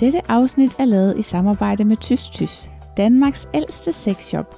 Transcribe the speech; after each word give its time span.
Dette 0.00 0.30
afsnit 0.30 0.76
er 0.78 0.84
lavet 0.84 1.18
i 1.18 1.22
samarbejde 1.22 1.84
med 1.84 1.96
Tys 1.96 2.28
Tys, 2.28 2.70
Danmarks 2.96 3.48
ældste 3.54 3.92
sexshop. 3.92 4.54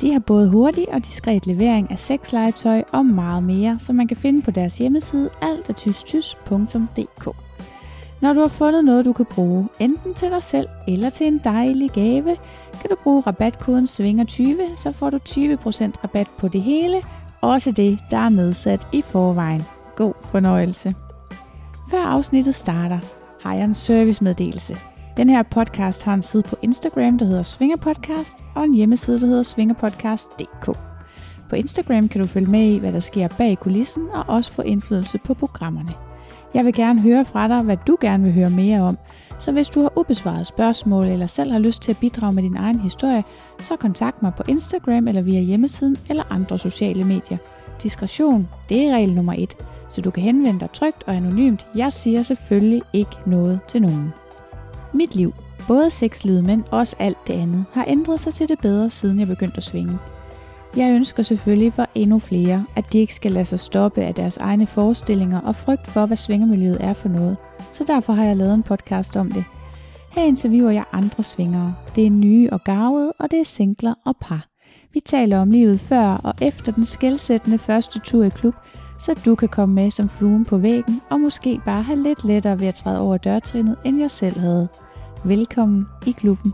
De 0.00 0.12
har 0.12 0.20
både 0.20 0.50
hurtig 0.50 0.86
og 0.92 1.04
diskret 1.04 1.46
levering 1.46 1.90
af 1.90 1.98
sexlegetøj 1.98 2.82
og 2.92 3.06
meget 3.06 3.42
mere, 3.42 3.78
som 3.78 3.96
man 3.96 4.08
kan 4.08 4.16
finde 4.16 4.42
på 4.42 4.50
deres 4.50 4.78
hjemmeside 4.78 5.30
altertystys.dk. 5.42 7.36
Når 8.20 8.32
du 8.32 8.40
har 8.40 8.48
fundet 8.48 8.84
noget, 8.84 9.04
du 9.04 9.12
kan 9.12 9.26
bruge, 9.26 9.68
enten 9.80 10.14
til 10.14 10.30
dig 10.30 10.42
selv 10.42 10.68
eller 10.88 11.10
til 11.10 11.26
en 11.26 11.40
dejlig 11.44 11.90
gave, 11.90 12.36
kan 12.80 12.90
du 12.90 12.96
bruge 13.02 13.22
rabatkoden 13.26 13.84
SVINGER20, 13.84 14.76
så 14.76 14.92
får 14.92 15.10
du 15.10 15.18
20% 15.28 16.04
rabat 16.04 16.28
på 16.38 16.48
det 16.48 16.62
hele, 16.62 17.02
også 17.40 17.72
det, 17.72 17.98
der 18.10 18.18
er 18.18 18.28
nedsat 18.28 18.88
i 18.92 19.02
forvejen. 19.02 19.62
God 19.96 20.12
fornøjelse. 20.24 20.94
Før 21.90 22.04
afsnittet 22.04 22.54
starter, 22.54 23.19
har 23.42 23.54
jeg 23.54 23.64
en 23.64 23.74
servicemeddelelse. 23.74 24.76
Den 25.16 25.30
her 25.30 25.42
podcast 25.42 26.02
har 26.02 26.14
en 26.14 26.22
side 26.22 26.42
på 26.42 26.56
Instagram, 26.62 27.18
der 27.18 27.26
hedder 27.26 27.42
Svingerpodcast, 27.42 28.36
og 28.54 28.64
en 28.64 28.74
hjemmeside, 28.74 29.20
der 29.20 29.26
hedder 29.26 29.42
svingerpodcast.dk. 29.42 30.78
På 31.48 31.56
Instagram 31.56 32.08
kan 32.08 32.20
du 32.20 32.26
følge 32.26 32.50
med 32.50 32.72
i, 32.72 32.78
hvad 32.78 32.92
der 32.92 33.00
sker 33.00 33.28
bag 33.38 33.58
kulissen, 33.58 34.08
og 34.12 34.24
også 34.28 34.52
få 34.52 34.62
indflydelse 34.62 35.18
på 35.18 35.34
programmerne. 35.34 35.94
Jeg 36.54 36.64
vil 36.64 36.74
gerne 36.74 37.00
høre 37.00 37.24
fra 37.24 37.48
dig, 37.48 37.62
hvad 37.62 37.76
du 37.86 37.96
gerne 38.00 38.24
vil 38.24 38.32
høre 38.32 38.50
mere 38.50 38.80
om, 38.80 38.98
så 39.38 39.52
hvis 39.52 39.68
du 39.68 39.82
har 39.82 39.98
ubesvaret 39.98 40.46
spørgsmål 40.46 41.06
eller 41.06 41.26
selv 41.26 41.52
har 41.52 41.58
lyst 41.58 41.82
til 41.82 41.90
at 41.90 41.98
bidrage 42.00 42.34
med 42.34 42.42
din 42.42 42.56
egen 42.56 42.80
historie, 42.80 43.24
så 43.58 43.76
kontakt 43.76 44.22
mig 44.22 44.32
på 44.36 44.42
Instagram 44.48 45.08
eller 45.08 45.22
via 45.22 45.40
hjemmesiden 45.40 45.96
eller 46.10 46.22
andre 46.30 46.58
sociale 46.58 47.04
medier. 47.04 47.38
Diskretion, 47.82 48.48
det 48.68 48.82
er 48.82 48.94
regel 48.94 49.14
nummer 49.14 49.34
et, 49.38 49.56
så 49.90 50.00
du 50.00 50.10
kan 50.10 50.22
henvende 50.22 50.60
dig 50.60 50.70
trygt 50.70 51.02
og 51.06 51.16
anonymt. 51.16 51.66
Jeg 51.74 51.92
siger 51.92 52.22
selvfølgelig 52.22 52.82
ikke 52.92 53.16
noget 53.26 53.60
til 53.68 53.82
nogen. 53.82 54.12
Mit 54.92 55.14
liv, 55.14 55.34
både 55.68 55.90
sexlivet, 55.90 56.46
men 56.46 56.64
også 56.70 56.96
alt 56.98 57.18
det 57.26 57.32
andet, 57.32 57.64
har 57.72 57.84
ændret 57.88 58.20
sig 58.20 58.34
til 58.34 58.48
det 58.48 58.58
bedre, 58.58 58.90
siden 58.90 59.18
jeg 59.18 59.26
begyndte 59.26 59.56
at 59.56 59.64
svinge. 59.64 59.98
Jeg 60.76 60.90
ønsker 60.94 61.22
selvfølgelig 61.22 61.72
for 61.72 61.86
endnu 61.94 62.18
flere, 62.18 62.66
at 62.76 62.92
de 62.92 62.98
ikke 62.98 63.14
skal 63.14 63.32
lade 63.32 63.44
sig 63.44 63.60
stoppe 63.60 64.02
af 64.02 64.14
deres 64.14 64.36
egne 64.36 64.66
forestillinger 64.66 65.40
og 65.40 65.56
frygt 65.56 65.86
for, 65.86 66.06
hvad 66.06 66.16
svingermiljøet 66.16 66.84
er 66.84 66.92
for 66.92 67.08
noget. 67.08 67.36
Så 67.74 67.84
derfor 67.86 68.12
har 68.12 68.24
jeg 68.24 68.36
lavet 68.36 68.54
en 68.54 68.62
podcast 68.62 69.16
om 69.16 69.32
det. 69.32 69.44
Her 70.10 70.22
interviewer 70.22 70.70
jeg 70.70 70.84
andre 70.92 71.24
svingere. 71.24 71.74
Det 71.96 72.06
er 72.06 72.10
nye 72.10 72.48
og 72.52 72.64
gavede, 72.64 73.12
og 73.18 73.30
det 73.30 73.40
er 73.40 73.44
singler 73.44 73.94
og 74.06 74.16
par. 74.20 74.46
Vi 74.92 75.00
taler 75.00 75.38
om 75.38 75.50
livet 75.50 75.80
før 75.80 76.08
og 76.24 76.34
efter 76.40 76.72
den 76.72 76.86
skældsættende 76.86 77.58
første 77.58 77.98
tur 77.98 78.24
i 78.24 78.28
klub, 78.28 78.54
så 79.00 79.14
du 79.24 79.34
kan 79.34 79.48
komme 79.48 79.74
med 79.74 79.90
som 79.90 80.08
fluen 80.08 80.44
på 80.44 80.58
væggen 80.58 81.00
og 81.10 81.20
måske 81.20 81.60
bare 81.64 81.82
have 81.82 82.02
lidt 82.02 82.24
lettere 82.24 82.60
ved 82.60 82.66
at 82.66 82.74
træde 82.74 83.00
over 83.00 83.16
dørtrinnet, 83.16 83.76
end 83.84 84.00
jeg 84.00 84.10
selv 84.10 84.38
havde. 84.40 84.68
Velkommen 85.24 85.86
i 86.06 86.10
klubben. 86.10 86.52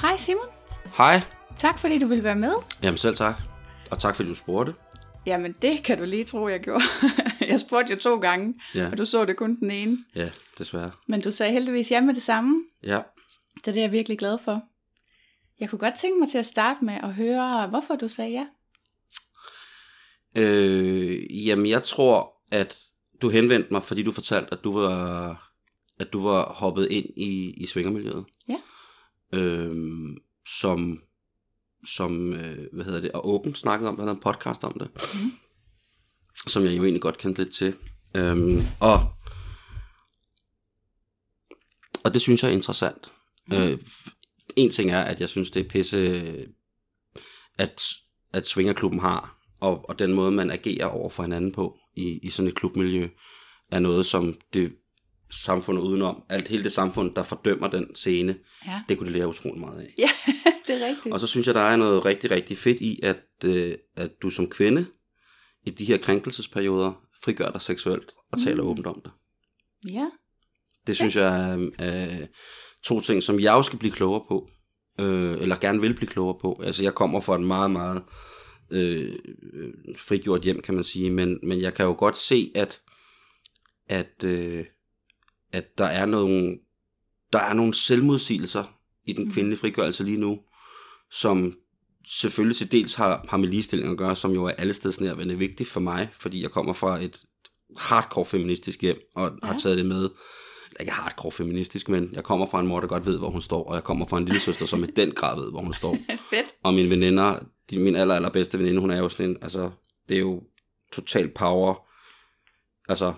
Hej 0.00 0.16
Simon. 0.16 0.44
Hej. 0.96 1.20
Tak 1.56 1.78
fordi 1.78 1.98
du 1.98 2.06
ville 2.06 2.24
være 2.24 2.36
med. 2.36 2.52
Jamen 2.82 2.98
selv 2.98 3.16
tak. 3.16 3.40
Og 3.90 3.98
tak 3.98 4.16
fordi 4.16 4.28
du 4.28 4.34
spurgte. 4.34 4.74
Jamen 5.26 5.54
det 5.62 5.82
kan 5.84 5.98
du 5.98 6.04
lige 6.04 6.24
tro, 6.24 6.48
jeg 6.48 6.60
gjorde. 6.60 6.84
jeg 7.50 7.60
spurgte 7.60 7.92
jo 7.94 7.98
to 7.98 8.18
gange, 8.18 8.54
Ja. 8.74 8.88
og 8.90 8.98
du 8.98 9.04
så 9.04 9.24
det 9.24 9.36
kun 9.36 9.56
den 9.60 9.70
ene. 9.70 9.98
Ja, 10.14 10.28
desværre. 10.58 10.90
Men 11.06 11.20
du 11.20 11.30
sagde 11.30 11.52
heldigvis 11.52 11.90
ja 11.90 12.00
med 12.00 12.14
det 12.14 12.22
samme. 12.22 12.62
Ja. 12.82 12.98
Så 13.64 13.70
det 13.70 13.76
er 13.76 13.80
jeg 13.82 13.92
virkelig 13.92 14.18
glad 14.18 14.38
for. 14.38 14.62
Jeg 15.60 15.70
kunne 15.70 15.78
godt 15.78 15.94
tænke 15.94 16.20
mig 16.20 16.28
til 16.28 16.38
at 16.38 16.46
starte 16.46 16.84
med 16.84 16.94
at 16.94 17.14
høre, 17.14 17.68
hvorfor 17.68 17.96
du 17.96 18.08
sagde 18.08 18.30
ja. 18.30 18.46
Øh, 20.36 21.46
jamen 21.46 21.66
jeg 21.66 21.82
tror, 21.82 22.32
at 22.50 22.78
du 23.22 23.28
henvendte 23.28 23.68
mig, 23.70 23.82
fordi 23.82 24.02
du 24.02 24.12
fortalte, 24.12 24.52
at 24.52 24.64
du 24.64 24.72
var, 24.72 25.52
at 26.00 26.12
du 26.12 26.22
var 26.22 26.52
hoppet 26.52 26.88
ind 26.90 27.06
i, 27.16 27.54
i 27.56 27.66
svingermiljøet. 27.66 28.24
Ja. 28.48 28.58
Øhm, 29.32 30.16
som, 30.60 31.02
som 31.86 32.32
øh, 32.32 32.66
hvad 32.72 32.84
hedder 32.84 33.00
det, 33.00 33.12
og 33.12 33.28
Åben 33.28 33.54
snakkede 33.54 33.88
om, 33.88 33.96
der 33.96 34.02
havde 34.02 34.14
en 34.14 34.20
podcast 34.20 34.64
om 34.64 34.78
det. 34.78 34.90
Mhm. 34.94 35.32
Som 36.46 36.64
jeg 36.64 36.76
jo 36.76 36.82
egentlig 36.82 37.02
godt 37.02 37.18
kendte 37.18 37.42
lidt 37.42 37.54
til. 37.54 37.74
Øhm, 38.14 38.62
og, 38.80 39.12
og 42.04 42.14
det 42.14 42.22
synes 42.22 42.42
jeg 42.42 42.48
er 42.48 42.52
interessant. 42.52 43.12
Mhm. 43.46 43.56
Øh, 43.56 43.78
en 44.56 44.70
ting 44.70 44.90
er, 44.90 45.00
at 45.00 45.20
jeg 45.20 45.28
synes, 45.28 45.50
det 45.50 45.64
er 45.64 45.68
pisse, 45.68 46.22
at, 47.58 47.82
at 48.32 48.46
Svingerklubben 48.46 49.00
har, 49.00 49.38
og, 49.60 49.88
og 49.88 49.98
den 49.98 50.12
måde, 50.12 50.30
man 50.30 50.50
agerer 50.50 50.86
over 50.86 51.08
for 51.08 51.22
hinanden 51.22 51.52
på 51.52 51.78
i, 51.96 52.18
i 52.22 52.30
sådan 52.30 52.48
et 52.48 52.54
klubmiljø, 52.54 53.08
er 53.70 53.78
noget, 53.78 54.06
som 54.06 54.34
det 54.54 54.72
samfundet 55.30 55.82
udenom, 55.82 56.22
alt 56.28 56.48
hele 56.48 56.64
det 56.64 56.72
samfund, 56.72 57.14
der 57.14 57.22
fordømmer 57.22 57.68
den 57.68 57.94
scene, 57.94 58.36
Ja, 58.66 58.82
det 58.88 58.98
kunne 58.98 59.08
de 59.08 59.12
lære 59.12 59.28
utrolig 59.28 59.60
meget 59.60 59.80
af. 59.80 59.94
ja 59.98 60.08
det 60.66 60.82
er 60.82 60.88
rigtigt. 60.88 61.12
Og 61.12 61.20
så 61.20 61.26
synes 61.26 61.46
jeg, 61.46 61.54
der 61.54 61.60
er 61.60 61.76
noget 61.76 62.04
rigtig, 62.06 62.30
rigtig 62.30 62.58
fedt 62.58 62.80
i, 62.80 63.00
at, 63.02 63.20
øh, 63.44 63.74
at 63.96 64.10
du 64.22 64.30
som 64.30 64.50
kvinde 64.50 64.86
i 65.66 65.70
de 65.70 65.84
her 65.84 65.96
krænkelsesperioder 65.98 66.92
frigør 67.24 67.50
dig 67.50 67.62
seksuelt 67.62 68.10
og 68.32 68.38
taler 68.44 68.62
Mm. 68.62 68.68
åbent 68.68 68.86
om 68.86 69.00
det. 69.04 69.12
Ja, 69.92 70.06
Det 70.86 70.96
synes 70.96 71.16
jeg 71.16 71.50
er, 71.52 71.70
er 71.78 72.26
to 72.86 73.00
ting, 73.00 73.22
som 73.22 73.40
jeg 73.40 73.54
også 73.54 73.68
skal 73.68 73.78
blive 73.78 73.92
klogere 73.92 74.24
på, 74.28 74.48
øh, 75.00 75.32
eller 75.32 75.56
gerne 75.56 75.80
vil 75.80 75.94
blive 75.94 76.08
klogere 76.08 76.38
på. 76.40 76.60
Altså 76.64 76.82
jeg 76.82 76.94
kommer 76.94 77.20
fra 77.20 77.34
et 77.34 77.46
meget, 77.46 77.70
meget 77.70 78.02
øh, 78.70 79.14
frigjort 79.96 80.42
hjem, 80.42 80.60
kan 80.60 80.74
man 80.74 80.84
sige, 80.84 81.10
men, 81.10 81.38
men 81.42 81.60
jeg 81.60 81.74
kan 81.74 81.86
jo 81.86 81.94
godt 81.98 82.16
se, 82.16 82.52
at, 82.54 82.80
at, 83.88 84.24
øh, 84.24 84.64
at 85.52 85.78
der 85.78 85.84
er 85.84 86.06
nogle, 86.06 86.58
der 87.32 87.38
er 87.38 87.54
nogle 87.54 87.74
selvmodsigelser 87.74 88.64
i 89.06 89.12
den 89.12 89.24
Mhm. 89.24 89.32
kvindelige 89.32 89.58
frigørelse 89.58 90.04
lige 90.04 90.20
nu, 90.20 90.40
som 91.10 91.54
selvfølgelig 92.08 92.56
til 92.56 92.72
dels 92.72 92.94
har, 92.94 93.26
har 93.28 93.36
med 93.36 93.48
ligestilling 93.48 93.90
at 93.90 93.98
gøre, 93.98 94.16
som 94.16 94.32
jo 94.32 94.44
er 94.44 94.50
allestedsnærværende 94.50 95.38
vigtigt 95.38 95.68
for 95.68 95.80
mig, 95.80 96.08
fordi 96.18 96.42
jeg 96.42 96.50
kommer 96.50 96.72
fra 96.72 97.02
et 97.02 97.24
hardcore 97.76 98.24
feministisk 98.24 98.82
hjem, 98.82 98.98
og 99.16 99.38
ja. 99.42 99.46
har 99.46 99.58
taget 99.58 99.78
det 99.78 99.86
med, 99.86 100.08
ikke 100.80 100.92
hardcore 100.92 101.32
feministisk, 101.32 101.88
men 101.88 102.10
jeg 102.12 102.24
kommer 102.24 102.46
fra 102.46 102.60
en 102.60 102.66
mor, 102.66 102.80
der 102.80 102.86
godt 102.86 103.06
ved, 103.06 103.18
hvor 103.18 103.30
hun 103.30 103.42
står, 103.42 103.64
og 103.64 103.74
jeg 103.74 103.84
kommer 103.84 104.06
fra 104.06 104.18
en 104.18 104.24
lille 104.24 104.40
søster, 104.40 104.66
som 104.66 104.84
i 104.84 104.86
den 104.86 105.10
grad 105.10 105.40
ved, 105.40 105.50
hvor 105.50 105.60
hun 105.60 105.72
står. 105.74 105.96
fedt. 106.30 106.46
Og 106.62 106.74
mine 106.74 106.90
veninder, 106.90 107.38
de, 107.70 107.78
min 107.78 107.96
aller, 107.96 108.14
allerbedste 108.14 108.58
veninde, 108.58 108.80
hun 108.80 108.90
er 108.90 108.98
jo 108.98 109.08
sådan 109.08 109.30
en, 109.30 109.36
altså, 109.42 109.70
det 110.08 110.16
er 110.16 110.20
jo 110.20 110.42
total 110.92 111.28
power. 111.28 111.74
Altså, 112.88 113.14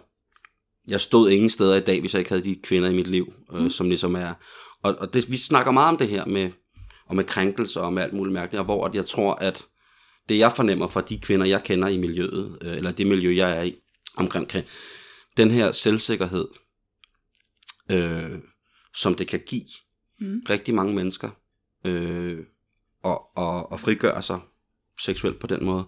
jeg 0.89 1.01
stod 1.01 1.31
ingen 1.31 1.51
steder 1.51 1.77
i 1.77 1.81
dag, 1.81 2.01
hvis 2.01 2.15
jeg 2.15 2.19
ikke 2.21 2.31
havde 2.31 2.45
de 2.45 2.57
kvinder 2.63 2.89
i 2.91 2.95
mit 2.95 3.07
liv, 3.07 3.33
øh, 3.53 3.63
Mm. 3.63 3.71
som 3.71 3.89
ligesom 3.89 4.15
er. 4.15 4.35
Og, 4.83 4.97
og 4.99 5.15
det, 5.15 5.31
vi 5.31 5.37
snakker 5.37 5.73
meget 5.73 5.89
om 5.89 5.97
det 5.97 6.09
her 6.09 6.25
med, 6.27 6.51
og 7.07 7.17
med 7.17 7.25
krænkelser 7.25 7.81
og 7.81 7.93
med 7.93 8.03
alt 8.03 8.13
muligt 8.13 8.33
mærkeligt, 8.35 8.59
og 8.59 8.65
hvor 8.65 8.85
at 8.87 8.95
jeg 8.95 9.07
tror, 9.07 9.35
at 9.35 9.67
det 10.29 10.39
jeg 10.39 10.53
fornemmer 10.53 10.87
fra 10.87 11.01
de 11.01 11.19
kvinder, 11.19 11.47
jeg 11.47 11.63
kender 11.65 11.89
i 11.89 11.99
miljøet, 11.99 12.59
øh, 12.63 12.77
eller 12.77 12.91
det 12.93 13.07
miljø, 13.07 13.37
jeg 13.37 13.59
er 13.59 13.63
i, 13.63 13.75
omkring 14.17 14.51
den 15.37 15.51
her 15.51 15.73
selvsikkerhed, 15.73 16.49
øh, 17.91 18.39
som 18.97 19.15
det 19.15 19.29
kan 19.29 19.41
give 19.47 19.65
Mm. 20.21 20.43
rigtig 20.51 20.75
mange 20.75 20.95
mennesker, 20.95 21.31
øh, 21.85 22.39
og, 23.03 23.37
og, 23.37 23.73
og 23.73 23.81
frigøre 23.81 24.23
sig 24.23 24.41
seksuelt 25.01 25.39
på 25.39 25.47
den 25.47 25.65
måde. 25.65 25.85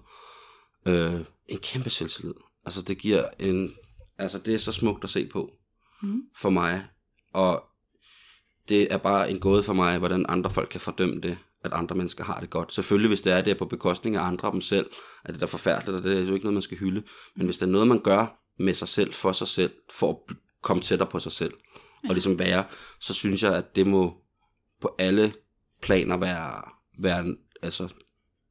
Øh, 0.86 1.20
en 1.48 1.58
kæmpe 1.58 1.90
selvtillid. 1.90 2.34
Altså 2.64 2.82
det 2.82 2.98
giver 2.98 3.28
en, 3.38 3.74
altså 4.18 4.38
det 4.38 4.54
er 4.54 4.58
så 4.58 4.72
smukt 4.72 5.04
at 5.04 5.10
se 5.10 5.26
på 5.26 5.50
Mm. 6.02 6.22
for 6.36 6.50
mig, 6.50 6.86
og 7.32 7.64
det 8.68 8.92
er 8.92 8.96
bare 8.98 9.30
en 9.30 9.40
gåde 9.40 9.62
for 9.62 9.72
mig, 9.72 9.98
hvordan 9.98 10.26
andre 10.28 10.50
folk 10.50 10.68
kan 10.68 10.80
fordømme 10.80 11.20
det, 11.20 11.38
at 11.64 11.72
andre 11.72 11.96
mennesker 11.96 12.24
har 12.24 12.40
det 12.40 12.50
godt. 12.50 12.72
Selvfølgelig, 12.72 13.08
hvis 13.08 13.22
det 13.22 13.32
er 13.32 13.40
det 13.42 13.50
er 13.50 13.58
på 13.58 13.64
bekostning 13.64 14.16
af 14.16 14.22
andre 14.22 14.48
og 14.48 14.52
dem 14.52 14.60
selv, 14.60 14.90
er 15.24 15.32
det 15.32 15.40
da 15.40 15.46
forfærdeligt, 15.46 15.96
og 15.96 16.02
det 16.04 16.16
er 16.16 16.20
jo 16.20 16.34
ikke 16.34 16.44
noget, 16.44 16.54
man 16.54 16.62
skal 16.62 16.78
hylde. 16.78 17.02
Men 17.36 17.46
hvis 17.46 17.58
det 17.58 17.66
er 17.66 17.70
noget, 17.70 17.88
man 17.88 18.00
gør 18.02 18.40
med 18.58 18.74
sig 18.74 18.88
selv, 18.88 19.12
for 19.12 19.32
sig 19.32 19.48
selv, 19.48 19.72
for 19.92 20.10
at 20.30 20.36
komme 20.62 20.82
tættere 20.82 21.08
på 21.10 21.20
sig 21.20 21.32
selv, 21.32 21.54
og 22.08 22.14
ligesom 22.14 22.38
være, 22.38 22.64
så 23.00 23.14
synes 23.14 23.42
jeg, 23.42 23.54
at 23.56 23.76
det 23.76 23.86
må 23.86 24.14
på 24.80 24.94
alle 24.98 25.32
planer 25.82 26.16
være, 26.16 26.62
være, 26.98 27.36
altså, 27.62 27.88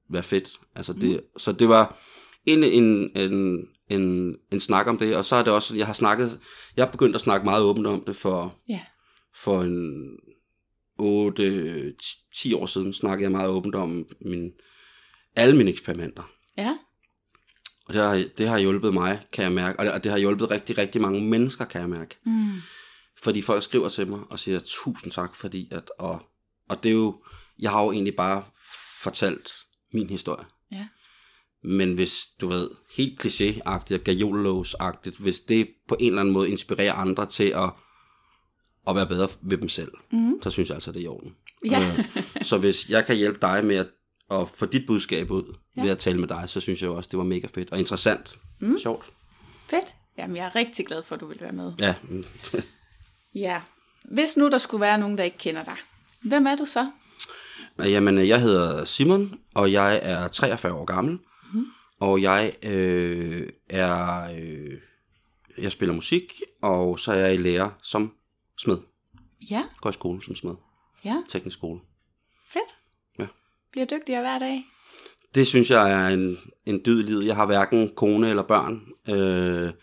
være 0.09 0.23
fedt. 0.23 0.49
Altså 0.75 0.93
det, 0.93 1.21
Så 1.37 1.51
det 1.51 1.69
var 1.69 1.97
en, 2.45 2.63
en, 2.63 3.11
en, 3.17 3.67
en, 3.89 4.35
en 4.51 4.59
snak 4.59 4.87
om 4.87 4.97
det, 4.97 5.15
og 5.15 5.25
så 5.25 5.35
er 5.35 5.43
det 5.43 5.53
også, 5.53 5.75
jeg 5.75 5.85
har 5.85 5.93
snakket, 5.93 6.39
jeg 6.77 6.85
har 6.85 6.91
begyndt 6.91 7.15
at 7.15 7.21
snakke 7.21 7.45
meget 7.45 7.63
åbent 7.63 7.87
om 7.87 8.03
det 8.07 8.15
for, 8.15 8.55
Ja. 8.69 8.81
for 9.35 9.61
en 9.61 10.09
8-10 11.01 12.55
år 12.55 12.65
siden, 12.65 12.93
snakkede 12.93 13.23
jeg 13.23 13.31
meget 13.31 13.49
åbent 13.49 13.75
om 13.75 14.05
min, 14.21 14.51
alle 15.35 15.57
mine 15.57 15.69
eksperimenter. 15.71 16.31
Ja. 16.57 16.77
Og 17.85 17.93
det 17.93 18.01
har, 18.01 18.23
det 18.37 18.47
har 18.47 18.59
hjulpet 18.59 18.93
mig, 18.93 19.19
kan 19.33 19.43
jeg 19.43 19.51
mærke, 19.51 19.79
og 19.79 19.85
det, 19.85 19.93
og 19.93 20.03
det 20.03 20.11
har 20.11 20.19
hjulpet 20.19 20.51
rigtig, 20.51 20.77
rigtig 20.77 21.01
mange 21.01 21.21
mennesker, 21.21 21.65
kan 21.65 21.81
jeg 21.81 21.89
mærke. 21.89 22.17
Mm. 22.25 22.51
Fordi 23.21 23.41
folk 23.41 23.63
skriver 23.63 23.89
til 23.89 24.07
mig 24.07 24.19
og 24.29 24.39
siger 24.39 24.59
tusind 24.65 25.11
tak, 25.11 25.35
fordi 25.35 25.67
at, 25.71 25.91
og, 25.99 26.21
og 26.69 26.83
det 26.83 26.89
er 26.89 26.93
jo, 26.93 27.21
jeg 27.59 27.71
har 27.71 27.83
jo 27.83 27.91
egentlig 27.91 28.15
bare 28.15 28.43
fortalt 29.01 29.53
min 29.93 30.09
historie. 30.09 30.45
Ja. 30.71 30.87
Men 31.63 31.93
hvis, 31.93 32.27
du 32.41 32.47
ved, 32.47 32.69
helt 32.97 33.25
klichéagtigt 33.25 33.93
og 33.93 34.01
gajolos-agtigt, 34.09 35.19
hvis 35.19 35.41
det 35.41 35.69
på 35.87 35.97
en 35.99 36.07
eller 36.07 36.21
anden 36.21 36.33
måde 36.33 36.49
inspirerer 36.49 36.93
andre 36.93 37.25
til 37.25 37.53
at, 37.55 37.69
at 38.87 38.95
være 38.95 39.07
bedre 39.07 39.29
ved 39.41 39.57
dem 39.57 39.69
selv, 39.69 39.91
mm. 40.11 40.41
så 40.41 40.49
synes 40.49 40.69
jeg 40.69 40.75
altså, 40.75 40.91
det 40.91 40.99
er 40.99 41.03
i 41.03 41.07
orden. 41.07 41.35
Ja. 41.65 41.79
Øh, 41.79 42.23
så 42.41 42.57
hvis 42.57 42.89
jeg 42.89 43.05
kan 43.05 43.15
hjælpe 43.15 43.39
dig 43.41 43.65
med 43.65 43.75
at, 43.75 43.87
at 44.31 44.47
få 44.55 44.65
dit 44.65 44.85
budskab 44.87 45.31
ud 45.31 45.55
ja. 45.77 45.81
ved 45.81 45.89
at 45.89 45.97
tale 45.97 46.19
med 46.19 46.27
dig, 46.27 46.43
så 46.47 46.59
synes 46.59 46.81
jeg 46.81 46.89
også, 46.89 47.07
det 47.11 47.17
var 47.17 47.23
mega 47.23 47.47
fedt 47.53 47.71
og 47.71 47.79
interessant. 47.79 48.39
Mm. 48.61 48.77
Sjovt. 48.77 49.11
Fedt. 49.69 49.95
Jamen, 50.17 50.35
jeg 50.35 50.45
er 50.45 50.55
rigtig 50.55 50.85
glad 50.85 51.03
for, 51.03 51.15
at 51.15 51.21
du 51.21 51.27
vil 51.27 51.37
være 51.41 51.51
med. 51.51 51.73
Ja. 51.79 51.95
Ja. 53.35 53.61
Hvis 54.05 54.37
nu 54.37 54.49
der 54.49 54.57
skulle 54.57 54.81
være 54.81 54.97
nogen, 54.97 55.17
der 55.17 55.23
ikke 55.23 55.37
kender 55.37 55.63
dig, 55.63 55.75
hvem 56.23 56.45
er 56.47 56.55
du 56.55 56.65
så? 56.65 56.91
Jamen, 57.79 58.27
jeg 58.27 58.41
hedder 58.41 58.85
Simon, 58.85 59.39
og 59.55 59.71
jeg 59.71 59.99
er 60.03 60.27
43 60.27 60.73
år 60.73 60.85
gammel. 60.85 61.19
Mm. 61.53 61.65
Og 61.99 62.21
jeg 62.21 62.53
øh, 62.63 63.49
er... 63.69 64.23
Øh, 64.39 64.71
jeg 65.57 65.71
spiller 65.71 65.95
musik, 65.95 66.33
og 66.61 66.99
så 66.99 67.11
er 67.11 67.15
jeg 67.15 67.33
i 67.33 67.37
lærer 67.37 67.69
som 67.81 68.13
smed. 68.57 68.77
Ja, 69.51 69.63
Går 69.81 69.89
i 69.89 69.93
skole 69.93 70.23
som 70.23 70.35
smed. 70.35 70.55
ja. 71.05 71.23
Teknisk 71.29 71.53
skole. 71.57 71.79
Fedt. 72.49 72.75
Ja. 73.19 73.25
Bliver 73.71 73.85
dygtigere 73.85 74.21
hver 74.21 74.39
dag. 74.39 74.63
Det 75.35 75.47
synes 75.47 75.69
jeg 75.71 75.91
er 75.91 76.07
en, 76.13 76.37
en 76.65 76.81
dyd 76.85 76.99
i 76.99 77.03
livet. 77.03 77.25
Jeg 77.25 77.35
har 77.35 77.45
hverken 77.45 77.89
kone 77.95 78.29
eller 78.29 78.43
børn. 78.43 78.81
Øh, 79.09 79.73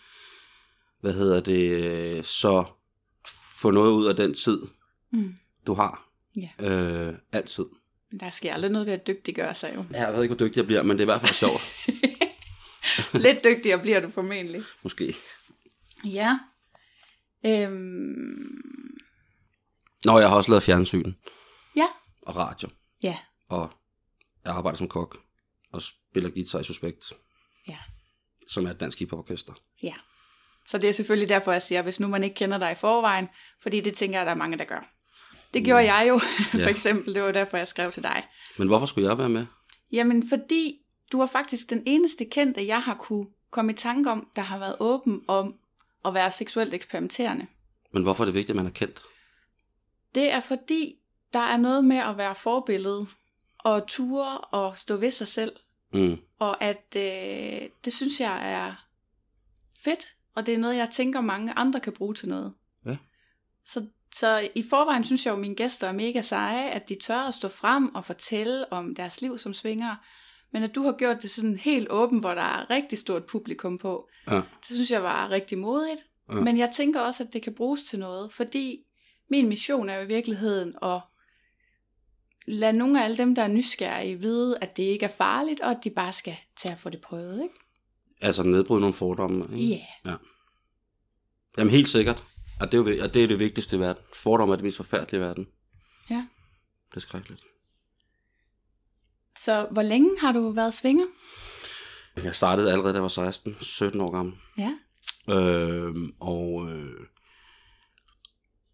hvad 1.01 1.13
hedder 1.13 1.41
det? 1.41 1.71
øh, 1.71 2.25
Så 2.25 2.65
få 3.57 3.71
noget 3.71 3.91
ud 3.93 4.07
af 4.07 4.17
den 4.17 4.35
tid, 4.35 4.63
Mm. 5.11 5.35
du 5.67 5.75
har. 5.75 6.09
Ja. 6.37 6.67
Øh, 6.71 7.15
altid. 7.33 7.65
Der 8.21 8.31
sker 8.31 8.55
aldrig 8.55 8.71
noget 8.73 8.87
ved 8.87 8.95
at 8.95 9.07
dygtiggøre 9.07 9.55
sig 9.55 9.73
jo. 9.75 9.85
Jeg 9.91 10.13
ved 10.15 10.23
ikke, 10.23 10.35
hvor 10.35 10.47
dygtig 10.47 10.59
jeg 10.59 10.67
bliver, 10.67 10.83
men 10.83 10.91
det 10.91 11.01
er 11.01 11.05
i 11.05 11.13
hvert 11.13 11.21
fald 11.21 11.33
sjovt. 11.35 11.63
Lidt 13.25 13.45
dygtigere 13.45 13.79
bliver 13.83 14.01
du 14.01 14.09
formentlig. 14.09 14.63
Måske. 14.83 15.15
Ja. 16.05 16.39
Øhm, 17.47 18.63
Nå, 20.05 20.19
jeg 20.19 20.29
har 20.29 20.37
også 20.37 20.51
lavet 20.51 20.63
fjernsyn 20.63 21.13
ja. 21.77 21.87
og 22.23 22.37
radio. 22.37 22.69
Ja. 23.03 23.17
Og 23.49 23.73
jeg 24.45 24.53
arbejder 24.55 24.79
som 24.79 24.89
kok 24.89 25.19
og 25.73 25.83
spiller 25.83 26.31
guitar 26.31 26.59
i 26.59 26.65
Suspekt, 26.65 27.13
Ja. 27.69 27.79
som 28.49 28.67
er 28.67 28.71
et 28.71 28.81
dansk 28.81 28.99
hiphop-orkester. 28.99 29.53
Ja. 29.83 29.95
Så 30.69 30.79
det 30.79 30.89
er 30.89 30.93
selvfølgelig 30.93 31.29
derfor, 31.29 31.53
jeg 31.53 31.63
siger, 31.63 31.83
hvis 31.83 32.01
nu 32.01 32.09
man 32.09 32.25
ikke 32.25 32.35
kender 32.37 32.59
dig 32.59 32.73
i 32.73 32.75
forvejen, 32.75 33.29
fordi 33.63 33.81
det 33.81 33.95
tænker 33.95 34.19
jeg, 34.19 34.27
der 34.27 34.33
er 34.33 34.37
mange, 34.37 34.59
der 34.59 34.65
gør. 34.65 34.89
Det 35.55 35.65
gjorde 35.65 35.93
jeg 35.93 36.09
jo, 36.09 36.19
for 36.51 36.59
Ja. 36.59 36.69
eksempel. 36.69 37.15
Det 37.15 37.23
var 37.23 37.33
derfor, 37.33 37.57
jeg 37.57 37.69
skrev 37.69 37.93
til 37.93 38.03
dig. 38.03 38.27
Men 38.59 38.69
hvorfor 38.69 38.87
skulle 38.87 39.09
jeg 39.09 39.19
være 39.19 39.29
med? 39.29 39.47
Jamen, 39.93 40.29
fordi 40.29 40.79
du 41.13 41.21
er 41.21 41.27
faktisk 41.27 41.71
den 41.71 41.83
eneste 41.87 42.25
kendte, 42.25 42.67
jeg 42.67 42.81
har 42.83 42.95
kunne 42.95 43.27
komme 43.51 43.73
i 43.73 43.75
tanke 43.75 44.11
om, 44.11 44.29
der 44.37 44.43
har 44.43 44.59
været 44.59 44.77
åben 44.81 45.23
om 45.29 45.55
at 46.05 46.15
være 46.15 46.31
seksuelt 46.31 46.75
eksperimenterende. 46.75 47.47
Men 47.93 48.03
hvorfor 48.03 48.25
er 48.25 48.27
det 48.27 48.35
vigtigt, 48.35 48.51
at 48.51 48.57
man 48.57 48.67
er 48.67 48.71
kendt? 48.71 49.03
Det 50.15 50.31
er 50.33 50.41
fordi, 50.41 50.95
der 51.33 51.39
er 51.39 51.57
noget 51.57 51.85
med 51.85 51.97
at 51.97 52.17
være 52.19 52.35
forbillede, 52.35 53.07
og 53.59 53.87
ture 53.87 54.39
og 54.39 54.79
stå 54.79 54.97
ved 54.97 55.11
sig 55.11 55.29
selv. 55.29 55.53
Mm. 55.93 56.19
Og 56.39 56.63
at 56.65 56.97
øh, 56.97 57.69
det 57.85 57.93
synes 57.93 58.21
jeg 58.21 58.53
er 58.53 58.87
fedt, 59.85 60.09
og 60.37 60.47
det 60.47 60.55
er 60.55 60.59
noget, 60.59 60.77
jeg 60.77 60.91
tænker, 60.91 61.21
mange 61.21 61.53
andre 61.53 61.81
kan 61.81 61.93
bruge 61.93 62.15
til 62.15 62.29
noget. 62.29 62.55
Ja. 62.87 62.97
Så, 63.67 63.87
så 64.15 64.49
i 64.55 64.63
forvejen 64.71 65.05
synes 65.05 65.27
jeg 65.27 65.31
jo, 65.31 65.37
at 65.37 65.41
mine 65.41 65.55
gæster 65.55 65.89
er 65.89 65.93
mega 65.93 66.23
seje, 66.23 66.71
at 66.71 66.89
de 66.89 66.95
tør 67.03 67.19
at 67.19 67.35
stå 67.35 67.49
frem 67.49 67.95
og 67.95 68.05
fortælle 68.05 68.73
om 68.73 68.95
deres 68.95 69.23
liv 69.23 69.39
som 69.39 69.55
svinger. 69.55 69.97
Men 70.53 70.63
at 70.63 70.75
du 70.75 70.83
har 70.83 70.93
gjort 70.93 71.23
det 71.23 71.31
sådan 71.31 71.57
helt 71.57 71.87
åben, 71.91 72.19
hvor 72.19 72.35
der 72.35 72.43
er 72.43 72.71
rigtig 72.71 72.99
stort 72.99 73.25
publikum 73.25 73.79
på, 73.79 74.09
Ja. 74.31 74.37
det 74.37 74.75
synes 74.75 74.91
jeg 74.91 75.03
var 75.03 75.31
rigtig 75.31 75.59
modigt. 75.59 76.07
Ja. 76.29 76.35
Men 76.35 76.59
jeg 76.59 76.71
tænker 76.75 77.01
også, 77.01 77.23
at 77.23 77.33
det 77.33 77.43
kan 77.43 77.55
bruges 77.55 77.85
til 77.85 77.99
noget, 77.99 78.33
fordi 78.33 78.79
min 79.31 79.49
mission 79.49 79.89
er 79.89 79.95
jo 79.95 80.03
i 80.03 80.07
virkeligheden 80.07 80.75
at 80.83 81.01
lade 82.47 82.73
nogle 82.73 83.01
af 83.01 83.05
alle 83.05 83.17
dem, 83.19 83.35
der 83.35 83.43
er 83.43 83.49
nysgerrige, 83.49 84.21
vide, 84.21 84.59
at 84.61 84.77
det 84.77 84.83
ikke 84.83 85.05
er 85.05 85.09
farligt, 85.11 85.61
og 85.61 85.71
at 85.71 85.79
de 85.85 85.91
bare 85.91 86.13
skal 86.13 86.37
tage 86.57 86.73
at 86.73 86.79
få 86.79 86.91
det 86.91 87.01
prøvet, 87.01 87.43
ikke? 87.43 87.55
Altså 88.21 88.43
nedbryde 88.43 88.81
nogle 88.81 88.95
fordomme. 88.95 89.45
Ikke? 89.53 89.85
Ja. 90.05 90.15
Jamen 91.59 91.71
helt 91.71 91.89
sikkert. 91.89 92.25
Og 92.61 92.73
det, 92.73 92.79
er 92.79 92.83
jo, 92.83 93.05
og 93.05 93.15
det 93.15 93.25
er 93.25 93.29
det 93.29 93.39
vigtigste 93.39 93.77
i 93.77 93.81
verden. 93.81 94.03
Fordomme 94.15 94.55
er 94.55 94.57
det 94.57 94.65
mest 94.65 94.77
forfærdelige 94.77 95.21
i 95.21 95.25
verden. 95.25 95.47
Ja. 96.11 96.27
Det 96.91 96.97
er 96.97 97.01
skrækkeligt. 97.01 97.43
Så 99.39 99.67
hvor 99.71 99.83
længe 99.83 100.21
har 100.21 100.33
du 100.33 100.51
været 100.51 100.75
svinger? 100.75 101.07
Jeg 102.17 102.35
startede 102.35 102.73
allerede, 102.73 102.93
da 102.93 102.97
jeg 102.97 103.03
var 103.03 103.09
16, 103.09 103.57
17 103.61 104.01
år 104.01 104.11
gammel. 104.11 104.35
Ja. 104.59 104.73
Øhm, 105.35 106.13
og, 106.21 106.69
øh, 106.71 107.01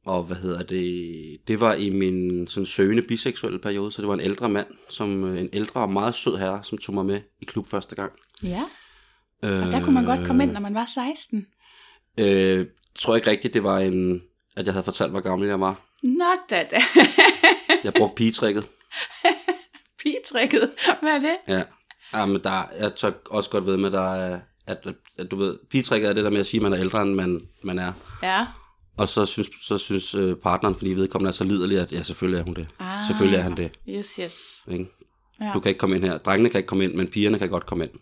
og 0.06 0.25
hvad 0.25 0.37
hedder 0.37 0.62
det? 0.62 1.49
Det 1.49 1.61
var 1.61 1.75
i 1.75 1.91
min 1.91 2.47
sådan 2.47 2.67
søgende 2.67 3.03
biseksuelle 3.03 3.59
periode, 3.59 3.93
så 3.93 4.03
det 4.03 4.09
var 4.09 4.15
en 4.15 4.21
ældre 4.21 4.49
mand, 4.49 4.67
som 4.89 5.25
øh, 5.25 5.41
en 5.41 5.49
ældre 5.53 5.81
og 5.81 5.93
meget 5.93 6.15
sød 6.15 6.37
herre, 6.37 6.65
som 6.65 6.79
tog 6.79 6.94
mig 6.94 7.06
med 7.06 7.21
i 7.41 7.44
klub 7.44 7.69
første 7.69 7.94
gang. 7.94 8.12
Ja. 8.43 8.65
Og 9.43 9.73
der 9.73 9.85
kunne 9.85 9.94
man 9.94 10.05
godt 10.05 10.27
komme 10.27 10.43
ind, 10.43 10.53
når 10.53 10.61
man 10.61 10.75
var 10.75 10.87
16. 10.87 11.47
Øh, 12.19 12.27
jeg 12.27 12.67
tror 12.94 13.17
ikke 13.17 13.31
rigtigt, 13.31 13.55
det 13.55 13.65
var 13.65 13.79
en, 13.79 14.23
at 14.56 14.67
jeg 14.67 14.75
havde 14.75 14.85
fortalt, 14.85 15.11
hvor 15.11 15.21
gammel 15.21 15.49
jeg 15.49 15.61
var. 15.61 15.81
Nå 16.03 16.25
da 16.50 16.67
da. 16.71 16.81
Jeg 17.85 17.93
brugte 17.94 18.15
pigetrækket. 18.15 18.65
Pigetrikket. 20.03 20.71
Hvad 21.00 21.12
er 21.12 21.21
det? 21.21 21.37
Ja. 21.49 21.62
ja 22.15 22.27
men 22.27 22.41
der, 22.43 22.62
jeg 22.81 22.94
tør 22.94 23.11
også 23.31 23.50
godt 23.50 23.67
ved 23.67 23.77
med, 23.77 23.91
der 23.91 24.15
er, 24.15 24.41
at, 24.67 24.79
at, 24.85 24.94
at 25.19 25.31
du 25.31 25.37
ved, 25.37 25.59
pigetrækket 25.71 26.11
er 26.11 26.12
det 26.12 26.25
der 26.25 26.31
med 26.31 26.41
at 26.41 26.47
sige, 26.47 26.59
at 26.59 26.62
man 26.62 26.73
er 26.73 26.81
ældre, 26.81 27.03
end 27.03 27.15
man, 27.15 27.41
man 27.62 27.79
er. 27.79 27.93
Ja. 28.23 28.47
Og 28.97 29.09
så 29.09 29.27
synes, 29.27 29.49
så 29.62 29.79
synes 29.79 30.15
øh, 30.15 30.37
partneren, 30.37 30.75
fordi 30.75 30.91
vedkommende 30.91 31.29
er 31.29 31.33
så 31.33 31.44
liderlig, 31.44 31.79
at 31.79 31.93
ja, 31.93 32.03
selvfølgelig 32.03 32.41
er 32.41 32.44
hun 32.44 32.55
det. 32.55 32.69
Ah. 32.79 33.06
Selvfølgelig 33.06 33.39
er 33.39 33.43
han 33.43 33.56
det. 33.56 33.71
Yes, 33.89 34.15
yes. 34.15 34.62
Ikke? 34.71 34.87
Ja. 35.41 35.50
Du 35.55 35.61
kan 35.61 35.69
ikke 35.69 35.79
komme 35.79 35.97
ind 35.97 36.05
her. 36.05 36.19
Drengene 36.19 36.49
kan 36.49 36.59
ikke 36.59 36.69
komme 36.69 36.85
ind, 36.85 36.94
men 36.94 37.09
pigerne 37.09 37.39
kan 37.39 37.49
godt 37.49 37.67
komme 37.67 37.85
ind. 37.85 37.93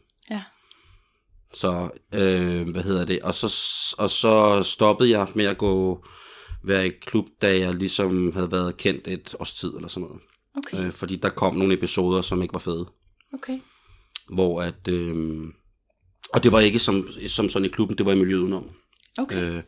Så, 1.54 1.90
øh, 2.14 2.68
hvad 2.68 2.82
hedder 2.82 3.04
det? 3.04 3.22
Og 3.22 3.34
så, 3.34 3.46
og 3.98 4.10
så 4.10 4.62
stoppede 4.62 5.10
jeg 5.10 5.28
med 5.34 5.44
at 5.44 5.58
gå 5.58 6.04
være 6.64 6.86
i 6.86 6.90
klub, 7.06 7.26
da 7.42 7.58
jeg 7.58 7.74
ligesom 7.74 8.32
havde 8.32 8.52
været 8.52 8.76
kendt 8.76 9.08
et 9.08 9.34
års 9.40 9.52
tid 9.52 9.74
eller 9.74 9.88
sådan 9.88 10.08
noget. 10.08 10.22
Okay. 10.56 10.86
Øh, 10.86 10.92
fordi 10.92 11.16
der 11.16 11.28
kom 11.28 11.56
nogle 11.56 11.74
episoder, 11.74 12.22
som 12.22 12.42
ikke 12.42 12.54
var 12.54 12.58
fede. 12.58 12.86
Okay. 13.34 13.58
Hvor 14.32 14.62
at... 14.62 14.88
Øh, 14.88 15.44
og 16.34 16.42
det 16.42 16.52
var 16.52 16.60
ikke 16.60 16.78
som, 16.78 17.08
som 17.26 17.48
sådan 17.48 17.66
i 17.66 17.68
klubben, 17.68 17.98
det 17.98 18.06
var 18.06 18.12
i 18.12 18.18
miljøet 18.18 18.40
udenom. 18.40 18.64
Okay. 19.18 19.56
Øh, 19.56 19.62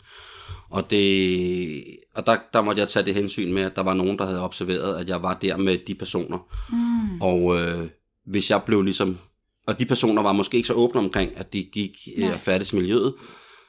og 0.71 0.91
det, 0.91 1.85
og 2.15 2.27
der, 2.27 2.37
der 2.53 2.63
måtte 2.63 2.81
jeg 2.81 2.89
tage 2.89 3.05
det 3.05 3.15
hensyn 3.15 3.53
med, 3.53 3.63
at 3.63 3.77
der 3.77 3.83
var 3.83 3.95
nogen, 3.95 4.19
der 4.19 4.27
havde 4.27 4.41
observeret, 4.45 4.97
at 4.97 5.09
jeg 5.09 5.23
var 5.23 5.39
der 5.39 5.57
med 5.57 5.79
de 5.87 5.95
personer. 5.95 6.39
Mm. 6.71 7.21
Og 7.21 7.61
øh, 7.61 7.89
hvis 8.27 8.51
jeg 8.51 8.63
blev 8.67 8.83
ligesom... 8.83 9.19
Og 9.67 9.79
de 9.79 9.87
personer 9.87 10.23
var 10.23 10.33
måske 10.33 10.57
ikke 10.57 10.67
så 10.67 10.75
åbne 10.75 11.01
omkring, 11.01 11.37
at 11.37 11.53
de 11.53 11.65
gik 11.65 11.97
Nej. 12.19 12.29
øh, 12.29 12.35
og 12.35 12.41
færdes 12.41 12.73
i 12.73 12.77
miljøet. 12.77 13.15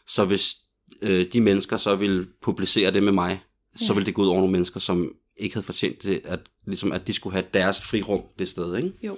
Så 0.07 0.25
hvis 0.25 0.55
øh, 1.01 1.25
de 1.33 1.41
mennesker 1.41 1.77
så 1.77 1.95
ville 1.95 2.27
publicere 2.41 2.91
det 2.91 3.03
med 3.03 3.11
mig, 3.11 3.43
så 3.75 3.85
Ja. 3.89 3.93
ville 3.93 4.05
det 4.05 4.13
gå 4.15 4.21
ud 4.21 4.27
over 4.27 4.37
nogle 4.37 4.51
mennesker, 4.51 4.79
som 4.79 5.15
ikke 5.37 5.55
havde 5.55 5.65
fortjent 5.65 6.03
det, 6.03 6.21
at, 6.23 6.39
ligesom, 6.67 6.91
at 6.91 7.07
de 7.07 7.13
skulle 7.13 7.33
have 7.33 7.45
deres 7.53 7.81
frirum 7.81 8.21
det 8.39 8.47
sted. 8.49 8.77
Ikke? 8.77 8.91
Jo. 9.03 9.17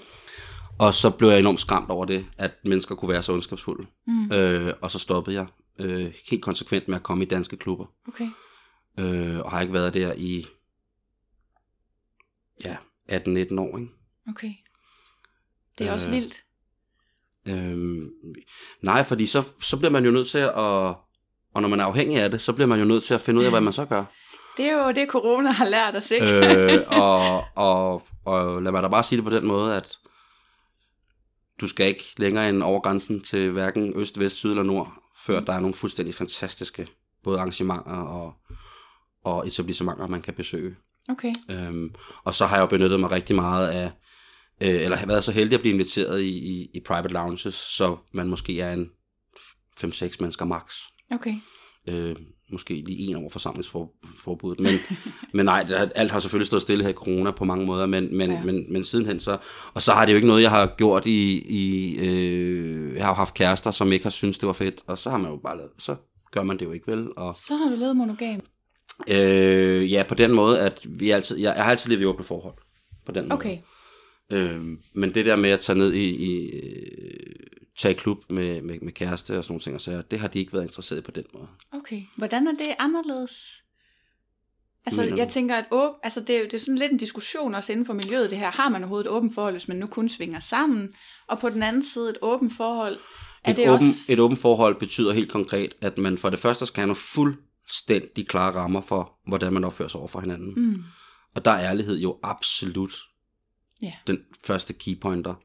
Og 0.79 0.93
så 0.93 1.09
blev 1.09 1.29
jeg 1.29 1.39
enormt 1.39 1.59
skræmt 1.61 1.89
over 1.89 2.05
det, 2.05 2.25
at 2.37 2.51
mennesker 2.65 2.95
kunne 2.95 3.09
være 3.09 3.23
så 3.23 3.33
ondskabsfulde. 3.33 3.87
Mm. 4.07 4.31
Øh, 4.31 4.73
og 4.81 4.91
så 4.91 4.99
stoppede 4.99 5.35
jeg 5.37 5.47
øh, 5.79 6.13
helt 6.29 6.43
konsekvent 6.43 6.87
med 6.87 6.95
at 6.95 7.03
komme 7.03 7.23
i 7.23 7.27
danske 7.27 7.57
klubber. 7.57 7.85
Okay. 8.07 8.29
Øh, 8.99 9.39
og 9.39 9.51
har 9.51 9.61
ikke 9.61 9.73
været 9.73 9.93
der 9.93 10.13
i 10.17 10.45
ja, 12.65 12.75
18-19 13.11 13.59
år. 13.59 13.77
Ikke? 13.77 13.91
Okay. 14.29 14.51
Det 15.77 15.87
er 15.87 15.93
også 15.93 16.07
Øh, 16.07 16.13
vildt. 16.15 16.35
Øhm, 17.49 18.09
nej, 18.81 19.03
fordi 19.03 19.27
så, 19.27 19.43
så 19.61 19.77
bliver 19.77 19.91
man 19.91 20.05
jo 20.05 20.11
nødt 20.11 20.27
til 20.27 20.37
at, 20.37 20.95
og 21.53 21.61
når 21.61 21.67
man 21.67 21.79
er 21.79 21.85
afhængig 21.85 22.17
af 22.17 22.31
det, 22.31 22.41
så 22.41 22.53
bliver 22.53 22.67
man 22.67 22.79
jo 22.79 22.85
nødt 22.85 23.03
til 23.03 23.13
at 23.13 23.21
finde 23.21 23.39
ud 23.39 23.45
af, 23.45 23.51
hvad 23.51 23.61
man 23.61 23.73
så 23.73 23.85
gør. 23.85 24.03
Det 24.57 24.65
er 24.65 24.85
jo 24.85 24.91
det, 24.91 25.09
corona 25.09 25.51
har 25.51 25.65
lært 25.65 25.95
os, 25.95 26.11
ikke? 26.11 26.73
øh, 26.73 26.81
og, 27.01 27.43
og, 27.55 28.03
og 28.25 28.61
lad 28.61 28.71
mig 28.71 28.83
da 28.83 28.87
bare 28.87 29.03
sige 29.03 29.17
det 29.17 29.23
på 29.23 29.29
den 29.29 29.45
måde, 29.47 29.75
at 29.75 29.97
du 31.61 31.67
skal 31.67 31.87
ikke 31.87 32.13
længere 32.17 32.49
end 32.49 32.63
over 32.63 32.79
grænsen 32.79 33.21
til 33.21 33.51
hverken 33.51 33.93
øst, 33.95 34.19
vest, 34.19 34.35
syd 34.35 34.49
eller 34.49 34.63
nord, 34.63 34.93
før 35.25 35.39
der 35.39 35.53
er 35.53 35.59
nogle 35.59 35.73
fuldstændig 35.73 36.15
fantastiske 36.15 36.87
både 37.23 37.39
arrangementer 37.39 37.97
og, 37.97 38.33
og 39.23 39.47
etablissementer, 39.47 40.07
man 40.07 40.21
kan 40.21 40.33
besøge. 40.33 40.75
Okay. 41.09 41.33
Øhm, 41.49 41.95
og 42.23 42.33
så 42.33 42.45
har 42.45 42.55
jeg 42.55 42.61
jo 42.61 42.67
benyttet 42.67 42.99
mig 42.99 43.11
rigtig 43.11 43.35
meget 43.35 43.69
af, 43.69 43.91
øh, 44.61 44.69
eller 44.69 44.97
har 44.97 45.05
været 45.05 45.23
så 45.23 45.31
heldig 45.31 45.53
at 45.53 45.61
blive 45.61 45.73
inviteret 45.73 46.21
i, 46.21 46.29
i, 46.29 46.69
i 46.73 46.79
private 46.85 47.13
lounges, 47.13 47.55
så 47.55 47.97
man 48.13 48.27
måske 48.27 48.61
er 48.61 48.73
en 48.73 48.89
5-6 49.83 50.15
mennesker 50.19 50.45
max. 50.45 50.75
Okay. 51.11 51.33
Øh, 51.87 52.15
måske 52.51 52.73
lige 52.73 53.09
en 53.09 53.15
over 53.15 53.29
forsamlingsforbuddet. 53.29 54.59
Men, 54.59 54.73
men 55.33 55.45
nej, 55.45 55.89
alt 55.95 56.11
har 56.11 56.19
selvfølgelig 56.19 56.47
stået 56.47 56.61
stille 56.61 56.83
her 56.83 56.89
i 56.89 56.93
corona 56.93 57.31
på 57.31 57.45
mange 57.45 57.65
måder, 57.65 57.85
men, 57.85 58.17
men, 58.17 58.31
ja. 58.31 58.43
men, 58.43 58.73
men 58.73 58.83
sidenhen 58.83 59.19
så... 59.19 59.37
Og 59.73 59.81
så 59.81 59.93
har 59.93 60.05
det 60.05 60.11
jo 60.11 60.15
ikke 60.15 60.27
noget, 60.27 60.41
jeg 60.41 60.51
har 60.51 60.73
gjort 60.77 61.05
i... 61.05 61.43
i 61.49 61.95
øh, 61.95 62.95
jeg 62.95 63.03
har 63.03 63.11
jo 63.11 63.15
haft 63.15 63.33
kærester, 63.33 63.71
som 63.71 63.91
ikke 63.91 64.05
har 64.05 64.09
syntes, 64.09 64.37
det 64.37 64.47
var 64.47 64.53
fedt, 64.53 64.83
og 64.87 64.97
så 64.97 65.09
har 65.09 65.17
man 65.17 65.31
jo 65.31 65.37
bare 65.37 65.57
lavet... 65.57 65.71
Så 65.79 65.95
gør 66.31 66.43
man 66.43 66.59
det 66.59 66.65
jo 66.65 66.71
ikke, 66.71 66.91
vel? 66.91 67.07
Og, 67.17 67.35
så 67.39 67.55
har 67.55 67.69
du 67.69 67.75
lavet 67.75 67.97
monogam? 67.97 68.41
Øh, 69.07 69.91
ja, 69.91 70.03
på 70.09 70.15
den 70.15 70.31
måde, 70.31 70.59
at 70.59 70.79
vi 70.89 71.11
altid... 71.11 71.37
Jeg, 71.37 71.53
jeg 71.55 71.63
har 71.63 71.71
altid 71.71 71.89
levet 71.89 72.01
i 72.01 72.05
åbne 72.05 72.25
forhold. 72.25 72.53
På 73.05 73.11
den 73.11 73.23
måde. 73.23 73.33
Okay. 73.33 73.57
Øh, 74.31 74.61
men 74.93 75.13
det 75.13 75.25
der 75.25 75.35
med 75.35 75.49
at 75.49 75.59
tage 75.59 75.77
ned 75.77 75.93
i... 75.93 76.09
i 76.09 76.51
tage 77.77 77.93
i 77.93 77.97
klub 77.97 78.17
med, 78.29 78.61
med, 78.61 78.79
med 78.81 78.91
kæreste 78.91 79.37
og 79.37 79.43
sådan 79.43 79.51
nogle 79.53 79.61
ting, 79.61 79.75
og 79.75 79.81
så 79.81 80.03
det 80.11 80.19
har 80.19 80.27
de 80.27 80.39
ikke 80.39 80.53
været 80.53 80.63
interesseret 80.63 80.99
i 80.99 81.01
på 81.01 81.11
den 81.11 81.23
måde. 81.33 81.47
Okay, 81.71 82.01
hvordan 82.17 82.47
er 82.47 82.51
det 82.51 82.75
anderledes? 82.79 83.63
Altså, 84.85 85.03
jeg 85.03 85.29
tænker, 85.29 85.55
at 85.55 85.65
åb, 85.71 85.93
altså, 86.03 86.19
det, 86.19 86.35
er 86.35 86.39
jo, 86.39 86.45
det 86.45 86.53
er 86.53 86.57
sådan 86.57 86.77
lidt 86.77 86.91
en 86.91 86.97
diskussion 86.97 87.55
også 87.55 87.71
inden 87.71 87.85
for 87.85 87.93
miljøet, 87.93 88.29
det 88.29 88.37
her. 88.37 88.51
Har 88.51 88.69
man 88.69 88.81
overhovedet 88.81 89.05
et 89.05 89.11
åbent 89.11 89.33
forhold, 89.35 89.53
hvis 89.53 89.67
man 89.67 89.77
nu 89.77 89.87
kun 89.87 90.09
svinger 90.09 90.39
sammen? 90.39 90.93
Og 91.27 91.39
på 91.39 91.49
den 91.49 91.63
anden 91.63 91.83
side, 91.83 92.09
et 92.09 92.17
åbent 92.21 92.53
forhold, 92.57 92.97
er 93.43 93.51
et 93.51 93.57
det 93.57 93.69
åben, 93.69 93.73
også... 93.73 94.13
Et 94.13 94.19
åbent 94.19 94.39
forhold 94.39 94.79
betyder 94.79 95.13
helt 95.13 95.31
konkret, 95.31 95.75
at 95.81 95.97
man 95.97 96.17
for 96.17 96.29
det 96.29 96.39
første 96.39 96.65
skal 96.65 96.81
have 96.81 96.87
nogle 96.87 96.95
fuldstændig 96.95 98.27
klare 98.27 98.53
rammer 98.53 98.81
for, 98.81 99.19
hvordan 99.27 99.53
man 99.53 99.63
opfører 99.63 99.89
sig 99.89 99.99
over 99.99 100.07
for 100.07 100.19
hinanden. 100.19 100.53
Mm. 100.57 100.83
Og 101.35 101.45
der 101.45 101.51
er 101.51 101.69
ærlighed 101.69 101.99
jo 101.99 102.19
absolut 102.23 102.93
Ja. 103.85 103.93
den 104.07 104.19
første 104.43 104.73
keypointer. 104.73 105.35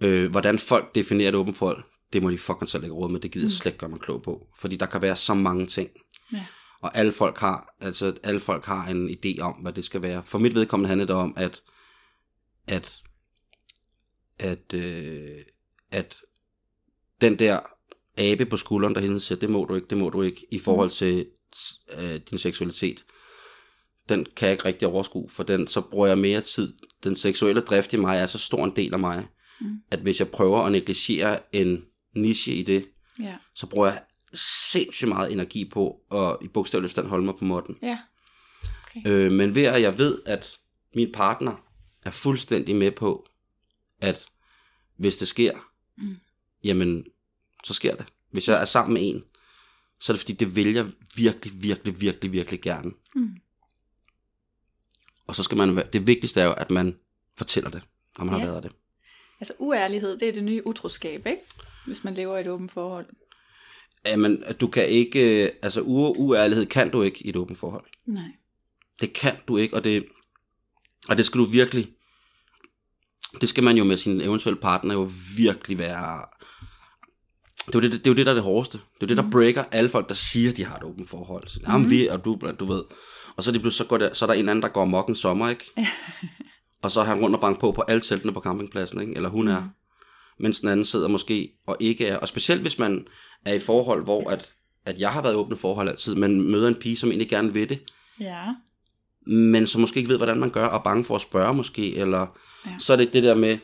Øh, 0.00 0.30
hvordan 0.30 0.58
folk 0.58 0.94
definerer 0.94 1.28
et 1.28 1.34
åbent 1.34 1.56
forhold, 1.56 1.84
det 2.12 2.22
må 2.22 2.30
de 2.30 2.38
fucking 2.38 2.68
selv 2.68 2.84
ikke 2.84 2.94
råd 2.94 3.10
med. 3.10 3.20
Det 3.20 3.30
gider 3.30 3.46
jeg 3.46 3.52
slet 3.52 3.66
ikke 3.66 3.78
gøre 3.78 3.90
mig 3.90 4.00
klog 4.00 4.22
på. 4.22 4.46
Fordi 4.58 4.76
der 4.76 4.86
kan 4.86 5.02
være 5.02 5.16
så 5.16 5.34
mange 5.34 5.66
ting. 5.66 5.90
Ja. 6.32 6.44
Og 6.80 6.96
alle 6.96 7.12
folk 7.12 7.38
har, 7.38 7.74
altså 7.80 8.16
alle 8.22 8.40
folk 8.40 8.64
har 8.64 8.86
en 8.86 9.10
idé 9.10 9.40
om, 9.40 9.52
hvad 9.52 9.72
det 9.72 9.84
skal 9.84 10.02
være. 10.02 10.22
For 10.26 10.38
mit 10.38 10.54
vedkommende 10.54 10.88
handler 10.88 11.06
det 11.06 11.16
om, 11.16 11.34
at, 11.36 11.62
at, 12.66 13.02
at, 14.38 14.74
øh, 14.74 15.42
at 15.90 16.16
den 17.20 17.38
der 17.38 17.60
abe 18.16 18.46
på 18.46 18.56
skulderen, 18.56 18.94
der 18.94 19.00
hele 19.00 19.20
siger, 19.20 19.38
det 19.38 19.50
må 19.50 19.64
du 19.64 19.74
ikke, 19.74 19.86
det 19.90 19.98
må 19.98 20.10
du 20.10 20.22
ikke, 20.22 20.46
i 20.50 20.58
forhold 20.58 20.90
til 20.90 21.26
øh, 21.98 22.20
din 22.30 22.38
seksualitet, 22.38 23.04
den 24.08 24.26
kan 24.36 24.46
jeg 24.48 24.52
ikke 24.52 24.64
rigtig 24.64 24.88
overskue, 24.88 25.30
for 25.30 25.42
den, 25.42 25.66
så 25.66 25.80
bruger 25.80 26.06
jeg 26.06 26.18
mere 26.18 26.40
tid. 26.40 26.74
Den 27.04 27.16
seksuelle 27.16 27.60
drift 27.60 27.92
i 27.92 27.96
mig 27.96 28.18
er 28.18 28.26
så 28.26 28.38
stor 28.38 28.64
en 28.64 28.76
del 28.76 28.92
af 28.94 28.98
mig, 29.00 29.26
Mm. 29.60 29.76
at 29.90 29.98
hvis 29.98 30.20
jeg 30.20 30.28
prøver 30.28 30.58
at 30.60 30.72
negligere 30.72 31.38
en 31.52 31.84
niche 32.14 32.52
i 32.54 32.62
det, 32.62 32.86
Ja. 33.20 33.36
så 33.54 33.66
bruger 33.66 33.86
jeg 33.86 34.02
sindssygt 34.72 35.08
meget 35.08 35.32
energi 35.32 35.64
på 35.72 36.00
at 36.12 36.36
i 36.42 36.48
bogstavelig 36.48 36.90
forstand 36.90 37.06
holde 37.06 37.24
mig 37.24 37.34
på 37.38 37.44
måtten. 37.44 37.76
Ja. 37.82 37.98
Okay. 38.86 39.00
Øh, 39.06 39.32
men 39.32 39.54
ved 39.54 39.62
at 39.64 39.82
jeg 39.82 39.98
ved, 39.98 40.22
at 40.26 40.58
min 40.94 41.12
partner 41.12 41.64
er 42.04 42.10
fuldstændig 42.10 42.76
med 42.76 42.90
på, 42.90 43.26
at 44.00 44.26
hvis 44.96 45.16
det 45.16 45.28
sker, 45.28 45.52
Mm. 45.96 46.16
jamen, 46.64 47.04
så 47.64 47.74
sker 47.74 47.94
det. 47.94 48.06
Hvis 48.32 48.48
jeg 48.48 48.60
er 48.60 48.64
sammen 48.64 48.94
med 48.94 49.08
en, 49.08 49.22
så 50.00 50.12
er 50.12 50.14
det 50.14 50.20
fordi, 50.20 50.32
det 50.32 50.56
vil 50.56 50.72
jeg 50.72 50.86
virkelig, 51.16 51.62
virkelig, 51.62 52.00
virkelig, 52.00 52.32
virkelig 52.32 52.60
gerne. 52.62 52.90
Mm. 53.14 53.30
Og 55.28 55.34
så 55.36 55.42
skal 55.42 55.56
man, 55.58 55.82
det 55.92 56.06
vigtigste 56.06 56.40
er 56.40 56.44
jo, 56.44 56.52
at 56.52 56.70
man 56.70 56.96
fortæller 57.36 57.70
det, 57.70 57.82
når 58.18 58.24
man 58.24 58.34
Ja. 58.34 58.40
har 58.40 58.46
været 58.46 58.62
det. 58.62 58.72
Altså 59.40 59.52
uærlighed, 59.58 60.18
det 60.18 60.28
er 60.28 60.32
det 60.32 60.44
nye 60.44 60.66
utroskab, 60.66 61.26
ikke? 61.26 61.40
Hvis 61.86 62.04
man 62.04 62.14
lever 62.14 62.36
i 62.36 62.40
et 62.40 62.46
åbent 62.46 62.72
forhold. 62.72 63.06
Jamen, 64.06 64.42
du 64.60 64.66
kan 64.66 64.88
ikke, 64.88 65.44
øh, 65.44 65.50
altså 65.62 65.80
u- 65.80 66.18
uærlighed 66.18 66.66
kan 66.66 66.90
du 66.90 67.02
ikke 67.02 67.26
i 67.26 67.28
et 67.28 67.36
åbent 67.36 67.58
forhold. 67.58 67.84
Nej. 68.06 68.24
Det 69.00 69.12
kan 69.12 69.36
du 69.48 69.56
ikke, 69.56 69.76
og 69.76 69.84
det, 69.84 70.04
og 71.08 71.16
det 71.16 71.26
skal 71.26 71.38
du 71.40 71.44
virkelig, 71.44 71.88
det 73.40 73.48
skal 73.48 73.64
man 73.64 73.76
jo 73.76 73.84
med 73.84 73.96
sin 73.96 74.20
eventuelle 74.20 74.60
partner 74.60 74.94
jo 74.94 75.10
virkelig 75.36 75.78
være, 75.78 76.24
det 77.66 77.74
er 77.74 77.78
jo 77.78 77.80
det, 77.80 77.92
det, 77.92 78.06
er 78.06 78.10
jo 78.10 78.14
det 78.14 78.26
der 78.26 78.32
er 78.32 78.34
det 78.34 78.42
hårdeste. 78.44 78.78
Det 78.78 78.84
er 78.84 78.96
jo 79.02 79.06
det, 79.06 79.16
der 79.16 79.22
Mhm. 79.22 79.32
breaker 79.32 79.64
alle 79.72 79.90
folk, 79.90 80.08
der 80.08 80.14
siger, 80.14 80.52
de 80.52 80.64
har 80.64 80.76
et 80.76 80.82
åbent 80.82 81.08
forhold. 81.08 81.48
Så, 81.48 81.60
Jamen, 81.68 81.80
Mhm. 81.82 81.90
vi 81.90 82.06
og 82.06 82.24
du, 82.24 82.38
du 82.60 82.64
ved. 82.64 82.82
Og 83.38 83.44
så, 83.44 83.50
er 83.50 83.52
de 83.52 83.60
pludselig, 83.60 83.78
så, 83.78 83.88
går 83.88 83.98
der, 83.98 84.14
så 84.14 84.24
er 84.24 84.26
der 84.26 84.34
en 84.34 84.48
anden, 84.48 84.62
der 84.62 84.68
går 84.68 84.82
amok 84.82 85.08
en 85.08 85.14
sommer, 85.14 85.48
ikke? 85.48 85.64
og 86.82 86.90
så 86.90 87.00
er 87.00 87.04
han 87.04 87.20
rundt 87.20 87.34
og 87.36 87.40
banke 87.40 87.60
på 87.60 87.72
på 87.72 87.82
alle 87.82 88.00
teltene 88.00 88.32
på 88.32 88.40
campingpladsen, 88.40 89.00
ikke? 89.00 89.16
Eller 89.16 89.28
hun 89.28 89.48
er. 89.48 89.60
Mhm. 89.60 89.68
Mens 90.40 90.60
den 90.60 90.68
anden 90.68 90.84
sidder 90.84 91.08
måske 91.08 91.52
og 91.66 91.76
ikke 91.80 92.06
er. 92.06 92.16
Og 92.16 92.28
specielt 92.28 92.62
hvis 92.62 92.78
man 92.78 93.06
er 93.44 93.54
i 93.54 93.58
forhold, 93.58 94.04
hvor 94.04 94.30
at, 94.30 94.52
at 94.84 94.98
jeg 94.98 95.10
har 95.12 95.22
været 95.22 95.32
i 95.32 95.36
åbne 95.36 95.56
forhold 95.56 95.88
altid, 95.88 96.14
men 96.14 96.50
møder 96.50 96.68
en 96.68 96.74
pige, 96.74 96.96
som 96.96 97.08
egentlig 97.10 97.28
gerne 97.28 97.52
vil 97.52 97.68
det, 97.68 97.78
Ja. 98.20 98.44
men 99.26 99.66
som 99.66 99.80
måske 99.80 99.98
ikke 99.98 100.10
ved, 100.10 100.16
hvordan 100.16 100.40
man 100.40 100.50
gør, 100.50 100.66
og 100.66 100.78
er 100.78 100.82
bange 100.82 101.04
for 101.04 101.14
at 101.14 101.20
spørge 101.20 101.54
måske, 101.54 101.96
eller 101.96 102.18
Ja. 102.66 102.70
ja. 102.70 102.76
så 102.78 102.92
er 102.92 102.96
det 102.96 103.12
det 103.12 103.22
der 103.22 103.34
med 103.34 103.58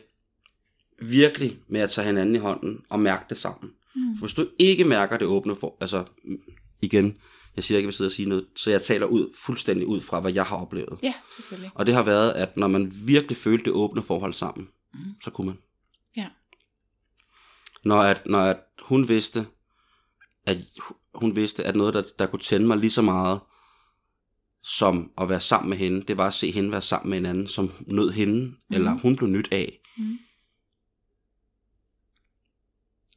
virkelig 1.01 1.57
med 1.67 1.81
at 1.81 1.89
tage 1.89 2.07
hinanden 2.07 2.35
i 2.35 2.39
hånden 2.39 2.81
og 2.89 2.99
mærke 2.99 3.25
det 3.29 3.37
sammen. 3.37 3.71
Mm. 3.95 4.17
For 4.17 4.25
hvis 4.25 4.35
du 4.35 4.47
ikke 4.59 4.83
mærker 4.83 5.17
det 5.17 5.27
åbne 5.27 5.55
for, 5.55 5.77
altså 5.81 6.03
mm, 6.23 6.37
igen, 6.81 7.17
jeg 7.55 7.63
siger 7.63 7.77
ikke, 7.77 7.77
at 7.77 7.81
jeg 7.83 7.87
vil 7.87 7.93
sidde 7.93 8.07
og 8.07 8.11
sige 8.11 8.29
noget, 8.29 8.47
så 8.55 8.69
jeg 8.71 8.81
taler 8.81 9.05
ud 9.05 9.33
fuldstændig 9.45 9.87
ud 9.87 10.01
fra, 10.01 10.19
hvad 10.19 10.33
jeg 10.33 10.45
har 10.45 10.57
oplevet. 10.57 10.99
Ja, 11.03 11.13
selvfølgelig. 11.35 11.71
Og 11.75 11.85
det 11.85 11.93
har 11.93 12.03
været, 12.03 12.31
at 12.31 12.57
når 12.57 12.67
man 12.67 12.93
virkelig 13.07 13.37
følte 13.37 13.65
det 13.65 13.73
åbne 13.73 14.03
forhold 14.03 14.33
sammen, 14.33 14.67
Mm. 14.93 15.15
så 15.23 15.31
kunne 15.31 15.47
man. 15.47 15.57
Ja. 16.17 16.29
Når, 17.83 18.01
at, 18.01 18.25
når 18.25 18.39
at 18.39 18.59
hun 18.81 19.07
vidste, 19.07 19.47
at 20.45 20.57
hun 21.15 21.35
vidste, 21.35 21.63
at 21.63 21.75
noget, 21.75 21.93
der, 21.93 22.03
der 22.19 22.25
kunne 22.27 22.39
tænde 22.39 22.67
mig 22.67 22.77
lige 22.77 22.91
så 22.91 23.01
meget, 23.01 23.39
som 24.63 25.11
at 25.17 25.29
være 25.29 25.41
sammen 25.41 25.69
med 25.69 25.77
hende, 25.77 26.03
det 26.03 26.17
var 26.17 26.27
at 26.27 26.33
se 26.33 26.51
hende 26.51 26.71
være 26.71 26.81
sammen 26.81 27.09
med 27.09 27.17
en 27.17 27.25
anden, 27.25 27.47
som 27.47 27.71
nød 27.87 28.11
hende, 28.11 28.45
mm. 28.45 28.55
eller 28.69 28.91
hun 28.91 29.15
blev 29.15 29.29
nyt 29.29 29.47
af. 29.51 29.79
Mm. 29.97 30.17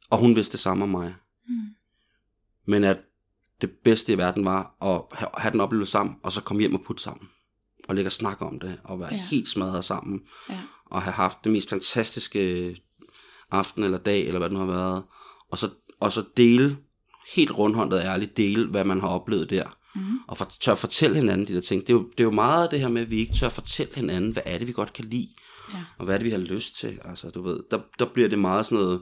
Og 0.09 0.17
hun 0.17 0.35
vidste 0.35 0.51
det 0.51 0.59
samme 0.59 0.83
om 0.83 0.89
mig. 0.89 1.15
Mm. 1.47 1.75
Men 2.65 2.83
at 2.83 2.99
det 3.61 3.69
bedste 3.83 4.13
i 4.13 4.17
verden 4.17 4.45
var 4.45 4.75
at 4.81 5.17
have, 5.17 5.29
have 5.37 5.51
den 5.51 5.61
oplevelse 5.61 5.91
sammen, 5.91 6.15
og 6.23 6.31
så 6.31 6.41
komme 6.41 6.59
hjem 6.59 6.75
og 6.75 6.81
putte 6.87 7.03
sammen. 7.03 7.27
Og 7.89 7.95
ligge 7.95 8.07
og 8.07 8.11
snakke 8.13 8.45
om 8.45 8.59
det, 8.59 8.79
og 8.83 8.99
være 8.99 9.13
Ja. 9.13 9.21
helt 9.31 9.47
smadret 9.47 9.85
sammen. 9.85 10.21
Ja. 10.49 10.59
Og 10.85 11.01
have 11.01 11.13
haft 11.13 11.37
det 11.43 11.51
mest 11.51 11.69
fantastiske 11.69 12.75
aften 13.51 13.83
eller 13.83 13.97
dag, 13.97 14.27
eller 14.27 14.39
hvad 14.39 14.49
det 14.49 14.53
nu 14.57 14.65
har 14.65 14.71
været. 14.71 15.03
Og 15.51 15.57
så, 15.57 15.69
og 15.99 16.11
så 16.11 16.23
dele, 16.37 16.77
helt 17.35 17.51
rundhåndet 17.51 17.99
ærligt, 17.99 18.37
dele, 18.37 18.67
hvad 18.67 18.83
man 18.83 18.99
har 18.99 19.07
oplevet 19.07 19.49
der. 19.49 19.75
Mm. 19.95 20.01
Og 20.27 20.37
for, 20.37 20.51
tør 20.59 20.75
fortælle 20.75 21.15
hinanden 21.15 21.47
de 21.47 21.53
der 21.53 21.61
ting. 21.61 21.81
Det 21.81 21.89
er, 21.89 21.93
jo, 21.93 22.03
det 22.11 22.19
er 22.19 22.23
jo 22.23 22.31
meget 22.31 22.71
det 22.71 22.79
her 22.79 22.87
med, 22.89 23.01
at 23.01 23.11
vi 23.11 23.17
ikke 23.17 23.33
tør 23.33 23.49
fortælle 23.49 23.95
hinanden, 23.95 24.31
hvad 24.31 24.43
er 24.45 24.57
det, 24.57 24.67
vi 24.67 24.71
godt 24.71 24.93
kan 24.93 25.05
lide. 25.05 25.29
Ja. 25.73 25.83
Og 25.97 26.05
hvad 26.05 26.15
er 26.15 26.17
det, 26.19 26.25
vi 26.25 26.31
har 26.31 26.37
lyst 26.37 26.79
til? 26.79 26.99
Altså, 27.05 27.29
du 27.29 27.41
ved, 27.41 27.59
der, 27.71 27.79
der 27.99 28.05
bliver 28.13 28.29
det 28.29 28.39
meget 28.39 28.65
sådan 28.65 28.83
noget, 28.83 29.01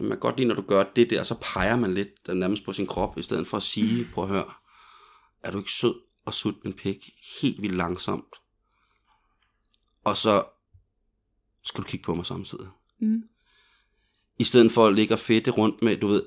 man 0.00 0.08
kan 0.10 0.18
godt 0.18 0.36
lide, 0.36 0.48
når 0.48 0.54
du 0.54 0.62
gør 0.62 0.84
det 0.96 1.10
der, 1.10 1.22
så 1.22 1.34
peger 1.40 1.76
man 1.76 1.94
lidt 1.94 2.08
nærmest 2.28 2.64
på 2.64 2.72
sin 2.72 2.86
krop, 2.86 3.18
i 3.18 3.22
stedet 3.22 3.46
for 3.46 3.56
at 3.56 3.62
sige, 3.62 4.06
prøv 4.14 4.24
at 4.24 4.30
høre, 4.30 4.52
er 5.42 5.50
du 5.50 5.58
ikke 5.58 5.70
sød 5.70 5.94
og 6.26 6.34
sut 6.34 6.54
min 6.64 6.72
pik 6.72 7.10
helt 7.42 7.62
vildt 7.62 7.76
langsomt? 7.76 8.34
Og 10.04 10.16
så 10.16 10.44
skal 11.64 11.82
du 11.84 11.88
kigge 11.88 12.04
på 12.04 12.14
mig 12.14 12.26
samtidig. 12.26 12.66
Mm. 13.00 13.22
I 14.38 14.44
stedet 14.44 14.72
for 14.72 14.86
at 14.86 14.94
ligge 14.94 15.14
og 15.14 15.18
fedte 15.18 15.50
rundt 15.50 15.82
med, 15.82 15.96
du 15.96 16.06
ved, 16.06 16.22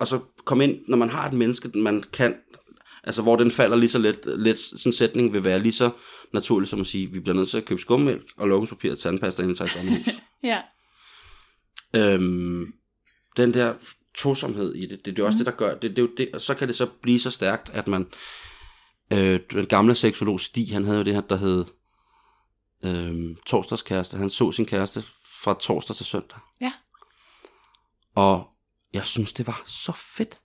og- 0.00 0.08
så 0.08 0.20
komme 0.44 0.64
ind, 0.64 0.78
når 0.88 0.96
man 0.96 1.08
har 1.10 1.28
et 1.28 1.32
menneske, 1.34 1.68
man 1.78 2.02
kan, 2.12 2.36
altså 3.04 3.22
hvor 3.22 3.36
den 3.36 3.50
falder 3.50 3.76
lige 3.76 3.90
så 3.90 3.98
let, 3.98 4.20
let 4.24 4.58
sådan 4.58 4.88
en 4.88 4.92
sætning 4.92 5.32
vil 5.32 5.44
være 5.44 5.58
lige 5.58 5.72
så 5.72 5.90
naturligt 6.32 6.70
som 6.70 6.80
at 6.80 6.86
sige, 6.86 7.06
vi 7.12 7.20
bliver 7.20 7.36
nødt 7.36 7.48
til 7.48 7.56
at 7.56 7.64
købe 7.64 7.80
skummælk 7.80 8.24
og 8.36 8.48
lokumspapir 8.48 8.92
og 8.92 8.98
tandpasta, 8.98 9.42
inden 9.42 9.56
tager 9.56 9.68
i 9.68 9.72
sommerhus. 9.72 10.08
Ja. 10.42 10.62
øhm, 11.96 12.72
den 13.36 13.54
der 13.54 13.74
tosomhed 14.14 14.74
i 14.74 14.80
det, 14.80 14.90
det, 14.90 15.04
det 15.04 15.12
er 15.12 15.14
jo 15.18 15.26
også 15.26 15.36
Mhm. 15.36 15.44
det, 15.44 15.46
der 15.52 15.58
gør, 15.58 15.74
det, 15.78 15.96
det 15.96 16.02
er 16.04 16.08
det, 16.16 16.30
og 16.34 16.40
så 16.40 16.54
kan 16.54 16.68
det 16.68 16.76
så 16.76 16.86
blive 17.02 17.20
så 17.20 17.30
stærkt, 17.30 17.70
at 17.70 17.86
man, 17.86 18.06
øh, 19.12 19.40
den 19.50 19.66
gamle 19.66 19.94
seksolog 19.94 20.40
Stig, 20.40 20.72
han 20.72 20.84
havde 20.84 20.98
jo 20.98 21.04
det 21.04 21.14
her, 21.14 21.20
der 21.20 21.36
hed 21.36 21.64
øh, 22.84 23.36
torsdagskæreste, 23.46 24.16
han 24.16 24.30
så 24.30 24.52
sin 24.52 24.66
kæreste 24.66 25.02
fra 25.42 25.54
torsdag 25.60 25.96
til 25.96 26.06
søndag. 26.06 26.38
Ja. 26.60 26.72
Og 28.14 28.46
jeg 28.92 29.06
synes, 29.06 29.32
det 29.32 29.46
var 29.46 29.62
så 29.66 29.92
fedt. 30.16 30.36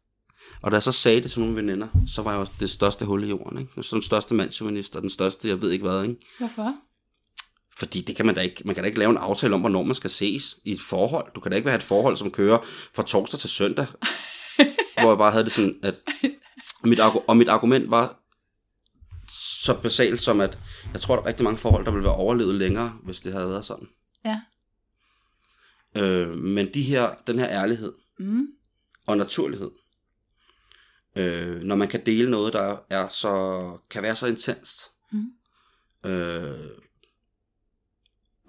Og 0.61 0.71
da 0.71 0.75
jeg 0.75 0.83
så 0.83 0.91
sagde 0.91 1.21
det 1.21 1.31
til 1.31 1.39
nogle 1.39 1.55
veninder, 1.55 1.87
så 2.07 2.21
var 2.21 2.31
jeg 2.31 2.39
jo 2.39 2.47
det 2.59 2.69
største 2.69 3.05
hul 3.05 3.23
i 3.23 3.27
jorden. 3.27 3.59
Ikke? 3.59 3.83
Så 3.83 3.95
den 3.95 4.01
største 4.03 4.33
mandsjuvenist, 4.35 4.95
og 4.95 5.01
den 5.01 5.09
største, 5.09 5.47
jeg 5.47 5.61
ved 5.61 5.71
ikke 5.71 5.85
hvad. 5.87 6.03
Ikke? 6.03 6.15
Hvorfor? 6.39 6.75
Fordi 7.77 8.01
det 8.01 8.15
kan 8.15 8.25
man 8.25 8.35
da 8.35 8.41
ikke, 8.41 8.61
man 8.65 8.75
kan 8.75 8.83
da 8.83 8.87
ikke 8.87 8.99
lave 8.99 9.09
en 9.11 9.17
aftale 9.17 9.53
om, 9.53 9.59
hvornår 9.59 9.83
man 9.83 9.95
skal 9.95 10.09
ses 10.09 10.57
i 10.65 10.71
et 10.71 10.79
forhold. 10.81 11.33
Du 11.35 11.39
kan 11.39 11.51
da 11.51 11.57
ikke 11.57 11.69
have 11.69 11.77
et 11.77 11.83
forhold, 11.83 12.17
som 12.17 12.31
kører 12.31 12.57
fra 12.95 13.03
torsdag 13.03 13.39
til 13.39 13.49
søndag. 13.49 13.85
hvor 14.99 15.09
jeg 15.09 15.17
bare 15.17 15.31
havde 15.31 15.43
det 15.43 15.53
sådan, 15.53 15.79
at 15.83 15.95
mit, 16.83 16.99
og 17.27 17.37
mit 17.37 17.47
argument 17.47 17.91
var 17.91 18.17
så 19.63 19.79
basalt 19.81 20.21
som, 20.21 20.41
at 20.41 20.59
jeg 20.93 21.01
tror, 21.01 21.15
der 21.15 21.23
er 21.23 21.27
rigtig 21.27 21.43
mange 21.43 21.57
forhold, 21.57 21.85
der 21.85 21.91
ville 21.91 22.03
være 22.03 22.15
overlevet 22.15 22.55
længere, 22.55 22.93
hvis 23.03 23.21
det 23.21 23.33
havde 23.33 23.49
været 23.49 23.65
sådan. 23.65 23.87
Ja. 24.25 24.39
Øh, 25.95 26.37
men 26.37 26.73
de 26.73 26.81
her, 26.81 27.15
den 27.27 27.39
her 27.39 27.49
ærlighed 27.49 27.93
Mm. 28.19 28.47
og 29.07 29.17
naturlighed, 29.17 29.71
Øh, 31.15 31.61
når 31.61 31.75
man 31.75 31.87
kan 31.87 32.05
dele 32.05 32.31
noget, 32.31 32.53
der 32.53 32.77
er 32.89 33.07
så, 33.07 33.77
kan 33.89 34.03
være 34.03 34.15
så 34.15 34.27
intenst. 34.27 34.81
Mm. 35.11 36.09
Øh, 36.09 36.69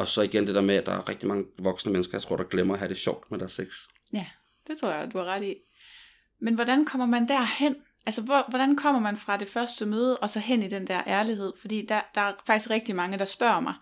og 0.03 0.09
så 0.09 0.23
igen 0.23 0.47
det 0.47 0.55
der 0.55 0.61
med, 0.61 0.75
at 0.75 0.87
der 0.87 0.93
er 0.93 1.09
rigtig 1.09 1.29
mange 1.29 1.45
voksne 1.59 1.93
mennesker, 1.93 2.15
jeg 2.15 2.23
tror, 2.23 2.37
der 2.37 2.45
glemmer 2.45 2.75
at 2.75 2.81
have 2.81 2.89
det 2.89 2.99
sjovt 2.99 3.31
med 3.31 3.39
deres 3.39 3.53
sex. 3.53 3.69
Ja, 4.13 4.27
det 4.67 4.79
tror 4.79 4.91
jeg, 4.91 5.13
du 5.13 5.19
har 5.19 5.25
ret 5.25 5.45
i. 5.45 5.55
Men 6.41 6.55
hvordan 6.55 6.85
kommer 6.85 7.07
man 7.07 7.29
derhen? 7.29 7.77
Altså, 8.07 8.23
hvor, 8.23 8.45
hvordan 8.49 8.77
kommer 8.77 9.01
man 9.01 9.17
fra 9.17 9.37
det 9.37 9.49
første 9.49 9.87
møde, 9.87 10.19
og 10.19 10.31
så 10.31 10.39
hen 10.39 10.63
i 10.63 10.69
den 10.69 10.87
der 10.87 11.03
ærlighed? 11.07 11.53
Fordi 11.61 11.87
der, 11.87 12.01
der 12.15 12.21
er 12.21 12.33
faktisk 12.47 12.71
rigtig 12.71 12.97
mange, 12.97 13.19
der 13.19 13.25
spørger 13.25 13.61
mig, 13.61 13.75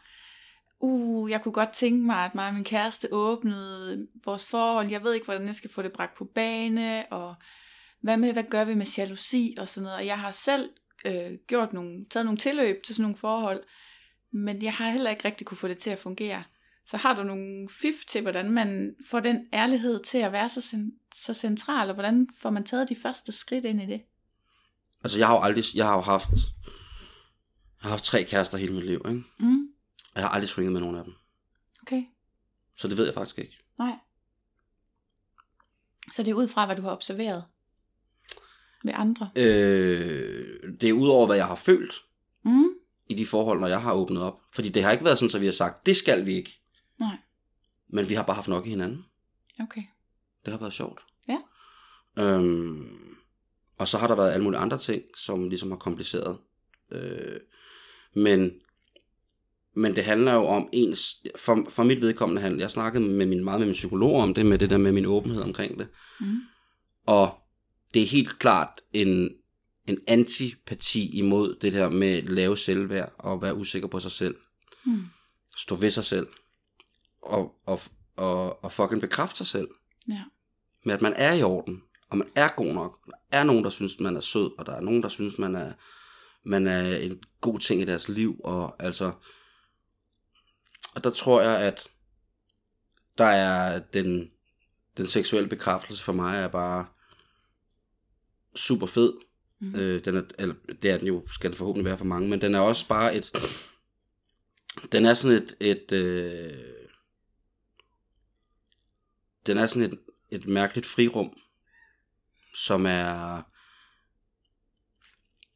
uh, 0.81 1.31
jeg 1.31 1.43
kunne 1.43 1.53
godt 1.53 1.73
tænke 1.73 2.07
mig, 2.07 2.25
at 2.25 2.35
mig 2.35 2.49
og 2.49 2.55
min 2.55 2.65
kæreste 2.65 3.09
åbnede 3.13 4.09
vores 4.25 4.47
forhold. 4.47 4.89
Jeg 4.89 5.05
ved 5.05 5.15
ikke, 5.15 5.25
hvordan 5.25 5.47
jeg 5.47 5.55
skal 5.55 5.71
få 5.71 5.83
det 5.83 5.93
bragt 5.93 6.17
på 6.17 6.25
bane, 6.25 7.13
og 7.13 7.35
hvad 8.01 8.17
med, 8.17 8.33
hvad 8.33 8.45
gør 8.51 8.65
vi 8.65 8.75
med 8.75 8.87
jalousi 8.99 9.55
og 9.59 9.69
sådan 9.69 9.85
noget. 9.85 9.99
Og 9.99 10.07
jeg 10.07 10.19
har 10.19 10.31
selv 10.31 10.71
øh, 11.05 11.33
gjort 11.47 11.73
nogle, 11.73 12.05
taget 12.05 12.25
nogle 12.25 12.39
tilløb 12.39 12.83
til 12.85 12.95
sådan 12.95 13.03
nogle 13.03 13.17
forhold, 13.17 13.63
men 14.31 14.63
jeg 14.63 14.73
har 14.75 14.91
heller 14.91 15.11
ikke 15.11 15.25
rigtig 15.25 15.47
kunne 15.47 15.59
få 15.59 15.69
det 15.69 15.79
til 15.79 15.91
at 15.91 15.99
fungere. 15.99 16.45
Så 16.87 16.97
har 16.97 17.15
du 17.15 17.23
nogle 17.23 17.69
fif 17.69 17.95
til, 18.09 18.23
hvordan 18.23 18.51
man 18.51 18.97
får 19.11 19.21
den 19.21 19.47
ærlighed 19.53 19.99
til 20.05 20.19
at 20.19 20.33
være 20.33 20.49
så, 20.49 20.61
cen- 20.61 20.99
så 21.15 21.35
central, 21.35 21.89
og 21.89 21.95
hvordan 21.95 22.29
får 22.39 22.51
man 22.51 22.65
taget 22.65 22.89
de 22.89 22.97
første 22.97 23.33
skridt 23.33 23.65
ind 23.65 23.83
i 23.83 23.87
det? 23.87 24.03
Altså, 25.05 25.19
jeg 25.19 25.27
har 25.27 25.35
jo 25.35 25.41
aldrig, 25.43 25.65
jeg 25.75 25.87
har 25.87 25.95
jo 25.95 26.01
haft, 26.01 26.29
jeg 26.31 27.83
har 27.83 27.91
haft 27.91 28.05
tre 28.05 28.25
kærester 28.25 28.59
hele 28.59 28.73
mit 28.75 28.85
liv, 28.85 29.03
ikke? 29.09 29.23
Mm, 29.39 29.63
Og 30.15 30.21
jeg 30.21 30.23
har 30.23 30.29
aldrig 30.29 30.49
swinget 30.49 30.73
med 30.73 30.81
nogen 30.81 30.97
af 30.97 31.05
dem. 31.05 31.15
okay, 31.83 32.03
Så 32.77 32.89
det 32.89 32.97
ved 32.97 33.05
jeg 33.05 33.15
faktisk 33.15 33.39
ikke. 33.39 33.59
nej. 33.79 33.93
Så 36.13 36.23
det 36.23 36.31
er 36.31 36.35
ud 36.35 36.49
fra, 36.49 36.67
hvad 36.67 36.77
du 36.77 36.83
har 36.83 36.91
observeret 36.91 37.45
ved 38.85 38.93
andre? 38.97 39.31
Øh, 39.37 40.73
det 40.81 40.89
er 40.89 40.93
udover, 40.93 41.27
hvad 41.27 41.37
jeg 41.37 41.47
har 41.47 41.55
følt 41.55 41.95
Mm, 42.43 42.69
i 43.11 43.15
de 43.15 43.27
forhold, 43.27 43.61
når 43.61 43.67
jeg 43.67 43.83
har 43.83 43.93
åbnet 43.93 44.23
op. 44.23 44.41
Fordi 44.55 44.69
det 44.69 44.83
har 44.83 44.93
ikke 44.93 45.05
været 45.05 45.19
sådan, 45.19 45.35
at 45.37 45.41
vi 45.41 45.47
har 45.47 45.53
sagt, 45.53 45.87
det 45.87 45.97
skal 45.97 46.27
vi 46.27 46.33
ikke. 46.35 46.61
nej, 46.99 47.17
Men 47.89 48.09
vi 48.09 48.15
har 48.15 48.23
bare 48.23 48.35
haft 48.35 48.49
nok 48.49 48.67
i 48.67 48.71
hinanden. 48.71 49.05
okay. 49.61 49.83
Det 50.45 50.53
har 50.53 50.59
været 50.59 50.73
sjovt. 50.73 51.01
Ja. 51.29 51.39
Øhm, 52.19 53.17
og 53.79 53.89
så 53.89 53.99
har 53.99 54.07
der 54.07 54.15
været 54.17 54.33
alle 54.33 54.45
mulige 54.45 54.61
andre 54.61 54.79
ting, 54.79 55.03
som 55.17 55.49
ligesom 55.49 55.71
har 55.71 55.79
kompliceret. 55.79 56.39
Øh, 56.93 57.41
men, 58.15 58.51
men 59.77 59.97
det 59.97 60.05
handler 60.05 60.33
jo 60.35 60.45
om 60.47 60.69
ens, 60.73 61.17
for, 61.37 61.67
for 61.69 61.83
mit 61.83 62.01
vedkommende 62.01 62.43
handler, 62.43 62.63
jeg 62.63 62.71
snakkede 62.71 63.05
med 63.05 63.27
min, 63.27 63.45
meget 63.45 63.61
med 63.61 63.67
min 63.67 63.75
psykolog 63.75 64.15
om 64.15 64.35
det, 64.35 64.47
med 64.47 64.59
det 64.59 64.71
der 64.71 64.79
med 64.79 64.93
min 64.93 65.07
åbenhed 65.07 65.43
omkring 65.43 65.79
det. 65.79 65.89
Mm, 66.21 66.37
Og 67.07 67.35
det 67.95 68.03
er 68.03 68.07
helt 68.07 68.39
klart 68.39 68.81
en, 68.93 69.31
en 69.87 69.99
antipati 70.09 71.19
imod 71.19 71.57
det 71.61 71.73
der 71.73 71.89
med 71.89 72.23
lave 72.23 72.57
selvværd 72.57 73.13
og 73.19 73.43
være 73.43 73.55
usikker 73.55 73.89
på 73.89 74.01
sig 74.01 74.13
selv. 74.13 74.37
mm, 74.85 75.05
Stå 75.57 75.75
ved 75.75 75.91
sig 75.91 76.05
selv. 76.05 76.27
Og, 77.23 77.55
og, 77.67 77.81
og, 78.17 78.65
og 78.65 78.73
fucking 78.73 79.01
bekræfte 79.01 79.37
sig 79.37 79.47
selv. 79.47 79.69
ja. 80.09 80.23
med 80.85 80.95
at 80.95 81.03
man 81.03 81.13
er 81.17 81.33
i 81.33 81.43
orden, 81.43 81.83
og 82.11 82.19
man 82.19 82.29
er 82.35 82.49
god 82.57 82.75
nok. 82.75 83.07
Der 83.07 83.13
er 83.31 83.45
nogen, 83.45 83.65
der 83.65 83.71
synes, 83.71 84.01
man 84.01 84.17
er 84.17 84.21
sød, 84.21 84.59
og 84.59 84.67
der 84.67 84.73
er 84.73 84.81
nogen, 84.81 85.03
der 85.03 85.09
synes, 85.09 85.39
man 85.39 85.55
er, 85.55 85.73
man 86.45 86.67
er 86.67 86.97
en 86.97 87.23
god 87.41 87.59
ting 87.59 87.83
i 87.83 87.85
deres 87.85 88.09
liv, 88.09 88.41
og 88.45 88.83
altså, 88.83 89.13
og 90.95 91.05
der 91.05 91.11
tror 91.11 91.41
jeg, 91.41 91.61
at 91.61 91.89
der 93.19 93.25
er 93.25 93.79
den, 93.79 94.31
den 94.97 95.07
seksuelle 95.09 95.49
bekræftelse 95.49 96.03
for 96.03 96.13
mig 96.13 96.39
er 96.39 96.49
bare 96.49 96.87
super 98.57 98.87
fed. 98.87 99.13
Mm. 99.61 99.69
Mm. 99.69 99.75
Øh, 99.75 100.05
den 100.05 100.17
er, 100.17 100.23
eller, 100.39 100.55
det 100.83 100.91
er 100.91 100.99
den 100.99 101.07
jo, 101.07 101.27
skal 101.31 101.51
det 101.51 101.59
forhåbentlig 101.59 101.85
være 101.85 101.99
for 101.99 102.05
mange, 102.05 102.29
men 102.29 102.41
den 102.41 102.55
er 102.55 102.61
også 102.61 102.89
bare 102.89 103.17
et, 103.17 103.33
den 104.93 105.07
er 105.07 105.15
sådan 105.15 105.37
et, 105.37 105.57
et 105.61 105.93
øh, 105.93 106.53
den 109.47 109.59
er 109.59 109.67
sådan 109.67 109.83
et, 109.83 109.99
et 110.31 110.47
mærkeligt 110.47 110.87
frirum, 110.87 111.37
som 112.55 112.87
er... 112.87 113.43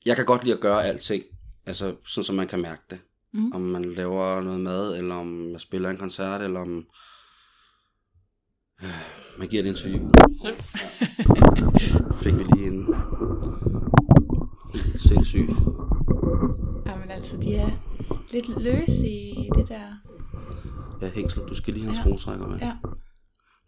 Jeg 0.07 0.17
kan 0.17 0.25
godt 0.25 0.45
lide 0.45 0.55
at 0.55 0.61
gøre 0.61 0.85
alting, 0.85 1.25
altså 1.67 1.97
sådan 2.07 2.25
som 2.25 2.37
man 2.37 2.49
kan 2.49 2.63
mærke 2.63 2.83
det. 2.91 3.01
Mm. 3.33 3.53
Om 3.53 3.61
man 3.61 3.85
laver 3.85 4.41
noget 4.41 4.61
mad, 4.61 4.99
eller 4.99 5.15
om 5.15 5.51
jeg 5.51 5.61
spiller 5.61 5.91
en 5.91 5.97
koncert, 5.97 6.43
eller 6.43 6.61
om 6.61 6.87
øh, 8.83 9.39
man 9.39 9.49
giver 9.49 9.63
det 9.63 9.71
en 9.71 9.77
syg. 9.77 9.91
Fik 12.23 12.35
vi 12.35 12.45
lige 12.57 12.67
en 12.67 12.87
sindssyg. 15.09 15.49
Jamen 16.87 17.11
altså, 17.11 17.37
de 17.37 17.57
er 17.57 17.71
lidt 18.31 18.63
løse 18.63 19.09
i 19.09 19.49
det 19.55 19.69
der. 19.69 19.87
Ja, 21.03 21.09
hængsel, 21.11 21.43
du 21.49 21.55
skal 21.55 21.75
lige 21.75 21.85
have 21.85 21.91
en 21.91 21.97
Ja. 21.97 22.03
skruetrækker 22.03 22.47
med. 22.47 22.59
Ja, 22.59 22.73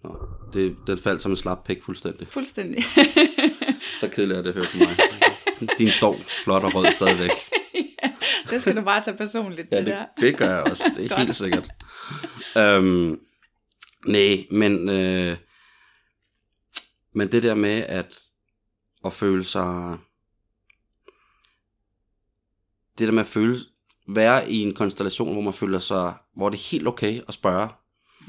Nå, 0.04 0.16
det, 0.52 0.76
den 0.86 0.98
faldt 0.98 1.22
som 1.22 1.30
en 1.30 1.36
slap 1.36 1.64
pæk 1.64 1.82
fuldstændig. 1.82 2.28
fuldstændig. 2.30 2.82
Så 4.00 4.08
kedeligt 4.12 4.38
er 4.38 4.42
det 4.42 4.48
at 4.48 4.54
høre 4.54 4.64
på 4.72 4.78
mig. 4.78 5.68
Din 5.78 5.88
står 5.90 6.16
flot 6.44 6.64
og 6.64 6.74
rød 6.74 6.86
stadigvæk. 6.92 7.30
det 8.50 8.60
skal 8.62 8.76
du 8.76 8.82
bare 8.82 9.02
tage 9.02 9.16
personligt, 9.16 9.68
Ja, 9.72 9.76
det 9.78 9.86
det, 9.86 9.94
der. 9.94 10.04
det 10.20 10.36
gør 10.36 10.48
jeg 10.54 10.62
også. 10.62 10.92
Det 10.96 11.12
er 11.12 11.16
helt 11.18 11.34
sikkert. 11.34 11.68
Øhm, 12.56 13.18
nej, 14.06 14.46
men, 14.50 14.88
øh, 14.88 15.36
men 17.14 17.32
det 17.32 17.42
der 17.42 17.54
med 17.54 17.82
at, 17.88 18.18
at 19.04 19.12
føle 19.12 19.44
sig... 19.44 19.96
Det 22.98 23.06
der 23.08 23.12
med 23.12 23.20
at 23.22 23.26
føle, 23.28 23.60
være 24.08 24.50
i 24.50 24.56
en 24.56 24.74
konstellation, 24.74 25.32
hvor 25.32 25.42
man 25.42 25.54
føler 25.54 25.78
sig, 25.78 26.14
hvor 26.34 26.48
det 26.50 26.58
er 26.58 26.70
helt 26.70 26.86
okay 26.86 27.22
at 27.28 27.34
spørge, 27.34 27.68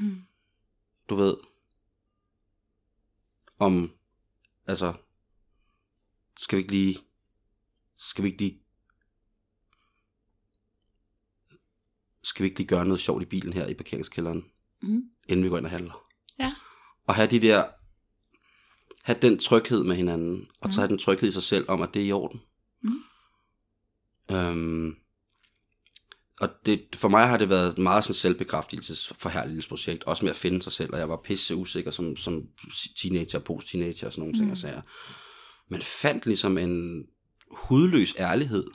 Mm. 0.00 0.22
du 1.08 1.14
ved, 1.14 1.36
om, 3.58 3.92
altså, 4.66 4.92
skal 6.38 6.56
vi 6.56 6.60
ikke 6.62 6.72
lige, 6.72 6.98
skal 7.96 8.24
vi 8.24 8.28
ikke 8.28 8.42
lige, 8.42 8.62
skal 12.22 12.42
vi 12.42 12.46
ikke 12.48 12.58
lige 12.58 12.68
gøre 12.68 12.84
noget 12.84 13.00
sjovt 13.00 13.22
i 13.22 13.26
bilen 13.26 13.52
her 13.52 13.66
i 13.66 13.74
parkeringskælderen, 13.74 14.44
Mm. 14.82 15.02
inden 15.28 15.44
vi 15.44 15.48
går 15.48 15.56
ind 15.58 15.66
og 15.66 15.70
handler. 15.70 16.04
Ja. 16.38 16.54
Og 17.06 17.14
have 17.14 17.30
de 17.30 17.40
der, 17.40 17.64
have 19.02 19.18
den 19.22 19.38
tryghed 19.38 19.84
med 19.84 19.96
hinanden, 19.96 20.50
og 20.60 20.72
så 20.72 20.76
Mm. 20.76 20.80
have 20.80 20.88
den 20.88 20.98
tryghed 20.98 21.28
i 21.28 21.32
sig 21.32 21.42
selv 21.42 21.64
om, 21.68 21.82
at 21.82 21.94
det 21.94 22.02
er 22.02 22.06
i 22.06 22.12
orden. 22.12 22.40
Mm. 22.82 23.02
Øhm, 24.30 24.96
og 26.40 26.48
det, 26.66 26.80
for 26.94 27.08
mig 27.08 27.28
har 27.28 27.36
det 27.36 27.48
været 27.48 27.78
meget 27.78 28.04
sådan 28.04 28.14
selvbekræftelsesforherligelsesprojekt, 28.14 30.04
også 30.04 30.24
med 30.24 30.30
at 30.30 30.36
finde 30.36 30.62
sig 30.62 30.72
selv, 30.72 30.92
og 30.92 30.98
jeg 30.98 31.08
var 31.08 31.20
pisse 31.24 31.56
usikker 31.56 31.90
som, 31.90 32.16
som 32.16 32.42
teenager, 32.96 33.38
post-teenager 33.38 34.06
og 34.06 34.12
sådan 34.12 34.20
nogle 34.22 34.34
ting 34.34 34.44
Mm. 34.44 34.50
og 34.50 34.56
sager. 34.58 34.82
Men 35.70 35.80
fandt 35.82 36.26
ligesom 36.26 36.58
en 36.58 37.04
hudløs 37.50 38.14
ærlighed. 38.18 38.66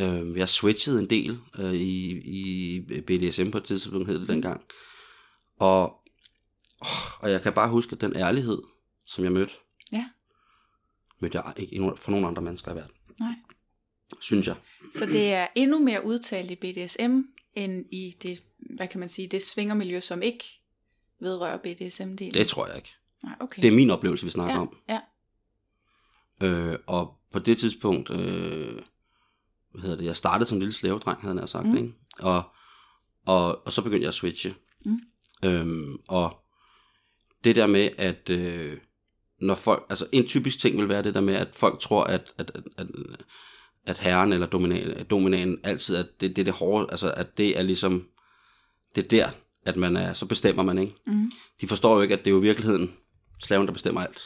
Øh, 0.00 0.36
jeg 0.36 0.48
switchede 0.48 0.98
en 0.98 1.10
del 1.10 1.38
øh, 1.58 1.74
i, 1.74 2.10
i 2.10 2.80
BDSM 3.00 3.50
på 3.50 3.58
et 3.58 3.64
tidspunkt, 3.64 4.08
hed 4.08 4.20
det 4.20 4.28
dengang. 4.28 4.60
Og, 5.60 5.82
åh, 6.82 7.22
og 7.22 7.30
jeg 7.30 7.42
kan 7.42 7.52
bare 7.52 7.68
huske, 7.70 7.96
den 7.96 8.16
ærlighed, 8.16 8.58
som 9.06 9.24
jeg 9.24 9.32
mødte, 9.32 9.52
Ja. 9.92 10.04
mødte 11.20 11.38
jeg 11.38 11.54
ikke 11.58 11.92
for 11.96 12.10
nogen 12.10 12.26
andre 12.26 12.42
mennesker 12.42 12.72
i 12.72 12.74
verden. 12.74 12.92
Nej. 13.20 13.32
Synes 14.20 14.46
jeg. 14.46 14.56
Så 14.94 15.06
det 15.06 15.32
er 15.32 15.46
endnu 15.54 15.78
mere 15.78 16.04
udtalt 16.04 16.50
i 16.50 16.54
BDSM, 16.54 17.20
end 17.54 17.84
i 17.92 18.16
det, 18.22 18.42
hvad 18.58 18.88
kan 18.88 19.00
man 19.00 19.08
sige, 19.08 19.28
det 19.28 19.42
svingermiljø, 19.42 20.00
som 20.00 20.22
ikke 20.22 20.44
vedrører 21.20 21.58
BDSM-delen. 21.58 22.30
Det 22.30 22.46
tror 22.46 22.66
jeg 22.66 22.76
ikke. 22.76 22.94
Nej, 23.22 23.34
okay. 23.40 23.62
Det 23.62 23.68
er 23.68 23.72
min 23.72 23.90
oplevelse, 23.90 24.24
vi 24.24 24.30
snakker 24.30 24.54
ja, 24.54 24.60
om. 24.60 24.76
ja. 24.88 25.00
Øh, 26.40 26.78
og 26.86 27.14
på 27.32 27.38
det 27.38 27.58
tidspunkt, 27.58 28.10
øh, 28.10 28.80
hvad 29.72 29.82
hedder 29.82 29.96
det, 29.96 30.04
jeg 30.04 30.16
startede 30.16 30.48
som 30.48 30.58
lille 30.58 30.74
slavedreng, 30.74 31.20
havde 31.20 31.40
jeg 31.40 31.48
sagt, 31.48 31.66
mm. 31.66 31.76
ikke? 31.76 31.92
Og, 32.18 32.42
og, 33.26 33.66
og 33.66 33.72
så 33.72 33.82
begyndte 33.82 34.02
jeg 34.02 34.08
at 34.08 34.14
switche. 34.14 34.54
Mm. 34.84 35.00
Øhm, 35.44 35.96
og 36.08 36.36
det 37.44 37.56
der 37.56 37.66
med, 37.66 37.90
at 37.98 38.30
øh, 38.30 38.78
når 39.40 39.54
folk, 39.54 39.86
altså 39.90 40.06
en 40.12 40.26
typisk 40.26 40.58
ting 40.58 40.76
vil 40.76 40.88
være 40.88 41.02
det 41.02 41.14
der 41.14 41.20
med, 41.20 41.34
at 41.34 41.54
folk 41.54 41.80
tror, 41.80 42.04
at, 42.04 42.32
at, 42.38 42.50
at, 42.54 42.64
at, 42.78 42.86
at 43.86 43.98
herren 43.98 44.32
eller 44.32 44.46
dominanen, 44.46 45.04
dominanen 45.04 45.58
altid, 45.64 45.96
at 45.96 46.06
det, 46.20 46.36
det 46.36 46.42
er 46.42 46.44
det 46.44 46.54
hårde, 46.54 46.86
altså 46.90 47.10
at 47.12 47.38
det 47.38 47.58
er 47.58 47.62
ligesom, 47.62 48.06
det 48.96 49.04
er 49.04 49.08
der, 49.08 49.28
at 49.66 49.76
man 49.76 49.96
er, 49.96 50.12
så 50.12 50.26
bestemmer 50.26 50.62
man, 50.62 50.78
ikke? 50.78 50.94
Mm. 51.06 51.32
De 51.60 51.68
forstår 51.68 51.96
jo 51.96 52.02
ikke, 52.02 52.14
at 52.14 52.20
det 52.24 52.26
er 52.30 52.34
jo 52.34 52.38
virkeligheden 52.40 52.92
slaven, 53.42 53.66
der 53.66 53.72
bestemmer 53.72 54.00
alt. 54.00 54.20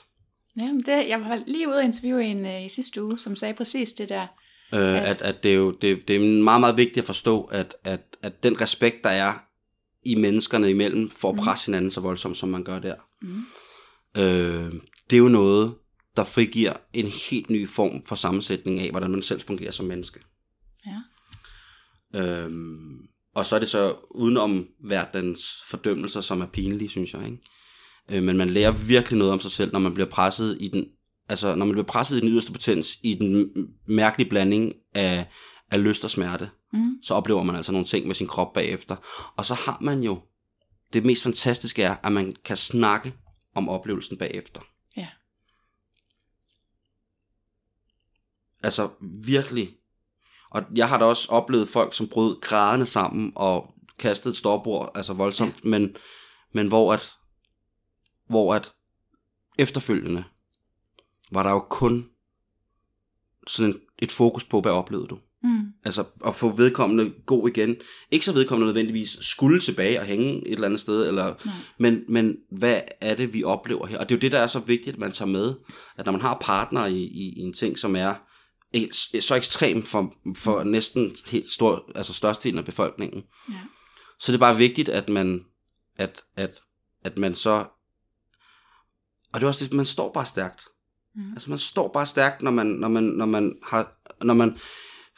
Ja, 0.58 0.64
men 0.66 0.80
det, 0.80 1.08
jeg 1.08 1.20
var 1.20 1.42
lige 1.46 1.68
ude 1.68 1.78
at 1.78 1.84
interviewe 1.84 2.24
en 2.24 2.46
øh, 2.46 2.64
i 2.66 2.68
sidste 2.68 3.02
uge, 3.04 3.18
som 3.18 3.36
sagde 3.36 3.54
præcis 3.54 3.92
det 3.92 4.08
der. 4.08 4.26
Øh, 4.74 4.80
At- 4.80 5.04
at, 5.04 5.22
at 5.22 5.42
det 5.42 5.50
er 5.50 5.54
jo 5.56 5.70
det, 5.70 5.98
det 6.08 6.16
er 6.16 6.42
meget, 6.42 6.60
meget 6.60 6.76
vigtigt 6.76 6.98
at 6.98 7.04
forstå, 7.04 7.44
at, 7.44 7.74
at, 7.84 8.00
at 8.22 8.42
den 8.42 8.60
respekt, 8.60 9.04
der 9.04 9.10
er 9.10 9.32
i 10.04 10.14
menneskerne 10.14 10.70
imellem, 10.70 11.10
for 11.10 11.28
at 11.28 11.34
Mm. 11.34 11.40
presse 11.42 11.66
hinanden 11.66 11.90
så 11.90 12.00
voldsomt, 12.00 12.36
som 12.38 12.48
man 12.48 12.64
gør 12.64 12.78
der, 12.78 12.94
Mm. 13.22 13.42
øh, 14.16 14.72
det 15.10 15.16
er 15.16 15.20
jo 15.20 15.28
noget, 15.28 15.74
der 16.20 16.26
frigiver 16.26 16.72
en 16.92 17.06
helt 17.06 17.50
ny 17.50 17.68
form 17.68 18.06
for 18.06 18.14
sammensætning 18.14 18.80
af, 18.80 18.90
hvordan 18.90 19.10
man 19.10 19.22
selv 19.22 19.40
fungerer 19.40 19.72
som 19.72 19.86
menneske. 19.86 20.20
Ja. 20.86 21.00
Øhm, 22.20 22.98
og 23.34 23.46
så 23.46 23.54
er 23.54 23.58
det 23.58 23.68
så 23.68 23.96
udenom 24.10 24.66
verdens 24.84 25.62
fordømmelser, 25.66 26.20
som 26.20 26.40
er 26.40 26.46
pinlige, 26.46 26.88
synes 26.88 27.12
jeg. 27.14 27.24
Ikke? 27.24 27.38
Øh, 28.10 28.22
men 28.22 28.36
man 28.36 28.50
lærer 28.50 28.72
virkelig 28.72 29.18
noget 29.18 29.32
om 29.32 29.40
sig 29.40 29.50
selv, 29.50 29.72
når 29.72 29.78
man 29.78 29.94
bliver 29.94 30.08
presset 30.08 30.58
i 30.60 30.68
den, 30.68 30.86
altså 31.28 31.54
når 31.54 31.66
man 31.66 31.72
bliver 31.72 31.86
presset 31.86 32.16
i 32.16 32.20
den 32.20 32.28
yderste 32.28 32.52
potens, 32.52 32.98
i 33.02 33.14
den 33.14 33.50
mærkelige 33.88 34.28
blanding 34.28 34.74
af, 34.94 35.26
af 35.70 35.84
lyst 35.84 36.04
og 36.04 36.10
smerte, 36.10 36.50
Mm. 36.72 37.02
så 37.02 37.14
oplever 37.14 37.42
man 37.42 37.56
altså 37.56 37.72
nogle 37.72 37.86
ting 37.86 38.06
med 38.06 38.14
sin 38.14 38.26
krop 38.26 38.52
bagefter. 38.52 38.96
Og 39.36 39.46
så 39.46 39.54
har 39.54 39.78
man 39.80 40.02
jo, 40.02 40.22
det 40.92 41.04
mest 41.04 41.22
fantastiske 41.22 41.82
er, 41.82 41.96
at 42.02 42.12
man 42.12 42.36
kan 42.44 42.56
snakke 42.56 43.14
om 43.54 43.68
oplevelsen 43.68 44.16
bagefter. 44.18 44.60
Ja. 44.96 45.08
Altså 48.62 48.88
virkelig. 49.24 49.76
Og 50.50 50.62
jeg 50.74 50.88
har 50.88 50.98
da 50.98 51.04
også 51.04 51.28
oplevet 51.28 51.68
folk, 51.68 51.94
som 51.94 52.08
brød 52.08 52.40
grædende 52.40 52.86
sammen 52.86 53.32
og 53.34 53.74
kastede 53.98 54.32
et 54.32 54.36
storbord, 54.36 54.92
altså 54.94 55.12
voldsomt, 55.12 55.54
ja. 55.64 55.68
men, 55.68 55.96
men 56.52 56.68
hvor 56.68 56.92
at, 56.92 57.12
hvor 58.28 58.54
at 58.54 58.72
efterfølgende 59.58 60.24
var 61.32 61.42
der 61.42 61.50
jo 61.50 61.60
kun 61.60 62.06
sådan 63.46 63.80
et 63.98 64.12
fokus 64.12 64.44
på, 64.44 64.60
hvad 64.60 64.72
oplevede 64.72 65.08
du? 65.08 65.18
Mm. 65.42 65.62
Altså 65.84 66.04
at 66.26 66.36
få 66.36 66.56
vedkommende 66.56 67.12
god 67.26 67.48
igen. 67.48 67.76
Ikke 68.10 68.26
så 68.26 68.32
vedkommende 68.32 68.66
nødvendigvis 68.66 69.18
skulle 69.20 69.60
tilbage 69.60 70.00
og 70.00 70.06
hænge 70.06 70.46
et 70.46 70.52
eller 70.52 70.66
andet 70.66 70.80
sted, 70.80 71.08
eller, 71.08 71.34
Nej. 71.46 71.54
men, 71.78 72.04
men 72.08 72.36
hvad 72.50 72.80
er 73.00 73.14
det, 73.14 73.34
vi 73.34 73.44
oplever 73.44 73.86
her? 73.86 73.98
Og 73.98 74.08
det 74.08 74.14
er 74.14 74.18
jo 74.18 74.20
det, 74.20 74.32
der 74.32 74.38
er 74.38 74.46
så 74.46 74.58
vigtigt, 74.58 74.94
at 74.94 75.00
man 75.00 75.12
tager 75.12 75.30
med, 75.30 75.54
at 75.96 76.04
når 76.04 76.12
man 76.12 76.20
har 76.20 76.38
partner 76.40 76.86
i, 76.86 76.98
i, 76.98 77.32
i 77.36 77.40
en 77.40 77.52
ting, 77.52 77.78
som 77.78 77.96
er 77.96 78.14
så 79.20 79.34
ekstrem 79.34 79.82
for, 79.82 80.14
for 80.36 80.64
næsten 80.64 81.16
helt 81.26 81.50
stor, 81.50 81.90
altså 81.94 82.14
størstedelen 82.14 82.58
af 82.58 82.64
befolkningen, 82.64 83.22
Ja. 83.48 83.54
så 84.18 84.32
det 84.32 84.36
er 84.36 84.40
bare 84.40 84.56
vigtigt, 84.56 84.88
at 84.88 85.08
man, 85.08 85.44
at, 85.96 86.22
at, 86.36 86.62
at 87.04 87.18
man 87.18 87.34
så, 87.34 87.64
og 89.32 89.40
det 89.40 89.42
er 89.42 89.46
også 89.48 89.64
det, 89.64 89.72
man 89.72 89.86
står 89.86 90.12
bare 90.12 90.26
stærkt. 90.26 90.60
Mm. 91.14 91.32
Altså 91.32 91.50
man 91.50 91.58
står 91.58 91.88
bare 91.88 92.06
stærkt, 92.06 92.42
når 92.42 92.50
man, 92.50 92.66
når 92.66 92.88
man, 92.88 93.02
når 93.02 93.26
man 93.26 93.56
har, 93.62 93.92
når 94.22 94.34
man, 94.34 94.58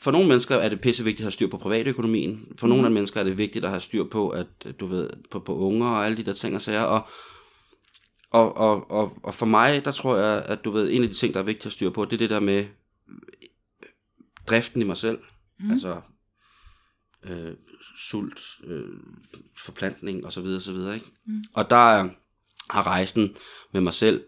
for 0.01 0.11
nogle 0.11 0.29
mennesker 0.29 0.57
er 0.57 0.69
det 0.69 0.81
pisse 0.81 1.05
vigtigt 1.05 1.21
at 1.21 1.25
have 1.25 1.33
styr 1.33 1.49
på 1.49 1.59
privatøkonomien. 1.59 2.45
For 2.59 2.67
nogle 2.67 2.85
af 2.85 2.91
mennesker 2.91 3.21
er 3.21 3.25
det 3.25 3.39
vigtigt 3.39 3.65
at 3.65 3.71
have 3.71 3.81
styr 3.81 4.05
på, 4.05 4.29
at 4.29 4.47
du 4.81 4.87
ved, 4.87 5.11
på, 5.31 5.41
på 5.41 5.57
unger 5.57 5.87
og 5.87 6.05
alle 6.07 6.17
de 6.17 6.23
der 6.25 6.33
ting 6.33 6.55
og 6.55 6.63
sager. 6.63 6.83
Og, 6.83 7.07
og, 8.31 8.57
og, 8.57 8.91
og, 8.91 9.13
og 9.23 9.35
for 9.35 9.47
mig, 9.47 9.85
der 9.85 9.91
tror 9.91 10.17
jeg, 10.17 10.43
at 10.47 10.65
du 10.65 10.71
ved, 10.71 10.93
en 10.93 11.03
af 11.03 11.09
de 11.09 11.15
ting, 11.15 11.35
der 11.35 11.41
er 11.41 11.45
vigtigt 11.45 11.67
at 11.67 11.73
styre 11.73 11.91
på, 11.91 12.05
det 12.05 12.13
er 12.13 12.19
det 12.19 12.31
der 12.31 12.41
med 12.41 12.67
driften 14.47 14.83
i 14.83 14.85
mig 14.85 14.97
selv. 14.97 15.19
Mm. 15.59 15.71
Altså 15.71 16.01
øh, 17.23 17.55
sult, 17.99 18.41
øh, 18.65 18.99
forplantning 19.65 20.27
og 20.27 20.33
så 20.33 20.41
videre, 20.41 20.61
så 20.61 20.73
videre, 20.73 20.95
ikke? 20.95 21.11
Mm. 21.27 21.45
Og 21.55 21.71
der 21.71 21.93
er, 21.93 22.09
har 22.71 22.87
rejsen 22.87 23.37
med 23.73 23.81
mig 23.81 23.95
selv 23.95 24.25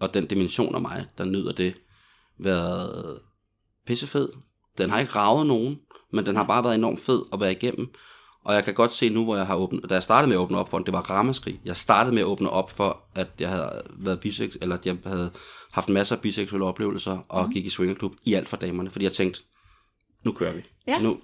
og 0.00 0.14
den 0.14 0.26
dimension 0.26 0.74
af 0.74 0.80
mig, 0.80 1.06
der 1.18 1.24
nyder 1.24 1.52
det, 1.52 1.74
været 2.38 3.20
pissefed. 3.86 4.28
Den 4.78 4.90
har 4.90 5.00
ikke 5.00 5.12
ravet 5.12 5.46
nogen, 5.46 5.80
men 6.12 6.26
den 6.26 6.36
har 6.36 6.44
bare 6.44 6.64
været 6.64 6.74
enormt 6.74 7.00
fed 7.00 7.22
at 7.32 7.40
være 7.40 7.52
igennem. 7.52 7.90
Og 8.46 8.54
jeg 8.54 8.64
kan 8.64 8.74
godt 8.74 8.92
se 8.92 9.08
nu, 9.08 9.24
hvor 9.24 9.36
jeg 9.36 9.46
har 9.46 9.56
åbnet, 9.56 9.88
da 9.88 9.94
jeg 9.94 10.02
startede 10.02 10.28
med 10.28 10.36
at 10.36 10.40
åbne 10.40 10.58
op 10.58 10.68
for 10.68 10.78
den, 10.78 10.86
det 10.86 10.92
var 10.92 11.10
ramaskrig. 11.10 11.60
Jeg 11.64 11.76
startede 11.76 12.14
med 12.14 12.22
at 12.22 12.26
åbne 12.26 12.50
op 12.50 12.70
for, 12.70 13.04
at 13.14 13.28
jeg 13.38 13.48
havde 13.48 13.82
været 13.90 14.20
bisex, 14.20 14.54
eller 14.60 14.76
at 14.76 14.86
jeg 14.86 14.96
havde 15.04 15.32
haft 15.72 15.88
masser 15.88 16.16
af 16.16 16.22
biseksuelle 16.22 16.66
oplevelser, 16.66 17.18
og 17.28 17.44
mm. 17.44 17.52
gik 17.52 17.66
i 17.66 17.70
swingerklub 17.70 18.14
i 18.24 18.34
alt 18.34 18.48
for 18.48 18.56
damerne, 18.56 18.90
fordi 18.90 19.04
jeg 19.04 19.12
tænkte, 19.12 19.42
nu 20.24 20.32
kører 20.32 20.52
vi. 20.52 20.62
Ja. 20.86 20.98
Nu. 20.98 21.20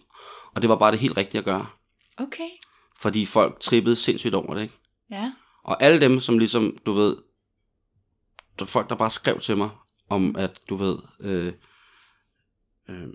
Og 0.55 0.63
det 0.63 0.71
var 0.71 0.77
bare 0.77 0.93
det 0.93 0.99
helt 0.99 1.17
rigtige 1.17 1.39
at 1.39 1.45
gøre. 1.45 1.67
Okay. 2.17 2.49
Fordi 2.99 3.27
folk 3.27 3.61
trippede 3.61 3.97
sindssygt 3.97 4.35
over 4.35 4.55
det, 4.55 4.63
ikke? 4.63 4.75
Ja. 5.11 5.33
Og 5.65 5.83
alle 5.83 6.01
dem, 6.01 6.21
som 6.21 6.39
ligesom, 6.39 6.77
du 6.87 6.93
ved, 6.93 7.17
der 8.59 8.65
folk, 8.65 8.89
der 8.89 8.97
bare 8.97 9.11
skrev 9.11 9.41
til 9.41 9.57
mig, 9.57 9.71
om 10.09 10.37
at, 10.37 10.61
du 10.69 10.77
ved, 10.77 10.99
øh, 11.21 11.53
øh, 12.89 13.09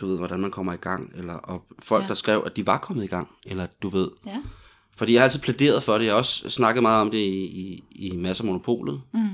du 0.00 0.06
ved, 0.06 0.18
hvordan 0.18 0.40
man 0.40 0.50
kommer 0.50 0.72
i 0.72 0.76
gang, 0.76 1.12
eller 1.14 1.34
og 1.34 1.64
folk, 1.78 2.02
Ja. 2.02 2.08
der 2.08 2.14
skrev, 2.14 2.42
at 2.46 2.56
de 2.56 2.66
var 2.66 2.78
kommet 2.78 3.04
i 3.04 3.06
gang, 3.06 3.28
eller 3.46 3.66
du 3.82 3.88
ved, 3.88 4.10
Ja. 4.26 4.42
fordi 4.96 5.12
jeg 5.12 5.20
har 5.20 5.24
altid 5.24 5.40
plæderet 5.40 5.82
for 5.82 5.98
det, 5.98 6.04
jeg 6.04 6.12
har 6.12 6.18
også 6.18 6.50
snakket 6.50 6.82
meget 6.82 7.00
om 7.00 7.10
det 7.10 7.18
i, 7.18 7.44
i, 7.44 7.82
i 7.90 8.16
Masser 8.16 8.44
Monopolet, 8.44 9.02
Mm. 9.14 9.28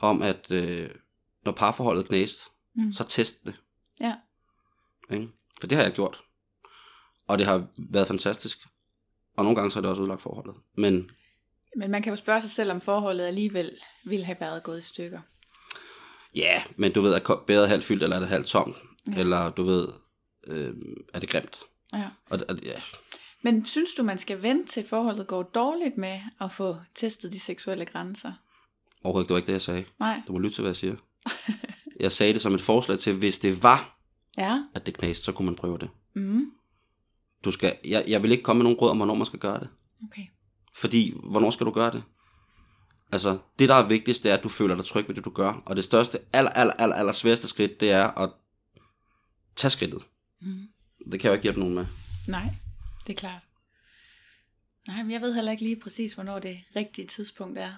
om 0.00 0.22
at 0.22 0.50
øh, 0.50 0.90
når 1.44 1.52
parforholdet 1.52 2.08
knæst, 2.08 2.38
Mm. 2.74 2.92
så 2.92 3.04
test 3.04 3.44
det, 3.46 3.54
Ja. 4.00 4.14
ikke? 5.12 5.28
For 5.60 5.66
det 5.66 5.76
har 5.78 5.84
jeg 5.84 5.92
gjort, 5.92 6.20
og 7.28 7.38
det 7.38 7.46
har 7.46 7.66
været 7.90 8.08
fantastisk, 8.08 8.58
og 9.36 9.44
nogle 9.44 9.56
gange 9.56 9.70
så 9.70 9.78
er 9.78 9.80
det 9.80 9.90
også 9.90 10.02
ødelagt 10.02 10.22
forholdet, 10.22 10.54
men 10.76 11.10
Men 11.76 11.90
man 11.90 12.02
kan 12.02 12.12
jo 12.12 12.16
spørge 12.16 12.40
sig 12.40 12.50
selv, 12.50 12.70
om 12.72 12.80
forholdet 12.80 13.24
alligevel 13.24 13.70
ville 14.04 14.24
have 14.24 14.36
været 14.40 14.62
gået 14.62 14.78
i 14.78 14.82
stykker. 14.82 15.20
Ja, 16.34 16.62
men 16.76 16.92
du 16.92 17.00
ved, 17.00 17.12
er 17.12 17.18
ko- 17.18 17.42
bedre 17.46 17.68
halvt 17.68 17.84
fyldt, 17.84 18.02
eller 18.02 18.16
er 18.16 18.20
det 18.20 18.28
halvt 18.28 18.46
tomt? 18.46 18.76
Ja. 19.10 19.20
Eller 19.20 19.50
du 19.50 19.62
ved, 19.62 19.88
øh, 20.46 20.74
er 21.14 21.18
det 21.18 21.28
grimt? 21.28 21.58
Ja. 21.92 22.08
Og, 22.30 22.38
og, 22.48 22.56
ja. 22.62 22.80
Men 23.42 23.64
synes 23.64 23.94
du, 23.94 24.02
man 24.02 24.18
skal 24.18 24.42
vente 24.42 24.72
til 24.72 24.84
forholdet 24.88 25.26
går 25.26 25.42
dårligt 25.42 25.96
med 25.96 26.20
at 26.40 26.52
få 26.52 26.76
testet 26.94 27.32
de 27.32 27.40
seksuelle 27.40 27.84
grænser? 27.84 28.32
Overhovedet, 29.04 29.28
det 29.28 29.34
var 29.34 29.38
ikke 29.38 29.46
det, 29.46 29.52
jeg 29.52 29.62
sagde. 29.62 29.84
Nej. 29.98 30.22
Du 30.26 30.32
må 30.32 30.38
lytte 30.38 30.56
til, 30.56 30.62
hvad 30.62 30.68
jeg 30.70 30.76
siger. 30.76 30.94
jeg 32.00 32.12
sagde 32.12 32.32
det 32.32 32.42
som 32.42 32.54
et 32.54 32.60
forslag 32.60 32.98
til, 32.98 33.16
hvis 33.18 33.38
det 33.38 33.62
var, 33.62 33.98
Ja. 34.38 34.62
at 34.74 34.86
det 34.86 34.96
knæste, 34.96 35.24
så 35.24 35.32
kunne 35.32 35.46
man 35.46 35.56
prøve 35.56 35.78
det. 35.78 35.90
Mm. 36.14 36.52
Du 37.44 37.50
skal, 37.50 37.76
jeg, 37.84 38.04
jeg 38.08 38.22
vil 38.22 38.32
ikke 38.32 38.44
komme 38.44 38.58
med 38.58 38.64
nogen 38.64 38.78
råd 38.78 38.90
om, 38.90 38.96
hvornår 38.96 39.14
man 39.14 39.26
skal 39.26 39.38
gøre 39.38 39.60
det. 39.60 39.68
Okay. 40.04 40.22
Fordi, 40.74 41.14
hvornår 41.30 41.50
skal 41.50 41.66
du 41.66 41.70
gøre 41.70 41.90
det? 41.92 42.02
Altså, 43.12 43.38
det 43.58 43.68
der 43.68 43.74
er 43.74 43.88
vigtigst, 43.88 44.22
det 44.24 44.30
er, 44.32 44.36
at 44.36 44.42
du 44.42 44.48
føler 44.48 44.74
dig 44.74 44.84
tryg 44.84 45.08
ved 45.08 45.14
det, 45.14 45.24
du 45.24 45.30
gør. 45.30 45.62
Og 45.66 45.76
det 45.76 45.84
største, 45.84 46.18
aller, 46.32 46.50
aller, 46.50 46.74
aller, 46.74 46.96
aller 46.96 47.12
sværeste 47.12 47.48
skridt, 47.48 47.80
det 47.80 47.90
er 47.90 48.08
at 48.08 48.30
tage 49.56 49.70
skridtet. 49.70 50.02
Mm. 50.42 50.68
Det 51.12 51.20
kan 51.20 51.28
jeg 51.28 51.30
jo 51.30 51.32
ikke 51.32 51.42
hjælpe 51.42 51.60
nogen 51.60 51.74
med. 51.74 51.86
Nej, 52.28 52.54
det 53.06 53.12
er 53.12 53.16
klart. 53.16 53.46
Nej, 54.88 55.02
men 55.02 55.12
jeg 55.12 55.20
ved 55.20 55.34
heller 55.34 55.52
ikke 55.52 55.62
lige 55.62 55.80
præcis, 55.80 56.14
hvornår 56.14 56.38
det 56.38 56.60
rigtige 56.76 57.06
tidspunkt 57.06 57.58
er. 57.58 57.72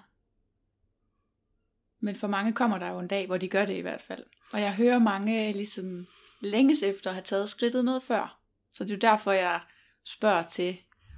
Men 2.00 2.16
for 2.16 2.27
mange 2.27 2.53
kommer 2.53 2.79
der 2.79 2.88
jo 2.88 2.98
en 2.98 3.09
dag, 3.09 3.27
hvor 3.27 3.37
de 3.37 3.48
gør 3.48 3.66
det 3.66 3.77
i 3.77 3.81
hvert 3.81 4.03
fald. 4.03 4.22
Og 4.53 4.61
jeg 4.61 4.74
hører 4.74 4.98
mange 4.98 5.53
ligesom 5.53 6.07
længes 6.40 6.83
efter 6.83 7.11
at 7.11 7.14
have 7.14 7.22
taget 7.22 7.50
skridtet 7.50 7.85
noget 7.85 8.03
før. 8.03 8.40
Så 8.74 8.85
det 8.85 8.90
er 8.90 8.94
jo 8.94 8.98
derfor, 9.00 9.33
jeg 9.33 9.61
spørger 10.05 10.42
til, 10.42 10.77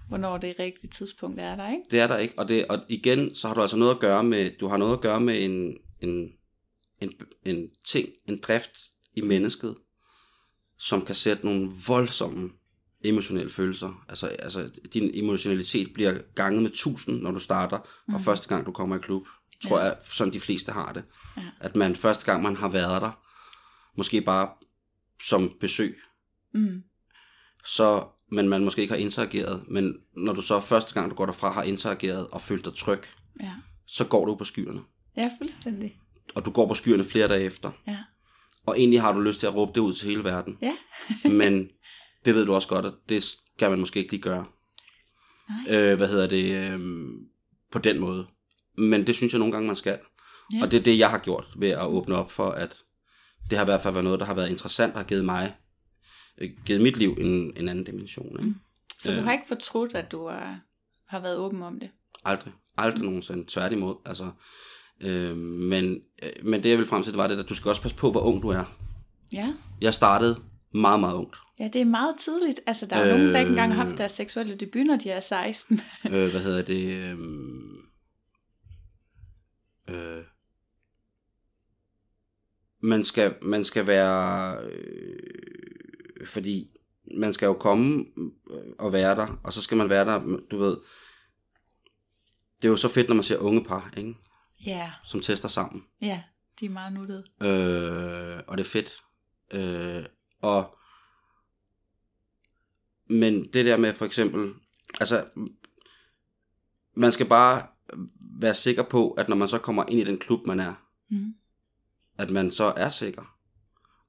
hvornår 0.09 0.39
det 0.39 0.55
rigtige 0.59 0.91
tidspunkt 0.91 1.41
er 1.41 1.57
der, 1.57 1.71
ikke? 1.71 1.83
Det 1.91 2.01
er 2.01 2.07
der 2.07 2.17
ikke, 2.17 2.35
og, 2.39 2.49
det, 2.49 2.67
og 2.67 2.81
igen, 2.89 3.35
så 3.35 3.49
har 3.49 3.55
du 3.55 3.63
altså 3.63 3.77
noget 3.77 3.95
at 3.95 4.01
gøre 4.01 4.25
med, 4.25 4.51
du 4.61 4.69
har 4.69 4.77
noget 4.77 4.93
at 4.93 5.01
gøre 5.01 5.21
med 5.21 5.45
en, 5.45 5.77
en, 6.01 6.33
en, 7.01 7.13
en 7.45 7.71
ting, 7.85 8.09
en 8.29 8.39
drift 8.43 8.79
i 9.15 9.21
mennesket, 9.21 9.77
som 10.79 11.05
kan 11.05 11.15
sætte 11.15 11.45
nogle 11.45 11.71
voldsomme 11.87 12.51
emotionelle 13.05 13.51
følelser. 13.51 14.05
Altså, 14.09 14.27
altså 14.27 14.71
din 14.95 15.11
emotionalitet 15.15 15.95
bliver 15.95 16.19
ganget 16.35 16.63
med 16.63 16.71
tusind, 16.71 17.21
når 17.23 17.31
du 17.31 17.39
starter, 17.39 17.79
mm. 18.09 18.15
og 18.15 18.21
første 18.21 18.49
gang 18.49 18.67
du 18.67 18.73
kommer 18.73 18.97
i 18.97 18.99
klub, 18.99 19.27
tror 19.63 19.79
Ja. 19.79 19.85
ja. 19.85 19.91
jeg, 19.91 19.99
som 20.11 20.31
de 20.31 20.41
fleste 20.41 20.73
har 20.73 20.93
det. 20.93 21.05
Ja. 21.37 21.43
At 21.61 21.77
man 21.77 21.97
første 21.97 22.25
gang, 22.27 22.43
man 22.43 22.57
har 22.57 22.69
været 22.69 23.03
der, 23.03 23.21
måske 23.97 24.21
bare 24.21 24.49
som 25.23 25.53
besøg, 25.61 25.97
Mm. 26.55 26.83
så, 27.65 28.05
men 28.33 28.49
man 28.49 28.65
måske 28.65 28.83
ikke 28.83 28.95
har 28.95 28.99
interageret, 29.01 29.65
men 29.69 29.95
når 30.17 30.33
du 30.33 30.43
så 30.43 30.61
første 30.61 30.95
gang, 30.95 31.11
du 31.11 31.15
går 31.17 31.27
derfra, 31.27 31.53
har 31.53 31.63
interageret 31.63 32.27
og 32.29 32.43
følt 32.43 32.65
dig 32.65 32.75
tryg, 32.75 33.01
Ja. 33.43 33.53
så 33.87 34.05
går 34.05 34.25
du 34.25 34.35
på 34.35 34.45
skyerne. 34.45 34.81
ja, 35.17 35.31
fuldstændig. 35.41 36.01
Og 36.35 36.45
du 36.45 36.51
går 36.51 36.69
på 36.69 36.75
skyerne 36.75 37.05
flere 37.05 37.29
dage 37.29 37.45
efter. 37.45 37.71
Ja. 37.87 37.99
Og 38.67 38.79
egentlig 38.79 39.01
har 39.01 39.13
du 39.13 39.21
lyst 39.21 39.41
til 39.41 39.47
at 39.47 39.55
råbe 39.55 39.73
det 39.75 39.81
ud 39.81 39.95
til 39.95 40.09
hele 40.09 40.25
verden. 40.25 40.59
Ja. 40.63 40.77
men 41.41 41.69
det 42.25 42.35
ved 42.35 42.47
du 42.47 42.55
også 42.55 42.69
godt, 42.69 42.87
at 42.87 42.93
det 43.09 43.23
skal 43.23 43.71
man 43.71 43.81
måske 43.81 44.01
ikke 44.01 44.13
lige 44.13 44.23
gøre. 44.23 44.47
Nej. 45.49 45.77
Øh, 45.77 45.97
hvad 45.97 46.09
hedder 46.09 46.27
det? 46.27 46.73
Øh, 46.73 46.81
på 47.73 47.79
den 47.79 48.01
måde. 48.01 48.27
Men 48.79 49.07
det 49.07 49.15
synes 49.15 49.33
jeg 49.33 49.39
nogle 49.39 49.53
gange, 49.53 49.67
man 49.67 49.77
skal. 49.77 49.99
Ja. 50.55 50.63
Og 50.63 50.71
det 50.71 50.79
er 50.79 50.83
det, 50.83 50.99
jeg 50.99 51.11
har 51.11 51.19
gjort 51.19 51.49
ved 51.57 51.69
at 51.69 51.87
åbne 51.87 52.17
op 52.17 52.31
for, 52.31 52.51
at 52.51 52.83
det 53.51 53.59
har 53.59 53.65
i 53.65 53.71
hvert 53.71 53.81
fald 53.81 53.95
været 53.95 54.05
noget, 54.05 54.21
der 54.21 54.27
har 54.27 54.35
været 54.35 54.51
interessant 54.51 54.93
og 54.93 54.99
har 54.99 55.07
givet 55.07 55.25
mig, 55.25 55.57
øh, 56.39 56.51
givet 56.67 56.83
mit 56.83 56.97
liv 56.97 57.17
en, 57.19 57.53
en 57.57 57.69
anden 57.69 57.85
dimension. 57.85 58.37
Ikke? 58.39 58.49
Mm. 58.49 58.55
Så 59.01 59.13
du 59.13 59.19
Øh. 59.19 59.25
har 59.25 59.33
ikke 59.33 59.49
fortrudt, 59.49 59.95
at 59.95 60.13
du 60.13 60.25
er, 60.25 60.57
har 61.09 61.21
været 61.21 61.39
åben 61.39 61.63
om 61.63 61.81
det? 61.81 61.91
Aldrig. 62.25 62.53
Aldrig 62.77 63.03
nogensinde. 63.03 63.45
Tværtimod. 63.49 63.95
Altså, 64.05 64.31
øh, 65.01 65.37
men, 65.37 66.01
øh, 66.23 66.31
men 66.43 66.63
det, 66.63 66.71
jeg 66.71 66.79
vil 66.79 66.87
frem 66.87 67.03
til, 67.03 67.13
det 67.13 67.19
var 67.19 67.27
det, 67.27 67.39
at 67.39 67.49
du 67.49 67.55
skal 67.55 67.69
også 67.69 67.83
passe 67.83 67.97
på, 67.97 68.11
hvor 68.11 68.21
ung 68.21 68.43
du 68.43 68.49
er. 68.49 68.65
Ja. 69.33 69.53
Jeg 69.81 69.95
startede 69.95 70.41
meget, 70.75 71.01
meget 71.01 71.15
ungt. 71.15 71.37
Ja, 71.59 71.69
det 71.73 71.81
er 71.81 71.85
meget 71.85 72.17
tidligt. 72.17 72.61
Altså, 72.67 72.87
der 72.87 72.97
er 72.97 73.07
jo 73.07 73.13
øh... 73.13 73.19
nogen, 73.19 73.33
der 73.33 73.39
ikke 73.39 73.51
engang 73.51 73.75
har 73.75 73.83
Øh. 73.83 73.89
haft 73.89 73.99
deres 73.99 74.13
seksuelle 74.13 74.55
debut, 74.55 74.87
når 74.87 74.97
de 74.97 75.11
er 75.11 75.21
16. 75.21 75.81
øh, 76.07 76.31
hvad 76.31 76.41
hedder 76.41 76.63
det? 76.63 76.87
Øh, 76.97 77.19
øh, 79.95 80.25
man 82.81 83.05
skal, 83.05 83.35
man 83.43 83.65
skal 83.65 83.87
være, 83.87 84.57
øh, 84.63 86.27
fordi 86.27 86.71
man 87.19 87.35
skal 87.35 87.47
jo 87.47 87.53
komme 87.53 88.05
øh, 88.51 88.73
og 88.79 88.93
være 88.93 89.17
der, 89.17 89.41
og 89.45 89.53
så 89.53 89.63
skal 89.63 89.77
man 89.77 89.89
være 89.89 90.05
der, 90.05 90.39
du 90.51 90.59
ved, 90.59 90.77
det 92.57 92.65
er 92.65 92.69
jo 92.69 92.77
så 92.77 92.89
fedt, 92.89 93.09
når 93.09 93.15
man 93.15 93.25
ser 93.25 93.39
unge 93.39 93.65
par, 93.65 93.93
ikke? 93.97 94.15
Ja, 94.67 94.93
som 95.05 95.21
tester 95.21 95.49
sammen. 95.49 95.85
ja, 96.03 96.23
de 96.61 96.67
er 96.67 96.71
meget 96.71 96.93
nuttede. 96.93 97.25
Øh, 97.41 98.43
og 98.49 98.59
det 98.59 98.65
er 98.67 98.71
fedt. 98.71 99.03
Øh, 99.51 100.05
og 100.43 100.77
men 103.09 103.53
det 103.53 103.67
der 103.67 103.77
med 103.77 103.95
for 103.95 104.05
eksempel, 104.05 104.53
altså 105.01 105.25
man 106.95 107.13
skal 107.13 107.27
bare 107.29 107.67
være 108.41 108.55
sikker 108.55 108.83
på, 108.83 109.11
at 109.11 109.29
når 109.29 109.37
man 109.37 109.49
så 109.49 109.59
kommer 109.59 109.85
ind 109.89 110.01
i 110.01 110.05
den 110.05 110.19
klub, 110.19 110.47
man 110.47 110.61
er, 110.61 110.75
Mm. 111.11 111.35
at 112.19 112.31
man 112.31 112.51
så 112.51 112.65
er 112.77 112.89
sikker. 112.89 113.37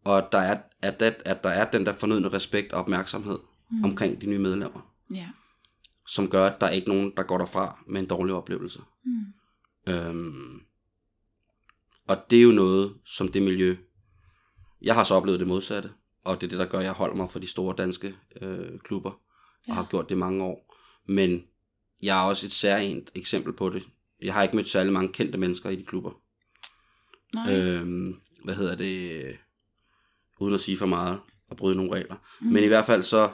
Og 0.03 0.17
at 0.17 0.27
der 0.31 0.37
er, 0.37 0.61
at, 0.81 1.01
at, 1.01 1.21
at 1.25 1.43
der 1.43 1.49
er 1.49 1.71
den 1.71 1.85
der 1.85 1.93
fornødne 1.93 2.29
respekt 2.29 2.73
og 2.73 2.79
opmærksomhed 2.79 3.39
Mm. 3.69 3.83
omkring 3.83 4.21
de 4.21 4.25
nye 4.25 4.39
medlemmer, 4.39 4.93
Ja. 5.13 5.27
som 6.07 6.29
gør, 6.29 6.45
at 6.47 6.61
der 6.61 6.67
er 6.67 6.71
ikke 6.71 6.87
nogen, 6.87 7.13
der 7.17 7.23
går 7.23 7.37
derfra 7.37 7.83
med 7.87 8.01
en 8.01 8.07
dårlig 8.07 8.33
oplevelse. 8.35 8.79
Mm. 9.05 9.25
Øhm, 9.87 10.61
og 12.07 12.17
det 12.29 12.37
er 12.39 12.43
jo 12.43 12.51
noget, 12.51 12.97
som 13.05 13.27
det 13.31 13.41
miljø, 13.41 13.77
jeg 14.81 14.95
har 14.95 15.03
så 15.03 15.13
oplevet 15.13 15.39
det 15.39 15.47
modsatte, 15.47 15.91
og 16.23 16.41
det 16.41 16.47
er 16.47 16.49
det, 16.49 16.59
der 16.59 16.65
gør, 16.65 16.77
at 16.79 16.83
jeg 16.85 16.93
holder 16.93 17.15
mig 17.15 17.31
for 17.31 17.39
de 17.39 17.47
store 17.47 17.75
danske 17.77 18.15
øh, 18.41 18.79
klubber, 18.79 19.11
og 19.11 19.19
Ja. 19.67 19.73
har 19.73 19.87
gjort 19.89 20.09
det 20.09 20.17
mange 20.17 20.43
år. 20.43 20.75
Men 21.07 21.43
jeg 22.01 22.19
er 22.23 22.27
også 22.29 22.45
et 22.45 22.51
særligt 22.51 23.11
eksempel 23.15 23.53
på 23.53 23.69
det. 23.69 23.83
Jeg 24.21 24.33
har 24.33 24.43
ikke 24.43 24.55
mødt 24.55 24.69
særlig 24.69 24.93
mange 24.93 25.13
kendte 25.13 25.37
mennesker 25.37 25.69
i 25.69 25.75
de 25.75 25.85
klubber. 25.85 26.11
Nej. 27.33 27.55
Øhm, 27.55 28.21
hvad 28.43 28.55
hedder 28.55 28.75
det? 28.75 29.37
Uden 30.39 30.53
at 30.53 30.61
sige 30.61 30.77
for 30.77 30.85
meget 30.85 31.19
og 31.47 31.57
bryde 31.57 31.75
nogle 31.77 31.91
regler. 31.95 32.15
Mm. 32.41 32.47
Men 32.47 32.63
i 32.63 32.67
hvert 32.67 32.85
fald 32.85 33.03
så... 33.03 33.31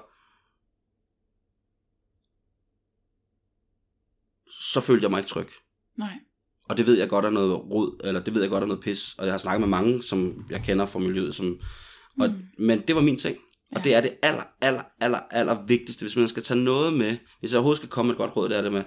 Så 4.50 4.82
følte 4.82 5.04
jeg 5.04 5.12
mig 5.12 5.18
ikke 5.20 5.30
tryg. 5.30 5.48
Nej. 5.96 6.20
Og 6.70 6.78
det 6.78 6.88
ved 6.88 6.98
jeg 6.98 7.10
godt 7.10 7.26
er 7.26 7.30
noget 7.30 7.54
rod, 7.54 8.02
eller 8.04 8.24
det 8.24 8.34
ved 8.34 8.42
jeg 8.42 8.50
godt 8.50 8.64
er 8.64 8.68
noget 8.68 8.84
pis. 8.84 9.16
Og 9.18 9.26
jeg 9.26 9.34
har 9.34 9.38
snakket 9.38 9.60
med 9.60 9.68
mange, 9.68 10.04
som 10.04 10.46
jeg 10.50 10.64
kender 10.64 10.86
fra 10.86 11.00
miljøet. 11.00 11.36
Som, 11.36 11.60
og, 12.20 12.30
Mm. 12.30 12.36
Men 12.58 12.82
det 12.82 12.96
var 12.96 13.02
min 13.02 13.18
ting. 13.18 13.38
Og 13.72 13.78
Ja. 13.78 13.84
det 13.84 13.96
er 13.96 14.02
det 14.02 14.14
aller, 14.22 14.44
aller, 14.62 14.82
aller, 15.00 15.20
aller 15.32 15.64
vigtigste, 15.68 16.04
hvis 16.04 16.16
man 16.16 16.28
skal 16.28 16.44
tage 16.44 16.60
noget 16.60 16.94
med. 16.94 17.18
Hvis 17.40 17.52
jeg 17.52 17.58
overhovedet 17.58 17.78
skal 17.78 17.90
komme 17.90 18.08
med 18.08 18.14
et 18.14 18.18
godt 18.18 18.36
råd, 18.36 18.50
det 18.50 18.58
er 18.58 18.62
det 18.62 18.72
med, 18.74 18.84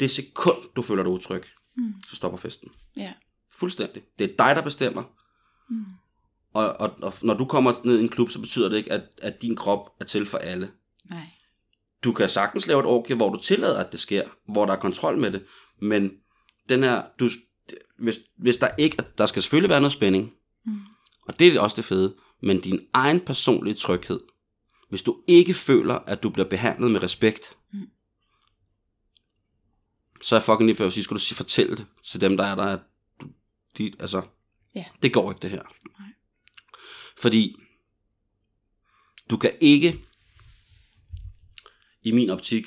det 0.00 0.10
sekund, 0.10 0.56
du 0.76 0.82
føler 0.82 1.02
dig 1.02 1.12
utryg, 1.12 1.42
Mm. 1.76 1.92
så 2.08 2.16
stopper 2.16 2.38
festen. 2.38 2.68
Ja. 2.96 3.12
Fuldstændig. 3.52 4.02
Det 4.18 4.24
er 4.30 4.36
dig, 4.46 4.56
der 4.56 4.62
bestemmer. 4.62 5.02
Mm. 5.70 5.84
Og, 6.54 6.68
og, 6.80 6.90
og 7.02 7.12
når 7.22 7.34
du 7.34 7.44
kommer 7.44 7.72
ned 7.84 7.98
i 7.98 8.02
en 8.02 8.08
klub, 8.08 8.30
så 8.30 8.40
betyder 8.40 8.68
det 8.68 8.76
ikke, 8.76 8.92
at, 8.92 9.02
at 9.22 9.42
din 9.42 9.56
krop 9.56 9.80
er 10.00 10.04
til 10.04 10.26
for 10.26 10.38
alle. 10.38 10.70
Nej. 11.10 11.26
Du 12.04 12.12
kan 12.12 12.28
sagtens 12.28 12.66
lave 12.66 12.80
et 12.80 12.86
orgie, 12.86 13.16
hvor 13.16 13.28
du 13.32 13.40
tillader, 13.42 13.84
at 13.84 13.92
det 13.92 14.00
sker, 14.00 14.22
hvor 14.52 14.66
der 14.66 14.72
er 14.72 14.80
kontrol 14.80 15.18
med 15.18 15.30
det, 15.30 15.44
men 15.82 16.12
den 16.68 16.82
her, 16.82 17.02
du, 17.20 17.28
hvis, 17.98 18.18
hvis 18.36 18.56
der 18.56 18.68
ikke, 18.78 18.96
der 19.18 19.26
skal 19.26 19.42
selvfølgelig 19.42 19.70
være 19.70 19.80
noget 19.80 19.92
spænding, 19.92 20.32
Mm. 20.64 20.78
og 21.22 21.38
det 21.38 21.56
er 21.56 21.60
også 21.60 21.76
det 21.76 21.84
fede, 21.84 22.16
men 22.42 22.60
din 22.60 22.88
egen 22.92 23.20
personlige 23.20 23.74
tryghed, 23.74 24.20
hvis 24.88 25.02
du 25.02 25.22
ikke 25.26 25.54
føler, 25.54 25.94
at 25.94 26.22
du 26.22 26.30
bliver 26.30 26.48
behandlet 26.48 26.90
med 26.90 27.02
respekt, 27.02 27.56
Mm. 27.72 27.88
så 30.22 30.36
er 30.36 30.40
fucking 30.40 30.66
lige 30.66 30.76
før 30.76 30.86
at 30.86 30.92
sige, 30.92 31.04
skal 31.04 31.16
du 31.16 31.20
fortælle 31.34 31.76
det 31.76 31.86
til 32.02 32.20
dem, 32.20 32.36
der 32.36 32.44
er 32.44 32.54
der, 32.54 32.64
at 32.64 32.80
du, 33.20 33.26
de, 33.78 33.92
altså, 34.00 34.22
Ja. 34.74 34.84
det 35.02 35.12
går 35.12 35.30
ikke 35.30 35.42
det 35.42 35.50
her. 35.50 35.62
Nej. 35.98 36.08
Fordi 37.18 37.56
du 39.30 39.36
kan 39.36 39.52
ikke, 39.60 40.00
i 42.02 42.12
min 42.12 42.30
optik, 42.30 42.66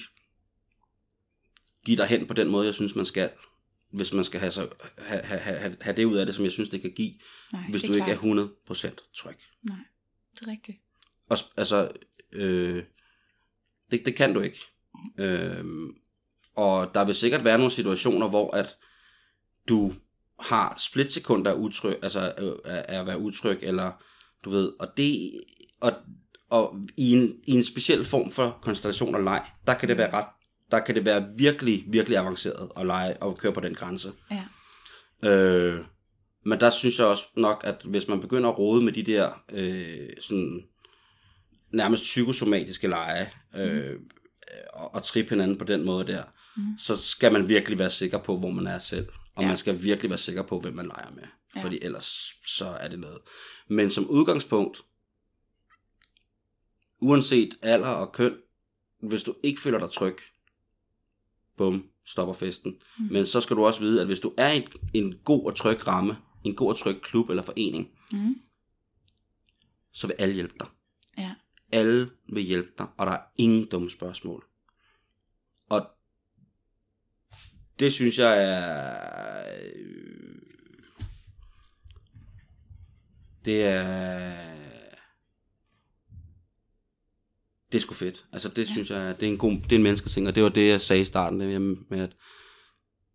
give 1.86 1.98
dig 1.98 2.08
hen 2.08 2.28
på 2.28 2.34
den 2.34 2.50
måde, 2.50 2.66
jeg 2.66 2.74
synes, 2.74 2.96
man 2.96 3.06
skal, 3.06 3.32
hvis 3.92 4.14
man 4.14 4.24
skal 4.24 4.40
have, 4.40 4.52
så, 4.52 4.68
have, 4.98 5.22
have, 5.24 5.42
have, 5.42 5.78
have 5.82 5.96
det 5.96 6.06
ud 6.06 6.18
af 6.18 6.26
det, 6.26 6.36
som 6.36 6.44
jeg 6.44 6.52
synes, 6.52 6.70
det 6.70 6.82
kan 6.82 6.92
give, 6.92 7.14
Nej, 7.54 7.62
hvis 7.72 7.82
du 7.82 7.94
ikke 7.94 8.06
klart. 8.06 8.24
er 8.24 8.92
100% 8.92 9.12
tryg. 9.16 9.36
Nej, 9.64 9.78
det 10.34 10.48
er 10.48 10.52
rigtigt. 10.52 10.78
Og, 11.30 11.38
altså, 11.58 11.92
øh, 12.32 12.84
det, 13.92 14.06
det 14.06 14.16
kan 14.16 14.34
du 14.34 14.40
ikke. 14.40 14.60
Øh, 15.18 15.66
og 16.56 16.94
der 16.94 17.06
vil 17.06 17.16
sikkert 17.16 17.44
være 17.44 17.58
nogle 17.58 17.72
situationer, 17.72 18.28
hvor 18.28 18.56
at 18.56 18.78
du 19.70 19.94
har 20.40 20.76
splitsekunder 20.80 21.52
af 21.52 21.56
utryg, 21.56 22.00
altså 22.02 22.34
øh, 22.38 22.54
af 22.66 22.86
af 22.88 23.00
at 23.00 23.08
være 23.08 23.20
utryg, 23.20 23.60
eller 23.62 23.92
du 24.46 24.50
ved, 24.50 24.72
og 24.80 24.88
det, 24.98 25.42
og, 25.80 25.94
og 26.50 26.80
i 26.98 27.12
en, 27.12 27.36
i 27.44 27.52
en 27.52 27.64
speciel 27.64 28.06
form 28.06 28.32
for 28.32 28.60
konstellation 28.62 29.16
og 29.16 29.24
leg, 29.24 29.46
der 29.68 29.74
kan 29.74 29.90
det 29.90 29.98
være 29.98 30.14
ret, 30.14 30.26
der 30.72 30.80
kan 30.80 30.96
det 30.96 31.06
være 31.06 31.28
virkelig, 31.38 31.84
virkelig 31.88 32.18
avanceret 32.18 32.70
at 32.78 32.86
lege 32.86 33.18
og 33.24 33.38
køre 33.38 33.54
på 33.54 33.60
den 33.60 33.76
grænse. 33.76 34.12
Ja. 34.32 34.46
Øh, 35.30 35.86
men 36.46 36.60
der 36.60 36.70
synes 36.70 37.00
jeg 37.00 37.08
også 37.08 37.24
nok, 37.36 37.62
at 37.66 37.82
hvis 37.86 38.08
man 38.08 38.22
begynder 38.22 38.50
at 38.50 38.58
rode 38.58 38.86
med 38.86 38.94
de 38.94 39.04
der 39.04 39.44
øh, 39.52 40.10
sådan, 40.20 40.64
nærmest 41.72 42.04
psykosomatiske 42.04 42.88
lege, 42.88 43.30
øh, 43.56 44.00
og, 44.74 44.94
og 44.96 45.04
trippe 45.04 45.30
hinanden 45.30 45.58
på 45.58 45.64
den 45.66 45.84
måde 45.86 46.08
der, 46.08 46.24
Mm. 46.56 46.78
så 46.80 46.98
skal 46.98 47.32
man 47.34 47.48
virkelig 47.50 47.80
være 47.80 47.90
sikker 47.90 48.18
på, 48.18 48.38
hvor 48.38 48.50
man 48.50 48.68
er 48.68 48.80
selv. 48.80 49.08
Og 49.36 49.44
Ja. 49.44 49.48
man 49.48 49.58
skal 49.58 49.84
virkelig 49.84 50.10
være 50.10 50.18
sikker 50.20 50.44
på, 50.44 50.60
hvem 50.60 50.74
man 50.74 50.86
leger 50.86 51.12
med. 51.16 51.24
Ja. 51.56 51.62
Fordi 51.64 51.80
ellers 51.82 52.32
så 52.46 52.66
er 52.68 52.88
det 52.88 53.00
noget. 53.00 53.18
Men 53.68 53.90
som 53.92 54.10
udgangspunkt, 54.10 54.82
uanset 57.02 57.50
alder 57.62 57.88
og 57.88 58.12
køn, 58.12 58.34
hvis 59.04 59.24
du 59.24 59.36
ikke 59.44 59.62
føler 59.62 59.80
dig 59.80 59.90
tryg, 59.92 60.16
bum, 61.60 61.84
stopper 62.06 62.34
festen. 62.34 62.76
Mm. 63.00 63.06
Men 63.12 63.26
så 63.26 63.42
skal 63.42 63.56
du 63.56 63.66
også 63.66 63.80
vide, 63.80 64.02
at 64.02 64.08
hvis 64.08 64.20
du 64.20 64.32
er 64.38 64.52
i 64.52 64.58
en, 64.58 64.68
en 64.94 65.20
god 65.26 65.46
og 65.46 65.56
tryg 65.56 65.88
ramme, 65.88 66.18
en 66.44 66.56
god 66.56 66.70
og 66.70 66.78
tryg 66.78 67.02
klub 67.02 67.30
eller 67.30 67.44
forening, 67.44 67.90
Mm. 68.12 68.36
så 69.92 70.08
vil 70.08 70.16
alle 70.20 70.34
hjælpe 70.34 70.54
dig. 70.60 70.68
Ja. 71.18 71.34
Alle 71.72 72.10
vil 72.34 72.44
hjælpe 72.44 72.72
dig, 72.78 72.88
og 72.98 73.06
der 73.08 73.12
er 73.14 73.22
ingen 73.38 73.66
dumme 73.66 73.90
spørgsmål. 73.90 74.46
Og 75.70 75.88
det 77.80 77.94
synes 77.94 78.20
jeg 78.20 78.44
er... 78.44 79.44
Det 83.46 83.64
er... 83.66 84.49
Det 87.72 87.78
er 87.78 87.82
sgu 87.82 87.94
fedt. 87.94 88.26
Altså 88.34 88.50
det 88.50 88.58
Ja. 88.58 88.62
ja. 88.62 88.72
synes 88.72 88.90
jeg, 88.90 89.20
det 89.20 89.28
er 89.28 89.32
en 89.32 89.38
god, 89.38 89.52
det 89.52 89.72
er 89.72 89.76
en 89.76 89.84
mennesketing, 89.84 90.28
og 90.28 90.36
det 90.36 90.44
var 90.44 90.50
det, 90.50 90.68
jeg 90.68 90.82
sagde 90.82 91.02
i 91.02 91.06
starten, 91.06 91.40
det 91.40 91.62
med 91.90 92.00
at 92.00 92.16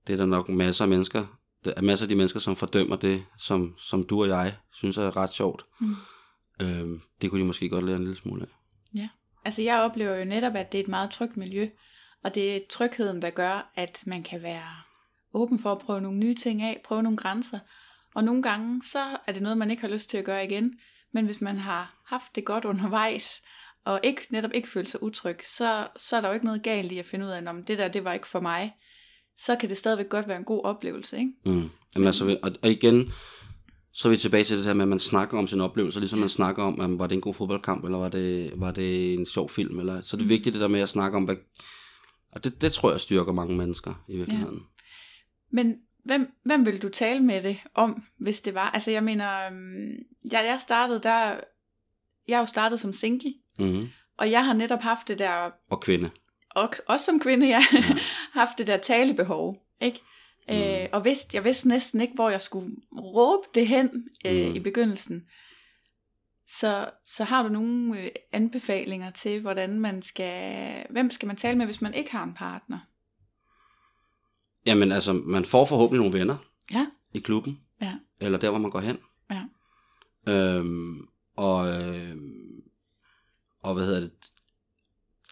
det 0.06 0.12
er 0.12 0.16
der 0.16 0.26
nok 0.26 0.48
masser 0.48 0.84
af 0.84 0.88
mennesker, 0.88 1.26
der 1.64 1.72
er 1.76 1.82
masser 1.82 2.04
af 2.04 2.08
de 2.08 2.14
mennesker, 2.14 2.40
som 2.40 2.56
fordømmer 2.56 2.96
det, 2.96 3.24
som, 3.38 3.74
som 3.78 4.06
du 4.06 4.22
og 4.22 4.28
jeg 4.28 4.54
synes 4.72 4.96
er 4.96 5.16
ret 5.16 5.32
sjovt. 5.32 5.64
Mm. 5.80 5.96
Øhm, 6.62 7.00
det 7.22 7.30
kunne 7.30 7.40
de 7.40 7.46
måske 7.46 7.68
godt 7.68 7.84
lære 7.84 7.96
en 7.96 8.02
lille 8.02 8.16
smule 8.16 8.42
af. 8.42 8.48
Altså 9.44 9.62
jeg 9.62 9.80
oplever 9.80 10.16
jo 10.16 10.24
netop, 10.24 10.54
at 10.54 10.72
det 10.72 10.78
er 10.78 10.82
et 10.82 10.88
meget 10.88 11.10
trygt 11.10 11.36
miljø, 11.36 11.68
og 12.22 12.34
det 12.34 12.56
er 12.56 12.60
trygheden, 12.70 13.22
der 13.22 13.30
gør, 13.30 13.72
at 13.74 14.02
man 14.06 14.22
kan 14.22 14.42
være 14.42 14.70
åben 15.34 15.58
for 15.58 15.72
at 15.72 15.78
prøve 15.78 16.00
nogle 16.00 16.18
nye 16.18 16.34
ting 16.34 16.62
af, 16.62 16.80
prøve 16.84 17.02
nogle 17.02 17.18
grænser. 17.18 17.58
Og 18.14 18.24
nogle 18.24 18.42
gange, 18.42 18.82
så 18.82 19.18
er 19.26 19.32
det 19.32 19.42
noget, 19.42 19.58
man 19.58 19.70
ikke 19.70 19.80
har 19.80 19.88
lyst 19.88 20.10
til 20.10 20.16
at 20.16 20.24
gøre 20.24 20.44
igen. 20.44 20.78
Men 21.12 21.24
hvis 21.24 21.40
man 21.40 21.56
har 21.56 22.02
haft 22.06 22.34
det 22.34 22.44
godt 22.44 22.64
undervejs, 22.72 23.42
og 23.84 24.00
ikke, 24.02 24.26
netop 24.30 24.50
ikke 24.54 24.68
følt 24.68 24.88
sig 24.88 25.02
utryg, 25.02 25.36
så, 25.44 25.88
så 25.96 26.16
er 26.16 26.20
der 26.20 26.28
jo 26.28 26.34
ikke 26.34 26.46
noget 26.46 26.62
galt 26.62 26.92
i 26.92 26.98
at 26.98 27.06
finde 27.06 27.24
ud 27.24 27.30
af, 27.30 27.42
om 27.46 27.64
det 27.64 27.78
der, 27.78 27.88
det 27.88 28.04
var 28.04 28.12
ikke 28.12 28.28
for 28.28 28.40
mig. 28.40 28.74
Så 29.38 29.56
kan 29.56 29.68
det 29.68 29.76
stadigvæk 29.76 30.08
godt 30.08 30.28
være 30.28 30.36
en 30.36 30.44
god 30.44 30.64
oplevelse, 30.64 31.18
ikke? 31.18 31.32
Mm. 31.46 31.70
Jamen, 31.94 32.06
altså, 32.06 32.38
og, 32.42 32.52
og 32.62 32.70
igen, 32.70 33.12
så 33.92 34.08
er 34.08 34.10
vi 34.10 34.16
tilbage 34.16 34.44
til 34.44 34.56
det 34.56 34.64
her 34.66 34.74
med, 34.74 34.82
at 34.82 34.88
man 34.88 35.00
snakker 35.00 35.38
om 35.38 35.46
sin 35.46 35.60
oplevelse, 35.60 36.00
ligesom 36.00 36.18
man 36.18 36.28
snakker 36.28 36.62
om, 36.62 36.80
um, 36.80 36.98
var 36.98 37.06
det 37.06 37.14
en 37.14 37.20
god 37.20 37.34
fodboldkamp, 37.34 37.84
eller 37.84 37.98
var 37.98 38.08
det, 38.08 38.52
var 38.56 38.70
det 38.70 39.14
en 39.14 39.26
sjov 39.26 39.50
film, 39.50 39.78
eller, 39.78 40.00
så 40.00 40.16
er 40.16 40.18
det 40.18 40.26
Mm. 40.26 40.30
vigtigt 40.30 40.54
det 40.54 40.60
der 40.60 40.68
med 40.68 40.80
at 40.80 40.88
snakke 40.88 41.16
om, 41.16 41.24
hvad, 41.24 41.36
og 42.32 42.44
det, 42.44 42.62
det 42.62 42.72
tror 42.72 42.90
jeg 42.90 43.00
styrker 43.00 43.32
mange 43.32 43.56
mennesker 43.56 44.04
i 44.08 44.16
virkeligheden. 44.16 44.60
Men 45.50 45.74
hvem, 46.04 46.32
hvem 46.44 46.66
vil 46.66 46.82
du 46.82 46.88
tale 46.88 47.20
med 47.20 47.42
det 47.42 47.58
om, 47.74 48.02
hvis 48.18 48.40
det 48.40 48.54
var? 48.54 48.70
Altså 48.70 48.90
jeg 48.90 49.04
mener, 49.04 49.46
øhm, 49.46 49.92
jeg, 50.32 50.44
jeg 50.44 50.58
startede 50.60 51.00
der, 51.02 51.40
jeg 52.28 52.34
er 52.34 52.38
jo 52.38 52.46
startet 52.46 52.80
som 52.80 52.92
single, 52.92 53.34
Ja. 53.58 53.64
Mm-hmm. 53.64 53.88
og 54.18 54.30
jeg 54.30 54.46
har 54.46 54.52
netop 54.52 54.80
haft 54.80 55.08
det 55.08 55.18
der, 55.18 55.50
Og 55.70 55.80
kvinde. 55.80 56.10
og, 56.50 56.72
også 56.86 57.04
som 57.04 57.20
kvinde, 57.20 57.48
jeg 57.48 57.62
Ja. 57.72 57.96
haft 58.40 58.58
det 58.58 58.66
der 58.66 58.76
talebehov, 58.76 59.56
ikke? 59.80 60.00
Mm. 60.48 60.54
Øh, 60.54 60.88
og 60.92 61.04
vidste, 61.04 61.36
jeg 61.36 61.44
vidste 61.44 61.68
næsten 61.68 62.00
ikke, 62.00 62.14
hvor 62.14 62.30
jeg 62.30 62.40
skulle 62.40 62.76
råbe 62.92 63.46
det 63.54 63.68
hen 63.68 64.08
øh, 64.26 64.48
Mm. 64.48 64.54
i 64.54 64.58
begyndelsen. 64.60 65.22
Så, 66.46 66.90
så 67.04 67.24
har 67.24 67.42
du 67.42 67.48
nogle 67.48 68.00
øh, 68.02 68.08
anbefalinger 68.32 69.10
til, 69.10 69.40
hvordan 69.40 69.80
man 69.80 70.02
skal, 70.02 70.86
hvem 70.90 71.10
skal 71.10 71.26
man 71.26 71.36
tale 71.36 71.58
med, 71.58 71.66
hvis 71.66 71.80
man 71.82 71.94
ikke 71.94 72.12
har 72.12 72.24
en 72.24 72.34
partner? 72.34 72.78
Jamen 74.66 74.92
altså, 74.92 75.12
man 75.12 75.44
får 75.44 75.64
forhåbentlig 75.64 75.98
nogle 76.04 76.18
venner 76.18 76.36
Ja. 76.72 76.86
i 77.12 77.18
klubben, 77.18 77.60
Ja. 77.82 77.92
eller 78.20 78.38
der, 78.38 78.50
hvor 78.50 78.58
man 78.58 78.70
går 78.70 78.80
hen. 78.80 78.98
Ja. 79.30 79.42
Øhm, 80.32 80.98
og, 81.36 81.68
øh, 81.82 82.16
og 83.64 83.74
hvad 83.74 83.84
hedder 83.86 84.00
det? 84.00 84.10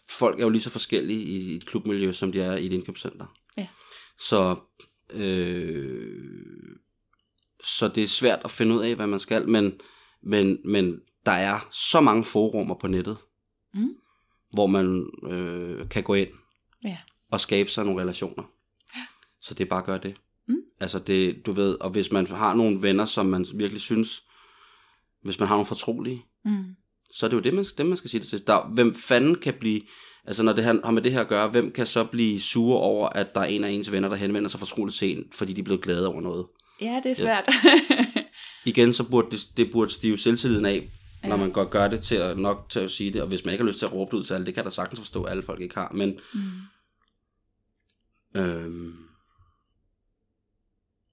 Folk 0.09 0.39
er 0.39 0.43
jo 0.43 0.49
lige 0.49 0.61
så 0.61 0.69
forskellige 0.69 1.21
i 1.23 1.55
et 1.55 1.65
klubmiljø, 1.65 2.11
som 2.11 2.31
de 2.31 2.41
er 2.41 2.55
i 2.57 2.65
et 2.65 2.71
indkøbscenter. 2.73 3.25
Ja. 3.57 3.67
Så, 4.19 4.55
øh, 5.09 6.77
så 7.63 7.87
det 7.87 8.03
er 8.03 8.07
svært 8.07 8.39
at 8.45 8.51
finde 8.51 8.75
ud 8.75 8.83
af, 8.83 8.95
hvad 8.95 9.07
man 9.07 9.19
skal, 9.19 9.49
men, 9.49 9.73
men, 10.23 10.57
men 10.65 10.99
der 11.25 11.31
er 11.31 11.67
så 11.71 12.01
mange 12.01 12.23
forumer 12.23 12.75
på 12.75 12.87
nettet, 12.87 13.17
Mm. 13.75 13.95
hvor 14.53 14.67
man 14.67 15.09
øh, 15.31 15.89
kan 15.89 16.03
gå 16.03 16.13
ind 16.13 16.29
Ja. 16.83 16.97
og 17.31 17.41
skabe 17.41 17.69
sig 17.69 17.85
nogle 17.85 18.01
relationer. 18.01 18.43
Så 19.41 19.53
det 19.53 19.63
er 19.65 19.69
bare 19.69 19.79
at 19.79 19.85
gøre 19.85 19.97
det. 19.97 20.15
Mm. 20.47 20.57
Altså 20.79 20.99
det, 20.99 21.45
du 21.45 21.51
ved, 21.51 21.75
og 21.81 21.89
hvis 21.89 22.11
man 22.11 22.27
har 22.27 22.53
nogle 22.53 22.81
venner, 22.81 23.05
som 23.05 23.25
man 23.25 23.45
virkelig 23.55 23.81
synes, 23.81 24.23
hvis 25.21 25.39
man 25.39 25.47
har 25.47 25.55
nogle 25.55 25.65
fortrolige, 25.65 26.25
Mm. 26.45 26.75
Så 27.13 27.25
er 27.25 27.29
det 27.29 27.35
jo 27.37 27.41
det, 27.41 27.53
man, 27.53 27.65
dem, 27.77 27.85
man 27.85 27.97
skal 27.97 28.09
sige 28.09 28.21
det 28.21 28.27
til. 28.27 28.47
Der, 28.47 28.69
hvem 28.73 28.95
fanden 28.95 29.35
kan 29.35 29.53
blive, 29.59 29.81
altså 30.25 30.43
når 30.43 30.53
det 30.53 30.63
har 30.63 30.79
har 30.83 30.91
med 30.91 31.01
det 31.01 31.11
her 31.11 31.21
at 31.21 31.27
gøre, 31.27 31.47
hvem 31.49 31.71
kan 31.71 31.87
så 31.87 32.03
blive 32.03 32.41
sure 32.41 32.79
over, 32.79 33.09
at 33.09 33.35
der 33.35 33.41
er 33.41 33.45
en 33.45 33.63
af 33.63 33.69
ens 33.69 33.91
venner, 33.91 34.09
der 34.09 34.15
henvender 34.15 34.49
sig 34.49 34.59
fortroligt 34.59 34.97
til 34.97 35.17
en, 35.17 35.23
fordi 35.31 35.53
de 35.53 35.59
er 35.59 35.63
blevet 35.63 35.81
glade 35.81 36.07
over 36.07 36.21
noget. 36.21 36.45
Ja, 36.81 37.01
det 37.03 37.11
er 37.11 37.15
svært. 37.15 37.49
Igen, 38.65 38.93
så 38.93 39.03
burde 39.09 39.31
det, 39.31 39.47
det 39.57 39.71
burde 39.71 39.91
stive 39.91 40.17
selvtilliden 40.17 40.65
af, 40.65 40.89
ja. 41.23 41.27
når 41.29 41.35
Ja. 41.35 41.41
man 41.41 41.51
godt 41.51 41.69
gør 41.69 41.87
det 41.87 42.01
til 42.03 42.15
at, 42.15 42.37
nok 42.37 42.65
til 42.69 42.79
at 42.79 42.91
sige 42.91 43.13
det, 43.13 43.21
og 43.21 43.27
hvis 43.27 43.45
man 43.45 43.51
ikke 43.53 43.63
har 43.63 43.67
lyst 43.67 43.79
til 43.79 43.85
at 43.85 43.93
råbe 43.93 44.11
det 44.11 44.17
ud 44.17 44.23
til 44.23 44.33
alle, 44.33 44.45
det 44.45 44.53
kan 44.53 44.63
jeg 44.63 44.71
da 44.71 44.75
sagtens 44.75 44.99
forstå, 44.99 45.23
at 45.23 45.31
alle 45.31 45.43
folk 45.43 45.61
ikke 45.61 45.75
har, 45.75 45.91
men 45.93 46.19
mm. 46.33 46.41
Øhm. 48.35 48.93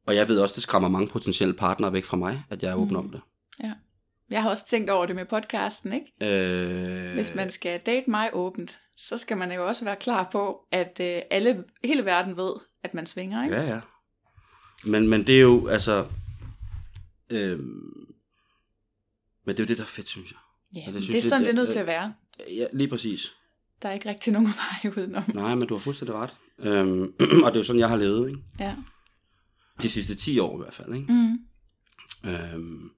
Og 0.06 0.16
jeg 0.16 0.28
ved 0.28 0.38
også, 0.40 0.54
det 0.54 0.62
skræmmer 0.62 0.88
mange 0.88 1.08
potentielle 1.08 1.54
partnere 1.54 1.92
væk 1.92 2.04
fra 2.04 2.16
mig, 2.16 2.44
at 2.50 2.62
jeg 2.62 2.70
er 2.70 2.74
åben 2.74 2.90
Mm. 2.90 2.96
om 2.96 3.08
det. 3.10 3.20
Jeg 4.30 4.42
har 4.42 4.50
også 4.50 4.66
tænkt 4.66 4.90
over 4.90 5.06
det 5.06 5.16
med 5.16 5.24
podcasten, 5.26 5.92
ikke? 5.92 6.34
Øh, 7.08 7.14
Hvis 7.14 7.34
man 7.34 7.50
skal 7.50 7.80
date 7.80 8.10
mig 8.10 8.30
åbent, 8.32 8.80
så 8.96 9.18
skal 9.18 9.36
man 9.36 9.52
jo 9.52 9.66
også 9.66 9.84
være 9.84 9.96
klar 9.96 10.28
på, 10.32 10.60
at 10.72 11.00
øh, 11.00 11.22
alle, 11.30 11.64
hele 11.84 12.04
verden 12.04 12.36
ved, 12.36 12.52
at 12.82 12.94
man 12.94 13.06
svinger, 13.06 13.44
ikke? 13.44 13.56
Ja, 13.56 13.62
ja. 13.62 13.80
Men, 14.86 15.08
men 15.08 15.26
det 15.26 15.36
er 15.36 15.40
jo, 15.40 15.66
altså... 15.66 16.06
Øhm, 17.30 18.06
men 19.44 19.56
det 19.56 19.60
er 19.60 19.64
jo 19.64 19.68
det, 19.68 19.78
der 19.78 19.84
er 19.84 19.88
fedt, 19.88 20.08
synes 20.08 20.30
jeg. 20.32 20.38
Ja, 20.74 20.86
det 20.86 20.94
det, 20.94 21.02
synes 21.02 21.14
det 21.16 21.24
er 21.24 21.28
sådan, 21.28 21.40
det- 21.40 21.46
det 21.46 21.52
er 21.52 21.56
nødt 21.62 21.70
til 21.70 21.78
at 21.78 21.86
være. 21.86 22.14
Ja, 22.56 22.66
lige 22.72 22.88
præcis. 22.88 23.34
Der 23.82 23.88
er 23.88 23.92
ikke 23.92 24.08
rigtig 24.08 24.32
nogen 24.32 24.48
vej 24.82 24.92
udenom. 24.96 25.22
Nej, 25.34 25.54
men 25.54 25.68
du 25.68 25.74
har 25.74 25.78
fuldstændig 25.80 26.14
ret. 26.16 26.38
Øhm, 26.58 27.02
og 27.44 27.52
det 27.52 27.56
er 27.56 27.60
jo 27.60 27.62
sådan, 27.64 27.80
jeg 27.80 27.88
har 27.88 27.96
levet, 27.96 28.28
ikke? 28.28 28.40
Ja. 28.58 28.74
De 29.82 29.90
sidste 29.90 30.14
10 30.14 30.38
år 30.38 30.54
i 30.54 30.62
hvert 30.62 30.74
fald, 30.74 30.94
ikke? 30.94 31.12
Mm. 31.12 31.38
Øhm, 32.30 32.90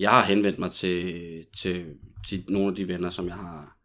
jeg 0.00 0.10
har 0.10 0.22
henvendt 0.22 0.58
mig 0.58 0.70
til, 0.70 1.44
til, 1.58 1.86
til 2.28 2.44
nogle 2.48 2.68
af 2.68 2.74
de 2.74 2.88
venner, 2.88 3.10
som 3.10 3.26
jeg 3.26 3.34
har, 3.34 3.76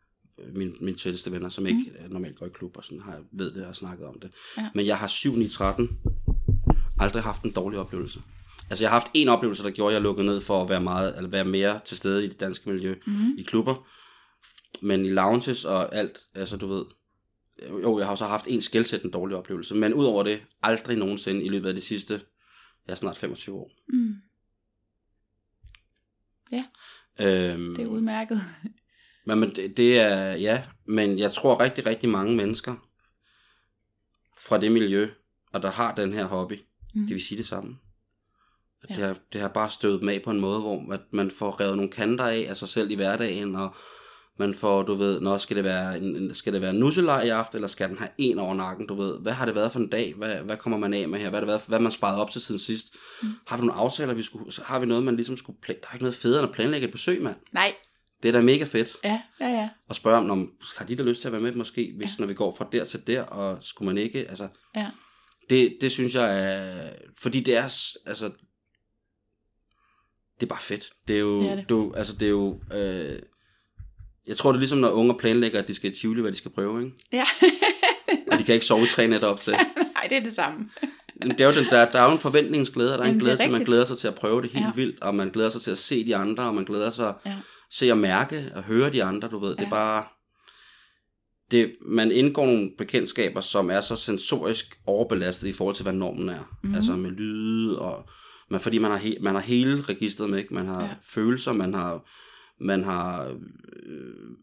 mine, 0.54 0.74
mine 0.82 0.98
tætteste 0.98 1.32
venner, 1.32 1.50
som 1.50 1.68
ikke 1.68 1.92
mm. 2.06 2.14
normalt 2.14 2.40
går 2.40 2.46
i 2.46 2.50
klub, 2.50 2.78
og 2.78 2.84
sådan 2.84 3.02
har 3.02 3.12
jeg 3.14 3.22
ved 3.32 3.52
det 3.52 3.66
og 3.66 3.76
snakket 3.76 4.08
om 4.08 4.20
det. 4.20 4.32
Ja. 4.58 4.70
Men 4.76 4.86
jeg 4.86 4.98
har 4.98 5.08
7 5.08 5.40
i 5.40 5.48
13 5.48 5.90
aldrig 7.00 7.24
haft 7.24 7.42
en 7.44 7.52
dårlig 7.52 7.80
oplevelse. 7.80 8.20
Altså 8.70 8.84
jeg 8.84 8.90
har 8.90 9.00
haft 9.00 9.12
en 9.14 9.28
oplevelse, 9.28 9.64
der 9.64 9.72
gjorde, 9.72 9.92
at 9.92 9.94
jeg 9.94 10.02
lukkede 10.02 10.28
ned 10.28 10.42
for 10.42 10.64
at 10.64 10.70
være, 10.70 10.82
meget, 10.82 11.18
eller 11.18 11.30
være 11.30 11.46
mere 11.46 11.80
til 11.86 11.98
stede 11.98 12.26
i 12.26 12.28
det 12.28 12.40
danske 12.40 12.70
miljø, 12.70 12.96
Mm. 13.06 13.38
i 13.38 13.44
klubber. 13.44 13.88
Men 14.82 15.06
i 15.06 15.10
lounges 15.10 15.66
og 15.66 15.96
alt, 15.96 16.20
altså 16.36 16.58
du 16.58 16.68
ved, 16.68 16.86
jo, 17.84 18.00
jeg 18.00 18.08
har 18.08 18.16
så 18.16 18.26
haft 18.26 18.46
en 18.48 18.62
skældsættende 18.62 19.14
dårlig 19.14 19.38
oplevelse, 19.38 19.76
men 19.76 19.94
udover 19.94 20.24
det, 20.24 20.40
aldrig 20.64 20.98
nogensinde 20.98 21.44
i 21.44 21.50
løbet 21.50 21.70
af 21.70 21.76
de 21.76 21.82
sidste, 21.82 22.22
ja, 22.90 22.96
snart 22.96 23.18
25 23.18 23.56
år. 23.56 23.72
Mm. 23.90 24.16
Øhm, 27.20 27.76
Det 27.76 27.88
er 27.88 27.92
udmærket. 27.92 28.42
Men, 29.28 29.40
men 29.40 29.56
det, 29.56 29.78
det 29.78 30.00
er, 30.00 30.34
ja, 30.34 30.64
men 30.88 31.20
jeg 31.20 31.32
tror 31.34 31.60
rigtig, 31.60 31.86
rigtig 31.86 32.10
mange 32.10 32.36
mennesker 32.36 32.76
fra 34.38 34.58
det 34.58 34.72
miljø, 34.72 35.10
og 35.54 35.62
der 35.62 35.72
har 35.72 35.96
den 35.96 36.14
her 36.14 36.26
hobby, 36.26 36.60
Mm. 36.94 37.08
de 37.08 37.14
vil 37.14 37.24
sige 37.26 37.38
det 37.38 37.48
samme. 37.48 37.78
Ja. 38.90 38.96
det, 38.96 39.04
har, 39.04 39.18
det 39.34 39.42
har 39.42 39.48
bare 39.48 39.70
støvet 39.70 40.02
dem 40.02 40.10
af 40.10 40.22
på 40.24 40.32
en 40.32 40.40
måde, 40.40 40.60
hvor 40.60 40.94
at 40.94 41.02
man 41.12 41.32
får 41.32 41.60
revet 41.60 41.76
nogle 41.78 41.92
kanter 41.92 42.26
af 42.26 42.46
af 42.50 42.58
sig 42.58 42.70
selv 42.70 42.92
i 42.92 42.96
hverdagen, 42.96 43.56
og 43.56 43.76
man 44.38 44.54
får, 44.54 44.84
du 44.84 44.94
ved, 44.94 45.20
nå, 45.22 45.38
skal 45.38 45.56
det 45.56 45.64
være 45.64 45.98
en, 46.00 46.36
skal 46.36 46.54
det 46.54 46.62
være 46.62 46.70
en 46.70 46.76
nusselej 46.80 47.24
i 47.24 47.30
aften, 47.30 47.58
eller 47.58 47.68
skal 47.68 47.90
den 47.90 47.98
have 47.98 48.10
en 48.18 48.40
over 48.40 48.56
nakken, 48.56 48.88
du 48.88 48.96
ved, 48.96 49.20
hvad 49.20 49.34
har 49.34 49.46
det 49.46 49.56
været 49.56 49.72
for 49.72 49.80
en 49.80 49.90
dag, 49.90 50.14
hvad, 50.18 50.36
hvad 50.36 50.58
kommer 50.58 50.78
man 50.80 50.94
af 50.94 51.10
med 51.10 51.20
her, 51.20 51.30
hvad 51.30 51.40
har 51.40 51.42
det 51.42 51.48
været, 51.48 51.62
hvad 51.68 51.80
man 51.80 51.92
sparet 51.92 52.20
op 52.22 52.32
til 52.32 52.42
siden 52.42 52.60
sidst, 52.60 52.96
Mm. 53.22 53.30
har 53.48 53.58
vi 53.58 53.66
nogle 53.66 53.82
aftaler, 53.82 54.14
vi 54.14 54.24
skulle, 54.24 54.52
har 54.64 54.80
vi 54.80 54.86
noget, 54.86 55.04
man 55.04 55.16
ligesom 55.16 55.38
skulle, 55.38 55.60
plan- 55.62 55.78
der 55.82 55.88
er 55.90 55.94
ikke 55.94 56.04
noget 56.04 56.16
federe 56.16 56.40
end 56.44 56.50
at 56.50 56.56
planlægge 56.56 56.86
et 56.88 56.92
besøg, 56.92 57.22
mand, 57.22 57.36
Nej. 57.54 57.76
det 58.24 58.30
er 58.30 58.32
da 58.34 58.42
mega 58.42 58.64
fedt, 58.64 58.96
Ja, 59.04 59.22
ja, 59.40 59.48
ja. 59.48 59.70
og 59.90 59.96
spørge 59.96 60.18
om, 60.18 60.30
om 60.32 60.52
har 60.78 60.86
de 60.86 60.96
da 60.96 61.04
lyst 61.04 61.22
til 61.22 61.28
at 61.28 61.32
være 61.32 61.42
med 61.42 61.56
måske, 61.56 61.94
hvis 61.98 62.20
når 62.20 62.28
vi 62.28 62.34
går 62.34 62.56
fra 62.56 62.68
der 62.72 62.86
til 62.86 63.08
der, 63.08 63.22
og 63.22 63.58
skulle 63.62 63.86
man 63.86 63.98
ikke, 63.98 64.20
altså, 64.30 64.48
Ja. 64.76 64.90
det, 65.50 65.78
det 65.82 65.92
synes 65.92 66.16
jeg 66.16 66.44
er, 66.44 66.90
fordi 67.18 67.40
det 67.40 67.58
er, 67.58 67.64
altså, 68.06 68.32
det 70.40 70.46
er 70.46 70.50
bare 70.50 70.62
fedt. 70.62 70.90
Det 71.08 71.16
er 71.16 71.20
jo, 71.20 71.42
Det 71.42 71.52
er 71.52 71.56
det. 71.56 71.70
Du, 71.70 71.94
altså 71.98 72.14
det 72.14 72.26
er 72.26 72.30
jo, 72.30 72.60
øh, 72.74 73.20
jeg 74.28 74.38
tror 74.38 74.52
det 74.52 74.58
er 74.58 74.60
ligesom 74.60 74.78
når 74.80 74.92
unger 74.92 75.18
planlægger, 75.18 75.60
at 75.60 75.68
de 75.68 75.76
skal 75.76 75.92
i 75.92 75.96
Tivoli, 75.96 76.22
hvad 76.22 76.32
de 76.32 76.38
skal 76.38 76.52
prøve, 76.52 76.84
ikke? 76.84 76.96
Ja. 77.14 77.24
Og 78.32 78.40
de 78.40 78.44
kan 78.44 78.54
ikke 78.54 78.66
sove 78.66 78.84
i 78.84 78.88
tre 78.88 79.08
nætter 79.08 79.28
op 79.28 79.42
til. 79.42 79.54
Nej, 79.96 80.08
det 80.10 80.18
er 80.18 80.24
det 80.24 80.34
samme. 80.34 80.70
Det 81.22 81.42
er 81.42 81.46
jo 81.46 81.56
den, 81.56 81.66
der, 81.66 81.92
der 81.92 82.00
er 82.00 82.06
jo 82.06 82.12
en 82.12 82.20
forventningsglæde, 82.20 82.92
og 82.94 82.98
der 82.98 83.04
er 83.04 83.08
en 83.10 83.14
Jamen, 83.14 83.22
er 83.22 83.24
glæde 83.26 83.38
til, 83.38 83.52
man 83.52 83.64
glæder 83.64 83.86
sig 83.86 83.98
til 83.98 84.08
at 84.08 84.16
prøve 84.16 84.42
det 84.42 84.52
helt 84.52 84.62
Ja. 84.64 84.68
ja. 84.68 84.74
vildt, 84.76 85.02
og 85.02 85.16
man 85.16 85.30
glæder 85.30 85.50
sig 85.50 85.62
til 85.62 85.72
at 85.72 85.78
se 85.78 86.06
de 86.06 86.16
andre, 86.16 86.44
og 86.44 86.56
man 86.56 86.64
glæder 86.66 86.90
sig 86.92 87.14
Ja. 87.26 87.34
se 87.72 87.92
og 87.92 87.98
mærke 87.98 88.52
og 88.56 88.64
høre 88.64 88.92
de 88.92 89.04
andre, 89.04 89.28
du 89.28 89.40
ved. 89.40 89.50
Det 89.50 89.60
er 89.60 89.64
Ja. 89.64 89.70
bare... 89.70 90.04
Det, 91.52 91.76
man 91.88 92.12
indgår 92.12 92.46
nogle 92.46 92.72
bekendtskaber, 92.78 93.42
som 93.42 93.70
er 93.70 93.82
så 93.82 93.96
sensorisk 93.96 94.80
overbelastet 94.86 95.48
i 95.48 95.54
forhold 95.54 95.76
til, 95.76 95.84
hvad 95.84 95.94
normen 95.94 96.30
er. 96.30 96.40
Mm-hmm. 96.64 96.76
Altså 96.76 96.92
med 96.92 97.12
lyde, 97.12 97.80
og 97.80 98.06
man, 98.52 98.62
fordi 98.62 98.78
man 98.78 98.92
har, 98.92 98.98
he, 98.98 99.18
man 99.22 99.34
har 99.36 99.42
hele 99.42 99.82
registret 99.82 100.30
med, 100.30 100.40
ikke? 100.40 100.54
Man 100.54 100.68
har 100.68 100.82
Ja. 100.82 100.88
ja. 100.88 100.94
følelser, 101.10 101.54
man 101.54 101.74
har, 101.74 102.02
man 102.58 102.84
har 102.84 103.38
øh, 103.84 104.38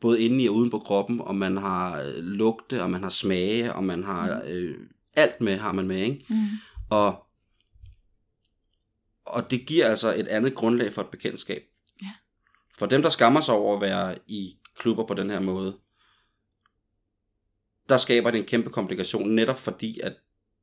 både 0.00 0.20
inde 0.20 0.44
i 0.44 0.48
og 0.48 0.54
uden 0.54 0.70
på 0.70 0.78
kroppen, 0.78 1.20
og 1.20 1.36
man 1.36 1.56
har 1.56 2.02
øh, 2.02 2.14
lugte, 2.16 2.82
og 2.82 2.90
man 2.90 3.02
har 3.02 3.10
smage, 3.10 3.72
og 3.72 3.84
man 3.84 4.04
har 4.04 4.42
øh, 4.46 4.76
alt 5.16 5.40
med, 5.40 5.56
har 5.56 5.72
man 5.72 5.86
med, 5.86 5.98
ikke? 5.98 6.26
Mm. 6.28 6.46
Og, 6.90 7.26
og 9.26 9.50
det 9.50 9.66
giver 9.66 9.86
altså 9.86 10.14
et 10.14 10.28
andet 10.28 10.54
grundlag 10.54 10.92
for 10.92 11.02
et 11.02 11.08
bekendtskab. 11.08 11.62
Ja. 12.02 12.10
For 12.78 12.86
dem, 12.86 13.02
der 13.02 13.10
skammer 13.10 13.40
sig 13.40 13.54
over 13.54 13.76
at 13.76 13.82
være 13.82 14.18
i 14.26 14.56
klubber 14.78 15.06
på 15.06 15.14
den 15.14 15.30
her 15.30 15.40
måde, 15.40 15.76
der 17.88 17.96
skaber 17.96 18.30
det 18.30 18.38
en 18.38 18.46
kæmpe 18.46 18.70
komplikation, 18.70 19.30
netop 19.30 19.58
fordi, 19.58 20.00
at 20.00 20.12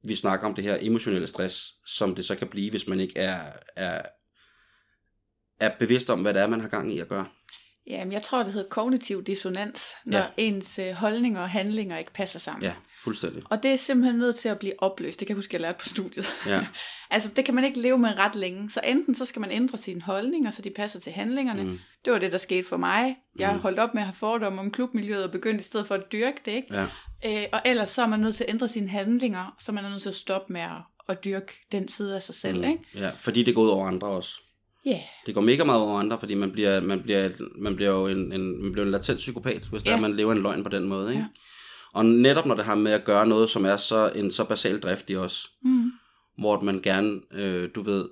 vi 0.04 0.16
snakker 0.16 0.48
om 0.48 0.56
det 0.56 0.64
her 0.64 0.78
emotionelle 0.82 1.28
stress, 1.28 1.74
som 1.86 2.16
det 2.16 2.26
så 2.26 2.36
kan 2.36 2.48
blive, 2.48 2.70
hvis 2.70 2.88
man 2.88 3.00
ikke 3.00 3.20
er, 3.20 3.52
er, 3.76 4.02
er 5.60 5.70
bevidst 5.80 6.10
om, 6.10 6.22
hvad 6.22 6.34
det 6.34 6.42
er, 6.42 6.48
man 6.48 6.62
har 6.62 6.68
gang 6.68 6.94
i 6.94 7.00
at 7.00 7.08
gøre. 7.08 7.26
Jamen, 7.90 8.12
jeg 8.14 8.24
tror, 8.24 8.44
det 8.44 8.54
hedder 8.54 8.70
kognitiv 8.70 9.24
dissonans, 9.24 9.94
når 10.06 10.18
Ja. 10.18 10.26
ens 10.38 10.80
øh, 10.80 10.92
holdninger 10.92 11.42
og 11.42 11.50
handlinger 11.50 11.98
ikke 11.98 12.14
passer 12.14 12.40
sammen. 12.40 12.64
Ja, 12.64 12.74
fuldstændig. 13.04 13.44
Og 13.50 13.64
det 13.64 13.72
er 13.72 13.76
simpelthen 13.76 14.20
nødt 14.20 14.36
til 14.36 14.50
at 14.50 14.60
blive 14.60 14.74
opløst. 14.78 15.20
Det 15.20 15.28
kan 15.28 15.34
jeg 15.34 15.38
huske, 15.38 15.54
jeg 15.56 15.62
lærte 15.62 15.78
på 15.80 15.86
studiet. 15.88 16.26
Ja. 16.46 16.68
altså, 17.12 17.30
det 17.36 17.46
kan 17.46 17.56
man 17.56 17.64
ikke 17.64 17.80
leve 17.82 17.98
med 17.98 18.18
ret 18.18 18.36
længe. 18.36 18.70
Så 18.70 18.82
enten 18.84 19.16
så 19.16 19.26
skal 19.26 19.40
man 19.40 19.52
ændre 19.52 19.78
sine 19.78 20.02
holdninger, 20.02 20.52
så 20.52 20.62
de 20.62 20.70
passer 20.70 21.00
til 21.00 21.12
handlingerne. 21.12 21.64
Mm. 21.64 21.70
Mm, 21.70 21.80
Det 22.06 22.14
var 22.14 22.20
det, 22.20 22.32
der 22.32 22.38
skete 22.38 22.68
for 22.68 22.78
mig. 22.78 23.16
Jeg 23.40 23.54
Mm. 23.54 23.60
holdt 23.60 23.80
op 23.80 23.94
med 23.94 24.02
at 24.02 24.08
have 24.08 24.16
fordomme 24.16 24.60
om 24.62 24.72
klubmiljøet 24.72 25.24
og 25.24 25.32
begyndte 25.32 25.62
i 25.62 25.64
stedet 25.66 25.88
for 25.88 25.96
at 25.96 26.12
dyrke 26.12 26.38
det. 26.46 26.52
Ikke? 26.52 26.76
ja. 26.76 26.86
Øh, 27.26 27.46
og 27.54 27.62
ellers 27.66 27.90
så 27.90 28.02
er 28.02 28.08
man 28.08 28.20
nødt 28.20 28.36
til 28.36 28.44
at 28.44 28.50
ændre 28.50 28.68
sine 28.68 28.88
handlinger, 28.90 29.56
så 29.60 29.72
man 29.72 29.86
er 29.86 29.90
nødt 29.90 30.02
til 30.02 30.10
at 30.10 30.16
stoppe 30.16 30.54
med 30.54 30.62
at, 30.62 30.70
at 31.10 31.24
dyrke 31.26 31.54
den 31.72 31.88
side 31.88 32.16
af 32.16 32.24
sig 32.24 32.36
selv. 32.36 32.58
Mm, 32.58 32.64
Ikke? 32.72 32.84
ja, 32.96 33.10
fordi 33.18 33.44
det 33.44 33.56
går 33.56 33.62
ud 33.62 33.70
over 33.70 33.88
andre 33.88 34.08
også. 34.08 34.42
Ja, 34.88 34.92
yeah. 34.92 35.02
Det 35.26 35.34
går 35.34 35.42
mega 35.42 35.64
meget 35.64 35.82
over 35.82 36.00
andre, 36.00 36.20
fordi 36.20 36.34
man 36.34 36.52
bliver, 36.52 36.82
man 36.82 37.04
bliver, 37.04 37.32
man 37.56 37.76
bliver 37.76 37.92
jo 37.92 38.08
en, 38.08 38.34
en, 38.34 38.64
man 38.64 38.72
bliver 38.72 38.86
en 38.86 38.92
latent 38.92 39.18
psykopat, 39.18 39.68
hvis 39.72 39.86
ja. 39.86 39.90
Ja. 39.90 39.96
der, 39.96 40.02
man 40.02 40.16
lever 40.16 40.32
en 40.32 40.42
løgn 40.42 40.64
på 40.64 40.70
den 40.70 40.88
måde. 40.88 41.10
Ikke? 41.10 41.20
Ja. 41.20 41.28
Ja. 41.36 42.00
Og 42.00 42.06
netop 42.06 42.46
når 42.46 42.56
det 42.56 42.66
har 42.66 42.76
med 42.76 42.92
at 42.92 43.06
gøre 43.06 43.28
noget, 43.28 43.50
som 43.50 43.66
er 43.66 43.78
så 43.78 44.12
en 44.16 44.32
så 44.32 44.44
basal 44.44 44.80
drift 44.80 45.10
i 45.10 45.16
os, 45.16 45.52
mm. 45.64 45.92
hvor 46.38 46.62
man 46.62 46.82
gerne, 46.82 47.22
øh, 47.32 47.70
du 47.76 47.82
ved, 47.82 48.10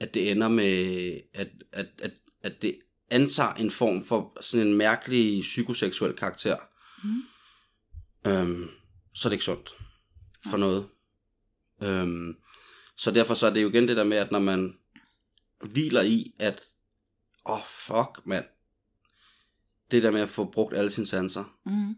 at 0.00 0.14
det 0.14 0.30
ender 0.30 0.48
med, 0.48 1.12
at, 1.34 1.48
at, 1.72 1.86
at, 1.98 2.12
at 2.42 2.62
det 2.62 2.78
antager 3.10 3.54
en 3.54 3.70
form 3.70 4.04
for 4.04 4.36
sådan 4.40 4.66
en 4.66 4.74
mærkelig 4.74 5.42
psykoseksuel 5.42 6.12
karakter, 6.12 6.56
Mm. 7.04 7.22
øhm, 8.30 8.68
så 9.14 9.28
er 9.28 9.30
det 9.30 9.34
ikke 9.34 9.44
sundt 9.44 9.76
for 10.50 10.56
noget. 10.56 10.86
Øhm, 11.82 12.34
så 12.96 13.10
derfor 13.10 13.34
så 13.34 13.46
er 13.46 13.50
det 13.50 13.62
jo 13.62 13.68
igen 13.68 13.88
det 13.88 13.96
der 13.96 14.04
med, 14.04 14.16
at 14.16 14.32
når 14.32 14.38
man 14.38 14.74
hviler 15.62 16.02
i, 16.02 16.34
at 16.38 16.68
åh 17.46 17.54
oh, 17.54 17.64
fuck 17.64 18.26
mand, 18.26 18.44
det 19.90 20.02
der 20.02 20.10
med 20.10 20.20
at 20.20 20.30
få 20.30 20.44
brugt 20.44 20.74
alle 20.74 20.90
sine 20.90 21.06
sanser, 21.06 21.44
Mm. 21.64 21.96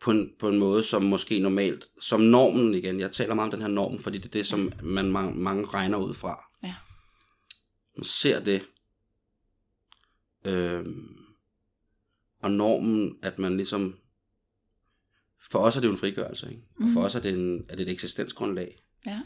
på 0.00 0.10
en, 0.10 0.32
på 0.38 0.48
en 0.48 0.58
måde, 0.58 0.84
som 0.84 1.02
måske 1.02 1.38
normalt, 1.38 1.88
som 2.00 2.20
normen 2.20 2.74
igen, 2.74 3.00
jeg 3.00 3.12
taler 3.12 3.34
meget 3.34 3.46
om 3.46 3.50
den 3.50 3.60
her 3.60 3.68
norm, 3.74 3.98
fordi 3.98 4.18
det 4.18 4.26
er 4.26 4.30
det, 4.30 4.46
som 4.46 4.72
man 4.82 5.12
mange, 5.12 5.34
mange 5.34 5.64
regner 5.66 5.98
ud 5.98 6.14
fra. 6.14 6.44
Ja. 6.62 6.74
man 7.96 8.04
ser 8.04 8.44
det, 8.44 8.66
øh, 10.44 10.86
og 12.42 12.50
normen, 12.50 13.18
at 13.22 13.38
man 13.38 13.56
ligesom, 13.56 13.98
for 15.50 15.58
os 15.58 15.76
er 15.76 15.80
det 15.80 15.86
jo 15.88 15.92
en 15.92 15.98
frigørelse, 15.98 16.50
ikke? 16.50 16.62
og 16.76 16.82
for 16.92 17.00
Mhm. 17.00 17.06
os 17.06 17.14
er 17.14 17.20
det, 17.20 17.32
en, 17.32 17.64
er 17.68 17.76
det 17.76 17.82
et 17.88 17.92
eksistensgrundlag. 17.92 18.82
Ja. 19.06 19.20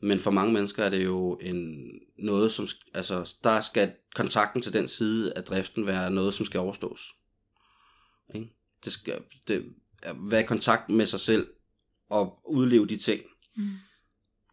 Men 0.00 0.20
for 0.20 0.30
mange 0.30 0.52
mennesker 0.52 0.84
er 0.84 0.90
det 0.90 1.04
jo 1.04 1.38
en, 1.42 1.90
noget, 2.18 2.52
som, 2.52 2.68
altså, 2.94 3.34
der 3.44 3.60
skal 3.60 3.92
kontakten 4.14 4.62
til 4.62 4.72
den 4.72 4.88
side 4.88 5.32
af 5.36 5.44
driften 5.44 5.86
være 5.86 6.10
noget, 6.10 6.34
som 6.34 6.46
skal 6.46 6.60
overstås. 6.60 7.14
Ikke? 8.34 8.52
Det 8.84 8.92
skal 8.92 9.22
det, 9.48 9.64
være 10.14 10.40
i 10.40 10.46
kontakt 10.46 10.88
med 10.88 11.06
sig 11.06 11.20
selv 11.20 11.46
og 12.08 12.40
udleve 12.44 12.86
de 12.86 12.96
ting. 12.96 13.22
Mm. 13.56 13.70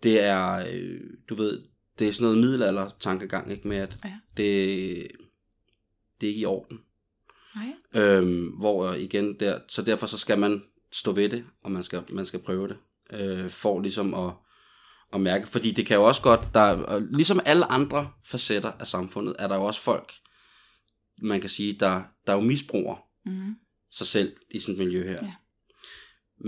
Det 0.04 0.22
er, 0.22 0.66
øh, 0.74 1.02
du 1.30 1.36
ved, 1.36 1.64
det 2.00 2.08
er 2.08 2.12
sådan 2.12 2.24
noget 2.24 2.38
middelalder 2.38 2.90
tankegang, 3.00 3.52
ikke 3.52 3.68
med 3.68 3.78
at 3.78 3.98
Ja. 4.04 4.20
det, 4.38 5.08
det 6.22 6.28
er 6.28 6.32
ikke 6.32 6.42
i 6.42 6.46
orden. 6.46 6.80
Nej. 7.56 8.04
Øhm, 8.04 8.48
hvor 8.48 8.94
igen 8.94 9.40
der, 9.40 9.60
så 9.68 9.82
derfor 9.82 10.08
så 10.08 10.18
skal 10.18 10.40
man 10.40 10.64
stå 10.92 11.12
ved 11.12 11.30
det, 11.30 11.46
og 11.64 11.72
man 11.72 11.84
skal, 11.84 12.04
man 12.10 12.26
skal 12.26 12.40
prøve 12.40 12.68
det, 12.68 12.78
øh, 13.14 13.50
for 13.50 13.82
ligesom 13.82 14.14
at, 14.14 14.34
at 15.14 15.22
mærke, 15.22 15.48
fordi 15.48 15.72
det 15.72 15.86
kan 15.86 15.96
jo 15.96 16.04
også 16.04 16.22
godt, 16.22 16.48
der, 16.54 17.00
ligesom 17.00 17.40
alle 17.46 17.66
andre 17.66 18.10
facetter 18.26 18.72
af 18.80 18.88
samfundet, 18.88 19.36
er 19.40 19.48
der 19.48 19.56
jo 19.56 19.64
også 19.64 19.82
folk, 19.82 20.14
man 21.22 21.42
kan 21.42 21.50
sige, 21.50 21.74
der, 21.74 22.04
der 22.28 22.34
jo 22.34 22.40
misbruger 22.40 22.96
Mm. 23.26 23.56
sig 23.92 24.08
selv 24.08 24.36
i 24.52 24.60
sådan 24.60 24.74
et 24.74 24.80
miljø 24.80 25.04
her. 25.04 25.18
Ja. 25.22 25.34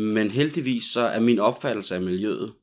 Men 0.01 0.31
heldigvis 0.31 0.83
så 0.83 1.01
er 1.01 1.19
min 1.19 1.39
opfattelse 1.39 1.95
af 1.95 2.01
miljøet, 2.01 2.53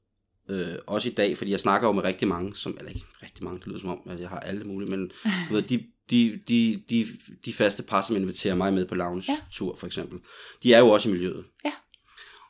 øh, 0.48 0.74
også 0.86 1.08
i 1.08 1.12
dag, 1.12 1.38
fordi 1.38 1.50
jeg 1.50 1.60
snakker 1.60 1.88
jo 1.88 1.92
med 1.92 2.04
rigtig 2.04 2.28
mange, 2.28 2.56
som, 2.56 2.76
eller 2.78 2.90
ikke 2.90 3.06
rigtig 3.22 3.44
mange, 3.44 3.58
det 3.58 3.66
lyder 3.66 3.80
som 3.80 3.88
om, 3.88 4.00
at 4.06 4.20
jeg 4.20 4.28
har 4.28 4.40
alle 4.40 4.64
mulige, 4.64 4.90
men 4.96 5.12
du 5.48 5.54
ved, 5.54 5.62
de, 5.62 5.86
de, 6.10 6.40
de, 6.48 6.82
de, 6.90 7.06
de 7.44 7.52
faste 7.52 7.82
par, 7.82 8.02
som 8.02 8.16
inviterer 8.16 8.54
mig 8.54 8.72
med 8.72 8.86
på 8.86 8.94
lounge-tur 8.94 9.76
for 9.76 9.86
eksempel, 9.86 10.18
de 10.62 10.74
er 10.74 10.78
jo 10.78 10.88
også 10.88 11.08
i 11.08 11.12
miljøet. 11.12 11.44
Ja. 11.64 11.72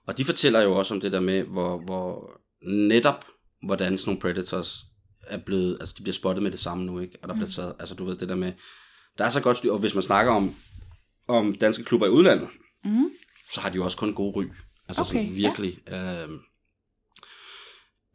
Og 0.07 0.19
de 0.19 0.25
fortæller 0.25 0.61
jo 0.61 0.79
også 0.79 0.95
om 0.95 1.01
det 1.01 1.13
der 1.13 1.21
med, 1.21 1.43
hvor, 1.43 1.79
hvor 1.79 2.41
netop, 2.63 3.27
hvordan 3.63 3.99
sådan 3.99 4.09
nogle 4.11 4.21
predators 4.21 4.85
er 5.21 5.39
blevet, 5.39 5.77
altså 5.81 5.95
de 5.99 6.03
bliver 6.03 6.15
spottet 6.15 6.43
med 6.43 6.51
det 6.51 6.61
samme 6.61 6.85
nu, 6.85 6.99
ikke? 7.01 7.19
Og 7.23 7.29
der 7.29 7.35
bliver 7.35 7.47
Mm. 7.47 7.53
taget, 7.53 7.75
altså 7.79 7.95
du 7.95 8.05
ved 8.05 8.17
det 8.17 8.29
der 8.29 8.35
med, 8.35 8.53
der 9.19 9.25
er 9.25 9.31
så 9.31 9.41
godt 9.41 9.57
styr, 9.57 9.73
og 9.73 9.79
hvis 9.79 9.95
man 9.95 10.03
snakker 10.03 10.33
om, 10.33 10.55
om 11.29 11.55
danske 11.55 11.85
klubber 11.85 12.07
i 12.07 12.11
udlandet, 12.11 12.49
Mm. 12.85 13.11
så 13.53 13.61
har 13.61 13.71
de 13.71 13.77
jo 13.77 13.85
også 13.85 13.97
kun 13.99 14.15
god 14.15 14.37
ry. 14.37 14.45
Altså 14.89 15.03
Okay, 15.03 15.11
sådan 15.13 15.37
virkelig. 15.37 15.79
Ja. 15.89 16.23
Øh, 16.27 16.29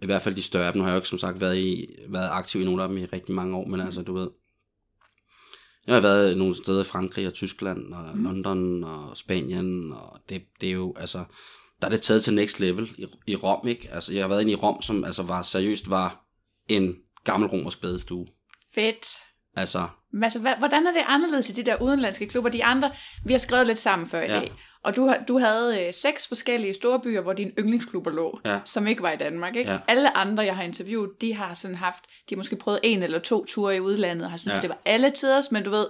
I 0.02 0.06
hvert 0.06 0.22
fald 0.22 0.36
de 0.36 0.42
større 0.44 0.68
af 0.68 0.74
dem. 0.74 0.80
Nu 0.80 0.84
har 0.84 0.89
jeg 0.92 0.96
jo 0.96 1.00
ikke 1.00 1.10
som 1.10 1.18
sagt 1.18 1.42
været, 1.42 1.58
i, 1.58 1.88
været 2.10 2.30
aktiv 2.32 2.62
i 2.62 2.66
nogle 2.66 2.84
af 2.84 2.89
dem 2.89 2.98
i 2.98 3.06
rigtig 3.06 3.36
mange 3.36 3.56
år, 3.58 3.66
men 3.68 3.80
Mm. 3.80 3.86
altså 3.86 4.02
du 4.02 4.14
ved. 4.14 4.30
Jeg 5.88 5.96
har 5.96 6.02
været 6.02 6.38
nogle 6.38 6.56
steder 6.56 6.82
i 6.82 6.84
Frankrig 6.84 7.28
og 7.28 7.34
Tyskland 7.34 7.94
og 7.94 8.18
mm. 8.18 8.24
London 8.24 8.84
og 8.84 9.18
Spanien, 9.18 9.92
og 9.94 10.20
det, 10.30 10.44
det 10.62 10.70
er 10.70 10.74
jo 10.74 10.94
altså, 10.98 11.24
der 11.82 11.88
er 11.88 11.90
det 11.92 12.02
taget 12.02 12.24
til 12.24 12.34
next 12.34 12.60
level 12.60 12.92
i, 12.98 13.06
i 13.28 13.36
Rom, 13.36 13.68
ikke? 13.68 13.90
Altså 13.92 14.14
jeg 14.14 14.24
har 14.24 14.28
været 14.28 14.42
inde 14.42 14.52
i 14.52 14.56
Rom, 14.56 14.82
som 14.82 15.04
altså 15.04 15.24
var 15.24 15.42
seriøst 15.44 15.90
var 15.90 16.26
en 16.70 16.96
gammel 17.24 17.50
romersk 17.50 17.82
badestue. 17.82 18.28
Fedt. 18.76 19.06
Altså, 19.58 19.88
Men 20.14 20.24
altså, 20.24 20.40
hvordan 20.40 20.88
er 20.88 20.92
det 20.92 21.02
anderledes 21.08 21.50
i 21.50 21.54
de 21.54 21.64
der 21.64 21.82
udenlandske 21.82 22.28
klubber? 22.28 22.50
De 22.50 22.64
andre, 22.64 22.92
vi 23.26 23.34
har 23.34 23.38
skrevet 23.38 23.68
lidt 23.68 23.80
sammen 23.80 24.08
før 24.08 24.22
i 24.22 24.26
Ja. 24.32 24.34
dag. 24.40 24.52
Og 24.84 24.96
du, 24.96 25.14
du 25.28 25.40
havde 25.40 25.86
øh, 25.88 25.94
seks 25.94 26.28
forskellige 26.28 26.74
store 26.74 27.00
byer, 27.00 27.22
hvor 27.22 27.34
dine 27.34 27.52
yndlingsklubber 27.60 28.12
lå, 28.12 28.40
Ja. 28.46 28.60
som 28.66 28.88
ikke 28.88 29.04
var 29.04 29.12
i 29.12 29.18
Danmark. 29.18 29.56
Ikke? 29.56 29.72
Ja. 29.72 29.78
Alle 29.88 30.18
andre, 30.18 30.44
jeg 30.44 30.56
har 30.56 30.64
interviewet, 30.64 31.10
de 31.22 31.34
har 31.34 31.54
sådan 31.54 31.76
haft, 31.78 32.04
de 32.30 32.36
har 32.36 32.38
måske 32.38 32.56
prøvet 32.56 32.80
en 32.84 33.04
eller 33.04 33.20
to 33.20 33.46
ture 33.46 33.76
i 33.76 33.80
udlandet, 33.80 34.26
og 34.26 34.32
har 34.32 34.38
syntes, 34.38 34.56
Ja. 34.56 34.62
det 34.62 34.70
var 34.70 34.78
alle 34.86 35.10
tiders, 35.10 35.52
men 35.52 35.64
du 35.64 35.70
ved, 35.70 35.88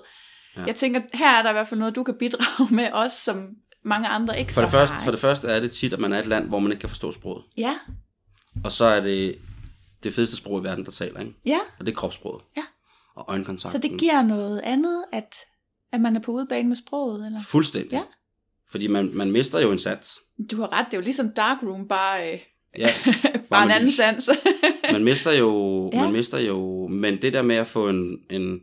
Ja. 0.58 0.64
jeg 0.68 0.76
tænker, 0.76 1.02
her 1.14 1.30
er 1.38 1.42
der 1.42 1.50
i 1.50 1.54
hvert 1.54 1.68
fald 1.68 1.80
noget, 1.80 1.96
du 1.96 2.04
kan 2.04 2.16
bidrage 2.20 2.76
med 2.76 2.92
også, 2.92 3.18
som 3.24 3.48
mange 3.84 4.08
andre 4.08 4.40
ikke 4.40 4.54
for 4.54 4.62
så 4.62 4.62
det, 4.62 4.72
første, 4.72 4.94
har. 4.96 5.04
for 5.04 5.12
det 5.12 5.20
første 5.20 5.48
er 5.48 5.60
det 5.60 5.72
tit, 5.72 5.94
at 5.94 6.00
man 6.00 6.14
er 6.14 6.20
et 6.20 6.28
land, 6.28 6.48
hvor 6.48 6.60
man 6.60 6.72
ikke 6.72 6.80
kan 6.82 6.90
forstå 6.90 7.12
sproget. 7.12 7.44
Ja, 7.58 7.76
Og 8.64 8.72
så 8.72 8.86
er 8.86 9.00
det 9.00 9.38
det 10.04 10.14
fedeste 10.14 10.36
sprog 10.36 10.62
i 10.62 10.64
verden, 10.64 10.86
der 10.86 10.92
taler, 10.92 11.20
ikke? 11.20 11.34
ja, 11.46 11.60
Og 11.80 11.86
det 11.86 11.92
er 11.92 11.96
kropssproget. 11.96 12.42
Ja. 12.58 12.64
Og 13.16 13.26
øjenkontakt. 13.28 13.72
så 13.72 13.78
det 13.78 14.00
giver 14.00 14.22
noget 14.22 14.60
andet, 14.60 15.04
at, 15.14 15.36
at 15.92 16.02
man 16.02 16.16
er 16.16 16.20
på 16.22 16.32
udebane 16.32 16.68
med 16.70 16.76
sproget, 16.76 17.26
eller? 17.26 17.40
Fuldstændig. 17.48 17.92
Ja. 17.92 18.02
Fordi 18.72 18.88
man, 18.88 19.12
man 19.14 19.32
mister 19.32 19.60
jo 19.60 19.72
en 19.72 19.80
sats. 19.80 20.20
Du 20.52 20.62
har 20.62 20.72
ret, 20.74 20.86
det 20.86 20.94
er 20.94 20.98
jo 20.98 21.04
ligesom 21.04 21.30
Darkroom, 21.36 21.88
bare, 21.88 22.34
øh, 22.34 22.40
Ja, 22.78 22.90
bare 23.50 23.62
en 23.64 23.68
med 23.68 23.76
anden 23.76 23.92
sans. 23.92 24.30
man 24.92 25.04
mister 25.04 25.32
jo, 25.32 25.90
Ja. 25.94 26.02
man 26.04 26.12
mister 26.12 26.40
jo, 26.40 26.88
men 26.88 27.22
det 27.22 27.34
der 27.34 27.42
med 27.42 27.56
at 27.56 27.68
få 27.68 27.90
en, 27.90 28.18
en, 28.30 28.60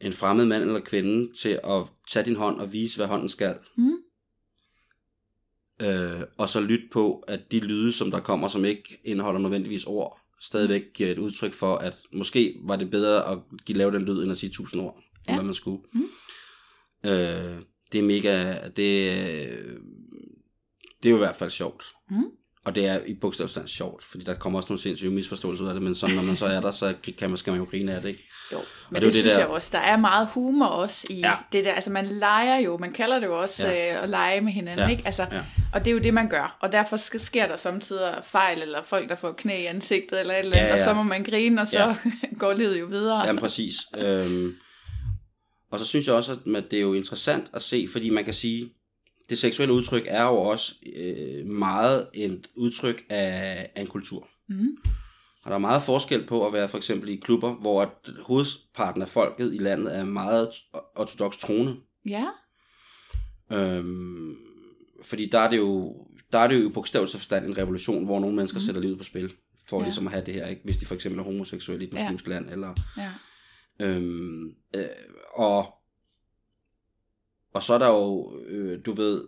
en 0.00 0.12
fremmed 0.12 0.44
mand 0.46 0.62
eller 0.62 0.80
kvinde 0.80 1.32
til 1.42 1.48
at 1.64 1.82
tage 2.10 2.26
din 2.26 2.36
hånd 2.36 2.60
og 2.60 2.72
vise, 2.72 2.96
hvad 2.96 3.06
hånden 3.06 3.28
skal, 3.28 3.54
Mm. 3.76 3.92
Øh, 5.82 6.20
og 6.38 6.48
så 6.48 6.60
lytte 6.60 6.84
på, 6.92 7.24
at 7.28 7.52
de 7.52 7.60
lyde, 7.60 7.92
som 7.92 8.10
der 8.10 8.20
kommer, 8.20 8.48
som 8.48 8.64
ikke 8.64 9.00
indeholder 9.04 9.40
nødvendigvis 9.40 9.84
ord, 9.84 10.20
stadigvæk 10.40 10.82
giver 10.94 11.10
et 11.10 11.18
udtryk 11.18 11.52
for, 11.54 11.74
at 11.76 11.94
måske 12.12 12.56
var 12.62 12.76
det 12.76 12.90
bedre 12.90 13.30
at 13.32 13.38
give 13.66 13.78
lave 13.78 13.92
den 13.92 14.02
lyd, 14.02 14.22
end 14.22 14.32
at 14.32 14.38
sige 14.38 14.50
tusind 14.50 14.82
ord, 14.82 15.02
Ja. 15.28 15.34
hvad 15.34 15.44
man 15.44 15.54
skulle. 15.54 15.82
Mm. 15.92 16.02
Øh, 17.06 17.62
det 17.92 17.98
er 17.98 18.02
mega, 18.02 18.54
det, 18.68 19.12
øh, 19.12 19.76
det 21.02 21.08
er 21.08 21.10
jo 21.10 21.16
i 21.16 21.18
hvert 21.18 21.36
fald 21.36 21.50
sjovt. 21.50 21.84
Mm. 22.10 22.24
Og 22.64 22.74
det 22.74 22.86
er 22.86 23.00
i 23.06 23.14
bogstavsstand 23.14 23.68
sjovt, 23.68 24.04
fordi 24.04 24.24
der 24.24 24.34
kommer 24.34 24.58
også 24.58 24.66
nogle 24.72 24.80
sindssyge 24.82 25.10
misforståelser 25.10 25.64
ud 25.64 25.68
af 25.68 25.74
det, 25.74 25.82
men 25.82 25.94
så, 25.94 26.06
når 26.14 26.22
man 26.22 26.36
så 26.36 26.46
er 26.46 26.60
der, 26.60 26.70
så 26.70 26.94
kan 27.18 27.28
man, 27.30 27.36
skal 27.38 27.50
man 27.52 27.60
jo 27.60 27.66
grine 27.70 27.94
af 27.94 28.02
det, 28.02 28.08
ikke? 28.08 28.28
Jo, 28.52 28.58
Og 28.58 28.64
men 28.90 29.02
det 29.02 29.06
er 29.06 29.10
det, 29.10 29.12
det 29.12 29.12
det 29.12 29.20
synes 29.22 29.34
der- 29.34 29.40
jeg 29.40 29.48
også. 29.48 29.68
Der 29.72 29.78
er 29.78 29.96
meget 29.96 30.28
humor 30.34 30.66
også 30.66 31.06
i 31.10 31.14
Ja. 31.14 31.32
det 31.52 31.64
der. 31.64 31.72
Altså 31.72 31.90
man 31.90 32.06
leger 32.06 32.58
jo, 32.58 32.76
man 32.78 32.92
kalder 32.92 33.20
det 33.20 33.26
jo 33.26 33.40
også 33.40 33.66
ja. 33.68 33.94
øh, 33.96 34.02
at 34.02 34.08
lege 34.10 34.40
med 34.40 34.52
hinanden, 34.52 34.84
Ja. 34.86 34.90
ikke? 34.90 35.02
Altså, 35.06 35.26
Ja. 35.32 35.40
Og 35.72 35.80
det 35.84 35.86
er 35.90 35.92
jo 35.92 35.98
det, 35.98 36.14
man 36.14 36.28
gør. 36.28 36.56
Og 36.60 36.72
derfor 36.72 36.96
sk- 36.96 37.18
sker 37.18 37.46
der 37.46 37.56
samtidig 37.56 38.14
fejl, 38.24 38.62
eller 38.62 38.82
folk, 38.82 39.08
der 39.08 39.14
får 39.14 39.32
knæ 39.32 39.62
i 39.62 39.64
ansigtet, 39.66 40.20
eller 40.20 40.34
et 40.34 40.38
eller 40.38 40.56
andet, 40.56 40.68
Ja, 40.68 40.72
og 40.72 40.78
ja. 40.78 40.84
så 40.84 40.94
må 40.94 41.02
man 41.02 41.24
grine, 41.24 41.60
og 41.60 41.68
så 41.68 41.78
Ja. 41.78 41.96
går 42.38 42.52
livet 42.52 42.80
jo 42.80 42.86
videre. 42.86 43.26
Jamen 43.26 43.40
præcis. 43.40 43.74
øhm, 43.98 44.52
og 45.72 45.78
så 45.78 45.84
synes 45.84 46.06
jeg 46.06 46.14
også, 46.14 46.32
at 46.56 46.64
det 46.70 46.76
er 46.76 46.80
jo 46.82 46.94
interessant 46.94 47.46
at 47.54 47.62
se, 47.62 47.88
fordi 47.92 48.10
man 48.10 48.24
kan 48.24 48.34
sige, 48.34 48.70
det 49.30 49.38
seksuelle 49.38 49.74
udtryk 49.74 50.02
er 50.08 50.22
jo 50.24 50.36
også 50.36 50.74
øh, 50.96 51.46
meget 51.46 52.06
et 52.14 52.46
udtryk 52.56 53.04
af, 53.08 53.70
af 53.74 53.80
en 53.80 53.86
kultur. 53.86 54.28
Mm. 54.48 54.76
Og 55.44 55.50
der 55.50 55.54
er 55.54 55.58
meget 55.60 55.82
forskel 55.82 56.26
på 56.26 56.46
at 56.46 56.52
være 56.52 56.68
for 56.68 56.78
eksempel 56.78 57.08
i 57.08 57.16
klubber, 57.16 57.54
hvor 57.54 57.82
at 57.82 57.88
hovedparten 58.20 59.02
af 59.02 59.08
folket 59.08 59.54
i 59.54 59.58
landet 59.58 59.96
er 59.96 60.04
meget 60.04 60.48
ortodox 60.96 61.38
troende. 61.38 61.76
Ja, 62.08 62.26
Øhm, 63.52 64.36
fordi 65.02 65.28
der 65.32 65.38
er 65.38 65.50
det 65.50 65.56
jo, 65.56 65.96
der 66.32 66.38
er 66.38 66.46
det 66.48 66.62
jo 66.62 66.68
i 66.68 66.72
bogstavelse 66.72 67.18
forstand 67.18 67.46
en 67.46 67.58
revolution, 67.58 68.04
hvor 68.04 68.20
nogle 68.20 68.36
mennesker 68.36 68.58
mm. 68.58 68.62
sætter 68.64 68.80
livet 68.80 68.98
på 68.98 69.04
spil, 69.04 69.32
for 69.66 69.76
Ja. 69.76 69.80
ja. 69.82 69.86
ligesom 69.86 70.06
at 70.06 70.12
have 70.12 70.26
det 70.26 70.34
her, 70.34 70.46
ikke? 70.46 70.62
hvis 70.64 70.76
de 70.76 70.86
for 70.86 70.94
eksempel 70.94 71.18
er 71.20 71.24
homoseksuelle 71.24 71.84
i 71.84 71.88
et 71.88 71.94
Ja. 71.94 72.02
muslimsk 72.02 72.26
land, 72.28 72.50
eller 72.50 72.74
ja. 72.96 73.10
Øhm, 73.80 74.44
øh, 74.76 74.82
og, 75.34 75.74
og 77.54 77.62
så 77.62 77.74
er 77.74 77.78
der 77.78 77.88
jo, 77.88 78.32
øh, 78.48 78.78
du 78.86 78.92
ved, 78.92 79.24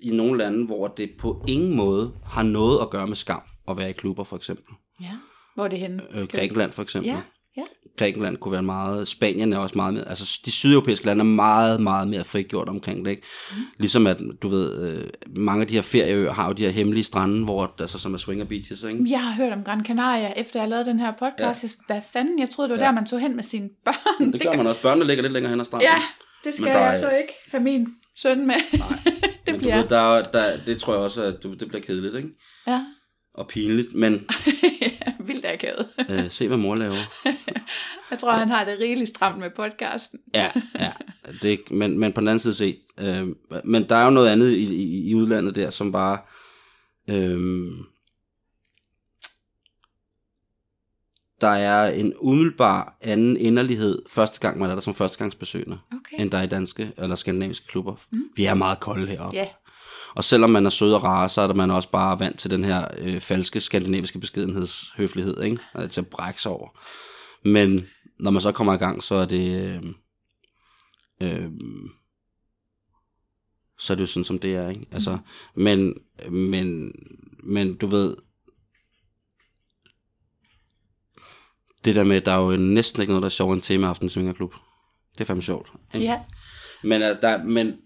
i 0.00 0.10
nogle 0.10 0.38
lande, 0.38 0.66
hvor 0.66 0.88
det 0.88 1.10
på 1.18 1.44
ingen 1.48 1.76
måde 1.76 2.12
har 2.24 2.42
noget 2.42 2.80
at 2.80 2.90
gøre 2.90 3.06
med 3.06 3.16
skam 3.16 3.42
at 3.68 3.76
være 3.76 3.90
i 3.90 3.92
klubber, 3.92 4.24
for 4.24 4.36
eksempel. 4.36 4.74
ja. 5.00 5.10
Hvor 5.54 5.64
er 5.64 5.68
det 5.68 5.78
henne? 5.78 6.02
Øh, 6.14 6.26
Grækenland, 6.28 6.72
for 6.72 6.82
eksempel. 6.82 7.10
Ja, 7.10 7.20
ja. 7.56 7.62
Grækenland 7.98 8.36
kunne 8.36 8.52
være 8.52 8.62
meget, 8.62 9.08
Spanien 9.08 9.52
er 9.52 9.58
også 9.58 9.72
meget 9.78 9.94
mere, 9.94 10.08
altså 10.08 10.40
de 10.44 10.50
sydeuropæiske 10.50 11.06
lande 11.06 11.20
er 11.20 11.24
meget, 11.24 11.80
meget 11.80 12.08
mere 12.08 12.24
frigjort 12.24 12.68
omkring 12.68 13.04
det, 13.04 13.10
ikke? 13.10 13.22
Mm. 13.50 13.56
Ligesom 13.78 14.06
at, 14.06 14.18
du 14.42 14.48
ved, 14.48 14.82
øh, 14.82 15.08
mange 15.36 15.60
af 15.62 15.68
de 15.68 15.74
her 15.74 15.82
ferieøer 15.82 16.32
har 16.32 16.46
jo 16.46 16.52
de 16.52 16.62
her 16.62 16.70
hemmelige 16.70 17.04
strande, 17.04 17.44
hvor, 17.44 17.74
altså, 17.78 17.98
som 17.98 18.14
er 18.14 18.18
swinger 18.18 18.44
beaches, 18.44 18.82
ikke? 18.82 19.06
Jeg 19.10 19.20
har 19.20 19.32
hørt 19.44 19.52
om 19.52 19.64
Gran 19.64 19.84
Canaria, 19.84 20.32
efter 20.36 20.60
jeg 20.60 20.68
lavede 20.68 20.84
den 20.86 20.98
her 20.98 21.12
podcast. 21.18 21.64
Ja. 21.64 21.68
Hvad 21.86 22.00
fanden? 22.12 22.38
Jeg 22.38 22.50
troede, 22.50 22.68
det 22.68 22.78
var 22.78 22.84
Ja. 22.84 22.88
der, 22.88 22.94
man 22.94 23.06
tog 23.06 23.20
hen 23.20 23.36
med 23.36 23.44
sine 23.44 23.68
børn. 23.84 24.32
Det 24.32 24.42
gør 24.42 24.56
man 24.56 24.66
også. 24.66 24.82
Børnene 24.82 25.06
ligger 25.06 25.22
lidt 25.22 25.32
længere 25.32 25.50
hen 25.50 25.60
ad 25.60 25.64
stranden. 25.64 25.88
Ja, 25.88 26.02
det 26.44 26.54
skal 26.54 26.66
jeg 26.66 26.90
er- 26.90 26.98
så 26.98 27.10
ikke 27.10 27.32
have 27.50 27.62
min 27.62 27.88
søn 28.16 28.46
med. 28.46 28.54
Nej. 28.78 28.98
det 29.46 29.58
bliver... 29.58 29.76
ved, 29.80 29.88
der, 29.88 30.16
er- 30.18 30.30
der, 30.30 30.64
det 30.66 30.80
tror 30.80 30.92
jeg 30.92 31.02
også, 31.02 31.22
at 31.22 31.42
du, 31.42 31.54
det 31.54 31.68
bliver 31.68 31.82
kedeligt, 31.82 32.14
ikke? 32.16 32.28
Ja, 32.66 32.84
Og 33.34 33.48
pinligt, 33.48 33.94
men 33.94 34.12
vildt 35.26 35.46
akavet. 35.46 35.88
øh, 36.10 36.30
se 36.30 36.48
hvad 36.48 36.56
mor 36.58 36.74
laver. 36.74 36.96
Jeg 38.10 38.18
tror, 38.18 38.32
han 38.32 38.48
har 38.48 38.64
det 38.64 38.76
rigeligt 38.80 39.08
stramt 39.08 39.38
med 39.38 39.50
podcasten. 39.56 40.18
Ja, 40.34 40.50
ja. 40.80 40.90
Det, 41.42 41.60
men, 41.70 41.98
men 41.98 42.12
på 42.12 42.20
den 42.20 42.28
anden 42.28 42.40
side 42.40 42.54
set, 42.54 42.78
øh, 43.00 43.26
men 43.64 43.88
der 43.88 43.96
er 43.96 44.04
jo 44.04 44.10
noget 44.10 44.28
andet 44.28 44.50
i, 44.50 44.64
i, 44.74 45.10
i 45.10 45.14
udlandet 45.14 45.54
der, 45.54 45.70
som 45.70 45.92
bare, 45.92 46.18
øh, 47.10 47.70
der 51.44 51.50
er 51.50 51.92
en 51.94 52.12
umiddelbar 52.20 52.96
anden 53.00 53.36
inderlighed 53.36 54.02
første 54.08 54.40
gang, 54.40 54.58
man 54.58 54.70
er 54.70 54.74
der 54.74 54.82
som 54.82 54.94
førstegangsbesøgende, 54.94 55.78
Okay. 55.92 56.22
end 56.22 56.30
der 56.30 56.38
er 56.38 56.42
i 56.42 56.46
danske 56.46 56.92
eller 56.98 57.16
skandinaviske 57.16 57.66
klubber. 57.66 57.94
Mm. 58.10 58.22
Vi 58.36 58.44
er 58.44 58.54
meget 58.54 58.80
kolde 58.80 59.06
heroppe. 59.06 59.36
Ja, 59.36 59.48
Og 60.14 60.24
selvom 60.24 60.50
man 60.50 60.66
er 60.66 60.70
sød 60.70 60.94
og 60.94 61.02
rar, 61.02 61.28
så 61.28 61.40
er 61.40 61.46
der 61.46 61.54
man 61.54 61.70
også 61.70 61.90
bare 61.90 62.20
vant 62.20 62.38
til 62.38 62.50
den 62.50 62.64
her 62.64 62.86
øh, 62.98 63.20
falske 63.20 63.60
skandinaviske 63.60 64.18
beskedenhedshøflighed, 64.18 65.42
ikke? 65.42 65.58
Altså 65.74 65.94
til 65.94 66.00
at 66.00 66.06
brække 66.06 66.42
sig 66.42 66.52
over. 66.52 66.68
Men, 67.48 67.86
når 68.20 68.30
man 68.30 68.42
så 68.42 68.52
kommer 68.52 68.74
i 68.74 68.76
gang, 68.76 69.02
så 69.02 69.14
er 69.14 69.26
det... 69.26 69.60
Øh, 69.60 69.82
øh, 71.22 71.50
så 73.78 73.92
er 73.92 73.94
det 73.94 74.02
jo 74.02 74.06
sådan, 74.06 74.24
som 74.24 74.38
det 74.38 74.54
er, 74.56 74.68
ikke? 74.68 74.86
Altså, 74.92 75.18
men, 75.56 75.94
men, 76.30 76.92
men 77.42 77.74
du 77.76 77.86
ved, 77.86 78.16
det 81.84 81.96
der 81.96 82.04
med, 82.04 82.20
der 82.20 82.32
er 82.32 82.52
jo 82.52 82.56
næsten 82.56 83.02
ikke 83.02 83.10
noget, 83.10 83.22
der 83.22 83.26
er 83.26 83.30
sjovt 83.30 83.54
end 83.54 83.62
tema 83.62 83.86
aften 83.86 84.08
Svingerklub. 84.08 84.54
Det 85.12 85.20
er 85.20 85.24
fandme 85.24 85.42
sjovt. 85.42 85.72
Ikke? 85.94 86.06
Ja. 86.06 86.20
Men, 86.82 87.02
altså, 87.02 87.20
der, 87.20 87.44
men, 87.44 87.76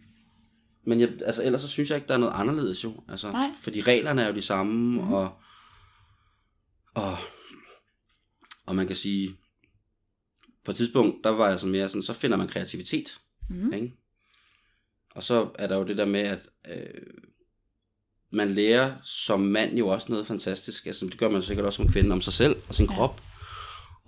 men 0.86 1.00
jeg, 1.00 1.08
altså, 1.26 1.42
ellers 1.42 1.60
så 1.60 1.68
synes 1.68 1.90
jeg 1.90 1.96
ikke, 1.96 2.08
der 2.08 2.14
er 2.14 2.18
noget 2.18 2.32
anderledes 2.36 2.84
jo. 2.84 3.02
Altså, 3.08 3.30
Nej. 3.30 3.50
Fordi 3.60 3.82
reglerne 3.82 4.22
er 4.22 4.28
jo 4.28 4.34
de 4.34 4.42
samme, 4.42 5.02
mm. 5.02 5.12
og, 5.12 5.32
og, 6.94 7.16
og 8.66 8.76
man 8.76 8.86
kan 8.86 8.96
sige, 8.96 9.36
på 10.64 10.70
et 10.70 10.76
tidspunkt, 10.76 11.24
der 11.24 11.30
var 11.30 11.48
jeg 11.48 11.60
sådan 11.60 11.72
mere 11.72 11.88
sådan, 11.88 12.02
så 12.02 12.12
finder 12.12 12.36
man 12.36 12.48
kreativitet. 12.48 13.20
Mm. 13.48 13.72
Ikke? 13.72 13.92
Og 15.14 15.22
så 15.22 15.50
er 15.58 15.66
der 15.66 15.76
jo 15.76 15.84
det 15.84 15.96
der 15.96 16.04
med, 16.04 16.20
at 16.20 16.40
øh, 16.68 17.02
man 18.32 18.48
lærer 18.48 18.94
som 19.04 19.40
mand 19.40 19.78
jo 19.78 19.88
også 19.88 20.06
noget 20.10 20.26
fantastisk. 20.26 20.86
Altså, 20.86 21.06
det 21.06 21.18
gør 21.18 21.28
man 21.28 21.42
sikkert 21.42 21.66
også 21.66 21.76
som 21.76 21.92
kvinde 21.92 22.12
om 22.12 22.20
sig 22.20 22.32
selv 22.32 22.56
og 22.68 22.74
sin 22.74 22.86
ja. 22.86 22.94
krop. 22.94 23.22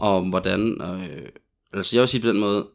Og 0.01 0.17
om 0.17 0.29
hvordan... 0.29 0.81
Øh, 0.83 1.29
altså 1.73 1.97
jeg 1.97 2.01
vil 2.01 2.09
sige 2.09 2.21
på 2.21 2.29
den 2.29 2.41
måde, 2.41 2.69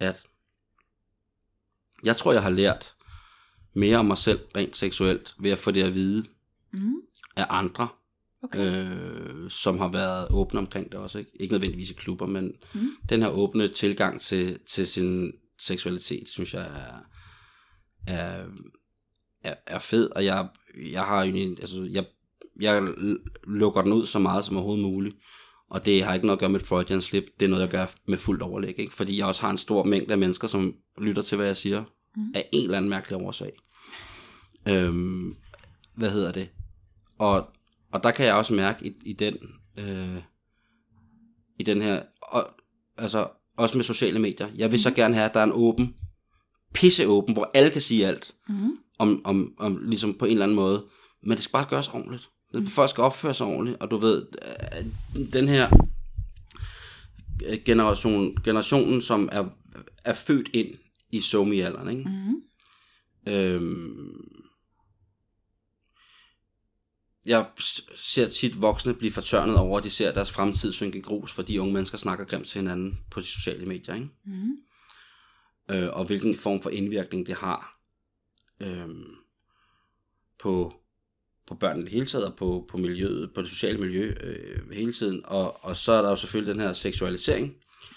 at 0.00 0.22
jeg 2.04 2.16
tror, 2.16 2.32
jeg 2.32 2.42
har 2.42 2.50
lært 2.50 2.94
mere 3.74 3.96
om 3.98 4.04
mig 4.06 4.18
selv 4.18 4.40
rent 4.56 4.76
seksuelt 4.76 5.34
ved 5.38 5.50
at 5.50 5.58
få 5.58 5.70
det 5.70 5.82
at 5.82 5.94
vide 5.94 6.26
Mm. 6.72 6.94
af 7.36 7.46
andre, 7.48 7.88
Okay. 8.42 8.86
øh, 8.86 9.50
som 9.50 9.78
har 9.78 9.88
været 9.88 10.28
åbne 10.30 10.58
omkring 10.60 10.92
det 10.92 11.00
også. 11.00 11.18
Ikke, 11.18 11.30
ikke 11.40 11.52
nødvendigvis 11.54 11.90
i 11.90 11.94
klubber, 11.94 12.26
men 12.26 12.44
Mm. 12.74 12.80
mm. 12.80 12.90
den 13.08 13.22
her 13.22 13.28
åbne 13.28 13.68
tilgang 13.68 14.20
til, 14.20 14.58
til 14.66 14.86
sin 14.86 15.32
seksualitet, 15.58 16.28
synes 16.28 16.54
jeg 16.54 16.62
er, 16.62 16.98
er, 18.14 18.46
er, 19.42 19.54
er 19.66 19.78
fed, 19.78 20.10
og 20.10 20.24
jeg, 20.24 20.48
jeg 20.76 21.02
har 21.04 21.24
jo 21.24 21.34
en- 21.34 21.58
altså, 21.60 21.82
jeg, 21.92 22.06
jeg 22.60 22.82
lukker 23.46 23.82
den 23.82 23.92
ud 23.92 24.06
så 24.06 24.18
meget 24.18 24.44
som 24.44 24.56
overhovedet 24.56 24.82
muligt, 24.84 25.16
og 25.70 25.84
det 25.84 26.04
har 26.04 26.14
ikke 26.14 26.26
noget 26.26 26.36
at 26.36 26.40
gøre 26.40 26.50
med 26.50 26.60
et 26.60 26.66
Freudian 26.66 27.00
slip, 27.00 27.24
det 27.40 27.46
er 27.46 27.50
noget, 27.50 27.62
jeg 27.62 27.70
gør 27.70 27.86
med 28.08 28.18
fuldt 28.18 28.42
overlæg, 28.42 28.78
ikke? 28.80 28.94
fordi 28.94 29.18
jeg 29.18 29.26
også 29.26 29.42
har 29.42 29.50
en 29.50 29.58
stor 29.58 29.84
mængde 29.84 30.12
af 30.12 30.18
mennesker, 30.18 30.48
som 30.48 30.74
lytter 31.00 31.22
til, 31.22 31.36
hvad 31.36 31.46
jeg 31.46 31.56
siger, 31.56 31.84
Mm. 32.16 32.22
mm. 32.22 32.32
af 32.34 32.48
en 32.52 32.64
eller 32.64 32.76
anden 32.76 32.88
mærkelig 32.90 33.20
årsag. 33.20 33.52
Øhm, 34.68 35.36
hvad 35.96 36.10
hedder 36.10 36.32
det? 36.32 36.48
Og, 37.18 37.46
og 37.92 38.02
der 38.02 38.10
kan 38.10 38.26
jeg 38.26 38.34
også 38.34 38.54
mærke 38.54 38.86
i, 38.86 38.92
i 39.04 39.12
den 39.12 39.36
øh, 39.78 40.16
i 41.58 41.62
den 41.62 41.82
her 41.82 42.02
og, 42.22 42.50
altså 42.98 43.28
også 43.56 43.78
med 43.78 43.84
sociale 43.84 44.18
medier. 44.18 44.48
Jeg 44.56 44.70
vil 44.72 44.82
så 44.82 44.90
gerne 44.90 45.14
have, 45.14 45.24
at 45.28 45.34
der 45.34 45.40
er 45.40 45.44
en 45.44 45.52
åben, 45.54 45.94
pisseåben, 46.74 47.34
hvor 47.34 47.50
alle 47.54 47.70
kan 47.70 47.80
sige 47.82 48.06
alt 48.06 48.34
Mm. 48.48 48.76
om, 48.98 49.20
om, 49.24 49.54
om 49.58 49.78
ligesom 49.82 50.14
på 50.14 50.24
en 50.24 50.30
eller 50.32 50.44
anden 50.44 50.56
måde. 50.56 50.84
Men 51.22 51.30
det 51.36 51.42
skal 51.44 51.52
bare 51.52 51.66
gøres 51.70 51.88
ordentligt. 51.88 52.30
Mm. 52.60 52.68
Folk 52.68 52.90
skal 52.90 53.02
opføre 53.02 53.34
sig 53.34 53.46
ordentligt, 53.46 53.80
og 53.80 53.90
du 53.90 53.96
ved, 53.96 54.26
øh, 54.42 54.86
den 55.32 55.48
her 55.48 55.88
øh, 57.46 57.58
generation, 57.64 58.36
generationen, 58.44 59.02
som 59.02 59.28
er, 59.32 59.44
er 60.04 60.14
født 60.14 60.50
ind 60.52 60.74
i 61.10 61.20
somi-alderen, 61.20 61.88
ikke? 61.88 62.10
Mm. 62.10 62.42
Øhm, 63.32 64.34
jeg 67.26 67.46
ser 67.94 68.28
tit 68.28 68.60
voksne 68.60 68.94
blive 68.94 69.12
fortørnet 69.12 69.56
over, 69.56 69.78
at 69.78 69.84
de 69.84 69.90
ser 69.90 70.12
deres 70.12 70.32
fremtid 70.32 70.72
synke 70.72 71.02
grus, 71.02 71.32
fordi 71.32 71.58
unge 71.58 71.72
mennesker 71.72 71.98
snakker 71.98 72.24
grimt 72.24 72.46
til 72.46 72.60
hinanden 72.60 72.98
på 73.10 73.20
de 73.20 73.26
sociale 73.26 73.66
medier, 73.66 73.94
ikke? 73.94 74.08
Mm. 74.24 74.56
Øh, 75.70 75.88
og 75.92 76.04
hvilken 76.04 76.36
form 76.36 76.62
for 76.62 76.70
indvirkning 76.70 77.26
det 77.26 77.34
har 77.34 77.80
øhm, 78.60 79.14
på, 80.38 80.83
på 81.46 81.54
børnene 81.54 81.90
hele 81.90 82.06
taget, 82.06 82.26
og 82.26 82.36
på, 82.36 82.66
på 82.70 82.76
miljøet, 82.76 83.30
på 83.34 83.42
det 83.42 83.50
sociale 83.50 83.78
miljø 83.78 84.14
øh, 84.20 84.72
hele 84.72 84.92
tiden. 84.92 85.20
Og, 85.24 85.64
og 85.64 85.76
så 85.76 85.92
er 85.92 86.02
der 86.02 86.10
jo 86.10 86.16
selvfølgelig 86.16 86.54
den 86.54 86.62
her 86.62 86.72
seksualisering, 86.72 87.54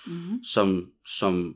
Mm. 0.07 0.43
som, 0.43 0.91
som 1.05 1.55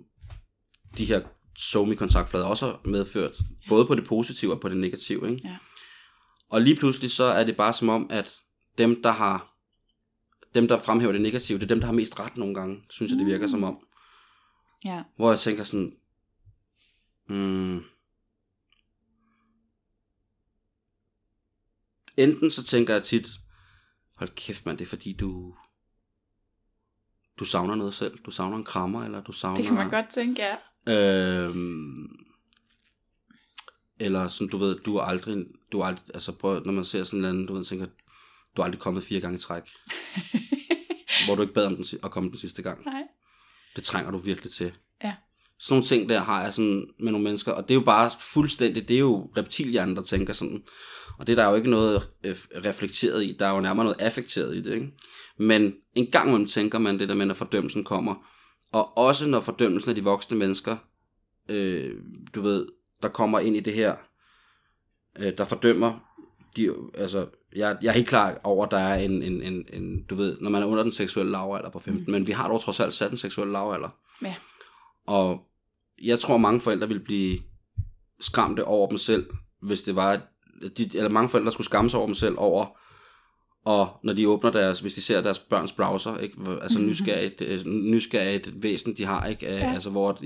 de 0.98 1.06
her 1.06 1.22
somi-kontaktflader 1.58 2.46
også 2.46 2.66
har 2.66 2.80
medført, 2.86 3.38
både 3.70 3.86
på 3.86 3.96
det 3.96 4.06
positive 4.06 4.54
og 4.54 4.60
på 4.60 4.70
det 4.70 4.78
negative. 4.78 5.32
Ikke? 5.32 5.48
Ja. 5.48 5.58
Og 6.50 6.62
lige 6.62 6.76
pludselig 6.76 7.12
så 7.12 7.24
er 7.24 7.44
det 7.44 7.58
bare 7.58 7.74
som 7.74 7.89
om, 7.89 8.08
at 8.10 8.36
dem, 8.78 9.02
der 9.04 9.12
har 9.12 9.56
dem, 10.56 10.68
der 10.68 10.78
fremhæver 10.80 11.12
det 11.12 11.22
negative, 11.22 11.58
det 11.58 11.64
er 11.64 11.68
dem, 11.68 11.80
der 11.80 11.86
har 11.86 11.94
mest 11.94 12.20
ret 12.20 12.38
nogle 12.38 12.56
gange, 12.56 12.84
synes 12.89 13.12
jeg, 13.12 13.20
det 13.20 13.28
virker 13.28 13.46
Mm. 13.48 13.52
som 13.52 13.64
om. 13.64 13.78
Ja. 14.86 15.04
Hvor 15.18 15.30
jeg 15.30 15.39
tænker 15.39 15.64
sådan, 15.64 15.94
hmm, 17.28 17.84
enten 22.18 22.51
så 22.51 22.64
tænker 22.64 22.93
jeg 22.93 23.03
tit, 23.03 23.28
hold 24.16 24.30
kæft 24.36 24.66
mand, 24.66 24.78
det 24.78 24.86
er 24.86 24.89
fordi 24.89 25.14
du, 25.14 25.55
du 27.39 27.45
savner 27.45 27.76
noget 27.76 27.93
selv, 27.93 28.18
du 28.26 28.32
savner 28.32 28.57
en 28.57 28.64
krammer, 28.64 29.03
eller 29.03 29.22
du 29.22 29.32
savner... 29.32 29.55
Det 29.55 29.66
kan 29.66 29.74
man 29.74 29.89
godt 29.89 30.09
tænke, 30.14 30.41
ja. 30.41 30.55
Øhm, 30.88 32.07
eller 33.99 34.28
sådan, 34.28 34.47
du 34.47 34.57
ved, 34.57 34.76
du 34.80 34.97
er 34.97 35.01
aldrig, 35.01 35.45
du 35.72 35.80
er 35.80 35.86
aldrig, 35.86 36.05
altså 36.14 36.32
prøv, 36.32 36.64
når 36.66 36.72
man 36.72 36.86
ser 36.86 37.03
sådan 37.03 37.20
en 37.20 37.26
anden, 37.26 37.45
du 37.45 37.53
ved, 37.53 37.66
tænker, 37.66 37.86
du 38.57 38.62
er 38.62 38.66
aldrig 38.66 38.82
kommet 38.82 39.03
fire 39.03 39.22
gange 39.22 39.38
i 39.38 39.39
træk, 39.39 39.64
hvor 41.26 41.36
du 41.36 41.41
ikke 41.41 41.53
bad 41.53 41.66
om 41.66 41.76
den, 41.76 41.86
at 42.03 42.12
komme 42.12 42.30
den 42.30 42.38
sidste 42.38 42.62
gang. 42.62 42.86
Nej. 42.86 43.01
Det 43.76 43.84
trænger 43.84 44.12
du 44.12 44.18
virkelig 44.18 44.51
til. 44.51 44.74
Sådan 45.62 45.74
nogle 45.74 45.86
ting 45.86 46.09
der 46.09 46.20
har 46.20 46.43
jeg 46.43 46.53
sådan 46.53 46.88
med 46.99 47.12
nogle 47.12 47.24
mennesker, 47.24 47.51
og 47.51 47.64
det 47.64 47.72
er 47.72 47.80
jo 47.80 47.86
bare 47.86 48.12
fuldstændig, 48.20 48.88
det 48.88 48.95
er 48.95 48.99
jo 48.99 49.30
reptilhjernen, 49.38 49.95
der 49.95 50.01
tænker 50.01 50.34
sådan, 50.34 50.64
og 51.20 51.28
det 51.28 51.39
er 51.39 51.43
der 51.43 51.49
jo 51.49 51.55
ikke 51.55 51.70
noget 51.70 52.09
øh, 52.24 52.36
reflekteret 52.66 53.24
i, 53.24 53.36
der 53.39 53.45
er 53.45 53.55
jo 53.55 53.62
nærmere 53.62 53.86
noget 53.86 54.01
affekteret 54.01 54.55
i 54.55 54.62
det, 54.62 54.74
ikke? 54.74 54.91
Men 55.38 55.74
en 55.95 56.12
gang 56.12 56.28
imellem 56.28 56.47
tænker 56.47 56.80
man 56.80 56.99
det 56.99 57.09
der 57.09 57.16
med, 57.16 57.26
når 57.26 57.34
fordømmelsen 57.34 57.84
kommer, 57.84 58.16
og 58.72 58.97
også 58.97 59.28
når 59.28 59.39
fordømmelsen 59.39 59.89
af 59.89 59.95
de 59.95 60.03
voksne 60.03 60.38
mennesker, 60.38 60.78
øh, 61.49 61.91
du 62.36 62.41
ved, 62.41 62.68
der 63.01 63.07
kommer 63.07 63.39
ind 63.39 63.55
i 63.55 63.59
det 63.59 63.74
her, 63.74 63.95
øh, 65.20 65.38
der 65.38 65.45
fordømmer, 65.45 65.99
de, 66.55 66.70
altså, 66.93 67.28
jeg, 67.55 67.78
jeg 67.82 67.89
er 67.89 67.93
helt 67.93 68.07
klar 68.07 68.39
over, 68.43 68.66
at 68.66 68.72
der 68.72 68.78
er 68.78 68.95
en, 68.95 69.24
en, 69.24 69.43
en, 69.43 69.66
en, 69.74 70.03
du 70.03 70.16
ved, 70.16 70.38
når 70.41 70.49
man 70.49 70.62
er 70.62 70.68
under 70.68 70.84
den 70.84 70.91
seksuelle 70.91 71.32
lavalder 71.32 71.70
på 71.70 71.80
15, 71.80 72.03
mm. 72.05 72.12
men 72.12 72.28
vi 72.28 72.32
har 72.32 72.47
dog 72.47 72.62
trods 72.62 72.80
alt 72.80 72.93
sat 72.93 73.09
den 73.09 73.18
seksuelle 73.18 73.53
lavalder. 73.53 73.89
Ja. 74.24 74.36
Og 75.07 75.51
jeg 76.04 76.20
tror, 76.20 76.38
mange 76.38 76.62
forældre 76.62 76.88
vil 76.88 76.99
blive 76.99 77.39
skræmte 78.20 78.66
over 78.66 78.88
dem 78.89 78.97
selv, 78.97 79.26
hvis 79.62 79.82
det 79.82 79.95
var, 79.95 80.12
at 80.12 80.22
de, 80.78 80.89
eller 80.93 81.10
mange 81.10 81.30
forældre 81.30 81.52
skulle 81.52 81.66
skamme 81.66 81.89
sig 81.89 81.97
over 81.99 82.08
dem 82.08 82.16
selv 82.16 82.36
over, 82.38 82.66
og 83.66 83.89
når 84.04 84.14
de 84.14 84.28
åbner 84.28 84.52
deres, 84.52 84.80
hvis 84.80 84.93
de 84.93 85.02
ser 85.02 85.22
deres 85.22 85.39
børns 85.39 85.72
browser, 85.72 86.18
ikke? 86.18 86.36
Altså 86.62 86.80
Mhm. 86.80 86.88
nysgerrigt, 86.88 87.41
øh, 87.41 87.66
nysgerrigt 87.66 88.64
væsen, 88.64 88.97
de 88.97 89.06
har, 89.06 89.28
ikke? 89.28 89.45
Ja. 89.45 89.74
Altså 89.74 89.89
hvor, 89.89 90.22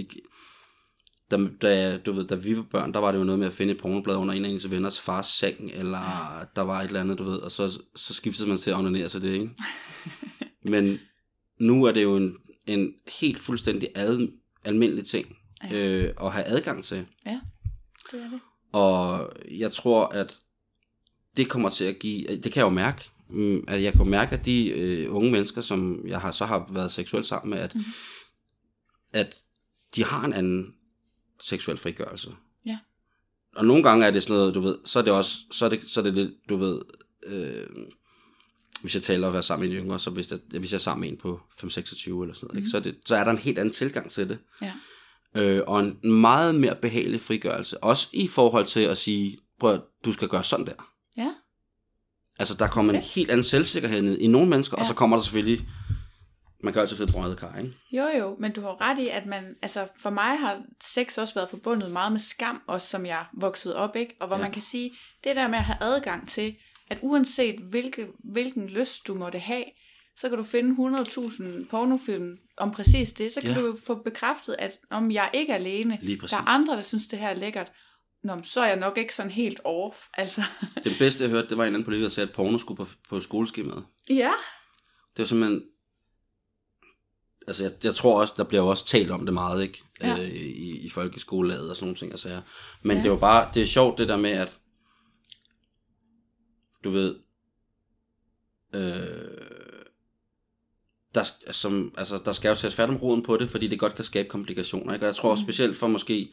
da, 1.31 1.37
da, 1.61 1.97
du 1.97 2.11
ved, 2.11 2.27
da 2.27 2.35
vi 2.35 2.57
var 2.57 2.65
børn, 2.71 2.93
der 2.93 2.99
var 2.99 3.11
det 3.11 3.19
jo 3.19 3.23
noget 3.23 3.39
med 3.39 3.47
at 3.47 3.53
finde 3.53 3.73
et 3.73 3.79
pornoblad 3.79 4.15
under 4.15 4.33
en 4.33 4.45
af 4.45 4.49
ens 4.49 4.71
venners 4.71 4.99
fars 5.01 5.27
seng, 5.27 5.71
eller 5.73 5.99
ja. 5.99 6.43
der 6.55 6.61
var 6.61 6.81
et 6.81 6.87
eller 6.87 6.99
andet, 6.99 7.17
du 7.17 7.23
ved, 7.23 7.37
og 7.37 7.51
så, 7.51 7.79
så 7.95 8.13
skiftede 8.13 8.49
man 8.49 8.57
til 8.57 8.71
at 8.71 8.77
onanere 8.77 9.09
til 9.09 9.21
det, 9.21 9.33
ikke? 9.33 9.49
Men 10.71 10.99
nu 11.59 11.83
er 11.83 11.91
det 11.91 12.03
jo 12.03 12.15
en, 12.17 12.35
en 12.67 12.93
helt 13.19 13.39
fuldstændig 13.39 13.89
ad, 13.95 14.27
almindelig 14.63 15.05
ting 15.07 15.35
Ja. 15.71 16.03
øh, 16.03 16.13
at 16.21 16.31
have 16.31 16.45
adgang 16.45 16.83
til. 16.83 17.05
Ja, 17.25 17.39
det 18.11 18.21
er 18.23 18.29
det. 18.29 18.39
Og 18.71 19.31
jeg 19.51 19.71
tror, 19.71 20.05
at 20.07 20.37
det 21.37 21.49
kommer 21.49 21.69
til 21.69 21.85
at 21.85 21.99
give, 21.99 22.27
det 22.27 22.43
kan 22.43 22.55
jeg 22.55 22.61
jo 22.65 22.69
mærke, 22.69 23.09
mm, 23.29 23.63
at 23.67 23.83
jeg 23.83 23.93
kan 23.93 24.07
mærke, 24.09 24.35
at 24.35 24.45
de 24.45 24.69
øh, 24.69 25.15
unge 25.15 25.31
mennesker, 25.31 25.61
som 25.61 26.07
jeg 26.07 26.21
har, 26.21 26.31
så 26.31 26.45
har 26.45 26.67
været 26.73 26.91
seksuelt 26.91 27.25
sammen 27.27 27.49
med, 27.49 27.59
at, 27.59 27.75
Mhm. 27.75 27.83
mm. 27.87 27.91
at 29.13 29.41
de 29.95 30.03
har 30.03 30.25
en 30.25 30.33
anden 30.33 30.73
seksuel 31.41 31.77
frigørelse. 31.77 32.35
Ja. 32.65 32.77
Og 33.55 33.65
nogle 33.65 33.83
gange 33.83 34.05
er 34.05 34.11
det 34.11 34.23
sådan 34.23 34.35
noget, 34.35 34.55
du 34.55 34.61
ved, 34.61 34.77
så 34.85 34.99
er 34.99 35.03
det 35.03 35.13
også, 35.13 35.37
så 35.51 35.65
er 35.65 35.69
det, 35.69 35.81
så 35.87 35.99
er 35.99 36.03
det 36.03 36.13
lidt, 36.13 36.31
du 36.49 36.55
ved, 36.57 36.81
øh, 37.25 37.67
hvis 38.81 38.95
jeg 38.95 39.03
taler 39.03 39.27
at 39.27 39.33
være 39.33 39.43
sammen 39.43 39.69
med 39.69 39.77
en 39.77 39.83
yngre, 39.83 39.99
så 39.99 40.09
hvis 40.09 40.31
jeg, 40.31 40.39
hvis 40.59 40.71
jeg 40.71 40.77
er 40.77 40.81
sammen 40.81 41.01
med 41.01 41.09
en 41.09 41.17
på 41.17 41.39
5-26 41.59 41.63
eller 41.63 41.73
sådan 41.73 42.11
noget, 42.11 42.33
mm. 42.41 42.47
Mhm. 42.49 42.57
ikke, 42.57 42.69
så, 42.69 42.77
er 42.77 42.81
det, 42.81 42.95
så 43.05 43.15
er 43.15 43.23
der 43.23 43.31
en 43.31 43.37
helt 43.37 43.59
anden 43.59 43.73
tilgang 43.73 44.11
til 44.11 44.29
det. 44.29 44.39
Ja. 44.61 44.73
Øh, 45.35 45.61
og 45.67 45.79
en 45.79 46.11
meget 46.11 46.55
mere 46.55 46.75
behagelig 46.75 47.21
frigørelse. 47.21 47.83
Også 47.83 48.07
i 48.13 48.27
forhold 48.27 48.65
til 48.65 48.79
at 48.79 48.97
sige, 48.97 49.37
prøv 49.59 49.79
du 50.05 50.13
skal 50.13 50.27
gøre 50.27 50.43
sådan 50.43 50.65
der. 50.65 50.91
Ja. 51.17 51.31
Altså, 52.39 52.53
der 52.53 52.67
kommer 52.67 52.93
en 52.93 52.99
Fedt. 52.99 53.13
helt 53.13 53.31
anden 53.31 53.43
selvsikkerhed 53.43 54.01
ned 54.01 54.17
i 54.17 54.27
nogle 54.27 54.49
mennesker, 54.49 54.77
ja. 54.77 54.81
og 54.81 54.87
så 54.87 54.93
kommer 54.93 55.17
der 55.17 55.23
selvfølgelig, 55.23 55.67
man 56.63 56.73
kan 56.73 56.81
altid 56.81 56.97
finde 56.97 57.13
brødet 57.13 57.37
kar, 57.37 57.57
ikke? 57.57 57.73
Jo 57.91 58.07
jo, 58.19 58.35
men 58.39 58.51
du 58.51 58.61
har 58.61 58.81
ret 58.81 58.99
i, 58.99 59.07
at 59.07 59.25
man, 59.25 59.55
altså 59.61 59.87
for 59.97 60.09
mig 60.09 60.37
har 60.39 60.61
sex 60.83 61.17
også 61.17 61.33
været 61.33 61.49
forbundet 61.49 61.91
meget 61.91 62.11
med 62.11 62.19
skam, 62.19 62.61
også 62.67 62.87
som 62.87 63.05
jeg 63.05 63.25
voksede 63.33 63.75
op, 63.75 63.95
ikke? 63.95 64.15
Og 64.19 64.27
hvor 64.27 64.35
ja. 64.35 64.41
man 64.41 64.51
kan 64.51 64.61
sige, 64.61 64.91
det 65.23 65.35
der 65.35 65.47
med 65.47 65.57
at 65.57 65.63
have 65.63 65.77
adgang 65.81 66.29
til, 66.29 66.55
at 66.87 66.99
uanset 67.01 67.59
hvilke, 67.59 68.07
hvilken 68.31 68.69
lyst 68.69 69.07
du 69.07 69.13
måtte 69.13 69.39
have, 69.39 69.63
så 70.17 70.29
kan 70.29 70.37
du 70.37 70.43
finde 70.43 70.97
100.000 70.99 71.69
pornofilm 71.69 72.37
om 72.57 72.71
præcis 72.71 73.11
det. 73.13 73.31
Så 73.33 73.41
kan 73.41 73.49
Ja. 73.51 73.61
du 73.61 73.77
få 73.87 73.95
bekræftet, 73.95 74.55
at 74.59 74.79
om 74.89 75.11
jeg 75.11 75.29
ikke 75.33 75.51
er 75.51 75.55
alene, 75.57 75.99
der 76.29 76.37
er 76.37 76.47
andre, 76.49 76.75
der 76.75 76.81
synes, 76.81 77.07
det 77.07 77.19
her 77.19 77.27
er 77.29 77.33
lækkert. 77.33 77.71
Nå, 78.23 78.33
så 78.43 78.61
er 78.61 78.67
jeg 78.67 78.75
nok 78.75 78.97
ikke 78.97 79.15
sådan 79.15 79.31
helt 79.31 79.59
off. 79.63 79.97
Altså, 80.13 80.41
Det 80.83 80.95
bedste, 80.99 81.23
jeg 81.23 81.31
hørte, 81.31 81.49
det 81.49 81.57
var 81.57 81.63
en 81.63 81.67
anden 81.67 81.83
politiker, 81.83 82.07
der 82.07 82.13
sagde, 82.13 82.27
at 82.29 82.35
porno 82.35 82.57
skulle 82.57 82.77
på, 82.77 82.87
på 83.09 83.19
skoleskemaet. 83.19 83.85
ja. 84.09 84.31
Det 85.17 85.23
var 85.23 85.25
simpelthen... 85.27 85.63
Altså, 87.47 87.63
jeg, 87.63 87.71
jeg 87.83 87.95
tror 87.95 88.21
også, 88.21 88.33
der 88.37 88.43
bliver 88.43 88.61
jo 88.63 88.67
også 88.69 88.85
talt 88.85 89.11
om 89.11 89.25
det 89.25 89.33
meget, 89.33 89.63
ikke? 89.63 89.83
Ja. 90.01 90.13
Øh, 90.19 90.29
i, 90.29 90.85
I 90.85 90.89
folkeskolelaget 90.89 91.69
og 91.69 91.75
sådan 91.75 91.85
nogle 91.85 91.97
ting, 91.97 92.13
og 92.13 92.19
sager. 92.19 92.41
Men 92.81 92.97
Ja. 92.97 93.03
det 93.03 93.11
var 93.11 93.17
bare... 93.17 93.49
Det 93.53 93.61
er 93.61 93.65
sjovt, 93.65 93.97
det 93.97 94.07
der 94.07 94.17
med, 94.17 94.29
at... 94.31 94.57
Du 96.83 96.89
ved... 96.89 97.15
Øh, 98.75 99.54
der, 101.15 101.23
som, 101.51 101.93
altså, 101.97 102.19
der 102.25 102.31
skal 102.33 102.49
jo 102.49 102.55
tages 102.55 102.75
fat 102.75 102.89
om 102.89 102.95
roden 102.95 103.23
på 103.23 103.37
det, 103.37 103.49
fordi 103.49 103.67
det 103.67 103.79
godt 103.79 103.95
kan 103.95 104.05
skabe 104.05 104.29
komplikationer, 104.29 104.93
ikke? 104.93 105.03
Og 105.05 105.07
jeg 105.07 105.15
tror 105.15 105.35
Mm. 105.35 105.41
specielt 105.41 105.77
for 105.77 105.87
måske... 105.87 106.29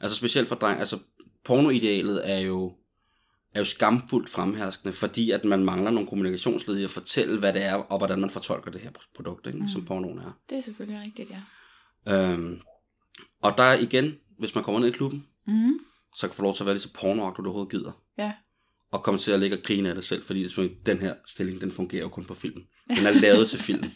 Altså 0.00 0.16
specielt 0.16 0.48
for 0.48 0.54
dreng... 0.54 0.80
Altså, 0.80 0.98
pornoidealet 1.44 2.30
er 2.30 2.38
jo 2.38 2.72
er 3.54 3.60
jo 3.60 3.64
skamfuldt 3.64 4.28
fremherskende, 4.28 4.92
fordi 4.94 5.30
at 5.30 5.44
man 5.44 5.64
mangler 5.64 5.90
nogle 5.90 6.08
kommunikationsled 6.08 6.78
i 6.78 6.84
at 6.84 6.90
fortælle, 6.90 7.38
hvad 7.38 7.52
det 7.52 7.64
er, 7.64 7.74
og 7.74 7.98
hvordan 7.98 8.20
man 8.20 8.30
fortolker 8.30 8.70
det 8.70 8.80
her 8.80 8.90
produkt, 9.16 9.46
ikke? 9.46 9.58
Mm. 9.58 9.68
som 9.68 9.84
pornoen 9.84 10.18
er. 10.18 10.38
Det 10.50 10.58
er 10.58 10.62
selvfølgelig 10.62 11.02
rigtigt, 11.06 11.30
ja. 12.06 12.22
Øhm, 12.32 12.60
og 13.42 13.54
der 13.58 13.64
er 13.64 13.78
igen, 13.78 14.14
hvis 14.38 14.54
man 14.54 14.64
kommer 14.64 14.80
ned 14.80 14.88
i 14.88 14.92
klubben, 14.92 15.26
Mm. 15.46 15.78
så 16.16 16.20
kan 16.20 16.28
du 16.28 16.34
få 16.36 16.42
lov 16.42 16.54
til 16.54 16.62
at 16.62 16.66
være 16.66 16.74
lige 16.74 16.82
så 16.82 16.92
pornoagtig, 16.92 17.44
du 17.44 17.48
overhovedet 17.48 17.70
gider. 17.72 17.92
Ja. 18.18 18.32
Og 18.92 19.02
komme 19.02 19.20
til 19.20 19.32
at 19.32 19.40
ligge 19.40 19.56
og 19.56 19.62
grine 19.62 19.88
af 19.88 19.94
det 19.94 20.04
selv, 20.04 20.24
fordi 20.24 20.42
det 20.48 20.70
den 20.86 20.98
her 20.98 21.14
stilling, 21.26 21.60
den 21.60 21.72
fungerer 21.72 22.02
jo 22.02 22.08
kun 22.08 22.24
på 22.24 22.34
film. 22.34 22.62
Den 22.96 23.06
er 23.06 23.10
lavet 23.10 23.50
til 23.50 23.58
film. 23.58 23.84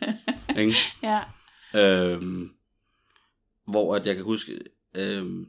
Ikke? 0.59 0.75
Ja. 1.03 1.23
Øhm, 1.75 2.55
hvor 3.65 3.97
at 3.97 4.07
jeg 4.07 4.15
kan 4.15 4.25
huske 4.25 4.61
øhm, 4.95 5.49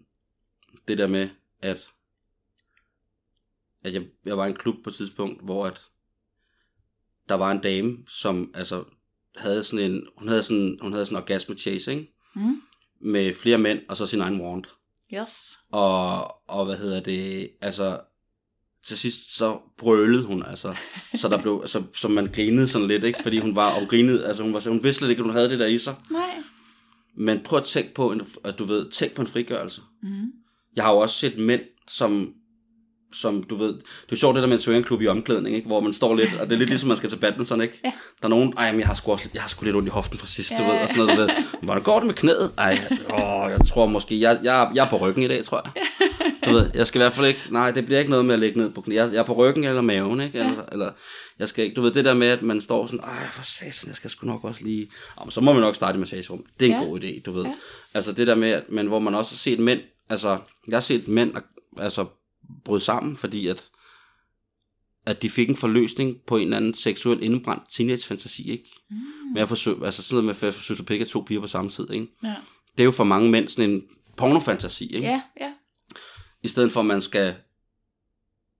det 0.87 0.97
der 0.97 1.07
med, 1.07 1.29
at, 1.61 1.89
at 3.83 3.93
jeg, 3.93 4.07
jeg 4.25 4.37
var 4.37 4.45
i 4.45 4.49
en 4.49 4.55
klub 4.55 4.83
på 4.83 4.89
et 4.89 4.95
tidspunkt, 4.95 5.43
hvor 5.43 5.65
at 5.65 5.89
der 7.29 7.35
var 7.35 7.51
en 7.51 7.61
dame, 7.61 7.97
som 8.07 8.51
altså 8.55 8.83
havde 9.35 9.63
sådan 9.63 9.91
en, 9.91 10.07
hun 10.17 10.27
havde 10.27 10.43
sådan, 10.43 10.79
hun 10.81 10.93
havde 10.93 11.05
sådan 11.05 11.17
en 11.17 11.21
orgasme 11.21 11.57
chase, 11.57 11.91
ikke? 11.91 12.13
Mm. 12.35 12.61
Med 12.99 13.33
flere 13.33 13.57
mænd, 13.57 13.79
og 13.89 13.97
så 13.97 14.07
sin 14.07 14.21
egen 14.21 14.41
wand. 14.41 14.63
Yes. 15.13 15.59
Og, 15.71 16.49
og 16.49 16.65
hvad 16.65 16.77
hedder 16.77 16.99
det, 16.99 17.51
altså, 17.61 18.01
til 18.87 18.97
sidst 18.97 19.37
så 19.37 19.57
brølede 19.77 20.23
hun, 20.23 20.43
altså, 20.49 20.75
så 21.15 21.27
der 21.29 21.41
blev, 21.41 21.59
altså, 21.61 21.83
så 21.95 22.07
man 22.07 22.27
grinede 22.33 22.67
sådan 22.67 22.87
lidt, 22.87 23.03
ikke? 23.03 23.19
Fordi 23.23 23.39
hun 23.39 23.55
var, 23.55 23.69
og 23.69 23.87
grinede, 23.89 24.25
altså 24.27 24.43
hun, 24.43 24.53
var, 24.53 24.69
hun 24.69 24.83
vidste 24.83 24.99
slet 24.99 25.09
ikke, 25.09 25.19
at 25.19 25.25
hun 25.25 25.35
havde 25.35 25.49
det 25.49 25.59
der 25.59 25.65
i 25.67 25.77
sig. 25.77 25.95
Nej. 26.11 26.29
Men 27.17 27.39
prøv 27.45 27.59
at 27.59 27.65
tænke 27.65 27.93
på, 27.93 28.11
en, 28.11 28.21
at 28.43 28.59
du 28.59 28.65
ved, 28.65 28.89
tænk 28.91 29.13
på 29.13 29.21
en 29.21 29.27
frigørelse. 29.27 29.81
Mm. 30.03 30.09
Jeg 30.75 30.83
har 30.83 30.91
jo 30.91 30.97
også 30.99 31.15
set 31.17 31.37
mænd, 31.37 31.61
som, 31.87 32.29
som 33.13 33.43
du 33.43 33.55
ved, 33.55 33.67
det 33.73 33.81
er 33.81 34.11
jo 34.11 34.15
sjovt 34.17 34.35
det 34.35 34.41
der 34.43 34.47
med 34.49 34.55
en 34.57 34.61
swingerklub 34.61 35.01
i 35.01 35.07
omklædning, 35.07 35.55
ikke? 35.55 35.67
hvor 35.67 35.79
man 35.79 35.93
står 35.93 36.15
lidt, 36.15 36.39
og 36.39 36.47
det 36.49 36.55
er 36.55 36.59
lidt 36.59 36.69
ligesom 36.69 36.87
man 36.87 36.97
skal 36.97 37.09
til 37.09 37.17
badminton, 37.17 37.61
ikke? 37.61 37.79
Ja. 37.85 37.91
Der 38.21 38.25
er 38.25 38.29
nogen, 38.29 38.53
ej, 38.57 38.71
men 38.71 38.79
jeg 38.79 38.87
har 38.87 38.95
sgu 38.95 39.11
også 39.11 39.25
lidt, 39.25 39.33
jeg 39.33 39.41
har 39.41 39.49
sgu 39.49 39.65
lidt 39.65 39.75
ondt 39.75 39.87
i 39.87 39.91
hoften 39.91 40.17
fra 40.19 40.27
sidst, 40.27 40.49
du 40.57 40.63
Ja. 40.63 40.71
ved, 40.71 40.79
og 40.81 40.87
sådan 40.89 41.05
noget, 41.05 41.17
du 41.19 41.21
ved. 41.21 41.29
Hvordan 41.61 41.83
går 41.83 41.99
det 41.99 42.07
med 42.07 42.13
knæet? 42.15 42.51
Ej, 42.57 42.77
åh, 43.13 43.51
jeg 43.51 43.59
tror 43.67 43.85
måske, 43.85 44.19
jeg, 44.19 44.39
jeg, 44.43 44.71
jeg 44.75 44.85
er 44.85 44.89
på 44.89 44.97
ryggen 44.97 45.23
i 45.23 45.27
dag, 45.27 45.45
tror 45.45 45.61
jeg. 45.65 45.83
Du 46.45 46.51
ved, 46.51 46.71
jeg 46.73 46.87
skal 46.87 46.99
i 46.99 47.03
hvert 47.03 47.13
fald 47.13 47.27
ikke, 47.27 47.39
nej, 47.49 47.71
det 47.71 47.85
bliver 47.85 47.99
ikke 47.99 48.11
noget 48.11 48.25
med 48.25 48.33
at 48.33 48.39
ligge 48.39 48.59
ned 48.59 48.69
på 48.69 48.81
knæ. 48.81 48.95
Jeg, 48.95 49.13
jeg 49.13 49.19
er 49.19 49.23
på 49.23 49.33
ryggen 49.33 49.63
eller 49.63 49.81
maven, 49.81 50.21
ikke? 50.21 50.39
Eller, 50.39 50.51
ja. 50.53 50.61
eller, 50.71 50.91
jeg 51.39 51.49
skal 51.49 51.63
ikke, 51.65 51.75
du 51.75 51.81
ved, 51.81 51.91
det 51.91 52.05
der 52.05 52.13
med, 52.13 52.27
at 52.27 52.41
man 52.43 52.61
står 52.61 52.85
sådan, 52.87 52.99
ej, 52.99 53.27
for 53.31 53.43
satan, 53.43 53.87
jeg 53.87 53.95
skal 53.95 54.09
sgu 54.09 54.27
nok 54.27 54.43
også 54.43 54.63
lige, 54.63 54.87
Jamen, 55.19 55.31
så 55.31 55.41
må 55.41 55.53
man 55.53 55.61
nok 55.61 55.75
starte 55.75 55.95
i 55.95 55.99
massagerum. 55.99 56.45
Det 56.59 56.69
er 56.71 56.75
en 56.75 56.81
Ja. 56.81 56.87
god 56.87 56.99
idé, 56.99 57.21
du 57.21 57.31
ved. 57.31 57.43
Ja. 57.45 57.53
Altså 57.93 58.11
det 58.11 58.27
der 58.27 58.35
med, 58.35 58.49
at, 58.49 58.63
men 58.69 58.87
hvor 58.87 58.99
man 58.99 59.15
også 59.15 59.31
har 59.31 59.37
set 59.37 59.59
mænd, 59.59 59.81
altså, 60.09 60.37
jeg 60.67 60.75
har 60.75 60.81
set 60.81 61.07
mænd, 61.07 61.33
altså, 61.77 62.05
bryde 62.65 62.81
sammen, 62.83 63.15
fordi 63.15 63.47
at, 63.47 63.63
at 65.05 65.21
de 65.21 65.29
fik 65.29 65.49
en 65.49 65.55
forløsning 65.57 66.17
på 66.27 66.37
en 66.37 66.43
eller 66.43 66.57
anden 66.57 66.73
seksuel 66.73 67.23
indebrændt 67.23 67.63
teenage-fantasi, 67.71 68.51
ikke? 68.51 68.69
Mm. 68.89 68.97
Med 69.33 69.41
at 69.41 69.49
forsøge, 69.49 69.85
altså 69.85 70.03
sådan 70.03 70.23
noget 70.23 70.41
med 70.41 70.47
at 70.49 70.53
forsøge 70.53 70.79
at 70.79 70.85
pikke 70.85 71.05
to 71.05 71.19
piger 71.27 71.41
på 71.41 71.47
samme 71.47 71.69
tid, 71.71 71.91
ikke? 71.91 72.07
Ja. 72.23 72.35
Det 72.77 72.83
er 72.83 72.85
jo 72.85 72.91
for 72.91 73.03
mange 73.03 73.29
mænd 73.31 73.47
sådan 73.47 73.69
en 73.69 73.81
pornofantasi, 74.17 74.85
ikke? 74.95 75.07
Ja, 75.07 75.21
ja. 75.41 75.51
I 76.43 76.47
stedet 76.47 76.71
for, 76.71 76.79
at 76.79 76.85
man 76.85 77.01
skal, 77.01 77.35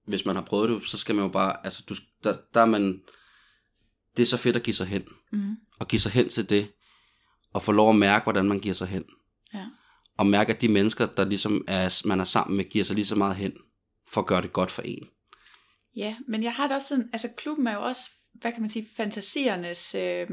hvis 0.05 0.25
man 0.25 0.35
har 0.35 0.43
prøvet 0.43 0.69
det, 0.69 0.89
så 0.89 0.97
skal 0.97 1.15
man 1.15 1.25
jo 1.25 1.31
bare, 1.31 1.65
altså, 1.65 1.83
du, 1.89 1.95
der, 2.23 2.37
der 2.53 2.61
er 2.61 2.65
man, 2.65 3.01
det 4.17 4.23
er 4.23 4.27
så 4.27 4.37
fedt 4.37 4.55
at 4.55 4.63
give 4.63 4.73
sig 4.73 4.87
hen. 4.87 5.03
Mm. 5.31 5.55
Og 5.79 5.87
give 5.87 5.99
sig 5.99 6.11
hen 6.11 6.29
til 6.29 6.49
det, 6.49 6.71
og 7.53 7.61
få 7.61 7.71
lov 7.71 7.89
at 7.89 7.95
mærke, 7.95 8.23
hvordan 8.23 8.45
man 8.45 8.59
giver 8.59 8.75
sig 8.75 8.87
hen. 8.87 9.05
Ja. 9.53 9.65
Og 10.17 10.27
mærke, 10.27 10.53
at 10.53 10.61
de 10.61 10.67
mennesker, 10.67 11.05
der 11.05 11.25
ligesom 11.25 11.65
er, 11.67 12.01
man 12.07 12.19
er 12.19 12.23
sammen 12.23 12.57
med, 12.57 12.65
giver 12.65 12.85
sig 12.85 12.95
lige 12.95 13.05
så 13.05 13.15
meget 13.15 13.35
hen, 13.35 13.53
for 14.07 14.21
at 14.21 14.27
gøre 14.27 14.41
det 14.41 14.53
godt 14.53 14.71
for 14.71 14.81
en. 14.81 15.07
Ja, 15.95 16.15
men 16.27 16.43
jeg 16.43 16.53
har 16.53 16.67
det 16.67 16.75
også 16.75 16.87
sådan, 16.87 17.09
altså 17.13 17.27
klubben 17.37 17.67
er 17.67 17.73
jo 17.73 17.81
også, 17.81 18.11
hvad 18.33 18.51
kan 18.51 18.61
man 18.61 18.69
sige, 18.69 18.87
fantasiernes 18.97 19.95
øh, 19.95 20.27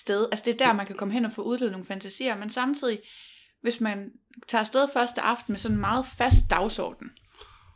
sted. 0.00 0.28
Altså 0.30 0.44
det 0.44 0.60
er 0.60 0.66
der, 0.66 0.72
man 0.72 0.86
kan 0.86 0.96
komme 0.96 1.14
hen 1.14 1.24
og 1.24 1.32
få 1.32 1.42
udlevet 1.42 1.72
nogle 1.72 1.86
fantasier, 1.86 2.38
men 2.38 2.50
samtidig, 2.50 3.00
hvis 3.62 3.80
man 3.80 4.10
tager 4.48 4.60
afsted 4.60 4.88
første 4.92 5.20
aften 5.20 5.52
med 5.52 5.58
sådan 5.58 5.74
en 5.76 5.80
meget 5.80 6.06
fast 6.18 6.50
dagsorden. 6.50 7.10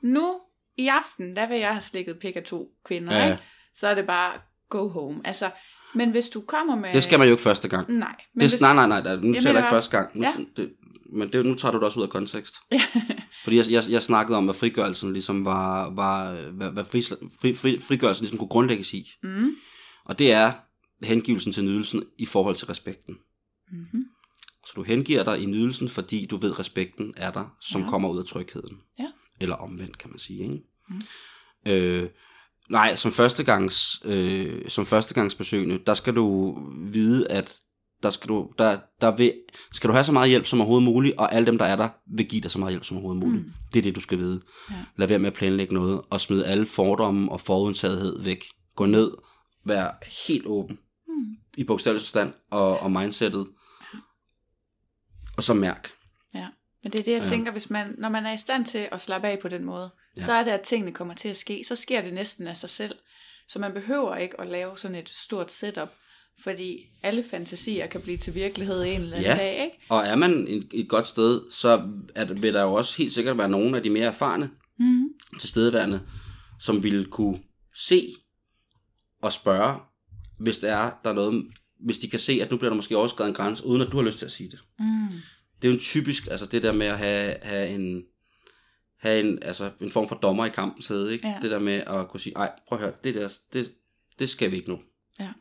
Nu 0.03 0.41
i 0.79 0.89
aften, 0.89 1.37
der 1.37 1.47
vil 1.49 1.59
jeg 1.59 1.71
have 1.71 1.81
slikket 1.83 2.19
pik 2.19 2.37
af 2.37 2.43
to 2.43 2.69
kvinder, 2.85 3.17
Ja. 3.17 3.31
ikke? 3.31 3.43
så 3.75 3.87
er 3.87 3.95
det 3.95 4.07
bare 4.07 4.33
go 4.71 4.89
home. 4.89 5.21
Altså, 5.25 5.51
men 5.95 6.11
hvis 6.11 6.29
du 6.29 6.41
kommer 6.41 6.75
med... 6.77 6.93
Det 6.95 7.03
skal 7.03 7.19
man 7.19 7.29
jo 7.29 7.35
ikke 7.35 7.43
første 7.43 7.69
gang. 7.69 7.91
Nej, 7.93 8.15
men 8.35 8.41
Det, 8.43 8.51
hvis... 8.51 8.61
nej, 8.61 8.75
nej, 8.75 8.87
nej, 8.89 9.01
der, 9.01 9.21
nu 9.21 9.35
taler 9.35 9.51
jeg 9.51 9.59
ikke 9.59 9.69
første 9.71 9.97
gang. 9.97 10.11
Nu, 10.19 10.23
Ja. 10.23 10.35
det, 10.57 10.73
men 11.13 11.33
det, 11.33 11.47
nu 11.47 11.55
tager 11.55 11.73
du 11.73 11.79
det 11.79 11.85
også 11.87 12.01
ud 12.01 12.05
af 12.05 12.11
kontekst. 12.11 12.55
Fordi 13.45 13.57
jeg, 13.57 13.65
jeg, 13.71 13.83
jeg 13.91 14.03
snakkede 14.03 14.39
om, 14.39 14.45
hvad 14.45 14.55
frigørelsen 14.55 15.13
ligesom 15.13 15.45
var, 15.45 15.91
var 15.95 16.33
hvad, 16.51 16.71
hvad 16.71 16.85
fri, 16.85 17.03
fri, 17.41 17.55
fri, 17.55 17.81
frigørelsen 17.81 18.23
ligesom 18.23 18.39
kunne 18.39 18.49
grundlægges 18.49 18.93
i. 18.95 19.11
mm. 19.23 19.51
Og 20.05 20.19
det 20.19 20.33
er 20.33 20.53
hengivelsen 21.03 21.53
til 21.53 21.65
nydelsen 21.65 22.03
i 22.19 22.27
forhold 22.27 22.57
til 22.57 22.67
respekten. 22.67 23.17
Mm-hmm. 23.73 24.02
Så 24.73 24.77
du 24.77 24.83
hengiver 24.83 25.25
dig 25.25 25.43
i 25.43 25.47
nydelsen, 25.47 25.89
fordi 25.89 26.27
du 26.27 26.37
ved, 26.37 26.59
respekten 26.59 27.15
er 27.17 27.31
der, 27.31 27.57
som 27.61 27.83
ja. 27.83 27.89
kommer 27.89 28.09
ud 28.09 28.19
af 28.19 28.25
trygheden. 28.25 28.77
Ja. 28.99 29.07
Eller 29.41 29.57
omvendt, 29.57 29.99
kan 29.99 30.11
man 30.11 30.19
sige. 30.19 30.43
Ikke? 30.43 30.59
Mm. 30.89 31.03
Øh, 31.67 32.09
nej, 32.71 32.97
som, 32.97 33.13
førstegangs, 33.13 34.03
øh, 34.05 34.69
som 34.69 34.87
førstegangsbesøgende, 34.87 35.79
der 35.87 35.95
skal 35.95 36.17
du 36.17 36.59
vide, 36.93 37.31
at 37.31 37.57
der 38.03 38.11
skal 38.11 38.29
du, 38.29 38.51
der, 38.59 38.79
der 39.01 39.17
vil, 39.17 39.33
skal 39.73 39.89
du 39.89 39.93
have 39.93 40.05
så 40.05 40.13
meget 40.13 40.29
hjælp 40.29 40.47
som 40.47 40.61
overhovedet 40.61 40.85
muligt, 40.85 41.17
og 41.17 41.35
alle 41.35 41.47
dem, 41.47 41.59
der 41.59 41.65
er 41.65 41.77
der, 41.77 41.89
vil 42.17 42.27
give 42.27 42.43
dig 42.43 42.51
så 42.51 42.59
meget 42.59 42.73
hjælp 42.73 42.85
som 42.85 42.97
overhovedet 42.97 43.25
muligt. 43.25 43.47
Mm. 43.47 43.53
Det 43.73 43.79
er 43.79 43.83
det, 43.83 43.97
du 43.97 44.01
skal 44.01 44.19
vide. 44.19 44.41
Ja. 44.71 44.75
Lad 44.97 45.09
være 45.09 45.19
med 45.19 45.27
at 45.27 45.35
planlægge 45.35 45.75
noget, 45.75 46.01
og 46.11 46.21
smid 46.21 46.45
alle 46.45 46.67
fordomme 46.67 47.33
og 47.33 47.41
forudtagethed 47.41 48.23
væk. 48.23 48.45
Gå 48.77 48.87
ned, 48.87 49.13
vær 49.65 50.05
helt 50.27 50.47
åben 50.47 50.79
Mm. 51.09 51.37
i 51.57 51.65
bogstavelig 51.65 52.03
forstand, 52.03 52.33
og, 52.51 52.79
og 52.79 52.93
mindsetet, 52.93 53.47
og 55.37 55.43
så 55.43 55.55
mærk. 55.55 55.91
Men 56.85 56.93
det 56.93 56.99
er 57.01 57.05
det, 57.05 57.13
jeg 57.13 57.23
Ja. 57.23 57.29
tænker, 57.29 57.53
hvis 57.53 57.71
man, 57.71 57.95
når 57.99 58.09
man 58.09 58.27
er 58.27 58.33
i 58.33 58.39
stand 58.39 58.65
til 58.67 58.89
at 58.93 59.01
slappe 59.01 59.29
af 59.29 59.39
på 59.39 59.49
den 59.49 59.65
måde, 59.65 59.91
ja. 60.17 60.21
Ja. 60.21 60.25
så 60.25 60.33
er 60.33 60.45
det, 60.45 60.51
at 60.51 60.61
tingene 60.61 60.93
kommer 60.93 61.15
til 61.15 61.29
at 61.29 61.37
ske. 61.37 61.65
Så 61.69 61.77
sker 61.77 62.03
det 62.03 62.15
næsten 62.15 62.47
af 62.47 62.57
sig 62.57 62.71
selv. 62.71 62.95
Så 63.49 63.59
man 63.59 63.73
behøver 63.73 64.17
ikke 64.17 64.41
at 64.41 64.47
lave 64.49 64.79
sådan 64.79 64.95
et 64.95 65.09
stort 65.09 65.53
setup, 65.53 65.89
fordi 66.43 66.79
alle 67.03 67.25
fantasier 67.31 67.87
kan 67.87 68.01
blive 68.01 68.17
til 68.17 68.35
virkelighed 68.35 68.83
en 68.83 69.01
eller 69.01 69.17
anden 69.17 69.31
Ja. 69.31 69.37
dag, 69.37 69.65
ikke? 69.65 69.77
Og 69.89 70.07
er 70.07 70.17
man 70.17 70.47
et, 70.73 70.89
godt 70.89 71.09
sted, 71.09 71.41
så 71.51 71.69
er, 72.15 72.25
vil 72.25 72.55
der 72.55 72.63
jo 72.63 72.73
også 72.75 72.99
helt 72.99 73.13
sikkert 73.13 73.39
være 73.39 73.49
nogle 73.49 73.77
af 73.77 73.83
de 73.83 73.91
mere 73.91 74.07
erfarne 74.07 74.51
Mm. 74.79 75.09
tilstedeværende, 75.41 76.03
som 76.61 76.83
ville 76.83 77.05
kunne 77.05 77.43
se 77.77 78.13
og 79.23 79.33
spørge, 79.33 79.81
hvis 80.41 80.59
der 80.59 80.77
er 80.77 80.91
der 81.05 81.11
er 81.11 81.15
noget, 81.15 81.45
hvis 81.85 81.99
de 81.99 82.11
kan 82.11 82.19
se, 82.19 82.33
at 82.43 82.51
nu 82.51 82.57
bliver 82.57 82.71
der 82.71 82.77
måske 82.77 82.97
overskrevet 82.97 83.29
en 83.29 83.35
grænse, 83.35 83.67
uden 83.67 83.83
at 83.83 83.93
du 83.93 83.97
har 83.97 84.05
lyst 84.05 84.19
til 84.19 84.25
at 84.25 84.33
sige 84.33 84.51
det. 84.51 84.59
Mm. 84.79 85.09
Det 85.63 85.69
er 85.69 85.73
jo 85.73 85.75
en 85.75 85.81
typisk, 85.81 86.27
altså 86.31 86.47
det 86.47 86.63
der 86.63 86.73
med 86.73 86.87
at 86.87 86.99
have, 86.99 87.37
have 87.43 87.69
en, 87.69 88.03
have 88.99 89.21
en, 89.21 89.43
altså 89.43 89.71
en 89.81 89.91
form 89.91 90.09
for 90.09 90.17
dommer 90.17 90.47
i 90.47 90.49
kampen 90.51 90.83
sidde, 90.83 91.13
ikke? 91.13 91.29
Ja. 91.29 91.39
Det 91.43 91.51
der 91.51 91.59
med 91.59 91.73
at 91.87 92.09
kunne 92.09 92.21
sige, 92.21 92.37
ej, 92.37 92.51
prøv 92.69 92.79
at 92.79 92.85
høre, 92.85 92.95
det 93.05 93.15
der, 93.15 93.29
det, 93.53 93.73
det 94.19 94.31
skal 94.31 94.51
vi 94.51 94.57
ikke 94.57 94.71
nu. 94.71 94.81
Ja. 95.21 95.33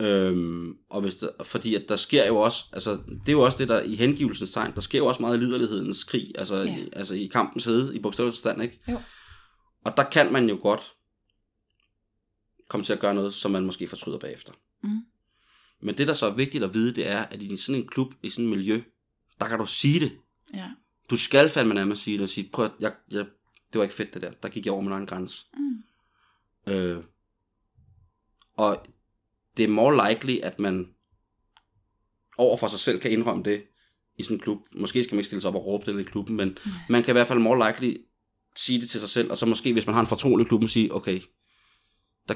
Øhm, 0.00 0.72
og 0.90 1.00
hvis 1.00 1.14
der, 1.16 1.28
fordi 1.44 1.74
at 1.74 1.84
der 1.88 1.96
sker 1.96 2.26
jo 2.26 2.36
også, 2.36 2.64
altså 2.72 2.90
det 2.94 3.28
er 3.28 3.32
jo 3.32 3.40
også 3.40 3.58
det 3.58 3.68
der 3.68 3.82
i 3.82 3.94
hengivelsens 3.94 4.52
tegn, 4.52 4.74
der 4.74 4.80
sker 4.80 4.98
jo 4.98 5.06
også 5.06 5.22
meget 5.22 5.36
i 5.36 5.40
liderlighedens 5.40 6.04
krig, 6.04 6.32
altså, 6.38 6.62
Ja. 6.62 6.76
i, 6.76 6.88
altså 6.92 7.14
i 7.14 7.26
kampens 7.26 7.64
hede, 7.64 7.96
i 7.96 7.98
bogstavelig 8.00 8.34
forstand, 8.34 8.62
ikke? 8.62 8.80
Jo. 8.88 9.00
Og 9.84 9.96
der 9.96 10.02
kan 10.04 10.32
man 10.32 10.48
jo 10.48 10.58
godt 10.62 10.92
komme 12.68 12.86
til 12.86 12.92
at 12.92 13.00
gøre 13.00 13.14
noget, 13.14 13.34
som 13.34 13.50
man 13.50 13.64
måske 13.64 13.88
fortryder 13.88 14.18
bagefter. 14.18 14.52
Mm. 14.82 15.00
Men 15.82 15.98
det, 15.98 16.08
der 16.08 16.14
så 16.14 16.26
er 16.26 16.34
vigtigt 16.34 16.64
at 16.64 16.74
vide, 16.74 16.94
det 16.94 17.08
er, 17.08 17.18
at 17.18 17.42
i 17.42 17.56
sådan 17.56 17.80
en 17.80 17.88
klub, 17.88 18.14
i 18.22 18.30
sådan 18.30 18.44
et 18.44 18.50
miljø, 18.50 18.82
der 19.40 19.48
kan 19.48 19.58
du 19.58 19.66
sige 19.66 20.00
det. 20.00 20.18
Ja. 20.54 20.70
Du 21.10 21.16
skal 21.16 21.50
fandme 21.50 21.74
nærmest 21.74 22.02
sige 22.02 22.16
det 22.16 22.24
og 22.24 22.30
sige, 22.30 22.50
prøv 22.52 22.64
at, 22.64 22.72
jeg, 22.80 22.92
jeg, 23.10 23.26
det 23.72 23.78
var 23.78 23.82
ikke 23.82 23.94
fedt 23.94 24.14
det 24.14 24.22
der. 24.22 24.30
Der 24.30 24.48
gik 24.48 24.66
jeg 24.66 24.72
over 24.72 24.82
min 24.82 24.92
egen 24.92 25.06
grænse. 25.06 25.46
Mm. 25.54 26.72
Øh, 26.72 27.04
og 28.56 28.86
det 29.56 29.64
er 29.64 29.68
more 29.68 30.08
likely, 30.08 30.38
at 30.42 30.58
man 30.58 30.88
over 32.38 32.56
for 32.56 32.68
sig 32.68 32.80
selv 32.80 33.00
kan 33.00 33.10
indrømme 33.10 33.42
det 33.42 33.64
i 34.18 34.22
sådan 34.22 34.36
en 34.36 34.40
klub. 34.40 34.58
Måske 34.74 35.04
skal 35.04 35.14
man 35.14 35.20
ikke 35.20 35.26
stille 35.26 35.40
sig 35.40 35.48
op 35.48 35.54
og 35.54 35.66
råbe 35.66 35.92
det 35.92 36.00
i 36.00 36.02
klubben, 36.02 36.36
men 36.36 36.48
mm. 36.48 36.72
man 36.92 37.02
kan 37.02 37.12
i 37.12 37.16
hvert 37.16 37.28
fald 37.28 37.38
more 37.38 37.68
likely 37.68 37.96
sige 38.56 38.80
det 38.80 38.90
til 38.90 39.00
sig 39.00 39.08
selv, 39.08 39.30
og 39.30 39.38
så 39.38 39.46
måske, 39.46 39.72
hvis 39.72 39.86
man 39.86 39.94
har 39.94 40.00
en 40.00 40.06
fortrolig 40.06 40.46
klub, 40.46 40.68
sige, 40.68 40.94
okay, 40.94 41.20
der, 42.28 42.34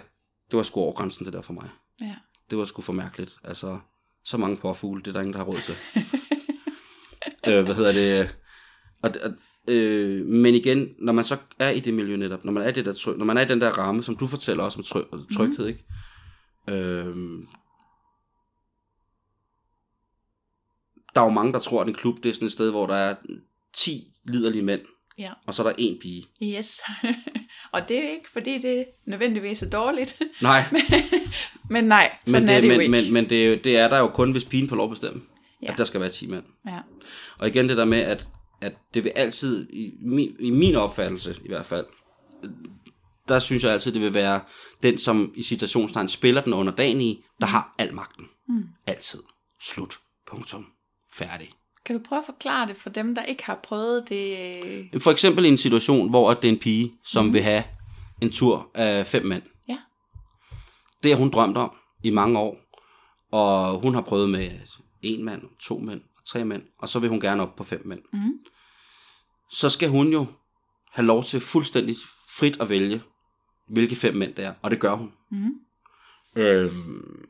det 0.51 0.57
var 0.57 0.63
sgu 0.63 0.81
over 0.81 0.93
grænsen 0.93 1.25
det 1.25 1.33
der 1.33 1.43
for 1.43 1.53
mig. 1.53 1.69
Ja. 2.01 2.17
Det 2.53 2.59
var 2.59 2.65
sgu 2.65 2.83
for 2.83 2.93
mærkeligt. 2.93 3.39
Altså, 3.45 3.79
så 4.25 4.37
mange 4.37 4.57
påfugle, 4.57 5.03
det 5.03 5.09
er 5.09 5.13
der 5.13 5.21
ingen, 5.21 5.33
der 5.33 5.39
har 5.39 5.45
råd 5.47 5.61
til. 5.61 5.75
øh, 7.49 7.65
hvad 7.65 7.75
hedder 7.75 7.93
det? 7.93 8.37
Og, 9.03 9.11
og, 9.25 9.33
øh, 9.75 10.27
men 10.27 10.55
igen, 10.55 10.89
når 10.99 11.13
man 11.13 11.25
så 11.25 11.37
er 11.59 11.71
i 11.71 11.81
det 11.81 11.95
miljø 11.95 12.17
netop, 12.17 12.45
når 12.45 12.53
man 12.53 12.63
er, 12.63 12.71
det 12.71 12.85
der, 12.85 12.93
tryg, 12.93 13.19
når 13.19 13.25
man 13.25 13.37
er 13.37 13.43
i 13.43 13.49
den 13.49 13.61
der 13.61 13.71
ramme, 13.71 14.03
som 14.03 14.17
du 14.17 14.27
fortæller 14.27 14.65
også 14.65 14.79
med 14.79 14.85
tryg, 14.85 15.05
tryghed, 15.37 15.65
mm. 15.65 15.69
ikke? 15.69 15.85
Øh, 16.69 17.17
der 21.15 21.21
er 21.21 21.25
jo 21.25 21.31
mange, 21.31 21.53
der 21.53 21.59
tror, 21.59 21.81
at 21.83 21.89
en 21.89 21.95
klub 21.95 22.17
det 22.23 22.29
er 22.29 22.33
sådan 22.35 22.47
et 22.47 22.53
sted, 22.53 22.71
hvor 22.71 22.87
der 22.87 22.95
er 22.95 23.15
10 23.77 24.15
liderlige 24.25 24.63
mænd, 24.63 24.81
Ja. 25.19 25.33
og 25.47 25.55
så 25.55 25.63
er 25.63 25.67
der 25.67 25.75
en 25.79 25.99
pige. 26.01 26.27
Yes. 26.43 26.81
og 27.73 27.89
det 27.89 27.99
er 28.05 28.09
ikke, 28.11 28.31
fordi 28.33 28.59
det 28.59 28.87
nødvendigvis 29.07 29.63
er 29.63 29.71
dårligt. 29.71 30.19
Nej, 30.43 30.65
men 31.71 31.85
nej, 31.85 32.13
sådan 32.27 32.43
men, 32.43 32.49
er 32.49 32.55
det, 32.55 32.63
det 32.63 32.69
jo 32.69 32.73
men, 32.73 32.81
ikke. 32.81 32.91
men, 32.91 33.13
men 33.13 33.31
det, 33.31 33.45
er 33.47 33.51
jo- 33.51 33.59
det 33.65 33.77
er 33.79 33.89
der 33.89 33.99
jo 33.99 34.09
kun, 34.09 34.33
hvis 34.33 34.45
pigen 34.45 34.69
får 34.69 34.77
lov 34.77 34.85
at 34.87 34.91
bestemme, 34.91 35.23
Ja. 35.63 35.73
at 35.73 35.79
der 35.79 35.85
skal 35.85 36.01
være 36.01 36.11
10 36.11 36.27
mænd. 36.27 36.45
ja. 36.67 36.79
Og 37.39 37.49
igen 37.49 37.69
det 37.69 37.77
der 37.77 37.85
med, 37.85 37.99
at, 38.01 38.27
at 38.61 38.73
det 38.95 39.05
vil 39.05 39.13
altid, 39.17 39.69
i 39.71 39.93
min, 40.03 40.37
i 40.41 40.51
min 40.51 40.75
opfattelse 40.75 41.37
i 41.45 41.49
hvert 41.49 41.67
fald, 41.67 41.87
der 43.29 43.39
synes 43.39 43.65
jeg 43.65 43.73
altid, 43.73 43.93
det 43.93 44.03
vil 44.03 44.15
være 44.15 44.41
den, 44.83 44.99
som 44.99 45.33
i 45.37 45.43
citationstegn 45.43 46.09
spiller 46.09 46.41
den 46.41 46.53
under 46.53 46.73
dagen 46.73 47.01
i, 47.01 47.25
der 47.41 47.47
har 47.47 47.75
al 47.79 47.95
magten. 47.95 48.25
Mm. 48.49 48.65
Altid. 48.87 49.19
Slut. 49.61 49.99
Punktum. 50.31 50.67
Færdig. 51.13 51.51
Kan 51.85 51.97
du 51.97 52.03
prøve 52.09 52.19
at 52.19 52.25
forklare 52.27 52.69
det 52.69 52.77
for 52.77 52.91
dem, 52.91 53.15
der 53.15 53.23
ikke 53.23 53.45
har 53.45 53.61
prøvet 53.63 54.09
det? 54.09 55.03
For 55.03 55.11
eksempel 55.11 55.45
i 55.45 55.49
en 55.49 55.59
situation, 55.59 56.11
hvor 56.11 56.35
det 56.35 56.49
er 56.49 56.53
en 56.53 56.59
pige, 56.59 56.93
som 57.05 57.25
mm. 57.25 57.33
vil 57.33 57.43
have 57.43 57.65
en 58.21 58.33
tur 58.33 58.71
af 58.75 59.07
fem 59.07 59.27
mænd. 59.27 59.43
Ja. 59.69 59.79
Det 61.03 61.11
har 61.11 61.19
hun 61.19 61.31
drømt 61.31 61.57
om 61.57 61.71
i 62.03 62.11
mange 62.11 62.39
år. 62.39 62.57
Og 63.31 63.81
hun 63.81 63.95
har 63.95 64.01
prøvet 64.01 64.31
med 64.31 64.51
en 65.03 65.25
mand, 65.25 65.43
to 65.61 65.79
mænd, 65.79 66.01
tre 66.27 66.45
mænd, 66.45 66.63
og 66.79 66.89
så 66.89 66.99
vil 66.99 67.11
hun 67.11 67.21
gerne 67.21 67.43
op 67.43 67.57
på 67.57 67.65
fem 67.65 67.83
mænd. 67.85 68.03
Mhm. 68.13 68.39
Så 69.51 69.69
skal 69.69 69.89
hun 69.89 70.13
jo 70.13 70.27
have 70.93 71.07
lov 71.07 71.25
til 71.25 71.41
fuldstændig 71.41 71.97
frit 72.29 72.61
at 72.61 72.69
vælge, 72.69 73.03
hvilke 73.69 73.97
fem 73.97 74.15
mænd 74.15 74.35
det 74.35 74.45
er, 74.45 74.55
og 74.63 74.71
det 74.71 74.81
gør 74.81 74.95
hun. 74.95 75.13
Mhm. 75.31 75.55
Øhm, 76.37 77.29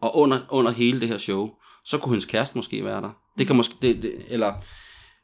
og 0.00 0.16
under, 0.16 0.40
under 0.50 0.70
hele 0.70 1.00
det 1.00 1.08
her 1.08 1.18
show, 1.18 1.54
så 1.84 1.98
kunne 1.98 2.12
hendes 2.12 2.26
kæreste 2.26 2.58
måske 2.58 2.84
være 2.84 3.00
der. 3.00 3.10
Det 3.38 3.46
kan 3.46 3.56
måske, 3.56 3.74
det, 3.82 4.02
det, 4.02 4.14
eller 4.28 4.52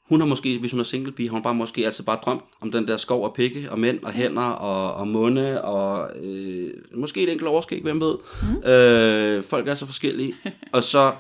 hun 0.08 0.20
har 0.20 0.26
måske, 0.26 0.58
hvis 0.58 0.70
hun 0.70 0.80
er 0.80 0.84
single 0.84 1.12
pige, 1.12 1.28
har 1.28 1.32
hun 1.32 1.42
bare 1.42 1.54
måske 1.54 1.86
altid 1.86 2.04
bare 2.04 2.18
drømt 2.24 2.42
om 2.60 2.72
den 2.72 2.88
der 2.88 2.96
skov 2.96 3.24
af 3.24 3.32
pikke, 3.32 3.70
og 3.70 3.78
mænd, 3.78 4.02
og 4.02 4.12
hænder, 4.12 4.42
og, 4.42 4.94
og 4.94 5.08
munde, 5.08 5.62
og 5.64 6.16
øh, 6.16 6.70
måske 6.96 7.22
et 7.22 7.32
enkelt 7.32 7.48
overskæg, 7.48 7.82
hvem 7.82 8.00
ved. 8.00 8.18
Mm. 8.42 8.62
Øh, 8.70 9.44
folk 9.44 9.68
er 9.68 9.74
så 9.74 9.86
forskellige. 9.86 10.34
og 10.72 10.84
så, 10.84 11.14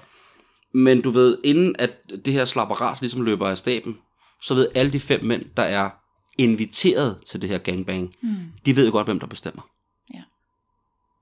men 0.74 1.00
du 1.00 1.10
ved, 1.10 1.38
inden 1.44 1.76
at 1.78 1.90
det 2.24 2.32
her 2.32 2.44
slapperas 2.44 3.00
ligesom 3.00 3.22
løber 3.22 3.48
af 3.48 3.58
staben, 3.58 3.98
så 4.42 4.54
ved 4.54 4.68
alle 4.74 4.92
de 4.92 5.00
fem 5.00 5.24
mænd, 5.24 5.44
der 5.56 5.62
er 5.62 5.90
inviteret 6.38 7.16
til 7.26 7.42
det 7.42 7.48
her 7.48 7.58
gangbang, 7.58 8.14
Mm. 8.22 8.36
de 8.66 8.76
ved 8.76 8.86
jo 8.86 8.92
godt, 8.92 9.06
hvem 9.06 9.20
der 9.20 9.26
bestemmer. 9.26 9.62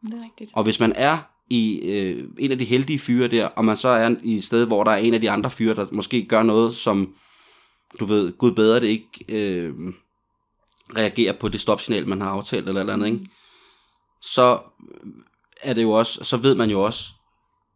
Det 0.06 0.14
er 0.14 0.24
rigtigt. 0.24 0.50
Og 0.54 0.62
hvis 0.62 0.80
man 0.80 0.92
er 0.96 1.18
i 1.51 1.80
øh, 1.80 2.24
en 2.38 2.53
af 2.53 2.59
de 2.59 2.64
heldige 2.64 2.99
fyre 2.99 3.28
der, 3.28 3.46
og 3.46 3.64
man 3.64 3.76
så 3.76 3.88
er 3.88 4.14
i 4.22 4.36
et 4.36 4.44
sted, 4.44 4.66
hvor 4.66 4.84
der 4.84 4.90
er 4.90 4.96
en 4.96 5.14
af 5.14 5.20
de 5.20 5.30
andre 5.30 5.51
fyre, 5.51 5.74
der 5.74 5.86
måske 5.92 6.24
gør 6.24 6.42
noget, 6.42 6.76
som 6.76 7.14
du 8.01 8.05
ved, 8.05 8.32
gud 8.32 8.53
bedre 8.53 8.80
det 8.80 8.86
ikke 8.86 9.24
øh, 9.28 9.74
reagerer 10.96 11.32
på 11.32 11.49
det 11.49 11.61
stopsignal, 11.61 12.09
man 12.09 12.20
har 12.20 12.30
aftalt 12.30 12.68
eller 12.68 12.80
eller 12.80 12.92
andet, 12.92 13.07
ikke? 13.07 13.26
så 14.22 14.61
er 15.62 15.74
det 15.74 15.82
jo 15.82 15.90
også, 15.90 16.24
så 16.24 16.36
ved 16.36 16.55
man 16.55 16.70
jo 16.70 16.82
også, 16.82 17.05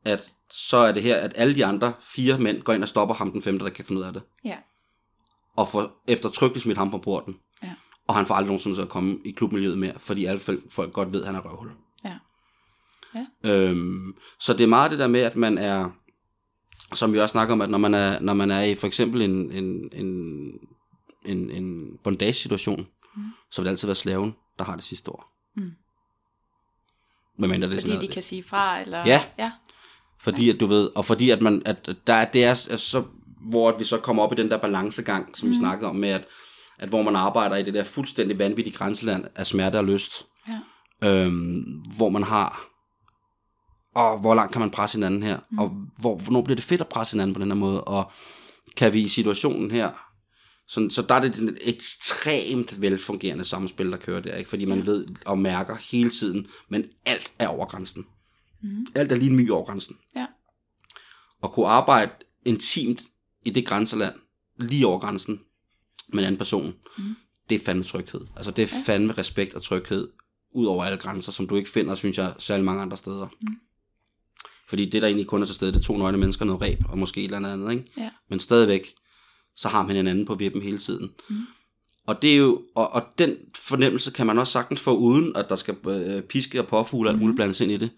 at 0.05 0.33
så 0.51 0.77
er 0.77 0.93
det 0.93 1.03
her, 1.03 1.17
at 1.17 1.33
alle 1.35 1.55
de 1.55 1.67
andre 1.67 1.93
fire 2.17 2.39
mænd 2.39 2.63
går 2.63 2.73
ind 2.73 2.83
og 2.83 2.89
stopper 2.89 3.15
ham 3.15 3.33
den 3.33 3.43
femte, 3.43 3.65
der 3.65 3.71
kan 3.71 3.85
finde 3.85 4.01
ud 4.01 4.07
af 4.07 4.13
det. 4.13 4.23
Ja. 4.45 4.57
Og 5.57 5.69
får 5.69 6.03
eftertrykkeligt 6.09 6.63
smidt 6.63 6.79
ham 6.79 6.91
på 6.91 6.99
porten. 6.99 7.37
Ja. 7.63 7.73
Og 8.09 8.15
han 8.15 8.27
får 8.27 8.35
aldrig 8.35 8.47
nogensinde 8.47 8.77
til 8.77 8.83
at 8.83 8.89
komme 8.89 9.19
i 9.25 9.31
klubmiljøet 9.31 9.79
mere, 9.79 9.95
fordi 9.99 10.25
alle 10.25 10.41
folk- 10.41 10.73
folk 10.73 10.93
godt 10.93 11.13
ved, 11.13 11.21
at 11.21 11.27
han 11.27 11.37
er 11.37 11.41
røvhul. 11.41 11.71
Ja. 13.15 13.27
Øhm, 13.51 14.15
så 14.41 14.53
det 14.53 14.61
er 14.61 14.69
meget 14.69 14.91
det 14.91 14.99
der 14.99 15.07
med, 15.07 15.21
at 15.21 15.37
man 15.37 15.59
er, 15.59 15.91
som 16.95 17.13
vi 17.13 17.21
også 17.21 17.33
snakker 17.33 17.55
om, 17.55 17.61
at 17.61 17.71
når 17.71 17.79
man 17.79 17.95
er, 17.95 18.21
når 18.21 18.35
man 18.35 18.51
er 18.51 18.63
i 18.63 18.75
for 18.75 18.87
eksempel 18.87 19.23
en, 19.23 19.53
en, 19.53 19.91
en, 19.93 20.09
en, 21.25 21.51
en 21.51 21.99
bondage-situation, 22.05 22.87
mm. 23.17 23.23
så 23.51 23.61
vil 23.61 23.65
det 23.65 23.71
altid 23.71 23.89
være 23.89 23.95
slaven, 23.95 24.35
der 24.59 24.65
har 24.65 24.75
det 24.77 24.85
sidste 24.85 25.09
ord. 25.09 25.29
Mm. 25.57 25.71
Men 27.39 27.51
mindre 27.51 27.69
det 27.69 27.75
Fordi 27.75 27.93
sådan 27.93 28.09
de 28.09 28.13
kan 28.13 28.23
sige 28.23 28.43
fra, 28.43 28.81
eller... 28.81 29.07
Ja. 29.07 29.21
ja. 29.39 29.53
Fordi 30.21 30.51
at 30.51 30.61
du 30.61 30.67
ved, 30.67 30.91
og 30.95 31.05
fordi 31.05 31.31
at 31.31 31.43
man, 31.43 31.63
at 31.65 31.97
der 32.07 32.15
er, 32.15 32.25
det 32.25 32.45
er 32.45 32.55
så, 32.55 33.05
hvor 33.51 33.69
at 33.69 33.81
vi 33.81 33.85
så 33.85 33.99
kommer 33.99 34.23
op 34.23 34.33
i 34.33 34.37
den 34.37 34.51
der 34.51 34.57
balancegang, 34.57 35.37
som 35.37 35.47
mm. 35.47 35.53
vi 35.53 35.59
snakkede 35.59 35.89
om 35.91 35.97
med, 35.97 36.09
at, 36.09 36.25
at 36.79 36.89
hvor 36.89 37.03
man 37.03 37.17
arbejder 37.17 37.57
i 37.57 37.63
det 37.63 37.75
der 37.75 37.85
fuldstændig 37.85 38.39
vanvittige 38.39 38.77
grænseland 38.77 39.25
af 39.35 39.47
smerte 39.47 39.77
og 39.77 39.85
lyst, 39.85 40.27
Ja. 40.49 41.25
øhm, 41.25 41.61
hvor 41.97 42.09
man 42.09 42.23
har, 42.23 42.65
og 43.95 44.19
hvor 44.19 44.35
langt 44.35 44.53
kan 44.53 44.61
man 44.61 44.71
presse 44.71 44.97
hinanden 44.97 45.23
her, 45.23 45.39
mm. 45.51 45.59
og 45.59 45.69
hvor, 46.01 46.17
hvornår 46.17 46.43
bliver 46.43 46.55
det 46.55 46.65
fedt 46.65 46.81
at 46.81 46.89
presse 46.89 47.15
hinanden 47.15 47.35
på 47.35 47.41
den 47.41 47.49
her 47.49 47.55
måde, 47.55 47.85
og 47.85 48.11
kan 48.77 48.93
vi 48.93 49.01
i 49.01 49.09
situationen 49.09 49.71
her, 49.71 49.91
sådan, 50.69 50.91
så 50.91 51.03
der 51.03 51.15
er 51.15 51.21
det 51.21 51.37
et 51.39 51.59
ekstremt 51.61 52.81
velfungerende 52.81 53.45
samspil, 53.45 53.91
der 53.91 53.97
kører 53.97 54.21
der, 54.21 54.37
ikke? 54.37 54.51
fordi 54.51 54.65
man 54.65 54.87
ved 54.87 55.07
og 55.25 55.39
mærker 55.39 55.77
hele 55.91 56.11
tiden, 56.11 56.47
men 56.69 56.85
alt 57.07 57.33
er 57.39 57.49
over 57.49 57.67
grænsen. 57.67 58.07
Mm. 58.63 58.87
Alt 58.95 59.13
er 59.13 59.17
lige 59.17 59.31
en 59.31 59.37
my 59.37 59.51
over 59.51 59.65
grænsen. 59.65 59.97
Ja. 60.17 60.27
Og 61.43 61.53
kunne 61.53 61.67
arbejde 61.67 62.13
intimt 62.45 63.03
i 63.45 63.51
det 63.51 63.67
grænseland, 63.67 64.15
lige 64.59 64.87
over 64.87 64.99
grænsen, 64.99 65.41
med 66.09 66.19
en 66.19 66.27
anden 66.27 66.39
person, 66.39 66.75
Mm. 66.99 67.17
det 67.51 67.61
er 67.61 67.65
fandme 67.65 67.85
tryghed. 67.85 68.21
Altså 68.37 68.51
det 68.51 68.63
er 68.63 68.85
fandme 68.87 69.13
respekt 69.13 69.55
og 69.55 69.63
tryghed, 69.63 70.09
ud 70.55 70.67
over 70.67 70.85
alle 70.85 70.99
grænser, 70.99 71.33
som 71.33 71.47
du 71.47 71.57
ikke 71.57 71.71
finder, 71.71 71.95
synes 71.95 72.19
jeg, 72.19 72.35
særlig 72.39 72.65
mange 72.65 72.83
andre 72.83 72.97
steder. 72.97 73.29
Mm. 73.41 73.49
Fordi 74.73 74.85
det, 74.85 75.03
der 75.03 75.09
egentlig 75.09 75.27
kun 75.27 75.43
er 75.43 75.47
til 75.47 75.55
stede, 75.55 75.73
det 75.73 75.79
er 75.79 75.83
to 75.83 75.97
nøgne 75.97 76.19
mennesker, 76.19 76.45
noget 76.45 76.63
ræb, 76.63 76.79
og 76.89 76.99
måske 76.99 77.21
et 77.21 77.25
eller 77.33 77.49
andet 77.49 77.73
ikke? 77.73 77.85
Ja. 77.97 78.11
Men 78.31 78.41
stadigvæk, 78.41 78.87
så 79.57 79.69
har 79.69 79.87
man 79.87 79.97
en 79.97 80.07
anden 80.07 80.27
på 80.27 80.35
vippen 80.35 80.63
hele 80.63 80.79
tiden. 80.79 81.11
Mm. 81.31 81.37
Og 82.07 82.23
det 82.23 82.33
er 82.33 82.37
jo, 82.37 82.63
og, 82.75 82.93
og 82.93 83.03
den 83.19 83.37
fornemmelse 83.57 84.11
kan 84.11 84.27
man 84.27 84.39
også 84.39 84.53
sagtens 84.53 84.81
få, 84.81 84.97
uden 84.97 85.37
at 85.37 85.47
der 85.49 85.57
skal 85.57 85.77
øh, 85.87 86.23
piske 86.23 86.61
og 86.61 86.67
påfugle 86.67 87.11
og 87.11 87.13
alt 87.13 87.21
muligt 87.21 87.37
blandes 87.37 87.61
ind 87.61 87.73
i 87.73 87.77
det. 87.77 87.91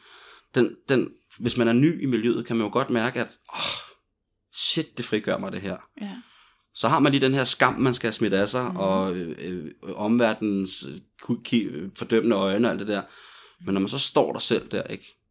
Den, 0.55 0.77
den, 0.89 1.09
hvis 1.39 1.57
man 1.57 1.69
er 1.69 1.73
ny 1.73 2.03
i 2.03 2.07
miljøet, 2.07 2.47
kan 2.47 2.57
man 2.57 2.67
jo 2.67 2.73
godt 2.73 2.91
mærke, 2.91 3.21
at 3.21 3.29
oh, 3.49 3.95
shit, 4.55 4.97
det 4.97 5.05
frigør 5.05 5.39
mig 5.39 5.53
det 5.53 5.61
her. 5.61 5.77
Ja. 6.01 6.17
Så 6.75 6.89
har 6.89 6.99
man 6.99 7.13
lige 7.13 7.27
den 7.27 7.35
her 7.35 7.45
skam, 7.45 7.75
man 7.75 7.95
skal 7.95 8.07
have 8.07 8.13
smidt 8.13 8.35
af 8.35 8.49
sig, 8.49 8.71
mm. 8.71 8.77
og 8.77 9.17
øh, 9.17 9.37
øh, 9.39 9.71
ki- 11.49 11.67
øh, 11.67 11.91
fordømmende 11.97 12.37
øjne 12.37 12.69
og 12.69 12.73
alt 12.73 12.81
det 12.81 12.89
der. 12.89 13.03
Men 13.65 13.75
når 13.75 13.81
man 13.81 13.89
så 13.89 13.99
står 13.99 14.33
der 14.33 14.41
selv 14.41 14.71
der, 14.71 14.83
ikke? 14.83 15.24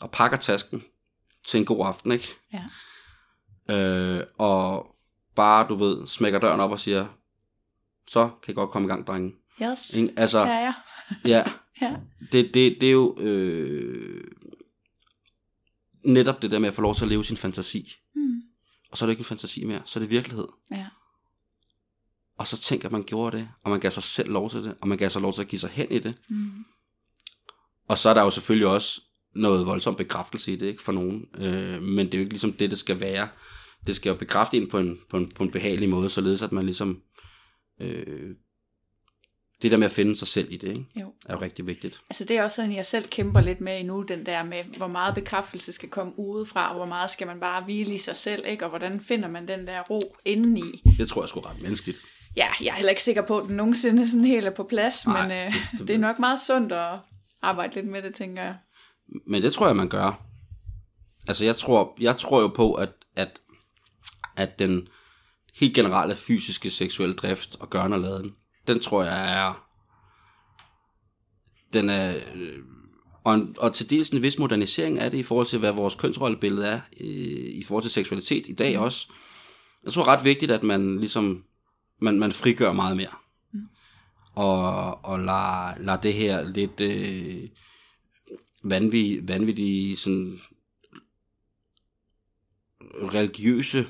Og 0.00 0.10
pakker 0.10 0.36
tasken 0.38 0.84
til 1.48 1.58
en 1.60 1.66
god 1.66 1.86
aften, 1.86 2.12
ikke? 2.12 2.28
Ja. 2.52 2.64
Øh, 3.74 4.24
og 4.38 4.86
bare, 5.34 5.68
du 5.68 5.74
ved, 5.74 6.06
smækker 6.06 6.38
døren 6.38 6.60
op 6.60 6.70
og 6.70 6.80
siger, 6.80 7.06
så 8.08 8.30
kan 8.42 8.52
I 8.52 8.54
godt 8.54 8.70
komme 8.70 8.86
i 8.86 8.88
gang, 8.88 9.06
drenge. 9.06 9.32
Yes. 9.62 9.94
Ikke? 9.94 10.14
Altså, 10.16 10.38
Ja, 10.38 10.58
ja. 10.64 10.74
ja, 11.34 11.44
Ja. 11.80 11.96
det, 12.32 12.54
det, 12.54 12.76
det 12.80 12.88
er 12.88 12.92
jo 12.92 13.16
øh, 13.18 14.24
netop 16.04 16.42
det 16.42 16.50
der 16.50 16.58
med 16.58 16.68
at 16.68 16.74
få 16.74 16.82
lov 16.82 16.94
til 16.94 17.04
at 17.04 17.08
leve 17.08 17.24
sin 17.24 17.36
fantasi. 17.36 17.96
Mm. 18.14 18.40
Og 18.90 18.98
så 18.98 19.04
er 19.04 19.06
det 19.06 19.12
ikke 19.12 19.20
en 19.20 19.24
fantasi 19.24 19.64
mere, 19.64 19.82
så 19.84 19.98
er 19.98 20.00
det 20.00 20.10
virkelighed. 20.10 20.48
Ja. 20.70 20.86
Og 22.38 22.46
så 22.46 22.60
tænk, 22.60 22.84
at 22.84 22.92
man 22.92 23.02
gjorde 23.04 23.36
det, 23.36 23.48
og 23.62 23.70
man 23.70 23.80
gav 23.80 23.90
sig 23.90 24.02
selv 24.02 24.30
lov 24.30 24.50
til 24.50 24.64
det, 24.64 24.76
og 24.80 24.88
man 24.88 24.98
gav 24.98 25.10
sig 25.10 25.22
lov 25.22 25.32
til 25.32 25.40
at 25.40 25.48
give 25.48 25.58
sig 25.60 25.70
hen 25.70 25.90
i 25.90 25.98
det. 25.98 26.18
Mm. 26.28 26.64
Og 27.88 27.98
så 27.98 28.08
er 28.08 28.14
der 28.14 28.22
jo 28.22 28.30
selvfølgelig 28.30 28.68
også 28.68 29.00
noget 29.36 29.66
voldsom 29.66 29.94
bekræftelse 29.94 30.52
i 30.52 30.56
det, 30.56 30.66
ikke 30.66 30.82
for 30.82 30.92
nogen. 30.92 31.24
Øh, 31.38 31.82
men 31.82 32.06
det 32.06 32.14
er 32.14 32.18
jo 32.18 32.22
ikke 32.22 32.32
ligesom 32.32 32.52
det, 32.52 32.70
det 32.70 32.78
skal 32.78 33.00
være. 33.00 33.28
Det 33.86 33.96
skal 33.96 34.10
jo 34.10 34.16
bekræfte 34.16 34.56
en 34.56 34.68
på 34.68 34.78
en, 34.78 34.98
på 35.10 35.16
en, 35.16 35.28
på 35.28 35.42
en 35.44 35.50
behagelig 35.50 35.88
måde, 35.88 36.10
således 36.10 36.42
at 36.42 36.52
man 36.52 36.64
ligesom... 36.64 37.00
Øh, 37.80 38.30
det 39.62 39.70
der 39.70 39.76
med 39.76 39.86
at 39.86 39.92
finde 39.92 40.16
sig 40.16 40.28
selv 40.28 40.52
i 40.52 40.56
det, 40.56 40.68
ikke, 40.68 40.86
Jo. 41.00 41.12
er 41.26 41.34
jo 41.34 41.40
rigtig 41.40 41.66
vigtigt. 41.66 42.00
Altså 42.10 42.24
det 42.24 42.36
er 42.38 42.42
også 42.44 42.54
sådan, 42.54 42.72
jeg 42.72 42.86
selv 42.86 43.04
kæmper 43.08 43.40
lidt 43.40 43.60
med 43.60 43.80
endnu, 43.80 44.02
den 44.02 44.26
der 44.26 44.42
med, 44.44 44.64
hvor 44.76 44.86
meget 44.86 45.14
bekræftelse 45.14 45.72
skal 45.72 45.88
komme 45.88 46.18
udefra, 46.18 46.68
og 46.70 46.76
hvor 46.76 46.86
meget 46.86 47.10
skal 47.10 47.26
man 47.26 47.40
bare 47.40 47.64
hvile 47.64 47.94
i 47.94 47.98
sig 47.98 48.16
selv, 48.16 48.44
ikke? 48.46 48.64
Og 48.64 48.68
hvordan 48.68 49.00
finder 49.00 49.28
man 49.28 49.48
den 49.48 49.66
der 49.66 49.82
ro 49.82 50.16
indeni? 50.24 50.82
Det 50.98 51.08
tror 51.08 51.22
jeg 51.22 51.28
sgu 51.28 51.40
ret 51.40 51.62
menneskeligt. 51.62 51.98
Ja, 52.36 52.46
jeg 52.60 52.68
er 52.68 52.72
heller 52.74 52.90
ikke 52.90 53.02
sikker 53.02 53.22
på, 53.22 53.38
at 53.38 53.48
den 53.48 53.56
nogensinde 53.56 54.10
sådan 54.10 54.24
helt 54.24 54.46
er 54.46 54.50
på 54.50 54.64
plads, 54.64 55.06
Nej, 55.06 55.22
men 55.28 55.30
øh, 55.46 55.52
det- 55.54 55.78
det- 55.78 55.88
det 55.88 55.94
er 55.94 55.98
nok 55.98 56.18
meget 56.18 56.38
sundt 56.46 56.72
at 56.72 56.98
arbejde 57.42 57.74
lidt 57.74 57.86
med 57.86 58.02
det, 58.02 58.14
tænker 58.14 58.42
jeg. 58.42 58.56
Men 59.26 59.42
det 59.42 59.52
tror 59.52 59.66
jeg, 59.66 59.76
man 59.76 59.88
gør. 59.88 60.22
Altså, 61.28 61.44
jeg 61.44 61.56
tror, 61.56 61.96
jeg 62.00 62.16
tror 62.16 62.40
jo 62.40 62.48
på, 62.48 62.74
at, 62.74 62.92
at, 63.16 63.40
at 64.36 64.58
den 64.58 64.88
helt 65.54 65.74
generelle 65.74 66.16
fysiske 66.16 66.70
seksuelle 66.70 67.14
drift 67.14 67.56
og 67.60 67.70
gørne 67.70 67.94
og 67.94 68.00
laden, 68.00 68.34
den 68.66 68.80
tror 68.80 69.04
jeg 69.04 69.44
er... 69.44 69.66
Den 71.72 71.88
er... 71.90 72.16
øh, 72.34 72.58
Og, 73.24 73.34
en, 73.34 73.56
og 73.58 73.74
til 73.74 73.90
dels 73.90 74.10
en 74.10 74.22
vis 74.22 74.38
modernisering 74.38 74.98
af 74.98 75.10
det 75.10 75.18
i 75.18 75.22
forhold 75.22 75.46
til, 75.46 75.58
hvad 75.58 75.72
vores 75.72 75.94
kønsrollebillede 75.94 76.66
er 76.66 76.80
i, 76.92 77.12
i 77.60 77.64
forhold 77.64 77.82
til 77.82 77.90
seksualitet 77.90 78.46
i 78.48 78.54
dag 78.54 78.78
også. 78.78 79.08
Jeg 79.84 79.92
tror 79.92 80.08
ret 80.08 80.24
vigtigt, 80.24 80.50
at 80.50 80.62
man 80.62 81.00
ligesom 81.00 81.44
man, 82.00 82.18
man 82.18 82.32
frigør 82.32 82.72
meget 82.72 82.96
mere. 82.96 83.14
Og, 84.34 85.04
og 85.04 85.18
lader, 85.18 85.78
lader 85.78 86.00
det 86.00 86.14
her 86.14 86.44
lidt 86.44 86.80
øh, 86.80 87.48
vanvittige, 88.64 89.28
vanvittige 89.28 89.96
sådan, 89.96 90.40
religiøse 92.94 93.86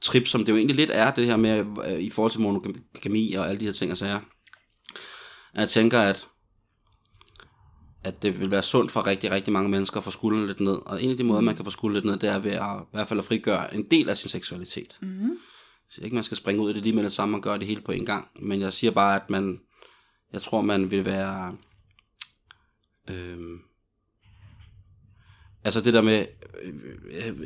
trip, 0.00 0.26
som 0.26 0.44
det 0.44 0.52
jo 0.52 0.56
egentlig 0.56 0.76
lidt 0.76 0.90
er, 0.90 1.10
det 1.14 1.26
her 1.26 1.36
med, 1.36 1.66
øh, 1.86 2.00
i 2.00 2.10
forhold 2.10 2.32
til 2.32 2.40
monogami 2.40 3.32
og 3.32 3.48
alle 3.48 3.60
de 3.60 3.64
her 3.64 3.72
ting 3.72 3.92
og 3.92 3.98
sager. 3.98 4.20
Jeg 5.54 5.68
tænker, 5.68 6.00
at 6.00 6.28
at 8.04 8.22
det 8.22 8.40
vil 8.40 8.50
være 8.50 8.62
sundt 8.62 8.90
for 8.90 9.06
rigtig, 9.06 9.30
rigtig 9.30 9.52
mange 9.52 9.68
mennesker 9.68 9.98
at 9.98 10.04
få 10.04 10.10
skuldrene 10.10 10.46
lidt 10.46 10.60
ned. 10.60 10.86
Og 10.86 11.02
en 11.02 11.10
af 11.10 11.16
de 11.16 11.24
måder, 11.24 11.40
man 11.40 11.56
kan 11.56 11.64
få 11.64 11.70
skuldrene 11.70 11.94
lidt 11.94 12.04
ned, 12.04 12.18
det 12.18 12.28
er 12.28 12.38
ved 12.38 12.50
at, 12.50 12.82
i 12.82 12.90
hvert 12.92 13.08
fald 13.08 13.20
at 13.20 13.24
frigøre 13.24 13.74
en 13.74 13.90
del 13.90 14.08
af 14.08 14.16
sin 14.16 14.28
seksualitet. 14.28 14.98
Mm. 15.02 15.28
Jeg 15.28 15.94
siger 15.94 16.04
ikke, 16.04 16.14
man 16.14 16.24
skal 16.24 16.36
springe 16.36 16.62
ud 16.62 16.70
i 16.70 16.74
det 16.74 16.82
lige 16.82 16.94
med 16.94 17.02
det 17.02 17.12
samme 17.12 17.36
og 17.36 17.42
gøre 17.42 17.58
det 17.58 17.66
hele 17.66 17.80
på 17.80 17.92
en 17.92 18.06
gang. 18.06 18.28
Men 18.40 18.60
jeg 18.60 18.72
siger 18.72 18.90
bare, 18.90 19.22
at 19.22 19.30
man, 19.30 19.60
jeg 20.32 20.42
tror, 20.42 20.60
man 20.60 20.90
vil 20.90 21.04
være... 21.04 21.56
Øhm, 23.10 23.58
altså 25.64 25.80
det 25.80 25.94
der 25.94 26.02
med, 26.02 26.26
øh, 26.62 26.74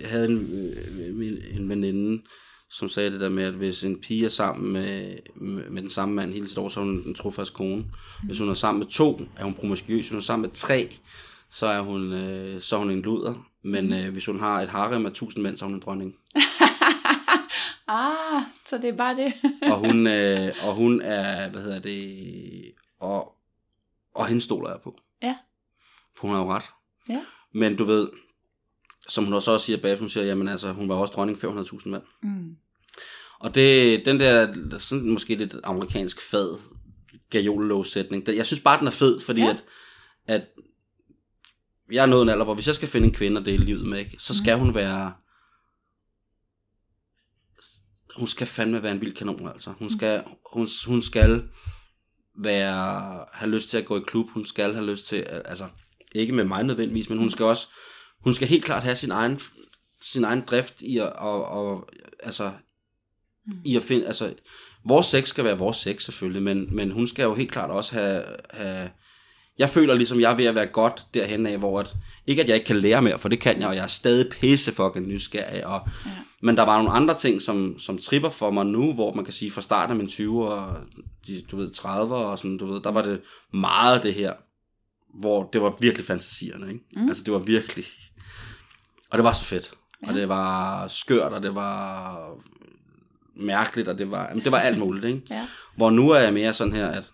jeg 0.02 0.10
havde 0.10 0.28
en, 0.28 0.38
øh, 0.38 1.14
min- 1.14 1.42
en 1.60 1.68
veninde, 1.68 2.22
som 2.70 2.88
sagde 2.88 3.10
det 3.12 3.20
der 3.20 3.28
med, 3.28 3.44
at 3.44 3.52
hvis 3.54 3.84
en 3.84 4.00
pige 4.00 4.24
er 4.24 4.28
sammen 4.28 4.72
med, 4.72 5.16
med, 5.36 5.70
med 5.70 5.82
den 5.82 5.90
samme 5.90 6.14
mand 6.14 6.32
hele 6.32 6.48
sit 6.48 6.58
år, 6.58 6.68
så 6.68 6.80
er 6.80 6.84
hun 6.84 7.02
en 7.06 7.14
trofast 7.14 7.54
kone. 7.54 7.84
Hvis 8.24 8.38
hun 8.38 8.48
er 8.50 8.54
sammen 8.54 8.78
med 8.78 8.86
to, 8.86 9.20
er 9.36 9.44
hun 9.44 9.54
promiskuøs. 9.54 9.96
Hvis 9.98 10.08
hun 10.08 10.18
er 10.18 10.22
sammen 10.22 10.42
med 10.48 10.54
tre, 10.54 10.96
så 11.50 11.66
er 11.66 11.80
hun, 11.80 12.12
øh, 12.12 12.60
så 12.62 12.76
er 12.76 12.80
hun 12.80 12.90
en 12.90 13.02
luder. 13.02 13.46
Men 13.62 13.92
øh, 13.92 14.12
hvis 14.12 14.26
hun 14.26 14.40
har 14.40 14.62
et 14.62 14.68
harem 14.68 15.06
af 15.06 15.12
tusind 15.12 15.42
mænd, 15.42 15.56
så 15.56 15.64
er 15.64 15.68
hun 15.68 15.74
en 15.76 15.82
dronning. 15.82 16.14
Ah, 17.88 18.42
så 18.64 18.78
det 18.78 18.88
er 18.88 18.96
bare 18.96 19.16
det. 19.16 19.32
og 19.72 19.78
hun, 19.78 20.06
øh, 20.06 20.54
og 20.62 20.74
hun 20.74 21.00
er, 21.00 21.48
hvad 21.50 21.62
hedder 21.62 21.78
det, 21.80 22.72
og, 23.00 23.32
og 24.14 24.26
hende 24.26 24.40
stoler 24.42 24.70
jeg 24.70 24.78
på. 24.84 24.98
Ja. 25.22 25.36
For 26.16 26.26
hun 26.26 26.34
har 26.36 26.42
jo 26.42 26.52
ret. 26.52 26.62
Ja. 27.08 27.20
Men 27.56 27.76
du 27.76 27.84
ved, 27.84 28.08
som 29.08 29.24
hun 29.24 29.32
også 29.32 29.58
siger 29.58 29.76
bagefter, 29.80 30.02
hun 30.02 30.08
siger, 30.10 30.24
jamen 30.24 30.48
altså, 30.48 30.72
hun 30.72 30.88
var 30.88 30.94
også 30.94 31.12
dronning 31.12 31.38
500.000 31.44 31.88
mand. 31.88 32.02
Mm. 32.22 32.56
Og 33.40 33.54
det, 33.54 34.02
den 34.06 34.20
der, 34.20 34.54
sådan 34.78 35.10
måske 35.10 35.34
lidt 35.34 35.56
amerikansk 35.64 36.20
fad, 36.20 36.58
gajolelås-sætning, 37.30 38.28
jeg 38.28 38.46
synes 38.46 38.60
bare, 38.60 38.78
den 38.78 38.86
er 38.86 38.90
fed, 38.90 39.20
fordi 39.20 39.40
Ja. 39.40 39.50
at, 39.50 39.64
at 40.26 40.42
jeg 41.92 42.02
er 42.02 42.06
nået 42.06 42.22
en 42.22 42.28
alder, 42.28 42.44
hvor 42.44 42.54
hvis 42.54 42.66
jeg 42.66 42.74
skal 42.74 42.88
finde 42.88 43.06
en 43.06 43.14
kvinde 43.14 43.40
at 43.40 43.46
dele 43.46 43.64
livet 43.64 43.86
med, 43.86 43.98
ikke, 43.98 44.16
så 44.18 44.34
skal 44.36 44.58
hun 44.58 44.74
være, 44.74 45.12
hun 48.16 48.28
skal 48.28 48.46
fandme 48.46 48.82
være 48.82 48.92
en 48.92 49.00
vild 49.00 49.12
kanon, 49.16 49.48
altså. 49.48 49.72
Hun 49.78 49.90
skal, 49.90 50.24
hun, 50.52 50.68
hun 50.86 51.02
skal 51.02 51.48
være, 52.38 53.24
have 53.32 53.50
lyst 53.50 53.68
til 53.68 53.76
at 53.78 53.86
gå 53.86 53.98
i 53.98 54.04
klub, 54.06 54.30
hun 54.30 54.44
skal 54.44 54.74
have 54.74 54.86
lyst 54.86 55.06
til, 55.06 55.16
altså, 55.16 55.68
ikke 56.20 56.32
med 56.32 56.44
mig 56.44 56.64
nødvendigvis, 56.64 57.08
men 57.08 57.18
hun 57.18 57.30
skal 57.30 57.44
også, 57.44 57.66
hun 58.24 58.34
skal 58.34 58.48
helt 58.48 58.64
klart 58.64 58.82
have 58.82 58.96
sin 58.96 59.10
egen, 59.10 59.40
sin 60.02 60.24
egen 60.24 60.40
drift 60.40 60.82
i 60.82 60.98
at, 60.98 61.12
og, 61.12 61.44
og, 61.44 61.88
altså, 62.20 62.50
i 63.64 63.76
at 63.76 63.82
finde, 63.82 64.06
altså, 64.06 64.34
vores 64.84 65.06
sex 65.06 65.28
skal 65.28 65.44
være 65.44 65.58
vores 65.58 65.76
sex 65.76 66.02
selvfølgelig, 66.02 66.42
men, 66.42 66.76
men 66.76 66.90
hun 66.90 67.06
skal 67.06 67.22
jo 67.22 67.34
helt 67.34 67.52
klart 67.52 67.70
også 67.70 67.94
have, 67.94 68.24
have 68.50 68.90
jeg 69.58 69.70
føler 69.70 69.94
ligesom, 69.94 70.20
jeg 70.20 70.32
er 70.32 70.36
ved 70.36 70.44
at 70.44 70.54
være 70.54 70.66
godt 70.66 71.06
derhen 71.14 71.46
af, 71.46 71.58
hvor 71.58 71.80
at, 71.80 71.96
ikke 72.26 72.42
at 72.42 72.48
jeg 72.48 72.54
ikke 72.54 72.66
kan 72.66 72.76
lære 72.76 73.02
mere, 73.02 73.18
for 73.18 73.28
det 73.28 73.40
kan 73.40 73.60
jeg, 73.60 73.68
og 73.68 73.76
jeg 73.76 73.82
er 73.84 73.88
stadig 73.88 74.30
pisse 74.30 74.72
fucking 74.72 75.06
nysgerrig, 75.06 75.66
og, 75.66 75.80
Ja. 76.04 76.10
men 76.42 76.56
der 76.56 76.62
var 76.62 76.76
nogle 76.76 76.90
andre 76.90 77.18
ting, 77.18 77.42
som, 77.42 77.78
som 77.78 77.98
tripper 77.98 78.30
for 78.30 78.50
mig 78.50 78.66
nu, 78.66 78.92
hvor 78.92 79.14
man 79.14 79.24
kan 79.24 79.34
sige, 79.34 79.50
fra 79.50 79.62
starten 79.62 79.90
af 79.90 79.96
mine 79.96 80.10
20'er, 80.10 80.50
og 80.50 80.76
de, 81.26 81.42
du 81.50 81.56
ved, 81.56 81.70
30'er 81.78 82.12
og 82.12 82.38
sådan, 82.38 82.56
du 82.58 82.66
ved, 82.66 82.80
der 82.80 82.90
var 82.90 83.02
det 83.02 83.20
meget 83.52 84.02
det 84.02 84.14
her, 84.14 84.32
hvor 85.20 85.50
det 85.52 85.62
var 85.62 85.76
virkelig 85.80 86.06
fantasierne, 86.06 86.72
ikke? 86.72 86.84
Mm. 86.96 87.08
Altså 87.08 87.22
det 87.22 87.32
var 87.32 87.38
virkelig, 87.38 87.84
og 89.10 89.18
det 89.18 89.24
var 89.24 89.32
så 89.32 89.44
fedt, 89.44 89.74
ja. 90.02 90.08
og 90.08 90.14
det 90.14 90.28
var 90.28 90.88
skørt, 90.88 91.32
og 91.32 91.42
det 91.42 91.54
var 91.54 92.38
mærkeligt, 93.36 93.88
og 93.88 93.98
det 93.98 94.10
var, 94.10 94.28
jamen, 94.28 94.44
det 94.44 94.52
var 94.52 94.58
alt 94.58 94.78
muligt, 94.78 95.04
ikke? 95.04 95.22
Ja. 95.30 95.48
Hvor 95.76 95.90
nu 95.90 96.10
er 96.10 96.20
jeg 96.20 96.32
mere 96.32 96.54
sådan 96.54 96.72
her, 96.72 96.88
at, 96.88 97.12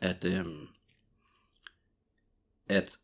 at, 0.00 0.24
øhm, 0.24 0.66
at 2.68 2.98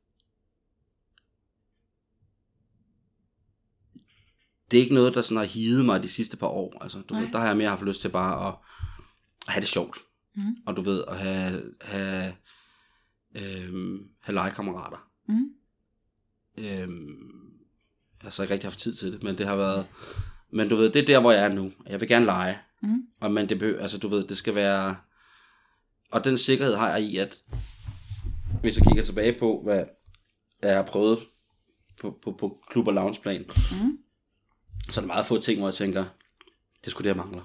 det 4.71 4.79
er 4.79 4.83
ikke 4.83 4.95
noget, 4.95 5.15
der 5.15 5.23
sådan 5.23 5.37
har 5.37 5.45
hivet 5.45 5.85
mig 5.85 6.03
de 6.03 6.09
sidste 6.09 6.37
par 6.37 6.47
år. 6.47 6.83
Altså, 6.83 7.01
du 7.01 7.15
Nej. 7.15 7.23
ved, 7.23 7.33
der 7.33 7.39
har 7.39 7.47
jeg 7.47 7.57
mere 7.57 7.69
haft 7.69 7.83
lyst 7.83 8.01
til 8.01 8.09
bare 8.09 8.49
at, 8.49 8.55
at 9.47 9.53
have 9.53 9.61
det 9.61 9.69
sjovt. 9.69 9.99
Mm. 10.37 10.57
Og 10.67 10.77
du 10.77 10.83
ved, 10.83 11.05
at 11.09 11.19
have, 11.19 11.63
have, 11.81 12.35
øhm, 13.35 14.09
have 14.21 14.35
legekammerater. 14.35 15.09
Mm. 15.29 15.51
Øhm, 16.59 17.09
jeg 18.19 18.27
har 18.27 18.31
så 18.31 18.43
ikke 18.43 18.55
rigtig 18.55 18.67
haft 18.69 18.79
tid 18.79 18.95
til 18.95 19.13
det, 19.13 19.23
men 19.23 19.39
det 19.39 19.47
har 19.47 19.57
været... 19.57 19.87
Men 20.51 20.69
du 20.69 20.77
ved, 20.77 20.91
det 20.93 21.03
er 21.03 21.07
der, 21.07 21.21
hvor 21.21 21.33
jeg 21.33 21.45
er 21.45 21.49
nu. 21.55 21.73
Jeg 21.87 22.01
vil 22.01 22.09
gerne 22.09 22.25
lege. 22.25 22.59
Mm. 22.83 23.03
Og 23.21 23.31
men 23.31 23.49
det 23.49 23.59
behøver, 23.59 23.83
altså 23.83 23.99
du 23.99 24.09
ved, 24.09 24.25
det 24.29 24.37
skal 24.37 24.55
være... 24.55 24.97
Og 26.11 26.25
den 26.25 26.39
sikkerhed 26.39 26.75
har 26.77 26.91
jeg 26.91 27.03
i, 27.03 27.17
at 27.17 27.39
hvis 28.61 28.77
jeg 28.77 28.87
kigger 28.87 29.03
tilbage 29.03 29.39
på, 29.39 29.61
hvad 29.65 29.85
jeg 30.63 30.77
har 30.77 30.83
prøvet 30.83 31.19
på, 32.01 32.19
på, 32.23 32.33
på 32.33 32.59
klub- 32.71 32.87
og 32.89 32.95
loungeplan, 32.95 33.45
Mm. 33.83 33.99
så 34.91 35.01
er 35.01 35.03
der 35.03 35.07
meget 35.07 35.27
få 35.27 35.41
ting, 35.41 35.59
hvor 35.59 35.69
jeg 35.69 35.75
tænker, 35.75 36.05
det 36.85 36.91
skulle 36.91 37.05
det, 37.11 37.17
jeg 37.17 37.25
mangler. 37.25 37.43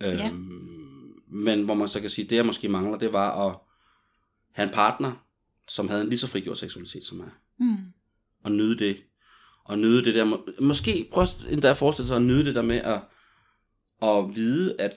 Ja. 0.00 0.28
Øhm, 0.30 1.12
men 1.28 1.64
hvor 1.64 1.74
man 1.74 1.88
så 1.88 2.00
kan 2.00 2.10
sige, 2.10 2.28
det 2.28 2.36
jeg 2.36 2.46
måske 2.46 2.68
mangler, 2.68 2.98
det 2.98 3.12
var 3.12 3.46
at 3.48 3.56
have 4.56 4.68
en 4.68 4.74
partner, 4.74 5.12
som 5.68 5.88
havde 5.88 6.02
en 6.02 6.08
lige 6.08 6.18
så 6.18 6.26
frigjort 6.26 6.58
seksualitet 6.58 7.04
som 7.04 7.16
mig. 7.16 7.30
Mm. 7.58 7.76
Og 8.44 8.52
nyde 8.52 8.78
det. 8.78 8.96
Og 9.64 9.78
nyde 9.78 10.04
det 10.04 10.14
der, 10.14 10.24
må- 10.24 10.46
måske 10.60 11.08
prøv 11.12 11.26
endda 11.50 11.70
at 11.70 11.76
forestille 11.76 12.06
sig 12.08 12.16
at 12.16 12.22
nyde 12.22 12.44
det 12.44 12.54
der 12.54 12.62
med 12.62 12.76
at, 12.76 13.00
at 14.02 14.34
vide, 14.36 14.80
at 14.80 14.92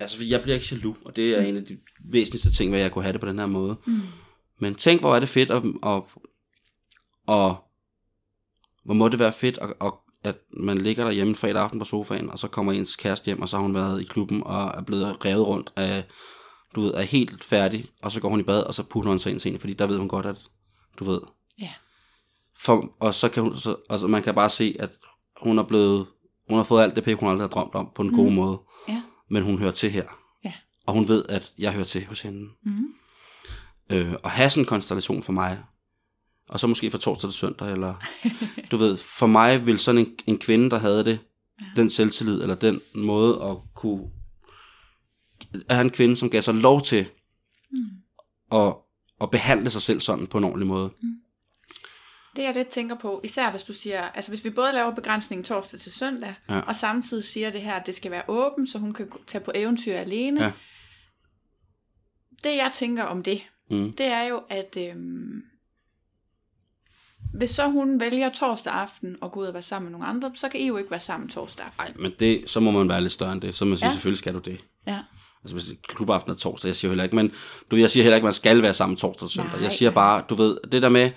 altså, 0.00 0.24
jeg 0.24 0.42
bliver 0.42 0.54
ikke 0.54 0.66
jaloux, 0.70 0.96
og 1.04 1.16
det 1.16 1.38
er 1.38 1.42
en 1.42 1.56
af 1.56 1.64
de 1.64 1.78
væsentligste 2.04 2.52
ting, 2.52 2.70
hvad 2.70 2.80
jeg 2.80 2.92
kunne 2.92 3.02
have 3.02 3.12
det 3.12 3.20
på 3.20 3.28
den 3.28 3.38
her 3.38 3.46
måde. 3.46 3.76
Mm. 3.86 4.00
Men 4.58 4.74
tænk, 4.74 5.00
hvor 5.00 5.16
er 5.16 5.20
det 5.20 5.28
fedt, 5.28 5.50
og, 5.50 5.64
og, 5.82 6.08
og 7.26 7.56
hvor 8.84 8.94
må 8.94 9.08
det 9.08 9.18
være 9.18 9.32
fedt, 9.32 9.58
at, 9.58 9.72
at, 9.80 9.92
at 10.24 10.36
man 10.56 10.78
ligger 10.78 11.04
derhjemme 11.04 11.34
fredag 11.34 11.62
aften 11.62 11.78
på 11.78 11.84
sofaen, 11.84 12.30
og 12.30 12.38
så 12.38 12.48
kommer 12.48 12.72
ens 12.72 12.96
kæreste 12.96 13.24
hjem, 13.24 13.42
og 13.42 13.48
så 13.48 13.56
har 13.56 13.62
hun 13.62 13.74
været 13.74 14.02
i 14.02 14.04
klubben, 14.04 14.42
og 14.42 14.66
er 14.78 14.82
blevet 14.82 15.24
revet 15.24 15.46
rundt 15.46 15.72
af, 15.76 16.04
du 16.74 16.80
ved, 16.80 16.94
er 16.94 17.02
helt 17.02 17.44
færdig, 17.44 17.86
og 18.02 18.12
så 18.12 18.20
går 18.20 18.28
hun 18.28 18.40
i 18.40 18.42
bad, 18.42 18.62
og 18.62 18.74
så 18.74 18.82
putter 18.82 19.10
hun 19.10 19.18
sig 19.18 19.32
ind 19.32 19.40
til 19.40 19.52
en, 19.52 19.60
fordi 19.60 19.72
der 19.72 19.86
ved 19.86 19.98
hun 19.98 20.08
godt, 20.08 20.26
at, 20.26 20.48
du 20.98 21.04
ved, 21.04 21.20
Ja. 21.60 21.70
for, 22.58 22.94
og 23.00 23.14
så 23.14 23.28
kan 23.28 23.42
hun, 23.42 23.56
så, 23.58 23.76
altså 23.90 24.06
man 24.06 24.22
kan 24.22 24.34
bare 24.34 24.50
se, 24.50 24.76
at 24.78 24.90
hun 25.42 25.58
er 25.58 25.62
blevet, 25.62 26.06
hun 26.48 26.56
har 26.56 26.64
fået 26.64 26.82
alt 26.82 26.96
det 26.96 27.04
pæk, 27.04 27.16
hun 27.20 27.28
aldrig 27.28 27.42
har 27.42 27.48
drømt 27.48 27.74
om, 27.74 27.88
på 27.94 28.02
en 28.02 28.08
mm. 28.10 28.16
god 28.16 28.30
måde, 28.32 28.58
Ja. 28.88 29.02
men 29.30 29.42
hun 29.42 29.58
hører 29.58 29.70
til 29.70 29.90
her. 29.90 30.04
Ja. 30.44 30.52
Og 30.86 30.94
hun 30.94 31.08
ved, 31.08 31.24
at 31.28 31.52
jeg 31.58 31.72
hører 31.72 31.84
til 31.84 32.06
hos 32.06 32.22
hende. 32.22 32.48
Mm. 32.62 32.86
Øh, 33.90 34.14
og 34.22 34.30
have 34.30 34.50
sådan 34.50 34.62
en 34.62 34.66
konstellation 34.66 35.22
for 35.22 35.32
mig, 35.32 35.62
og 36.48 36.60
så 36.60 36.66
måske 36.66 36.90
fra 36.90 36.98
torsdag 36.98 37.30
til 37.30 37.38
søndag, 37.38 37.70
eller 37.72 37.94
du 38.70 38.76
ved, 38.76 38.96
for 38.96 39.26
mig 39.26 39.66
vil 39.66 39.78
sådan 39.78 40.00
en, 40.00 40.14
en 40.26 40.38
kvinde, 40.38 40.70
der 40.70 40.78
havde 40.78 41.04
det, 41.04 41.18
ja. 41.60 41.66
den 41.76 41.90
selvtillid, 41.90 42.42
eller 42.42 42.54
den 42.54 42.80
måde 42.94 43.42
at 43.42 43.56
kunne, 43.74 44.10
have 45.70 45.80
en 45.80 45.90
kvinde, 45.90 46.16
som 46.16 46.30
gav 46.30 46.42
sig 46.42 46.54
lov 46.54 46.82
til 46.82 47.06
Mm. 47.70 48.56
at, 48.58 48.74
at 49.20 49.30
behandle 49.30 49.70
sig 49.70 49.82
selv 49.82 50.00
sådan 50.00 50.26
på 50.26 50.38
en 50.38 50.44
ordentlig 50.44 50.66
måde. 50.66 50.90
Det 52.36 52.42
jeg 52.42 52.54
lidt 52.54 52.68
tænker 52.68 52.94
på, 52.96 53.20
især 53.24 53.50
hvis 53.50 53.62
du 53.62 53.72
siger, 53.72 54.02
altså 54.02 54.30
hvis 54.30 54.44
vi 54.44 54.50
både 54.50 54.72
laver 54.72 54.94
begrænsningen 54.94 55.44
torsdag 55.44 55.80
til 55.80 55.92
søndag, 55.92 56.34
Ja. 56.48 56.60
og 56.60 56.76
samtidig 56.76 57.24
siger 57.24 57.50
det 57.50 57.62
her, 57.62 57.74
at 57.74 57.86
det 57.86 57.94
skal 57.94 58.10
være 58.10 58.22
åbent, 58.28 58.70
så 58.70 58.78
hun 58.78 58.92
kan 58.92 59.08
tage 59.26 59.44
på 59.44 59.52
eventyr 59.54 59.96
alene. 59.96 60.42
Ja. 60.44 60.52
Det 62.44 62.56
jeg 62.56 62.70
tænker 62.74 63.02
om 63.04 63.22
det, 63.22 63.42
Mm. 63.70 63.92
det 63.92 64.06
er 64.06 64.22
jo, 64.22 64.42
at 64.50 64.76
øhm, 64.78 65.42
hvis 67.34 67.50
så 67.50 67.68
hun 67.68 68.00
vælger 68.00 68.28
torsdag 68.32 68.72
aften 68.72 69.16
og 69.20 69.32
gå 69.32 69.40
ud 69.40 69.46
og 69.46 69.54
være 69.54 69.62
sammen 69.62 69.90
med 69.90 69.98
nogle 69.98 70.06
andre, 70.06 70.32
så 70.34 70.48
kan 70.48 70.60
I 70.60 70.66
jo 70.66 70.76
ikke 70.76 70.90
være 70.90 71.00
sammen 71.00 71.28
torsdag 71.28 71.66
aften. 71.66 71.84
Nej, 71.96 72.02
men 72.02 72.12
det, 72.18 72.50
så 72.50 72.60
må 72.60 72.70
man 72.70 72.88
være 72.88 73.00
lidt 73.00 73.12
større 73.12 73.32
end 73.32 73.40
det. 73.40 73.54
Så 73.54 73.64
man 73.64 73.78
siger, 73.78 73.86
ja. 73.88 73.92
selvfølgelig 73.92 74.18
skal 74.18 74.34
du 74.34 74.38
det. 74.38 74.64
Ja. 74.86 75.00
Altså 75.44 75.54
hvis 75.56 75.78
klubaften 75.88 76.30
er 76.32 76.36
torsdag, 76.36 76.68
jeg 76.68 76.76
siger 76.76 76.90
heller 76.90 77.04
ikke, 77.04 77.16
men 77.16 77.28
du 77.70 77.76
ved, 77.76 77.80
jeg 77.80 77.90
siger 77.90 78.04
heller 78.04 78.16
ikke, 78.16 78.24
man 78.24 78.34
skal 78.34 78.62
være 78.62 78.74
sammen 78.74 78.96
torsdag 78.96 79.22
og 79.22 79.30
søndag. 79.30 79.52
Nej, 79.52 79.62
jeg 79.62 79.72
siger 79.72 79.90
bare, 79.90 80.24
du 80.28 80.34
ved, 80.34 80.58
det 80.72 80.82
der 80.82 80.88
med, 80.88 81.10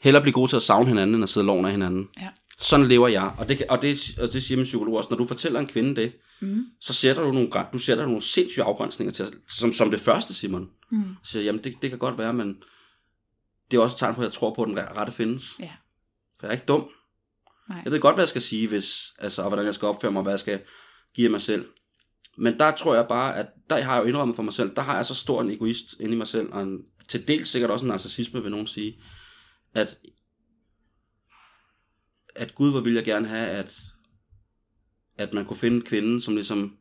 hellere 0.00 0.22
blive 0.22 0.32
god 0.32 0.48
til 0.48 0.56
at 0.56 0.62
savne 0.62 0.88
hinanden, 0.88 1.14
end 1.14 1.22
at 1.24 1.28
sidde 1.28 1.46
loven 1.46 1.64
af 1.64 1.70
hinanden. 1.70 2.08
Ja. 2.20 2.28
Sådan 2.60 2.88
lever 2.88 3.08
jeg, 3.08 3.32
og 3.38 3.48
det, 3.48 3.62
og, 3.68 3.82
det, 3.82 4.18
og 4.20 4.32
det 4.32 4.42
siger 4.42 4.56
min 4.56 4.64
psykolog 4.64 4.96
også, 4.96 5.10
når 5.10 5.16
du 5.16 5.26
fortæller 5.26 5.60
en 5.60 5.66
kvinde 5.66 5.96
det, 6.00 6.12
Mm. 6.42 6.64
så 6.80 6.92
sætter 6.92 7.22
du 7.22 7.32
nogle, 7.32 7.50
du 7.72 7.78
sætter 7.78 8.06
nogle 8.06 8.22
sindssyge 8.22 8.64
afgrænsninger 8.64 9.12
til, 9.12 9.32
som, 9.48 9.72
som 9.72 9.90
det 9.90 10.00
første, 10.00 10.34
Simon. 10.34 10.68
Mm. 10.90 11.04
Så 11.24 11.32
siger, 11.32 11.42
jamen 11.42 11.64
det, 11.64 11.74
det 11.82 11.90
kan 11.90 11.98
godt 11.98 12.18
være, 12.18 12.32
men 12.32 12.56
det 13.70 13.76
er 13.76 13.80
også 13.80 13.94
et 13.94 13.98
tegn 13.98 14.14
på, 14.14 14.20
at 14.20 14.24
jeg 14.24 14.32
tror 14.32 14.54
på, 14.54 14.62
at 14.62 14.68
den 14.68 14.78
rette 14.78 15.12
findes. 15.12 15.44
Ja. 15.60 15.70
For 16.40 16.46
jeg 16.46 16.48
er 16.48 16.52
ikke 16.52 16.66
dum. 16.66 16.88
Nej. 17.68 17.80
Jeg 17.84 17.92
ved 17.92 18.00
godt, 18.00 18.16
hvad 18.16 18.22
jeg 18.22 18.28
skal 18.28 18.42
sige, 18.42 18.68
hvis, 18.68 19.12
altså, 19.18 19.42
og 19.42 19.48
hvordan 19.48 19.66
jeg 19.66 19.74
skal 19.74 19.88
opføre 19.88 20.12
mig, 20.12 20.18
og 20.18 20.22
hvad 20.22 20.32
jeg 20.32 20.40
skal 20.40 20.60
give 21.14 21.28
mig 21.28 21.42
selv. 21.42 21.66
Men 22.38 22.58
der 22.58 22.70
tror 22.70 22.94
jeg 22.94 23.06
bare, 23.08 23.36
at 23.36 23.46
der 23.70 23.82
har 23.82 23.94
jeg 23.94 24.02
jo 24.02 24.08
indrømmet 24.08 24.36
for 24.36 24.42
mig 24.42 24.52
selv, 24.52 24.76
der 24.76 24.82
har 24.82 24.96
jeg 24.96 25.06
så 25.06 25.14
stor 25.14 25.42
en 25.42 25.50
egoist 25.50 25.94
inde 26.00 26.14
i 26.14 26.16
mig 26.16 26.28
selv, 26.28 26.52
og 26.52 26.62
en, 26.62 26.78
til 27.08 27.28
dels 27.28 27.48
sikkert 27.48 27.70
også 27.70 27.84
en 27.84 27.88
narcissisme, 27.88 28.42
vil 28.42 28.50
nogen 28.50 28.66
sige, 28.66 29.02
at, 29.74 29.98
at 32.34 32.54
Gud, 32.54 32.70
hvor 32.70 32.80
ville 32.80 32.96
jeg 32.96 33.04
gerne 33.04 33.28
have, 33.28 33.48
at, 33.48 33.80
at 35.18 35.34
man 35.34 35.44
kunne 35.44 35.56
finde 35.56 35.76
en 35.76 35.82
kvinde, 35.82 36.22
som 36.22 36.34
ligesom 36.34 36.76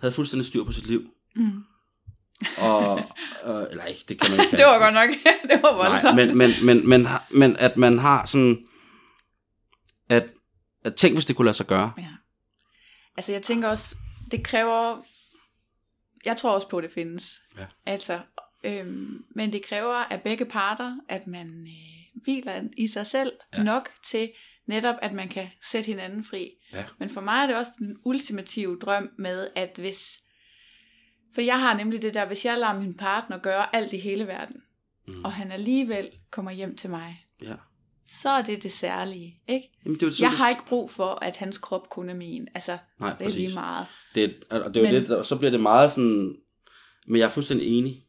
havde 0.00 0.14
fuldstændig 0.14 0.46
styr 0.46 0.64
på 0.64 0.72
sit 0.72 0.86
liv. 0.86 1.10
Mm. 1.36 1.64
Og, 2.58 2.98
øh, 3.46 3.66
eller 3.70 3.84
ikke, 3.84 4.04
det 4.08 4.20
kan 4.20 4.36
man 4.36 4.46
ikke 4.46 4.56
Det 4.60 4.64
var 4.64 4.78
godt 4.78 4.94
nok, 4.94 5.10
det 5.50 5.62
var 5.62 5.74
voldsomt. 5.76 6.16
Nej, 6.16 6.26
men, 6.26 6.38
men, 6.38 6.50
men, 6.66 6.88
men, 6.88 7.08
men 7.30 7.56
at 7.56 7.76
man 7.76 7.98
har 7.98 8.26
sådan, 8.26 8.58
at, 10.08 10.32
at 10.84 10.94
tænk, 10.94 11.14
hvis 11.14 11.26
det 11.26 11.36
kunne 11.36 11.44
lade 11.44 11.56
sig 11.56 11.66
gøre. 11.66 11.92
Ja. 11.98 12.08
Altså 13.16 13.32
jeg 13.32 13.42
tænker 13.42 13.68
også, 13.68 13.96
det 14.30 14.44
kræver, 14.44 15.02
jeg 16.24 16.36
tror 16.36 16.50
også 16.50 16.68
på, 16.68 16.78
at 16.78 16.84
det 16.84 16.90
findes. 16.92 17.42
Ja. 17.58 17.66
Altså, 17.86 18.20
øhm, 18.64 19.24
men 19.34 19.52
det 19.52 19.64
kræver 19.64 19.94
af 19.94 20.22
begge 20.22 20.44
parter, 20.44 20.96
at 21.08 21.26
man 21.26 21.48
øh, 21.66 22.22
hviler 22.22 22.62
i 22.76 22.88
sig 22.88 23.06
selv 23.06 23.32
Ja. 23.56 23.62
nok 23.62 23.90
til 24.10 24.32
netop, 24.66 24.94
at 25.02 25.12
man 25.12 25.28
kan 25.28 25.48
sætte 25.70 25.86
hinanden 25.86 26.24
fri. 26.24 26.50
Ja. 26.72 26.84
Men 26.98 27.08
for 27.10 27.20
mig 27.20 27.42
er 27.42 27.46
det 27.46 27.56
også 27.56 27.72
den 27.78 27.96
ultimative 28.04 28.78
drøm 28.78 29.10
med, 29.18 29.48
at 29.56 29.70
hvis, 29.78 30.20
for 31.34 31.40
jeg 31.40 31.60
har 31.60 31.76
nemlig 31.76 32.02
det 32.02 32.14
der, 32.14 32.26
hvis 32.26 32.44
jeg 32.44 32.58
lader 32.58 32.80
min 32.80 32.94
partner 32.96 33.38
gøre 33.38 33.76
alt 33.76 33.92
i 33.92 33.98
hele 33.98 34.26
verden, 34.26 34.56
Mm. 35.06 35.24
og 35.24 35.32
han 35.32 35.52
alligevel 35.52 36.10
kommer 36.30 36.50
hjem 36.50 36.76
til 36.76 36.90
mig, 36.90 37.26
Ja. 37.42 37.54
Så 38.06 38.28
er 38.30 38.42
det 38.42 38.62
det 38.62 38.72
særlige, 38.72 39.40
ikke? 39.48 39.68
Jamen, 39.84 40.00
det 40.00 40.06
er 40.06 40.10
sådan, 40.10 40.22
Jeg 40.22 40.30
det- 40.30 40.38
har 40.38 40.48
ikke 40.48 40.66
brug 40.66 40.90
for, 40.90 41.18
at 41.22 41.36
hans 41.36 41.58
krop 41.58 41.88
kun 41.90 42.08
er 42.08 42.14
min. 42.14 42.48
Altså, 42.54 42.78
Nej, 43.00 43.08
det 43.12 43.20
er 43.20 43.24
præcis. 43.24 43.40
lige 43.40 43.54
meget. 43.54 43.86
Det, 44.14 44.34
og 44.50 44.74
det 44.74 44.76
er 44.76 44.88
jo 44.88 44.92
Men- 44.92 45.02
det, 45.02 45.08
der- 45.10 45.22
så 45.22 45.36
bliver 45.36 45.50
det 45.50 45.60
meget 45.60 45.90
sådan, 45.92 46.36
men 47.06 47.18
jeg 47.20 47.26
er 47.26 47.30
fuldstændig 47.30 47.78
enig. 47.78 48.02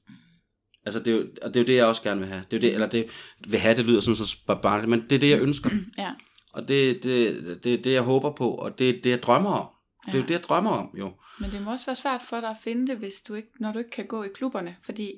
Altså, 0.86 1.00
det 1.00 1.08
er, 1.14 1.18
jo, 1.18 1.26
og 1.42 1.54
det 1.54 1.60
er 1.60 1.64
jo 1.64 1.68
det, 1.68 1.76
jeg 1.76 1.86
også 1.86 2.02
gerne 2.02 2.20
vil 2.20 2.30
have. 2.30 2.44
Det 2.52 2.58
er 2.58 2.58
jo 2.58 2.62
det, 2.62 2.74
eller 2.74 2.88
det, 2.88 3.10
vil 3.48 3.60
have, 3.60 3.78
det 3.78 3.86
lyder 3.86 4.00
sådan 4.02 4.16
så 4.16 4.36
bare, 4.62 4.88
men 4.88 5.02
det 5.10 5.16
er 5.16 5.20
det, 5.20 5.30
jeg 5.30 5.42
ønsker. 5.42 5.70
Ja. 5.98 6.12
Og 6.54 6.68
det 6.68 6.90
er 6.90 6.94
det, 7.02 7.64
det, 7.64 7.84
det, 7.84 7.92
jeg 7.94 8.02
håber 8.02 8.32
på, 8.32 8.52
og 8.52 8.80
det 8.80 8.90
er 8.90 8.94
det, 9.02 9.10
jeg 9.10 9.24
drømmer 9.24 9.50
om. 9.52 9.68
Det 10.06 10.12
er 10.12 10.18
jo 10.18 10.22
Ja. 10.22 10.28
det, 10.28 10.34
jeg 10.34 10.44
drømmer 10.44 10.72
om, 10.72 10.90
jo. 11.00 11.12
Men 11.40 11.52
det 11.52 11.62
må 11.62 11.72
også 11.72 11.86
være 11.86 11.96
svært 11.96 12.22
for 12.30 12.40
dig 12.40 12.50
at 12.50 12.58
finde 12.64 12.88
det, 12.88 12.98
hvis 12.98 13.14
du 13.28 13.34
ikke, 13.34 13.48
når 13.60 13.72
du 13.72 13.78
ikke 13.80 13.90
kan 13.92 14.08
gå 14.08 14.24
i 14.24 14.28
klubberne, 14.36 14.76
fordi 14.86 15.12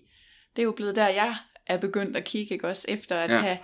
det 0.56 0.62
er 0.62 0.64
jo 0.64 0.72
blevet 0.72 0.96
der, 0.96 1.08
jeg 1.08 1.36
er 1.68 1.78
begyndt 1.78 2.18
at 2.18 2.24
kigge, 2.26 2.54
ikke 2.54 2.68
også, 2.68 2.86
efter 2.90 3.16
at 3.18 3.30
Ja. 3.30 3.36
ja. 3.36 3.42
have 3.42 3.58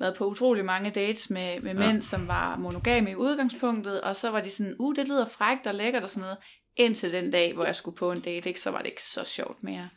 været 0.00 0.16
på 0.16 0.26
utrolig 0.26 0.64
mange 0.64 0.90
dates 0.90 1.30
med, 1.30 1.60
med 1.60 1.74
Ja. 1.74 1.78
mænd, 1.92 2.02
som 2.02 2.28
var 2.28 2.56
monogame 2.56 3.10
i 3.10 3.14
udgangspunktet, 3.14 4.00
og 4.00 4.16
så 4.16 4.30
var 4.30 4.40
de 4.40 4.50
sådan, 4.50 4.76
uh, 4.78 4.94
det 4.96 5.08
lyder 5.08 5.26
frækt 5.28 5.66
og 5.66 5.74
lækkert 5.74 6.02
og 6.02 6.10
sådan 6.10 6.20
noget, 6.20 6.36
indtil 6.76 7.12
den 7.12 7.30
dag, 7.30 7.54
hvor 7.54 7.64
jeg 7.64 7.76
skulle 7.76 7.96
på 7.96 8.12
en 8.12 8.20
date, 8.20 8.48
ikke, 8.48 8.60
så 8.60 8.70
var 8.70 8.78
det 8.78 8.86
ikke 8.86 9.02
så 9.02 9.24
sjovt 9.26 9.62
mere. 9.62 9.88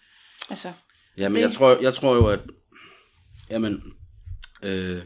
Altså, 0.50 0.74
Jamen, 1.18 1.36
Det- 1.36 1.42
jeg 1.42 1.52
tror, 1.52 1.78
jeg 1.82 1.94
tror 1.94 2.16
jo, 2.16 2.26
at 2.28 2.40
jamen, 3.50 3.84
øh, 4.64 5.02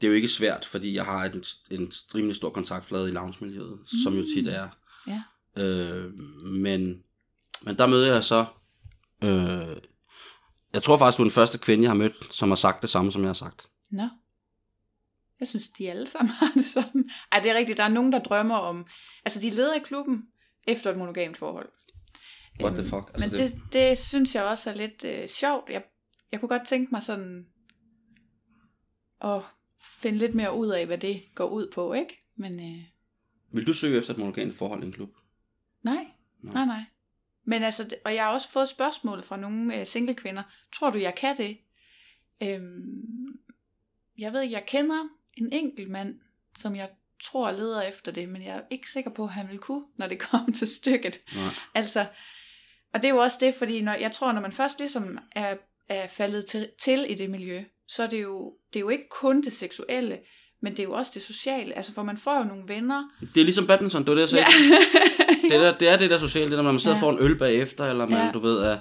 det 0.00 0.06
er 0.06 0.08
jo 0.08 0.12
ikke 0.12 0.28
svært, 0.28 0.64
fordi 0.64 0.94
jeg 0.94 1.04
har 1.04 1.24
en, 1.24 1.44
en 1.70 1.92
rimelig 2.14 2.36
stor 2.36 2.50
kontaktflade 2.50 3.08
i 3.08 3.12
loungemiljøet, 3.12 3.78
mm. 3.80 3.86
som 4.04 4.14
jo 4.14 4.22
tit 4.36 4.48
er. 4.48 4.68
Ja. 5.06 5.22
Øh, 5.62 6.12
men, 6.44 7.02
men 7.62 7.76
der 7.78 7.86
møder 7.86 8.12
jeg 8.14 8.24
så, 8.24 8.44
øh, 9.24 9.76
jeg 10.74 10.82
tror 10.82 10.96
faktisk, 10.96 11.16
du 11.18 11.22
er 11.22 11.26
den 11.26 11.30
første 11.34 11.58
kvinde, 11.58 11.82
jeg 11.82 11.90
har 11.90 11.96
mødt, 11.96 12.34
som 12.34 12.48
har 12.48 12.56
sagt 12.56 12.82
det 12.82 12.90
samme, 12.90 13.12
som 13.12 13.22
jeg 13.22 13.28
har 13.28 13.34
sagt. 13.34 13.66
Nå. 13.92 14.08
Jeg 15.40 15.48
synes, 15.48 15.68
de 15.68 15.90
alle 15.90 16.06
sammen 16.06 16.28
har 16.34 16.52
det 16.54 16.64
sådan. 16.64 17.10
Ej, 17.32 17.40
det 17.40 17.50
er 17.50 17.54
rigtigt, 17.54 17.78
der 17.78 17.84
er 17.84 17.88
nogen, 17.88 18.12
der 18.12 18.18
drømmer 18.18 18.56
om, 18.56 18.86
altså 19.24 19.40
de 19.40 19.50
leder 19.50 19.74
i 19.74 19.78
klubben 19.78 20.22
efter 20.68 20.90
et 20.90 20.96
monogamt 20.96 21.36
forhold. 21.36 21.68
What 22.60 22.72
the 22.72 22.80
Øhm, 22.82 22.90
fuck? 22.90 23.18
Men 23.20 23.30
det, 23.30 23.58
det 23.72 23.98
synes 23.98 24.34
jeg 24.34 24.44
også 24.44 24.70
er 24.70 24.74
lidt 24.74 25.04
øh, 25.04 25.28
sjovt. 25.28 25.70
Jeg, 25.70 25.84
jeg 26.32 26.40
kunne 26.40 26.48
godt 26.48 26.66
tænke 26.68 26.90
mig 26.92 27.02
sådan 27.02 27.46
at 29.24 29.42
finde 30.02 30.18
lidt 30.18 30.34
mere 30.34 30.56
ud 30.56 30.68
af, 30.68 30.86
hvad 30.86 30.98
det 30.98 31.22
går 31.34 31.48
ud 31.48 31.70
på, 31.74 31.92
ikke? 31.92 32.24
Men 32.36 32.52
øh, 32.60 32.84
Vil 33.52 33.66
du 33.66 33.74
søge 33.74 33.98
efter 33.98 34.12
et 34.12 34.18
monogamt 34.18 34.54
forhold 34.54 34.82
i 34.82 34.86
en 34.86 34.92
klub? 34.92 35.10
nej, 35.82 36.06
Nå. 36.42 36.52
nej, 36.52 36.64
nej. 36.64 36.82
Men 37.44 37.62
altså, 37.62 37.84
det- 37.84 37.98
og 38.04 38.14
jeg 38.14 38.24
har 38.24 38.32
også 38.32 38.52
fået 38.52 38.68
spørgsmål 38.68 39.22
fra 39.22 39.36
nogle 39.36 39.80
øh, 39.80 39.86
single 39.86 40.14
kvinder. 40.14 40.42
Tror 40.72 40.90
du, 40.90 40.98
jeg 40.98 41.14
kan 41.14 41.36
det? 41.36 41.58
Øhm, 42.42 43.40
jeg 44.22 44.32
ved 44.32 44.42
ikke, 44.42 44.54
jeg 44.54 44.66
kender 44.66 45.08
en 45.34 45.52
enkelt 45.52 45.90
mand, 45.90 46.14
som 46.58 46.76
jeg 46.76 46.88
tror 47.24 47.50
leder 47.50 47.82
efter 47.82 48.12
det, 48.12 48.28
men 48.28 48.42
jeg 48.42 48.56
er 48.56 48.60
ikke 48.70 48.90
sikker 48.90 49.10
på, 49.10 49.24
at 49.24 49.32
han 49.32 49.48
vil 49.50 49.58
kunne, 49.58 49.84
når 49.96 50.06
det 50.06 50.18
kommer 50.30 50.52
til 50.52 50.68
stykket. 50.68 51.18
Nej. 51.34 51.44
Altså, 51.74 52.06
og 52.94 53.02
det 53.02 53.04
er 53.04 53.14
jo 53.14 53.20
også 53.20 53.36
det, 53.40 53.54
fordi 53.54 53.82
når, 53.82 53.92
jeg 53.92 54.12
tror, 54.12 54.32
når 54.32 54.40
man 54.40 54.52
først 54.52 54.78
ligesom 54.78 55.18
er, 55.32 55.56
er 55.88 56.06
faldet 56.06 56.46
til, 56.46 56.68
til 56.82 57.06
i 57.08 57.14
det 57.14 57.30
miljø, 57.30 57.64
så 57.88 58.02
er 58.02 58.06
det, 58.06 58.22
jo, 58.22 58.54
det 58.72 58.78
er 58.78 58.80
jo 58.80 58.88
ikke 58.88 59.08
kun 59.08 59.42
det 59.42 59.52
seksuelle, 59.52 60.18
men 60.62 60.72
det 60.72 60.78
er 60.78 60.84
jo 60.84 60.92
også 60.92 61.10
det 61.14 61.22
sociale. 61.22 61.76
Altså, 61.76 61.92
for 61.94 62.02
man 62.02 62.18
får 62.18 62.38
jo 62.38 62.44
nogle 62.44 62.64
venner. 62.68 63.10
Det 63.34 63.40
er 63.40 63.44
ligesom 63.44 63.66
badminton, 63.66 64.02
det 64.02 64.08
var 64.08 64.14
det, 64.14 64.20
jeg 64.20 64.28
sagde. 64.28 64.44
Ja. 64.44 65.50
det, 65.54 65.60
der, 65.60 65.78
det 65.78 65.88
er 65.88 65.96
det 65.96 66.10
der 66.10 66.18
sociale, 66.18 66.50
det 66.50 66.56
der, 66.56 66.62
når 66.62 66.72
man 66.72 66.80
sidder 66.80 66.96
ja. 66.96 67.00
Ja. 67.00 67.06
får 67.06 67.18
en 67.18 67.24
øl 67.24 67.38
bagefter, 67.38 67.84
eller 67.84 68.06
man. 68.06 68.26
Ja. 68.26 68.30
du 68.32 68.38
ved, 68.38 68.58
er, 68.58 68.78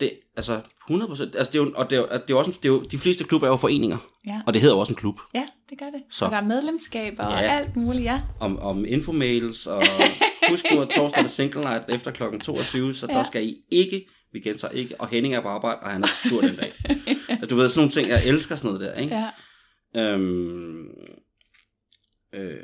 det, 0.00 0.12
altså 0.36 0.60
100 0.88 1.08
procent, 1.08 1.36
altså 1.36 1.52
det 1.52 1.58
er 1.58 1.62
jo, 1.62 1.72
og 1.76 1.90
det 1.90 1.96
er 1.96 2.00
jo, 2.00 2.06
det 2.06 2.12
er 2.14 2.24
jo 2.30 2.38
også, 2.38 2.50
det 2.62 2.64
er 2.68 2.72
jo, 2.72 2.82
de 2.82 2.98
fleste 2.98 3.24
klubber 3.24 3.46
er 3.46 3.50
jo 3.50 3.56
foreninger, 3.56 3.98
ja. 4.26 4.40
og 4.46 4.54
det 4.54 4.62
hedder 4.62 4.76
jo 4.76 4.80
også 4.80 4.92
en 4.92 4.96
klub, 4.96 5.20
ja, 5.34 5.46
det 5.70 5.78
gør 5.78 5.86
det. 5.86 6.02
Så. 6.10 6.24
Og 6.24 6.30
der 6.30 6.36
er 6.36 6.44
medlemskaber 6.44 7.24
og 7.24 7.40
Ja. 7.40 7.58
alt 7.58 7.76
muligt, 7.76 8.04
ja. 8.04 8.20
om, 8.40 8.58
om 8.58 8.84
infomails, 8.84 9.66
og 9.66 9.82
husk 10.50 10.64
nu, 10.74 10.80
at 10.80 10.88
torsdag 10.88 11.24
er 11.24 11.28
single 11.28 11.60
night 11.60 11.84
efter 11.88 12.10
klokken 12.10 12.40
22, 12.40 12.94
så 12.94 13.06
ja. 13.10 13.14
der 13.14 13.22
skal 13.22 13.44
I 13.44 13.56
ikke, 13.70 14.08
vi 14.32 14.40
gentager 14.40 14.72
ikke, 14.72 15.00
og 15.00 15.08
Henning 15.08 15.34
er 15.34 15.40
på 15.40 15.48
arbejde, 15.48 15.78
og 15.80 15.90
han 15.90 16.02
er 16.02 16.08
sur 16.28 16.40
den 16.40 16.56
dag. 16.56 16.72
Altså, 17.28 17.46
du 17.46 17.56
ved, 17.56 17.68
sådan 17.68 17.80
nogle 17.80 17.92
ting, 17.92 18.08
jeg 18.08 18.22
elsker 18.26 18.56
sådan 18.56 18.74
noget 18.74 18.80
der, 18.94 19.00
ikke? 19.00 19.16
ja. 19.16 19.28
Øhm, 19.96 20.84
øh, 22.34 22.56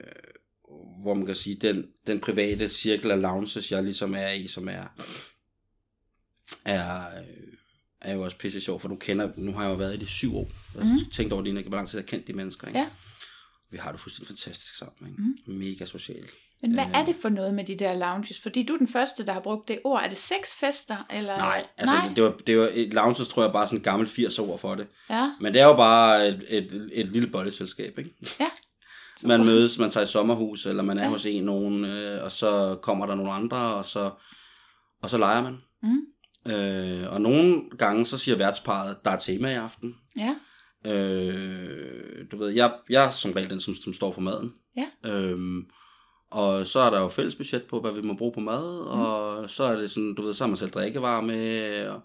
hvor 1.03 1.15
man 1.15 1.27
kan 1.27 1.35
sige, 1.35 1.57
den, 1.61 1.85
den 2.07 2.21
private 2.21 2.69
cirkel 2.69 3.11
af 3.11 3.21
lounges, 3.23 3.73
jeg 3.73 3.83
ligesom 3.85 4.15
er 4.15 4.31
i, 4.31 4.47
som 4.47 4.69
er, 4.69 4.83
er, 6.65 6.99
øh, 7.19 7.25
er 8.01 8.15
jo 8.15 8.23
også 8.23 8.37
pisse 8.37 8.61
sjov, 8.61 8.81
for 8.81 8.89
nu 8.89 8.97
kender, 8.97 9.29
nu 9.37 9.53
har 9.53 9.63
jeg 9.63 9.71
jo 9.71 9.75
været 9.77 9.95
i 9.95 9.99
det 9.99 10.09
syv 10.09 10.37
år. 10.37 10.51
Har 10.79 10.85
Mhm. 10.85 11.11
tænkt 11.13 11.33
over 11.33 11.43
det, 11.43 11.67
hvor 11.67 11.77
lang 11.77 11.89
tid 11.89 11.99
jeg 11.99 12.03
har 12.03 12.07
kendt 12.09 12.27
de 12.27 12.33
mennesker, 12.33 12.67
ikke? 12.67 12.79
Ja. 12.79 12.87
Vi 13.71 13.77
har 13.77 13.91
det 13.93 14.01
fuldstændig 14.01 14.29
fantastisk 14.29 14.77
sammen, 14.79 15.11
ikke? 15.11 15.23
Mhm. 15.23 15.59
Mega 15.59 15.85
socialt. 15.85 16.31
Men 16.63 16.73
hvad 16.75 16.85
Øh. 16.85 16.91
er 16.95 17.05
det 17.05 17.17
for 17.23 17.29
noget 17.29 17.55
med 17.55 17.65
de 17.65 17.75
der 17.79 17.95
lounges? 17.95 18.41
Fordi 18.43 18.63
du 18.67 18.75
er 18.75 18.79
den 18.79 18.89
første, 18.89 19.27
der 19.27 19.33
har 19.33 19.41
brugt 19.41 19.69
det 19.69 19.79
ord. 19.85 20.03
Er 20.05 20.09
det 20.09 20.19
sexfester? 20.19 20.97
Eller? 21.11 21.37
Nej, 21.37 21.67
altså 21.77 21.97
Nej. 21.97 22.13
det 22.17 22.25
var, 22.25 22.37
det 22.47 22.59
var 22.59 22.71
et 22.73 22.95
lounges, 22.95 23.29
tror 23.29 23.43
jeg, 23.43 23.53
bare 23.53 23.67
sådan 23.67 23.79
et 23.79 23.85
gammelt 23.85 24.11
80 24.11 24.39
ord 24.39 24.59
for 24.59 24.75
det. 24.75 24.87
Ja, 25.11 25.31
Men 25.41 25.53
det 25.55 25.61
er 25.61 25.65
jo 25.67 25.77
bare 25.77 26.29
et, 26.29 26.45
et, 26.49 26.89
et 26.93 27.07
lille 27.07 27.29
bolleselskab, 27.29 27.99
ikke? 27.99 28.15
ja. 28.41 28.47
Man 29.29 29.45
mødes, 29.45 29.79
man 29.79 29.91
tager 29.91 30.05
i 30.05 30.09
sommerhus, 30.09 30.67
eller 30.67 30.83
man 30.83 30.99
er. 30.99 31.03
Ja. 31.03 31.09
hos 31.09 31.27
en 31.27 31.45
nogen, 31.45 31.85
øh, 31.85 32.25
og 32.25 32.33
så 32.33 32.79
kommer 32.83 33.07
der 33.07 33.15
nogle 33.15 33.33
andre, 33.33 33.57
og 33.57 33.85
så, 33.85 34.11
og 35.03 35.11
så 35.11 35.19
leger 35.19 35.43
man. 35.43 35.57
Mm. 35.83 36.01
Øh, 36.47 37.13
og 37.13 37.21
nogle 37.21 37.63
gange, 37.79 38.07
så 38.07 38.19
siger 38.19 38.37
værtsparet, 38.39 38.97
der 39.05 39.11
er 39.11 39.19
tema 39.19 39.51
i 39.51 39.55
aften. 39.55 39.95
Ja, 40.17 40.35
Øh, 40.87 42.27
du 42.31 42.37
ved, 42.37 42.49
jeg, 42.49 42.75
jeg 42.91 43.07
er 43.07 43.11
som 43.11 43.33
regel 43.33 43.51
den, 43.51 43.61
som, 43.61 43.75
som 43.75 43.93
står 43.93 44.13
for 44.13 44.21
maden. 44.21 44.55
Ja. 44.77 45.11
Øhm, 45.11 45.67
og 46.31 46.67
så 46.67 46.79
er 46.81 46.91
der 46.91 47.01
jo 47.01 47.09
fælles 47.09 47.35
budget 47.35 47.63
på, 47.63 47.81
hvad 47.81 47.93
vi 47.93 48.03
må 48.03 48.15
bruge 48.15 48.33
på 48.33 48.41
mad, 48.41 48.83
mm. 48.83 49.01
og 49.01 49.51
så 49.51 49.63
er 49.65 49.77
det 49.77 49.91
sådan, 49.91 50.15
du 50.15 50.23
ved, 50.23 50.35
så 50.35 50.45
har 50.45 50.49
man 50.49 50.57
selv 50.57 50.71
drikkevarer 50.71 51.21
med, 51.21 51.87
og 51.89 52.01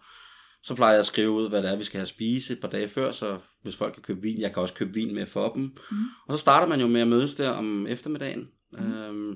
så 0.64 0.76
plejer 0.76 0.94
jeg 0.94 1.00
at 1.00 1.06
skrive 1.06 1.32
ud, 1.32 1.50
hvad 1.50 1.64
det 1.64 1.72
er, 1.72 1.76
vi 1.76 1.84
skal 1.84 1.98
have 1.98 2.08
spise 2.08 2.54
et 2.54 2.60
par 2.60 2.68
dage 2.68 2.88
før, 2.88 3.12
så 3.12 3.40
hvis 3.64 3.76
folk 3.76 3.94
kan 3.94 4.04
købe 4.04 4.22
vin, 4.22 4.42
jeg 4.42 4.54
kan 4.54 4.62
også 4.62 4.74
købe 4.74 4.94
vin 4.94 5.16
med 5.16 5.26
for 5.26 5.50
dem. 5.54 5.62
Mm. 5.92 5.98
Og 6.28 6.34
så 6.34 6.38
starter 6.38 6.68
man 6.68 6.82
jo 6.82 6.88
med 6.88 7.02
at 7.02 7.08
mødes 7.08 7.36
der 7.36 7.50
om 7.50 7.88
eftermiddagen, 7.88 8.48
mm. 8.72 8.94
øhm, 8.94 9.36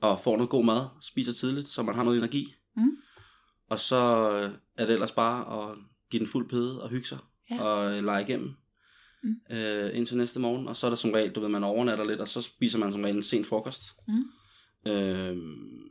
og 0.00 0.20
får 0.20 0.36
noget 0.36 0.50
god 0.50 0.64
mad, 0.64 0.86
spiser 1.00 1.32
tidligt, 1.32 1.68
så 1.68 1.82
man 1.82 1.94
har 1.94 2.04
noget 2.04 2.18
energi. 2.18 2.54
Mm. 2.76 2.90
Og 3.68 3.80
så 3.80 4.30
øh, 4.32 4.50
er 4.76 4.86
det 4.86 4.92
ellers 4.94 5.12
bare 5.12 5.62
at 5.70 5.78
give 6.10 6.20
den 6.20 6.28
fuld 6.28 6.48
pede 6.48 6.82
og 6.82 6.88
hygge 6.90 7.06
sig, 7.06 7.18
Ja. 7.50 7.62
og 7.62 7.96
øh, 7.96 8.04
lege 8.04 8.22
igennem 8.22 8.54
Mm. 9.22 9.40
øh, 9.50 9.96
indtil 9.96 10.16
næste 10.16 10.40
morgen, 10.40 10.68
og 10.68 10.76
så 10.76 10.86
er 10.86 10.90
der 10.90 10.96
som 10.96 11.10
regel, 11.10 11.32
du 11.32 11.40
ved, 11.40 11.48
man 11.48 11.64
overnatter 11.64 12.04
lidt, 12.04 12.20
og 12.20 12.28
så 12.28 12.42
spiser 12.42 12.78
man 12.78 12.92
som 12.92 13.02
regel 13.02 13.16
en 13.16 13.22
sen 13.22 13.44
frokost. 13.44 13.82
Mm. 14.08 14.24
Øhm, 14.92 15.88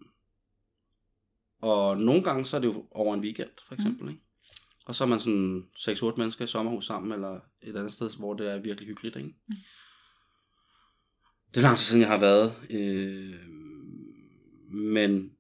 og 1.62 1.98
nogle 1.98 2.24
gange 2.24 2.46
så 2.46 2.56
er 2.58 2.62
det 2.62 2.68
jo 2.68 2.86
over 2.92 3.14
en 3.14 3.20
weekend, 3.20 3.50
for 3.68 3.74
eksempel. 3.76 4.04
Mm. 4.04 4.10
Ikke? 4.10 4.22
Og 4.86 4.96
så 4.96 5.04
er 5.04 5.08
man 5.08 5.20
sådan 5.20 5.64
6-8 5.78 6.14
mennesker 6.18 6.46
i 6.46 6.48
sommerhus 6.48 6.86
sammen, 6.86 7.12
eller 7.12 7.40
et 7.62 7.76
andet 7.76 7.94
sted, 7.94 8.18
hvor 8.18 8.34
det 8.34 8.52
er 8.52 8.58
virkelig 8.60 8.88
hyggeligt. 8.88 9.16
Ikke? 9.16 9.30
Mm. 9.48 9.56
Det 11.50 11.58
er 11.58 11.62
lang 11.62 11.78
tid 11.78 11.84
siden, 11.86 12.02
jeg 12.02 12.10
har 12.10 12.20
været. 12.20 12.54
Øh, 12.70 13.50
men, 14.76 15.32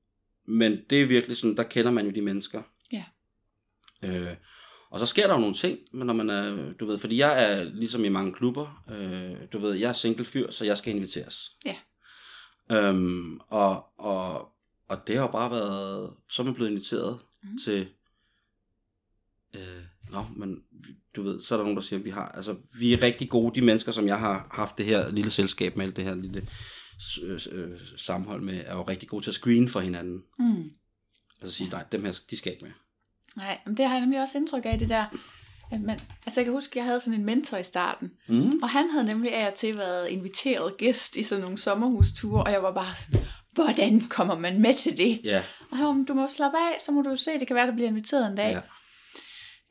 men 0.47 0.79
det 0.89 1.01
er 1.01 1.05
virkelig 1.05 1.37
sådan, 1.37 1.57
der 1.57 1.63
kender 1.63 1.91
man 1.91 2.05
jo 2.05 2.11
de 2.11 2.21
mennesker. 2.21 2.61
Ja. 2.91 3.03
Øh, 4.03 4.35
og 4.89 4.99
så 4.99 5.05
sker 5.05 5.27
der 5.27 5.33
jo 5.33 5.39
nogle 5.39 5.55
ting, 5.55 5.79
men 5.93 6.07
når 6.07 6.13
man 6.13 6.29
er, 6.29 6.73
du 6.73 6.85
ved, 6.85 6.97
fordi 6.97 7.17
jeg 7.17 7.51
er 7.51 7.63
ligesom 7.63 8.05
i 8.05 8.09
mange 8.09 8.33
klubber, 8.33 8.83
øh, 8.91 9.47
du 9.53 9.59
ved, 9.59 9.73
jeg 9.73 9.89
er 9.89 9.93
single 9.93 10.25
fyr, 10.25 10.51
så 10.51 10.65
jeg 10.65 10.77
skal 10.77 10.95
inviteres. 10.95 11.51
Ja. 11.65 11.75
Øhm, 12.71 13.39
og, 13.47 13.99
og, 13.99 14.49
og 14.87 15.07
det 15.07 15.17
har 15.17 15.27
bare 15.27 15.51
været, 15.51 16.13
så 16.29 16.41
er 16.41 16.43
man 16.43 16.53
blevet 16.53 16.69
inviteret 16.69 17.19
mm. 17.43 17.57
til, 17.65 17.87
øh, 19.53 19.83
nå, 20.11 20.25
men 20.35 20.63
du 21.15 21.21
ved, 21.21 21.41
så 21.41 21.55
er 21.55 21.57
der 21.57 21.63
nogen, 21.63 21.77
der 21.77 21.83
siger, 21.83 21.99
vi 21.99 22.09
har, 22.09 22.25
altså, 22.25 22.55
vi 22.79 22.93
er 22.93 23.01
rigtig 23.01 23.29
gode, 23.29 23.55
de 23.55 23.65
mennesker, 23.65 23.91
som 23.91 24.07
jeg 24.07 24.19
har 24.19 24.47
haft 24.51 24.77
det 24.77 24.85
her 24.85 25.11
lille 25.11 25.31
selskab 25.31 25.77
med, 25.77 25.91
det 25.91 26.03
her 26.03 26.15
lille 26.15 26.49
øh, 27.23 27.39
øh, 27.51 27.79
sammenhold 27.97 28.41
med, 28.41 28.63
er 28.65 28.73
jo 28.75 28.81
rigtig 28.81 29.09
gode 29.09 29.23
til 29.25 29.31
at 29.31 29.35
screen 29.35 29.69
for 29.69 29.79
hinanden. 29.79 30.21
Mm. 30.39 30.63
Altså 31.41 31.57
sige, 31.57 31.69
nej, 31.69 31.83
dem 31.91 32.05
her, 32.05 32.13
de 32.29 32.37
skal 32.37 32.51
ikke 32.53 32.65
med. 32.65 32.73
Nej, 33.35 33.59
men 33.65 33.77
det 33.77 33.85
har 33.85 33.91
jeg 33.95 34.01
nemlig 34.01 34.21
også 34.21 34.37
indtryk 34.37 34.65
af, 34.65 34.79
det 34.79 34.89
der. 34.89 35.05
At 35.71 35.81
man, 35.81 35.99
altså 36.25 36.39
jeg 36.39 36.45
kan 36.45 36.53
huske, 36.53 36.71
at 36.71 36.75
jeg 36.75 36.83
havde 36.85 36.99
sådan 36.99 37.19
en 37.19 37.25
mentor 37.25 37.57
i 37.57 37.63
starten, 37.63 38.11
Mm. 38.27 38.59
og 38.63 38.69
han 38.69 38.89
havde 38.89 39.05
nemlig 39.05 39.33
af 39.33 39.47
og 39.47 39.53
til 39.53 39.77
været 39.77 40.07
inviteret 40.09 40.77
gæst 40.77 41.15
i 41.15 41.23
sådan 41.23 41.41
nogle 41.41 41.57
sommerhusture, 41.57 42.43
og 42.43 42.51
jeg 42.51 42.63
var 42.63 42.73
bare 42.73 42.95
sådan, 42.95 43.25
hvordan 43.51 44.01
kommer 44.09 44.37
man 44.39 44.61
med 44.61 44.73
til 44.73 44.97
det? 44.97 45.21
Ja, 45.23 45.43
Og 45.71 45.77
han 45.77 45.85
var, 45.87 46.05
du 46.07 46.13
må 46.13 46.27
slappe 46.27 46.57
af, 46.57 46.77
så 46.81 46.91
må 46.91 47.01
du 47.01 47.15
se, 47.15 47.31
det 47.39 47.47
kan 47.47 47.55
være, 47.55 47.67
der 47.67 47.73
bliver 47.73 47.87
inviteret 47.89 48.29
en 48.29 48.35
dag. 48.35 48.61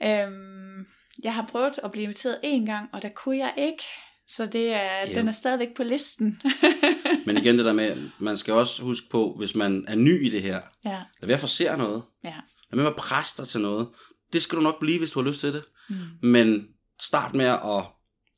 ja. 0.01 0.27
Øhm, 0.27 0.87
jeg 1.23 1.35
har 1.35 1.47
prøvet 1.47 1.79
at 1.85 1.93
blive 1.93 2.03
inviteret 2.03 2.41
en 2.43 2.67
gang, 2.67 2.89
og 2.93 3.03
der 3.03 3.09
kunne 3.09 3.39
jeg 3.39 3.55
ikke. 3.59 3.83
Så 4.29 4.47
det 4.47 4.73
er, 4.73 5.09
Jo. 5.09 5.15
den 5.15 5.29
er 5.29 5.33
stadigvæk 5.33 5.75
på 5.77 5.83
listen. 5.83 6.43
Men 7.27 7.37
igen 7.37 7.57
det 7.59 7.65
der 7.65 7.73
med, 7.73 8.11
man 8.19 8.39
skal 8.39 8.55
også 8.55 8.83
huske 8.83 9.09
på, 9.11 9.35
hvis 9.39 9.55
man 9.55 9.85
er 9.89 9.95
ny 9.95 10.27
i 10.27 10.31
det 10.31 10.43
her, 10.43 10.61
ja, 10.85 10.91
lad 11.21 11.27
være 11.27 11.35
at 11.35 11.41
forsere 11.41 11.79
noget. 11.79 12.03
ja. 12.25 12.29
Lad 12.71 12.77
være 12.77 12.85
med 12.85 12.91
at 12.91 12.97
presse 12.97 13.43
dig 13.43 13.49
til 13.49 13.61
noget. 13.61 13.89
Det 14.33 14.43
skal 14.43 14.57
du 14.57 14.63
nok 14.63 14.81
blive, 14.81 14.99
hvis 14.99 15.11
du 15.11 15.23
har 15.23 15.29
lyst 15.31 15.41
til 15.41 15.53
det. 15.53 15.65
Mm. 15.89 15.97
Men 16.29 16.67
start 17.01 17.35
med 17.35 17.45
at, 17.45 17.85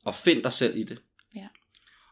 at 0.07 0.15
finde 0.15 0.43
dig 0.43 0.53
selv 0.53 0.77
i 0.77 0.83
det. 0.83 1.01
Ja. 1.35 1.47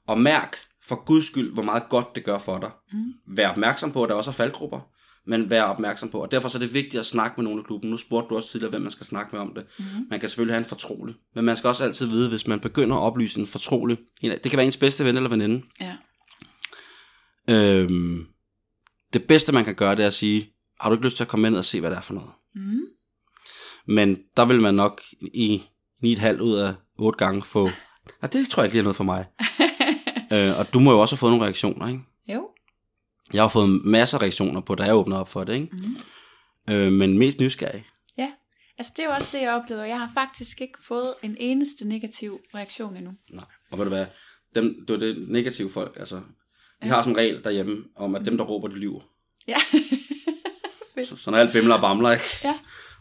Og 0.08 0.20
mærk 0.20 0.58
for 0.88 1.06
guds 1.06 1.26
skyld, 1.26 1.54
hvor 1.54 1.64
meget 1.64 1.84
godt 1.90 2.08
det 2.16 2.24
gør 2.24 2.38
for 2.38 2.58
dig. 2.60 2.72
Mm. 2.92 3.14
Vær 3.28 3.50
opmærksom 3.50 3.92
på, 3.92 4.04
at 4.04 4.10
der 4.10 4.16
også 4.16 4.30
er 4.30 4.34
faldgrupper. 4.34 4.80
Men 5.28 5.50
vær 5.50 5.64
opmærksom 5.64 6.10
på, 6.10 6.22
og 6.22 6.32
derfor 6.32 6.50
så 6.50 6.58
er 6.58 6.60
det 6.60 6.74
vigtigt 6.74 7.00
at 7.00 7.06
snakke 7.06 7.34
med 7.38 7.44
nogle 7.44 7.60
af 7.60 7.66
klubben. 7.66 7.90
Nu 7.90 7.98
spurgte 7.98 8.30
du 8.30 8.36
også 8.36 8.50
tidligere, 8.50 8.70
hvem 8.70 8.82
man 8.82 8.92
skal 8.92 9.06
snakke 9.06 9.30
med 9.32 9.42
om 9.42 9.54
det. 9.56 9.66
Mm. 9.80 9.86
Man 10.10 10.20
kan 10.20 10.30
selvfølgelig 10.30 10.54
have 10.54 10.64
en 10.64 10.70
fortrolig, 10.70 11.16
men 11.36 11.46
man 11.46 11.58
skal 11.58 11.68
også 11.68 11.84
altid 11.84 12.08
vide, 12.08 12.30
hvis 12.30 12.48
man 12.48 12.60
begynder 12.60 12.96
at 12.96 13.02
oplyse 13.02 13.40
en 13.40 13.48
fortrolig, 13.48 13.98
det 14.22 14.42
kan 14.42 14.58
være 14.58 14.66
ens 14.66 14.78
bedste 14.78 15.06
ven 15.06 15.16
eller 15.16 15.30
veninde. 15.30 15.62
Ja. 15.82 15.96
Øhm, 17.50 18.26
det 19.14 19.24
bedste 19.24 19.52
man 19.52 19.66
kan 19.66 19.76
gøre, 19.76 19.96
det 19.96 20.04
er 20.04 20.08
at 20.08 20.14
sige, 20.14 20.50
har 20.82 20.90
du 20.90 20.96
ikke 20.96 21.06
lyst 21.06 21.16
til 21.16 21.24
at 21.24 21.28
komme 21.28 21.50
ned 21.50 21.58
og 21.58 21.66
se, 21.66 21.80
hvad 21.80 21.90
det 21.90 21.98
er 21.98 22.02
for 22.02 22.14
noget? 22.14 22.30
Mm. 22.56 22.82
Men 23.88 24.18
der 24.38 24.46
vil 24.46 24.62
man 24.62 24.76
nok 24.76 25.02
i 25.34 25.64
9,5 26.06 26.42
ud 26.42 26.56
af 26.56 26.74
8 26.98 27.18
gange 27.18 27.44
få, 27.44 27.70
og 28.22 28.34
det 28.34 28.50
tror 28.50 28.64
jeg 28.64 28.68
ikke 28.68 28.74
lige 28.74 28.80
er 28.80 28.84
noget 28.84 28.96
for 28.96 29.04
mig. 29.04 29.26
øh, 30.34 30.60
og 30.60 30.74
du 30.74 30.80
må 30.80 30.92
jo 30.92 31.00
også 31.00 31.16
have 31.16 31.20
fået 31.20 31.32
nogle 31.32 31.46
reaktioner, 31.46 31.88
ikke? 31.88 32.00
jo. 32.34 32.50
Jeg 33.34 33.42
har 33.44 33.48
fået 33.50 33.70
masser 33.86 34.18
af 34.18 34.22
reaktioner 34.22 34.62
på, 34.62 34.76
da 34.76 34.84
jeg 34.84 34.96
åbner 34.96 35.18
op 35.18 35.30
for 35.30 35.44
det, 35.44 35.54
ikke? 35.54 35.70
Mm. 36.68 36.74
Øh, 36.74 36.92
men 36.92 37.18
mest 37.18 37.40
nysgerrig. 37.40 37.86
Altså 38.78 38.94
det 38.96 39.04
er 39.04 39.08
jo 39.08 39.14
også 39.14 39.30
det, 39.32 39.42
jeg 39.42 39.54
oplever. 39.54 39.84
Jeg 39.84 40.00
har 40.00 40.10
faktisk 40.14 40.62
ikke 40.62 40.78
fået 40.88 41.14
en 41.24 41.38
eneste 41.40 41.88
negativ 41.88 42.40
reaktion 42.56 42.96
endnu. 42.98 43.12
Nej. 43.30 43.44
Og 43.72 43.78
ved 43.78 43.86
du 43.86 43.90
hvad, 43.90 44.06
dem, 44.56 44.86
det 44.88 44.94
er 44.94 44.98
det 44.98 45.26
negative 45.30 45.72
folk, 45.72 45.94
altså. 46.00 46.16
Vi 46.82 46.88
Ja. 46.88 46.94
har 46.94 47.02
sådan 47.02 47.14
en 47.14 47.18
regel 47.18 47.44
derhjemme, 47.44 47.84
om 47.96 48.16
at 48.16 48.26
dem, 48.26 48.38
der 48.38 48.44
råber, 48.46 48.68
de 48.68 48.76
lyver. 48.76 49.02
Ja. 49.48 49.56
Så, 51.06 51.18
så 51.18 51.32
når 51.32 51.38
alt 51.38 51.52
bimler 51.54 51.76
og 51.76 51.82
bamler, 51.82 52.12
ikke? 52.12 52.26
Ja. 52.44 52.54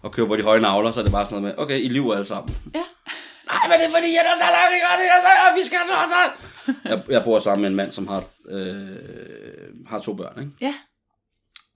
Og 0.03 0.13
køber 0.13 0.29
på 0.29 0.37
de 0.37 0.43
høje 0.43 0.61
navler, 0.61 0.93
så 0.93 1.01
er 1.01 1.05
det 1.05 1.13
bare 1.13 1.27
sådan 1.27 1.43
noget 1.43 1.57
med, 1.57 1.65
okay, 1.65 1.79
I 1.81 1.89
lyver 1.89 2.15
alle 2.15 2.25
sammen. 2.25 2.57
Ja. 2.75 2.85
Nej, 3.53 3.65
men 3.69 3.75
det 3.81 3.87
er 3.91 3.95
fordi, 3.99 4.11
jeg 4.17 4.23
er 4.33 4.37
så 4.45 4.49
langt, 4.57 5.59
vi 5.61 5.65
skal 5.69 5.79
også. 6.05 6.19
Jeg, 6.85 7.05
jeg 7.09 7.25
bor 7.25 7.39
sammen 7.39 7.63
med 7.63 7.71
en 7.71 7.77
mand, 7.77 7.93
som 7.93 8.07
har, 8.07 8.25
øh, 8.49 9.87
har 9.87 9.99
to 10.01 10.15
børn, 10.15 10.41
ikke? 10.41 10.53
Ja. 10.61 10.75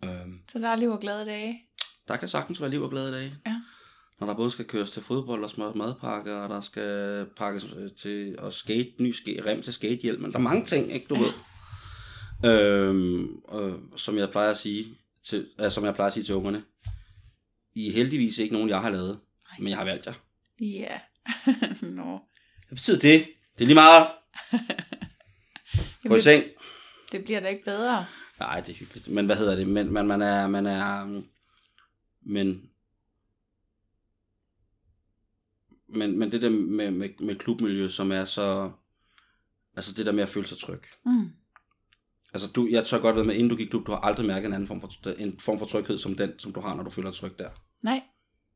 Øhm, 0.04 0.38
Så 0.52 0.58
der 0.58 0.68
er 0.68 0.76
liv 0.76 0.90
og 0.90 1.00
glade 1.00 1.24
dage. 1.26 1.60
der 2.08 2.16
kan 2.16 2.28
sagtens 2.28 2.60
være 2.60 2.70
liv 2.70 2.82
og 2.82 2.90
glæde 2.90 3.08
i 3.08 3.12
dag. 3.12 3.32
Ja. 3.46 3.60
Når 4.20 4.26
der 4.26 4.34
både 4.34 4.50
skal 4.50 4.64
køres 4.64 4.90
til 4.90 5.02
fodbold 5.02 5.44
og 5.44 5.50
smøre 5.50 5.72
madpakker, 5.74 6.36
og 6.36 6.48
der 6.48 6.60
skal 6.60 7.26
pakkes 7.36 7.66
øh, 7.76 7.90
til 7.98 8.36
at 8.42 8.54
skate, 8.54 8.90
ny 9.00 9.12
ske, 9.12 9.42
rem 9.46 9.62
til 9.62 9.72
skatehjelm, 9.72 10.22
der 10.32 10.38
er 10.38 10.42
mange 10.42 10.64
ting, 10.64 10.92
ikke, 10.92 11.06
du 11.10 11.14
Ja. 11.14 11.20
ved. 11.20 11.32
Øhm, 12.44 13.36
og, 13.44 13.80
som 13.96 14.18
jeg 14.18 14.30
plejer 14.30 14.50
at 14.50 14.58
sige 14.58 14.86
til, 15.24 15.48
øh, 15.60 15.70
som 15.70 15.84
jeg 15.84 15.94
plejer 15.94 16.06
at 16.06 16.12
sige 16.14 16.24
til 16.24 16.34
ungerne, 16.34 16.62
I 17.74 17.88
er 17.88 17.92
heldigvis 17.92 18.38
ikke 18.38 18.52
nogen, 18.54 18.68
jeg 18.68 18.80
har 18.80 18.90
lavet, 18.90 19.18
men 19.58 19.68
jeg 19.68 19.76
har 19.78 19.84
valgt 19.84 20.06
jer. 20.06 20.12
Ja. 20.60 20.98
Nå. 21.96 22.20
Hvad 22.68 22.76
betyder 22.76 22.98
det? 22.98 23.26
Det 23.58 23.64
er 23.64 23.66
lige 23.66 23.74
meget. 23.74 24.06
Gå 26.08 26.14
i 26.14 26.20
seng. 26.20 26.44
det 27.12 27.24
bliver 27.24 27.40
da 27.40 27.48
ikke 27.48 27.64
bedre. 27.64 28.06
Nej, 28.38 28.60
det 28.60 28.68
er 28.68 28.78
hyggeligt. 28.78 29.08
Men 29.08 29.26
hvad 29.26 29.36
hedder 29.36 29.56
det? 29.56 29.68
Men 29.68 29.92
man, 29.92 30.06
man 30.06 30.22
er, 30.22 30.48
man 30.48 30.66
er, 30.66 31.04
men, 32.22 32.70
men, 35.88 36.18
men 36.18 36.32
det 36.32 36.42
der 36.42 36.50
med, 36.50 36.90
med, 36.90 37.08
med 37.20 37.36
klubmiljø, 37.36 37.88
som 37.88 38.12
er 38.12 38.24
så, 38.24 38.70
altså 39.76 39.92
det 39.92 40.06
der 40.06 40.12
med 40.12 40.22
at 40.22 40.28
føle 40.28 40.46
sig 40.46 40.58
tryg. 40.58 40.82
Mm. 41.04 41.30
Altså 42.34 42.48
du, 42.52 42.68
jeg 42.70 42.86
tør 42.86 42.98
godt 42.98 43.16
ved 43.16 43.24
med, 43.24 43.34
inden 43.34 43.48
du 43.48 43.56
gik 43.56 43.68
klub, 43.68 43.86
du 43.86 43.92
har 43.92 43.98
aldrig 43.98 44.26
mærket 44.26 44.46
en 44.46 44.52
anden 44.52 44.66
form 44.66 44.80
for, 44.80 45.10
en 45.18 45.40
form 45.40 45.58
for 45.58 45.66
tryghed, 45.66 45.98
som 45.98 46.14
den, 46.14 46.38
som 46.38 46.52
du 46.52 46.60
har, 46.60 46.74
når 46.74 46.82
du 46.82 46.90
føler 46.90 47.10
dig 47.10 47.18
tryg 47.18 47.38
der. 47.38 47.50
Nej. 47.82 48.02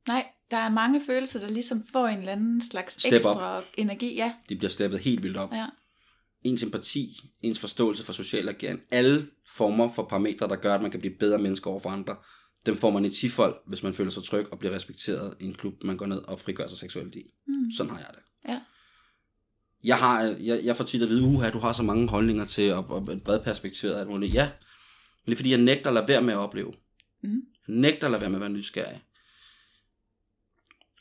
Nej, 0.09 0.26
der 0.51 0.57
er 0.57 0.68
mange 0.70 1.01
følelser, 1.07 1.40
der 1.40 1.49
ligesom 1.49 1.86
får 1.93 2.07
en 2.07 2.18
eller 2.18 2.32
anden 2.32 2.61
slags 2.61 2.95
Step 3.03 3.12
ekstra 3.12 3.62
energi. 3.74 4.14
Ja. 4.14 4.34
De 4.49 4.57
bliver 4.57 4.70
steppet 4.70 5.01
helt 5.01 5.22
vildt 5.22 5.36
op. 5.36 5.53
ja. 5.53 5.66
Ens 6.45 6.62
empati, 6.62 7.30
ens 7.43 7.59
forståelse 7.59 8.05
for 8.05 8.12
social 8.12 8.49
agering, 8.49 8.80
alle 8.90 9.26
former 9.57 9.93
for 9.93 10.03
parametre, 10.03 10.49
der 10.49 10.57
gør, 10.57 10.74
at 10.74 10.82
man 10.82 10.90
kan 10.90 11.01
blive 11.01 11.14
bedre 11.14 11.38
mennesker 11.38 11.70
over 11.70 11.80
for 11.80 11.90
andre, 11.90 12.16
dem 12.66 12.77
får 12.77 12.90
man 12.90 13.05
i 13.05 13.10
tifold, 13.10 13.56
hvis 13.66 13.82
man 13.82 13.94
føler 13.94 14.10
sig 14.10 14.24
tryg 14.24 14.47
og 14.52 14.59
bliver 14.59 14.74
respekteret 14.74 15.35
i 15.40 15.44
en 15.44 15.55
klub, 15.55 15.74
man 15.85 15.97
går 15.97 16.06
ned 16.06 16.19
og 16.19 16.40
frigør 16.40 16.66
sig 16.66 16.78
seksuelt 16.78 17.14
i. 17.14 17.23
Mm. 17.47 17.70
Sådan 17.77 17.90
har 17.90 17.98
jeg 17.98 18.09
det. 18.12 18.51
Ja. 18.51 18.60
Jeg, 19.85 19.98
har, 19.98 20.23
jeg, 20.23 20.64
jeg 20.64 20.77
får 20.77 20.85
tit 20.85 21.02
at 21.02 21.09
vide, 21.09 21.23
uha, 21.23 21.51
du 21.51 21.59
har 21.59 21.73
så 21.73 21.82
mange 21.82 22.09
holdninger 22.09 22.44
til, 22.44 22.73
og, 22.73 22.85
og 22.90 23.12
et 23.12 23.23
bredt 23.24 23.44
perspektiv 23.44 23.89
alt 23.89 24.09
muligt. 24.09 24.35
Ja, 24.35 24.44
men 25.24 25.27
det 25.27 25.32
er 25.32 25.36
fordi, 25.36 25.51
jeg 25.51 25.60
nægter 25.60 25.90
at 25.90 25.94
lade 25.94 26.09
være 26.09 26.23
med 26.23 26.32
at 26.32 26.39
opleve. 26.39 26.73
Mm. 27.23 27.43
Jeg 27.69 27.77
nægter 27.77 28.06
at 28.06 28.10
lade 28.10 28.20
være 28.20 28.31
med 28.31 28.36
at 28.36 28.40
være 28.40 28.51
nysgerrig. 28.51 29.02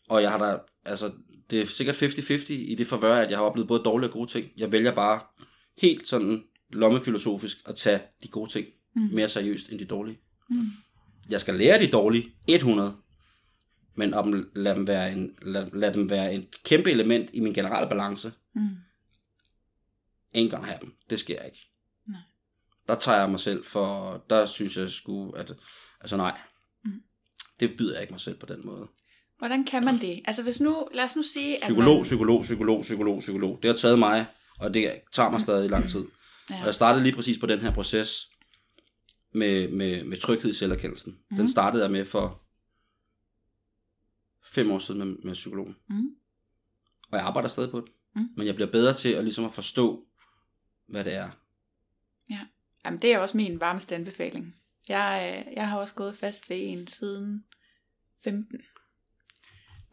Og 0.10 0.22
jeg 0.22 0.32
har 0.32 0.38
da, 0.38 0.58
altså, 0.86 1.12
det 1.52 1.62
er 1.62 1.66
sikkert 1.66 2.04
50-50 2.04 2.54
i 2.54 2.76
det 2.76 2.88
forvør, 2.88 3.16
at 3.16 3.30
jeg 3.30 3.38
har 3.38 3.46
oplevet 3.46 3.68
både 3.68 3.84
dårlige 3.84 4.10
og 4.10 4.14
gode 4.14 4.30
ting. 4.32 4.50
Jeg 4.58 4.72
vælger 4.72 4.96
bare 4.96 5.22
helt 5.78 6.08
sådan 6.08 6.44
lommefilosofisk 6.70 7.58
at 7.66 7.76
tage 7.76 8.02
de 8.24 8.28
gode 8.28 8.52
ting 8.52 8.68
Mm. 8.96 9.02
mere 9.02 9.30
seriøst 9.30 9.70
end 9.70 9.80
de 9.80 9.86
dårlige. 9.86 10.20
Mm. 10.50 10.66
Jeg 11.30 11.42
skal 11.42 11.54
lære 11.54 11.80
de 11.86 11.92
dårlige 11.92 12.34
100, 12.48 12.98
men 13.96 14.14
om, 14.14 14.50
lad, 14.56 14.76
dem 14.76 14.88
være 14.88 15.12
en, 15.12 15.36
lad, 15.42 15.72
lad 15.74 15.94
dem 15.94 16.10
være 16.10 16.34
et 16.34 16.64
kæmpe 16.64 16.92
element 16.92 17.30
i 17.34 17.40
min 17.40 17.54
generelle 17.54 17.90
balance. 17.90 18.34
Mm. 18.56 18.68
Ain't 20.38 20.50
gonna 20.50 20.68
happen. 20.68 20.94
Det 21.10 21.20
sker 21.20 21.42
ikke. 21.42 21.58
Nej. 22.08 22.20
Der 22.88 22.96
tager 22.96 23.20
jeg 23.20 23.30
mig 23.30 23.40
selv 23.40 23.64
for, 23.64 24.18
der 24.30 24.46
synes 24.46 24.78
jeg 24.78 24.90
sgu, 24.90 25.32
at, 25.32 25.54
altså 26.02 26.18
nej. 26.18 26.40
Mm. 26.86 27.02
Det 27.60 27.78
byder 27.78 27.94
jeg 27.94 28.02
ikke 28.02 28.14
mig 28.14 28.22
selv 28.22 28.38
på 28.38 28.46
den 28.46 28.66
måde. 28.66 28.88
Hvordan 29.42 29.64
kan 29.64 29.86
man 29.86 29.98
det? 29.98 30.22
Altså 30.26 30.44
hvis 30.44 30.62
nu, 30.62 30.88
lad 30.94 31.04
os 31.04 31.16
nu 31.16 31.22
sige, 31.22 31.56
at 31.58 31.62
Psykolog, 31.62 31.96
man... 31.96 32.04
psykolog, 32.04 32.42
psykolog, 32.42 32.82
psykolog, 32.82 33.20
psykolog. 33.20 33.60
Det 33.62 33.70
har 33.70 33.78
taget 33.78 34.00
mig, 34.00 34.26
og 34.60 34.74
det 34.74 35.02
tager 35.12 35.30
mig 35.30 35.42
stadig 35.42 35.70
lang 35.70 35.90
tid. 35.90 36.00
Og 36.00 36.08
Ja. 36.50 36.64
jeg 36.64 36.76
startede 36.76 37.04
lige 37.04 37.16
præcis 37.16 37.38
på 37.38 37.46
den 37.46 37.60
her 37.60 37.74
proces 37.74 38.30
med, 39.34 39.68
med, 39.72 40.04
med 40.04 40.18
tryghed 40.18 40.50
i 40.50 40.54
selverkendelsen. 40.54 41.12
Mm. 41.12 41.36
Den 41.36 41.38
Mhm. 41.46 41.48
startede 41.48 41.84
jeg 41.84 41.92
med 41.92 42.06
for 42.06 42.42
fem 44.44 44.72
år 44.72 44.80
siden 44.80 45.00
med, 45.00 45.16
med 45.24 45.34
psykologen. 45.34 45.76
Mm. 45.90 46.10
Og 47.12 47.18
jeg 47.18 47.22
arbejder 47.26 47.50
stadig 47.50 47.72
på 47.72 47.80
det. 47.80 47.90
Mm. 48.16 48.28
Men 48.38 48.48
jeg 48.48 48.56
bliver 48.56 48.72
bedre 48.72 48.94
til 48.94 49.10
at, 49.10 49.24
ligesom 49.24 49.46
at 49.46 49.54
forstå, 49.54 50.06
hvad 50.88 51.04
det 51.04 51.14
er. 51.14 51.30
Jamen, 52.86 53.02
det 53.02 53.14
er 53.14 53.20
også 53.20 53.38
min 53.38 53.62
varmeste 53.62 53.96
anbefaling. 53.96 54.56
Jeg, 54.90 55.44
øh, 55.48 55.54
jeg 55.54 55.70
har 55.70 55.78
også 55.80 55.94
gået 55.94 56.18
fast 56.18 56.50
ved 56.50 56.58
en 56.60 56.88
siden 56.88 57.44
15. 58.24 58.60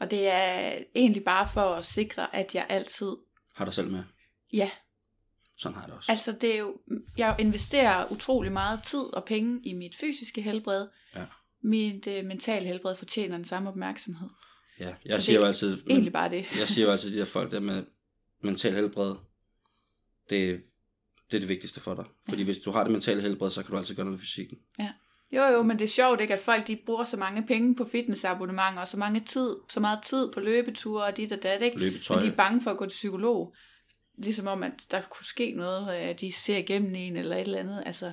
Og 0.00 0.10
det 0.10 0.28
er 0.28 0.78
egentlig 0.94 1.24
bare 1.24 1.48
for 1.54 1.60
at 1.74 1.84
sikre, 1.84 2.36
at 2.36 2.54
jeg 2.54 2.66
altid... 2.68 3.12
Har 3.54 3.64
dig 3.64 3.74
selv 3.74 3.90
med. 3.90 4.02
Ja, 4.52 4.70
Sådan 5.56 5.74
har 5.74 5.82
jeg 5.82 5.88
det 5.88 5.96
også. 5.96 6.12
altså 6.12 6.32
det 6.32 6.54
er 6.54 6.58
jo... 6.58 6.76
Jeg 7.16 7.36
investerer 7.38 8.12
utrolig 8.12 8.52
meget 8.52 8.82
tid 8.82 9.00
og 9.14 9.24
penge 9.24 9.60
i 9.64 9.72
mit 9.72 9.96
fysiske 10.00 10.42
helbred. 10.42 10.88
Ja. 11.16 11.24
mit 11.62 12.06
øh, 12.06 12.24
mentale 12.24 12.66
helbred 12.66 12.96
fortjener 12.96 13.36
den 13.36 13.44
samme 13.44 13.68
opmærksomhed. 13.68 14.28
Ja, 14.80 14.84
Så 14.90 14.96
jeg 15.04 15.16
det 15.16 15.24
siger 15.24 15.40
jo 15.40 15.46
altid, 15.46 15.76
men, 15.82 15.90
Egentlig 15.90 16.12
bare 16.12 16.30
det. 16.30 16.46
jeg 16.58 16.68
siger 16.68 16.86
jo 16.86 16.92
altid, 16.92 17.12
de 17.14 17.18
der 17.18 17.24
folk 17.24 17.52
der 17.52 17.60
med 17.60 17.84
mental 18.42 18.74
helbred, 18.74 19.14
det, 20.30 20.62
det 21.30 21.36
er 21.36 21.40
det 21.40 21.48
vigtigste 21.48 21.80
for 21.80 21.94
dig. 21.94 22.04
Fordi 22.28 22.42
hvis 22.42 22.58
du 22.58 22.70
har 22.70 22.82
det 22.82 22.92
mentale 22.92 23.22
helbred, 23.22 23.50
så 23.50 23.62
kan 23.62 23.70
du 23.72 23.78
altid 23.78 23.94
gøre 23.94 24.04
noget 24.04 24.18
ved 24.18 24.20
fysikken. 24.24 24.58
Jo, 25.32 25.42
jo, 25.42 25.62
men 25.62 25.78
det 25.78 25.84
er 25.84 25.88
sjovt 25.88 26.20
ikke, 26.20 26.34
at 26.34 26.40
folk 26.40 26.66
de 26.66 26.78
bruger 26.86 27.04
så 27.04 27.16
mange 27.16 27.46
penge 27.46 27.74
på 27.76 27.84
fitnessabonnementer, 27.84 28.80
og 28.80 28.88
så, 28.88 28.96
mange 28.96 29.20
tid, 29.20 29.56
så 29.70 29.80
meget 29.80 29.98
tid 30.06 30.32
på 30.32 30.40
løbeture 30.40 31.04
og 31.04 31.16
dit 31.16 31.32
og 31.32 31.42
dat, 31.42 31.62
ikke? 31.62 31.78
Løbetøj. 31.78 32.16
Men 32.16 32.26
de 32.26 32.32
er 32.32 32.36
bange 32.36 32.62
for 32.62 32.70
at 32.70 32.76
gå 32.76 32.84
til 32.86 32.94
psykolog. 32.96 33.54
Ligesom 34.18 34.46
om, 34.46 34.62
at 34.62 34.72
der 34.90 35.00
kunne 35.10 35.26
ske 35.26 35.52
noget, 35.56 35.88
at 35.88 36.20
de 36.20 36.32
ser 36.32 36.56
igennem 36.56 36.94
en 36.94 37.16
eller 37.16 37.36
et 37.36 37.40
eller 37.40 37.58
andet. 37.58 37.82
Altså, 37.86 38.12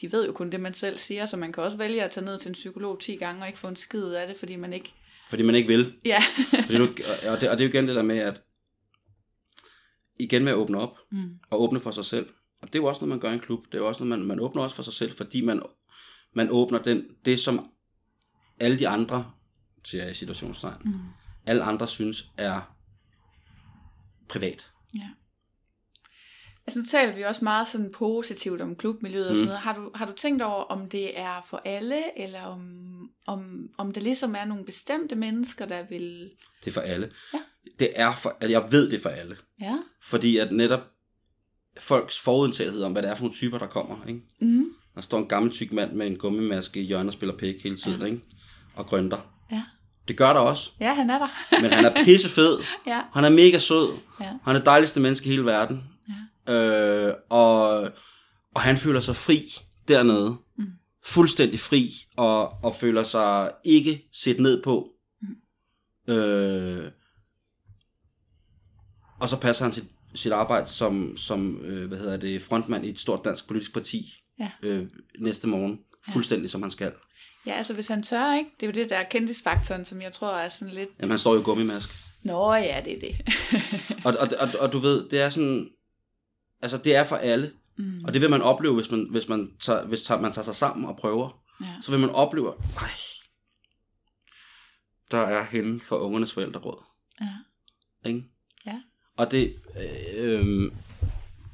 de 0.00 0.12
ved 0.12 0.26
jo 0.26 0.32
kun 0.32 0.50
det, 0.50 0.60
man 0.60 0.74
selv 0.74 0.98
siger, 0.98 1.26
så 1.26 1.36
man 1.36 1.52
kan 1.52 1.62
også 1.62 1.76
vælge 1.76 2.02
at 2.02 2.10
tage 2.10 2.24
ned 2.26 2.38
til 2.38 2.48
en 2.48 2.54
psykolog 2.54 3.00
10 3.00 3.16
gange 3.16 3.42
og 3.42 3.46
ikke 3.46 3.58
få 3.58 3.68
en 3.68 3.76
skid 3.76 4.04
ud 4.04 4.10
af 4.12 4.26
det, 4.26 4.36
fordi 4.36 4.56
man 4.56 4.72
ikke... 4.72 4.94
Fordi 5.28 5.42
man 5.42 5.54
ikke 5.54 5.68
vil. 5.68 5.94
Ja. 6.04 6.18
Fordi 6.66 6.78
du, 6.78 6.88
og, 7.28 7.40
det, 7.40 7.50
og 7.50 7.56
det 7.56 7.64
er 7.64 7.64
jo 7.64 7.68
igen 7.68 7.88
det 7.88 7.96
der 7.96 8.02
med, 8.02 8.18
at 8.18 8.42
igen 10.18 10.44
med 10.44 10.52
at 10.52 10.56
åbne 10.58 10.78
op, 10.80 10.98
Mm. 11.10 11.30
og 11.50 11.62
åbne 11.62 11.80
for 11.80 11.90
sig 11.90 12.04
selv. 12.04 12.26
Og 12.62 12.68
det 12.68 12.74
er 12.74 12.82
jo 12.82 12.86
også 12.86 13.00
noget, 13.00 13.08
man 13.08 13.20
gør 13.20 13.30
i 13.30 13.34
en 13.34 13.40
klub. 13.40 13.66
Det 13.66 13.74
er 13.74 13.78
jo 13.78 13.86
også 13.88 14.04
noget, 14.04 14.18
man, 14.18 14.28
man 14.28 14.40
åbner 14.40 14.62
også 14.62 14.76
for 14.76 14.82
sig 14.82 14.92
selv, 14.92 15.12
fordi 15.12 15.40
man, 15.40 15.62
man 16.34 16.48
åbner 16.50 16.82
den, 16.82 17.04
det, 17.24 17.40
som 17.40 17.70
alle 18.60 18.78
de 18.78 18.88
andre, 18.88 19.32
siger 19.84 20.02
jeg 20.02 20.10
i 20.10 20.14
situationstegn, 20.14 20.76
Mm. 20.84 20.92
alle 21.46 21.62
andre 21.64 21.88
synes 21.88 22.24
er 22.36 22.74
privat. 24.28 24.70
Ja. 24.94 25.08
Altså 26.66 26.78
nu 26.80 26.86
taler 26.86 27.14
vi 27.14 27.22
også 27.22 27.44
meget 27.44 27.68
sådan 27.68 27.92
positivt 27.92 28.60
om 28.60 28.76
klubmiljøet 28.76 29.28
og 29.30 29.36
sådan 29.36 29.44
Mm. 29.44 29.48
noget. 29.48 29.60
Har 29.60 29.74
du, 29.74 29.90
har 29.94 30.06
du 30.06 30.12
tænkt 30.12 30.42
over, 30.42 30.62
om 30.64 30.88
det 30.88 31.18
er 31.20 31.42
for 31.50 31.62
alle, 31.64 32.18
eller 32.18 32.42
om, 32.42 32.60
om, 33.26 33.68
om 33.78 33.92
der 33.92 34.00
ligesom 34.00 34.34
er 34.34 34.44
nogle 34.44 34.64
bestemte 34.64 35.14
mennesker, 35.16 35.66
der 35.66 35.82
vil... 35.82 36.30
Det 36.64 36.70
er 36.70 36.72
for 36.74 36.80
alle. 36.80 37.12
Ja. 37.34 37.38
Det 37.78 37.90
er 37.94 38.14
for, 38.14 38.30
altså, 38.40 38.48
jeg 38.60 38.72
ved 38.72 38.90
det 38.90 38.96
er 38.98 39.02
for 39.02 39.08
alle. 39.08 39.36
Ja. 39.60 39.78
Fordi 40.02 40.36
at 40.36 40.52
netop 40.52 40.80
folks 41.78 42.20
forudindtagethed 42.20 42.82
om, 42.82 42.92
hvad 42.92 43.02
det 43.02 43.10
er 43.10 43.14
for 43.14 43.22
nogle 43.22 43.34
typer, 43.34 43.58
der 43.58 43.66
kommer. 43.66 44.06
Ikke? 44.06 44.20
Mm. 44.40 44.66
Der 44.94 45.00
står 45.00 45.18
en 45.18 45.26
gammel 45.28 45.52
tyk 45.52 45.72
mand 45.72 45.92
med 45.92 46.06
en 46.06 46.16
gummimaske 46.16 46.80
i 46.80 46.84
hjørnet 46.84 47.06
og 47.06 47.12
spiller 47.12 47.36
pæk 47.36 47.62
hele 47.62 47.76
tiden, 47.76 48.00
ja. 48.00 48.06
ikke? 48.06 48.20
og 48.74 48.86
grønter. 48.86 49.18
Ja. 49.52 49.62
Det 50.08 50.16
gør 50.16 50.32
der 50.32 50.40
også, 50.40 50.70
Ja, 50.80 50.94
han 50.94 51.10
er 51.10 51.18
der. 51.18 51.28
men 51.62 51.72
han 51.72 51.84
er 51.84 52.04
pissefed. 52.04 52.58
ja. 52.86 53.00
Han 53.12 53.24
er 53.24 53.28
mega 53.28 53.58
sød. 53.58 53.92
Ja. 54.20 54.24
Han 54.24 54.54
er 54.54 54.58
det 54.58 54.66
dejligste 54.66 55.00
menneske 55.00 55.26
i 55.26 55.30
hele 55.30 55.44
verden. 55.44 55.84
Ja. 56.48 56.52
Øh, 56.54 57.14
og, 57.30 57.82
og 58.54 58.60
han 58.60 58.76
føler 58.76 59.00
sig 59.00 59.16
fri 59.16 59.52
dernede. 59.88 60.36
Mm. 60.58 60.66
Fuldstændig 61.04 61.60
fri, 61.60 61.90
og, 62.16 62.64
og 62.64 62.76
føler 62.76 63.02
sig 63.02 63.50
ikke 63.64 64.08
set 64.12 64.40
ned 64.40 64.62
på. 64.62 64.88
Mm. 66.06 66.12
Øh, 66.14 66.90
og 69.20 69.28
så 69.28 69.36
passer 69.40 69.64
han 69.64 69.72
sit, 69.72 69.84
sit 70.14 70.32
arbejde 70.32 70.66
som, 70.66 71.16
som 71.16 71.56
øh, 71.64 71.88
hvad 71.88 71.98
hedder 71.98 72.16
det, 72.16 72.42
frontmand 72.42 72.86
i 72.86 72.88
et 72.90 73.00
stort 73.00 73.24
dansk 73.24 73.48
politisk 73.48 73.72
parti 73.72 74.23
Ja. 74.38 74.50
øh, 74.62 74.86
næste 75.18 75.48
morgen. 75.48 75.80
Fuldstændig 76.12 76.50
som 76.50 76.62
han 76.62 76.70
skal. 76.70 76.92
Ja, 77.46 77.52
altså 77.52 77.74
hvis 77.74 77.88
han 77.88 78.02
tør, 78.02 78.34
ikke? 78.38 78.50
Det 78.60 78.66
er 78.66 78.70
jo 78.70 78.82
det 78.82 78.90
der 78.90 79.02
kendisfaktoren, 79.02 79.84
som 79.84 80.02
jeg 80.02 80.12
tror 80.12 80.30
er 80.32 80.48
sådan 80.48 80.74
lidt... 80.74 80.88
Jamen, 81.00 81.10
han 81.10 81.18
står 81.18 81.34
jo 81.34 81.40
i 81.40 81.44
gummimask. 81.44 81.90
Nå 82.22 82.54
ja, 82.54 82.82
det 82.84 82.96
er 82.96 83.00
det. 83.00 83.16
Og, 84.04 84.14
og, 84.20 84.28
og, 84.40 84.48
og 84.60 84.72
du 84.72 84.78
ved, 84.78 85.08
det 85.08 85.20
er 85.20 85.28
sådan... 85.28 85.68
Altså, 86.62 86.78
det 86.78 86.96
er 86.96 87.04
for 87.04 87.16
alle. 87.16 87.52
mm. 87.76 88.04
Og 88.04 88.14
det 88.14 88.22
vil 88.22 88.30
man 88.30 88.42
opleve, 88.42 88.74
hvis 88.74 88.90
man, 88.90 89.06
hvis 89.10 89.28
man, 89.28 89.50
tager, 89.60 89.84
hvis 89.84 90.02
tager, 90.02 90.20
man 90.20 90.32
tager 90.32 90.44
sig 90.44 90.54
sammen 90.54 90.84
og 90.86 90.96
prøver. 90.96 91.42
ja. 91.62 91.74
Så 91.82 91.90
vil 91.90 92.00
man 92.00 92.10
opleve, 92.10 92.52
ej, 92.80 92.90
der 95.10 95.18
er 95.20 95.46
hende 95.50 95.80
for 95.80 95.96
ungernes 95.96 96.32
forældreråd. 96.32 96.84
Ja. 97.20 97.28
Ikke? 98.08 98.24
Ja. 98.66 98.80
Og 99.16 99.30
det, 99.30 99.56
øh, 99.76 100.40
øh, 100.40 100.72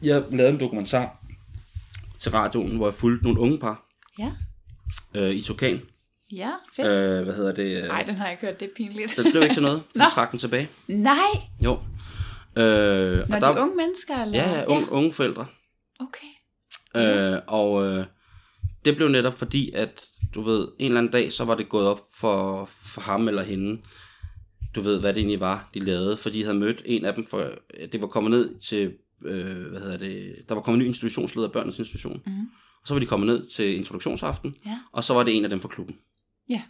jeg 0.02 0.24
lavede 0.30 0.54
en 0.54 0.60
dokumentar 0.60 1.19
til 2.20 2.32
radioen, 2.32 2.76
hvor 2.76 2.86
jeg 2.86 2.94
fulgte 2.94 3.24
nogle 3.24 3.40
unge 3.40 3.58
par 3.58 3.86
Ja. 4.18 4.32
øh, 5.14 5.30
i 5.30 5.42
Tukan. 5.42 5.80
Ja, 6.32 6.50
fedt. 6.76 6.86
Øh, 6.88 7.24
hvad 7.24 7.34
hedder 7.34 7.52
det? 7.52 7.88
Nej, 7.88 8.02
den 8.02 8.14
har 8.14 8.24
jeg 8.24 8.32
ikke 8.32 8.46
hørt, 8.46 8.60
det 8.60 8.66
er 8.66 8.72
pinligt. 8.76 9.16
den 9.16 9.30
blev 9.30 9.42
ikke 9.42 9.54
til 9.54 9.62
noget. 9.62 9.82
Den 9.94 10.02
trak 10.14 10.30
den 10.30 10.38
tilbage. 10.38 10.68
Nej, 10.88 11.16
Jo. 11.64 11.78
Øh, 12.56 13.28
når 13.28 13.36
og 13.48 13.56
de 13.56 13.60
unge 13.62 13.76
mennesker, 13.76 14.22
eller? 14.22 14.38
Ja, 14.38 14.58
ja, 14.58 14.64
unge, 14.66 14.92
unge 14.92 15.12
forældre. 15.12 15.46
Okay. 16.00 16.26
Øh, 17.34 17.40
og 17.46 17.84
øh, 17.86 18.04
det 18.84 18.96
blev 18.96 19.08
netop 19.08 19.38
fordi, 19.38 19.72
at 19.74 20.04
du 20.34 20.42
ved, 20.42 20.68
en 20.78 20.86
eller 20.86 20.98
anden 20.98 21.12
dag, 21.12 21.32
så 21.32 21.44
var 21.44 21.54
det 21.54 21.68
gået 21.68 21.86
op 21.86 22.00
for, 22.14 22.64
for 22.84 23.00
ham 23.00 23.28
eller 23.28 23.42
hende, 23.42 23.82
du 24.74 24.80
ved, 24.80 25.00
hvad 25.00 25.12
det 25.14 25.20
egentlig 25.20 25.40
var, 25.40 25.70
de 25.74 25.80
lavede, 25.80 26.16
fordi 26.16 26.38
de 26.38 26.44
havde 26.44 26.58
mødt 26.58 26.82
en 26.84 27.04
af 27.04 27.14
dem, 27.14 27.26
for 27.26 27.50
det 27.92 28.00
var 28.00 28.06
kommet 28.06 28.30
ned 28.30 28.60
til, 28.60 28.92
øh, 29.24 29.66
hvad 29.70 29.80
hedder 29.80 29.96
det, 29.96 30.36
der 30.48 30.54
var 30.54 30.62
kommet 30.62 30.78
en 30.78 30.84
ny 30.84 30.88
institutionsleder 30.88 31.46
af 31.46 31.52
børnenes 31.52 31.78
institution, 31.78 32.22
Mhm. 32.26 32.46
og 32.82 32.88
så 32.88 32.94
var 32.94 33.00
de 33.00 33.06
kommet 33.06 33.26
ned 33.26 33.46
til 33.48 33.76
introduktionsaften, 33.76 34.54
Ja. 34.66 34.78
og 34.92 35.04
så 35.04 35.14
var 35.14 35.22
det 35.22 35.36
en 35.36 35.44
af 35.44 35.50
dem 35.50 35.60
fra 35.60 35.68
klubben. 35.68 35.96
Ja. 36.48 36.62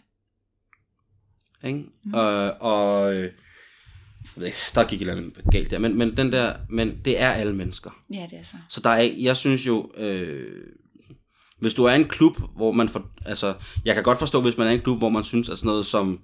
Ikke? 1.63 1.79
Mm. 2.03 2.13
Og, 2.13 2.51
og 2.61 3.13
øh, 3.15 3.23
jeg 3.23 3.31
ved 4.35 4.45
ikke, 4.45 4.57
der 4.75 4.87
gik 4.87 5.01
et 5.01 5.09
eller 5.09 5.21
andet 5.21 5.41
galt 5.51 5.71
der, 5.71 5.79
men, 5.79 5.97
men, 5.97 6.17
den 6.17 6.31
der, 6.31 6.55
men 6.69 7.01
det 7.05 7.21
er 7.21 7.29
alle 7.29 7.55
mennesker. 7.55 8.01
Ja, 8.13 8.27
det 8.31 8.39
er 8.39 8.43
så. 8.43 8.55
Så 8.69 8.81
der 8.81 8.89
er, 8.89 9.01
jeg 9.17 9.37
synes 9.37 9.67
jo, 9.67 9.91
øh, 9.97 10.63
hvis 11.59 11.73
du 11.73 11.83
er 11.83 11.93
en 11.93 12.07
klub, 12.07 12.37
hvor 12.55 12.71
man 12.71 12.89
får, 12.89 13.09
altså, 13.25 13.55
jeg 13.85 13.93
kan 13.95 14.03
godt 14.03 14.19
forstå, 14.19 14.41
hvis 14.41 14.57
man 14.57 14.67
er 14.67 14.71
en 14.71 14.81
klub, 14.81 14.97
hvor 14.97 15.09
man 15.09 15.23
synes, 15.23 15.49
at 15.49 15.57
sådan 15.57 15.67
noget 15.67 15.85
som 15.85 16.19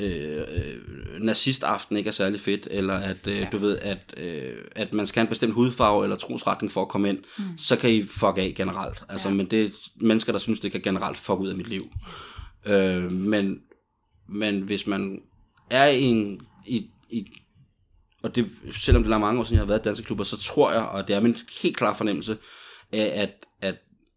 øh, 0.00 0.44
øh, 0.48 1.22
nazistaften 1.22 1.96
ikke 1.96 2.08
er 2.08 2.12
særlig 2.12 2.40
fedt, 2.40 2.68
eller 2.70 2.94
at, 2.94 3.28
øh, 3.28 3.36
Ja. 3.36 3.48
du 3.52 3.58
ved, 3.58 3.78
at, 3.78 4.14
øh, 4.16 4.56
at 4.76 4.92
man 4.92 5.06
skal 5.06 5.20
have 5.20 5.26
en 5.26 5.30
bestemt 5.30 5.54
hudfarve 5.54 6.04
eller 6.04 6.16
trosretning 6.16 6.72
for 6.72 6.82
at 6.82 6.88
komme 6.88 7.08
ind, 7.08 7.18
mm. 7.38 7.44
så 7.58 7.76
kan 7.76 7.90
I 7.90 8.02
fuck 8.06 8.38
af 8.38 8.52
generelt. 8.56 9.02
Altså, 9.08 9.28
Ja. 9.28 9.34
men 9.34 9.46
det 9.46 9.64
er 9.64 9.70
mennesker, 9.96 10.32
der 10.32 10.38
synes, 10.38 10.60
det 10.60 10.72
kan 10.72 10.80
generelt 10.80 11.16
fuck 11.16 11.38
ud 11.40 11.48
af 11.48 11.56
mit 11.56 11.68
liv. 11.68 11.90
Øh, 12.66 13.12
men, 13.12 13.58
men 14.28 14.60
hvis 14.60 14.86
man 14.86 15.20
er 15.70 15.86
i 15.86 16.02
en, 16.02 16.40
i, 16.66 16.86
i, 17.10 17.24
og 18.22 18.36
det, 18.36 18.50
selvom 18.76 19.02
det 19.02 19.12
er 19.12 19.18
mange 19.18 19.40
år 19.40 19.44
siden, 19.44 19.54
jeg 19.56 19.62
har 19.62 19.66
været 19.68 19.80
i 19.80 19.82
danseklubber, 19.88 20.24
så 20.24 20.36
tror 20.36 20.72
jeg, 20.72 20.82
og 20.82 21.08
det 21.08 21.16
er 21.16 21.20
min 21.20 21.36
helt 21.62 21.76
klar 21.76 21.94
fornemmelse, 21.94 22.36
af, 22.92 23.22
at, 23.22 23.30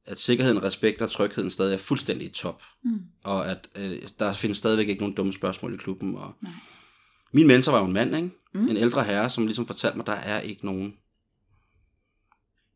at, 0.06 0.20
sikkerheden, 0.20 0.64
respekt 0.64 1.02
og 1.02 1.12
trygheden 1.12 1.50
stadig 1.50 1.74
er 1.74 1.78
fuldstændig 1.78 2.28
i 2.28 2.32
top. 2.32 2.62
Mm. 2.84 3.00
Og 3.24 3.52
at 3.52 3.68
øh, 3.76 4.02
der 4.20 4.34
findes 4.34 4.58
stadigvæk 4.58 4.88
ikke 4.88 5.02
nogen 5.02 5.16
dumme 5.16 5.34
spørgsmål 5.34 5.74
i 5.74 5.78
klubben. 5.78 6.16
Og 6.16 6.34
Nej. 6.42 6.52
min 7.32 7.48
mentor 7.48 7.72
var 7.72 7.80
jo 7.80 7.86
en 7.86 7.94
mand, 7.94 8.16
ikke? 8.16 8.30
Mm. 8.54 8.62
Mm. 8.62 8.70
En 8.70 8.78
ældre 8.78 9.04
herre, 9.04 9.30
som 9.30 9.46
ligesom 9.46 9.68
fortalte 9.68 9.98
mig, 9.98 10.06
der 10.08 10.14
er 10.14 10.40
ikke 10.40 10.66
nogen... 10.66 10.94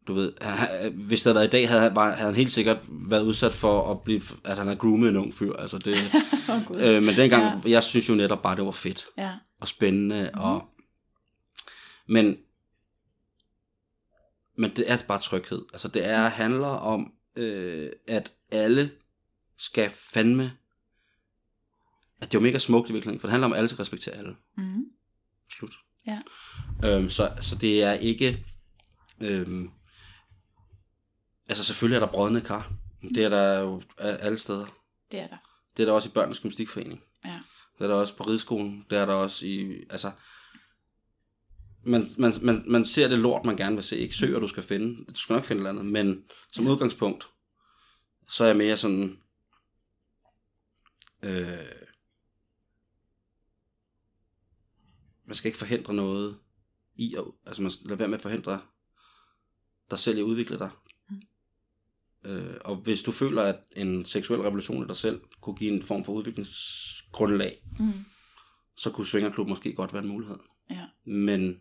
Du 0.07 0.13
ved, 0.13 0.33
han- 0.41 0.93
hvis 0.93 1.19
det 1.23 1.25
havde 1.25 1.35
været 1.35 1.47
i 1.47 1.51
dag, 1.51 1.67
havde, 1.69 1.81
han- 1.81 1.95
var, 1.95 2.11
havde 2.11 2.25
han 2.31 2.35
helt 2.35 2.51
sikkert 2.51 2.77
været 2.89 3.23
udsat 3.23 3.53
for, 3.53 3.91
at, 3.91 4.01
blive, 4.01 4.21
at 4.43 4.57
han 4.57 4.67
havde 4.67 4.79
groomet 4.79 5.09
en 5.09 5.15
ung 5.17 5.33
fyr. 5.33 5.53
Altså 5.53 5.77
det, 5.77 5.97
oh, 6.49 6.61
øh, 6.71 7.03
men 7.03 7.15
dengang, 7.15 7.43
Ja. 7.65 7.69
jeg 7.69 7.83
synes 7.83 8.09
jo 8.09 8.13
netop 8.15 8.41
bare, 8.41 8.55
det 8.55 8.65
var 8.65 8.71
fedt 8.71 9.05
Ja. 9.17 9.33
og 9.61 9.67
spændende. 9.67 10.31
Mm. 10.33 10.39
Og, 10.39 10.63
men, 12.07 12.37
men 14.57 14.71
det 14.75 14.91
er 14.91 14.97
bare 15.07 15.19
tryghed. 15.21 15.65
Altså 15.73 15.87
det 15.87 16.07
er, 16.07 16.27
handler 16.29 16.67
om, 16.67 17.11
øh, 17.35 17.91
at 18.07 18.33
alle 18.51 18.91
skal 19.57 19.89
fandme... 19.89 20.51
At 22.21 22.31
det 22.31 22.37
er 22.37 22.41
jo 22.41 22.43
mega 22.43 22.57
smukt 22.57 22.89
i 22.89 22.93
virkeligheden, 22.93 23.19
for 23.19 23.27
det 23.27 23.31
handler 23.31 23.45
om, 23.45 23.53
at 23.53 23.57
alle 23.57 23.67
skal 23.67 23.77
respektere 23.77 24.15
alle. 24.15 24.35
Mm. 24.57 24.85
Slut. 25.49 25.73
Ja. 26.07 26.21
Øhm, 26.83 27.09
så, 27.09 27.33
så 27.41 27.55
det 27.55 27.83
er 27.83 27.93
ikke... 27.93 28.45
Øhm, 29.21 29.69
altså 31.47 31.63
selvfølgelig 31.63 31.95
er 31.95 31.99
der 31.99 32.13
brødne 32.13 32.41
kar. 32.41 32.73
Det 33.01 33.23
er 33.23 33.29
der 33.29 33.59
jo 33.59 33.81
alle 33.97 34.37
steder. 34.37 34.65
Det 35.11 35.19
er 35.19 35.27
der. 35.27 35.37
Det 35.77 35.83
er 35.83 35.87
der 35.87 35.93
også 35.93 36.09
i 36.09 36.11
Børnenes 36.11 36.39
Gymnastikforening. 36.39 37.03
Ja. 37.25 37.39
Det 37.77 37.83
er 37.83 37.87
der 37.87 37.95
også 37.95 38.17
på 38.17 38.23
rideskolen. 38.23 38.85
Det 38.89 38.97
er 38.97 39.05
der 39.05 39.13
også 39.13 39.45
i... 39.45 39.83
Altså, 39.89 40.11
man, 41.85 42.05
man, 42.17 42.33
man, 42.41 42.63
man 42.67 42.85
ser 42.85 43.07
det 43.07 43.19
lort, 43.19 43.45
man 43.45 43.57
gerne 43.57 43.75
vil 43.75 43.83
se. 43.83 43.97
Ikke 43.97 44.15
søger, 44.15 44.39
du 44.39 44.47
skal 44.47 44.63
finde. 44.63 45.05
Du 45.05 45.19
skal 45.19 45.33
nok 45.33 45.43
finde 45.43 45.61
et 45.61 45.67
eller 45.67 45.79
andet. 45.81 45.93
Men 45.93 46.23
som 46.51 46.67
udgangspunkt, 46.67 47.27
så 48.29 48.43
er 48.43 48.47
jeg 48.47 48.57
mere 48.57 48.77
sådan... 48.77 49.17
Øh, 51.23 51.57
man 55.25 55.35
skal 55.35 55.47
ikke 55.47 55.57
forhindre 55.57 55.93
noget 55.93 56.37
i 56.95 57.15
at... 57.15 57.23
Altså, 57.45 57.61
man 57.61 57.71
skal 57.71 57.87
lade 57.87 57.99
være 57.99 58.07
med 58.07 58.17
at 58.17 58.21
forhindre 58.21 58.61
dig 59.91 59.99
selv 59.99 60.17
i 60.17 60.19
at 60.21 60.25
udvikle 60.25 60.59
dig. 60.59 60.69
Mm. 61.09 61.21
Øh, 62.29 62.55
og 62.65 62.75
hvis 62.75 63.03
du 63.03 63.11
føler, 63.11 63.43
at 63.43 63.59
en 63.75 64.05
seksuel 64.05 64.41
revolution 64.41 64.83
i 64.83 64.87
dig 64.87 64.95
selv 64.97 65.21
kunne 65.41 65.55
give 65.55 65.73
en 65.73 65.83
form 65.83 66.05
for 66.05 66.13
udviklingsgrundlag, 66.13 67.61
Mm. 67.79 67.91
så 68.77 68.91
kunne 68.91 69.07
Svingerklub 69.07 69.47
måske 69.47 69.73
godt 69.73 69.93
være 69.93 70.01
en 70.03 70.09
mulighed. 70.09 70.37
Ja. 70.69 70.85
Men 71.05 71.59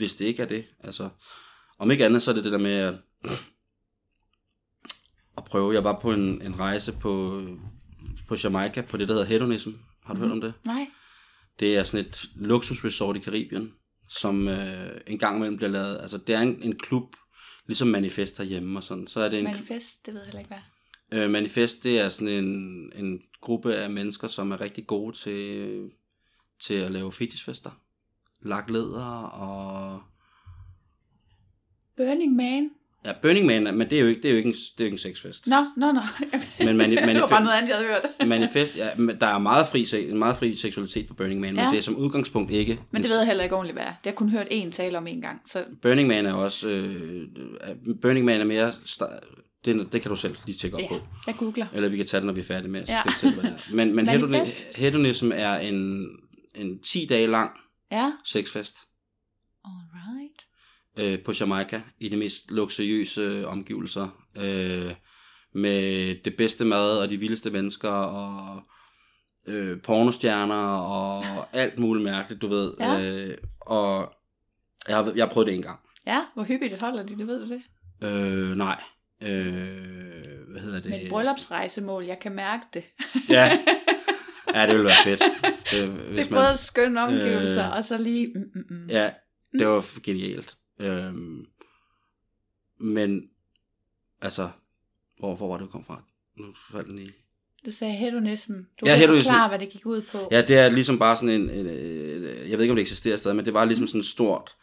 hvis 0.00 0.14
det 0.14 0.24
ikke 0.24 0.42
er 0.42 0.46
det, 0.46 0.64
altså, 0.80 1.08
om 1.78 1.90
ikke 1.90 2.04
andet, 2.04 2.22
så 2.22 2.30
er 2.30 2.34
det 2.34 2.44
det 2.44 2.52
der 2.52 2.58
med 2.58 2.72
at, 2.72 2.94
at 5.38 5.44
prøve. 5.44 5.74
Jeg 5.74 5.84
var 5.84 6.00
på 6.00 6.12
en, 6.12 6.42
en 6.42 6.58
rejse 6.58 6.92
på 6.92 7.42
på 8.30 8.36
Jamaica, 8.44 8.80
på 8.80 8.96
det, 8.96 9.08
der 9.08 9.14
hedder 9.14 9.28
hedonism. 9.28 9.70
Har 10.04 10.14
du 10.14 10.18
mm. 10.18 10.24
hørt 10.24 10.32
om 10.32 10.40
det? 10.40 10.54
Nej. 10.64 10.86
Det 11.60 11.76
er 11.76 11.82
sådan 11.82 12.06
et 12.06 12.24
luksusresort 12.34 13.16
i 13.16 13.18
Karibien, 13.18 13.72
som 14.08 14.48
øh, 14.48 15.00
en 15.06 15.18
gang 15.18 15.36
imellem 15.36 15.56
bliver 15.56 15.70
lavet. 15.70 15.98
Altså, 16.00 16.18
det 16.18 16.34
er 16.34 16.40
en, 16.40 16.62
en 16.62 16.78
klub, 16.78 17.16
ligesom 17.66 17.88
Manifest 17.88 18.38
herhjemme 18.38 18.78
og 18.78 18.84
sådan. 18.84 19.06
Så 19.06 19.20
er 19.20 19.28
det 19.28 19.38
en, 19.38 19.44
Manifest, 19.44 20.06
det 20.06 20.14
ved 20.14 20.20
jeg 20.20 20.26
heller 20.26 20.38
ikke, 20.38 20.54
hvad. 21.10 21.22
Øh, 21.24 21.30
Manifest, 21.30 21.84
det 21.84 21.98
er 21.98 22.08
sådan 22.08 22.28
en, 22.28 22.92
en 22.96 23.20
gruppe 23.40 23.74
af 23.74 23.90
mennesker, 23.90 24.28
som 24.28 24.52
er 24.52 24.60
rigtig 24.60 24.86
gode 24.86 25.16
til, 25.16 25.90
til 26.60 26.74
at 26.74 26.92
lave 26.92 27.12
fetishfester. 27.12 27.70
Lagt 28.42 28.70
læder 28.70 29.04
og... 29.22 30.00
Burning 31.96 32.36
Man. 32.36 32.70
Ja, 33.04 33.12
Burning 33.22 33.46
Man, 33.46 33.62
men 33.62 33.80
det 33.90 33.92
er 33.92 34.00
jo 34.00 34.06
ikke, 34.06 34.22
det 34.22 34.28
er 34.28 34.32
jo 34.32 34.36
ikke, 34.36 34.48
en, 34.48 34.52
det 34.54 34.60
er 34.78 34.80
jo 34.80 34.84
ikke 34.84 34.94
en 34.94 34.98
sexfest. 34.98 35.46
Nå, 35.46 35.56
nå, 35.76 35.92
nå. 35.92 36.00
Men 36.58 36.80
mani- 36.80 36.90
det 37.14 37.20
var 37.20 37.28
bare 37.28 37.44
noget 37.44 37.56
andet, 37.56 37.68
jeg 37.68 37.76
havde 37.76 37.88
hørt. 37.88 38.28
Manifest, 38.28 38.76
ja, 38.76 38.88
men 38.96 39.20
der 39.20 39.26
er 39.26 39.38
meget 39.38 39.66
fri, 39.66 40.12
meget 40.14 40.36
fri 40.36 40.56
seksualitet 40.56 41.06
på 41.08 41.14
Burning 41.14 41.40
Man, 41.40 41.54
men 41.54 41.64
Ja. 41.64 41.70
det 41.70 41.78
er 41.78 41.82
som 41.82 41.96
udgangspunkt 41.96 42.50
ikke. 42.50 42.80
Men 42.92 43.02
det 43.02 43.10
ved 43.10 43.18
jeg 43.18 43.26
heller 43.26 43.42
ikke 43.44 43.56
ordentligt, 43.56 43.74
hvad 43.76 43.84
er. 43.84 43.92
Det 44.04 44.06
har 44.06 44.12
kun 44.12 44.28
hørt 44.28 44.46
én 44.46 44.70
tale 44.70 44.98
om 44.98 45.06
en 45.06 45.20
gang. 45.22 45.40
Så 45.46 45.64
Burning 45.82 46.08
Man 46.08 46.26
er 46.26 46.32
også... 46.34 46.68
Øh, 46.68 47.22
øh, 47.86 47.94
Burning 48.02 48.26
Man 48.26 48.40
er 48.40 48.44
mere... 48.44 48.72
Det, 49.64 49.92
det 49.92 50.02
kan 50.02 50.10
du 50.10 50.16
selv 50.16 50.36
lige 50.46 50.58
tjekke 50.58 50.76
op 50.76 50.82
ja, 50.82 50.88
på. 50.88 50.98
jeg 51.26 51.34
googler. 51.38 51.66
Eller 51.74 51.88
vi 51.88 51.96
kan 51.96 52.06
tage 52.06 52.20
det, 52.20 52.26
når 52.26 52.32
vi 52.32 52.40
er 52.40 52.44
færdige 52.44 52.70
med. 52.72 52.86
Så 52.86 52.92
Ja. 52.92 52.98
er. 53.48 53.74
Men, 53.74 53.96
men 53.96 54.08
hedonism 54.76 55.30
er 55.34 55.54
en, 55.56 56.06
en 56.54 56.78
10 56.78 57.06
dage 57.10 57.26
lang 57.26 57.50
Ja, 57.90 58.12
sexfest 58.24 58.76
alright. 59.64 60.46
øh, 60.98 61.24
på 61.24 61.32
Jamaica 61.40 61.82
i 61.98 62.08
de 62.08 62.16
mest 62.16 62.50
luksuriøse 62.50 63.46
omgivelser. 63.46 64.08
Øh, 64.36 64.94
med 65.54 66.14
det 66.24 66.36
bedste 66.36 66.64
mad 66.64 66.98
og 66.98 67.08
de 67.08 67.16
vildeste 67.16 67.50
mennesker 67.50 67.90
og 67.90 68.62
øh, 69.46 69.82
pornostjerner 69.82 70.66
og 70.76 71.24
alt 71.52 71.78
muligt 71.78 72.04
mærkeligt, 72.04 72.42
du 72.42 72.48
ved. 72.48 72.74
Ja. 72.80 73.02
Øh, 73.02 73.38
og 73.60 74.12
jeg 74.88 74.96
har, 74.96 75.12
jeg 75.16 75.24
har 75.24 75.30
prøvet 75.32 75.46
det 75.46 75.54
en 75.54 75.62
gang. 75.62 75.80
Ja, 76.06 76.20
hvor 76.34 76.42
hyppigt 76.42 76.82
holder 76.82 77.02
de 77.02 77.18
det, 77.18 77.26
ved 77.26 77.46
du 77.46 77.54
det? 77.54 77.62
Øh, 78.02 78.56
nej. 78.56 78.82
Øh, 79.22 79.28
hvad 80.48 80.60
hedder 80.60 80.80
det? 80.80 81.02
Et 81.02 81.08
bryllupsrejsemål, 81.08 82.04
jeg 82.04 82.18
kan 82.18 82.32
mærke 82.32 82.62
det. 82.74 82.84
Ja. 83.28 83.58
ja, 84.54 84.66
det 84.66 84.74
ville 84.74 84.84
være 84.84 85.04
fedt. 85.04 85.22
Det, 85.70 85.70
Det 85.88 85.88
hvis 85.88 86.26
er 86.26 86.30
både 86.30 86.56
skønne 86.56 87.02
omgivelser, 87.02 87.70
Øh, 87.70 87.76
og 87.76 87.84
så 87.84 87.98
lige... 87.98 88.32
Mm, 88.34 88.40
mm, 88.54 88.76
mm. 88.76 88.86
Ja, 88.88 89.10
det 89.58 89.66
var 89.66 90.00
genialt. 90.02 90.56
Øhm, 90.80 91.46
men, 92.80 93.22
altså, 94.22 94.48
hvor, 95.18 95.36
hvor 95.36 95.48
var 95.48 95.56
det, 95.58 95.66
du 95.66 95.70
kom 95.70 95.84
fra? 95.84 96.02
Nu 96.38 96.46
faldt 96.72 96.88
den 96.90 96.98
i. 96.98 97.10
Du 97.66 97.70
sagde 97.70 97.94
hedonism. 97.94 98.52
Du 98.52 98.86
Ja, 98.86 98.96
hedonism. 98.96 99.28
forklare, 99.28 99.48
hvad 99.48 99.58
det 99.58 99.70
gik 99.70 99.86
ud 99.86 100.02
på. 100.02 100.28
Ja, 100.30 100.42
det 100.42 100.56
er 100.58 100.68
ligesom 100.68 100.98
bare 100.98 101.16
sådan 101.16 101.28
en, 101.28 101.50
en 101.50 101.66
øh, 101.66 102.50
jeg 102.50 102.58
ved 102.58 102.64
ikke, 102.64 102.72
om 102.72 102.76
det 102.76 102.82
eksisterer 102.82 103.16
stadig, 103.16 103.36
men 103.36 103.44
det 103.44 103.54
var 103.54 103.64
ligesom 103.64 103.86
sådan 103.86 104.00
et 104.00 104.06
stort 104.06 104.54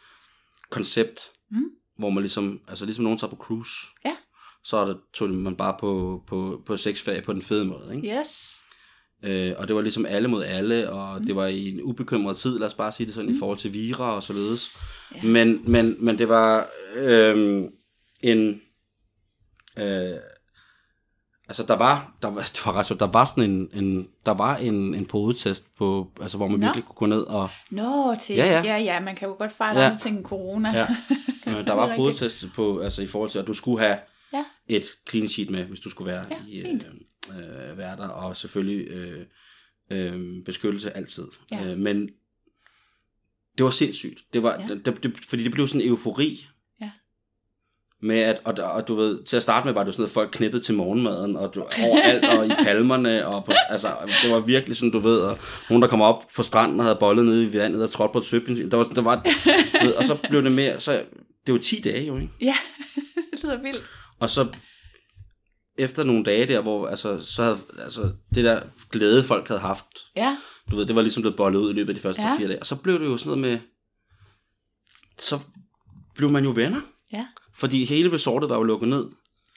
koncept, 0.70 1.30
Mm. 1.50 1.64
hvor 1.98 2.10
man 2.10 2.22
ligesom, 2.22 2.60
altså 2.68 2.84
ligesom 2.84 3.04
nogen 3.04 3.18
tager 3.18 3.30
på 3.30 3.36
cruise. 3.36 3.72
Ja. 4.04 4.16
Så 4.64 4.76
er 4.76 4.84
det, 4.86 4.96
tog 5.14 5.30
man 5.30 5.56
bare 5.56 5.76
på, 5.80 6.22
på, 6.26 6.62
på 6.66 6.76
sexferie 6.76 7.22
på 7.22 7.32
den 7.32 7.42
fede 7.42 7.64
måde, 7.64 7.96
ikke? 7.96 8.18
Yes. 8.20 8.56
Øh, 9.22 9.52
og 9.58 9.68
det 9.68 9.76
var 9.76 9.82
ligesom 9.82 10.06
alle 10.06 10.28
mod 10.28 10.44
alle, 10.44 10.90
og 10.90 11.18
Mm. 11.18 11.24
det 11.26 11.36
var 11.36 11.46
i 11.46 11.68
en 11.68 11.82
ubekymret 11.82 12.36
tid, 12.36 12.58
lad 12.58 12.66
os 12.66 12.74
bare 12.74 12.92
sige 12.92 13.06
det 13.06 13.14
sådan, 13.14 13.30
mm. 13.30 13.36
i 13.36 13.38
forhold 13.38 13.58
til 13.58 13.72
vira 13.72 14.14
og 14.16 14.22
således. 14.22 14.70
Ja. 15.14 15.22
Men, 15.22 15.60
men, 15.66 15.96
men 15.98 16.18
det 16.18 16.28
var 16.28 16.66
øh, 16.96 17.64
en... 18.20 18.60
Øh, 19.78 20.16
altså 21.48 21.62
der 21.68 21.76
var, 21.76 22.12
der 22.22 22.28
var, 22.30 22.40
det 22.54 22.60
var 22.66 22.72
ret 22.72 22.86
sjovt, 22.86 23.00
der 23.00 23.06
var 23.06 23.24
sådan 23.24 23.50
en, 23.50 23.68
en 23.84 24.08
der 24.26 24.32
var 24.34 24.56
en, 24.56 24.94
en 24.94 25.06
podetest 25.06 25.64
på, 25.78 26.10
altså 26.22 26.36
hvor 26.36 26.48
man 26.48 26.60
Nå. 26.60 26.66
virkelig 26.66 26.84
kunne 26.84 26.94
gå 26.96 27.06
ned 27.06 27.22
og, 27.22 27.50
Nå, 27.70 28.14
til... 28.20 28.34
Ja, 28.36 28.46
ja. 28.46 28.62
ja, 28.64 28.76
ja 28.78 29.00
man 29.00 29.16
kan 29.16 29.28
jo 29.28 29.34
godt 29.38 29.52
fejle 29.52 29.80
Ja. 29.80 29.96
ting 30.02 30.22
corona. 30.24 30.70
ja, 30.78 30.86
øh, 31.58 31.66
der 31.66 31.72
var 31.72 31.96
podetest 31.96 32.46
på, 32.54 32.78
altså 32.78 33.02
i 33.02 33.06
forhold 33.06 33.30
til, 33.30 33.38
at 33.38 33.46
du 33.46 33.54
skulle 33.54 33.80
have 33.80 33.98
Ja. 34.32 34.44
et 34.68 34.84
clean 35.10 35.28
sheet 35.28 35.50
med, 35.50 35.64
hvis 35.64 35.80
du 35.80 35.90
skulle 35.90 36.12
være 36.12 36.24
Ja, 36.30 36.36
i, 36.48 36.62
fint. 36.62 36.86
øh, 36.88 36.94
øh, 37.38 37.78
være 37.78 37.96
der, 37.96 38.08
og 38.08 38.36
selvfølgelig 38.36 38.86
øh, 38.88 39.26
øh, 39.90 40.44
beskyttelse 40.44 40.96
altid. 40.96 41.24
Ja. 41.52 41.64
Øh, 41.72 41.78
men 41.78 42.08
det 43.58 43.64
var 43.64 43.70
sindssygt. 43.70 44.20
Det 44.32 44.42
var, 44.42 44.62
Ja. 44.68 44.74
det, 44.74 45.02
det, 45.02 45.12
fordi 45.28 45.44
det 45.44 45.52
blev 45.52 45.68
sådan 45.68 45.80
en 45.80 45.88
eufori. 45.88 46.46
Med 48.02 48.18
at, 48.18 48.40
og, 48.44 48.54
og 48.72 48.88
du 48.88 48.94
ved, 48.94 49.24
til 49.24 49.36
at 49.36 49.42
starte 49.42 49.64
med 49.66 49.74
var 49.74 49.84
det 49.84 49.94
sådan, 49.94 50.04
at 50.04 50.10
folk 50.10 50.30
knippede 50.32 50.62
til 50.62 50.74
morgenmaden, 50.74 51.36
og 51.36 51.54
du, 51.54 51.62
overalt, 51.62 52.24
og 52.24 52.46
i 52.46 52.50
palmerne, 52.64 53.26
og 53.26 53.44
på, 53.44 53.52
altså, 53.68 53.96
det 54.22 54.30
var 54.30 54.40
virkelig 54.40 54.76
sådan, 54.76 54.90
du 54.90 54.98
ved, 54.98 55.20
og 55.20 55.38
nogen, 55.70 55.82
der 55.82 55.88
kom 55.88 56.00
op 56.00 56.24
på 56.36 56.42
stranden 56.42 56.80
og 56.80 56.84
havde 56.86 56.96
bollet 57.00 57.24
nede 57.24 57.44
i 57.44 57.52
vandet 57.52 57.82
og 57.82 57.90
trådt 57.90 58.12
på 58.12 58.18
et 58.18 58.24
søbenzin. 58.24 58.70
Der 58.70 58.76
var, 58.76 58.84
der 58.84 59.02
var, 59.02 59.22
ved, 59.84 59.92
og 59.94 60.04
så 60.04 60.18
blev 60.28 60.42
det 60.44 60.52
mere, 60.52 60.80
så, 60.80 61.04
det 61.46 61.54
var 61.54 61.60
10 61.60 61.80
dage 61.80 62.06
jo, 62.06 62.16
ikke? 62.16 62.32
Ja, 62.40 62.54
det 63.32 63.42
lyder 63.42 63.62
vildt. 63.62 63.90
Og 64.18 64.30
så 64.30 64.46
efter 65.78 66.04
nogle 66.04 66.24
dage 66.24 66.46
der, 66.46 66.60
hvor 66.60 66.86
altså, 66.88 67.22
så 67.26 67.42
havde, 67.42 67.58
altså, 67.78 68.12
det 68.34 68.44
der 68.44 68.62
glæde, 68.92 69.24
folk 69.24 69.48
havde 69.48 69.60
haft, 69.60 69.86
Ja, 70.16 70.36
du 70.70 70.76
ved, 70.76 70.86
det 70.86 70.96
var 70.96 71.02
ligesom 71.02 71.22
blevet 71.22 71.36
bollet 71.36 71.58
ud 71.60 71.70
i 71.70 71.74
løbet 71.74 71.88
af 71.88 71.94
de 71.94 72.00
første 72.00 72.22
Ja. 72.22 72.36
fire 72.38 72.48
dage. 72.48 72.60
Og 72.60 72.66
så 72.66 72.76
blev 72.76 73.00
det 73.00 73.06
jo 73.06 73.16
sådan 73.16 73.38
noget 73.38 73.52
med, 73.52 73.58
så 75.18 75.38
blev 76.14 76.30
man 76.30 76.44
jo 76.44 76.50
venner. 76.50 76.80
ja, 77.12 77.26
Fordi 77.54 77.84
hele 77.84 78.12
resortet 78.12 78.50
var 78.50 78.56
jo 78.56 78.62
lukket 78.62 78.88
ned. 78.88 79.06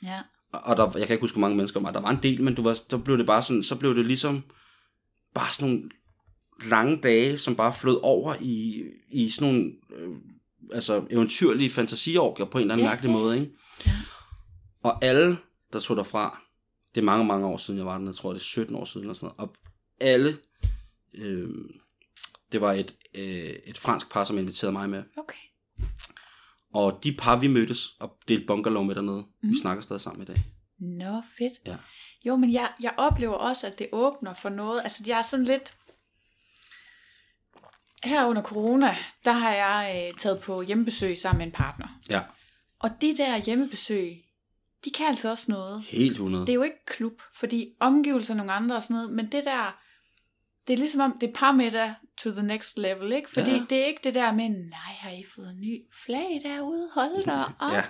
ja. 0.04 0.20
Og 0.54 0.78
der, 0.78 0.84
jeg 0.98 1.08
kan 1.08 1.14
ikke 1.14 1.22
huske, 1.24 1.36
hvor 1.36 1.42
mange 1.42 1.58
mennesker 1.58 1.80
var. 1.80 1.92
Der 1.92 2.02
var 2.02 2.10
en 2.10 2.20
del, 2.24 2.42
men 2.44 2.56
du 2.56 2.62
var, 2.62 2.78
så 2.90 2.98
blev 2.98 3.18
det 3.18 3.26
bare 3.26 3.44
sådan, 3.44 3.64
så 3.64 3.76
blev 3.76 3.96
det 3.96 4.06
ligesom 4.06 4.44
bare 5.36 5.54
sådan 5.54 5.70
nogle 5.74 5.90
lange 6.70 6.98
dage, 7.04 7.38
som 7.38 7.56
bare 7.56 7.74
flød 7.74 8.00
over 8.04 8.36
i, 8.42 8.84
i 9.12 9.30
sådan 9.30 9.54
nogle 9.54 9.72
øh, 9.96 10.10
altså 10.74 11.04
eventyrlige 11.10 11.70
fantasiorker 11.70 12.46
på 12.46 12.58
en 12.58 12.62
eller 12.62 12.74
anden 12.74 12.84
Ja, 12.86 12.90
ja, 12.90 12.96
mærkelig 12.96 13.10
ja. 13.10 13.18
måde. 13.18 13.40
Ikke? 13.40 13.52
Ja. 13.86 13.92
Og 14.84 15.04
alle, 15.06 15.38
der 15.74 15.80
tog 15.80 15.98
derfra, 15.98 16.42
det 16.96 17.02
er 17.02 17.06
mange, 17.06 17.26
mange 17.26 17.48
år 17.48 17.58
siden, 17.58 17.78
jeg 17.78 17.86
var 17.86 17.98
der, 17.98 18.06
jeg 18.06 18.16
tror 18.16 18.30
det 18.34 18.40
er 18.40 18.44
17 18.44 18.76
år 18.76 18.86
siden, 18.86 19.04
eller 19.04 19.14
sådan 19.14 19.36
noget, 19.38 19.50
og 19.50 19.56
alle, 20.00 20.38
øh, 21.14 21.50
det 22.52 22.62
var 22.62 22.74
et, 22.74 22.96
øh, 23.16 23.54
et 23.66 23.78
fransk 23.78 24.12
par, 24.12 24.24
som 24.24 24.38
inviterede 24.38 24.74
mig 24.74 24.90
med, 24.90 25.04
Okay. 25.18 25.38
og 26.74 27.00
de 27.04 27.16
par, 27.20 27.40
vi 27.40 27.48
mødtes 27.48 27.88
og 28.00 28.18
delte 28.28 28.46
bungalow 28.48 28.84
med 28.84 28.96
dernede, 28.96 29.18
mm. 29.22 29.28
Mhm. 29.42 29.54
vi 29.54 29.60
snakker 29.62 29.84
stadig 29.84 30.02
sammen 30.02 30.22
i 30.22 30.26
dag. 30.26 30.36
Nå, 30.80 31.22
fedt. 31.38 31.54
Ja. 31.68 31.78
Jo, 32.26 32.36
men 32.36 32.54
jeg, 32.54 32.72
jeg 32.82 32.94
oplever 32.98 33.34
også, 33.34 33.68
at 33.68 33.80
det 33.80 33.88
åbner 33.92 34.34
for 34.34 34.50
noget. 34.50 34.82
Altså, 34.84 35.04
jeg 35.08 35.18
er 35.18 35.22
sådan 35.22 35.46
lidt... 35.46 35.74
Her 38.04 38.26
under 38.26 38.42
corona, 38.44 38.96
der 39.26 39.32
har 39.32 39.54
jeg 39.54 40.08
øh, 40.10 40.18
taget 40.18 40.42
på 40.42 40.62
hjemmebesøg 40.62 41.18
sammen 41.18 41.38
med 41.38 41.46
en 41.46 41.52
partner. 41.52 41.88
Ja, 42.10 42.22
Og 42.80 42.90
de 43.02 43.18
der 43.18 43.38
hjemmebesøg, 43.38 44.12
de 44.86 44.92
kan 44.92 45.06
altså 45.08 45.30
også 45.30 45.46
noget. 45.52 45.84
helt 45.84 46.12
100. 46.12 46.46
Det 46.46 46.52
er 46.52 46.56
jo 46.56 46.64
ikke 46.64 46.86
klub, 46.86 47.22
fordi 47.36 47.70
omgivelser 47.80 48.34
er 48.34 48.38
nogle 48.38 48.52
andre 48.52 48.76
og 48.76 48.84
sådan 48.84 48.96
noget, 48.96 49.12
men 49.14 49.26
det 49.32 49.44
der, 49.46 49.80
det 50.68 50.74
er 50.74 50.78
ligesom 50.78 51.02
om, 51.02 51.18
det 51.22 51.30
er 51.30 51.34
parmiddag 51.34 51.94
to 52.18 52.32
the 52.32 52.44
next 52.44 52.78
level, 52.78 53.12
ikke? 53.12 53.30
Fordi 53.30 53.52
Ja. 53.52 53.66
det 53.70 53.78
er 53.82 53.86
ikke 53.86 54.00
det 54.04 54.14
der 54.14 54.32
med, 54.34 54.50
nej, 54.50 54.94
har 55.00 55.12
I 55.12 55.24
fået 55.36 55.50
en 55.50 55.60
ny 55.62 55.78
flag 56.06 56.42
derude? 56.44 56.90
Hold 56.94 57.26
da 57.26 57.32
op. 57.60 57.72
Ja, 57.74 57.84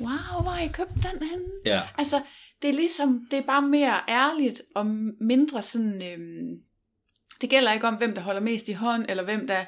Wow, 0.00 0.42
hvor 0.42 0.50
har 0.50 0.62
I 0.64 0.68
købt 0.68 0.90
den 0.94 1.28
henne? 1.28 1.44
ja, 1.66 1.82
Altså, 1.98 2.22
det 2.62 2.70
er 2.70 2.74
ligesom, 2.74 3.26
det 3.30 3.38
er 3.38 3.42
bare 3.42 3.62
mere 3.62 4.00
ærligt 4.08 4.62
og 4.74 4.86
mindre 5.20 5.62
sådan, 5.62 6.02
øhm, 6.02 6.60
det 7.40 7.50
gælder 7.50 7.72
ikke 7.72 7.86
om, 7.88 7.94
hvem 7.94 8.14
der 8.14 8.22
holder 8.22 8.40
mest 8.40 8.68
i 8.68 8.72
hånd, 8.72 9.04
eller 9.08 9.22
hvem 9.24 9.46
der 9.46 9.64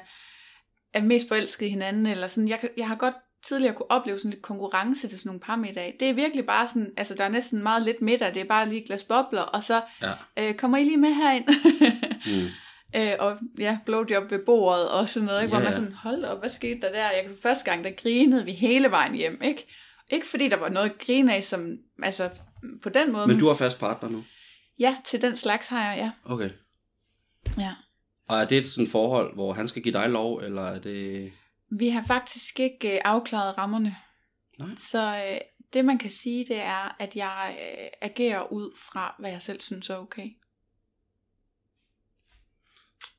er 0.93 1.01
mest 1.01 1.27
forelsket 1.27 1.65
i 1.65 1.69
hinanden, 1.69 2.05
eller 2.07 2.27
sådan. 2.27 2.47
Jeg, 2.49 2.69
jeg 2.77 2.87
har 2.87 2.95
godt 2.95 3.15
tidligere 3.47 3.75
kunne 3.75 3.91
opleve 3.91 4.19
sådan 4.19 4.31
lidt 4.31 4.41
konkurrence 4.41 5.07
til 5.07 5.19
sådan 5.19 5.29
nogle 5.29 5.39
parmiddag. 5.39 5.95
Det 5.99 6.09
er 6.09 6.13
virkelig 6.13 6.45
bare 6.45 6.67
sådan, 6.67 6.93
altså 6.97 7.15
der 7.15 7.23
er 7.23 7.29
næsten 7.29 7.63
meget 7.63 7.83
lidt 7.83 8.01
middag, 8.01 8.33
det 8.33 8.41
er 8.41 8.45
bare 8.45 8.69
lige 8.69 8.81
et 8.81 8.87
glas 8.87 9.03
bobler, 9.03 9.41
og 9.41 9.63
så 9.63 9.81
ja. 10.01 10.11
øh, 10.39 10.55
kommer 10.55 10.77
I 10.77 10.83
lige 10.83 10.97
med 10.97 11.13
herind? 11.13 11.45
Mm. 12.27 12.99
øh, 12.99 13.13
og 13.19 13.37
ja, 13.59 13.77
blowjob 13.85 14.31
ved 14.31 14.39
bordet 14.45 14.89
og 14.89 15.09
sådan 15.09 15.25
noget, 15.25 15.41
ikke? 15.41 15.49
hvor 15.49 15.59
Ja, 15.59 15.63
man 15.63 15.73
sådan, 15.73 15.93
hold 15.93 16.25
op, 16.25 16.39
hvad 16.39 16.49
skete 16.49 16.81
der 16.81 16.91
der? 16.91 17.11
Jeg 17.11 17.23
kan 17.27 17.35
første 17.43 17.71
gang, 17.71 17.83
der 17.83 17.91
grinede 17.91 18.45
vi 18.45 18.51
hele 18.51 18.91
vejen 18.91 19.15
hjem, 19.15 19.41
ikke? 19.43 19.67
Ikke 20.09 20.27
fordi 20.27 20.47
der 20.47 20.57
var 20.57 20.69
noget 20.69 20.89
at 20.89 20.97
grine 21.05 21.35
af, 21.35 21.43
som, 21.43 21.77
altså 22.03 22.29
på 22.83 22.89
den 22.89 23.11
måde. 23.11 23.27
Men 23.27 23.39
du 23.39 23.47
har 23.47 23.55
fast 23.55 23.79
partner 23.79 24.09
nu? 24.09 24.23
Ja, 24.79 24.97
til 25.05 25.21
den 25.21 25.35
slags 25.35 25.67
har 25.67 25.93
jeg, 25.93 25.97
ja. 25.97 26.33
Okay. 26.33 26.49
ja. 27.57 27.71
Og 28.27 28.37
er 28.37 28.45
det 28.45 28.57
et 28.57 28.67
sådan 28.67 28.87
forhold, 28.87 29.35
hvor 29.35 29.53
han 29.53 29.67
skal 29.67 29.81
give 29.81 29.93
dig 29.93 30.09
lov, 30.09 30.37
eller 30.37 30.61
er 30.61 30.79
det... 30.79 31.31
Vi 31.69 31.89
har 31.89 32.03
faktisk 32.07 32.59
ikke 32.59 32.95
øh, 32.95 33.01
afklaret 33.05 33.57
rammerne. 33.57 33.95
Nej. 34.59 34.75
Så 34.77 35.23
øh, 35.31 35.41
det 35.73 35.85
man 35.85 35.97
kan 35.97 36.11
sige, 36.11 36.45
det 36.45 36.57
er, 36.57 36.95
at 37.01 37.15
jeg 37.15 37.57
øh, 37.59 37.87
agerer 38.01 38.51
ud 38.51 38.77
fra, 38.91 39.15
hvad 39.19 39.31
jeg 39.31 39.41
selv 39.41 39.61
synes 39.61 39.89
er 39.89 39.97
okay. 39.97 40.29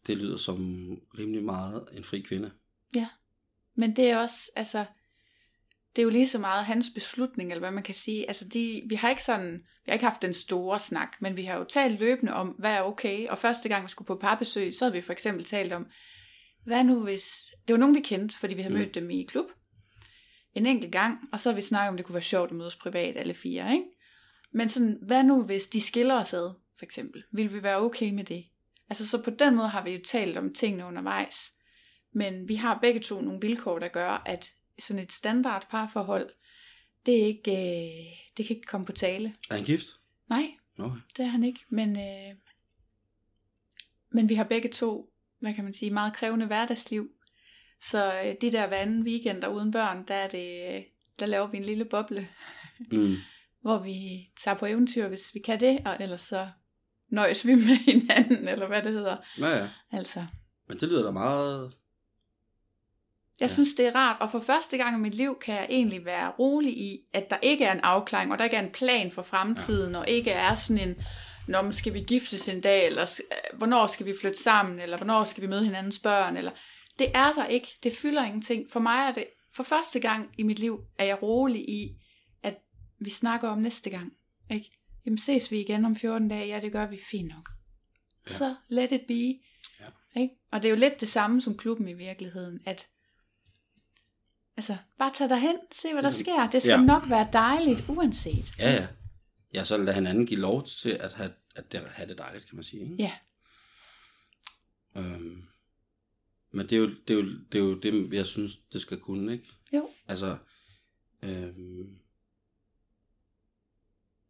Det 0.06 0.16
lyder 0.16 0.36
som 0.36 0.58
rimelig 1.18 1.44
meget 1.44 1.88
en 1.92 2.04
fri 2.04 2.20
kvinde. 2.20 2.50
Men 3.74 3.96
det 3.96 4.10
er 4.10 4.18
også, 4.18 4.50
altså, 4.56 4.84
det 5.96 6.02
er 6.02 6.04
jo 6.04 6.10
lige 6.10 6.28
så 6.28 6.38
meget 6.38 6.64
hans 6.64 6.90
beslutning, 6.94 7.50
eller 7.50 7.60
hvad 7.60 7.70
man 7.70 7.82
kan 7.82 7.94
sige. 7.94 8.28
Altså, 8.28 8.48
de, 8.48 8.82
vi 8.88 8.94
har 8.94 9.10
ikke 9.10 9.22
sådan, 9.22 9.52
vi 9.54 9.84
har 9.86 9.92
ikke 9.92 10.04
haft 10.04 10.22
den 10.22 10.34
store 10.34 10.78
snak, 10.78 11.16
men 11.20 11.36
vi 11.36 11.42
har 11.42 11.58
jo 11.58 11.64
talt 11.64 12.00
løbende 12.00 12.32
om, 12.32 12.48
hvad 12.48 12.72
er 12.72 12.82
okay. 12.82 13.28
Og 13.28 13.38
første 13.38 13.68
gang 13.68 13.84
vi 13.84 13.88
skulle 13.88 14.06
på 14.06 14.16
parbesøg, 14.16 14.74
så 14.74 14.84
havde 14.84 14.92
vi 14.92 15.00
for 15.00 15.12
eksempel 15.12 15.44
talt 15.44 15.72
om, 15.72 15.86
hvad 16.66 16.84
nu 16.84 17.00
hvis... 17.02 17.54
Det 17.68 17.74
var 17.74 17.78
nogen, 17.78 17.94
vi 17.94 18.00
kendte, 18.00 18.38
fordi 18.38 18.54
vi 18.54 18.62
havde 18.62 18.74
Mm. 18.74 18.80
mødt 18.80 18.94
dem 18.94 19.10
i 19.10 19.22
klub 19.22 19.46
en 20.54 20.66
enkelt 20.66 20.92
gang, 20.92 21.18
og 21.32 21.40
så 21.40 21.48
har 21.50 21.54
vi 21.54 21.60
snakket 21.60 21.88
om, 21.88 21.96
det 21.96 22.06
kunne 22.06 22.14
være 22.14 22.22
sjovt 22.22 22.50
at 22.50 22.56
mødes 22.56 22.76
privat, 22.76 23.16
alle 23.16 23.34
fire, 23.34 23.72
ikke? 23.72 23.84
Men 24.52 24.68
sådan, 24.68 24.98
hvad 25.02 25.22
nu 25.22 25.42
hvis 25.42 25.66
de 25.66 25.80
skiller 25.80 26.14
os 26.20 26.34
ad, 26.34 26.50
for 26.78 26.84
eksempel? 26.84 27.22
Vil 27.32 27.52
vi 27.54 27.62
være 27.62 27.76
okay 27.76 28.10
med 28.10 28.24
det? 28.24 28.44
Altså, 28.88 29.08
så 29.08 29.22
på 29.22 29.30
den 29.30 29.54
måde 29.56 29.68
har 29.68 29.84
vi 29.84 29.90
jo 29.90 30.00
talt 30.04 30.36
om 30.36 30.54
tingene 30.54 30.84
undervejs. 30.86 31.52
Men 32.12 32.48
vi 32.48 32.54
har 32.54 32.78
begge 32.82 33.00
to 33.00 33.20
nogle 33.20 33.40
vilkår, 33.40 33.78
der 33.78 33.88
gør, 33.88 34.22
at 34.26 34.52
sådan 34.78 35.02
et 35.02 35.12
standard 35.12 35.68
parforhold, 35.70 36.30
det 37.06 37.22
er 37.22 37.26
ikke, 37.26 37.50
øh, 37.52 38.06
det 38.36 38.46
kan 38.46 38.56
ikke 38.56 38.66
komme 38.66 38.86
på 38.86 38.92
tale. 38.92 39.34
Er 39.50 39.54
han 39.54 39.64
gift? 39.64 39.86
Nej, 40.28 40.50
Okay. 40.78 40.96
det 41.16 41.22
er 41.24 41.28
han 41.28 41.44
ikke. 41.44 41.60
Men, 41.68 41.98
øh, 41.98 42.34
men 44.10 44.28
vi 44.28 44.34
har 44.34 44.44
begge 44.44 44.68
to, 44.68 45.12
hvad 45.40 45.54
kan 45.54 45.64
man 45.64 45.74
sige, 45.74 45.90
meget 45.90 46.12
krævende 46.14 46.46
hverdagsliv. 46.46 47.10
Så 47.82 48.12
øh, 48.24 48.34
de 48.40 48.52
der 48.52 48.66
hver 48.66 48.76
anden 48.76 49.02
weekender 49.02 49.48
uden 49.48 49.70
børn, 49.70 50.04
der, 50.08 50.14
er 50.14 50.28
det, 50.28 50.74
øh, 50.76 50.82
der 51.18 51.26
laver 51.26 51.46
vi 51.46 51.56
en 51.56 51.64
lille 51.64 51.84
boble, 51.84 52.28
Mm. 52.92 53.16
hvor 53.60 53.78
vi 53.78 54.28
tager 54.44 54.56
på 54.56 54.66
eventyr, 54.66 55.08
hvis 55.08 55.30
vi 55.34 55.40
kan 55.40 55.60
det, 55.60 55.78
og 55.86 55.96
ellers 56.00 56.22
så 56.22 56.48
nøjes 57.08 57.46
vi 57.46 57.54
med 57.54 57.76
hinanden, 57.92 58.48
eller 58.48 58.66
hvad 58.66 58.82
det 58.82 58.92
hedder. 58.92 59.16
Ja, 59.38 59.48
ja. 59.48 59.68
Altså, 59.92 60.26
Men 60.68 60.80
det 60.80 60.88
lyder 60.88 61.04
da 61.04 61.10
meget... 61.10 61.72
Jeg 63.40 63.48
Ja. 63.48 63.52
synes, 63.54 63.74
det 63.74 63.86
er 63.86 63.94
rart, 63.94 64.16
og 64.20 64.30
for 64.30 64.40
første 64.40 64.76
gang 64.76 64.96
i 64.96 65.00
mit 65.00 65.14
liv 65.14 65.38
kan 65.40 65.54
jeg 65.54 65.66
egentlig 65.70 66.04
være 66.04 66.30
rolig 66.38 66.78
i, 66.78 66.98
at 67.12 67.30
der 67.30 67.36
ikke 67.42 67.64
er 67.64 67.72
en 67.72 67.80
afklaring, 67.80 68.32
og 68.32 68.38
der 68.38 68.44
ikke 68.44 68.56
er 68.56 68.62
en 68.62 68.72
plan 68.72 69.10
for 69.10 69.22
fremtiden, 69.22 69.92
ja. 69.92 69.98
og 69.98 70.08
ikke 70.08 70.30
er 70.30 70.54
sådan 70.54 70.88
en, 70.88 70.96
når 71.48 71.62
man 71.62 71.72
skal 71.72 71.94
vi 71.94 72.00
giftes 72.00 72.48
en 72.48 72.60
dag, 72.60 72.86
eller 72.86 73.20
hvornår 73.56 73.86
skal 73.86 74.06
vi 74.06 74.14
flytte 74.20 74.42
sammen, 74.42 74.80
eller 74.80 74.96
hvornår 74.96 75.24
skal 75.24 75.42
vi 75.42 75.48
møde 75.48 75.64
hinandens 75.64 75.98
børn, 75.98 76.36
eller 76.36 76.50
det 76.98 77.06
er 77.14 77.32
der 77.32 77.46
ikke, 77.46 77.68
det 77.82 77.92
fylder 77.92 78.24
ingenting. 78.24 78.70
For 78.72 78.80
mig 78.80 79.08
er 79.08 79.12
det, 79.12 79.26
for 79.54 79.62
første 79.62 80.00
gang 80.00 80.30
i 80.38 80.42
mit 80.42 80.58
liv, 80.58 80.80
er 80.98 81.04
jeg 81.04 81.22
rolig 81.22 81.68
i, 81.68 81.96
at 82.42 82.54
vi 83.00 83.10
snakker 83.10 83.48
om 83.48 83.58
næste 83.58 83.90
gang. 83.90 84.12
Ikke? 84.50 84.70
Jamen 85.06 85.18
ses 85.18 85.50
vi 85.50 85.60
igen 85.60 85.84
om 85.84 85.96
14 85.96 86.28
dage, 86.28 86.46
ja 86.46 86.60
det 86.60 86.72
gør 86.72 86.86
vi, 86.86 87.00
fint 87.10 87.28
nok. 87.28 87.50
Ja. 88.26 88.32
Så 88.32 88.54
let 88.68 88.92
it 88.92 89.00
be. 89.08 89.40
Ja. 89.80 90.20
Ikke? 90.20 90.34
Og 90.52 90.62
det 90.62 90.68
er 90.68 90.70
jo 90.70 90.76
lidt 90.76 91.00
det 91.00 91.08
samme 91.08 91.40
som 91.40 91.56
klubben 91.56 91.88
i 91.88 91.92
virkeligheden, 91.92 92.60
at 92.66 92.86
Altså, 94.56 94.76
bare 94.98 95.10
tag 95.14 95.28
dig 95.28 95.38
hen, 95.38 95.56
se 95.72 95.92
hvad 95.92 96.02
der 96.02 96.10
sker. 96.10 96.48
Det 96.50 96.62
skal 96.62 96.70
ja. 96.70 96.80
nok 96.80 97.10
være 97.10 97.28
dejligt, 97.32 97.84
uanset. 97.88 98.44
Ja, 98.58 98.72
ja. 98.72 98.86
Ja, 99.56 99.64
så 99.64 99.76
lad 99.76 99.94
hinanden 99.94 100.26
give 100.26 100.40
lov 100.40 100.66
til 100.66 100.90
at 100.90 101.12
have, 101.14 101.32
at 101.56 101.72
det, 101.72 101.80
have 101.80 102.08
det 102.08 102.18
dejligt, 102.18 102.46
kan 102.46 102.56
man 102.56 102.64
sige. 102.64 102.82
Ikke? 102.82 102.96
Ja, 102.98 103.12
Øhm, 104.96 105.42
men 106.50 106.66
det 106.66 106.72
er, 106.72 106.76
jo, 106.80 106.88
det, 107.08 107.10
er 107.10 107.14
jo, 107.14 107.24
det 107.52 107.54
er 107.54 107.62
jo 107.62 107.78
det, 107.80 108.12
jeg 108.12 108.26
synes, 108.26 108.56
det 108.72 108.80
skal 108.80 108.98
kunne, 109.00 109.32
ikke? 109.32 109.44
jo. 109.72 109.90
Altså, 110.08 110.38
øhm, 111.22 111.98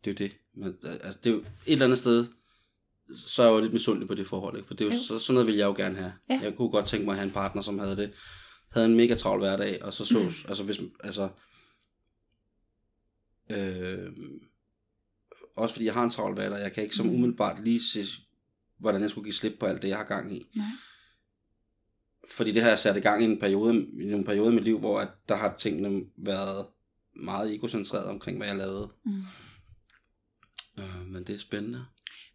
det 0.04 0.10
er 0.10 0.24
jo 0.24 0.28
det. 0.28 0.32
Men, 0.54 0.76
altså, 0.82 1.18
det 1.24 1.30
er 1.30 1.34
jo 1.34 1.40
et 1.40 1.46
eller 1.66 1.84
andet 1.84 1.98
sted, 1.98 2.26
så 3.16 3.42
er 3.42 3.46
jeg 3.46 3.54
jo 3.56 3.60
lidt 3.60 3.72
misundelig 3.72 4.08
på 4.08 4.14
det 4.14 4.26
forhold, 4.26 4.56
ikke? 4.56 4.66
For 4.66 4.74
det 4.74 4.84
er 4.84 4.88
jo, 4.88 4.92
Jo. 4.92 4.98
så, 4.98 5.18
sådan 5.18 5.34
noget 5.34 5.46
vil 5.46 5.56
jeg 5.56 5.66
jo 5.66 5.74
gerne 5.74 5.96
have. 5.96 6.12
Ja. 6.30 6.40
Jeg 6.42 6.56
kunne 6.56 6.70
godt 6.70 6.86
tænke 6.86 7.04
mig 7.04 7.12
at 7.12 7.18
have 7.18 7.26
en 7.26 7.32
partner, 7.34 7.62
som 7.62 7.78
havde 7.78 7.96
det, 7.96 8.12
havde 8.70 8.86
en 8.86 8.96
mega 8.96 9.14
travl 9.14 9.38
hverdag, 9.38 9.82
og 9.84 9.92
så 9.94 10.04
så, 10.04 10.18
Mm. 10.18 10.48
altså 10.48 10.62
hvis, 10.64 10.80
altså, 11.00 11.28
øh, 13.50 14.12
også 15.56 15.74
fordi 15.74 15.84
jeg 15.84 15.94
har 15.94 16.02
en 16.04 16.10
travl 16.10 16.34
hverdag, 16.34 16.58
jeg 16.60 16.72
kan 16.72 16.82
ikke 16.82 16.96
som 16.96 17.06
Mm. 17.06 17.14
umiddelbart 17.14 17.64
lige 17.64 17.82
se, 17.82 18.04
hvordan 18.78 19.02
jeg 19.02 19.10
skulle 19.10 19.24
give 19.24 19.34
slip 19.34 19.58
på 19.60 19.66
alt 19.66 19.82
det, 19.82 19.88
jeg 19.88 19.96
har 19.96 20.04
gang 20.04 20.36
i. 20.36 20.46
Nej. 20.56 20.66
Fordi 22.30 22.52
det 22.52 22.62
har 22.62 22.68
jeg 22.68 22.78
sat 22.78 22.96
i 22.96 23.00
gang 23.00 23.22
i 23.22 23.24
en 23.24 23.38
periode, 23.40 23.86
i 24.00 24.12
en 24.12 24.24
periode 24.24 24.52
i 24.52 24.54
mit 24.54 24.64
liv, 24.64 24.78
hvor 24.78 25.00
at 25.00 25.08
der 25.28 25.36
har 25.36 25.54
tingene 25.58 26.02
været 26.16 26.66
meget 27.14 27.54
egocentreret 27.54 28.06
omkring, 28.06 28.36
hvad 28.38 28.46
jeg 28.46 28.56
lavede. 28.56 28.88
Mm. 29.04 29.22
Øh, 30.78 31.06
men 31.06 31.24
det 31.24 31.34
er 31.34 31.38
spændende. 31.38 31.84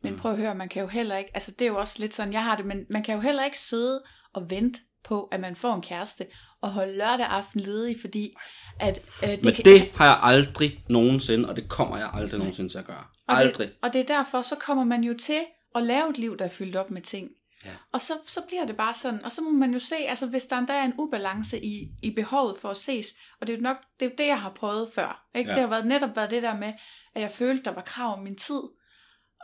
Men 0.02 0.16
prøv 0.18 0.32
at 0.32 0.38
høre, 0.38 0.56
man 0.56 0.70
kan 0.70 0.82
jo 0.82 0.88
heller 0.88 1.18
ikke, 1.18 1.32
altså 1.34 1.52
det 1.52 1.62
er 1.62 1.70
jo 1.70 1.78
også 1.80 1.96
lidt 2.00 2.14
sådan, 2.14 2.34
jeg 2.34 2.44
har 2.44 2.56
det, 2.58 2.66
men 2.66 2.86
man 2.90 3.04
kan 3.04 3.16
jo 3.16 3.22
heller 3.22 3.46
ikke 3.46 3.60
sidde 3.60 4.04
og 4.34 4.50
vente 4.50 4.80
på, 5.04 5.24
at 5.24 5.40
man 5.40 5.56
får 5.56 5.74
en 5.74 5.82
kæreste, 5.82 6.26
og 6.62 6.72
holde 6.72 6.98
lørdag 6.98 7.26
aften 7.26 7.60
ledig, 7.60 7.96
fordi 8.02 8.36
at 8.80 9.02
øh, 9.24 9.30
det 9.30 9.46
Men 9.46 9.54
kan, 9.54 9.66
det 9.66 9.92
har 9.96 10.06
jeg 10.06 10.20
aldrig 10.22 10.84
nogensinde, 10.90 11.50
og 11.50 11.56
det 11.56 11.70
kommer 11.70 11.98
jeg 11.98 12.10
aldrig 12.14 12.40
nogensinde 12.40 12.70
til 12.70 12.78
at 12.78 12.86
gøre. 12.86 13.04
og 13.28 13.38
Aldrig. 13.38 13.68
Det, 13.68 13.76
og 13.82 13.94
det 13.94 14.02
er 14.02 14.06
derfor, 14.06 14.42
så 14.42 14.56
kommer 14.56 14.84
man 14.84 15.04
jo 15.04 15.18
til 15.18 15.40
at 15.76 15.84
lave 15.84 16.10
et 16.10 16.18
liv, 16.18 16.38
der 16.38 16.46
er 16.46 16.50
fyldt 16.50 16.76
op 16.76 16.92
med 16.92 17.02
ting. 17.02 17.30
Ja. 17.66 17.72
Og 17.94 18.02
så, 18.02 18.14
så 18.28 18.42
bliver 18.48 18.66
det 18.66 18.78
bare 18.78 18.94
sådan, 18.94 19.26
og 19.26 19.32
så 19.32 19.42
må 19.42 19.52
man 19.52 19.74
jo 19.74 19.80
se, 19.80 19.96
altså 19.96 20.28
hvis 20.28 20.46
der 20.46 20.58
endda 20.58 20.74
er 20.74 20.84
en 20.84 20.94
ubalance 20.98 21.66
i, 21.66 21.90
i 22.04 22.14
behovet 22.16 22.56
for 22.62 22.70
at 22.70 22.78
ses, 22.78 23.08
og 23.42 23.48
det 23.48 23.54
er 23.54 23.58
jo 23.58 23.64
nok, 23.64 23.78
det 24.00 24.06
er 24.06 24.10
jo 24.10 24.16
det, 24.18 24.28
jeg 24.28 24.42
har 24.42 24.50
prøvet 24.50 24.90
før. 24.96 25.28
Ikke? 25.36 25.50
Ja. 25.50 25.54
Det 25.54 25.62
har 25.62 25.70
været, 25.70 25.88
netop 25.88 26.16
været 26.16 26.32
det 26.32 26.44
der 26.44 26.58
med, 26.58 26.74
at 27.16 27.22
jeg 27.22 27.32
følte, 27.32 27.64
der 27.64 27.72
var 27.72 27.82
krav 27.82 28.14
om 28.14 28.24
min 28.24 28.36
tid, 28.36 28.62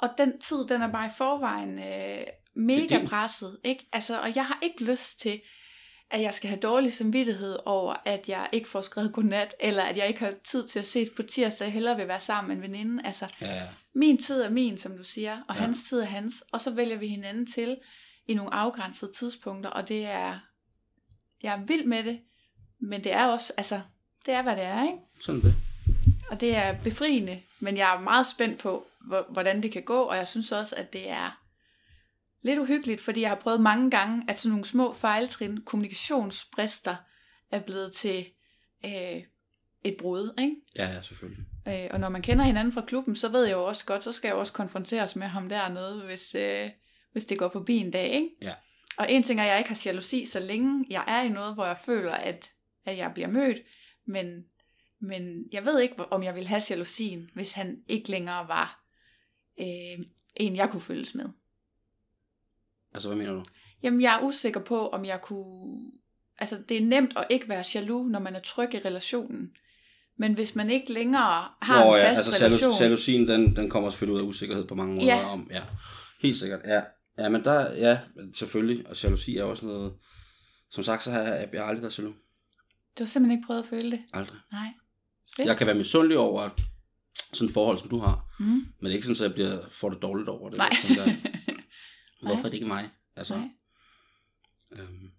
og 0.01 0.09
den 0.17 0.39
tid, 0.39 0.57
den 0.69 0.81
er 0.81 0.91
bare 0.91 1.05
i 1.05 1.15
forvejen 1.17 1.79
øh, 1.79 2.23
mega 2.57 2.97
din. 2.99 3.07
presset. 3.07 3.57
Ikke? 3.63 3.87
Altså, 3.93 4.21
og 4.21 4.35
jeg 4.35 4.45
har 4.45 4.59
ikke 4.63 4.83
lyst 4.83 5.19
til, 5.19 5.41
at 6.11 6.21
jeg 6.21 6.33
skal 6.33 6.49
have 6.49 6.59
dårlig 6.59 6.93
samvittighed 6.93 7.57
over, 7.65 7.95
at 8.05 8.29
jeg 8.29 8.49
ikke 8.51 8.67
får 8.67 8.81
skrevet 8.81 9.13
godnat, 9.13 9.55
eller 9.59 9.83
at 9.83 9.97
jeg 9.97 10.07
ikke 10.07 10.19
har 10.19 10.33
tid 10.43 10.67
til 10.67 10.79
at 10.79 10.87
ses 10.87 11.09
på 11.15 11.23
tirsdag, 11.23 11.65
jeg 11.65 11.73
hellere 11.73 11.95
vil 11.97 12.07
være 12.07 12.19
sammen 12.19 12.47
med 12.47 12.55
en 12.55 12.73
veninde. 12.73 13.03
Altså, 13.05 13.27
Ja, 13.41 13.61
min 13.95 14.17
tid 14.17 14.41
er 14.41 14.49
min, 14.49 14.77
som 14.77 14.97
du 14.97 15.03
siger, 15.03 15.37
og 15.47 15.55
Ja. 15.55 15.61
hans 15.61 15.77
tid 15.89 15.99
er 15.99 16.05
hans, 16.05 16.43
og 16.51 16.61
så 16.61 16.71
vælger 16.71 16.97
vi 16.97 17.07
hinanden 17.07 17.45
til 17.45 17.77
i 18.27 18.33
nogle 18.33 18.53
afgrænsede 18.53 19.11
tidspunkter, 19.13 19.69
og 19.69 19.87
det 19.89 20.05
er, 20.05 20.39
jeg 21.43 21.53
er 21.53 21.65
vild 21.65 21.85
med 21.85 22.03
det, 22.03 22.19
men 22.81 23.03
det 23.03 23.13
er 23.13 23.25
også, 23.25 23.53
altså, 23.57 23.81
det 24.25 24.33
er, 24.33 24.41
hvad 24.41 24.55
det 24.55 24.63
er, 24.63 24.83
ikke? 24.83 24.97
Sådan 25.21 25.41
det. 25.41 25.55
Og 26.31 26.41
det 26.41 26.55
er 26.55 26.81
befriende, 26.83 27.41
men 27.59 27.77
jeg 27.77 27.95
er 27.95 27.99
meget 27.99 28.27
spændt 28.27 28.59
på, 28.59 28.87
hvor- 29.07 29.25
hvordan 29.29 29.63
det 29.63 29.71
kan 29.71 29.83
gå, 29.83 30.01
og 30.01 30.17
jeg 30.17 30.27
synes 30.27 30.51
også, 30.51 30.75
at 30.75 30.93
det 30.93 31.09
er 31.09 31.39
lidt 32.41 32.59
uhyggeligt, 32.59 33.01
fordi 33.01 33.21
jeg 33.21 33.29
har 33.29 33.39
prøvet 33.39 33.61
mange 33.61 33.91
gange, 33.91 34.23
at 34.27 34.39
sådan 34.39 34.51
nogle 34.51 34.65
små 34.65 34.93
fejltrin, 34.93 35.61
kommunikationsbrister, 35.61 36.95
er 37.51 37.59
blevet 37.59 37.93
til 37.93 38.25
øh, 38.85 39.23
et 39.83 39.97
brud, 39.99 40.33
ikke? 40.39 40.55
Ja, 40.75 40.87
ja, 40.87 41.01
selvfølgelig. 41.01 41.45
Øh, 41.67 41.87
og 41.91 41.99
når 41.99 42.09
man 42.09 42.21
kender 42.21 42.45
hinanden 42.45 42.73
fra 42.73 42.85
klubben, 42.87 43.15
så 43.15 43.29
ved 43.29 43.45
jeg 43.45 43.53
jo 43.53 43.65
også 43.65 43.85
godt, 43.85 44.03
så 44.03 44.11
skal 44.11 44.27
jeg 44.27 44.35
også 44.35 44.53
konfronteres 44.53 45.15
med 45.15 45.27
ham 45.27 45.49
dernede, 45.49 46.05
hvis, 46.05 46.35
øh, 46.35 46.69
hvis 47.11 47.25
det 47.25 47.39
går 47.39 47.49
forbi 47.49 47.77
en 47.77 47.91
dag, 47.91 48.11
ikke? 48.11 48.29
Ja. 48.41 48.53
Og 48.97 49.11
en 49.11 49.23
ting 49.23 49.39
er, 49.39 49.43
at 49.43 49.49
jeg 49.49 49.57
ikke 49.57 49.69
har 49.69 49.81
jalousi, 49.85 50.25
så 50.25 50.39
længe 50.39 50.85
jeg 50.89 51.03
er 51.07 51.21
i 51.21 51.29
noget, 51.29 51.53
hvor 51.53 51.65
jeg 51.65 51.77
føler, 51.85 52.11
at, 52.11 52.51
at 52.85 52.97
jeg 52.97 53.11
bliver 53.13 53.27
mødt, 53.27 53.57
men, 54.07 54.45
men 55.01 55.43
jeg 55.51 55.65
ved 55.65 55.79
ikke, 55.79 56.11
om 56.11 56.23
jeg 56.23 56.35
vil 56.35 56.47
have 56.47 56.61
jalousien, 56.69 57.29
hvis 57.33 57.53
han 57.53 57.77
ikke 57.87 58.11
længere 58.11 58.47
var 58.47 58.83
øh, 59.59 60.05
en, 60.35 60.55
jeg 60.55 60.69
kunne 60.69 60.81
følges 60.81 61.15
med. 61.15 61.25
Altså, 62.97 63.09
hvad 63.09 63.17
mener 63.17 63.33
du? 63.33 63.43
Jamen, 63.83 64.01
jeg 64.01 64.15
er 64.15 64.23
usikker 64.25 64.59
på, 64.59 64.87
om 64.89 65.05
jeg 65.05 65.21
kunne... 65.21 65.77
Altså, 66.39 66.55
det 66.69 66.77
er 66.77 66.85
nemt 66.85 67.13
at 67.17 67.25
ikke 67.29 67.49
være 67.49 67.63
jaloux, 67.75 68.11
når 68.11 68.19
man 68.19 68.35
er 68.35 68.39
tryg 68.39 68.73
i 68.73 68.79
relationen. 68.85 69.49
Men 70.17 70.33
hvis 70.33 70.55
man 70.55 70.69
ikke 70.69 70.93
længere 70.93 71.47
har 71.61 71.85
Nå, 71.85 71.95
en 71.95 72.01
ja, 72.01 72.09
fast 72.11 72.25
altså 72.27 72.45
relation... 72.45 72.71
jalous- 72.71 72.81
jalousien, 72.83 73.27
den, 73.27 73.55
den 73.55 73.69
kommer 73.69 73.89
selvfølgelig 73.89 74.15
ud 74.15 74.21
af 74.21 74.29
usikkerhed 74.29 74.67
på 74.67 74.75
mange 74.75 74.95
måder. 74.95 75.05
Ja. 75.07 75.29
Om, 75.33 75.47
ja, 75.51 75.61
helt 76.21 76.37
sikkert. 76.37 76.59
Ja, 76.65 76.81
ja 77.19 77.29
men 77.29 77.43
der, 77.43 77.71
ja, 77.73 77.99
selvfølgelig. 78.33 78.87
Og 78.89 79.03
jalousi 79.03 79.37
er 79.37 79.43
også 79.43 79.65
noget... 79.65 79.93
Som 80.71 80.83
sagt, 80.83 81.03
så 81.03 81.11
har 81.11 81.19
jeg, 81.19 81.49
jeg 81.53 81.61
har 81.61 81.67
aldrig 81.67 81.81
været 81.83 81.97
jaloux. 81.99 82.15
Du 82.97 83.03
har 83.03 83.07
simpelthen 83.07 83.37
ikke 83.39 83.47
prøvet 83.47 83.59
at 83.59 83.65
føle 83.69 83.91
det? 83.91 83.99
Aldrig. 84.13 84.37
Nej. 84.51 84.67
Fedt. 85.35 85.47
Jeg 85.47 85.57
kan 85.57 85.67
være 85.67 85.75
misundelig 85.75 86.17
over 86.17 86.49
sådan 87.33 87.47
et 87.47 87.53
forhold, 87.53 87.79
som 87.79 87.89
du 87.89 87.99
har. 87.99 88.25
Mm. 88.39 88.45
Men 88.45 88.65
det 88.81 88.89
er 88.89 88.93
ikke 88.93 89.07
sådan, 89.07 89.15
at 89.15 89.21
jeg 89.21 89.33
bliver, 89.33 89.59
får 89.71 89.89
det 89.89 90.01
dårligt 90.01 90.29
over 90.29 90.49
det. 90.49 90.57
Nej. 90.57 90.69
Jeg 90.89 91.17
Hvorfor 92.21 92.45
er 92.45 92.49
det 92.49 92.53
ikke 92.53 92.67
mig? 92.67 92.89
Altså, 93.15 93.37
Nej. 93.37 93.47
øhm, 94.71 95.11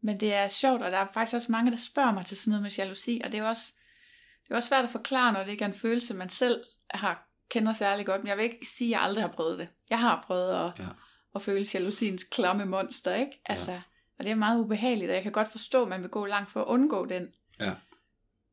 Men 0.00 0.20
det 0.20 0.34
er 0.34 0.48
sjovt, 0.48 0.82
og 0.82 0.90
der 0.90 0.98
er 0.98 1.06
faktisk 1.14 1.34
også 1.34 1.52
mange, 1.52 1.70
der 1.70 1.76
spørger 1.76 2.12
mig 2.12 2.26
til 2.26 2.36
sådan 2.36 2.50
noget 2.50 2.62
med 2.62 2.70
jalousi, 2.70 3.20
og 3.24 3.32
det 3.32 3.38
er 3.38 3.42
jo 3.42 3.48
også, 3.48 3.72
det 4.44 4.50
er 4.50 4.56
også 4.56 4.68
svært 4.68 4.84
at 4.84 4.90
forklare, 4.90 5.32
når 5.32 5.42
det 5.44 5.50
ikke 5.50 5.64
er 5.64 5.68
en 5.68 5.74
følelse, 5.74 6.14
man 6.14 6.28
selv 6.28 6.64
har, 6.90 7.28
kender 7.50 7.72
særlig 7.72 8.06
godt, 8.06 8.20
men 8.22 8.28
jeg 8.28 8.36
vil 8.36 8.44
ikke 8.44 8.66
sige, 8.66 8.88
at 8.88 8.90
jeg 8.92 9.02
aldrig 9.08 9.24
har 9.24 9.32
prøvet 9.32 9.58
det. 9.58 9.68
Jeg 9.90 10.00
har 10.00 10.24
prøvet 10.26 10.50
at, 10.66 10.78
Ja. 10.78 10.88
at 11.34 11.42
føle 11.42 11.66
jalousiens 11.74 12.24
klamme 12.24 12.64
monster, 12.64 13.14
ikke? 13.14 13.40
Altså, 13.46 13.72
ja. 13.72 13.82
Og 14.18 14.24
det 14.24 14.30
er 14.30 14.36
meget 14.36 14.60
ubehageligt, 14.60 15.08
og 15.10 15.14
jeg 15.14 15.22
kan 15.22 15.32
godt 15.32 15.48
forstå, 15.48 15.82
at 15.82 15.88
man 15.88 16.02
vil 16.02 16.10
gå 16.10 16.26
langt 16.26 16.50
for 16.50 16.60
at 16.60 16.66
undgå 16.66 17.06
den. 17.06 17.28
Ja. 17.60 17.74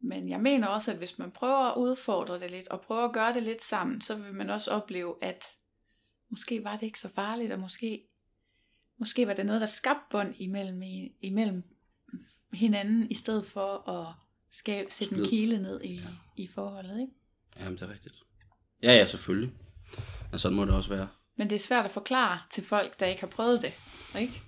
Men 0.01 0.29
jeg 0.29 0.39
mener 0.39 0.67
også, 0.67 0.91
at 0.91 0.97
hvis 0.97 1.19
man 1.19 1.31
prøver 1.31 1.57
at 1.71 1.77
udfordre 1.77 2.39
det 2.39 2.51
lidt, 2.51 2.67
og 2.67 2.81
prøver 2.81 3.03
at 3.05 3.13
gøre 3.13 3.33
det 3.33 3.43
lidt 3.43 3.61
sammen, 3.63 4.01
så 4.01 4.15
vil 4.15 4.33
man 4.33 4.49
også 4.49 4.71
opleve, 4.71 5.15
at 5.21 5.45
måske 6.33 6.63
var 6.63 6.75
det 6.77 6.83
ikke 6.85 6.99
så 6.99 7.09
farligt, 7.09 7.51
og 7.51 7.59
måske, 7.59 8.03
måske 8.99 9.27
var 9.27 9.33
det 9.33 9.45
noget, 9.45 9.61
der 9.61 9.67
skabte 9.67 10.03
bånd 10.11 10.33
imellem, 10.37 10.81
imellem 11.21 11.63
hinanden, 12.53 13.11
i 13.11 13.15
stedet 13.15 13.45
for 13.45 13.89
at 13.89 14.13
skal 14.51 14.91
sætte 14.91 15.13
en 15.13 15.17
Splid. 15.19 15.29
kile 15.29 15.61
ned 15.61 15.81
i, 15.81 15.93
ja. 15.93 16.01
i 16.37 16.47
forholdet, 16.47 16.99
ikke? 17.01 17.13
Jamen, 17.59 17.73
det 17.73 17.81
er 17.81 17.91
rigtigt. 17.93 18.15
Ja, 18.83 18.91
ja, 18.97 19.05
selvfølgelig. 19.05 19.51
Ja, 20.31 20.37
sådan 20.37 20.55
må 20.55 20.65
det 20.65 20.73
også 20.73 20.89
være. 20.89 21.07
Men 21.37 21.49
det 21.49 21.55
er 21.55 21.59
svært 21.59 21.85
at 21.85 21.91
forklare 21.91 22.39
til 22.51 22.63
folk, 22.63 22.99
der 22.99 23.05
ikke 23.05 23.21
har 23.21 23.27
prøvet 23.27 23.61
det, 23.61 23.73
ikke? 24.19 24.41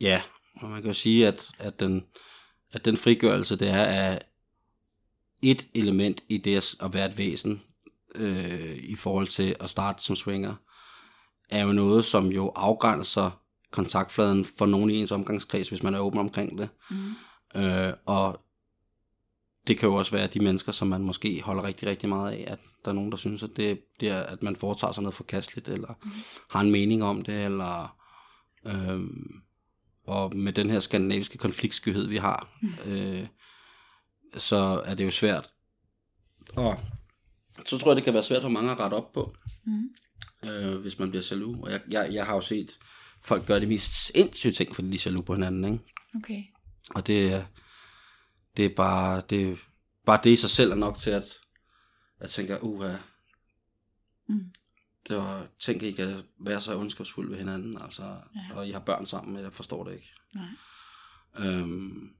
Ja, 0.00 0.22
og 0.54 0.70
man 0.70 0.82
kan 0.82 0.90
jo 0.90 0.94
sige, 0.94 1.26
at, 1.26 1.50
at, 1.58 1.80
den, 1.80 2.04
at 2.72 2.84
den 2.84 2.96
frigørelse, 2.96 3.56
det 3.56 3.68
er 3.68 3.84
af 3.84 4.20
et 5.42 5.68
element 5.74 6.24
i 6.28 6.38
det 6.38 6.56
at- 6.56 6.74
at 6.80 6.94
være 6.94 7.06
et 7.06 7.18
væsen, 7.18 7.62
øh, 8.14 8.76
i 8.76 8.94
forhold 8.96 9.28
til 9.28 9.56
at 9.60 9.70
starte 9.70 10.02
som 10.02 10.16
swinger, 10.16 10.54
er 11.50 11.62
jo 11.62 11.72
noget, 11.72 12.04
som 12.04 12.26
jo 12.26 12.52
afgrænser 12.54 13.30
kontaktfladen 13.70 14.44
for 14.44 14.66
nogen 14.66 14.90
i 14.90 14.94
ens 14.94 15.12
omgangskreds, 15.12 15.68
hvis 15.68 15.82
man 15.82 15.94
er 15.94 15.98
åben 15.98 16.20
omkring 16.20 16.58
det. 16.58 16.68
Mm. 16.90 17.60
Øh, 17.60 17.92
og 18.06 18.40
det 19.66 19.78
kan 19.78 19.88
jo 19.88 19.94
også 19.94 20.10
være 20.10 20.26
de 20.26 20.40
mennesker, 20.40 20.72
som 20.72 20.88
man 20.88 21.02
måske 21.02 21.42
holder 21.42 21.62
rigtig, 21.64 21.88
rigtig 21.88 22.08
meget 22.08 22.32
af, 22.32 22.44
at 22.46 22.58
der 22.84 22.90
er 22.90 22.94
nogen, 22.94 23.10
der 23.10 23.16
synes, 23.16 23.42
at 23.42 23.50
det, 23.56 23.80
det 24.00 24.08
er, 24.08 24.22
at 24.22 24.42
man 24.42 24.56
foretager 24.56 24.92
sig 24.92 25.02
noget 25.02 25.14
forkasteligt, 25.14 25.68
eller 25.68 25.94
mm. 26.04 26.10
har 26.50 26.60
en 26.60 26.70
mening 26.70 27.04
om 27.04 27.22
det, 27.22 27.44
eller 27.44 27.96
øhm, 28.66 29.40
og 30.06 30.36
med 30.36 30.52
den 30.52 30.70
her 30.70 30.80
skandinaviske 30.80 31.38
konfliktskyhed, 31.38 32.06
vi 32.06 32.16
har, 32.16 32.58
øh, 32.86 33.26
så 34.36 34.82
er 34.84 34.94
det 34.94 35.04
jo 35.04 35.10
svært. 35.10 35.52
Og 36.56 36.80
så 37.66 37.78
tror 37.78 37.90
jeg, 37.90 37.96
det 37.96 38.04
kan 38.04 38.14
være 38.14 38.22
svært 38.22 38.42
for 38.42 38.48
mange 38.48 38.70
at 38.70 38.78
rette 38.80 38.94
op 38.94 39.12
på, 39.12 39.34
Mm. 39.64 39.90
Øh, 40.44 40.76
hvis 40.76 40.98
man 40.98 41.10
bliver 41.10 41.26
jaloux. 41.30 41.58
Og 41.62 41.70
jeg, 41.72 41.80
jeg, 41.90 42.08
jeg 42.12 42.26
har 42.26 42.34
jo 42.34 42.40
set 42.40 42.78
folk 43.24 43.46
gøre 43.46 43.60
de 43.60 43.66
mest 43.66 43.92
sindssyge 44.06 44.52
ting, 44.52 44.74
fordi 44.74 44.88
de 44.90 44.94
er 44.96 45.02
jaloux 45.06 45.26
på 45.26 45.34
hinanden, 45.34 45.64
ikke? 45.72 45.84
Okay. 46.16 46.42
Og 46.94 47.06
det, 47.06 47.32
er- 47.32 47.44
det 48.56 48.64
er 48.64 48.74
bare 48.76 49.22
det, 49.30 49.58
bare 50.06 50.20
det 50.24 50.30
i 50.30 50.36
sig 50.36 50.50
selv 50.50 50.70
er 50.70 50.74
nok 50.74 50.98
til 50.98 51.10
at, 51.10 51.24
at 52.20 52.30
tænke, 52.30 52.62
uha, 52.64 52.96
Mm. 54.28 54.40
det 55.08 55.16
var, 55.16 55.46
tænk, 55.60 55.82
I 55.82 55.92
kan 55.92 56.22
være 56.40 56.60
så 56.60 56.78
ondskabsfulde 56.78 57.30
ved 57.30 57.38
hinanden, 57.38 57.78
altså, 57.82 58.02
Ja. 58.02 58.56
og 58.56 58.68
I 58.68 58.70
har 58.70 58.80
børn 58.80 59.06
sammen, 59.06 59.42
jeg 59.44 59.52
forstår 59.52 59.84
det 59.84 59.92
ikke. 59.94 60.10
Nej. 60.34 60.48
Øhm, 61.38 62.10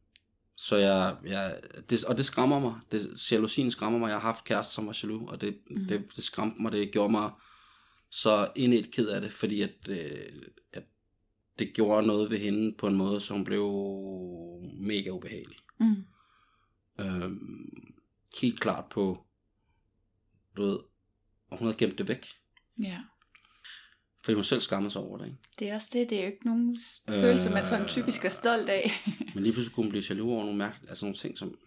så 0.56 0.77
jeg, 0.77 1.16
jeg 1.24 1.60
det, 1.90 2.05
og 2.05 2.16
det 2.16 2.24
skræmmer 2.27 2.59
mig, 2.59 2.74
det, 2.93 3.31
jalousien 3.32 3.70
skræmmer 3.70 3.98
mig, 3.98 4.06
jeg 4.09 4.14
har 4.16 4.20
haft 4.20 4.44
kæreste, 4.44 4.74
som 4.74 4.86
var 4.86 4.98
jaloux, 5.02 5.31
og 5.31 5.40
det, 5.40 5.59
mm. 5.70 5.85
det, 5.85 6.05
det 6.16 6.24
skræmte 6.24 6.62
mig, 6.62 6.73
det 6.73 6.93
gjorde 6.93 7.10
mig 7.10 7.31
så 8.11 8.53
indet 8.57 8.93
ked 8.93 9.09
af 9.09 9.20
det, 9.20 9.33
fordi 9.33 9.62
at, 9.62 9.89
øh, 9.89 10.43
at 10.73 10.85
det 11.59 11.74
gjorde 11.74 12.07
noget 12.07 12.31
ved 12.31 12.39
hende 12.39 12.74
på 12.78 12.87
en 12.87 12.95
måde, 12.95 13.20
som 13.20 13.45
blev 13.45 13.62
mega 14.81 15.11
ubehagelig. 15.11 15.57
Mm. 15.81 16.05
Øhm, 17.01 17.93
helt 18.41 18.61
klart 18.61 18.85
på, 18.91 19.24
du 20.57 20.62
ved, 20.62 20.78
og 21.51 21.59
hun 21.59 21.66
havde 21.66 21.77
gemt 21.78 21.99
det 21.99 22.09
væk, 22.09 22.27
Ja. 22.83 23.01
fordi 24.24 24.35
hun 24.35 24.45
selv 24.45 24.61
skammede 24.61 24.93
sig 24.93 25.01
over 25.03 25.19
det, 25.19 25.24
ikke? 25.27 25.39
Det 25.59 25.70
er 25.70 25.74
også 25.74 25.89
det, 25.93 26.11
det 26.11 26.19
er 26.19 26.23
jo 26.23 26.27
ikke 26.33 26.47
nogen 26.47 26.77
Øh, 27.09 27.15
følelse, 27.15 27.51
man 27.51 27.66
sådan 27.66 27.89
typisk 27.89 28.24
er 28.24 28.28
stolt 28.28 28.69
af. 28.69 28.91
Men 29.35 29.43
lige 29.43 29.53
pludselig 29.53 29.74
kunne 29.74 29.85
hun 29.85 29.91
blive 29.91 30.05
jaloux 30.11 30.28
over 30.31 30.43
nogle 30.45 30.59
mærkelige, 30.59 30.89
altså 30.89 31.05
nogle 31.05 31.16
ting, 31.16 31.39
som, 31.39 31.59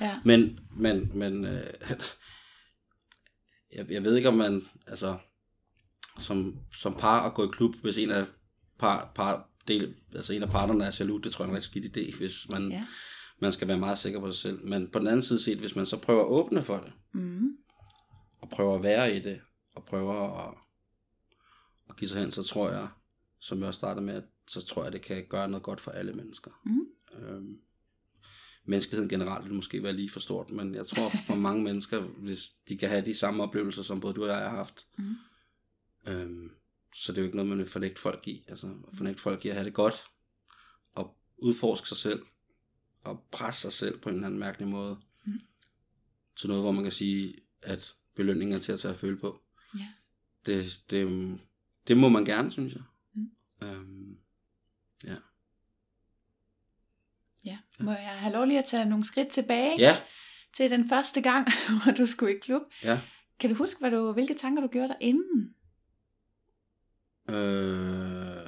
ja. 0.00 0.20
Men, 0.24 0.60
men, 0.76 1.18
men 1.18 1.44
øh, 1.44 1.74
jeg, 3.76 3.90
jeg 3.90 4.02
ved 4.04 4.16
ikke, 4.16 4.28
om 4.28 4.34
man, 4.34 4.62
altså, 4.86 5.18
som, 6.20 6.58
som 6.74 6.94
par 6.94 7.20
at 7.26 7.34
gå 7.34 7.44
i 7.44 7.48
klub, 7.52 7.74
hvis 7.82 7.98
en 7.98 8.10
af 8.10 8.26
par, 8.78 9.12
par 9.14 9.48
del, 9.68 9.94
altså 10.14 10.32
en 10.32 10.42
af 10.42 10.48
parterne 10.50 10.84
er 10.84 10.96
jaloux, 11.00 11.22
det 11.22 11.32
tror 11.32 11.44
jeg 11.44 11.48
er 11.48 11.50
en 11.52 11.56
rigtig 11.56 11.70
skidt 11.70 11.96
idé, 11.96 12.18
hvis 12.18 12.48
man, 12.48 12.70
Ja. 12.70 12.86
man 13.40 13.52
skal 13.52 13.68
være 13.68 13.78
meget 13.78 13.98
sikker 13.98 14.20
på 14.20 14.32
sig 14.32 14.40
selv. 14.42 14.64
Men 14.66 14.88
på 14.90 14.98
den 14.98 15.06
anden 15.06 15.22
side 15.22 15.42
set, 15.42 15.58
hvis 15.58 15.76
man 15.76 15.86
så 15.86 15.96
prøver 15.96 16.20
at 16.22 16.28
åbne 16.28 16.62
for 16.62 16.76
det, 16.78 16.92
Mm. 17.12 17.56
og 18.40 18.48
prøver 18.48 18.74
at 18.76 18.82
være 18.82 19.16
i 19.16 19.20
det, 19.20 19.40
og 19.74 19.84
prøver 19.84 20.38
at, 20.48 20.54
at 21.90 21.96
give 21.96 22.08
sig 22.08 22.20
hen, 22.20 22.32
så 22.32 22.42
tror 22.42 22.70
jeg, 22.70 22.88
som 23.40 23.58
jeg 23.58 23.66
også 23.68 23.78
startede 23.78 24.06
med, 24.06 24.22
så 24.48 24.64
tror 24.66 24.82
jeg, 24.84 24.92
det 24.92 25.02
kan 25.02 25.24
gøre 25.28 25.48
noget 25.48 25.62
godt 25.62 25.80
for 25.80 25.90
alle 25.90 26.12
mennesker. 26.12 26.50
Mm. 26.64 26.86
Øhm, 27.22 27.56
menneskeheden 28.64 29.08
generelt 29.08 29.44
vil 29.44 29.54
måske 29.54 29.82
være 29.82 29.92
lige 29.92 30.10
for 30.10 30.20
stort, 30.20 30.50
men 30.50 30.74
jeg 30.74 30.86
tror 30.86 31.10
for 31.26 31.34
mange 31.48 31.62
mennesker, 31.62 32.00
hvis 32.00 32.50
de 32.68 32.78
kan 32.78 32.88
have 32.88 33.04
de 33.04 33.14
samme 33.14 33.42
oplevelser, 33.42 33.82
som 33.82 34.00
både 34.00 34.14
du 34.14 34.22
og 34.22 34.28
jeg 34.28 34.36
har 34.36 34.56
haft, 34.56 34.86
Mm. 34.98 35.14
Øhm, 36.06 36.50
så 36.94 37.12
det 37.12 37.18
er 37.18 37.22
jo 37.22 37.26
ikke 37.26 37.36
noget, 37.36 37.48
man 37.48 37.58
vil 37.58 37.68
fornægte 37.68 38.00
folk 38.00 38.28
i. 38.28 38.44
Altså 38.48 38.66
at 38.66 38.96
fornægte 38.96 39.22
folk 39.22 39.44
i 39.44 39.48
at 39.48 39.54
have 39.54 39.64
det 39.64 39.74
godt, 39.74 39.94
og 40.94 41.16
udforske 41.36 41.88
sig 41.88 41.96
selv, 41.96 42.22
og 43.04 43.24
presse 43.30 43.60
sig 43.60 43.72
selv 43.72 43.98
på 43.98 44.08
en 44.08 44.14
eller 44.14 44.26
anden 44.26 44.40
mærkelig 44.40 44.68
måde, 44.68 44.98
Mm. 45.24 45.40
til 46.36 46.48
noget, 46.48 46.62
hvor 46.64 46.72
man 46.72 46.82
kan 46.82 46.92
sige, 46.92 47.34
at 47.62 47.94
belønningen 48.14 48.54
er 48.56 48.60
til 48.60 48.72
at 48.72 48.80
tage 48.80 48.94
at 48.94 49.00
føle 49.00 49.16
på. 49.16 49.42
Ja. 49.78 49.88
Det, 50.46 50.82
det, 50.90 51.38
det 51.88 51.96
må 51.96 52.08
man 52.08 52.24
gerne, 52.24 52.50
synes 52.50 52.74
jeg. 52.74 52.82
Mm. 53.14 53.30
Øhm, 53.62 54.16
Ja. 55.04 55.14
Må 57.80 57.90
jeg 57.90 58.18
have 58.18 58.32
lov 58.32 58.44
lige 58.46 58.58
at 58.58 58.64
tage 58.64 58.84
nogle 58.84 59.04
skridt 59.04 59.28
tilbage 59.28 59.76
ja, 59.78 59.96
til 60.56 60.70
den 60.70 60.88
første 60.88 61.20
gang, 61.22 61.48
hvor 61.82 61.92
du 61.92 62.06
skulle 62.06 62.36
i 62.36 62.38
klub? 62.38 62.62
ja. 62.82 63.00
Kan 63.38 63.50
du 63.50 63.56
huske, 63.56 63.80
hvad 63.80 63.90
du, 63.90 64.12
hvilke 64.12 64.34
tanker 64.34 64.62
du 64.62 64.68
gjorde 64.68 64.88
der 64.88 64.94
inden? 65.00 65.54
Øh, 67.32 68.46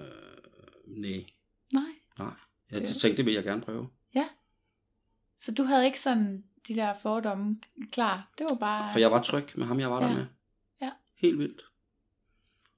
nej, 0.86 1.26
Nej. 1.72 1.82
nej. 2.18 2.32
Jeg 2.70 2.80
Ja. 2.80 2.86
tænkte, 2.86 3.16
det 3.16 3.26
vil 3.26 3.34
jeg 3.34 3.44
gerne 3.44 3.62
prøve. 3.62 3.88
Så 5.38 5.52
du 5.54 5.62
havde 5.62 5.86
ikke 5.86 6.00
sådan 6.00 6.44
de 6.68 6.74
der 6.74 6.94
fordomme 7.02 7.60
klar? 7.92 8.32
Det 8.38 8.46
var 8.50 8.56
bare... 8.60 8.92
For 8.92 8.98
jeg 8.98 9.10
var 9.10 9.22
tryg 9.22 9.48
med 9.54 9.66
ham, 9.66 9.80
jeg 9.80 9.90
var 9.90 10.02
Ja. 10.02 10.08
der 10.08 10.14
med. 10.14 10.26
Ja. 10.80 10.90
Helt 11.14 11.38
vildt. 11.38 11.62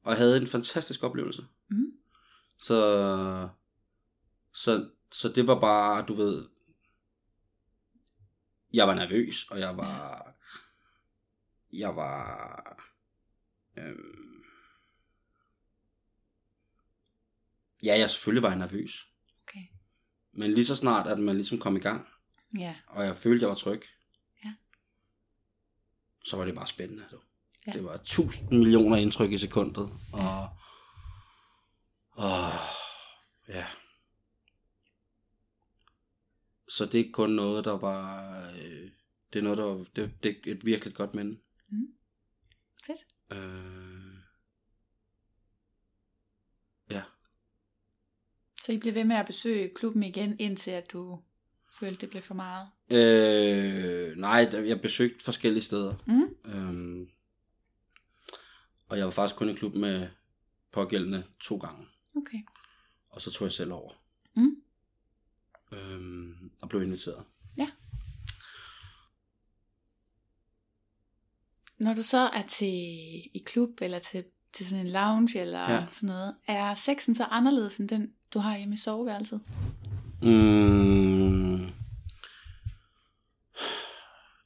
Og 0.02 0.10
jeg 0.10 0.18
havde 0.18 0.36
en 0.40 0.46
fantastisk 0.46 1.02
oplevelse. 1.02 1.46
Mm. 1.68 1.92
Så, 2.58 3.48
så, 4.54 4.90
så 5.12 5.28
det 5.28 5.46
var 5.46 5.60
bare, 5.60 6.04
du 6.08 6.14
ved, 6.14 6.48
jeg 8.72 8.88
var 8.88 8.94
nervøs, 8.94 9.46
og 9.50 9.58
jeg 9.60 9.76
var, 9.76 10.26
jeg 11.72 11.96
var, 11.96 12.90
øhm, 13.76 14.35
ja, 17.84 17.98
jeg 17.98 18.10
selvfølgelig 18.10 18.42
var 18.42 18.48
jeg 18.48 18.58
nervøs. 18.58 19.06
Okay. 19.48 19.64
Men 20.32 20.54
lige 20.54 20.66
så 20.66 20.76
snart, 20.76 21.06
at 21.06 21.18
man 21.18 21.36
ligesom 21.36 21.58
kom 21.58 21.76
i 21.76 21.80
gang, 21.80 22.06
Ja. 22.58 22.76
og 22.86 23.04
jeg 23.04 23.16
følte, 23.16 23.42
jeg 23.42 23.48
var 23.48 23.54
tryg, 23.54 23.82
Ja. 24.44 24.54
så 26.24 26.36
var 26.36 26.44
det 26.44 26.54
bare 26.54 26.66
spændende. 26.66 27.04
Du. 27.10 27.20
Ja. 27.66 27.72
Det 27.72 27.84
var 27.84 27.96
tusind 27.96 28.48
millioner 28.58 28.96
indtryk 28.96 29.32
i 29.32 29.38
sekundet, 29.38 29.90
og, 30.12 30.48
og 32.10 32.52
ja. 33.48 33.66
Så 36.68 36.84
det 36.86 36.94
er 36.94 36.98
ikke 36.98 37.12
kun 37.12 37.30
noget, 37.30 37.64
der 37.64 37.78
var, 37.78 38.30
øh, 38.50 38.90
det 39.32 39.38
er 39.38 39.42
noget, 39.42 39.58
der 39.58 39.64
var, 39.64 39.84
det, 39.96 40.12
det 40.22 40.30
er 40.46 40.52
et 40.52 40.64
virkelig 40.66 40.94
godt 40.94 41.14
minde. 41.14 41.40
Mm. 41.68 41.86
Fedt. 42.86 43.06
Øh, 43.32 44.16
ja. 46.90 47.02
Så 48.66 48.72
I 48.72 48.78
blev 48.78 48.94
ved 48.94 49.04
med 49.04 49.16
at 49.16 49.26
besøge 49.26 49.72
klubben 49.74 50.02
igen, 50.02 50.36
indtil 50.38 50.70
at 50.70 50.92
du 50.92 51.20
følte, 51.80 52.00
det 52.00 52.10
blev 52.10 52.22
for 52.22 52.34
meget? 52.34 52.68
Øh, 52.90 54.16
nej, 54.16 54.50
jeg 54.52 54.80
besøgte 54.80 55.24
forskellige 55.24 55.62
steder. 55.64 55.94
Mm. 56.06 56.52
Øhm, 56.52 57.08
og 58.88 58.98
jeg 58.98 59.04
var 59.04 59.10
faktisk 59.10 59.36
kun 59.36 59.48
i 59.48 59.54
klub 59.54 59.74
med 59.74 60.08
pågældende 60.72 61.24
to 61.40 61.56
gange. 61.56 61.86
Okay. 62.16 62.38
Og 63.08 63.20
så 63.20 63.30
tog 63.30 63.46
jeg 63.46 63.52
selv 63.52 63.72
over. 63.72 63.92
Mm. 64.36 64.56
Øhm, 65.72 66.50
og 66.62 66.68
blev 66.68 66.82
inviteret. 66.82 67.24
Når 71.78 71.94
du 71.94 72.02
så 72.02 72.18
er 72.18 72.42
til 72.42 72.74
i 73.34 73.42
klub, 73.46 73.70
eller 73.82 73.98
til, 73.98 74.24
til 74.56 74.66
sådan 74.66 74.86
en 74.86 74.92
lounge, 74.92 75.40
eller 75.40 75.72
ja. 75.72 75.86
Sådan 75.90 76.06
noget, 76.06 76.36
er 76.46 76.74
sexen 76.74 77.14
så 77.14 77.24
anderledes 77.24 77.78
end 77.78 77.88
den, 77.88 78.12
du 78.34 78.38
har 78.38 78.56
hjemme 78.56 78.74
i 78.74 78.78
soveværelset? 78.78 79.40
Mm, 80.22 81.72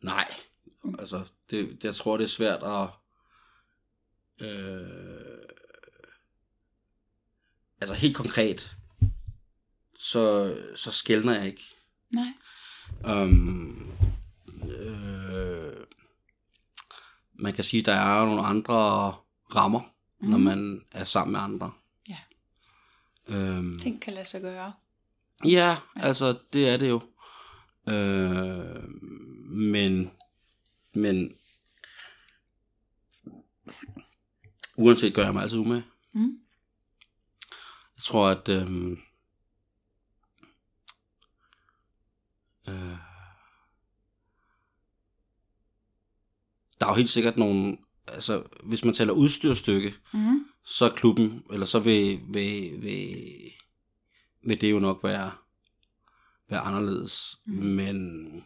nej. 0.02 0.28
Altså, 0.98 1.24
det, 1.50 1.84
jeg 1.84 1.94
tror, 1.94 2.16
det 2.16 2.24
er 2.24 2.28
svært 2.28 2.62
at... 2.62 2.88
Øh, 4.48 5.38
altså 7.80 7.94
helt 7.94 8.16
konkret, 8.16 8.76
så, 9.98 10.54
så 10.76 10.90
skældner 10.90 11.34
jeg 11.34 11.46
ikke. 11.46 11.64
Nej. 12.10 12.32
Um, 13.22 13.92
øh, 14.78 15.86
man 17.32 17.52
kan 17.52 17.64
sige, 17.64 17.80
at 17.80 17.86
der 17.86 17.94
er 17.94 18.26
nogle 18.26 18.42
andre 18.42 18.76
rammer, 19.54 19.80
mm. 20.20 20.28
når 20.28 20.36
Mhm. 20.36 20.44
man 20.44 20.84
er 20.92 21.04
sammen 21.04 21.32
med 21.32 21.40
andre. 21.40 21.72
Ja. 22.08 22.18
Øhm, 23.28 23.78
Ting 23.78 24.00
kan 24.02 24.12
lade 24.12 24.24
sig 24.28 24.40
gøre. 24.40 24.72
ja, 25.44 25.76
altså 25.96 26.38
det 26.52 26.68
er 26.68 26.76
det 26.76 26.88
jo. 26.88 27.00
Øh, 27.88 28.88
men, 29.50 30.10
men 30.94 31.36
uanset 34.76 35.14
gør 35.14 35.24
jeg 35.24 35.32
mig 35.32 35.42
altid 35.42 35.58
umage. 35.58 35.84
Mm. 36.12 36.38
Jeg 37.96 38.02
tror, 38.02 38.28
at 38.28 38.48
øhm, 38.48 38.92
øh, 42.68 42.96
der 46.80 46.86
er 46.86 46.90
jo 46.90 46.94
helt 46.94 47.10
sikkert 47.10 47.36
nogle, 47.36 47.78
altså 48.14 48.42
hvis 48.62 48.84
man 48.84 48.94
taler 48.94 49.12
udstyrstykke, 49.12 49.94
Mm. 50.12 50.44
så 50.64 50.84
er 50.84 50.88
klubben, 50.94 51.42
eller 51.52 51.66
så 51.66 51.78
vil, 51.78 52.20
vil, 52.28 52.82
vil, 52.82 53.16
vil 54.44 54.60
det 54.60 54.70
jo 54.70 54.78
nok 54.78 55.00
være, 55.04 55.30
være 56.50 56.60
anderledes. 56.60 57.38
Mm. 57.46 57.52
Men 57.54 58.44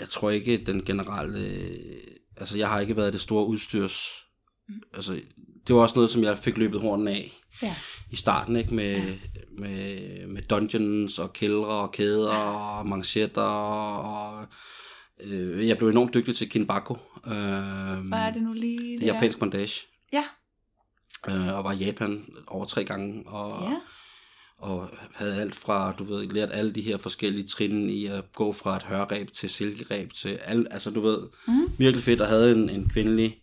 jeg 0.00 0.08
tror 0.10 0.30
ikke, 0.30 0.64
den 0.66 0.84
generelle... 0.84 1.68
Altså, 2.36 2.56
jeg 2.58 2.68
har 2.68 2.80
ikke 2.80 2.96
været 2.96 3.12
det 3.12 3.20
store 3.20 3.46
udstyrs... 3.46 4.24
Mm. 4.68 4.82
Altså, 4.94 5.20
det 5.66 5.74
var 5.76 5.82
også 5.82 5.94
noget, 5.94 6.10
som 6.10 6.24
jeg 6.24 6.38
fik 6.38 6.56
løbet 6.56 6.80
hornen 6.80 7.08
af 7.08 7.32
Ja. 7.62 7.74
i 8.10 8.16
starten, 8.16 8.56
ikke? 8.56 8.74
Med, 8.74 8.96
ja. 8.96 9.14
med, 9.58 10.26
med 10.26 10.42
dungeons 10.42 11.18
og 11.18 11.32
kældre 11.32 11.66
og 11.66 11.92
kæder 11.92 12.30
og 12.34 12.86
manchetter 12.86 13.42
og... 13.42 14.46
Øh, 15.24 15.68
jeg 15.68 15.78
blev 15.78 15.88
enormt 15.88 16.14
dygtig 16.14 16.36
til 16.36 16.48
kinbaku. 16.50 16.94
Øh, 17.26 17.32
Hvad 17.32 18.18
er 18.18 18.32
det 18.32 18.42
nu 18.42 18.52
lige? 18.52 19.00
det 19.00 19.08
er 19.08 19.14
japansk 19.14 19.38
bondage. 19.38 19.86
Ja. 20.12 20.24
Øh, 21.28 21.56
og 21.58 21.64
var 21.64 21.72
i 21.72 21.76
Japan 21.76 22.24
over 22.46 22.64
tre 22.64 22.84
gange. 22.84 23.22
Og, 23.28 23.70
Ja. 23.70 23.76
og 24.58 24.88
havde 25.14 25.40
alt 25.40 25.54
fra, 25.54 25.94
du 25.98 26.04
ved, 26.04 26.26
lært 26.28 26.48
alle 26.52 26.72
de 26.72 26.80
her 26.80 26.96
forskellige 26.96 27.46
trin 27.48 27.90
i 27.90 28.06
at 28.06 28.32
gå 28.34 28.52
fra 28.52 28.76
et 28.76 28.82
hørreb 28.82 29.32
til 29.32 29.50
silkereb 29.50 30.12
til 30.12 30.28
alt, 30.44 30.68
altså 30.70 30.90
du 30.90 31.00
ved, 31.00 31.18
Mm. 31.48 31.70
virkelig 31.78 32.04
fedt 32.04 32.20
at 32.20 32.28
have 32.28 32.52
en, 32.52 32.70
en 32.70 32.88
kvindelig 32.88 33.38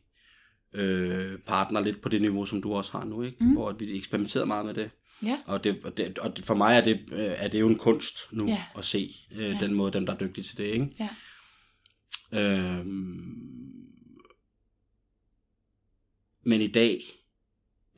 øh, 0.73 1.37
partner 1.39 1.79
lidt 1.81 2.01
på 2.01 2.09
det 2.09 2.21
niveau, 2.21 2.45
som 2.45 2.61
du 2.61 2.73
også 2.73 2.91
har 2.91 3.05
nu, 3.05 3.21
ikke? 3.21 3.37
Mm. 3.45 3.53
Hvor 3.53 3.69
at 3.69 3.79
vi 3.79 3.97
eksperimenterede 3.97 4.45
meget 4.47 4.65
med 4.65 4.73
det. 4.73 4.89
Ja. 5.23 5.37
Og, 5.45 5.63
det, 5.63 5.79
og, 5.83 5.97
det, 5.97 6.19
og 6.19 6.37
det, 6.37 6.45
for 6.45 6.53
mig 6.55 6.77
er 6.77 6.81
det, 6.81 6.99
øh, 7.11 7.19
er 7.37 7.47
det 7.47 7.59
jo 7.59 7.67
en 7.67 7.77
kunst 7.77 8.17
nu 8.31 8.47
Ja. 8.47 8.63
at 8.77 8.85
se 8.85 9.15
øh, 9.35 9.49
ja. 9.49 9.57
den 9.61 9.73
måde, 9.73 9.93
dem 9.93 10.05
der 10.05 10.13
er 10.13 10.17
dygtige 10.17 10.43
til 10.43 10.57
det, 10.57 10.63
ikke? 10.63 10.89
Ja. 10.99 11.09
Øhm, 12.33 13.43
men 16.45 16.61
i 16.61 16.67
dag, 16.67 17.01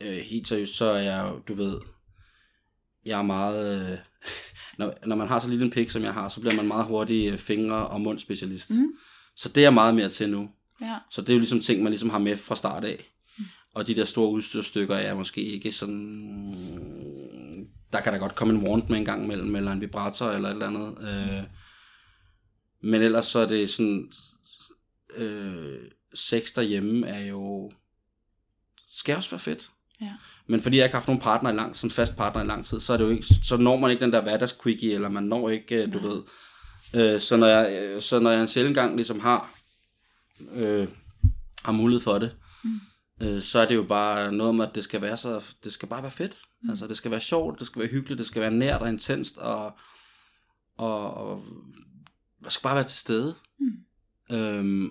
øh, 0.00 0.16
helt 0.16 0.48
seriøst, 0.48 0.74
så 0.74 0.84
er 0.84 0.98
jeg 0.98 1.32
du 1.48 1.54
ved, 1.54 1.80
jeg 3.06 3.18
er 3.18 3.22
meget... 3.22 3.90
Øh, 3.92 3.98
når, 4.78 4.94
når 5.06 5.16
man 5.16 5.28
har 5.28 5.38
så 5.40 5.48
lille 5.48 5.64
en 5.64 5.70
pik, 5.70 5.90
som 5.90 6.02
jeg 6.02 6.14
har, 6.14 6.28
så 6.28 6.40
bliver 6.40 6.54
man 6.54 6.68
meget 6.68 6.86
hurtig 6.86 7.32
øh, 7.32 7.38
fingre- 7.38 7.88
og 7.88 8.00
mundspecialist. 8.00 8.70
Mm. 8.70 8.88
Så 9.36 9.48
det 9.48 9.56
er 9.56 9.64
jeg 9.64 9.74
meget 9.74 9.94
mere 9.94 10.08
til 10.08 10.30
nu. 10.30 10.50
Ja. 10.80 10.98
Så 11.10 11.20
det 11.20 11.28
er 11.28 11.34
jo 11.34 11.38
ligesom 11.38 11.60
ting, 11.60 11.82
man 11.82 11.92
ligesom 11.92 12.10
har 12.10 12.18
med 12.18 12.36
fra 12.36 12.56
start 12.56 12.84
af. 12.84 13.12
Og 13.74 13.86
de 13.86 13.94
der 13.94 14.04
store 14.04 14.30
udstyrstykker 14.30 14.94
er 14.94 15.14
måske 15.14 15.40
ikke 15.40 15.72
sådan... 15.72 16.54
Der 17.92 18.00
kan 18.00 18.12
da 18.12 18.18
godt 18.18 18.34
komme 18.34 18.54
en 18.54 18.68
wand 18.68 18.88
med 18.88 18.98
en 18.98 19.04
gang 19.04 19.24
imellem, 19.24 19.56
eller 19.56 19.72
en 19.72 19.80
vibrator, 19.80 20.30
eller 20.30 20.48
et 20.48 20.52
eller 20.52 20.66
andet. 20.66 20.98
Øh, 21.00 21.42
men 22.82 23.02
ellers 23.02 23.26
så 23.26 23.38
er 23.38 23.46
det 23.46 23.70
sådan... 23.70 24.12
Øh, 25.16 25.78
sex 26.14 26.54
derhjemme 26.54 27.06
er 27.06 27.26
jo... 27.26 27.72
Skal 28.90 29.16
også 29.16 29.30
være 29.30 29.40
fedt. 29.40 29.70
Ja. 30.00 30.12
Men 30.46 30.62
fordi 30.62 30.76
jeg 30.76 30.84
ikke 30.84 30.94
har 30.94 31.00
haft 31.00 31.08
nogen 31.08 31.22
partner 31.22 31.50
i 31.50 31.54
lang, 31.54 31.76
sådan 31.76 31.90
fast 31.90 32.16
partner 32.16 32.42
i 32.42 32.46
lang 32.46 32.66
tid, 32.66 32.80
så, 32.80 32.92
er 32.92 32.96
det 32.96 33.04
jo 33.04 33.10
ikke, 33.10 33.26
så 33.42 33.56
når 33.56 33.76
man 33.76 33.90
ikke 33.90 34.04
den 34.04 34.12
der 34.12 34.22
hverdagsquickie, 34.22 34.94
eller 34.94 35.08
man 35.08 35.22
når 35.22 35.50
ikke, 35.50 35.82
øh, 35.82 35.92
du 35.92 35.98
ved. 35.98 36.22
Øh, 36.94 37.20
så, 37.20 37.36
når 37.36 37.46
jeg, 37.46 37.82
øh, 37.82 38.02
så 38.02 38.18
når 38.18 38.30
jeg 38.30 38.40
en 38.40 38.48
sjældent 38.48 38.74
gang 38.74 38.96
ligesom 38.96 39.20
har, 39.20 39.50
øh, 40.52 40.88
har 41.64 41.72
mulighed 41.72 42.00
for 42.00 42.18
det, 42.18 42.36
mm. 42.64 42.80
øh, 43.22 43.42
så 43.42 43.58
er 43.58 43.66
det 43.66 43.74
jo 43.74 43.82
bare 43.82 44.32
noget 44.32 44.48
om, 44.48 44.60
at 44.60 44.74
det 44.74 44.84
skal 44.84 45.02
være 45.02 45.16
så, 45.16 45.44
det 45.64 45.72
skal 45.72 45.88
bare 45.88 46.02
være 46.02 46.10
fedt. 46.10 46.36
Mm. 46.62 46.70
Altså 46.70 46.86
det 46.86 46.96
skal 46.96 47.10
være 47.10 47.20
sjovt, 47.20 47.58
det 47.58 47.66
skal 47.66 47.80
være 47.80 47.90
hyggeligt, 47.90 48.18
det 48.18 48.26
skal 48.26 48.42
være 48.42 48.50
nært 48.50 48.80
og 48.80 48.88
intenst, 48.88 49.38
og, 49.38 49.78
og, 50.78 51.14
og 51.14 51.42
jeg 52.44 52.52
skal 52.52 52.62
bare 52.62 52.74
være 52.74 52.84
til 52.84 52.98
stede. 52.98 53.34
Mm. 53.58 54.36
Øhm, 54.36 54.90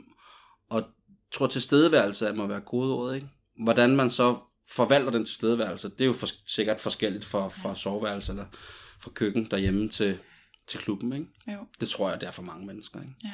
og 0.69 0.83
tror 1.31 1.47
tilstedeværelse 1.47 2.33
må 2.33 2.47
være 2.47 2.61
kodeordet, 2.61 3.15
ikke? 3.15 3.27
Hvordan 3.63 3.95
man 3.95 4.11
så 4.11 4.37
forvalter 4.69 5.11
den 5.11 5.25
tilstedeværelse, 5.25 5.89
det 5.89 6.01
er 6.01 6.05
jo 6.05 6.13
for, 6.13 6.27
sikkert 6.47 6.79
forskelligt 6.79 7.25
fra, 7.25 7.47
fra 7.47 7.75
soveværelse 7.75 8.31
eller 8.31 8.45
fra 8.99 9.11
køkken 9.13 9.51
derhjemme 9.51 9.89
til, 9.89 10.17
til 10.67 10.79
klubben, 10.79 11.13
ikke? 11.13 11.27
Jo. 11.47 11.59
Det 11.79 11.89
tror 11.89 12.09
jeg, 12.09 12.21
det 12.21 12.27
er 12.27 12.31
for 12.31 12.41
mange 12.43 12.65
mennesker, 12.65 13.01
ikke? 13.01 13.13
Ja. 13.23 13.33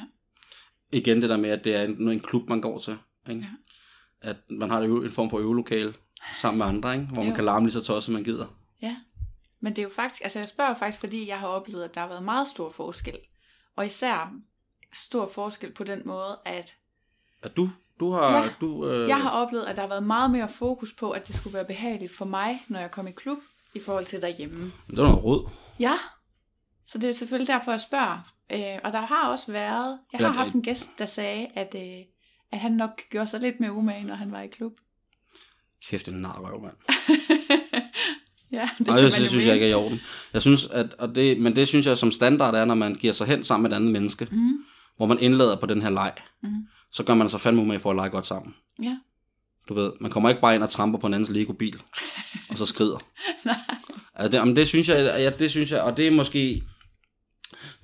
Igen 0.91 1.21
det 1.21 1.29
der 1.29 1.37
med, 1.37 1.49
at 1.49 1.63
det 1.63 1.75
er 1.75 1.83
en, 1.83 2.09
en 2.09 2.19
klub, 2.19 2.49
man 2.49 2.61
går 2.61 2.79
til, 2.79 2.97
ikke? 3.29 3.41
Ja. 3.41 4.29
At 4.29 4.37
man 4.49 4.69
har 4.69 4.81
en, 4.81 4.91
en 4.91 5.11
form 5.11 5.29
for 5.29 5.39
øvelokale 5.39 5.93
sammen 6.41 6.57
med 6.57 6.65
andre, 6.65 6.93
ikke? 6.93 7.05
Hvor 7.05 7.21
man 7.21 7.29
Jo. 7.29 7.35
kan 7.35 7.45
larme 7.45 7.65
lige 7.65 7.73
så 7.73 7.81
tosset, 7.81 8.13
man 8.13 8.23
gider. 8.23 8.47
Ja. 8.81 8.97
Men 9.59 9.75
det 9.75 9.79
er 9.79 9.83
jo 9.83 9.89
faktisk, 9.95 10.21
altså 10.23 10.39
jeg 10.39 10.47
spørger 10.47 10.73
faktisk, 10.73 10.99
fordi 10.99 11.27
jeg 11.27 11.39
har 11.39 11.47
oplevet, 11.47 11.83
at 11.83 11.95
der 11.95 12.01
har 12.01 12.07
været 12.07 12.23
meget 12.23 12.47
stor 12.47 12.69
forskel. 12.69 13.17
Og 13.75 13.85
især 13.85 14.33
stor 14.93 15.29
forskel 15.33 15.71
på 15.73 15.83
den 15.83 16.01
måde, 16.05 16.39
at 16.45 16.75
At 17.43 17.57
du, 17.57 17.69
du 17.99 18.11
har... 18.11 18.37
Ja. 18.37 18.49
Du, 18.61 18.89
øh, 18.89 19.07
jeg 19.07 19.21
har 19.21 19.29
oplevet, 19.29 19.65
at 19.65 19.75
der 19.75 19.81
har 19.81 19.89
været 19.89 20.03
meget 20.03 20.31
mere 20.31 20.49
fokus 20.49 20.93
på, 20.93 21.11
at 21.11 21.27
det 21.27 21.35
skulle 21.35 21.53
være 21.53 21.65
behageligt 21.65 22.15
for 22.15 22.25
mig, 22.25 22.65
når 22.67 22.79
jeg 22.79 22.91
kom 22.91 23.07
i 23.07 23.11
klub, 23.11 23.37
i 23.73 23.79
forhold 23.79 24.05
til 24.05 24.21
derhjemme. 24.21 24.65
Det 24.89 24.97
var 24.97 25.03
noget 25.03 25.23
råd. 25.23 25.49
Ja, 25.79 25.93
så 26.85 26.97
det 26.97 27.09
er 27.09 27.13
selvfølgelig 27.13 27.53
derfor, 27.53 27.71
jeg 27.71 27.81
spørger. 27.81 28.33
Øh, 28.51 28.79
og 28.83 28.93
der 28.93 29.01
har 29.01 29.29
også 29.31 29.51
været, 29.51 29.99
jeg 30.13 30.19
har 30.19 30.33
haft 30.33 30.53
en 30.53 30.61
gæst, 30.63 30.89
der 30.97 31.05
sagde, 31.05 31.47
at, 31.55 31.75
øh, 31.75 32.05
at 32.51 32.59
han 32.59 32.71
nok 32.71 33.01
gjorde 33.09 33.27
sig 33.27 33.39
lidt 33.39 33.59
mere 33.59 33.71
umage, 33.71 34.03
når 34.03 34.15
han 34.15 34.31
var 34.31 34.41
i 34.41 34.47
klub. 34.47 34.73
Kæft, 35.85 36.07
en 36.07 36.13
narrøv, 36.13 36.61
mand. 36.61 36.75
ja, 38.51 38.69
det 38.77 38.87
kan 38.87 38.95
det, 39.03 39.29
synes 39.29 39.45
jeg 39.45 39.53
ikke 39.53 39.65
er 39.65 39.69
i 39.69 39.73
orden. 39.73 39.99
Jeg 40.33 40.41
synes, 40.41 40.67
at, 40.67 40.87
og 40.97 41.15
det, 41.15 41.39
men 41.39 41.55
det 41.55 41.67
synes 41.67 41.85
jeg 41.85 41.97
som 41.97 42.11
standard 42.11 42.55
er, 42.55 42.65
når 42.65 42.75
man 42.75 42.95
giver 42.95 43.13
sig 43.13 43.27
hen 43.27 43.43
sammen 43.43 43.63
med 43.63 43.71
et 43.71 43.75
andet 43.75 43.91
menneske, 43.91 44.27
Mm, 44.31 44.53
hvor 44.97 45.05
man 45.05 45.19
indlader 45.19 45.55
på 45.55 45.65
den 45.65 45.81
her 45.81 45.89
leg, 45.89 46.13
mm, 46.43 46.49
så 46.91 47.03
gør 47.03 47.13
man 47.13 47.29
sig 47.29 47.41
fandme 47.41 47.61
umage 47.61 47.79
for 47.79 47.89
at 47.89 47.95
lege 47.95 48.09
godt 48.09 48.25
sammen. 48.25 48.53
ja, 48.83 48.97
Du 49.69 49.73
ved, 49.73 49.91
man 50.01 50.11
kommer 50.11 50.29
ikke 50.29 50.41
bare 50.41 50.55
ind 50.55 50.63
og 50.63 50.69
tramper 50.69 50.99
på 50.99 51.07
en 51.07 51.13
andens 51.13 51.29
Lego-bil, 51.29 51.81
og 52.49 52.57
så 52.57 52.65
skrider. 52.65 52.97
nej, 53.45 53.55
Altså, 54.15 54.31
det, 54.31 54.37
jamen, 54.37 54.55
det 54.55 54.67
synes 54.67 54.89
jeg, 54.89 55.15
ja, 55.19 55.29
det 55.29 55.49
synes 55.51 55.71
jeg, 55.71 55.81
og 55.81 55.97
det 55.97 56.07
er 56.07 56.11
måske, 56.11 56.63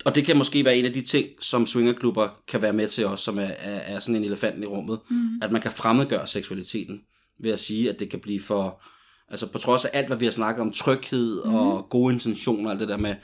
og 0.06 0.15
det 0.15 0.26
kan 0.26 0.38
måske 0.38 0.65
være 0.65 0.77
en 0.77 0.85
af 0.85 0.94
de 0.94 1.02
ting, 1.02 1.27
som 1.41 1.65
swingerklubber 1.65 2.30
kan 2.48 2.61
være 2.61 2.73
med 2.73 2.88
til 2.88 3.06
også, 3.06 3.23
som 3.23 3.38
er, 3.38 3.44
er, 3.44 3.80
er 3.95 3.99
sådan 3.99 4.15
en 4.15 4.23
elefant 4.23 4.64
i 4.64 4.68
rummet, 4.68 4.99
mm, 5.10 5.39
at 5.41 5.52
man 5.52 5.61
kan 5.61 5.72
fremmedgøre 5.72 6.27
seksualiteten, 6.27 6.99
ved 7.44 7.52
at 7.52 7.60
sige, 7.60 7.89
at 7.89 7.99
det 7.99 8.10
kan 8.10 8.19
blive 8.19 8.41
for, 8.41 8.84
altså 9.30 9.48
på 9.48 9.58
trods 9.58 9.86
af 9.86 9.90
alt, 9.94 10.08
hvad 10.08 10.18
vi 10.18 10.26
har 10.26 10.32
snakket 10.32 10.62
om, 10.62 10.72
tryghed 10.72 11.44
Mhm. 11.45 11.56
og 11.56 11.90
gode 11.90 12.14
intentioner 12.14 12.66
og 12.66 12.72
alt 12.72 12.80
det 12.80 12.88
der 12.90 12.98
med, 12.98 13.16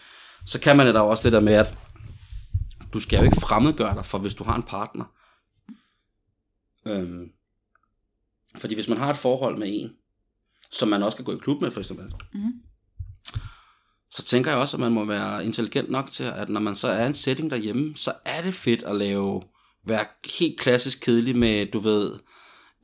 så 0.45 0.59
kan 0.59 0.77
man 0.77 0.93
da 0.93 0.99
også 0.99 1.23
det 1.29 1.33
der 1.33 1.39
med, 1.39 1.53
at 1.53 1.77
du 2.93 2.99
skal 2.99 3.17
jo 3.17 3.23
ikke 3.23 3.41
fremmedgøre 3.41 3.95
dig, 3.95 4.05
for 4.05 4.17
hvis 4.17 4.35
du 4.35 4.43
har 4.43 4.55
en 4.55 4.63
partner. 4.63 5.05
Øhm, 6.85 7.25
fordi 8.57 8.73
hvis 8.75 8.89
man 8.89 8.97
har 8.97 9.09
et 9.09 9.17
forhold 9.17 9.57
med 9.57 9.67
en, 9.71 9.91
som 10.71 10.87
man 10.87 11.03
også 11.03 11.15
kan 11.15 11.25
gå 11.25 11.31
i 11.35 11.37
klub 11.41 11.61
med, 11.61 11.71
for 11.71 11.79
eksempel, 11.79 12.13
mm, 12.33 12.51
så 14.11 14.23
tænker 14.23 14.51
jeg 14.51 14.59
også, 14.59 14.77
at 14.77 14.81
man 14.81 14.91
må 14.91 15.05
være 15.05 15.45
intelligent 15.45 15.89
nok 15.89 16.11
til, 16.11 16.23
at 16.23 16.49
når 16.49 16.59
man 16.59 16.75
så 16.75 16.87
er 16.87 17.03
i 17.03 17.07
en 17.07 17.13
setting 17.13 17.51
derhjemme, 17.51 17.93
så 17.97 18.13
er 18.25 18.41
det 18.41 18.53
fedt 18.53 18.83
at 18.83 18.95
lave, 18.95 19.41
være 19.85 20.05
helt 20.39 20.59
klassisk 20.59 20.99
kedelig 21.01 21.35
med, 21.37 21.65
du 21.65 21.79
ved, 21.79 22.11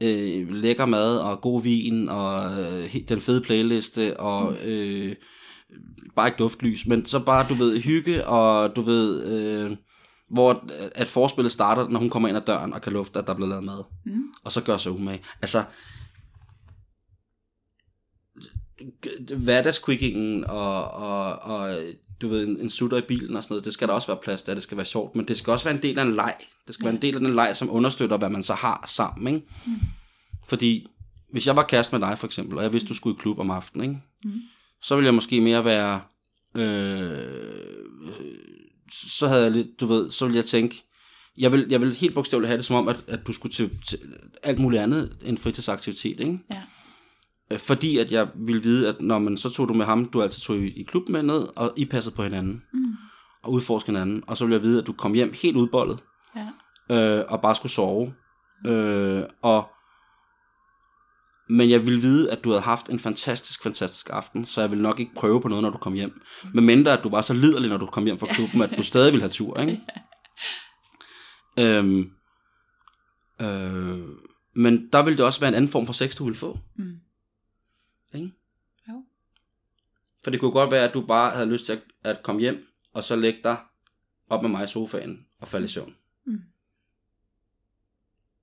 øh, 0.01 0.51
lækker 0.51 0.85
mad 0.85 1.17
og 1.17 1.41
god 1.41 1.63
vin 1.63 2.09
og 2.09 2.61
øh, 2.61 2.95
den 3.09 3.21
fede 3.21 3.41
playliste 3.41 4.19
og 4.19 4.55
øh, 4.65 5.15
bare 6.15 6.27
ikke 6.27 6.37
duftlys, 6.37 6.85
men 6.85 7.05
så 7.05 7.19
bare, 7.19 7.49
du 7.49 7.53
ved, 7.53 7.81
hygge 7.81 8.27
og 8.27 8.75
du 8.75 8.81
ved, 8.81 9.25
øh, 9.25 9.77
hvor 10.29 10.69
at 10.95 11.07
forspillet 11.07 11.51
starter, 11.51 11.89
når 11.89 11.99
hun 11.99 12.09
kommer 12.09 12.29
ind 12.29 12.37
ad 12.37 12.41
døren 12.47 12.73
og 12.73 12.81
kan 12.81 12.93
lufte, 12.93 13.19
at 13.19 13.25
der 13.25 13.33
er 13.33 13.35
blevet 13.35 13.49
lavet 13.49 13.63
mad. 13.63 13.83
mm, 14.05 14.23
Og 14.43 14.51
så 14.51 14.63
gør 14.63 14.77
sig 14.77 14.91
umage. 14.91 15.21
Altså, 15.41 15.63
hverdagsquickingen 19.37 20.43
og, 20.45 20.91
og, 20.91 21.39
og 21.39 21.77
du 22.21 22.27
ved, 22.27 22.47
en, 22.47 22.59
en 22.59 22.69
sutter 22.69 22.97
i 22.97 23.01
bilen 23.01 23.35
og 23.35 23.43
sådan 23.43 23.53
noget, 23.53 23.65
det 23.65 23.73
skal 23.73 23.87
der 23.87 23.93
også 23.93 24.07
være 24.07 24.19
plads 24.23 24.43
til, 24.43 24.55
det 24.55 24.63
skal 24.63 24.77
være 24.77 24.85
sjovt, 24.85 25.15
men 25.15 25.27
det 25.27 25.37
skal 25.37 25.51
også 25.51 25.65
være 25.65 25.75
en 25.75 25.81
del 25.81 25.99
af 25.99 26.03
en 26.03 26.15
leg. 26.15 26.35
Det 26.67 26.75
skal 26.75 26.83
ja. 26.83 26.87
være 26.87 26.95
en 26.95 27.01
del 27.01 27.15
af 27.15 27.21
den 27.21 27.35
leg, 27.35 27.51
som 27.55 27.69
understøtter, 27.71 28.17
hvad 28.17 28.29
man 28.29 28.43
så 28.43 28.53
har 28.53 28.85
sammen, 28.87 29.35
ikke? 29.35 29.47
Mm. 29.65 29.73
Fordi, 30.47 30.87
hvis 31.31 31.47
jeg 31.47 31.55
var 31.55 31.63
kæreste 31.63 31.99
med 31.99 32.07
dig 32.07 32.17
for 32.17 32.27
eksempel, 32.27 32.57
og 32.57 32.63
jeg 32.63 32.73
vidste, 32.73 32.89
du 32.89 32.93
skulle 32.93 33.15
i 33.15 33.19
klub 33.19 33.39
om 33.39 33.51
aftenen, 33.51 33.89
ikke? 33.89 34.01
Mm. 34.23 34.41
så 34.81 34.95
ville 34.95 35.05
jeg 35.05 35.13
måske 35.13 35.41
mere 35.41 35.65
være, 35.65 36.01
øh, 36.55 37.79
så 38.91 39.27
havde 39.27 39.43
jeg 39.43 39.51
lidt, 39.51 39.67
du 39.79 39.85
ved, 39.85 40.11
så 40.11 40.25
ville 40.25 40.37
jeg 40.37 40.45
tænke, 40.45 40.83
jeg 41.37 41.51
vil, 41.51 41.67
jeg 41.69 41.81
vil 41.81 41.93
helt 41.93 42.13
bogstaveligt 42.13 42.47
have 42.47 42.57
det 42.57 42.65
som 42.65 42.75
om, 42.75 42.87
at, 42.87 43.03
at 43.07 43.27
du 43.27 43.33
skulle 43.33 43.53
til, 43.53 43.69
til 43.87 43.99
alt 44.43 44.59
muligt 44.59 44.81
andet 44.81 45.17
end 45.25 45.37
fritidsaktivitet, 45.37 46.19
ikke? 46.19 46.39
ja, 46.51 46.61
Fordi 47.57 47.97
at 47.97 48.11
jeg 48.11 48.27
ville 48.35 48.63
vide, 48.63 48.89
at 48.89 49.01
når 49.01 49.19
man 49.19 49.37
så 49.37 49.49
tog 49.49 49.69
du 49.69 49.73
med 49.73 49.85
ham, 49.85 50.05
du 50.05 50.21
altid 50.21 50.41
tog 50.41 50.57
i, 50.57 50.67
i 50.69 50.83
klub 50.83 51.09
med 51.09 51.23
ned, 51.23 51.47
og 51.55 51.73
I 51.77 51.85
passede 51.85 52.15
på 52.15 52.23
hinanden. 52.23 52.63
mm, 52.73 52.93
og 53.43 53.51
udforske 53.51 53.87
hinanden, 53.87 54.23
og 54.27 54.37
så 54.37 54.45
ville 54.45 54.55
jeg 54.55 54.63
vide, 54.63 54.81
at 54.81 54.87
du 54.87 54.93
kom 54.93 55.13
hjem 55.13 55.33
helt 55.41 55.55
udbollet, 55.57 55.99
Ja. 56.35 56.49
øh, 57.19 57.25
og 57.29 57.41
bare 57.41 57.55
skulle 57.55 57.71
sove. 57.71 58.13
Øh, 58.67 59.23
og 59.41 59.69
men 61.51 61.69
jeg 61.69 61.85
ville 61.85 62.01
vide, 62.01 62.31
at 62.31 62.43
du 62.43 62.49
havde 62.49 62.61
haft 62.61 62.89
en 62.89 62.99
fantastisk, 62.99 63.63
fantastisk 63.63 64.09
aften, 64.09 64.45
så 64.45 64.61
jeg 64.61 64.71
ville 64.71 64.81
nok 64.83 64.99
ikke 64.99 65.11
prøve 65.15 65.41
på 65.41 65.47
noget, 65.47 65.63
når 65.63 65.69
du 65.69 65.77
kom 65.77 65.93
hjem. 65.93 66.21
Men 66.53 66.65
mindre, 66.65 66.97
at 66.97 67.03
du 67.03 67.09
var 67.09 67.21
så 67.21 67.33
liderlig, 67.33 67.69
når 67.69 67.77
du 67.77 67.85
kom 67.85 68.05
hjem 68.05 68.19
fra 68.19 68.27
klubben, 68.33 68.61
at 68.61 68.77
du 68.77 68.83
stadig 68.83 69.11
ville 69.13 69.21
have 69.23 69.31
tur, 69.31 69.57
ikke? 69.59 69.81
Øhm, 71.59 72.11
øh, 73.41 73.99
men 74.55 74.89
der 74.93 75.03
ville 75.03 75.17
det 75.17 75.25
også 75.25 75.39
være 75.39 75.47
en 75.47 75.53
anden 75.55 75.71
form 75.71 75.85
for 75.85 75.93
sex, 75.93 76.15
du 76.15 76.23
ville 76.23 76.37
få. 76.37 76.59
Mm. 76.77 76.93
Ikke? 78.13 78.31
Jo. 78.89 79.03
For 80.29 80.31
det 80.31 80.39
kunne 80.39 80.51
godt 80.51 80.71
være, 80.71 80.87
at 80.87 80.93
du 80.93 81.05
bare 81.05 81.31
havde 81.31 81.49
lyst 81.49 81.65
til 81.65 81.71
at, 81.71 81.83
at 82.03 82.23
komme 82.23 82.41
hjem, 82.41 82.67
og 82.93 83.03
så 83.03 83.15
lægge 83.15 83.39
dig 83.43 83.57
op 84.29 84.41
med 84.41 84.49
mig 84.49 84.63
i 84.63 84.67
sofaen 84.67 85.25
og 85.39 85.47
falde 85.47 85.65
i 85.65 85.67
søvn. 85.67 85.95
Mm. 86.25 86.41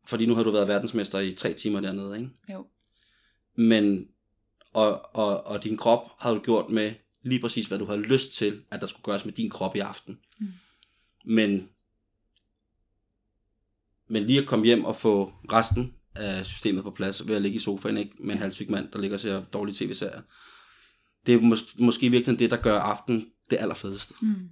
Fordi 0.06 0.26
nu 0.26 0.34
har 0.34 0.42
du 0.42 0.50
været 0.50 0.68
verdensmester 0.68 1.18
i 1.18 1.34
tre 1.34 1.54
timer 1.54 1.80
dernede, 1.80 2.18
ikke? 2.18 2.30
Jo. 2.52 2.66
Men, 3.56 4.08
og, 4.72 5.16
og, 5.16 5.46
og 5.46 5.64
din 5.64 5.76
krop 5.76 6.10
har 6.18 6.34
du 6.34 6.40
gjort 6.40 6.70
med 6.70 6.94
lige 7.22 7.40
præcis, 7.40 7.66
hvad 7.66 7.78
du 7.78 7.84
havde 7.84 8.00
lyst 8.00 8.34
til, 8.34 8.64
at 8.70 8.80
der 8.80 8.86
skulle 8.86 9.04
gøres 9.04 9.24
med 9.24 9.32
din 9.32 9.50
krop 9.50 9.76
i 9.76 9.80
aften. 9.80 10.18
Mm. 10.40 10.46
Men, 11.24 11.68
men 14.08 14.22
lige 14.22 14.40
at 14.40 14.46
komme 14.46 14.64
hjem 14.64 14.84
og 14.84 14.96
få 14.96 15.32
resten 15.52 15.94
af 16.14 16.46
systemet 16.46 16.84
på 16.84 16.90
plads, 16.90 17.28
ved 17.28 17.36
at 17.36 17.42
ligge 17.42 17.56
i 17.56 17.60
sofaen, 17.60 17.96
ikke? 17.96 18.16
Med 18.18 18.34
en 18.34 18.40
halvsyg 18.40 18.70
mand, 18.70 18.92
der 18.92 18.98
ligger 18.98 19.16
og 19.16 19.20
ser 19.20 19.44
dårlige 19.44 19.76
tv-serier. 19.76 20.22
Det 21.26 21.34
er 21.34 21.38
mås- 21.38 21.84
måske 21.84 22.10
virkelig 22.10 22.38
det, 22.38 22.50
der 22.50 22.56
gør 22.56 22.78
aften 22.80 23.26
det 23.50 23.56
allerfedeste. 23.56 24.14
Mm. 24.22 24.48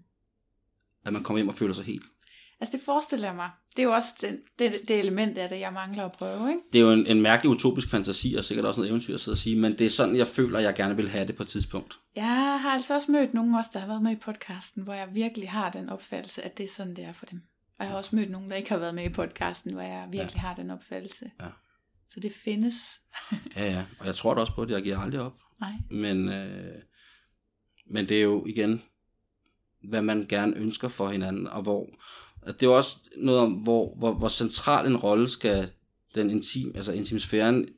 At 1.04 1.12
man 1.12 1.22
kommer 1.22 1.38
hjem 1.38 1.48
og 1.48 1.54
føler 1.54 1.74
sig 1.74 1.84
helt. 1.84 2.04
Altså 2.60 2.76
det 2.76 2.84
forestiller 2.84 3.28
jeg 3.28 3.34
mig. 3.34 3.50
Det 3.76 3.82
er 3.82 3.86
jo 3.86 3.92
også 3.92 4.08
den, 4.20 4.38
det, 4.58 4.74
det 4.88 4.98
element 4.98 5.38
af 5.38 5.48
det, 5.48 5.60
jeg 5.60 5.72
mangler 5.72 6.04
at 6.04 6.12
prøve, 6.12 6.48
ikke? 6.48 6.60
Det 6.72 6.78
er 6.78 6.82
jo 6.82 6.92
en, 6.92 7.06
en 7.06 7.20
mærkelig 7.22 7.50
utopisk 7.50 7.90
fantasi, 7.90 8.34
og 8.34 8.44
sikkert 8.44 8.66
også 8.66 8.80
noget 8.80 8.90
eventyr 8.90 9.14
at 9.14 9.20
sidde 9.20 9.34
og 9.34 9.38
sige, 9.38 9.56
men 9.56 9.78
det 9.78 9.86
er 9.86 9.90
sådan, 9.90 10.16
jeg 10.16 10.26
føler, 10.26 10.58
at 10.58 10.64
jeg 10.64 10.74
gerne 10.74 10.96
vil 10.96 11.08
have 11.08 11.26
det 11.26 11.36
på 11.36 11.42
et 11.42 11.48
tidspunkt. 11.48 11.98
Jeg 12.16 12.60
har 12.60 12.70
altså 12.70 12.94
også 12.94 13.12
mødt 13.12 13.34
nogen 13.34 13.54
også, 13.54 13.70
der 13.72 13.78
har 13.78 13.86
været 13.86 14.02
med 14.02 14.12
i 14.12 14.16
podcasten, 14.16 14.82
hvor 14.82 14.92
jeg 14.92 15.08
virkelig 15.12 15.50
har 15.50 15.70
den 15.70 15.88
opfattelse, 15.88 16.42
at 16.42 16.58
det 16.58 16.64
er 16.64 16.70
sådan, 16.76 16.96
det 16.96 17.04
er 17.04 17.12
for 17.12 17.26
dem. 17.26 17.42
Og 17.78 17.84
jeg 17.84 17.90
har 17.90 17.96
også 17.96 18.16
mødt 18.16 18.30
nogen, 18.30 18.50
der 18.50 18.56
ikke 18.56 18.70
har 18.70 18.78
været 18.78 18.94
med 18.94 19.04
i 19.04 19.08
podcasten, 19.08 19.72
hvor 19.72 19.82
jeg 19.82 20.08
virkelig 20.12 20.34
ja. 20.34 20.40
har 20.40 20.54
den 20.54 20.70
opfattelse. 20.70 21.30
Ja. 21.40 21.46
Så 22.10 22.20
det 22.20 22.32
findes. 22.44 22.74
Ja, 23.56 23.64
ja, 23.64 23.84
og 24.00 24.06
jeg 24.06 24.14
tror 24.14 24.34
da 24.34 24.40
også 24.40 24.54
på, 24.54 24.62
at 24.62 24.70
jeg 24.70 24.82
giver 24.82 24.98
aldrig 24.98 25.20
op. 25.20 25.38
Nej. 25.64 25.72
Men, 25.90 26.28
øh, 26.28 26.82
men 27.86 28.08
det 28.08 28.18
er 28.18 28.22
jo 28.22 28.46
igen, 28.46 28.82
hvad 29.88 30.02
man 30.02 30.26
gerne 30.28 30.56
ønsker 30.56 30.88
for 30.88 31.08
hinanden, 31.08 31.46
og 31.46 31.62
hvor, 31.62 31.90
det 32.46 32.62
er 32.62 32.66
jo 32.66 32.76
også 32.76 32.96
noget 33.16 33.40
om, 33.40 33.52
hvor, 33.52 33.94
hvor, 33.94 34.14
hvor 34.14 34.28
central 34.28 34.86
en 34.86 34.96
rolle 34.96 35.28
skal 35.28 35.72
den 36.14 36.30
intim, 36.30 36.72
altså 36.74 36.92
intimsfæren 36.92 37.68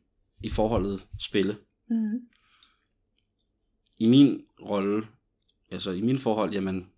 i 0.42 0.50
forholdet 0.50 1.06
spille. 1.18 1.58
Mm. 1.88 2.20
I 3.98 4.06
min 4.06 4.44
rolle, 4.62 5.06
altså 5.70 5.90
i 5.90 6.00
min 6.00 6.18
forhold, 6.18 6.52
jamen, 6.52 6.90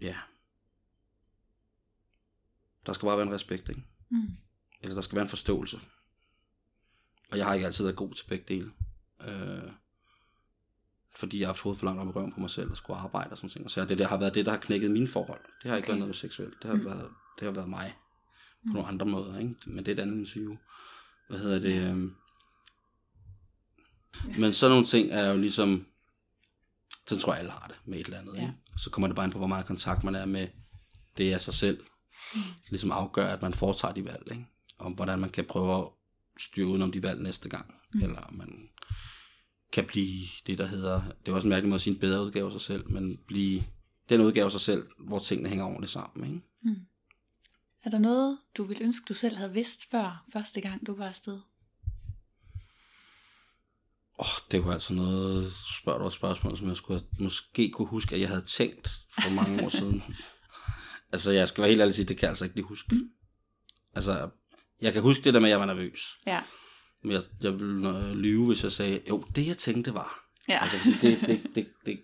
ja, 0.00 0.16
der 2.86 2.92
skal 2.92 3.06
bare 3.06 3.16
være 3.16 3.26
en 3.26 3.34
respekt, 3.34 3.68
ikke? 3.68 3.82
Mm. 4.10 4.36
Eller 4.82 4.94
der 4.94 5.02
skal 5.02 5.16
være 5.16 5.22
en 5.22 5.28
forståelse. 5.28 5.80
Og 7.30 7.38
jeg 7.38 7.46
har 7.46 7.54
ikke 7.54 7.66
altid 7.66 7.84
været 7.84 7.96
god 7.96 8.14
til 8.14 8.26
begge 8.28 8.44
dele. 8.48 8.72
Øh, 9.28 9.70
fordi 11.16 11.38
jeg 11.40 11.46
har 11.48 11.52
haft 11.52 11.62
hovedet 11.62 11.78
for 11.78 11.86
langt 11.86 12.00
om 12.00 12.08
i 12.08 12.12
røven 12.12 12.32
på 12.32 12.40
mig 12.40 12.50
selv 12.50 12.70
og 12.70 12.76
skulle 12.76 12.98
arbejde 13.00 13.30
og 13.30 13.36
sådan 13.36 13.50
ting. 13.50 13.70
Så 13.70 13.84
det 13.84 13.98
der 13.98 14.08
har 14.08 14.16
været 14.16 14.34
det, 14.34 14.46
der 14.46 14.52
har 14.52 14.58
knækket 14.58 14.90
mine 14.90 15.08
forhold. 15.08 15.40
Det 15.62 15.70
har 15.70 15.76
ikke 15.76 15.86
Okay. 15.86 15.90
været 15.92 16.00
noget 16.00 16.16
seksuelt. 16.16 16.54
Det 16.62 16.64
har, 16.70 16.74
Mm. 16.74 16.80
mm. 16.80 16.86
været, 16.86 17.08
det 17.38 17.44
har 17.44 17.52
været 17.52 17.68
mig. 17.68 17.96
På 18.66 18.72
nogle 18.72 18.88
andre 18.88 19.06
måder. 19.06 19.38
Ikke? 19.38 19.54
Men 19.66 19.78
det 19.78 19.88
er 19.88 19.92
et 19.92 19.98
andet 20.06 20.18
interview. 20.18 20.56
Hvad 21.28 21.38
hedder 21.38 21.58
det? 21.58 21.90
Øhm. 21.90 22.14
Men 24.38 24.52
sådan 24.52 24.70
nogle 24.70 24.86
ting 24.86 25.10
er 25.12 25.30
jo 25.30 25.38
ligesom... 25.38 25.86
Sådan 27.06 27.20
tror 27.20 27.32
jeg, 27.32 27.38
alle 27.40 27.50
har 27.50 27.66
det 27.66 27.76
med 27.84 27.98
et 28.00 28.06
eller 28.06 28.18
andet. 28.18 28.34
Ja. 28.36 28.40
Ikke? 28.40 28.52
Så 28.76 28.90
kommer 28.90 29.06
det 29.08 29.16
bare 29.16 29.24
ind 29.24 29.32
på, 29.32 29.38
hvor 29.38 29.46
meget 29.46 29.66
kontakt 29.66 30.04
man 30.04 30.14
er 30.14 30.26
med 30.26 30.48
det 31.18 31.32
af 31.32 31.40
sig 31.40 31.54
selv. 31.54 31.84
Mm. 32.34 32.40
Ligesom 32.68 32.92
afgør, 32.92 33.26
at 33.28 33.42
man 33.42 33.54
foretager 33.54 33.94
de 33.94 34.04
valg. 34.04 34.22
Ikke? 34.30 34.46
Om 34.78 34.92
hvordan 34.92 35.18
man 35.18 35.30
kan 35.30 35.44
prøve 35.44 35.78
at 35.78 35.88
styre 36.40 36.66
udenom 36.66 36.92
de 36.92 37.02
valg 37.02 37.22
næste 37.22 37.48
gang. 37.48 37.74
Mm. 37.94 38.02
Eller 38.02 38.20
om 38.20 38.34
man 38.34 38.68
kan 39.72 39.84
blive 39.84 40.26
det, 40.46 40.58
der 40.58 40.66
hedder, 40.66 41.02
det 41.02 41.28
er 41.28 41.34
også 41.34 41.46
en 41.46 41.50
mærkelig 41.50 41.68
måde 41.68 41.76
at 41.76 41.80
sige 41.80 41.94
en 41.94 42.00
bedre 42.00 42.24
udgave 42.24 42.46
af 42.46 42.52
sig 42.52 42.60
selv, 42.60 42.90
men 42.90 43.18
blive 43.26 43.62
den 44.08 44.20
udgave 44.20 44.44
af 44.44 44.52
sig 44.52 44.60
selv, 44.60 44.86
hvor 44.98 45.18
tingene 45.18 45.48
hænger 45.48 45.64
ordentligt 45.64 45.92
sammen. 45.92 46.26
Ikke? 46.26 46.46
Mm. 46.62 46.86
Er 47.84 47.90
der 47.90 47.98
noget, 47.98 48.38
du 48.56 48.64
ville 48.64 48.84
ønske, 48.84 49.04
du 49.08 49.14
selv 49.14 49.36
havde 49.36 49.52
vidst 49.52 49.90
før 49.90 50.24
første 50.32 50.60
gang, 50.60 50.86
du 50.86 50.96
var 50.96 51.08
afsted? 51.08 51.40
Åh, 54.18 54.26
oh, 54.26 54.50
det 54.50 54.64
var 54.64 54.72
altså 54.72 54.94
noget, 54.94 55.52
spørger 55.82 55.98
du 55.98 56.06
et 56.06 56.12
spørgsmål, 56.12 56.58
som 56.58 56.68
jeg 56.68 56.76
skulle, 56.76 57.02
måske 57.18 57.70
kunne 57.70 57.88
huske, 57.88 58.14
at 58.14 58.20
jeg 58.20 58.28
havde 58.28 58.44
tænkt 58.44 58.88
for 59.22 59.30
mange 59.30 59.64
år 59.64 59.68
siden. 59.78 60.02
Altså, 61.12 61.30
jeg 61.30 61.48
skal 61.48 61.62
være 61.62 61.68
helt 61.68 61.80
ærlig 61.80 61.94
sige, 61.94 62.04
det 62.04 62.16
kan 62.16 62.22
jeg 62.22 62.30
altså 62.30 62.44
ikke 62.44 62.56
lige 62.56 62.66
huske. 62.66 62.94
Mm. 62.94 63.10
Altså, 63.94 64.30
jeg 64.82 64.92
kan 64.92 65.02
huske 65.02 65.24
det 65.24 65.34
der 65.34 65.40
med, 65.40 65.48
at 65.48 65.50
jeg 65.50 65.60
var 65.60 65.66
nervøs. 65.66 66.18
Ja. 66.26 66.40
Men 67.02 67.12
jeg, 67.12 67.22
jeg 67.40 67.60
ville 67.60 67.98
øh, 67.98 68.12
lyve, 68.12 68.46
hvis 68.46 68.62
jeg 68.64 68.72
sagde, 68.72 69.00
jo, 69.08 69.24
det 69.34 69.46
jeg 69.46 69.58
tænkte 69.58 69.94
var. 69.94 70.24
Ja. 70.48 70.58
Altså, 70.62 70.76
det, 71.02 71.20
det, 71.20 71.50
det, 71.54 71.68
det, 71.86 72.00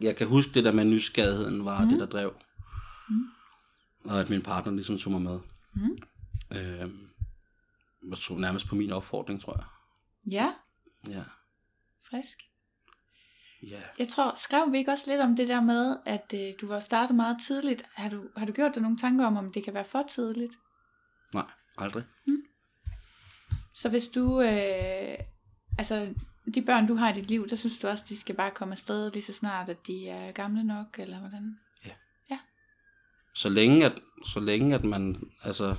jeg 0.00 0.16
kan 0.16 0.26
huske 0.26 0.52
det 0.54 0.64
der 0.64 0.72
med 0.72 0.84
nysgerrigheden 0.84 1.64
var 1.64 1.84
mm. 1.84 1.88
det, 1.88 2.00
der 2.00 2.06
drev. 2.06 2.34
Mm. 3.08 3.24
Og 4.04 4.20
at 4.20 4.30
min 4.30 4.42
partner 4.42 4.72
ligesom 4.72 4.98
tog 4.98 5.12
mig 5.12 5.22
med. 5.22 5.40
Mm. 5.74 5.98
Øhm, 6.56 7.08
jeg 8.10 8.18
tror 8.18 8.38
nærmest 8.38 8.66
på 8.66 8.74
min 8.74 8.92
opfordring, 8.92 9.40
tror 9.42 9.56
jeg. 9.56 9.64
Ja, 10.32 10.52
Ja. 11.08 11.22
frisk. 12.10 12.38
Ja. 13.62 13.80
Jeg 13.98 14.08
tror, 14.08 14.34
skrev 14.34 14.72
vi 14.72 14.78
ikke 14.78 14.90
også 14.90 15.10
lidt 15.10 15.20
om 15.20 15.36
det 15.36 15.48
der 15.48 15.60
med, 15.60 15.96
at 16.06 16.34
øh, 16.34 16.52
du 16.60 16.66
var 16.66 16.80
startet 16.80 17.16
meget 17.16 17.36
tidligt. 17.46 17.82
Har 17.94 18.10
du, 18.10 18.22
har 18.36 18.46
du 18.46 18.52
gjort 18.52 18.74
dig 18.74 18.82
nogle 18.82 18.98
tanker 18.98 19.26
om, 19.26 19.36
om 19.36 19.52
det 19.52 19.64
kan 19.64 19.74
være 19.74 19.84
for 19.84 20.02
tidligt? 20.02 20.54
Aldrig. 21.78 22.04
Så 23.74 23.88
hvis 23.88 24.06
du, 24.06 24.40
øh, 24.40 25.18
altså 25.78 26.14
de 26.54 26.62
børn 26.62 26.86
du 26.88 26.94
har 26.94 27.10
i 27.10 27.14
dit 27.14 27.28
liv, 27.28 27.48
der 27.48 27.56
synes 27.56 27.78
du 27.78 27.88
også, 27.88 28.04
de 28.08 28.16
skal 28.20 28.34
bare 28.34 28.50
komme 28.50 28.72
afsted 28.74 29.12
lige 29.12 29.22
så 29.22 29.32
snart, 29.32 29.68
at 29.68 29.86
de 29.86 30.08
er 30.08 30.32
gamle 30.32 30.64
nok, 30.64 30.86
eller 30.98 31.18
hvordan? 31.18 31.58
Så 33.34 33.48
længe 33.48 33.86
at, 33.86 34.00
så 34.26 34.40
længe 34.40 34.74
at 34.74 34.84
man, 34.84 35.16
altså, 35.42 35.76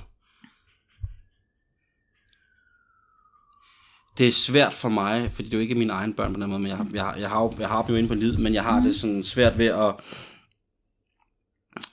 det 4.18 4.28
er 4.28 4.32
svært 4.32 4.74
for 4.74 4.88
mig, 4.88 5.32
fordi 5.32 5.48
det 5.48 5.54
er 5.54 5.58
jo 5.58 5.62
ikke 5.62 5.74
mine 5.74 5.92
egne 5.92 6.14
børn 6.14 6.34
på 6.34 6.40
den 6.40 6.48
måde, 6.48 6.60
men 6.60 6.70
jeg, 6.70 6.86
jeg, 6.92 7.04
har- 7.04 7.16
jeg, 7.16 7.28
har, 7.30 7.42
jo- 7.42 7.56
jeg 7.58 7.68
har 7.68 7.82
dem 7.82 7.90
jo 7.94 7.96
inde 7.98 8.08
på 8.08 8.14
livet, 8.14 8.40
men 8.40 8.54
jeg 8.54 8.62
har 8.64 8.78
mm. 8.78 8.84
det 8.84 8.96
sådan 8.96 9.22
svært 9.22 9.58
ved 9.58 9.66
at, 9.66 9.94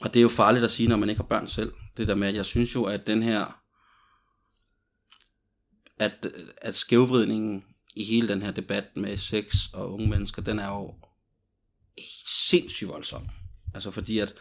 og 0.02 0.14
det 0.14 0.16
er 0.16 0.22
jo 0.22 0.30
farligt 0.30 0.66
at 0.66 0.72
sige, 0.72 0.90
når 0.90 0.98
man 0.98 1.10
ikke 1.10 1.22
har 1.22 1.28
børn 1.28 1.48
selv, 1.48 1.74
det 1.98 2.08
der 2.08 2.16
med, 2.16 2.28
at 2.28 2.36
jeg 2.36 2.46
synes 2.46 2.76
jo, 2.76 2.84
at 2.84 3.08
den 3.08 3.24
her, 3.24 3.60
at, 6.00 6.28
at 6.62 6.76
skævvridningen 6.76 7.64
i 7.96 8.04
hele 8.04 8.28
den 8.28 8.42
her 8.42 8.52
debat 8.52 8.86
med 8.96 9.18
sex 9.18 9.74
og 9.74 9.94
unge 9.94 10.08
mennesker, 10.10 10.42
den 10.42 10.60
er 10.60 10.68
jo 10.68 10.94
sindssygt 12.50 12.90
voldsom. 12.90 13.28
Altså 13.74 13.92
fordi 13.92 14.20
at 14.20 14.34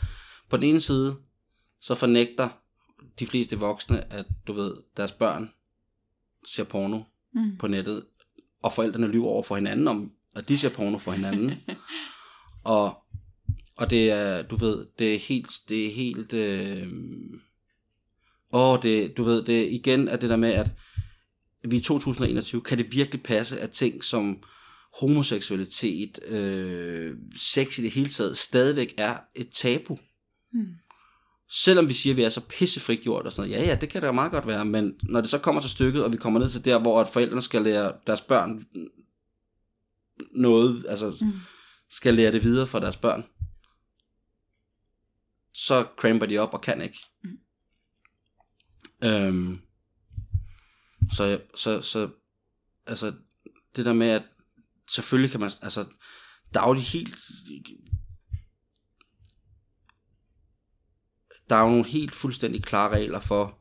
på 0.49 0.57
den 0.57 0.65
ene 0.65 0.81
side, 0.81 1.17
så 1.81 1.95
fornægter 1.95 2.49
de 3.19 3.27
fleste 3.27 3.59
voksne, 3.59 4.13
at 4.13 4.27
du 4.47 4.53
ved, 4.53 4.75
deres 4.97 5.13
børn 5.13 5.51
ser 6.47 6.65
porno 6.65 7.03
Mm. 7.33 7.57
på 7.57 7.69
nettet, 7.69 8.05
og 8.63 8.73
forældrene 8.73 9.07
lyver 9.07 9.27
over 9.27 9.43
for 9.43 9.55
hinanden 9.57 9.89
om, 9.89 10.13
at 10.37 10.49
de 10.49 10.59
ser 10.59 10.69
porno 10.69 10.99
for 10.99 11.13
hinanden. 11.13 11.55
og, 12.65 12.97
og 13.77 13.91
det 13.91 14.11
er, 14.11 14.43
du 14.43 14.57
ved, 14.57 14.87
det 14.99 15.15
er 15.15 15.19
helt, 15.19 15.51
det 15.69 15.87
er 15.87 15.91
helt, 15.91 16.33
øh, 16.33 16.93
åh, 18.53 18.79
det, 18.83 19.17
du 19.17 19.23
ved, 19.23 19.43
det 19.45 19.73
igen 19.73 20.09
er 20.09 20.17
det 20.17 20.31
der 20.31 20.37
med, 20.37 20.53
at 20.53 20.71
vi 21.71 21.77
i 21.77 21.81
2021, 21.81 22.61
kan 22.61 22.79
det 22.79 22.93
virkelig 22.93 23.23
passe, 23.23 23.61
at 23.61 23.71
ting 23.71 24.05
som 24.05 24.43
homoseksualitet, 25.01 26.25
øh, 26.25 27.17
sex 27.37 27.79
i 27.79 27.83
det 27.83 27.91
hele 27.91 28.09
taget, 28.09 28.37
stadigvæk 28.39 28.95
er 28.99 29.19
et 29.35 29.49
tabu? 29.51 29.99
Mm. 30.53 30.67
Selvom 31.51 31.89
vi 31.89 31.95
siger, 31.95 32.13
at 32.13 32.17
vi 32.17 32.23
er 32.23 32.29
så 32.29 32.41
pissefrigjort 32.41 33.27
og 33.27 33.33
sådan 33.33 33.51
noget, 33.51 33.63
ja, 33.63 33.69
ja, 33.69 33.79
det 33.81 33.89
kan 33.89 34.03
da 34.03 34.13
meget 34.13 34.33
godt 34.33 34.47
være, 34.47 34.65
men 34.65 34.95
når 35.03 35.21
det 35.21 35.31
så 35.31 35.39
kommer 35.39 35.61
til 35.61 35.71
stykket, 35.71 36.05
og 36.05 36.13
vi 36.13 36.17
kommer 36.17 36.41
ned 36.41 36.49
til 36.49 36.65
der, 36.65 36.79
hvor 36.79 37.01
at 37.01 37.09
forældrene 37.09 37.43
skal 37.43 37.63
lære 37.63 37.93
deres 38.07 38.21
børn 38.21 38.67
noget, 40.31 40.87
altså 40.89 41.17
Mm. 41.21 41.33
skal 41.91 42.15
lære 42.15 42.33
det 42.33 42.45
videre 42.45 42.67
for 42.67 42.79
deres 42.79 42.97
børn, 42.97 43.25
så 45.53 45.87
cramper 45.99 46.27
de 46.27 46.39
op 46.39 46.55
og 46.55 46.61
kan 46.61 46.81
ikke. 46.81 46.99
Mm. 47.25 47.39
Øhm, 49.05 49.59
så, 51.13 51.41
så, 51.55 51.83
så, 51.83 52.11
altså, 52.87 53.15
det 53.77 53.87
der 53.87 53.93
med, 53.93 54.09
at 54.09 54.23
selvfølgelig 54.91 55.31
kan 55.31 55.41
man, 55.41 55.51
altså, 55.63 55.85
der 56.55 56.61
er 56.63 56.69
jo 56.69 56.75
de 56.75 56.81
helt 56.81 57.15
der 61.51 61.57
er 61.57 61.63
jo 61.63 61.69
nogle 61.69 61.87
helt 61.87 62.15
fuldstændig 62.15 62.63
klare 62.63 62.93
regler 62.93 63.21
for, 63.21 63.59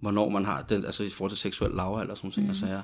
hvornår 0.00 0.28
man 0.28 0.44
har 0.44 0.62
den, 0.62 0.84
altså 0.84 1.04
i 1.04 1.10
forhold 1.10 1.30
til 1.30 1.38
seksuel 1.38 1.70
lavalder 1.70 2.00
eller 2.00 2.14
sådan 2.14 2.30
ting 2.30 2.50
og 2.50 2.56
sager. 2.56 2.82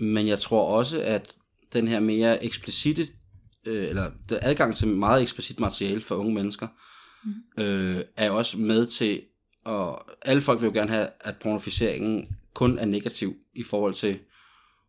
Men 0.00 0.26
jeg 0.26 0.40
tror 0.40 0.76
også, 0.78 1.02
at 1.02 1.34
den 1.72 1.88
her 1.88 2.00
mere 2.00 2.44
eksplicite, 2.44 3.08
øh, 3.66 3.88
eller 3.88 4.10
adgang 4.30 4.76
til 4.76 4.88
meget 4.88 5.22
eksplicit 5.22 5.60
materiale 5.60 6.00
for 6.00 6.14
unge 6.14 6.34
mennesker, 6.34 6.68
mm. 7.24 7.62
øh, 7.62 8.04
er 8.16 8.30
også 8.30 8.58
med 8.58 8.86
til, 8.86 9.22
og 9.64 10.10
alle 10.22 10.42
folk 10.42 10.60
vil 10.60 10.66
jo 10.66 10.72
gerne 10.72 10.90
have, 10.90 11.08
at 11.20 11.36
pornoficeringen 11.38 12.36
kun 12.54 12.78
er 12.78 12.84
negativ 12.84 13.36
i 13.54 13.62
forhold 13.62 13.94
til, 13.94 14.18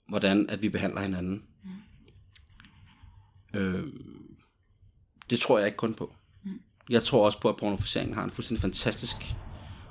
hvordan 0.09 0.49
at 0.49 0.61
vi 0.61 0.69
behandler 0.69 1.01
hinanden. 1.01 1.43
Mm. 1.63 3.59
Øh, 3.59 3.87
det 5.29 5.39
tror 5.39 5.57
jeg 5.57 5.67
ikke 5.67 5.77
kun 5.77 5.93
på. 5.93 6.15
Mm. 6.43 6.61
Jeg 6.89 7.03
tror 7.03 7.25
også 7.25 7.41
på, 7.41 7.49
at 7.49 7.57
pornoficeringen 7.57 8.15
har 8.15 8.23
en 8.23 8.31
fuldstændig 8.31 8.61
fantastisk 8.61 9.15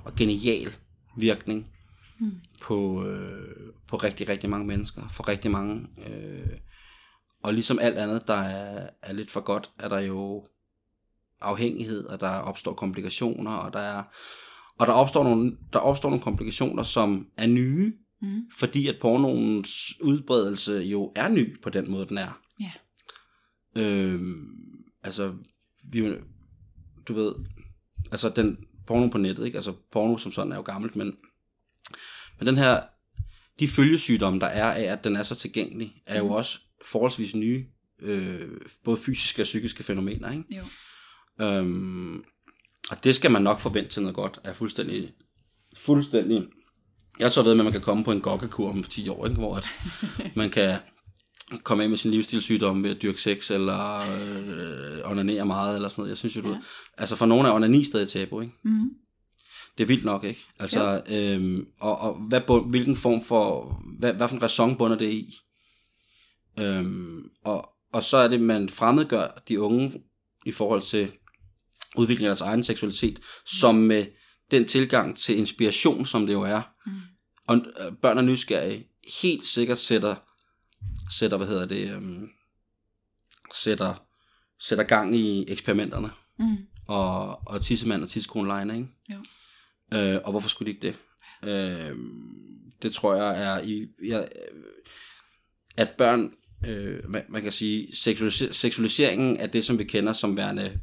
og 0.05 0.15
genial 0.15 0.77
virkning 1.17 1.71
mm. 2.21 2.33
på, 2.61 3.07
øh, 3.07 3.73
på 3.89 3.97
rigtig, 3.97 4.29
rigtig 4.29 4.51
mange 4.51 4.67
mennesker, 4.67 5.09
for 5.09 5.29
rigtig 5.29 5.51
mange. 5.51 5.87
Øh, 6.07 6.59
og 7.43 7.55
ligesom 7.55 7.79
alt 7.79 7.99
andet, 7.99 8.29
der 8.29 8.39
er, 8.39 8.91
er 9.03 9.13
lidt 9.13 9.31
for 9.31 9.41
godt, 9.41 9.71
er 9.79 9.89
der 9.89 9.99
jo 9.99 10.49
afhængighed, 11.41 12.05
og 12.05 12.21
der 12.21 12.29
opstår 12.31 12.75
komplikationer, 12.75 13.53
og 13.53 13.73
der 13.73 13.81
er 13.81 14.03
og 14.79 14.87
der 14.87 14.93
opstår 14.93 15.25
nogle, 15.25 15.57
der 15.73 15.79
opstår 15.79 16.11
nogle 16.11 16.23
komplikationer, 16.23 16.83
som 16.83 17.27
er 17.37 17.47
nye, 17.47 17.93
mm. 18.23 18.43
fordi 18.57 18.89
at 18.89 18.97
pornoens 19.01 20.01
udbredelse 20.01 20.73
jo 20.73 21.13
er 21.17 21.29
ny 21.29 21.61
på 21.61 21.71
den 21.71 21.91
måde, 21.91 22.07
den 22.07 22.19
er. 22.19 22.41
Ja. 22.61 22.73
Øhm, 23.77 24.47
altså, 25.03 25.35
vi, 25.93 26.15
du 27.09 27.15
ved, 27.15 27.35
altså 28.13 28.29
den 28.29 28.59
porno 28.87 29.09
på 29.09 29.19
nettet, 29.19 29.47
ikke? 29.47 29.59
Altså 29.59 29.73
porno 29.93 30.19
som 30.19 30.33
sådan 30.33 30.53
er 30.53 30.57
jo 30.57 30.63
gammelt, 30.63 30.97
men, 30.97 31.17
men 32.39 32.47
den 32.47 32.59
her, 32.59 32.83
de 33.61 33.69
følgesygdomme, 33.69 34.41
der 34.41 34.47
er 34.47 34.73
af, 34.73 34.83
at 34.83 35.05
den 35.05 35.17
er 35.17 35.23
så 35.23 35.35
tilgængelig, 35.35 36.03
er 36.07 36.19
jo 36.19 36.25
mm. 36.25 36.31
også 36.31 36.61
forholdsvis 36.85 37.35
nye, 37.35 37.67
øh, 37.99 38.61
både 38.85 38.97
fysiske 38.97 39.43
og 39.43 39.45
psykiske 39.45 39.83
fænomener, 39.83 40.31
ikke? 40.31 40.45
Jo. 40.57 40.65
Øhm, 41.45 42.25
og 42.95 43.05
det 43.05 43.15
skal 43.15 43.31
man 43.31 43.43
nok 43.43 43.59
forvente 43.59 43.91
til 43.91 44.03
noget 44.03 44.17
godt, 44.17 44.41
er 44.45 44.53
fuldstændig, 44.53 45.13
fuldstændig, 45.77 46.43
jeg 47.19 47.33
tror 47.33 47.43
ved, 47.43 47.51
at 47.51 47.57
man 47.57 47.73
kan 47.73 47.81
komme 47.81 48.05
på 48.05 48.13
en 48.13 48.21
gokkekur 48.21 48.71
om 48.71 48.83
10 48.83 49.09
år, 49.09 49.27
ikke? 49.27 49.39
hvor 49.39 49.57
at 49.57 49.69
man 50.37 50.51
kan 50.51 50.79
komme 51.63 51.83
af 51.83 51.91
med 51.91 51.99
sin 51.99 52.11
livsstilssygdom 52.11 52.83
ved 52.83 52.91
at 52.91 53.03
dyrke 53.03 53.21
sex, 53.21 53.51
eller 53.51 54.01
øh, 54.01 55.11
onanere 55.11 55.47
meget, 55.47 55.77
eller 55.77 55.89
sådan 55.89 56.03
noget. 56.03 56.11
Jeg 56.11 56.17
synes 56.17 56.37
jo, 56.37 56.43
du, 56.43 56.49
ja. 56.49 56.59
altså 56.99 57.17
for 57.17 57.27
nogle 57.27 57.49
er 57.49 57.53
onani 57.53 57.85
stadig 57.85 58.09
tabu, 58.09 58.41
ikke? 58.41 58.55
Mm. 58.63 58.91
Det 59.79 59.83
er 59.83 59.89
vildt 59.89 60.05
nok, 60.05 60.25
ikke? 60.25 60.41
Altså, 60.59 61.03
øhm, 61.11 61.67
og, 61.81 61.99
og 61.99 62.15
hvad, 62.15 62.71
hvilken 62.71 62.97
form 62.97 63.25
for, 63.25 63.77
hvad, 63.99 64.15
hvad 64.15 64.29
for 64.29 64.37
en 64.37 64.43
ræson 64.43 64.77
bunder 64.77 64.99
det 64.99 65.11
i? 65.11 65.35
Øhm, 66.59 67.23
og, 67.45 67.69
og 67.93 68.03
så 68.03 68.17
er 68.17 68.29
det, 68.29 68.41
man 68.41 68.69
fremmedgør 68.69 69.43
de 69.49 69.61
unge 69.61 70.03
i 70.47 70.53
forhold 70.53 70.83
til 70.83 71.13
udvikling 71.97 72.27
af 72.27 72.29
deres 72.29 72.41
egen 72.41 72.65
seksualitet, 72.65 73.19
mm. 73.19 73.47
som 73.47 73.75
med 73.75 74.07
den 74.51 74.69
tilgang 74.69 75.17
til 75.17 75.39
inspiration, 75.39 76.07
som 76.07 76.27
det 76.27 76.33
jo 76.33 76.43
er, 76.43 76.63
mm. 76.87 76.93
og 77.47 77.57
øh, 77.57 77.93
børn 78.03 78.19
er 78.19 78.23
nysgerrige, 78.23 78.87
helt 79.23 79.45
sikkert 79.45 79.79
sætter, 79.79 80.15
sætter 81.19 81.37
hvad 81.37 81.47
hedder 81.47 81.67
det, 81.67 81.91
øhm, 81.91 82.29
sætter, 83.55 83.95
sætter 84.61 84.85
gang 84.85 85.17
i 85.17 85.45
eksperimenterne, 85.49 86.11
mm. 86.39 86.57
og, 86.89 87.49
og 87.49 87.63
tissemand 87.63 88.03
og 88.03 88.45
lejner, 88.47 88.75
ikke? 88.75 88.89
Jo. 89.11 89.19
Øh, 89.99 90.21
og 90.25 90.31
hvorfor 90.31 90.49
skulle 90.49 90.73
de 90.73 90.77
ikke 90.77 90.87
det? 90.87 90.99
Øh, 91.51 91.97
det 92.83 92.95
tror 92.95 93.15
jeg 93.15 93.43
er 93.43 93.63
i, 93.63 93.87
jeg, 94.05 94.29
at 95.77 95.91
børn, 95.99 96.33
øh, 96.67 97.11
man, 97.11 97.23
man 97.29 97.43
kan 97.43 97.53
sige, 97.53 97.89
seksualis- 97.89 98.53
seksualiseringen 98.53 99.37
af 99.37 99.51
det, 99.51 99.65
som 99.65 99.79
vi 99.79 99.85
kender 99.85 100.13
som 100.13 100.37
værende 100.37 100.81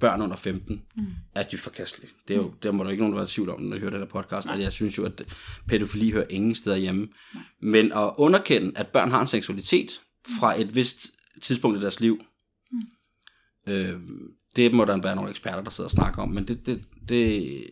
børn 0.00 0.20
under 0.20 0.36
15, 0.36 0.82
mm. 0.96 1.06
er 1.34 1.42
dybt 1.42 1.62
forkasteligt. 1.62 2.14
Det 2.28 2.34
er 2.34 2.38
jo, 2.38 2.46
mm. 2.46 2.54
der 2.62 2.72
må 2.72 2.84
der 2.84 2.90
ikke 2.90 3.02
nogen 3.02 3.14
være 3.14 3.24
i 3.24 3.26
tvivl 3.26 3.50
om, 3.50 3.60
når 3.60 3.76
jeg 3.76 3.80
hører 3.80 3.90
den 3.90 4.00
her 4.00 4.06
podcast, 4.06 4.46
Nej. 4.46 4.56
at 4.56 4.62
jeg 4.62 4.72
synes 4.72 4.98
jo, 4.98 5.04
at 5.04 5.24
pædofili 5.68 6.10
hører 6.10 6.26
ingen 6.30 6.54
steder 6.54 6.76
hjemme. 6.76 7.08
Nej. 7.34 7.42
Men 7.60 7.92
at 7.92 8.12
underkende, 8.18 8.72
at 8.76 8.88
børn 8.88 9.10
har 9.10 9.20
en 9.20 9.26
seksualitet 9.26 10.00
fra 10.38 10.60
et 10.60 10.74
vist 10.74 11.06
tidspunkt 11.42 11.78
i 11.78 11.80
deres 11.80 12.00
liv, 12.00 12.20
mm. 12.72 12.82
øh, 13.66 14.00
det 14.56 14.74
må 14.74 14.84
der 14.84 15.00
være 15.02 15.16
nogle 15.16 15.30
eksperter, 15.30 15.62
der 15.62 15.70
sidder 15.70 15.88
og 15.88 15.92
snakker 15.92 16.22
om, 16.22 16.28
men 16.28 16.48
det, 16.48 16.66
det, 16.66 16.84
det 17.08 17.64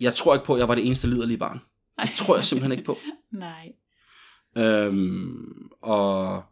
jeg 0.00 0.14
tror 0.14 0.34
ikke 0.34 0.46
på, 0.46 0.54
at 0.54 0.58
jeg 0.58 0.68
var 0.68 0.74
det 0.74 0.86
eneste 0.86 1.06
liderlige 1.06 1.38
barn. 1.38 1.60
Det 2.02 2.10
tror 2.16 2.36
jeg 2.36 2.44
simpelthen 2.44 2.72
ikke 2.72 2.84
på. 2.84 2.98
Nej. 3.30 3.72
Øhm, 4.56 5.70
og, 5.82 6.44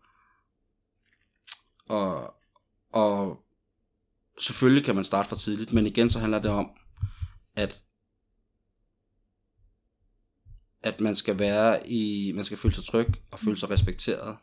og, 1.89 2.35
og 2.93 3.44
selvfølgelig 4.41 4.85
kan 4.85 4.95
man 4.95 5.05
starte 5.05 5.29
for 5.29 5.37
tidligt, 5.37 5.73
men 5.73 5.87
igen 5.87 6.11
så 6.11 6.19
handler 6.19 6.39
det 6.39 6.51
om, 6.51 6.71
at 7.57 7.81
at 10.83 11.01
man 11.01 11.17
skal 11.17 11.39
være 11.39 11.91
i, 11.91 12.33
man 12.35 12.45
skal 12.45 12.57
føle 12.59 12.75
sig 12.75 12.85
tryg 12.85 13.07
og 13.31 13.39
føle 13.39 13.59
sig 13.59 13.71
respekteret. 13.71 14.37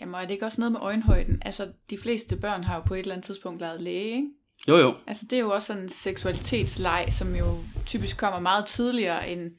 Jamen, 0.00 0.14
og 0.14 0.22
er 0.22 0.26
det 0.26 0.34
ikke 0.34 0.46
også 0.46 0.60
noget 0.60 0.72
med 0.72 0.80
øjenhøjden? 0.80 1.42
Altså, 1.42 1.72
de 1.90 1.98
fleste 1.98 2.36
børn 2.36 2.64
har 2.64 2.76
jo 2.76 2.82
på 2.82 2.94
et 2.94 2.98
eller 2.98 3.14
andet 3.14 3.24
tidspunkt 3.24 3.60
lavet 3.60 3.82
læge, 3.82 4.16
ikke? 4.16 4.28
Jo, 4.68 4.76
jo. 4.76 4.94
Altså, 5.06 5.26
det 5.30 5.36
er 5.36 5.40
jo 5.40 5.50
også 5.50 5.66
sådan 5.66 5.82
en 5.82 5.88
seksualitetsleg, 5.88 7.06
som 7.10 7.34
jo 7.34 7.58
typisk 7.86 8.18
kommer 8.18 8.40
meget 8.40 8.66
tidligere 8.66 9.30
end, 9.30 9.50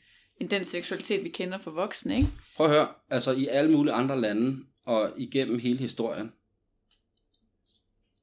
end 0.41 0.49
den 0.49 0.66
seksualitet, 0.66 1.24
vi 1.24 1.30
kender 1.30 1.58
for 1.58 1.72
voksne, 1.72 2.16
ikke? 2.16 2.30
Prøv 2.58 2.66
at 2.66 2.74
høre, 2.74 2.88
altså 3.10 3.32
i 3.32 3.48
alle 3.48 3.72
mulige 3.72 3.94
andre 3.94 4.22
lande, 4.22 4.58
og 4.86 5.12
igennem 5.18 5.60
hele 5.60 5.80
historien, 5.80 6.32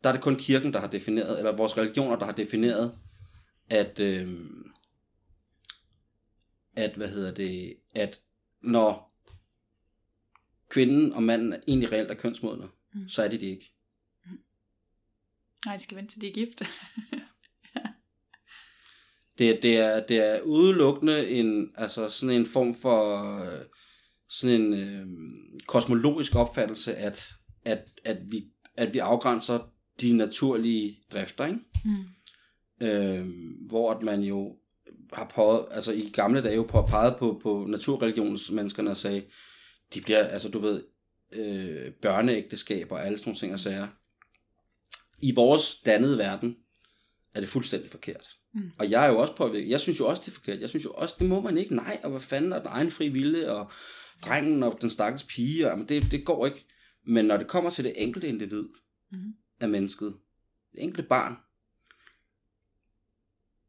der 0.05 0.11
er 0.11 0.13
det 0.13 0.23
kun 0.23 0.37
kirken, 0.37 0.73
der 0.73 0.81
har 0.81 0.87
defineret, 0.87 1.39
eller 1.39 1.57
vores 1.57 1.77
religioner, 1.77 2.17
der 2.17 2.25
har 2.25 2.33
defineret, 2.33 2.99
at, 3.71 4.01
øh, 4.01 4.41
at 6.77 6.97
hvad 6.97 7.09
hedder 7.09 7.35
det, 7.35 7.77
at 7.95 8.21
når 8.63 9.15
kvinden 10.69 11.13
og 11.13 11.23
manden 11.23 11.55
egentlig 11.69 11.93
reelt 11.93 12.11
er 12.11 12.15
kønsmodne, 12.15 12.69
mm. 12.95 13.09
så 13.09 13.23
er 13.23 13.29
de 13.29 13.39
det 13.39 13.47
ikke. 13.47 13.73
Nej, 15.67 15.77
de 15.77 15.83
skal 15.83 15.97
vente 15.97 16.13
til 16.13 16.21
de 16.21 16.29
er 16.29 16.33
gift. 16.33 16.59
det, 19.39 19.59
det, 19.63 19.79
er, 19.79 20.07
det 20.07 20.17
er 20.17 20.41
udelukkende 20.41 21.29
en, 21.29 21.73
altså 21.77 22.09
sådan 22.09 22.37
en 22.37 22.47
form 22.47 22.75
for 22.75 23.39
sådan 24.29 24.61
en 24.61 24.75
øh, 24.75 25.07
kosmologisk 25.67 26.35
opfattelse, 26.35 26.97
at, 26.97 27.29
at, 27.65 27.85
at, 28.05 28.19
vi, 28.31 28.45
at 28.77 28.95
vi 28.95 28.99
afgrænser 28.99 29.74
de 30.01 30.13
naturlige 30.13 30.99
drifter, 31.13 31.47
ikke? 31.47 31.59
Mm. 31.85 32.87
Øh, 32.87 33.27
hvor 33.69 33.93
at 33.93 34.03
man 34.03 34.21
jo 34.21 34.57
har 35.13 35.29
prøvet, 35.29 35.67
altså 35.71 35.93
i 35.93 36.11
gamle 36.13 36.43
dage 36.43 36.55
jo 36.55 36.63
peget 36.63 37.17
på, 37.19 37.41
på 37.43 37.67
naturreligionsmenneskerne 37.69 38.91
og 38.91 38.97
sagde, 38.97 39.23
de 39.95 40.01
bliver, 40.01 40.25
altså 40.25 40.49
du 40.49 40.59
ved, 40.59 40.83
øh, 41.33 41.93
børneægteskaber 41.93 42.97
og 42.97 43.07
alle 43.07 43.19
sådan 43.19 43.29
nogle 43.29 43.39
ting 43.39 43.53
og 43.53 43.59
sager. 43.59 43.89
I 45.23 45.35
vores 45.35 45.77
dannede 45.87 46.19
verden 46.19 46.57
er 47.35 47.41
det 47.41 47.49
fuldstændig 47.49 47.91
forkert. 47.91 48.29
Mm. 48.55 48.71
Og 48.79 48.91
jeg 48.91 49.07
er 49.07 49.13
jo 49.13 49.19
også 49.19 49.37
på, 49.37 49.55
jeg 49.55 49.81
synes 49.81 50.01
jo 50.01 50.09
også, 50.09 50.23
det 50.27 50.29
er 50.29 50.35
forkert. 50.35 50.61
Jeg 50.61 50.69
synes 50.69 50.85
jo 50.85 50.93
også, 50.93 51.15
det 51.19 51.29
må 51.29 51.41
man 51.41 51.59
ikke. 51.59 51.75
Nej, 51.77 52.01
og 52.03 52.11
hvad 52.11 52.21
fanden 52.21 52.53
er 52.53 52.59
den 52.59 52.69
egen 52.71 52.91
fri 52.91 53.09
vilde, 53.09 53.53
og 53.53 53.71
drengen 54.25 54.63
og 54.63 54.79
den 54.81 54.91
stakkels 54.91 55.25
pige, 55.25 55.73
og, 55.73 55.89
det, 55.89 56.11
det 56.11 56.25
går 56.25 56.47
ikke. 56.47 56.67
Men 57.07 57.25
når 57.25 57.37
det 57.37 57.49
kommer 57.49 57.71
til 57.71 57.85
det 57.85 57.93
enkelte 57.97 58.29
individ, 58.29 58.65
mm 59.13 59.35
af 59.61 59.69
mennesket. 59.69 60.17
Det 60.73 60.83
enkelte 60.83 61.09
barn. 61.09 61.37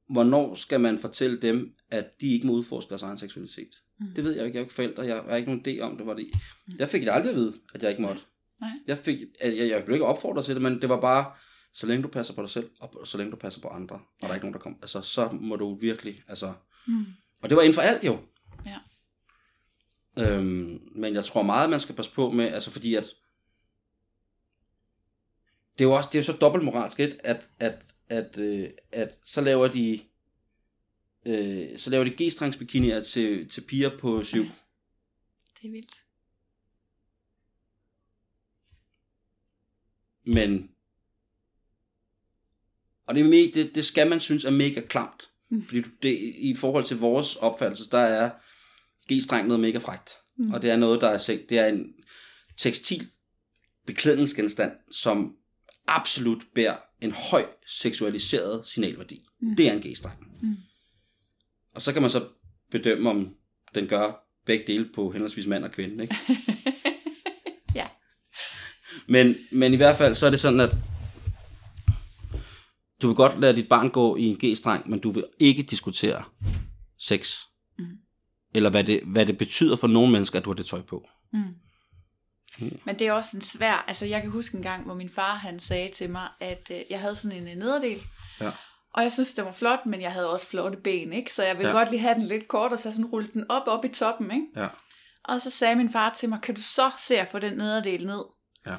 Hvornår 0.09 0.55
skal 0.55 0.81
man 0.81 0.97
fortælle 0.97 1.41
dem, 1.41 1.75
at 1.91 2.21
de 2.21 2.27
ikke 2.27 2.47
må 2.47 2.53
udforske 2.53 2.89
deres 2.89 3.03
egen 3.03 3.17
seksualitet? 3.17 3.69
Mm. 3.99 4.05
Det 4.15 4.23
ved 4.23 4.35
jeg 4.35 4.45
ikke. 4.45 4.55
Jeg 4.55 4.61
er 4.61 4.65
ikke 4.65 4.73
forældre. 4.73 5.03
Jeg 5.03 5.15
har 5.15 5.35
ikke 5.35 5.51
nogen 5.55 5.65
idé 5.67 5.81
om 5.81 5.97
det. 5.97 6.05
Var 6.05 6.13
det. 6.13 6.29
Mm. 6.67 6.73
Jeg 6.79 6.89
fik 6.89 7.01
det 7.01 7.09
aldrig 7.09 7.29
at 7.29 7.35
vide, 7.35 7.53
at 7.73 7.83
jeg 7.83 7.91
ikke 7.91 8.01
måtte. 8.01 8.21
Nej. 8.61 8.69
Jeg, 8.87 8.97
fik, 8.97 9.17
jeg, 9.43 9.69
jeg 9.69 9.83
blev 9.85 9.95
ikke 9.95 10.05
opfordret 10.05 10.45
til 10.45 10.55
det, 10.55 10.61
men 10.61 10.81
det 10.81 10.89
var 10.89 11.01
bare, 11.01 11.31
så 11.73 11.87
længe 11.87 12.03
du 12.03 12.07
passer 12.07 12.33
på 12.33 12.41
dig 12.41 12.49
selv, 12.49 12.69
og 12.79 13.07
så 13.07 13.17
længe 13.17 13.31
du 13.31 13.37
passer 13.37 13.61
på 13.61 13.67
andre, 13.67 13.95
og 13.95 14.01
ja. 14.21 14.27
der 14.27 14.31
er 14.31 14.35
ikke 14.35 14.45
nogen, 14.45 14.53
der 14.53 14.59
kommer, 14.59 14.79
altså, 14.81 15.01
så 15.01 15.29
må 15.31 15.55
du 15.55 15.75
virkelig, 15.75 16.23
altså, 16.27 16.53
mm. 16.87 17.05
og 17.41 17.49
det 17.49 17.55
var 17.55 17.61
inden 17.61 17.73
for 17.73 17.81
alt 17.81 18.03
jo. 18.03 18.19
Ja. 18.65 18.77
Øhm, 20.19 20.79
men 20.95 21.13
jeg 21.13 21.25
tror 21.25 21.43
meget, 21.43 21.69
man 21.69 21.79
skal 21.79 21.95
passe 21.95 22.11
på 22.11 22.31
med, 22.31 22.45
altså 22.45 22.71
fordi 22.71 22.95
at, 22.95 23.05
det 25.77 25.83
er 25.83 25.89
jo 25.89 25.91
også 25.91 26.09
det 26.11 26.17
er 26.17 26.19
jo 26.19 26.25
så 26.25 26.37
dobbeltmoralsk 26.41 26.99
et, 26.99 27.17
at, 27.23 27.49
at, 27.59 27.81
at, 28.09 28.37
øh, 28.37 28.69
at 28.91 29.19
så 29.23 29.41
laver 29.41 29.67
de 29.67 29.99
øh, 31.25 31.79
så 31.79 31.89
laver 31.89 32.03
de 32.03 32.23
g-strengsbikinier 32.23 33.01
til, 33.01 33.49
til 33.49 33.61
piger 33.61 33.97
på 33.99 34.23
syv. 34.23 34.43
Det 35.61 35.67
er 35.67 35.71
vildt. 35.71 36.01
Men 40.25 40.69
Og 43.07 43.15
det, 43.15 43.25
er 43.25 43.51
det, 43.53 43.75
det 43.75 43.85
skal 43.85 44.09
man 44.09 44.19
synes 44.19 44.45
er 44.45 44.51
mega 44.51 44.81
klamt. 44.81 45.29
Mm. 45.49 45.65
Fordi 45.65 45.81
du, 45.81 45.89
det, 46.03 46.33
i 46.37 46.55
forhold 46.55 46.85
til 46.85 46.97
vores 46.97 47.35
opfattelse, 47.35 47.89
der 47.91 47.99
er 47.99 48.31
G-streng 49.11 49.47
noget 49.47 49.59
mega 49.59 49.77
frægt. 49.77 50.09
Mm. 50.37 50.51
Og 50.51 50.61
det 50.61 50.69
er 50.69 50.77
noget, 50.77 51.01
der 51.01 51.09
er, 51.09 51.37
det 51.49 51.59
er 51.59 51.65
en 51.65 51.93
tekstil 52.57 53.09
beklædningsgenstand, 53.85 54.71
som 54.91 55.35
absolut 55.87 56.43
bærer 56.55 56.77
en 57.01 57.11
høj 57.11 57.45
seksualiseret 57.67 58.67
signalværdi. 58.67 59.25
Mm. 59.41 59.55
Det 59.55 59.67
er 59.67 59.73
en 59.73 59.81
G-streng. 59.81 60.19
Mm. 60.41 60.55
Og 61.75 61.81
så 61.81 61.93
kan 61.93 62.01
man 62.01 62.11
så 62.11 62.27
bedømme, 62.71 63.09
om 63.09 63.35
den 63.75 63.87
gør 63.87 64.25
begge 64.45 64.67
dele 64.67 64.89
på 64.95 65.11
henholdsvis 65.11 65.47
mand 65.47 65.63
og 65.63 65.71
kvinde. 65.71 66.03
Ikke? 66.03 66.15
Ja. 67.75 67.87
Men, 69.07 69.35
men 69.51 69.73
i 69.73 69.75
hvert 69.75 69.95
fald, 69.95 70.15
så 70.15 70.25
er 70.25 70.29
det 70.29 70.39
sådan, 70.39 70.59
at 70.59 70.75
du 73.01 73.07
vil 73.07 73.15
godt 73.15 73.39
lade 73.39 73.55
dit 73.55 73.69
barn 73.69 73.89
gå 73.89 74.15
i 74.15 74.23
en 74.23 74.37
G-streng, 74.43 74.89
men 74.89 74.99
du 74.99 75.11
vil 75.11 75.25
ikke 75.39 75.63
diskutere 75.63 76.23
sex. 76.99 77.39
Mm. 77.79 77.85
Eller 78.55 78.69
hvad 78.69 78.83
det, 78.83 79.01
hvad 79.05 79.25
det 79.25 79.37
betyder 79.37 79.75
for 79.75 79.87
nogle 79.87 80.11
mennesker, 80.11 80.39
at 80.39 80.45
du 80.45 80.49
har 80.49 80.55
det 80.55 80.65
tøj 80.65 80.81
på. 80.81 81.07
Men 82.85 82.99
det 82.99 83.07
er 83.07 83.11
også 83.11 83.37
en 83.37 83.41
svær, 83.41 83.85
altså 83.87 84.05
jeg 84.05 84.21
kan 84.21 84.31
huske 84.31 84.57
en 84.57 84.63
gang, 84.63 84.85
hvor 84.85 84.93
min 84.93 85.09
far 85.09 85.35
han 85.35 85.59
sagde 85.59 85.89
til 85.89 86.09
mig, 86.09 86.27
at 86.39 86.71
øh, 86.71 86.77
jeg 86.89 86.99
havde 86.99 87.15
sådan 87.15 87.37
en 87.37 87.47
øh, 87.47 87.55
nederdel, 87.55 88.01
Ja. 88.41 88.51
og 88.93 89.03
jeg 89.03 89.11
synes, 89.11 89.31
den 89.31 89.45
var 89.45 89.51
flot, 89.51 89.85
men 89.85 90.01
jeg 90.01 90.11
havde 90.11 90.31
også 90.33 90.47
flotte 90.47 90.77
ben, 90.77 91.13
ikke? 91.13 91.33
Så 91.33 91.43
jeg 91.43 91.57
ville 91.57 91.69
Ja. 91.71 91.77
godt 91.77 91.89
lige 91.91 91.99
have 92.01 92.15
den 92.15 92.25
lidt 92.25 92.47
kort, 92.47 92.71
og 92.71 92.79
så 92.79 92.91
sådan 92.91 93.05
rulle 93.05 93.29
den 93.33 93.51
op, 93.51 93.67
op 93.67 93.85
i 93.85 93.87
toppen, 93.87 94.31
ikke? 94.31 94.47
Ja. 94.55 94.67
Og 95.23 95.41
så 95.41 95.49
sagde 95.49 95.75
min 95.75 95.89
far 95.89 96.13
til 96.13 96.29
mig, 96.29 96.41
kan 96.41 96.55
du 96.55 96.61
så 96.61 96.91
se 96.97 97.19
at 97.19 97.27
få 97.27 97.39
den 97.39 97.57
nederdel 97.57 98.05
ned? 98.05 98.23
Ja. 98.67 98.75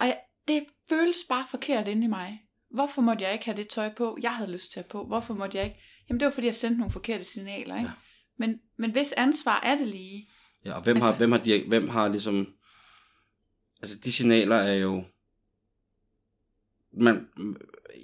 Og 0.00 0.06
jeg, 0.06 0.18
det 0.48 0.64
føltes 0.88 1.20
bare 1.28 1.44
forkert 1.50 1.88
inde 1.88 2.04
i 2.04 2.08
mig. 2.08 2.40
Hvorfor 2.70 3.02
måtte 3.02 3.24
jeg 3.24 3.32
ikke 3.32 3.44
have 3.44 3.56
det 3.56 3.68
tøj 3.68 3.94
på, 3.94 4.18
jeg 4.22 4.36
havde 4.36 4.50
lyst 4.50 4.72
til 4.72 4.80
at 4.80 4.86
på? 4.86 5.04
Hvorfor 5.06 5.34
måtte 5.34 5.56
jeg 5.58 5.64
ikke? 5.66 5.80
Jamen 6.08 6.20
det 6.20 6.26
var 6.26 6.32
fordi, 6.32 6.46
jeg 6.46 6.54
sendte 6.54 6.78
nogle 6.78 6.92
forkerte 6.92 7.24
signaler, 7.24 7.76
ikke? 7.76 7.86
Ja. 7.88 7.92
Men, 8.38 8.58
men 8.78 8.90
hvis 8.90 9.12
ansvar 9.12 9.60
er 9.62 9.76
det 9.76 9.86
lige? 9.86 10.28
Ja, 10.64 10.76
og 10.76 10.82
hvem, 10.82 10.96
altså, 10.96 11.10
har, 11.10 11.16
hvem, 11.16 11.32
har, 11.32 11.38
de, 11.38 11.64
hvem 11.68 11.88
har 11.88 12.08
ligesom... 12.08 12.46
Altså, 13.82 13.98
de 14.04 14.12
signaler 14.12 14.56
er 14.56 14.74
jo... 14.74 15.04
Man, 16.92 17.26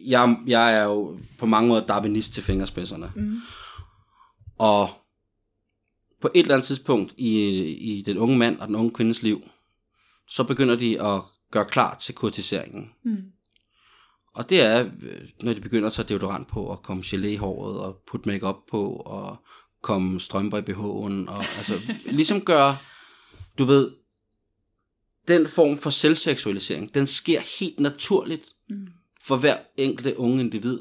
jeg, 0.06 0.36
jeg 0.46 0.74
er 0.74 0.84
jo 0.84 1.18
på 1.38 1.46
mange 1.46 1.68
måder 1.68 1.86
darwinist 1.86 2.32
til 2.32 2.42
fingerspidserne. 2.42 3.12
Mm. 3.16 3.40
Og 4.58 4.90
på 6.20 6.30
et 6.34 6.40
eller 6.40 6.54
andet 6.54 6.66
tidspunkt 6.66 7.14
i, 7.16 7.48
i 7.72 8.02
den 8.02 8.18
unge 8.18 8.38
mand 8.38 8.60
og 8.60 8.68
den 8.68 8.76
unge 8.76 8.90
kvindes 8.90 9.22
liv, 9.22 9.42
så 10.28 10.44
begynder 10.44 10.76
de 10.76 11.02
at 11.02 11.22
gøre 11.50 11.64
klar 11.64 11.94
til 11.94 12.14
kurtiseringen. 12.14 12.90
Mm. 13.04 13.32
Og 14.34 14.50
det 14.50 14.60
er, 14.60 14.90
øh, 15.02 15.28
når 15.42 15.54
de 15.54 15.60
begynder 15.60 15.86
at 15.86 15.92
tage 15.92 16.08
deodorant 16.08 16.48
på, 16.48 16.64
og 16.64 16.82
komme 16.82 17.02
gelé 17.02 17.26
i 17.26 17.36
håret, 17.36 17.80
og 17.80 18.02
putte 18.06 18.28
makeup 18.28 18.56
på, 18.70 18.92
og 18.92 19.36
komme 19.82 20.20
strømper 20.20 20.58
i 20.58 20.60
BH'en, 20.60 21.30
og 21.30 21.44
altså 21.58 21.80
ligesom 22.06 22.40
gøre, 22.40 22.76
du 23.58 23.64
ved, 23.64 23.90
den 25.28 25.48
form 25.48 25.78
for 25.78 25.90
selvseksualisering, 25.90 26.94
den 26.94 27.06
sker 27.06 27.40
helt 27.60 27.80
naturligt 27.80 28.44
Mm. 28.68 28.86
for 29.22 29.36
hver 29.36 29.56
enkelte 29.76 30.18
unge 30.18 30.40
individ. 30.40 30.78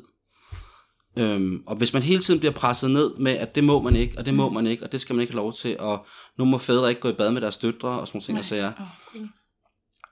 Øhm, 1.18 1.64
og 1.66 1.76
hvis 1.76 1.94
man 1.94 2.04
hele 2.04 2.22
tiden 2.22 2.40
bliver 2.40 2.54
presset 2.54 2.92
ned 2.92 3.16
med, 3.18 3.32
at 3.32 3.56
det 3.56 3.64
må 3.64 3.82
man 3.82 3.96
ikke, 3.96 4.18
og 4.18 4.26
det 4.26 4.34
må 4.34 4.50
man 4.50 4.68
ikke, 4.68 4.84
og 4.84 4.92
det 4.92 5.02
skal 5.02 5.16
man 5.16 5.22
ikke 5.22 5.34
have 5.34 5.42
lov 5.42 5.54
til, 5.54 5.80
og 5.80 6.06
nu 6.38 6.46
må 6.46 6.58
fædre 6.58 6.90
ikke 6.90 7.02
gå 7.02 7.10
i 7.10 7.14
bad 7.14 7.32
med 7.32 7.42
deres 7.42 7.58
døtre, 7.58 7.90
og 7.90 8.08
sådan 8.08 8.18
nogle 8.18 8.42
ting, 8.42 8.46
sager. 8.46 8.72
Gud. 9.14 9.28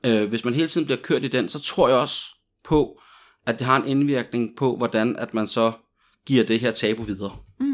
Øh, 0.06 0.30
hvis 0.30 0.46
man 0.46 0.54
hele 0.54 0.68
tiden 0.68 0.86
bliver 0.86 1.02
kørt 1.02 1.24
i 1.24 1.28
den, 1.28 1.50
så 1.50 1.60
tror 1.60 1.88
jeg 1.90 1.98
også 1.98 2.26
på, 2.64 3.02
at 3.46 3.60
det 3.60 3.68
har 3.68 3.78
en 3.82 3.88
indvirkning 3.88 4.56
på, 4.58 4.78
hvordan 4.78 5.16
at 5.16 5.34
man 5.34 5.48
så 5.48 5.72
giver 6.26 6.44
det 6.44 6.60
her 6.60 6.72
tabu 6.72 7.04
videre. 7.04 7.38
Mm. 7.60 7.67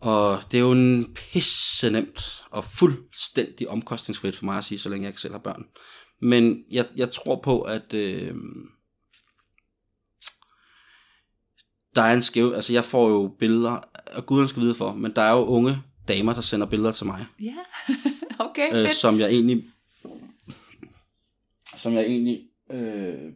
Og 0.00 0.42
det 0.50 0.58
er 0.58 0.62
jo 0.62 0.72
en 0.72 1.14
pisse 1.14 1.90
nemt 1.90 2.44
og 2.50 2.64
fuldstændig 2.64 3.68
omkostningsfrit 3.68 4.36
for 4.36 4.44
mig 4.44 4.58
at 4.58 4.64
sige, 4.64 4.78
så 4.78 4.88
længe 4.88 5.04
jeg 5.04 5.10
ikke 5.10 5.20
selv 5.20 5.34
har 5.34 5.38
børn. 5.38 5.66
Men 6.20 6.64
jeg, 6.70 6.86
jeg 6.96 7.10
tror 7.10 7.40
på, 7.40 7.62
at 7.62 7.94
øh, 7.94 8.34
der 11.96 12.02
er 12.02 12.14
en 12.14 12.22
skæv... 12.22 12.52
Altså 12.54 12.72
jeg 12.72 12.84
får 12.84 13.08
jo 13.08 13.36
billeder, 13.38 13.80
og 14.14 14.26
guderne 14.26 14.48
skal 14.48 14.62
vide 14.62 14.74
for, 14.74 14.94
men 14.94 15.16
der 15.16 15.22
er 15.22 15.32
jo 15.32 15.44
unge 15.44 15.82
damer, 16.08 16.34
der 16.34 16.40
sender 16.40 16.66
billeder 16.66 16.92
til 16.92 17.06
mig. 17.06 17.26
Ja, 17.42 17.56
okay, 18.46 18.68
øh, 18.68 18.86
fedt. 18.86 18.96
som 18.96 19.18
jeg 19.20 19.28
egentlig 19.28 19.64
som 21.78 21.94
jeg 21.94 22.02
egentlig 22.02 22.42
øh, 22.70 23.32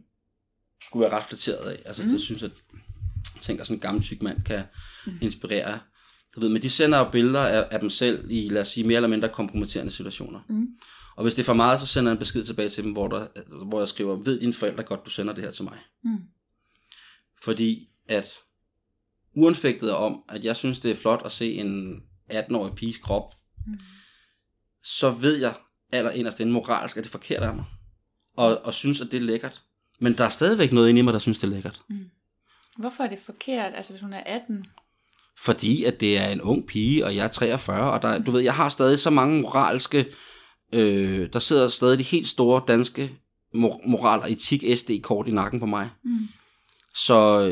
skulle 0.81 1.03
være 1.05 1.17
ret 1.17 1.23
flatteret 1.23 1.71
af. 1.71 1.81
Altså, 1.85 2.03
mm. 2.03 2.09
det 2.09 2.21
synes 2.21 2.41
jeg, 2.41 2.51
jeg 3.35 3.41
tænker, 3.41 3.63
sådan 3.63 3.77
en 3.77 3.81
gammel 3.81 4.03
tyk 4.03 4.21
mand 4.21 4.41
kan 4.41 4.63
mm. 5.05 5.17
inspirere. 5.21 5.79
Du 6.35 6.39
ved, 6.39 6.49
men 6.49 6.61
de 6.61 6.69
sender 6.69 6.97
jo 6.97 7.09
billeder 7.11 7.41
af, 7.41 7.67
af 7.71 7.79
dem 7.79 7.89
selv 7.89 8.31
i, 8.31 8.49
lad 8.49 8.61
os 8.61 8.67
sige, 8.67 8.87
mere 8.87 8.95
eller 8.95 9.09
mindre 9.09 9.29
kompromitterende 9.29 9.91
situationer. 9.91 10.39
Mm. 10.49 10.67
Og 11.15 11.23
hvis 11.23 11.35
det 11.35 11.41
er 11.41 11.45
for 11.45 11.53
meget, 11.53 11.79
så 11.79 11.85
sender 11.85 12.11
jeg 12.11 12.13
en 12.15 12.19
besked 12.19 12.43
tilbage 12.43 12.69
til 12.69 12.83
dem, 12.83 12.91
hvor, 12.91 13.07
der, 13.07 13.27
hvor 13.65 13.79
jeg 13.79 13.87
skriver, 13.87 14.15
ved 14.15 14.39
dine 14.39 14.53
forældre 14.53 14.83
godt, 14.83 15.05
du 15.05 15.09
sender 15.09 15.33
det 15.33 15.43
her 15.43 15.51
til 15.51 15.63
mig. 15.63 15.77
Mm. 16.03 16.17
Fordi 17.43 17.89
at 18.07 18.33
uanfægtet 19.35 19.91
om, 19.91 20.23
at 20.29 20.43
jeg 20.43 20.55
synes, 20.55 20.79
det 20.79 20.91
er 20.91 20.95
flot 20.95 21.21
at 21.25 21.31
se 21.31 21.53
en 21.53 22.01
18-årig 22.31 22.75
piges 22.75 22.97
krop, 22.97 23.33
Mm. 23.67 23.79
så 24.83 25.11
ved 25.11 25.37
jeg 25.37 25.53
allerinderst 25.91 26.39
inden 26.39 26.53
moralsk, 26.53 26.97
at 26.97 27.03
det 27.03 27.09
er 27.09 27.11
forkert 27.11 27.43
af 27.43 27.55
mig. 27.55 27.65
Og, 28.37 28.65
og 28.65 28.73
synes, 28.73 29.01
at 29.01 29.07
det 29.11 29.17
er 29.17 29.21
lækkert. 29.21 29.63
Men 29.99 30.17
der 30.17 30.25
er 30.25 30.29
stadigvæk 30.29 30.71
noget 30.71 30.89
inde 30.89 30.99
i 30.99 31.01
mig, 31.01 31.13
der 31.13 31.19
synes, 31.19 31.39
det 31.39 31.47
er 31.47 31.51
lækkert. 31.51 31.81
Hvorfor 32.77 33.03
er 33.03 33.09
det 33.09 33.19
forkert, 33.19 33.73
altså 33.75 33.93
hvis 33.93 34.01
hun 34.01 34.13
er 34.13 34.23
18? 34.25 34.65
Fordi 35.39 35.83
at 35.83 36.01
det 36.01 36.17
er 36.17 36.27
en 36.27 36.41
ung 36.41 36.67
pige, 36.67 37.05
og 37.05 37.15
jeg 37.15 37.23
er 37.23 37.27
43, 37.27 37.91
og 37.91 38.01
der, 38.01 38.19
du 38.19 38.31
ved, 38.31 38.41
jeg 38.41 38.53
har 38.53 38.69
stadig 38.69 38.99
så 38.99 39.09
mange 39.09 39.41
moralske, 39.41 40.05
øh, 40.73 41.29
der 41.33 41.39
sidder 41.39 41.67
stadig 41.67 41.99
de 41.99 42.03
helt 42.03 42.27
store 42.27 42.61
danske 42.67 43.11
mor- 43.53 43.81
moral- 43.87 44.19
og 44.19 44.31
etik-SD-kort 44.31 45.27
i 45.27 45.31
nakken 45.31 45.59
på 45.59 45.65
mig. 45.65 45.89
Mm. 46.03 46.27
Så 46.95 47.49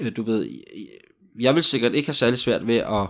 øh, 0.00 0.16
du 0.16 0.22
ved, 0.22 0.48
jeg 1.40 1.54
vil 1.54 1.64
sikkert 1.64 1.94
ikke 1.94 2.08
have 2.08 2.14
særlig 2.14 2.38
svært 2.38 2.66
ved 2.66 2.76
at, 2.76 3.08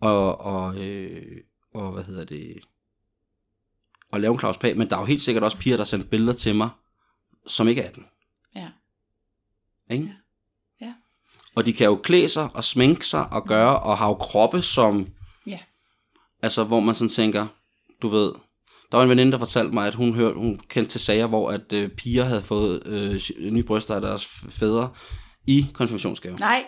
og, 0.00 0.40
og, 0.40 0.78
øh, 0.78 1.36
og 1.74 1.92
hvad 1.92 2.04
hedder 2.04 2.24
det, 2.24 2.56
at 4.12 4.20
lave 4.20 4.32
en 4.32 4.40
Claus 4.40 4.58
Pag, 4.58 4.76
men 4.76 4.90
der 4.90 4.96
er 4.96 5.00
jo 5.00 5.06
helt 5.06 5.22
sikkert 5.22 5.44
også 5.44 5.58
piger, 5.58 5.76
der 5.76 5.84
sender 5.84 6.06
billeder 6.06 6.32
til 6.32 6.54
mig, 6.54 6.70
som 7.46 7.68
ikke 7.68 7.80
er 7.80 7.88
18. 7.88 8.04
Ja. 8.56 8.68
Ikke? 9.90 10.04
Ja. 10.04 10.12
Og 11.56 11.66
de 11.66 11.72
kan 11.72 11.86
jo 11.86 11.96
klæde 11.96 12.28
sig 12.28 12.48
og 12.54 12.64
sminke 12.64 13.06
sig 13.06 13.26
og 13.32 13.46
gøre, 13.46 13.80
og 13.80 13.98
har 13.98 14.08
jo 14.08 14.14
kroppe, 14.14 14.62
som, 14.62 15.06
Ja. 15.46 15.58
altså 16.42 16.64
hvor 16.64 16.80
man 16.80 16.94
sådan 16.94 17.08
tænker, 17.08 17.46
du 18.02 18.08
ved, 18.08 18.32
der 18.90 18.96
var 18.96 19.02
en 19.04 19.10
veninde, 19.10 19.32
der 19.32 19.38
fortalte 19.38 19.72
mig, 19.74 19.86
at 19.86 19.94
hun, 19.94 20.14
hørte, 20.14 20.34
hun 20.38 20.58
kendte 20.68 20.90
til 20.92 21.00
sager, 21.00 21.26
hvor 21.26 21.50
at 21.50 21.72
øh, 21.72 21.88
piger 21.90 22.24
havde 22.24 22.42
fået 22.42 22.86
øh, 22.86 23.20
nye 23.52 23.62
bryster 23.62 23.94
af 23.94 24.00
deres 24.00 24.26
fædre 24.48 24.90
i 25.46 25.66
konfirmationsgave. 25.74 26.36
Nej. 26.36 26.66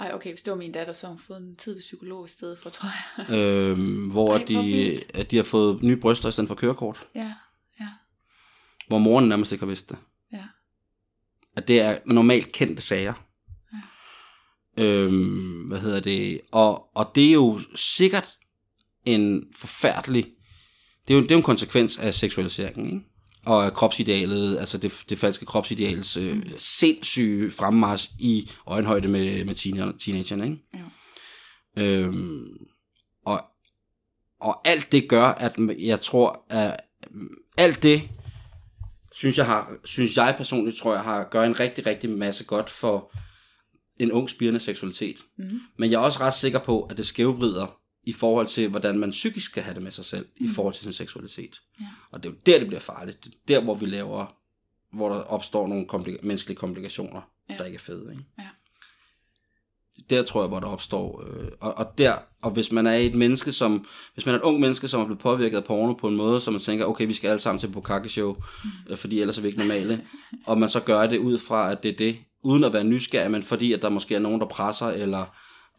Ej, 0.00 0.10
okay, 0.14 0.30
hvis 0.30 0.42
det 0.42 0.50
var 0.50 0.56
min 0.56 0.72
datter, 0.72 0.92
så 0.92 1.06
har 1.06 1.12
hun 1.12 1.18
fået 1.18 1.38
en 1.40 1.56
tid 1.56 1.72
ved 1.72 1.80
psykolog 1.80 2.26
i 2.26 2.28
stedet 2.28 2.58
for, 2.58 2.70
tror 2.70 2.88
jeg. 3.18 3.36
Øhm, 3.38 4.10
hvor, 4.10 4.36
Ej, 4.36 4.44
de, 4.48 5.00
at 5.14 5.30
de 5.30 5.36
har 5.36 5.42
fået 5.42 5.82
nye 5.82 5.96
bryster 5.96 6.28
i 6.28 6.32
stedet 6.32 6.48
for 6.48 6.54
kørekort. 6.54 7.06
ja, 7.14 7.32
ja, 7.80 7.88
Hvor 8.88 8.98
moren 8.98 9.28
nærmest 9.28 9.52
ikke 9.52 9.62
har 9.62 9.66
vidst 9.68 9.90
det. 9.90 9.98
Ja. 11.56 11.60
At 11.60 11.68
det 11.68 11.80
er 11.80 11.98
normalt 12.06 12.52
kendte 12.52 12.82
sager. 12.82 13.12
Øhm, 14.78 15.64
hvad 15.68 15.78
hedder 15.78 16.00
det? 16.00 16.40
Og, 16.52 16.96
og 16.96 17.12
det 17.14 17.28
er 17.28 17.32
jo 17.32 17.60
sikkert 17.74 18.28
en 19.06 19.42
forfærdelig... 19.56 20.26
Det 21.08 21.14
er 21.14 21.18
jo, 21.18 21.22
det 21.22 21.30
er 21.30 21.34
jo 21.34 21.38
en 21.38 21.42
konsekvens 21.42 21.98
af 21.98 22.14
seksualiseringen, 22.14 22.86
ikke? 22.86 23.06
Og 23.46 23.64
af 23.64 23.72
kropsidealet, 23.72 24.58
altså 24.58 24.78
det, 24.78 25.04
det 25.08 25.18
falske 25.18 25.46
kropsideals 25.46 26.16
øh, 26.16 26.36
Mm. 26.36 26.42
sindssyge 26.58 27.50
fremmars 27.50 28.10
i 28.18 28.50
øjenhøjde 28.66 29.08
med, 29.08 29.44
med 29.44 29.54
teenager, 29.54 29.92
teenagerne, 30.04 30.44
ikke? 30.44 30.58
Ja. 31.76 31.82
Øhm, 31.82 32.56
og, 33.26 33.42
og 34.40 34.68
alt 34.68 34.92
det 34.92 35.08
gør, 35.08 35.24
at 35.24 35.56
jeg 35.78 36.00
tror, 36.00 36.44
at 36.48 36.76
alt 37.56 37.82
det, 37.82 38.08
synes 39.12 39.38
jeg, 39.38 39.46
har, 39.46 39.72
synes 39.84 40.16
jeg 40.16 40.34
personligt, 40.36 40.76
tror 40.76 40.94
jeg, 40.94 41.02
har 41.02 41.28
gør 41.30 41.42
en 41.42 41.60
rigtig, 41.60 41.86
rigtig 41.86 42.10
masse 42.10 42.44
godt 42.44 42.70
for 42.70 43.12
en 44.00 44.12
ung 44.12 44.30
spirende 44.30 44.60
seksualitet. 44.60 45.16
Mm. 45.38 45.60
Men 45.78 45.90
jeg 45.90 45.96
er 45.96 46.04
også 46.04 46.20
ret 46.20 46.34
sikker 46.34 46.58
på, 46.58 46.82
at 46.82 46.96
det 46.96 47.06
skævvrider 47.06 47.80
i 48.04 48.12
forhold 48.12 48.46
til, 48.46 48.68
hvordan 48.68 48.98
man 48.98 49.10
psykisk 49.10 49.46
skal 49.46 49.62
have 49.62 49.74
det 49.74 49.82
med 49.82 49.90
sig 49.90 50.04
selv, 50.04 50.26
mm. 50.40 50.46
i 50.46 50.48
forhold 50.48 50.74
til 50.74 50.82
sin 50.82 50.92
seksualitet. 50.92 51.60
Ja. 51.80 51.86
Og 52.10 52.22
det 52.22 52.28
er 52.28 52.32
jo 52.32 52.38
der, 52.46 52.58
det 52.58 52.66
bliver 52.66 52.80
farligt. 52.80 53.24
Det 53.24 53.34
er 53.34 53.38
der, 53.46 53.64
hvor 53.64 53.74
vi 53.74 53.86
laver, 53.86 54.36
hvor 54.92 55.08
der 55.08 55.20
opstår 55.20 55.68
nogle 55.68 55.86
komplik- 55.88 56.22
menneskelige 56.22 56.56
komplikationer, 56.56 57.20
ja. 57.50 57.56
der 57.58 57.64
ikke 57.64 57.76
er 57.76 57.80
fede. 57.80 58.12
Ikke? 58.12 58.24
Ja. 58.38 58.48
Der 60.10 60.22
tror 60.22 60.42
jeg, 60.42 60.48
hvor 60.48 60.60
der 60.60 60.66
opstår. 60.66 61.22
Øh, 61.26 61.48
og, 61.60 61.78
og 61.78 61.98
der, 61.98 62.14
og 62.42 62.50
hvis 62.50 62.72
man 62.72 62.86
er 62.86 62.92
et 62.94 63.14
menneske, 63.14 63.52
som, 63.52 63.86
hvis 64.14 64.26
man 64.26 64.34
er 64.34 64.38
et 64.38 64.42
ung 64.42 64.60
menneske, 64.60 64.88
som 64.88 65.00
er 65.00 65.04
blevet 65.04 65.20
påvirket 65.20 65.56
af 65.56 65.64
porno 65.64 65.92
på 65.92 66.08
en 66.08 66.16
måde, 66.16 66.40
så 66.40 66.50
man 66.50 66.60
tænker, 66.60 66.84
okay, 66.84 67.06
vi 67.06 67.14
skal 67.14 67.28
alle 67.28 67.40
sammen 67.40 67.58
til 67.58 67.68
Bukake 67.68 68.08
Show, 68.08 68.36
øh, 68.90 68.96
fordi 68.96 69.20
ellers 69.20 69.38
er 69.38 69.42
vi 69.42 69.48
ikke 69.48 69.58
normale, 69.60 70.00
og 70.46 70.58
man 70.58 70.68
så 70.68 70.80
gør 70.80 71.06
det 71.06 71.18
ud 71.18 71.38
fra, 71.38 71.72
at 71.72 71.82
det 71.82 71.90
er 71.90 71.96
det, 71.96 72.16
uden 72.44 72.64
at 72.64 72.72
være 72.72 72.84
nysgerrig, 72.84 73.30
men 73.30 73.42
fordi, 73.42 73.72
at 73.72 73.82
der 73.82 73.88
måske 73.88 74.14
er 74.14 74.18
nogen, 74.20 74.40
der 74.40 74.46
presser, 74.46 74.86
eller, 74.86 75.24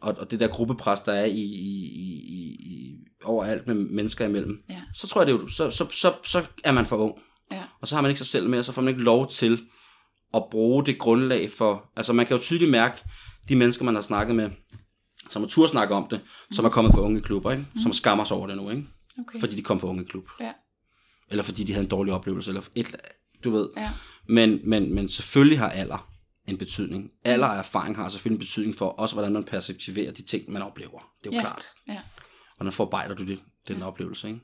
og, 0.00 0.14
og 0.18 0.30
det 0.30 0.40
der 0.40 0.48
gruppepres, 0.48 1.00
der 1.00 1.12
er 1.12 1.24
i, 1.24 1.40
i, 1.40 1.84
i, 1.96 2.56
i 2.60 2.96
overalt 3.24 3.66
med 3.66 3.74
mennesker 3.74 4.24
imellem, 4.24 4.58
Ja. 4.70 4.76
så 4.94 5.06
tror 5.08 5.20
jeg, 5.20 5.26
det 5.26 5.34
er, 5.34 5.38
jo- 5.38 5.48
så, 5.48 5.70
så, 5.70 5.86
så, 5.92 6.12
så 6.24 6.42
er 6.64 6.72
man 6.72 6.86
for 6.86 6.96
ung. 6.96 7.14
Ja. 7.52 7.62
Og 7.80 7.88
så 7.88 7.94
har 7.94 8.02
man 8.02 8.10
ikke 8.10 8.18
sig 8.18 8.26
selv 8.26 8.48
med, 8.48 8.58
og 8.58 8.64
så 8.64 8.72
får 8.72 8.82
man 8.82 8.88
ikke 8.88 9.02
lov 9.04 9.28
til 9.30 9.60
at 10.34 10.42
bruge 10.50 10.86
det 10.86 10.98
grundlag 10.98 11.50
for... 11.50 11.84
Altså 11.96 12.12
man 12.12 12.26
kan 12.26 12.36
jo 12.36 12.42
tydeligt 12.42 12.70
mærke, 12.70 13.02
de 13.48 13.56
mennesker, 13.56 13.84
man 13.84 13.94
har 13.94 14.02
snakket 14.02 14.36
med, 14.36 14.50
som 15.30 15.42
har 15.42 15.48
tur 15.48 15.66
snakke 15.66 15.94
om 15.94 16.08
det, 16.10 16.20
som 16.52 16.64
er 16.64 16.68
kommet 16.68 16.94
fra 16.94 17.00
unge 17.00 17.20
klubber, 17.20 17.52
ikke? 17.52 17.66
som 17.82 17.92
skammer 17.92 18.24
sig 18.24 18.36
over 18.36 18.46
det 18.46 18.56
nu, 18.56 18.70
ikke? 18.70 18.86
Okay. 19.18 19.40
fordi 19.40 19.56
de 19.56 19.62
kom 19.62 19.80
fra 19.80 19.88
unge 19.88 20.04
klub. 20.04 20.28
Ja. 20.40 20.52
Eller 21.30 21.42
fordi 21.44 21.64
de 21.64 21.72
havde 21.72 21.84
en 21.84 21.90
dårlig 21.90 22.12
oplevelse, 22.14 22.50
eller 22.50 22.62
et, 22.74 22.96
du 23.44 23.50
ved. 23.50 23.68
Ja. 23.76 23.90
Men, 24.28 24.60
men, 24.64 24.94
men 24.94 25.08
selvfølgelig 25.08 25.58
har 25.58 25.70
alder 25.70 26.08
en 26.46 26.58
betydning. 26.58 27.10
Alder 27.24 27.46
og 27.46 27.56
erfaring 27.56 27.96
har 27.96 28.08
selvfølgelig 28.08 28.36
en 28.36 28.46
betydning 28.46 28.76
for 28.76 28.88
også, 28.88 29.14
hvordan 29.14 29.32
man 29.32 29.44
perceptiverer 29.44 30.12
de 30.12 30.22
ting, 30.22 30.50
man 30.50 30.62
oplever. 30.62 31.12
Det 31.24 31.26
er 31.26 31.32
jo 31.32 31.36
Ja. 31.36 31.40
klart. 31.40 31.66
Ja. 31.88 32.00
Hvordan 32.56 32.72
forarbejder 32.72 33.14
du 33.14 33.26
det, 33.26 33.40
den 33.68 33.82
oplevelse, 33.82 34.28
ikke? 34.28 34.40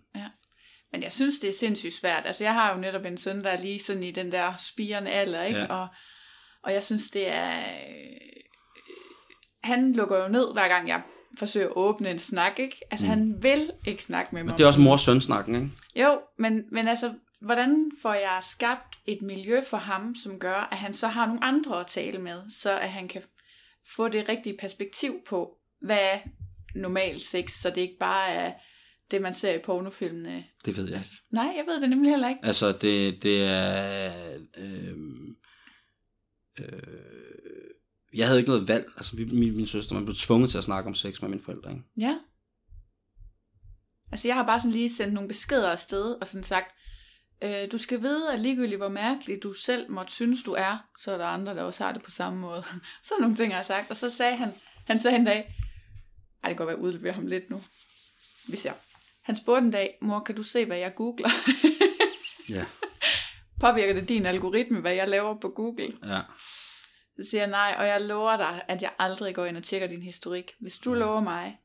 Men 0.92 1.02
jeg 1.02 1.12
synes, 1.12 1.38
det 1.38 1.48
er 1.48 1.52
sindssygt 1.52 1.94
svært. 1.94 2.22
Altså, 2.26 2.44
jeg 2.44 2.54
har 2.54 2.74
jo 2.74 2.80
netop 2.80 3.04
en 3.04 3.18
søn, 3.18 3.44
der 3.44 3.50
er 3.50 3.62
lige 3.62 3.80
sådan 3.80 4.02
i 4.02 4.10
den 4.10 4.32
der 4.32 4.52
spirende 4.58 5.10
alder, 5.10 5.42
ikke? 5.42 5.60
Ja. 5.60 5.66
Og, 5.66 5.88
og 6.62 6.72
jeg 6.72 6.84
synes, 6.84 7.10
det 7.10 7.34
er... 7.34 7.52
Han 9.68 9.92
lukker 9.92 10.22
jo 10.22 10.28
ned, 10.28 10.52
hver 10.52 10.68
gang 10.68 10.88
jeg 10.88 11.02
forsøger 11.38 11.66
at 11.66 11.72
åbne 11.76 12.10
en 12.10 12.18
snak, 12.18 12.58
ikke? 12.58 12.76
Altså, 12.90 13.06
mm. 13.06 13.10
han 13.10 13.42
vil 13.42 13.70
ikke 13.86 14.02
snakke 14.02 14.34
med 14.34 14.42
mig. 14.42 14.50
Men 14.52 14.58
det 14.58 14.64
er 14.64 14.68
også 14.68 14.80
mor-søn-snakken, 14.80 15.54
ikke? 15.54 15.70
Jo, 15.96 16.20
men, 16.38 16.62
men 16.72 16.88
altså, 16.88 17.12
hvordan 17.40 17.90
får 18.02 18.14
jeg 18.14 18.38
skabt 18.50 18.98
et 19.06 19.22
miljø 19.22 19.60
for 19.70 19.76
ham, 19.76 20.14
som 20.14 20.38
gør, 20.38 20.68
at 20.72 20.78
han 20.78 20.94
så 20.94 21.06
har 21.08 21.26
nogle 21.26 21.44
andre 21.44 21.80
at 21.80 21.86
tale 21.86 22.18
med, 22.18 22.50
så 22.50 22.78
at 22.78 22.90
han 22.90 23.08
kan 23.08 23.22
få 23.96 24.08
det 24.08 24.28
rigtige 24.28 24.56
perspektiv 24.60 25.14
på, 25.28 25.56
hvad 25.80 25.98
er 25.98 26.18
normal 26.74 27.20
sex, 27.20 27.50
så 27.50 27.70
det 27.70 27.80
ikke 27.80 27.98
bare 28.00 28.30
er 28.30 28.52
det, 29.10 29.22
man 29.22 29.34
ser 29.34 29.54
i 29.54 29.58
pornofilmene. 29.58 30.44
Det 30.64 30.76
ved 30.76 30.88
jeg 30.88 30.98
ikke. 30.98 31.10
Nej, 31.30 31.52
jeg 31.56 31.64
ved 31.66 31.80
det 31.80 31.90
nemlig 31.90 32.10
heller 32.10 32.28
ikke. 32.28 32.40
Altså, 32.44 32.72
det, 32.72 33.22
det 33.22 33.44
er... 33.44 34.12
Øh, 34.58 34.98
øh, 36.58 37.17
jeg 38.14 38.26
havde 38.26 38.40
ikke 38.40 38.50
noget 38.50 38.68
valg. 38.68 38.86
Altså, 38.96 39.16
min, 39.16 39.56
min 39.56 39.66
søster, 39.66 39.94
man 39.94 40.04
blev 40.04 40.16
tvunget 40.16 40.50
til 40.50 40.58
at 40.58 40.64
snakke 40.64 40.88
om 40.88 40.94
sex 40.94 41.22
med 41.22 41.30
mine 41.30 41.42
forældre, 41.42 41.70
ikke? 41.70 41.82
Ja. 41.96 42.18
Altså, 44.12 44.28
jeg 44.28 44.36
har 44.36 44.46
bare 44.46 44.60
sådan 44.60 44.72
lige 44.72 44.90
sendt 44.90 45.14
nogle 45.14 45.28
beskeder 45.28 45.70
afsted, 45.70 46.16
og 46.20 46.26
sådan 46.26 46.44
sagt, 46.44 46.74
øh, 47.42 47.72
du 47.72 47.78
skal 47.78 48.02
vide, 48.02 48.32
at 48.32 48.40
ligegyldigt 48.40 48.78
hvor 48.78 48.88
mærkelig 48.88 49.42
du 49.42 49.52
selv 49.52 49.90
måtte 49.90 50.12
synes, 50.12 50.42
du 50.42 50.52
er, 50.52 50.88
så 50.98 51.12
er 51.12 51.18
der 51.18 51.26
andre, 51.26 51.54
der 51.54 51.62
også 51.62 51.84
har 51.84 51.92
det 51.92 52.02
på 52.02 52.10
samme 52.10 52.40
måde. 52.40 52.64
så 53.08 53.14
nogle 53.20 53.36
ting 53.36 53.52
har 53.52 53.58
jeg 53.58 53.66
sagt, 53.66 53.90
og 53.90 53.96
så 53.96 54.10
sagde 54.10 54.36
han, 54.36 54.52
han 54.86 55.00
sagde 55.00 55.16
en 55.16 55.24
dag, 55.24 55.54
ej, 56.42 56.48
det 56.48 56.56
kan 56.56 56.56
godt 56.56 56.66
være, 56.66 56.76
at 56.76 56.78
jeg 56.78 56.84
udleverer 56.84 57.14
ham 57.14 57.26
lidt 57.26 57.50
nu. 57.50 57.62
Vi 58.48 58.56
ser. 58.56 58.72
Han 59.22 59.36
spurgte 59.36 59.64
en 59.64 59.70
dag, 59.70 59.98
mor, 60.02 60.20
kan 60.20 60.34
du 60.34 60.42
se, 60.42 60.64
hvad 60.64 60.78
jeg 60.78 60.94
googler? 60.94 61.30
Ja. 62.50 62.64
Påvirker 63.60 63.94
det 63.94 64.08
din 64.08 64.26
algoritme, 64.26 64.80
hvad 64.80 64.94
jeg 64.94 65.08
laver 65.08 65.40
på 65.40 65.48
Google? 65.48 65.92
Ja. 66.04 66.20
Så 67.20 67.30
siger 67.30 67.40
jeg 67.40 67.50
nej, 67.50 67.74
og 67.78 67.86
jeg 67.86 68.00
lover 68.00 68.36
dig, 68.36 68.62
at 68.68 68.82
jeg 68.82 68.92
aldrig 68.98 69.34
går 69.34 69.44
ind 69.44 69.56
og 69.56 69.62
tjekker 69.62 69.88
din 69.88 70.02
historik. 70.02 70.52
Hvis 70.60 70.78
du 70.78 70.94
lover 70.94 71.20
mig, 71.20 71.58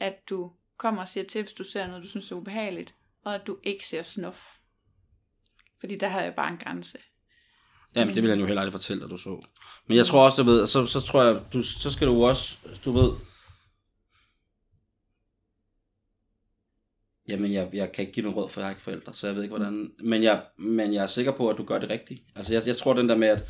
at 0.00 0.28
du 0.30 0.52
kommer 0.78 1.02
og 1.02 1.08
siger 1.08 1.24
til, 1.24 1.42
hvis 1.42 1.52
du 1.52 1.64
ser 1.64 1.86
noget, 1.86 2.02
du 2.02 2.08
synes 2.08 2.30
er 2.30 2.36
ubehageligt, 2.36 2.94
og 3.24 3.34
at 3.34 3.46
du 3.46 3.58
ikke 3.62 3.86
ser 3.86 4.02
snuff. 4.02 4.38
Fordi 5.80 5.96
der 5.96 6.08
har 6.08 6.20
jeg 6.20 6.34
bare 6.34 6.52
en 6.52 6.58
grænse. 6.58 6.98
Jamen, 7.94 8.14
det 8.14 8.22
vil 8.22 8.30
han 8.30 8.40
jo 8.40 8.46
heller 8.46 8.62
aldrig 8.62 8.72
fortælle, 8.72 9.04
at 9.04 9.10
du 9.10 9.16
så. 9.16 9.46
Men 9.86 9.96
jeg 9.96 10.06
tror 10.06 10.24
også, 10.24 10.42
du 10.42 10.50
ved, 10.50 10.66
så, 10.66 10.86
så 10.86 11.00
tror 11.00 11.22
jeg, 11.22 11.42
du, 11.52 11.62
så 11.62 11.90
skal 11.90 12.06
du 12.06 12.24
også, 12.24 12.58
du 12.84 12.92
ved, 12.92 13.12
Jamen, 17.28 17.52
jeg, 17.52 17.70
jeg 17.72 17.92
kan 17.92 18.02
ikke 18.02 18.12
give 18.12 18.22
noget 18.22 18.36
råd, 18.36 18.48
for 18.48 18.60
jeg 18.60 18.66
har 18.66 18.70
ikke 18.70 18.82
forældre, 18.82 19.14
så 19.14 19.26
jeg 19.26 19.36
ved 19.36 19.42
ikke, 19.42 19.56
hvordan... 19.56 19.90
Men 20.04 20.22
jeg, 20.22 20.42
men 20.58 20.94
jeg 20.94 21.02
er 21.02 21.06
sikker 21.06 21.32
på, 21.32 21.48
at 21.50 21.58
du 21.58 21.64
gør 21.64 21.78
det 21.78 21.90
rigtigt. 21.90 22.22
Altså, 22.36 22.54
jeg, 22.54 22.62
jeg 22.66 22.76
tror 22.76 22.94
den 22.94 23.08
der 23.08 23.16
med, 23.16 23.28
at, 23.28 23.44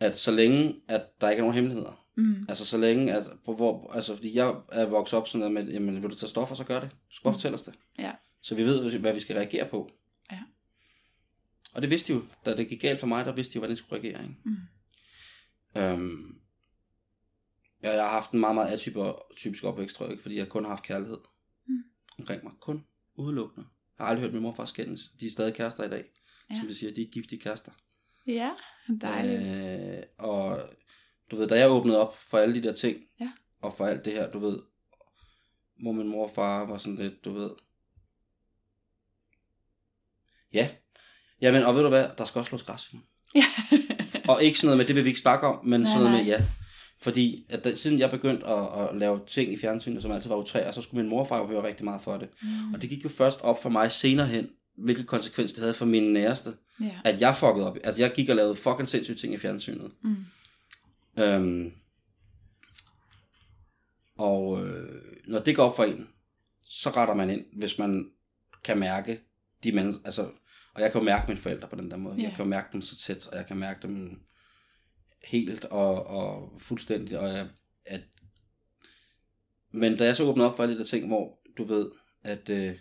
at 0.00 0.18
så 0.18 0.30
længe, 0.30 0.80
at 0.88 1.06
der 1.20 1.30
ikke 1.30 1.38
er 1.40 1.42
nogen 1.42 1.54
hemmeligheder, 1.54 2.00
Mm. 2.16 2.46
altså 2.48 2.64
så 2.66 2.78
længe, 2.78 3.14
altså, 3.14 3.30
på 3.44 3.54
hvor, 3.54 3.92
altså 3.92 4.14
fordi 4.16 4.34
jeg 4.36 4.54
er 4.72 4.84
vokset 4.84 5.18
op 5.18 5.28
sådan 5.28 5.42
der 5.42 5.48
med, 5.48 5.72
jamen, 5.72 6.02
vil 6.02 6.10
du 6.10 6.14
tage 6.16 6.28
stoffer, 6.28 6.54
så 6.54 6.64
gør 6.64 6.80
det. 6.80 6.90
Du 6.90 6.96
skal 7.14 7.24
bare 7.24 7.32
fortælle 7.34 7.54
os 7.54 7.62
det. 7.62 7.74
Ja. 7.98 8.12
Så 8.40 8.54
vi 8.54 8.62
ved, 8.64 8.98
hvad 8.98 9.14
vi 9.14 9.20
skal 9.20 9.36
reagere 9.36 9.68
på. 9.68 9.90
Ja. 10.32 10.42
Og 11.74 11.82
det 11.82 11.90
vidste 11.90 12.12
de 12.12 12.18
jo, 12.18 12.24
da 12.44 12.56
det 12.56 12.68
gik 12.68 12.80
galt 12.80 13.00
for 13.00 13.06
mig, 13.06 13.24
der 13.26 13.32
vidste 13.32 13.52
de 13.52 13.56
jo, 13.56 13.60
hvordan 13.60 13.76
de 13.76 13.78
skulle 13.82 14.02
reagere. 14.02 14.22
Ikke? 14.22 14.36
Mm. 14.44 14.56
Øhm, 15.80 16.38
ja, 17.82 17.92
jeg 17.94 18.02
har 18.02 18.10
haft 18.10 18.30
en 18.30 18.40
meget, 18.40 18.54
meget 18.54 18.72
atypisk 19.36 19.64
opvækst, 19.64 19.96
tror 19.96 20.08
jeg, 20.08 20.18
fordi 20.22 20.36
jeg 20.38 20.48
kun 20.48 20.62
har 20.64 20.68
haft 20.70 20.84
kærlighed 20.84 21.18
Mm. 21.66 21.82
omkring 22.18 22.44
mig. 22.44 22.52
Kun 22.60 22.84
udelukkende. 23.14 23.66
Jeg 23.98 24.04
har 24.06 24.10
aldrig 24.10 24.22
hørt 24.22 24.32
min 24.32 24.42
mor 24.42 24.50
og 24.50 24.56
far 24.56 24.64
skændes. 24.64 25.10
De 25.20 25.26
er 25.26 25.30
stadig 25.30 25.54
kærester 25.54 25.84
i 25.84 25.88
dag. 25.88 26.04
Ja. 26.50 26.56
Som 26.58 26.68
vi 26.68 26.74
siger, 26.74 26.94
de 26.94 27.02
er 27.02 27.10
giftige 27.12 27.40
kærester. 27.40 27.72
Ja, 28.26 28.50
dejligt. 29.00 29.42
Øh, 29.96 30.02
og 30.18 30.60
du 31.30 31.36
ved, 31.36 31.48
da 31.48 31.58
jeg 31.58 31.70
åbnede 31.70 31.98
op 32.00 32.18
for 32.18 32.38
alle 32.38 32.54
de 32.54 32.62
der 32.62 32.72
ting, 32.72 32.98
Ja. 33.20 33.30
og 33.62 33.74
for 33.74 33.86
alt 33.86 34.04
det 34.04 34.12
her, 34.12 34.30
du 34.30 34.38
ved, 34.38 34.58
hvor 35.82 35.92
min 35.92 36.08
mor 36.08 36.24
og 36.28 36.34
far 36.34 36.66
var 36.66 36.78
sådan 36.78 36.96
lidt, 36.96 37.24
du 37.24 37.32
ved, 37.32 37.50
ja, 40.52 40.68
jamen, 41.40 41.62
og 41.62 41.74
ved 41.74 41.82
du 41.82 41.88
hvad, 41.88 42.08
der 42.18 42.24
skal 42.24 42.38
også 42.38 42.48
slås 42.48 42.62
græs. 42.62 42.90
Ja. 43.34 43.44
og 44.32 44.42
ikke 44.42 44.58
sådan 44.58 44.66
noget 44.66 44.78
med, 44.78 44.86
det 44.86 44.96
vil 44.96 45.04
vi 45.04 45.08
ikke 45.08 45.20
snakke 45.20 45.46
om, 45.46 45.66
men 45.66 45.80
Nej, 45.80 45.90
sådan 45.90 46.04
noget 46.10 46.24
med, 46.24 46.24
nej. 46.32 46.38
ja. 46.38 46.44
Fordi 47.02 47.46
at 47.48 47.64
da, 47.64 47.74
siden 47.74 47.98
jeg 47.98 48.10
begyndte 48.10 48.46
at, 48.46 48.88
at 48.88 48.96
lave 48.96 49.20
ting 49.26 49.52
i 49.52 49.56
fjernsynet, 49.56 50.02
som 50.02 50.12
altid 50.12 50.28
var 50.28 50.36
utræer, 50.36 50.72
så 50.72 50.82
skulle 50.82 51.02
min 51.02 51.10
mor 51.10 51.20
og 51.20 51.28
far 51.28 51.38
jo 51.38 51.46
høre 51.46 51.62
rigtig 51.62 51.84
meget 51.84 52.00
for 52.02 52.16
det. 52.16 52.28
Mm. 52.42 52.74
Og 52.74 52.82
det 52.82 52.90
gik 52.90 53.04
jo 53.04 53.08
først 53.08 53.40
op 53.40 53.62
for 53.62 53.68
mig 53.68 53.92
senere 53.92 54.26
hen, 54.26 54.48
hvilke 54.78 55.04
konsekvens 55.04 55.52
det 55.52 55.60
havde 55.60 55.74
for 55.74 55.84
mine 55.86 56.12
næreste, 56.12 56.50
Ja. 56.80 57.00
at 57.04 57.20
jeg 57.20 57.36
fuckede 57.36 57.66
op. 57.66 57.76
At 57.84 57.98
jeg 57.98 58.12
gik 58.14 58.28
og 58.28 58.36
lavede 58.36 58.56
fucking 58.56 58.88
sindssyge 58.88 59.16
ting 59.16 59.34
i 59.34 59.38
fjernsynet. 59.38 59.92
Mm. 60.02 60.16
Øhm, 61.18 61.72
og 64.18 64.66
øh, 64.66 65.02
når 65.26 65.38
det 65.38 65.56
går 65.56 65.62
op 65.64 65.76
for 65.76 65.84
en, 65.84 66.08
så 66.64 66.90
retter 66.90 67.14
man 67.14 67.30
ind, 67.30 67.44
hvis 67.52 67.78
man 67.78 68.10
kan 68.64 68.78
mærke 68.78 69.20
de 69.64 69.72
mennesker, 69.72 70.04
altså, 70.04 70.30
og 70.74 70.82
jeg 70.82 70.92
kan 70.92 71.00
jo 71.00 71.04
mærke 71.04 71.24
mine 71.28 71.40
forældre 71.40 71.68
på 71.68 71.76
den 71.76 71.90
der 71.90 71.96
måde. 71.96 72.16
Ja. 72.16 72.22
Jeg 72.22 72.32
kan 72.32 72.44
jo 72.44 72.48
mærke 72.48 72.68
dem 72.72 72.82
så 72.82 72.98
tæt, 72.98 73.26
og 73.26 73.36
jeg 73.36 73.46
kan 73.46 73.56
mærke 73.56 73.82
dem 73.82 74.20
helt 75.24 75.64
og, 75.64 76.06
og 76.06 76.52
fuldstændigt, 76.58 77.18
og 77.18 77.28
jeg, 77.28 77.48
at, 77.86 78.00
men 79.72 79.96
da 79.96 80.04
jeg 80.04 80.16
så 80.16 80.24
åbnede 80.24 80.48
op 80.50 80.56
for 80.56 80.62
alle 80.62 80.74
de 80.74 80.78
der 80.78 80.84
ting, 80.84 81.06
hvor 81.06 81.38
du 81.58 81.64
ved, 81.64 81.90
at, 82.22 82.48
øh, 82.48 82.78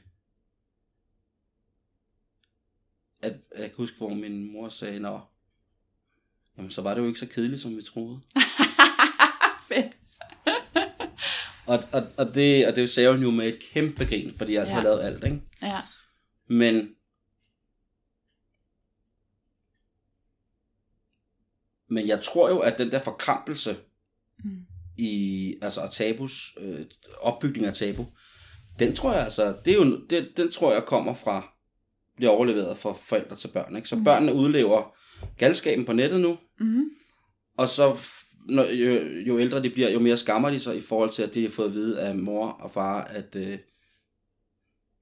at 3.23 3.33
jeg 3.57 3.65
kan 3.69 3.77
huske, 3.77 3.97
hvor 3.97 4.09
min 4.13 4.51
mor 4.51 4.69
sagde, 4.69 4.99
nå, 4.99 5.19
jamen 6.57 6.71
så 6.71 6.81
var 6.81 6.93
det 6.93 7.01
jo 7.01 7.07
ikke 7.07 7.19
så 7.19 7.25
kedeligt, 7.27 7.61
som 7.61 7.77
vi 7.77 7.81
troede. 7.81 8.19
Fedt. 9.67 9.97
Og, 11.65 11.83
og, 11.91 12.07
og, 12.17 12.35
det, 12.35 12.67
og 12.67 12.75
det 12.75 12.89
sagde 12.89 13.11
hun 13.11 13.21
jo 13.23 13.31
med 13.31 13.47
et 13.47 13.59
kæmpe 13.73 14.05
grin, 14.05 14.33
fordi 14.37 14.53
jeg 14.53 14.61
altså 14.61 14.75
Ja. 14.75 14.81
har 14.81 14.87
lavet 14.89 15.01
alt, 15.03 15.23
ikke? 15.23 15.41
Ja. 15.61 15.81
Men, 16.47 16.95
men 21.87 22.07
jeg 22.07 22.23
tror 22.23 22.49
jo, 22.49 22.59
at 22.59 22.77
den 22.77 22.91
der 22.91 22.99
forkrampelse 22.99 23.77
Mm. 24.45 24.65
i, 24.97 25.55
altså 25.61 25.89
tabus, 25.93 26.57
øh, 26.59 26.85
opbygning 27.21 27.65
af 27.65 27.73
tabu, 27.73 28.05
den 28.79 28.95
tror 28.95 29.13
jeg 29.13 29.23
altså, 29.23 29.57
det 29.65 29.73
er 29.73 29.77
jo, 29.77 30.05
det, 30.07 30.33
den 30.37 30.51
tror 30.51 30.73
jeg 30.73 30.83
kommer 30.85 31.13
fra, 31.13 31.52
bliver 32.15 32.31
overleveret 32.31 32.77
fra 32.77 32.93
forældre 32.93 33.35
til 33.35 33.47
børn, 33.47 33.75
ikke? 33.75 33.87
Så 33.89 33.95
Mm. 33.95 34.03
børnene 34.03 34.33
udlever 34.33 34.95
galskaben 35.37 35.85
på 35.85 35.93
nettet 35.93 36.19
nu, 36.19 36.37
Mm. 36.59 36.83
og 37.57 37.69
så 37.69 37.97
når, 38.49 38.63
jo, 38.63 38.93
jo 39.27 39.39
ældre 39.39 39.63
de 39.63 39.69
bliver, 39.69 39.89
jo 39.89 39.99
mere 39.99 40.17
skammer 40.17 40.49
de 40.49 40.59
sig 40.59 40.77
i 40.77 40.81
forhold 40.81 41.09
til, 41.11 41.23
at 41.23 41.33
de 41.33 41.41
har 41.41 41.49
fået 41.49 41.67
at 41.67 41.73
vide 41.73 42.01
af 42.01 42.15
mor 42.15 42.47
og 42.49 42.71
far, 42.71 43.03
at 43.03 43.35
øh, 43.35 43.57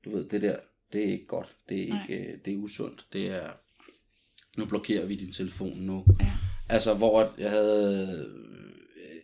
du 0.06 0.16
ved, 0.16 0.30
det 0.30 0.42
der, 0.42 0.56
det 0.94 1.08
er 1.08 1.12
ikke 1.12 1.26
godt. 1.26 1.56
Det 1.70 1.84
er, 1.84 1.94
Nej. 1.94 2.02
ikke, 2.10 2.32
øh, 2.32 2.38
det 2.46 2.54
er 2.54 2.58
usundt. 2.58 3.06
Det 3.14 3.28
er, 3.28 3.50
nu 4.58 4.66
blokerer 4.66 5.06
vi 5.06 5.16
din 5.16 5.34
telefon 5.34 5.78
nu. 5.78 6.06
Ja. 6.20 6.32
Altså, 6.70 6.94
hvor 6.94 7.34
jeg 7.38 7.50
havde 7.50 8.26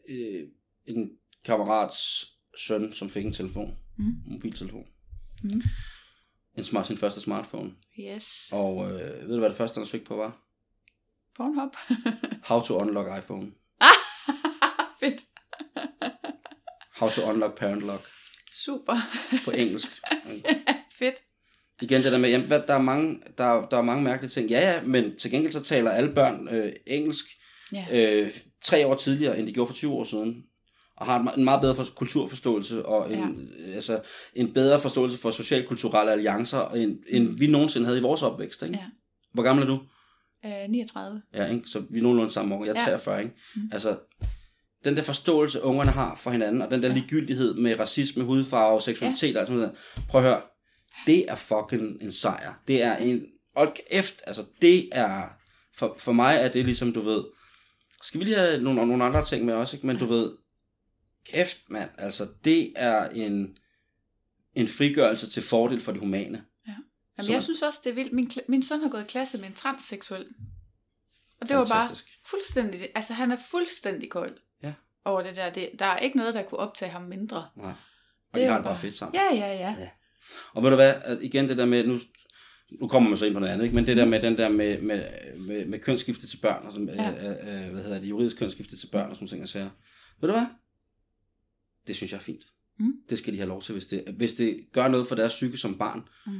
øh, 0.09 0.43
en 0.85 1.09
kammerats 1.45 2.25
søn, 2.57 2.93
som 2.93 3.09
fik 3.09 3.25
en 3.25 3.33
telefon. 3.33 3.77
Mm. 3.97 4.05
En 4.05 4.21
mobiltelefon. 4.25 4.87
Mm. 5.43 5.61
En 6.57 6.63
smart, 6.63 6.87
sin 6.87 6.97
første 6.97 7.21
smartphone. 7.21 7.71
Yes. 7.99 8.49
Og 8.51 8.85
øh, 8.85 8.99
ved 9.27 9.33
du, 9.33 9.39
hvad 9.39 9.49
det 9.49 9.57
første, 9.57 9.77
han 9.77 9.85
søgte 9.87 10.05
på 10.05 10.15
var? 10.15 10.37
Pornhub. 11.35 11.75
How 12.49 12.61
to 12.61 12.77
unlock 12.81 13.07
iPhone. 13.23 13.51
Fedt. 14.99 15.21
How 16.99 17.09
to 17.09 17.29
unlock 17.29 17.57
parent 17.59 17.81
lock 17.81 18.07
Super. 18.51 18.95
på 19.45 19.51
engelsk. 19.51 19.87
Fedt. 20.99 21.15
Igen 21.81 22.03
det 22.03 22.11
der 22.11 22.17
med, 22.17 22.29
jamen, 22.29 22.47
hvad, 22.47 22.61
der, 22.67 22.73
er 22.73 22.81
mange, 22.81 23.19
der, 23.37 23.67
der 23.71 23.77
er 23.77 23.81
mange 23.81 24.03
mærkelige 24.03 24.31
ting. 24.31 24.49
Ja, 24.49 24.59
ja, 24.71 24.81
men 24.81 25.17
til 25.17 25.31
gengæld 25.31 25.53
så 25.53 25.59
taler 25.63 25.91
alle 25.91 26.13
børn 26.13 26.47
øh, 26.47 26.73
engelsk 26.87 27.25
Ja. 27.73 27.85
øh, 27.91 28.37
tre 28.63 28.87
år 28.87 28.95
tidligere, 28.95 29.39
end 29.39 29.47
de 29.47 29.53
gjorde 29.53 29.67
for 29.67 29.75
20 29.75 29.93
år 29.93 30.03
siden. 30.03 30.43
Og 30.97 31.05
har 31.05 31.19
en 31.19 31.27
me- 31.27 31.37
en 31.37 31.43
meget 31.43 31.61
bedre 31.61 31.75
for, 31.75 31.85
kulturforståelse 31.95 32.85
og 32.85 33.13
en, 33.13 33.49
ja. 33.67 33.71
altså, 33.73 34.01
en 34.33 34.53
bedre 34.53 34.79
forståelse 34.79 35.17
for 35.17 35.31
socialkulturelle 35.31 36.11
alliancer, 36.11 36.69
end, 36.69 36.97
end 37.09 37.37
vi 37.39 37.47
nogensinde 37.47 37.85
havde 37.85 37.99
i 37.99 38.01
vores 38.01 38.23
opvækst. 38.23 38.63
Ikke? 38.63 38.75
Ja. 38.75 38.85
Hvor 39.33 39.43
gammel 39.43 39.63
er 39.63 39.67
du? 39.67 39.79
Øh, 40.45 40.69
39. 40.69 41.21
Ja, 41.33 41.45
ikke? 41.51 41.67
så 41.67 41.83
vi 41.89 41.97
er 41.99 42.03
nogenlunde 42.03 42.31
samme 42.31 42.55
år. 42.55 42.65
Jeg 42.65 42.71
er 42.75 42.79
Ja. 42.79 42.85
43, 42.85 43.19
ikke? 43.23 43.35
Mm. 43.55 43.61
Altså, 43.71 43.97
den 44.85 44.95
der 44.97 45.01
forståelse, 45.03 45.61
ungerne 45.63 45.91
har 45.91 46.15
for 46.15 46.31
hinanden, 46.31 46.61
og 46.61 46.71
den 46.71 46.81
der 46.81 46.87
Ja. 46.87 46.93
ligegyldighed 46.93 47.53
med 47.53 47.79
racisme, 47.79 48.23
hudfarve, 48.23 48.81
seksualitet 48.81 49.35
og 49.35 49.39
alt 49.39 49.47
sådan 49.47 49.59
noget. 49.61 49.75
Prøv 50.09 50.21
at 50.21 50.27
høre. 50.27 50.41
Det 51.05 51.31
er 51.31 51.35
fucking 51.35 51.97
en 52.01 52.11
sejr. 52.11 52.53
Det 52.67 52.83
er 52.83 52.97
en... 52.97 53.21
Og 53.55 53.73
kæft, 53.91 54.21
altså 54.27 54.43
det 54.61 54.89
er... 54.91 55.21
For, 55.77 55.95
for 55.97 56.11
mig 56.11 56.35
er 56.41 56.47
det 56.47 56.65
ligesom, 56.65 56.93
du 56.93 57.01
ved... 57.01 57.23
Skal 58.03 58.19
vi 58.19 58.25
lige 58.25 58.37
have 58.37 58.61
nogle, 58.61 58.85
nogle 58.85 59.03
andre 59.03 59.25
ting 59.25 59.45
med 59.45 59.53
også, 59.53 59.77
ikke? 59.77 59.87
Men 59.87 59.97
du 59.97 60.05
ved... 60.05 60.31
Kæft, 61.33 61.69
mand. 61.69 61.89
Altså, 61.97 62.27
det 62.45 62.73
er 62.75 63.09
en... 63.09 63.57
En 64.55 64.67
frigørelse 64.67 65.29
til 65.29 65.43
fordel 65.43 65.81
for 65.81 65.91
det 65.91 66.01
humane. 66.01 66.43
Jamen, 66.67 67.25
Så- 67.25 67.31
jeg 67.31 67.43
synes 67.43 67.61
også, 67.61 67.79
det 67.83 67.89
er 67.89 67.93
vildt. 67.93 68.13
Min, 68.13 68.31
min 68.47 68.63
søn 68.63 68.79
har 68.81 68.89
gået 68.89 69.01
i 69.03 69.07
klasse 69.07 69.37
med 69.37 69.47
en 69.47 69.53
transseksuel. 69.53 70.25
Og 71.41 71.49
det 71.49 71.57
var 71.57 71.65
bare 71.65 71.81
Fantastisk. 71.81 72.19
fuldstændig... 72.29 72.89
Altså, 72.95 73.13
han 73.13 73.31
er 73.31 73.37
fuldstændig 73.51 74.09
kold 74.09 74.37
Ja. 74.63 74.73
over 75.05 75.21
det 75.23 75.35
der. 75.35 75.49
Det, 75.49 75.69
der 75.79 75.85
er 75.85 75.97
ikke 75.99 76.17
noget, 76.17 76.33
der 76.33 76.43
kunne 76.43 76.59
optage 76.59 76.91
ham 76.91 77.01
mindre. 77.01 77.47
Nej. 77.55 77.69
Og 77.69 77.75
Det 78.33 78.41
de 78.41 78.45
er 78.45 78.49
har 78.49 78.57
det 78.57 78.63
bare 78.65 78.73
bare- 78.73 78.81
fedt 78.81 78.95
sammen. 78.95 79.15
Ja, 79.15 79.35
ja, 79.35 79.53
ja. 79.53 79.75
Ja. 79.79 79.89
Og 80.53 80.63
ved 80.63 80.69
du 80.69 80.75
hvad, 80.75 81.17
igen 81.21 81.49
det 81.49 81.57
der 81.57 81.65
med, 81.65 81.87
nu, 81.87 81.99
nu 82.81 82.87
kommer 82.87 83.09
man 83.09 83.17
så 83.17 83.25
ind 83.25 83.33
på 83.33 83.39
noget 83.39 83.53
andet, 83.53 83.65
ikke? 83.65 83.75
men 83.75 83.87
det 83.87 83.97
der 83.97 84.05
med 84.05 84.21
den 84.21 84.37
der 84.37 84.49
med, 84.49 84.81
med, 84.81 85.03
med, 85.37 85.65
med 85.65 85.79
kønsskifte 85.79 86.27
til 86.27 86.37
børn, 86.37 86.65
og 86.65 86.71
sådan, 86.73 86.89
Ja. 86.89 87.03
ja. 87.03 87.31
øh, 87.31 87.65
øh, 87.65 87.71
hvad 87.73 87.83
hedder 87.83 87.99
det, 87.99 88.09
juridisk 88.09 88.37
kønsskifte 88.37 88.77
til 88.77 88.87
børn 88.91 89.09
og 89.09 89.15
sådan 89.15 89.23
nogle 89.23 89.29
ting, 89.31 89.43
og 89.43 89.49
sager. 89.49 89.69
Ved 90.21 90.29
du 90.29 90.33
hvad? 90.35 90.45
Det 91.87 91.95
synes 91.95 92.11
jeg 92.11 92.17
er 92.17 92.21
fint. 92.23 92.43
Mm. 92.79 92.93
Det 93.09 93.17
skal 93.17 93.33
de 93.33 93.37
have 93.37 93.47
lov 93.49 93.61
til, 93.61 93.73
hvis 93.73 93.85
det, 93.87 94.03
hvis 94.17 94.33
det 94.33 94.67
gør 94.73 94.87
noget 94.87 95.07
for 95.07 95.15
deres 95.15 95.33
psyke 95.33 95.57
som 95.57 95.77
barn, 95.77 96.01
Mm. 96.25 96.39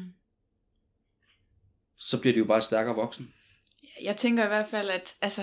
så 1.97 2.17
bliver 2.17 2.33
de 2.33 2.39
jo 2.39 2.45
bare 2.45 2.61
stærkere 2.61 2.95
voksen. 2.95 3.33
Jeg 4.03 4.17
tænker 4.17 4.43
i 4.45 4.47
hvert 4.47 4.67
fald, 4.67 4.89
at 4.89 5.15
altså, 5.21 5.41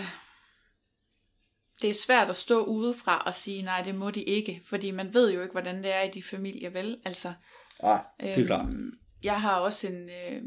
det 1.83 1.91
er 1.91 1.95
svært 1.95 2.31
at 2.31 2.37
stå 2.37 2.65
udefra 2.65 3.19
og 3.27 3.35
sige, 3.35 3.63
nej, 3.63 3.83
det 3.83 3.95
må 3.95 4.11
de 4.11 4.23
ikke. 4.23 4.63
Fordi 4.67 4.91
man 4.91 5.15
ved 5.15 5.33
jo 5.33 5.43
ikke, 5.43 5.53
hvordan 5.53 5.83
det 5.83 5.95
er 5.95 6.03
i 6.03 6.11
de 6.11 6.23
familier, 6.23 6.71
vel? 6.71 6.99
Altså, 7.05 7.33
Nej, 7.83 8.05
det 8.21 8.39
er 8.39 8.47
klart. 8.47 8.69
Øhm, 8.69 8.91
Jeg 9.25 9.41
har 9.41 9.57
også 9.61 9.87
en 9.89 10.09
øh, 10.09 10.43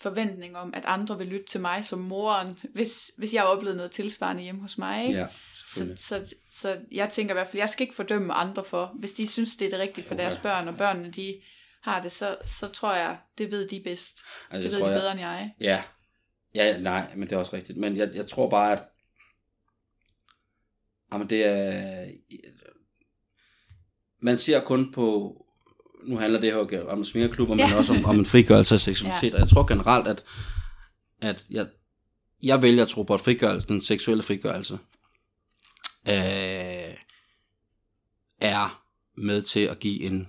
forventning 0.00 0.56
om, 0.56 0.74
at 0.74 0.84
andre 0.84 1.18
vil 1.18 1.26
lytte 1.26 1.46
til 1.46 1.60
mig 1.60 1.84
som 1.84 1.98
moren, 1.98 2.58
hvis, 2.74 3.10
hvis 3.16 3.34
jeg 3.34 3.42
har 3.42 3.48
oplevet 3.48 3.76
noget 3.76 3.92
tilsvarende 3.92 4.42
hjemme 4.42 4.60
hos 4.60 4.78
mig. 4.78 5.06
Ikke? 5.06 5.18
Ja, 5.18 5.26
så, 5.74 5.92
så, 5.96 6.34
så 6.52 6.76
jeg 6.92 7.10
tænker 7.10 7.32
i 7.34 7.36
hvert 7.36 7.46
fald, 7.46 7.58
jeg 7.60 7.70
skal 7.70 7.82
ikke 7.84 7.94
fordømme 7.94 8.32
andre 8.34 8.64
for, 8.64 8.92
hvis 8.98 9.12
de 9.12 9.26
synes, 9.26 9.56
det 9.56 9.66
er 9.66 9.70
det 9.70 9.78
rigtige 9.78 10.04
for 10.04 10.14
Okay. 10.14 10.22
deres 10.22 10.36
børn, 10.36 10.68
og 10.68 10.76
børnene 10.76 11.10
de 11.10 11.40
har 11.82 12.02
det, 12.02 12.12
så, 12.12 12.36
så 12.44 12.68
tror 12.68 12.94
jeg, 12.94 13.18
det 13.38 13.50
ved 13.50 13.68
de 13.68 13.80
bedst. 13.84 14.18
Altså, 14.50 14.56
Det 14.56 14.62
jeg 14.64 14.70
ved 14.72 14.78
tror, 14.78 14.86
de 14.86 14.92
jeg, 14.92 15.00
bedre 15.00 15.12
end 15.12 15.20
jeg. 15.20 15.52
Ja. 15.60 15.82
Ja, 16.54 16.78
nej, 16.80 17.14
men 17.16 17.28
det 17.28 17.32
er 17.34 17.36
også 17.38 17.56
rigtigt. 17.56 17.78
Men 17.78 17.96
jeg, 17.96 18.10
jeg 18.14 18.26
tror 18.28 18.50
bare, 18.50 18.72
at 18.72 18.82
jamen 21.12 21.30
det 21.30 21.44
er... 21.46 22.06
Man 24.20 24.38
ser 24.38 24.60
kun 24.60 24.92
på... 24.92 25.34
Nu 26.04 26.16
handler 26.18 26.40
det 26.40 26.52
her 26.52 26.84
om 26.88 27.04
svingerklubber, 27.04 27.54
men 27.54 27.68
Ja. 27.68 27.76
også 27.76 27.92
om, 27.92 28.04
om 28.04 28.18
en 28.18 28.26
frigørelse 28.26 28.74
af 28.74 28.80
seksualitet. 28.80 29.34
Og 29.34 29.40
jeg 29.40 29.48
tror 29.48 29.66
generelt, 29.66 30.08
at, 30.08 30.24
at 31.20 31.44
jeg, 31.50 31.66
jeg 32.42 32.62
vælger 32.62 32.82
at 32.82 32.88
tro 32.88 33.02
på, 33.02 33.14
at 33.14 33.20
frigørelse, 33.20 33.68
den 33.68 33.82
seksuelle 33.82 34.22
frigørelse 34.22 34.78
øh, 36.08 36.94
er 38.40 38.84
med 39.16 39.42
til 39.42 39.60
at 39.60 39.78
give 39.78 40.02
en 40.02 40.28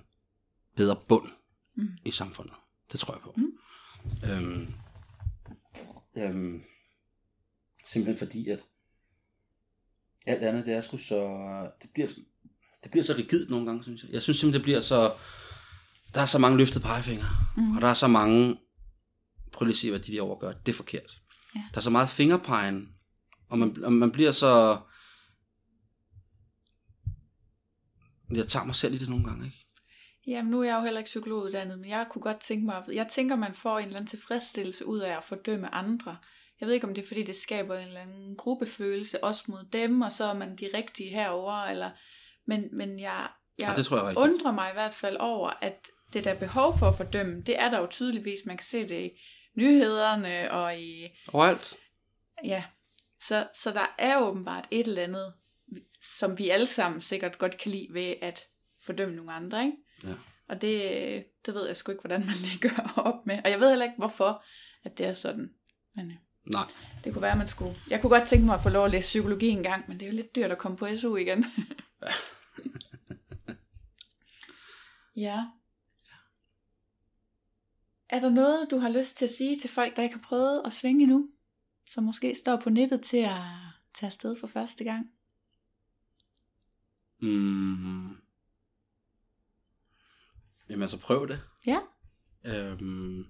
bedre 0.76 0.96
bund 1.08 1.28
Mm. 1.74 1.88
i 2.04 2.10
samfundet. 2.10 2.54
Det 2.92 3.00
tror 3.00 3.14
jeg 3.14 3.20
på. 3.22 3.34
Mm. 3.36 3.52
Øhm, 4.30 4.74
øhm, 6.16 6.62
simpelthen 7.88 8.26
fordi, 8.28 8.48
at 8.48 8.58
alt 10.26 10.42
andet, 10.42 10.66
det 10.66 10.74
er 10.74 10.80
sgu 10.80 10.96
så, 10.96 11.20
det 11.82 11.90
bliver, 11.94 12.08
det 12.82 12.90
bliver 12.90 13.04
så 13.04 13.14
rigidt 13.18 13.50
nogle 13.50 13.66
gange, 13.66 13.82
synes 13.82 14.02
jeg. 14.02 14.12
Jeg 14.12 14.22
synes 14.22 14.36
simpelthen, 14.36 14.60
det 14.60 14.64
bliver 14.64 14.80
så, 14.80 15.12
der 16.14 16.20
er 16.20 16.26
så 16.26 16.38
mange 16.38 16.58
løftede 16.58 16.84
pegefingre, 16.84 17.28
Mm. 17.56 17.76
og 17.76 17.82
der 17.82 17.88
er 17.88 17.94
så 17.94 18.08
mange, 18.08 18.56
prøv 19.52 19.66
lige 19.66 19.74
at 19.74 19.78
se, 19.78 19.90
hvad 19.90 20.00
de 20.00 20.12
derovre 20.12 20.40
gør, 20.40 20.52
det 20.52 20.72
er 20.72 20.76
forkert. 20.76 21.22
Ja. 21.54 21.60
Der 21.72 21.76
er 21.78 21.82
så 21.82 21.90
meget 21.90 22.08
fingerpegen, 22.08 22.88
og 23.48 23.58
man, 23.58 23.84
og 23.84 23.92
man 23.92 24.12
bliver 24.12 24.32
så, 24.32 24.80
jeg 28.30 28.48
tager 28.48 28.64
mig 28.64 28.74
selv 28.74 28.94
i 28.94 28.98
det 28.98 29.08
nogle 29.08 29.24
gange, 29.24 29.44
ikke? 29.46 29.56
Jamen, 30.26 30.50
nu 30.50 30.60
er 30.60 30.64
jeg 30.64 30.76
jo 30.76 30.82
heller 30.82 31.00
ikke 31.00 31.08
psykologuddannet, 31.08 31.78
men 31.78 31.90
jeg 31.90 32.06
kunne 32.10 32.22
godt 32.22 32.40
tænke 32.40 32.66
mig, 32.66 32.84
jeg 32.92 33.08
tænker, 33.10 33.36
man 33.36 33.54
får 33.54 33.78
en 33.78 33.84
eller 33.84 33.96
anden 33.96 34.10
tilfredsstillelse 34.10 34.86
ud 34.86 34.98
af 34.98 35.16
at 35.16 35.24
fordømme 35.24 35.74
andre. 35.74 36.16
Jeg 36.60 36.66
ved 36.66 36.74
ikke, 36.74 36.86
om 36.86 36.94
det 36.94 37.02
er, 37.02 37.08
fordi 37.08 37.22
det 37.22 37.36
skaber 37.36 37.78
en 37.78 37.86
eller 37.86 38.00
anden 38.00 38.36
gruppefølelse, 38.36 39.24
også 39.24 39.44
mod 39.48 39.64
dem, 39.72 40.00
og 40.00 40.12
så 40.12 40.24
er 40.24 40.34
man 40.34 40.56
de 40.56 40.68
rigtige 40.74 41.10
herover 41.10 41.52
eller... 41.52 41.90
Men, 42.46 42.68
men 42.72 43.00
jeg, 43.00 43.28
jeg 43.60 43.68
Ja, 43.68 43.74
det 43.76 43.86
tror 43.86 43.96
jeg 43.96 44.04
er 44.04 44.08
rigtigt. 44.08 44.22
undrer 44.24 44.52
mig 44.52 44.70
i 44.70 44.74
hvert 44.74 44.94
fald 44.94 45.16
over, 45.20 45.50
at 45.60 45.86
det 46.12 46.24
der 46.24 46.34
behov 46.34 46.78
for 46.78 46.86
at 46.86 46.94
fordømme, 46.94 47.42
det 47.42 47.60
er 47.60 47.70
der 47.70 47.78
jo 47.78 47.86
tydeligvis, 47.86 48.38
man 48.46 48.56
kan 48.56 48.64
se 48.64 48.88
det 48.88 49.00
i 49.04 49.10
nyhederne 49.56 50.50
og 50.50 50.78
i... 50.78 51.08
Overalt. 51.32 51.76
Ja, 52.44 52.64
så, 53.20 53.48
så 53.62 53.70
der 53.70 53.94
er 53.98 54.20
åbenbart 54.20 54.68
et 54.70 54.86
eller 54.86 55.02
andet, 55.02 55.32
som 56.00 56.38
vi 56.38 56.48
alle 56.48 56.66
sammen 56.66 57.00
sikkert 57.00 57.38
godt 57.38 57.58
kan 57.58 57.70
lide 57.70 57.88
ved 57.90 58.14
at 58.22 58.48
fordømme 58.80 59.16
nogle 59.16 59.32
andre, 59.32 59.64
ikke? 59.64 59.76
Ja. 60.04 60.14
Og 60.48 60.60
det, 60.60 61.24
det 61.46 61.54
ved 61.54 61.66
jeg 61.66 61.76
sgu 61.76 61.92
ikke, 61.92 62.02
hvordan 62.02 62.26
man 62.26 62.34
lige 62.34 62.58
gør 62.58 62.92
op 63.08 63.26
med. 63.26 63.40
Og 63.44 63.50
jeg 63.50 63.60
ved 63.60 63.68
heller 63.68 63.84
ikke, 63.84 63.98
hvorfor 63.98 64.44
at 64.84 64.98
det 64.98 65.06
er 65.06 65.14
sådan. 65.14 65.54
Men 65.96 66.10
øh, 66.10 66.16
Nej. 66.52 66.64
det 67.04 67.12
kunne 67.12 67.22
være, 67.22 67.32
at 67.32 67.38
man 67.38 67.48
skulle... 67.48 67.76
Jeg 67.90 68.00
kunne 68.00 68.10
godt 68.10 68.28
tænke 68.28 68.46
mig 68.46 68.54
at 68.54 68.62
få 68.62 68.68
lov 68.68 68.84
at 68.84 68.90
læse 68.90 69.06
psykologi 69.06 69.48
en 69.48 69.62
gang, 69.62 69.84
men 69.88 70.00
det 70.00 70.06
er 70.06 70.10
jo 70.10 70.16
lidt 70.16 70.36
dyrt 70.36 70.50
at 70.50 70.58
komme 70.58 70.76
på 70.76 70.96
SU 70.96 71.16
igen. 71.16 71.44
ja. 75.16 75.44
Er 78.08 78.20
der 78.20 78.30
noget, 78.30 78.70
du 78.70 78.78
har 78.78 78.88
lyst 78.88 79.16
til 79.16 79.24
at 79.24 79.30
sige 79.30 79.56
til 79.56 79.70
folk, 79.70 79.96
der 79.96 80.02
ikke 80.02 80.14
har 80.14 80.22
prøvet 80.22 80.62
at 80.64 80.72
svinge 80.72 81.02
endnu? 81.02 81.28
Som 81.90 82.04
måske 82.04 82.34
står 82.34 82.56
på 82.56 82.70
nippet 82.70 83.02
til 83.02 83.16
at 83.16 83.40
tage 83.94 84.06
afsted 84.06 84.36
for 84.40 84.46
første 84.46 84.84
gang? 84.84 85.10
Mm. 87.22 88.16
Jamen 90.68 90.82
altså, 90.82 90.98
prøv 90.98 91.28
det. 91.28 91.40
Ja. 91.66 91.80
Øhm. 92.44 93.20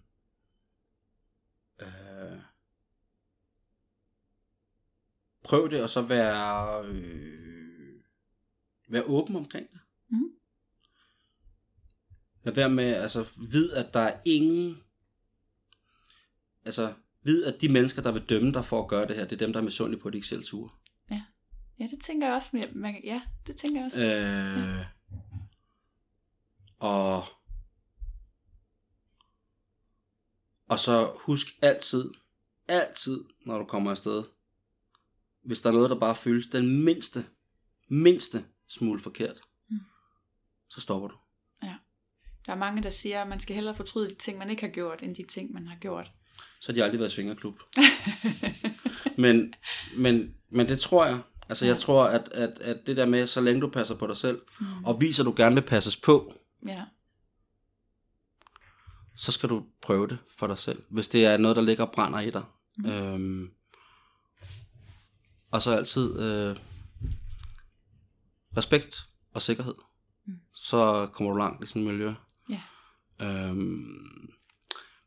Øh. 1.80 2.38
Prøv 5.42 5.70
det, 5.70 5.82
og 5.82 5.90
så 5.90 6.02
være, 6.02 6.84
øh, 6.84 8.02
være 8.88 9.04
åben 9.04 9.36
omkring 9.36 9.70
det. 9.72 9.80
Mhm. 10.08 10.30
Lad 12.42 12.54
være 12.54 12.70
med, 12.70 12.94
altså, 12.94 13.26
vid, 13.50 13.70
at 13.70 13.94
der 13.94 14.00
er 14.00 14.20
ingen, 14.24 14.82
altså, 16.64 16.94
vid, 17.22 17.44
at 17.44 17.60
de 17.60 17.68
mennesker, 17.68 18.02
der 18.02 18.12
vil 18.12 18.28
dømme 18.28 18.52
dig 18.52 18.64
for 18.64 18.82
at 18.82 18.88
gøre 18.88 19.06
det 19.06 19.16
her, 19.16 19.24
det 19.24 19.32
er 19.32 19.46
dem, 19.46 19.52
der 19.52 19.60
er 19.60 19.64
misundelige 19.64 20.00
på, 20.00 20.08
at 20.08 20.12
de 20.12 20.18
ikke 20.18 20.28
selv 20.28 20.44
ture. 20.44 20.70
Ja, 21.80 21.86
det 21.86 22.00
tænker 22.02 22.26
jeg 22.26 22.36
også. 22.36 22.66
Man, 22.74 23.00
ja, 23.04 23.22
det 23.46 23.56
tænker 23.56 23.80
jeg 23.80 23.86
også. 23.86 24.02
Øh, 24.02 24.86
og, 26.78 27.24
og 30.68 30.78
så 30.78 31.12
husk 31.16 31.46
altid, 31.62 32.10
altid, 32.68 33.24
når 33.46 33.58
du 33.58 33.64
kommer 33.64 33.90
afsted, 33.90 34.24
hvis 35.42 35.60
der 35.60 35.68
er 35.70 35.74
noget, 35.74 35.90
der 35.90 35.98
bare 35.98 36.14
føles 36.14 36.46
den 36.46 36.84
mindste, 36.84 37.26
mindste 37.88 38.44
smule 38.68 39.00
forkert, 39.00 39.40
Mm. 39.68 39.80
så 40.68 40.80
stopper 40.80 41.08
du. 41.08 41.16
Der 42.46 42.52
er 42.52 42.58
mange, 42.58 42.82
der 42.82 42.90
siger, 42.90 43.22
at 43.22 43.28
man 43.28 43.40
skal 43.40 43.54
hellere 43.54 43.74
fortryde 43.74 44.08
de 44.08 44.14
ting, 44.14 44.38
man 44.38 44.50
ikke 44.50 44.62
har 44.62 44.68
gjort, 44.68 45.02
end 45.02 45.14
de 45.16 45.26
ting, 45.26 45.52
man 45.52 45.66
har 45.66 45.76
gjort. 45.76 46.12
Så 46.60 46.72
har 46.72 46.74
de 46.74 46.84
aldrig 46.84 47.00
været 47.00 47.12
svingerklub. 47.12 47.60
men, 49.18 49.54
men, 49.96 50.34
men 50.48 50.68
det 50.68 50.80
tror 50.80 51.06
jeg. 51.06 51.20
Altså 51.50 51.66
jeg 51.66 51.74
Ja. 51.74 51.80
tror, 51.80 52.04
at, 52.04 52.28
at, 52.28 52.50
at 52.58 52.86
det 52.86 52.96
der 52.96 53.06
med, 53.06 53.26
så 53.26 53.40
længe 53.40 53.60
du 53.60 53.68
passer 53.70 53.94
på 53.94 54.06
dig 54.06 54.16
selv, 54.16 54.42
Mm. 54.60 54.84
og 54.84 55.00
viser, 55.00 55.22
at 55.22 55.26
du 55.26 55.34
gerne 55.36 55.54
vil 55.54 55.62
passes 55.62 55.96
på, 55.96 56.34
Ja. 56.68 56.84
så 59.16 59.32
skal 59.32 59.48
du 59.48 59.66
prøve 59.82 60.08
det 60.08 60.18
for 60.38 60.46
dig 60.46 60.58
selv. 60.58 60.82
Hvis 60.90 61.08
det 61.08 61.24
er 61.24 61.36
noget, 61.36 61.56
der 61.56 61.62
ligger 61.62 61.84
og 61.84 61.92
brænder 61.92 62.20
i 62.20 62.30
dig. 62.30 62.44
Mm. 62.78 62.84
Mm. 62.84 62.90
Øhm, 62.90 63.50
og 65.50 65.62
så 65.62 65.70
altid 65.76 66.20
øh, 66.20 66.56
respekt 68.56 69.08
og 69.34 69.42
sikkerhed. 69.42 69.74
så 70.54 71.08
kommer 71.12 71.32
du 71.32 71.38
langt 71.38 71.64
i 71.64 71.66
sådan 71.66 71.82
et 71.82 71.88
miljø. 71.88 72.14
Ja. 72.50 72.62
Øhm, 73.20 74.30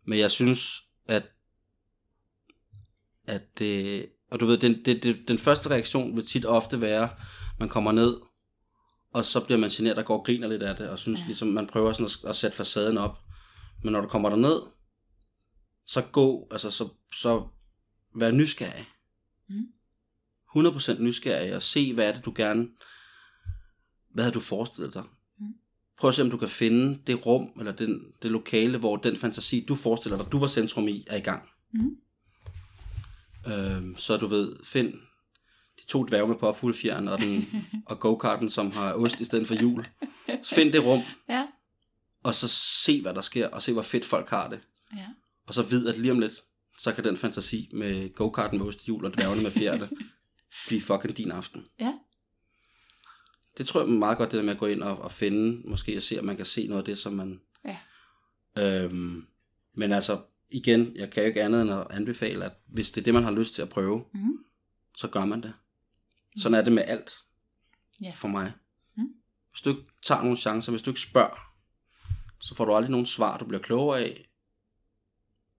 men 0.05 0.19
jeg 0.19 0.31
synes, 0.31 0.81
at, 1.07 1.23
at 3.27 3.41
det, 3.59 4.09
og 4.33 4.39
du 4.39 4.45
ved, 4.45 4.57
den, 4.57 4.85
det, 4.85 5.03
det, 5.03 5.27
den 5.27 5.37
første 5.37 5.69
reaktion 5.69 6.15
vil 6.15 6.25
tit 6.25 6.45
ofte 6.45 6.81
være, 6.81 7.09
man 7.59 7.69
kommer 7.69 7.91
ned, 7.91 8.15
og 9.13 9.25
så 9.25 9.39
bliver 9.39 9.59
man 9.59 9.69
generet, 9.69 9.97
der 9.97 10.03
går 10.03 10.17
og 10.17 10.25
griner 10.25 10.47
lidt 10.47 10.63
af 10.63 10.75
det, 10.75 10.89
og 10.89 10.99
synes 10.99 11.19
Ja. 11.19 11.25
ligesom, 11.25 11.47
man 11.47 11.67
prøver 11.67 11.93
sådan 11.93 12.05
at, 12.05 12.29
at 12.29 12.35
sætte 12.35 12.57
facaden 12.57 12.97
op. 12.97 13.17
Men 13.83 13.91
når 13.91 14.01
du 14.01 14.07
kommer 14.07 14.29
der 14.29 14.35
ned, 14.35 14.61
så 15.85 16.01
gå, 16.01 16.47
altså 16.51 16.71
så, 16.71 16.87
så 17.13 17.47
vær 18.15 18.31
nysgerrig. 18.31 18.85
Mm. 19.49 19.65
100% 20.57 21.01
nysgerrig, 21.01 21.55
og 21.55 21.61
se, 21.61 21.93
hvad 21.93 22.07
er 22.09 22.13
det, 22.13 22.25
du 22.25 22.33
gerne, 22.35 22.67
hvad 24.13 24.23
havde 24.23 24.33
du 24.33 24.39
forestillet 24.39 24.93
dig? 24.93 25.03
Mm. 25.39 25.45
Prøv 25.97 26.09
at 26.09 26.15
se, 26.15 26.21
om 26.21 26.29
du 26.29 26.37
kan 26.37 26.49
finde 26.49 26.99
det 27.07 27.25
rum, 27.25 27.49
eller 27.59 27.71
den, 27.71 28.01
det 28.21 28.31
lokale, 28.31 28.77
hvor 28.77 28.97
den 28.97 29.17
fantasi, 29.17 29.65
du 29.67 29.75
forestiller 29.75 30.17
dig, 30.17 30.31
du 30.31 30.39
var 30.39 30.47
centrum 30.47 30.87
i, 30.87 31.03
er 31.07 31.17
i 31.17 31.21
gang. 31.21 31.49
Mm. 31.73 31.97
Øhm, 33.47 33.97
så 33.97 34.17
du 34.17 34.27
ved, 34.27 34.55
find 34.63 34.93
de 35.81 35.85
to 35.87 36.03
dværge 36.03 36.27
med 36.27 36.35
påfuglefjern 36.35 37.07
og, 37.07 37.19
den, 37.19 37.47
og 37.89 37.99
go-karten, 37.99 38.49
som 38.49 38.71
har 38.71 38.93
ost 38.93 39.19
i 39.21 39.25
stedet 39.25 39.47
for 39.47 39.55
jul. 39.55 39.87
Find 40.43 40.73
det 40.73 40.83
rum, 40.85 41.01
Ja. 41.29 41.47
og 42.23 42.35
så 42.35 42.47
se, 42.83 43.01
hvad 43.01 43.13
der 43.13 43.21
sker, 43.21 43.47
og 43.47 43.61
se, 43.61 43.73
hvor 43.73 43.81
fedt 43.81 44.05
folk 44.05 44.29
har 44.29 44.49
det. 44.49 44.59
Ja. 44.97 45.07
Og 45.47 45.53
så 45.53 45.63
vid, 45.63 45.87
at 45.87 45.97
lige 45.97 46.11
om 46.11 46.19
lidt, 46.19 46.33
så 46.79 46.91
kan 46.93 47.03
den 47.03 47.17
fantasi 47.17 47.69
med 47.73 48.13
go-karten 48.15 48.57
med 48.59 48.67
ost 48.67 48.83
i 48.83 48.87
jul 48.87 49.05
og 49.05 49.13
dværgene 49.13 49.43
med 49.43 49.51
fjerde 49.51 49.89
blive 50.67 50.81
fucking 50.81 51.17
din 51.17 51.31
aften. 51.31 51.65
Ja. 51.79 51.93
Det 53.57 53.67
tror 53.67 53.81
jeg 53.81 53.89
meget 53.89 54.17
godt, 54.17 54.31
det 54.31 54.37
der 54.37 54.43
med 54.45 54.53
at 54.53 54.59
gå 54.59 54.65
ind 54.65 54.83
og, 54.83 54.97
og 54.97 55.11
finde, 55.11 55.69
måske 55.69 55.91
at 55.91 56.03
se, 56.03 56.19
om 56.19 56.25
man 56.25 56.37
kan 56.37 56.45
se 56.45 56.67
noget 56.67 56.81
af 56.81 56.85
det, 56.85 56.97
som 56.97 57.13
man... 57.13 57.41
Ja. 57.65 57.77
Øhm, 58.83 59.25
men 59.75 59.91
altså, 59.91 60.19
igen, 60.53 60.95
jeg 60.95 61.11
kan 61.11 61.23
jo 61.23 61.27
ikke 61.27 61.43
andet 61.43 61.61
end 61.61 61.71
at 61.71 61.87
anbefale, 61.89 62.45
at 62.45 62.53
hvis 62.67 62.91
det 62.91 63.01
er 63.01 63.05
det, 63.05 63.13
man 63.13 63.23
har 63.23 63.31
lyst 63.31 63.55
til 63.55 63.61
at 63.61 63.69
prøve, 63.69 64.05
Mm. 64.13 64.45
så 64.95 65.07
gør 65.07 65.25
man 65.25 65.43
det. 65.43 65.53
Sådan 66.37 66.53
er 66.53 66.61
det 66.63 66.73
med 66.73 66.83
alt 66.87 67.13
Ja. 68.01 68.13
for 68.15 68.27
mig. 68.27 68.53
Mm. 68.97 69.07
Hvis 69.51 69.61
du 69.61 69.69
ikke 69.69 69.81
tager 70.05 70.21
nogle 70.21 70.37
chancer, 70.37 70.71
hvis 70.71 70.81
du 70.81 70.89
ikke 70.89 70.99
spørger, 71.01 71.55
så 72.39 72.55
får 72.55 72.65
du 72.65 72.75
aldrig 72.75 72.91
nogen 72.91 73.05
svar, 73.05 73.37
du 73.37 73.45
bliver 73.45 73.61
klogere 73.61 73.99
af, 73.99 74.29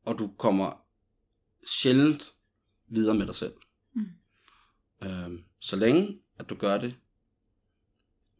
og 0.04 0.18
du 0.18 0.34
kommer 0.38 0.84
sjældent 1.66 2.34
videre 2.86 3.14
med 3.14 3.26
dig 3.26 3.34
selv. 3.34 3.54
Mm. 3.94 4.06
Øhm, 5.02 5.44
så 5.60 5.76
længe, 5.76 6.20
at 6.38 6.48
du 6.48 6.54
gør 6.54 6.78
det 6.78 6.96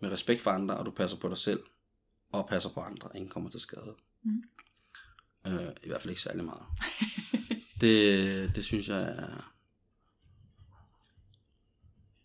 med 0.01 0.10
respekt 0.12 0.40
for 0.40 0.51
andre, 0.51 0.76
og 0.76 0.86
du 0.86 0.90
passer 0.90 1.18
på 1.18 1.28
dig 1.28 1.36
selv, 1.39 1.62
og 2.32 2.48
passer 2.48 2.70
på 2.70 2.81
andre, 2.81 3.10
ingen 3.16 3.28
kommer 3.31 3.51
til 3.51 3.60
skade. 3.60 3.97
Mm. 4.22 4.43
Øh, 5.46 5.68
I 5.82 5.86
hvert 5.88 6.00
fald 6.02 6.10
ikke 6.10 6.22
særlig 6.22 6.44
meget. 6.44 6.62
det, 7.80 8.56
det 8.56 8.64
synes 8.64 8.88
jeg 8.88 9.02
er... 9.02 9.50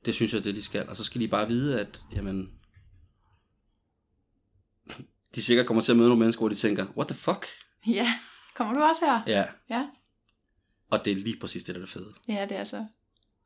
Det 0.06 0.16
synes 0.16 0.34
jeg 0.34 0.40
er 0.40 0.44
det, 0.44 0.56
de 0.56 0.62
skal. 0.62 0.90
Og 0.90 0.96
så 0.96 1.04
skal 1.04 1.22
de 1.22 1.28
bare 1.28 1.48
vide, 1.48 1.80
at 1.80 2.00
jamen, 2.12 2.60
de 5.36 5.42
sikkert 5.44 5.68
kommer 5.68 5.82
til 5.84 5.92
at 5.92 5.98
møde 5.98 6.10
nogle 6.10 6.20
mennesker, 6.20 6.40
hvor 6.42 6.50
de 6.50 6.56
tænker, 6.56 6.86
what 6.98 7.08
the 7.08 7.18
fuck? 7.18 7.46
Ja. 7.88 8.08
Kommer 8.56 8.74
du 8.74 8.82
også 8.84 9.06
her? 9.06 9.22
Ja, 9.28 9.46
Ja. 9.70 9.90
og 10.92 11.06
det 11.06 11.12
er 11.12 11.16
lige 11.16 11.40
præcis 11.40 11.64
det, 11.64 11.76
der 11.76 11.82
er 11.82 11.86
det 11.86 11.94
fede. 11.94 12.14
Ja, 12.28 12.46
det 12.50 12.58
er 12.58 12.64
så. 12.64 12.86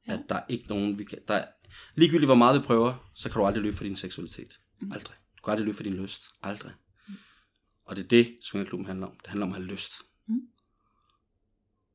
Ja. 0.07 0.13
At 0.13 0.19
der 0.29 0.35
er 0.35 0.43
ikke 0.49 0.67
nogen, 0.67 0.99
vi 0.99 1.03
kan, 1.03 1.17
der 1.27 1.33
er, 1.33 1.45
ligegyldigt 1.95 2.27
hvor 2.27 2.35
meget 2.35 2.61
vi 2.61 2.65
prøver, 2.65 3.11
så 3.15 3.29
kan 3.29 3.39
du 3.39 3.45
aldrig 3.45 3.63
løbe 3.63 3.77
for 3.77 3.83
din 3.83 3.95
seksualitet. 3.95 4.59
Mm. 4.81 4.91
Aldrig. 4.91 5.15
Du 5.37 5.41
kan 5.43 5.51
aldrig 5.51 5.65
løbe 5.65 5.75
for 5.75 5.83
din 5.83 5.93
lyst. 5.93 6.21
Aldrig. 6.43 6.71
Og 7.85 7.95
det 7.95 8.03
er 8.03 8.07
det, 8.07 8.37
swingerklubben 8.41 8.85
handler 8.85 9.07
om. 9.07 9.19
Det 9.19 9.27
handler 9.27 9.45
om 9.45 9.51
at 9.51 9.57
have 9.57 9.67
lyst. 9.67 9.91
Mm. 10.25 10.47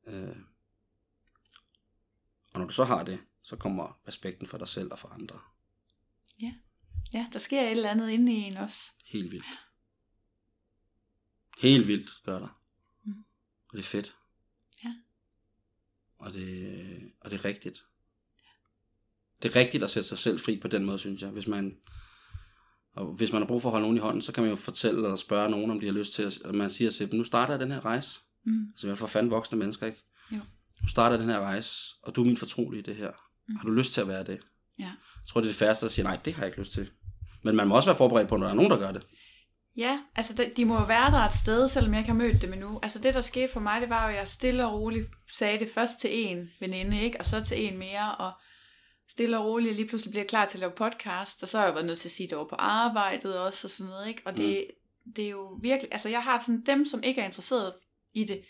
Øh. 0.07 0.37
Og 2.53 2.59
når 2.59 2.67
du 2.67 2.73
så 2.73 2.83
har 2.83 3.03
det, 3.03 3.19
så 3.41 3.55
kommer 3.55 4.01
respekten 4.07 4.47
for 4.47 4.57
dig 4.57 4.67
selv 4.67 4.91
og 4.91 4.99
for 4.99 5.07
andre. 5.07 5.39
Ja, 7.13 7.27
der 7.33 7.39
sker 7.39 7.61
et 7.61 7.71
eller 7.71 7.89
andet 7.89 8.09
inde 8.09 8.33
i 8.33 8.35
en 8.35 8.57
også. 8.57 8.91
Helt 9.05 9.31
vildt. 9.31 9.45
Helt 11.59 11.87
vildt 11.87 12.23
gør 12.23 12.39
der. 12.39 12.61
Mm. 13.03 13.23
Og 13.69 13.77
det 13.77 13.79
er 13.79 13.83
fedt. 13.83 14.17
Ja. 14.83 14.93
Og 16.17 16.33
det, 16.33 17.13
og 17.19 17.31
det 17.31 17.39
er 17.39 17.45
rigtigt. 17.45 17.85
Det 19.41 19.51
er 19.51 19.55
rigtigt 19.55 19.83
at 19.83 19.89
sætte 19.89 20.09
sig 20.09 20.17
selv 20.17 20.39
fri 20.39 20.59
på 20.59 20.67
den 20.67 20.85
måde, 20.85 20.99
synes 20.99 21.21
jeg. 21.21 21.29
Hvis 21.29 21.47
man, 21.47 21.81
og 22.99 23.05
hvis 23.05 23.31
man 23.31 23.41
har 23.41 23.47
brug 23.47 23.61
for 23.61 23.69
at 23.69 23.71
holde 23.71 23.83
nogen 23.83 23.97
i 23.97 23.99
hånden, 23.99 24.21
så 24.21 24.31
kan 24.31 24.43
man 24.43 24.49
jo 24.49 24.55
fortælle 24.55 25.03
eller 25.03 25.15
spørge 25.15 25.49
nogen, 25.49 25.71
om 25.71 25.79
de 25.79 25.85
har 25.85 25.93
lyst 25.93 26.13
til, 26.13 26.33
at 26.45 26.55
man 26.55 26.69
siger 26.69 26.91
til 26.91 27.11
dem, 27.11 27.17
nu 27.17 27.23
starter 27.23 27.53
jeg 27.53 27.59
den 27.59 27.71
her 27.71 27.85
rejse. 27.85 28.19
Mm. 28.45 28.67
Altså 28.73 28.87
vi 28.87 28.91
er 28.91 28.95
for 28.95 29.07
fanden 29.07 29.31
voksne 29.31 29.57
mennesker, 29.57 29.87
ikke? 29.87 30.03
Jo. 30.31 30.37
Nu 30.81 30.87
starter 30.87 31.17
den 31.17 31.29
her 31.29 31.39
rejse, 31.39 31.95
og 32.03 32.15
du 32.15 32.21
er 32.21 32.25
min 32.25 32.37
fortrolige 32.37 32.79
i 32.79 32.83
det 32.83 32.95
her. 32.95 33.11
Mm. 33.47 33.55
Har 33.55 33.63
du 33.63 33.71
lyst 33.71 33.93
til 33.93 34.01
at 34.01 34.07
være 34.07 34.23
det? 34.23 34.39
Ja. 34.79 34.83
Jeg 34.83 34.93
tror, 35.27 35.41
det 35.41 35.47
er 35.47 35.51
det 35.51 35.59
færreste, 35.59 35.85
der 35.85 35.91
siger, 35.91 36.03
nej, 36.03 36.19
det 36.25 36.33
har 36.33 36.41
jeg 36.41 36.47
ikke 36.47 36.59
lyst 36.59 36.73
til. 36.73 36.89
Men 37.43 37.55
man 37.55 37.67
må 37.67 37.75
også 37.75 37.89
være 37.89 37.97
forberedt 37.97 38.27
på, 38.27 38.37
når 38.37 38.45
der 38.45 38.51
er 38.51 38.55
nogen, 38.55 38.71
der 38.71 38.77
gør 38.77 38.91
det. 38.91 39.05
Ja, 39.77 39.99
altså 40.15 40.33
de, 40.33 40.51
de 40.57 40.65
må 40.65 40.79
jo 40.79 40.85
være 40.85 41.11
der 41.11 41.17
et 41.17 41.33
sted, 41.33 41.67
selvom 41.67 41.93
jeg 41.93 41.99
ikke 41.99 42.11
har 42.11 42.17
mødt 42.17 42.41
dem 42.41 42.53
endnu. 42.53 42.79
Altså 42.83 42.99
det, 42.99 43.13
der 43.13 43.21
skete 43.21 43.53
for 43.53 43.59
mig, 43.59 43.81
det 43.81 43.89
var 43.89 44.03
jo, 44.03 44.09
at 44.09 44.15
jeg 44.15 44.27
stille 44.27 44.67
og 44.67 44.73
roligt 44.73 45.07
sagde 45.37 45.59
det 45.59 45.69
først 45.73 45.99
til 45.99 46.09
en 46.13 46.49
veninde, 46.59 47.01
ikke? 47.01 47.19
og 47.19 47.25
så 47.25 47.43
til 47.43 47.65
en 47.65 47.77
mere, 47.77 48.15
og 48.15 48.31
stille 49.09 49.37
og 49.37 49.45
roligt 49.45 49.75
lige 49.75 49.87
pludselig 49.87 50.11
bliver 50.11 50.25
klar 50.25 50.45
til 50.45 50.57
at 50.57 50.59
lave 50.59 50.71
podcast, 50.71 51.43
og 51.43 51.49
så 51.49 51.57
har 51.57 51.65
jeg 51.65 51.73
været 51.73 51.85
nødt 51.85 51.99
til 51.99 52.07
at 52.07 52.11
sige 52.11 52.29
det 52.29 52.37
over 52.37 52.47
på 52.47 52.55
arbejdet 52.55 53.39
også, 53.39 53.67
og 53.67 53.71
sådan 53.71 53.89
noget, 53.89 54.07
ikke? 54.07 54.21
Og 54.25 54.37
det, 54.37 54.67
mm. 54.69 55.13
det 55.13 55.25
er 55.25 55.29
jo 55.29 55.59
virkelig, 55.61 55.91
altså 55.91 56.09
jeg 56.09 56.23
har 56.23 56.37
sådan 56.37 56.63
dem, 56.65 56.85
som 56.85 57.03
ikke 57.03 57.21
er 57.21 57.25
interesseret 57.25 57.73
i 58.13 58.23
det, 58.23 58.41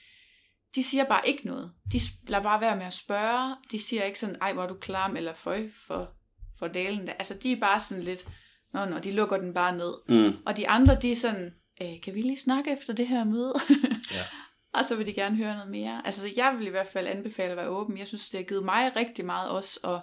de 0.75 0.83
siger 0.83 1.03
bare 1.03 1.27
ikke 1.27 1.47
noget. 1.47 1.71
De 1.91 1.99
lader 2.27 2.43
bare 2.43 2.61
være 2.61 2.75
med 2.75 2.85
at 2.85 2.93
spørge. 2.93 3.55
De 3.71 3.79
siger 3.79 4.03
ikke 4.03 4.19
sådan, 4.19 4.35
ej, 4.41 4.53
hvor 4.53 4.63
er 4.63 4.67
du 4.67 4.73
klam, 4.73 5.17
eller 5.17 5.33
føj 5.33 5.69
for, 5.87 6.11
for 6.59 6.67
dalen 6.67 7.07
der. 7.07 7.13
Altså, 7.13 7.33
de 7.33 7.51
er 7.51 7.59
bare 7.59 7.79
sådan 7.79 8.03
lidt, 8.03 8.27
nå, 8.73 8.85
nå, 8.85 8.99
de 8.99 9.11
lukker 9.11 9.37
den 9.37 9.53
bare 9.53 9.77
ned. 9.77 9.93
Mm. 10.09 10.37
Og 10.45 10.57
de 10.57 10.69
andre, 10.69 10.97
de 11.01 11.11
er 11.11 11.15
sådan, 11.15 11.53
øh, 11.81 12.01
kan 12.03 12.15
vi 12.15 12.21
lige 12.21 12.39
snakke 12.39 12.71
efter 12.71 12.93
det 12.93 13.07
her 13.07 13.23
møde? 13.23 13.53
Ja. 14.11 14.23
og 14.73 14.85
så 14.85 14.95
vil 14.95 15.05
de 15.05 15.13
gerne 15.13 15.35
høre 15.35 15.53
noget 15.53 15.71
mere. 15.71 16.01
Altså, 16.05 16.29
jeg 16.35 16.55
vil 16.57 16.67
i 16.67 16.69
hvert 16.69 16.87
fald 16.87 17.07
anbefale 17.07 17.51
at 17.51 17.57
være 17.57 17.69
åben. 17.69 17.97
Jeg 17.97 18.07
synes, 18.07 18.29
det 18.29 18.39
har 18.39 18.45
givet 18.45 18.65
mig 18.65 18.95
rigtig 18.95 19.25
meget 19.25 19.49
også 19.49 19.79
at 19.83 20.01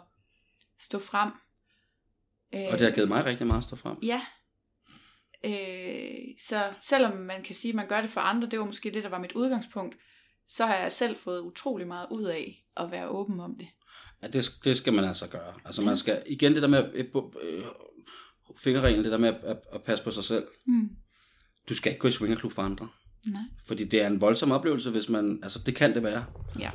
stå 0.80 0.98
frem. 0.98 1.30
Øh, 2.54 2.72
Og 2.72 2.78
det 2.78 2.80
har 2.80 2.90
givet 2.94 3.08
mig 3.08 3.24
rigtig 3.24 3.46
meget 3.46 3.58
at 3.58 3.64
stå 3.64 3.76
frem. 3.76 3.96
Ja. 4.02 4.20
Øh, 5.44 6.24
så 6.48 6.72
selvom 6.80 7.16
man 7.16 7.42
kan 7.42 7.54
sige, 7.54 7.68
at 7.70 7.74
man 7.74 7.88
gør 7.88 8.00
det 8.00 8.10
for 8.10 8.20
andre, 8.20 8.48
det 8.48 8.58
var 8.58 8.64
måske 8.64 8.90
det, 8.90 9.02
der 9.02 9.08
var 9.08 9.18
mit 9.18 9.32
udgangspunkt, 9.32 9.96
så 10.48 10.66
har 10.66 10.76
jeg 10.76 10.92
selv 10.92 11.16
fået 11.16 11.40
utrolig 11.40 11.86
meget 11.86 12.06
ud 12.10 12.24
af 12.24 12.66
at 12.76 12.90
være 12.90 13.08
åben 13.08 13.40
om 13.40 13.54
det. 13.58 13.68
Ja, 14.22 14.28
det, 14.28 14.58
det 14.64 14.76
skal 14.76 14.92
man 14.92 15.04
altså 15.04 15.26
gøre. 15.26 15.54
Altså 15.64 15.82
man 15.82 15.96
skal, 15.96 16.22
igen 16.26 16.54
det 16.54 16.62
der 16.62 16.68
med, 16.68 16.94
øh, 17.42 17.64
fingerreglen, 18.58 19.04
det 19.04 19.12
der 19.12 19.18
med 19.18 19.28
at, 19.28 19.44
at, 19.44 19.56
at 19.72 19.82
passe 19.82 20.04
på 20.04 20.10
sig 20.10 20.24
selv. 20.24 20.46
Mm. 20.66 20.88
Du 21.68 21.74
skal 21.74 21.90
ikke 21.92 22.00
gå 22.00 22.08
i 22.08 22.12
swingerklub 22.12 22.52
for 22.52 22.62
andre. 22.62 22.88
Nej. 23.26 23.42
Fordi 23.66 23.84
det 23.84 24.02
er 24.02 24.06
en 24.06 24.20
voldsom 24.20 24.52
oplevelse, 24.52 24.90
hvis 24.90 25.08
man, 25.08 25.40
altså 25.42 25.58
det 25.66 25.74
kan 25.76 25.94
det 25.94 26.02
være. 26.02 26.24
Ja. 26.58 26.70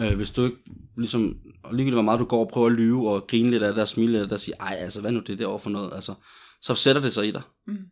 Øh, 0.00 0.16
hvis 0.16 0.30
du 0.30 0.44
ikke, 0.44 0.56
ligesom, 0.96 1.40
og 1.62 1.74
ligegyldigt 1.74 1.94
hvor 1.94 2.02
meget 2.02 2.20
du 2.20 2.24
går 2.24 2.44
og 2.44 2.48
prøver 2.48 2.66
at 2.66 2.72
lyve 2.72 3.10
og 3.10 3.26
grine 3.26 3.50
lidt 3.50 3.62
af 3.62 3.74
det 3.74 3.82
og 3.82 3.88
smile 3.88 4.12
lidt 4.12 4.22
af 4.22 4.28
det 4.28 4.32
og 4.32 4.40
sige, 4.40 4.54
ej 4.54 4.76
altså 4.78 5.00
hvad 5.00 5.12
nu 5.12 5.20
det 5.20 5.38
der 5.38 5.46
over 5.46 5.58
for 5.58 5.70
noget, 5.70 5.94
altså, 5.94 6.14
så 6.60 6.74
sætter 6.74 7.02
det 7.02 7.12
sig 7.12 7.28
i 7.28 7.30
dig. 7.30 7.42
Mm. 7.66 7.90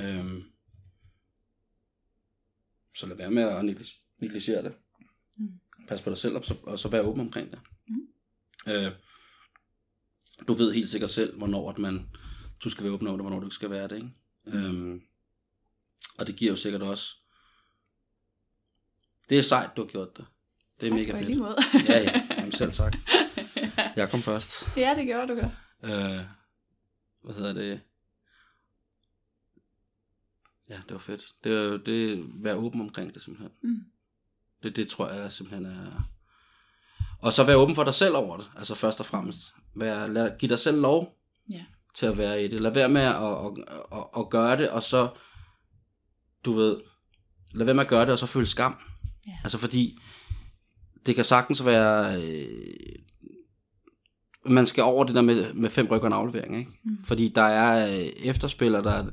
Øhm, 0.00 0.42
så 2.96 3.06
lad 3.06 3.16
være 3.16 3.30
med 3.30 3.42
at 3.42 3.64
neglig- 3.64 4.02
negligere 4.18 4.62
det. 4.62 4.74
Mm. 5.38 5.48
Pas 5.88 6.02
på 6.02 6.10
dig 6.10 6.18
selv, 6.18 6.36
og 6.36 6.44
så, 6.44 6.54
og 6.62 6.78
så 6.78 6.88
vær 6.88 7.00
åben 7.00 7.20
omkring 7.20 7.50
det. 7.50 7.58
Mm. 7.88 8.08
Øh, 8.72 8.92
du 10.48 10.52
ved 10.52 10.72
helt 10.72 10.90
sikkert 10.90 11.10
selv, 11.10 11.38
hvornår 11.38 11.70
at 11.70 11.78
man, 11.78 12.08
du 12.64 12.70
skal 12.70 12.84
være 12.84 12.92
åben 12.92 13.06
om 13.06 13.14
det, 13.14 13.22
hvornår 13.22 13.40
du 13.40 13.46
ikke 13.46 13.54
skal 13.54 13.70
være 13.70 13.88
det. 13.88 13.96
Ikke? 13.96 14.08
Øhm, 14.46 15.00
og 16.18 16.26
det 16.26 16.36
giver 16.36 16.52
jo 16.52 16.56
sikkert 16.56 16.82
også... 16.82 17.23
Det 19.28 19.38
er 19.38 19.42
sejt, 19.42 19.70
du 19.76 19.82
har 19.82 19.88
gjort 19.88 20.16
det. 20.16 20.26
Det 20.80 20.86
er 20.86 20.90
Tak 20.90 20.98
mega 20.98 21.12
fedt. 21.12 21.24
lige 21.26 21.38
måde. 21.38 21.56
ja, 21.88 21.98
ja. 22.02 22.22
Jamen, 22.38 22.52
selv 22.52 22.72
tak. 22.72 22.96
Jeg 23.96 24.10
kom 24.10 24.22
først. 24.22 24.52
ja, 24.76 24.94
det 24.96 25.06
gjorde 25.06 25.28
du 25.28 25.34
godt. 25.34 25.52
Øh, 25.84 26.20
hvad 27.24 27.34
hedder 27.34 27.52
det? 27.52 27.80
Ja, 30.68 30.74
det 30.76 30.92
var 30.92 30.98
fedt. 30.98 31.24
Det 31.44 31.52
er 31.52 31.76
det 31.76 32.24
være 32.44 32.54
åben 32.54 32.80
omkring 32.80 33.14
det 33.14 33.22
simpelthen. 33.22 33.52
Mm. 33.62 33.84
Det, 34.62 34.76
det 34.76 34.88
tror 34.88 35.08
jeg 35.08 35.32
simpelthen 35.32 35.66
er... 35.66 36.10
Og 37.22 37.32
så 37.32 37.44
være 37.44 37.56
åben 37.56 37.74
for 37.74 37.84
dig 37.84 37.94
selv 37.94 38.16
over 38.16 38.36
det, 38.36 38.46
altså 38.56 38.74
først 38.74 39.00
og 39.00 39.06
fremmest. 39.06 39.38
Vær, 39.76 40.06
lad, 40.06 40.38
giv 40.38 40.48
dig 40.48 40.58
selv 40.58 40.80
lov 40.80 41.18
Ja. 41.50 41.64
til 41.94 42.06
at 42.06 42.18
være 42.18 42.44
i 42.44 42.48
det. 42.48 42.60
Lad 42.60 42.72
være 42.74 42.88
med 42.88 43.00
at, 43.02 43.14
at, 43.14 43.78
at, 43.98 44.08
at 44.18 44.30
gøre 44.30 44.56
det, 44.56 44.70
og 44.70 44.82
så, 44.82 45.08
du 46.44 46.52
ved, 46.52 46.80
lad 47.54 47.64
være 47.64 47.74
med 47.74 47.84
at 47.84 47.90
gøre 47.90 48.00
det, 48.02 48.12
og 48.12 48.18
så 48.18 48.26
føle 48.26 48.46
skam. 48.46 48.76
Ja. 49.26 49.32
Altså 49.44 49.58
fordi, 49.58 49.98
det 51.06 51.14
kan 51.14 51.24
sagtens 51.24 51.66
være 51.66 52.22
øh, 52.22 52.46
man 54.46 54.66
skal 54.66 54.84
over 54.84 55.04
det 55.04 55.14
der 55.14 55.22
med, 55.22 55.54
med 55.54 55.70
fem 55.70 55.86
rykker 55.86 56.08
og 56.08 56.16
aflevering, 56.16 56.58
ikke? 56.58 56.70
Mm. 56.84 56.98
Fordi 57.04 57.32
der 57.34 57.42
er 57.42 57.98
øh, 57.98 58.06
efterspillere, 58.06 58.82
der... 58.82 59.04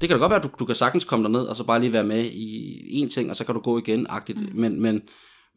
Det 0.00 0.08
kan 0.08 0.10
da 0.10 0.16
godt 0.16 0.30
være, 0.30 0.38
at 0.38 0.42
du, 0.44 0.50
du 0.58 0.64
kan 0.64 0.74
sagtens 0.74 1.04
komme 1.04 1.22
derned, 1.24 1.40
og 1.40 1.56
så 1.56 1.64
bare 1.64 1.80
lige 1.80 1.92
være 1.92 2.04
med 2.04 2.24
i 2.24 2.92
en 2.92 3.08
ting, 3.08 3.30
og 3.30 3.36
så 3.36 3.44
kan 3.44 3.54
du 3.54 3.60
gå 3.60 3.78
igen, 3.78 4.06
agtigt. 4.08 4.40
Mm. 4.40 4.60
Men, 4.60 4.80
men, 4.80 5.02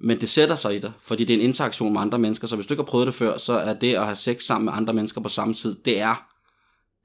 men 0.02 0.20
det 0.20 0.30
sætter 0.30 0.56
sig 0.56 0.76
i 0.76 0.80
dig, 0.80 0.92
fordi 1.02 1.24
det 1.24 1.34
er 1.34 1.38
en 1.38 1.46
interaktion 1.46 1.94
med 1.94 2.02
andre 2.02 2.20
mennesker, 2.20 2.48
så 2.48 2.56
hvis 2.56 2.68
du 2.68 2.74
ikke 2.74 2.84
har 2.84 2.88
prøvet 2.88 3.08
det 3.08 3.16
før, 3.16 3.38
så 3.38 3.54
er 3.54 3.74
det 3.74 3.96
at 3.96 4.04
have 4.04 4.16
sex 4.16 4.44
sammen 4.44 4.66
med 4.66 4.74
andre 4.74 4.94
mennesker 4.94 5.22
på 5.22 5.30
samme 5.30 5.54
tid, 5.54 5.76
det 5.86 6.00
er 6.00 6.28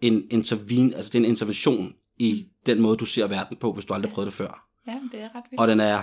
en, 0.00 0.22
intervin, 0.30 0.94
altså 0.94 1.10
det 1.10 1.18
er 1.18 1.22
en 1.22 1.30
intervention 1.30 1.92
i 2.18 2.46
den 2.66 2.80
måde, 2.80 2.96
du 2.96 3.04
ser 3.04 3.26
verden 3.26 3.56
på, 3.56 3.72
hvis 3.72 3.84
du 3.84 3.94
aldrig 3.94 4.10
har 4.10 4.14
prøvet 4.14 4.26
det 4.26 4.34
før. 4.34 4.68
Ja, 4.86 4.98
det 5.12 5.20
er 5.20 5.24
ret 5.24 5.42
vildt. 5.50 5.60
Og 5.60 5.68
den 5.68 5.80
er 5.80 6.02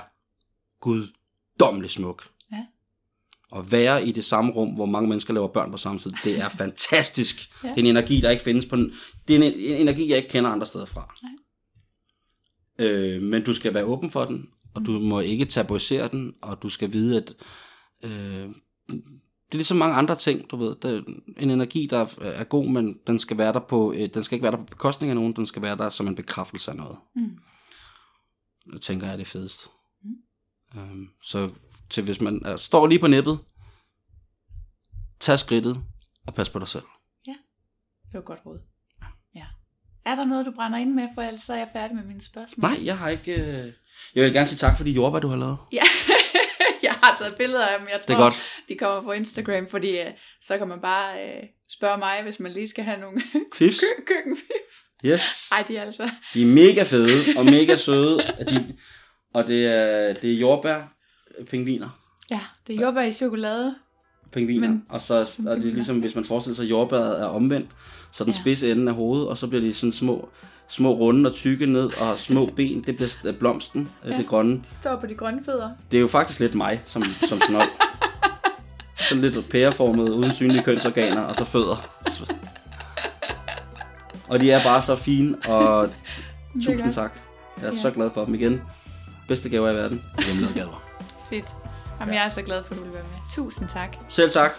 guddommelig 0.82 1.90
smuk. 1.90 2.28
Ja. 2.52 2.66
At 3.56 3.72
være 3.72 4.08
i 4.08 4.12
det 4.12 4.26
samme 4.26 4.52
rum, 4.52 4.70
hvor 4.70 4.86
mange 4.86 5.10
mennesker 5.10 5.34
laver 5.34 5.48
børn 5.48 5.72
på 5.72 5.78
samme 5.78 6.00
tid, 6.00 6.12
det 6.24 6.40
er 6.40 6.50
fantastisk. 6.64 7.52
Ja. 7.64 7.70
Det 7.70 7.78
er 7.78 7.82
en 7.82 7.86
energi, 7.86 8.22
der 8.22 8.30
ikke 8.30 8.44
findes 8.44 8.66
på 8.66 8.76
den. 8.76 8.94
Det 9.28 9.36
er 9.36 9.38
en, 9.38 9.54
en 9.54 9.82
energi, 9.82 10.10
jeg 10.10 10.18
ikke 10.18 10.30
kender 10.30 10.50
andre 10.50 10.68
steder 10.68 10.86
fra. 10.86 11.16
Nej. 11.24 11.32
Øh, 12.88 13.22
men 13.22 13.44
du 13.44 13.54
skal 13.54 13.74
være 13.74 13.84
åben 13.84 14.12
for 14.12 14.26
den, 14.26 14.48
og 14.74 14.86
du 14.86 14.92
må 14.92 15.20
ikke 15.20 15.46
tabuisere 15.46 16.08
den, 16.08 16.34
og 16.42 16.62
du 16.62 16.70
skal 16.70 16.94
vide, 16.94 17.18
at 17.18 17.34
øh, 18.04 18.50
det 19.52 19.56
er 19.56 19.60
ligesom 19.60 19.78
mange 19.78 19.96
andre 19.96 20.16
ting, 20.16 20.52
du 20.52 20.56
ved. 20.56 20.76
Det 20.76 20.98
er 20.98 21.02
en 21.38 21.50
energi, 21.50 21.88
der 21.90 22.14
er 22.22 22.44
god, 22.44 22.70
men 22.70 22.98
den 23.08 23.20
skal, 23.20 23.38
være 23.38 23.54
der 23.54 23.60
på, 23.60 23.94
øh, 23.94 24.10
den 24.14 24.24
skal 24.24 24.36
ikke 24.36 24.44
være 24.44 24.52
der 24.52 24.58
på 24.58 24.64
bekostning 24.64 25.10
af 25.10 25.16
nogen, 25.16 25.34
den 25.34 25.46
skal 25.46 25.62
være 25.62 25.78
der 25.78 25.90
som 25.90 26.08
en 26.08 26.16
bekræftelse 26.16 26.72
af 26.72 26.78
noget. 26.78 26.98
Mm. 27.16 27.38
Det 28.74 28.82
tænker 28.82 29.08
jeg 29.08 29.14
er 29.14 29.18
det 29.18 29.28
fedeste. 29.28 29.70
Øhm, 30.78 31.08
så 31.24 31.50
til 31.90 32.04
hvis 32.04 32.22
man 32.22 32.42
er, 32.46 32.58
står 32.58 32.88
lige 32.88 33.00
på 33.00 33.08
nippet, 33.08 33.40
tag 35.20 35.40
skridtet 35.40 35.84
og 36.28 36.34
pas 36.34 36.50
på 36.50 36.60
dig 36.60 36.68
selv. 36.68 36.84
Det 37.26 38.18
var 38.18 38.22
godt 38.22 38.40
råd. 38.46 38.60
Ja. 39.36 39.46
Er 40.06 40.16
der 40.16 40.26
noget, 40.26 40.46
du 40.46 40.52
brænder 40.52 40.78
ind 40.80 40.94
med, 40.94 41.08
for 41.16 41.22
ellers 41.22 41.50
er 41.50 41.56
jeg 41.56 41.70
færdig 41.74 41.96
med 41.96 42.04
mine 42.04 42.22
spørgsmål? 42.22 42.70
Nej, 42.72 42.86
jeg 42.86 42.98
har 42.98 43.10
ikke... 43.10 43.34
Øh... 43.34 43.74
Jeg 44.16 44.24
vil 44.24 44.34
gerne 44.34 44.48
sige 44.48 44.58
tak 44.58 44.78
for 44.78 44.84
de 44.84 44.92
jordbær, 44.92 45.20
du 45.20 45.28
har 45.28 45.36
lavet. 45.36 45.58
Ja, 45.72 45.82
jeg 46.84 46.92
har 46.94 47.16
taget 47.16 47.36
billeder 47.38 47.66
af 47.68 47.80
dem. 47.80 47.88
Jeg 47.88 48.00
tror, 48.02 48.06
Det 48.08 48.14
er 48.14 48.18
godt. 48.24 48.36
de 48.70 48.76
kommer 48.78 49.02
på 49.02 49.12
Instagram, 49.12 49.68
fordi 49.68 50.02
uh, 50.02 50.08
så 50.42 50.58
kan 50.58 50.68
man 50.68 50.82
bare 50.82 51.38
uh, 51.38 51.44
spørge 51.70 51.98
mig, 51.98 52.20
hvis 52.24 52.40
man 52.40 52.52
lige 52.54 52.68
skal 52.70 52.84
have 52.84 53.00
nogle 53.00 53.22
Fifs. 53.58 53.80
kø- 53.80 54.06
køkkenfif. 54.16 54.72
Yes. 55.06 55.48
Ej, 55.52 55.64
de 55.68 55.78
er 55.78 55.82
altså... 55.82 56.10
De 56.34 56.42
er 56.42 56.46
mega 56.46 56.84
fede 56.84 57.38
og 57.38 57.46
mega 57.46 57.76
søde. 57.76 58.18
De, 58.50 58.78
og 59.34 59.48
det 59.48 59.68
er, 59.68 60.14
det 60.14 60.34
er 60.34 60.38
jordbær 60.38 60.82
pingviner. 61.50 61.90
Ja, 62.32 62.40
det 62.68 62.76
er 62.76 62.82
jordbær 62.82 63.02
i 63.02 63.12
chokolade. 63.12 63.76
pingviner, 64.32 64.68
Men- 64.70 64.86
og 64.90 65.02
så 65.02 65.14
og 65.48 65.58
det 65.58 65.66
er 65.70 65.74
ligesom, 65.74 66.00
hvis 66.00 66.16
man 66.16 66.26
forestiller 66.26 66.56
sig, 66.56 66.64
at 66.64 66.70
jordbæret 66.70 67.22
er 67.22 67.26
omvendt, 67.26 67.70
så 68.14 68.24
den 68.24 68.34
Ja. 68.34 68.40
spidse 68.40 68.72
ende 68.72 68.88
af 68.90 68.96
hovedet, 68.96 69.28
og 69.28 69.38
så 69.38 69.48
bliver 69.48 69.62
de 69.62 69.74
sådan 69.74 69.92
små, 69.92 70.30
små 70.68 70.94
runde 70.94 71.30
og 71.30 71.36
tykke 71.36 71.66
ned, 71.66 71.86
og 72.00 72.06
har 72.08 72.16
små 72.16 72.46
ben, 72.56 72.84
det 72.86 72.96
bliver 72.96 73.10
øh, 73.26 73.36
blomsten, 73.40 73.90
ja. 74.06 74.10
Ja. 74.12 74.18
det 74.18 74.28
grønne. 74.28 74.56
De 74.56 74.62
står 74.82 74.96
på 74.96 75.08
de 75.08 75.16
grønne 75.16 75.44
fødder. 75.46 75.70
Det 75.92 75.98
er 75.98 76.02
jo 76.02 76.08
faktisk 76.08 76.40
lidt 76.40 76.56
mig, 76.56 76.82
som, 76.86 77.04
som 77.28 77.42
snold. 77.48 77.70
Sådan 79.10 79.22
lidt 79.22 79.50
pæreformet, 79.50 80.10
uden 80.10 80.34
synlige 80.34 80.64
kønsorganer, 80.64 81.22
og 81.22 81.36
så 81.36 81.46
fødder. 81.46 81.90
Og 84.28 84.40
de 84.40 84.52
er 84.52 84.64
bare 84.64 84.82
så 84.82 84.96
fine, 84.96 85.38
og 85.48 85.90
tusind 86.54 86.94
tak. 86.94 87.20
Jeg 87.62 87.68
er 87.70 87.76
så 87.76 87.92
glad 87.92 88.10
for 88.14 88.26
dem 88.26 88.34
igen. 88.34 88.62
Bedste 89.32 89.50
gaver 89.50 89.70
i 89.72 89.76
verden. 89.76 90.02
Hjemmelavede 90.26 90.60
gaver. 90.60 90.84
Fedt. 91.30 91.46
Jamen, 92.00 92.16
jeg 92.16 92.26
er 92.26 92.30
så 92.30 92.42
glad 92.42 92.64
for, 92.64 92.74
at 92.74 92.80
du 92.80 92.84
vil 92.84 92.94
være 92.94 93.04
med. 93.04 93.20
Tusind 93.32 93.70
tak. 93.70 93.98
Selv 94.10 94.32
tak. 94.32 94.52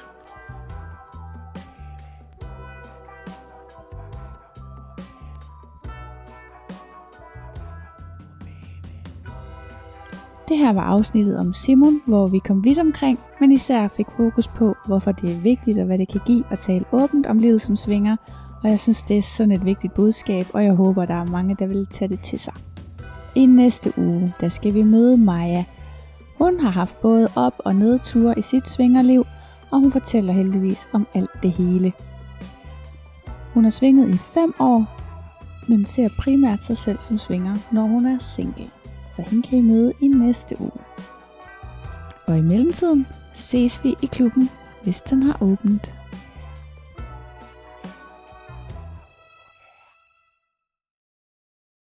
Det 10.48 10.58
her 10.58 10.72
var 10.72 10.82
afsnittet 10.82 11.38
om 11.38 11.52
Simon, 11.52 12.02
hvor 12.06 12.26
vi 12.26 12.38
kom 12.38 12.64
vidt 12.64 12.78
omkring, 12.78 13.20
men 13.40 13.52
især 13.52 13.88
fik 13.88 14.06
fokus 14.16 14.48
på, 14.48 14.76
hvorfor 14.86 15.12
det 15.12 15.36
er 15.36 15.40
vigtigt 15.40 15.78
og 15.78 15.84
hvad 15.84 15.98
det 15.98 16.08
kan 16.08 16.20
give 16.26 16.44
at 16.50 16.58
tale 16.58 16.84
åbent 16.92 17.26
om 17.26 17.38
livet 17.38 17.62
som 17.62 17.76
svinger. 17.76 18.16
Og 18.62 18.70
jeg 18.70 18.80
synes, 18.80 19.02
det 19.02 19.18
er 19.18 19.22
sådan 19.22 19.52
et 19.52 19.64
vigtigt 19.64 19.94
budskab, 19.94 20.46
og 20.54 20.64
jeg 20.64 20.72
håber, 20.72 21.04
der 21.04 21.14
er 21.14 21.24
mange, 21.24 21.56
der 21.58 21.66
vil 21.66 21.86
tage 21.86 22.08
det 22.08 22.20
til 22.20 22.38
sig. 22.38 22.54
I 23.34 23.46
næste 23.46 23.92
uge, 23.96 24.34
der 24.40 24.48
skal 24.48 24.74
vi 24.74 24.82
møde 24.82 25.16
Maja. 25.16 25.64
Hun 26.38 26.60
har 26.60 26.70
haft 26.70 27.00
både 27.00 27.28
op- 27.36 27.60
og 27.64 27.74
nedture 27.74 28.38
i 28.38 28.42
sit 28.42 28.68
svingerliv, 28.68 29.26
og 29.70 29.80
hun 29.80 29.92
fortæller 29.92 30.32
heldigvis 30.32 30.88
om 30.92 31.06
alt 31.14 31.42
det 31.42 31.50
hele. 31.50 31.92
Hun 33.54 33.64
har 33.64 33.70
svinget 33.70 34.09
i 34.09 34.16
5 34.16 34.54
år, 34.60 34.86
men 35.68 35.86
ser 35.86 36.09
primært 36.18 36.64
sig 36.64 36.76
selv 36.76 36.98
som 36.98 37.18
svinger, 37.18 37.56
når 37.72 37.82
hun 37.82 38.06
er 38.06 38.18
single 38.18 38.70
så 39.12 39.22
hende 39.22 39.48
kan 39.48 39.59
I 39.59 39.62
møde 39.62 39.92
i 40.00 40.09
næste 40.09 40.60
uge. 40.60 40.80
Og 42.26 42.38
i 42.38 42.40
mellemtiden 42.40 43.06
ses 43.32 43.84
vi 43.84 43.94
i 44.02 44.06
klubben, 44.06 44.50
hvis 44.82 45.02
den 45.02 45.22
har 45.22 45.38
åbent. 45.40 45.94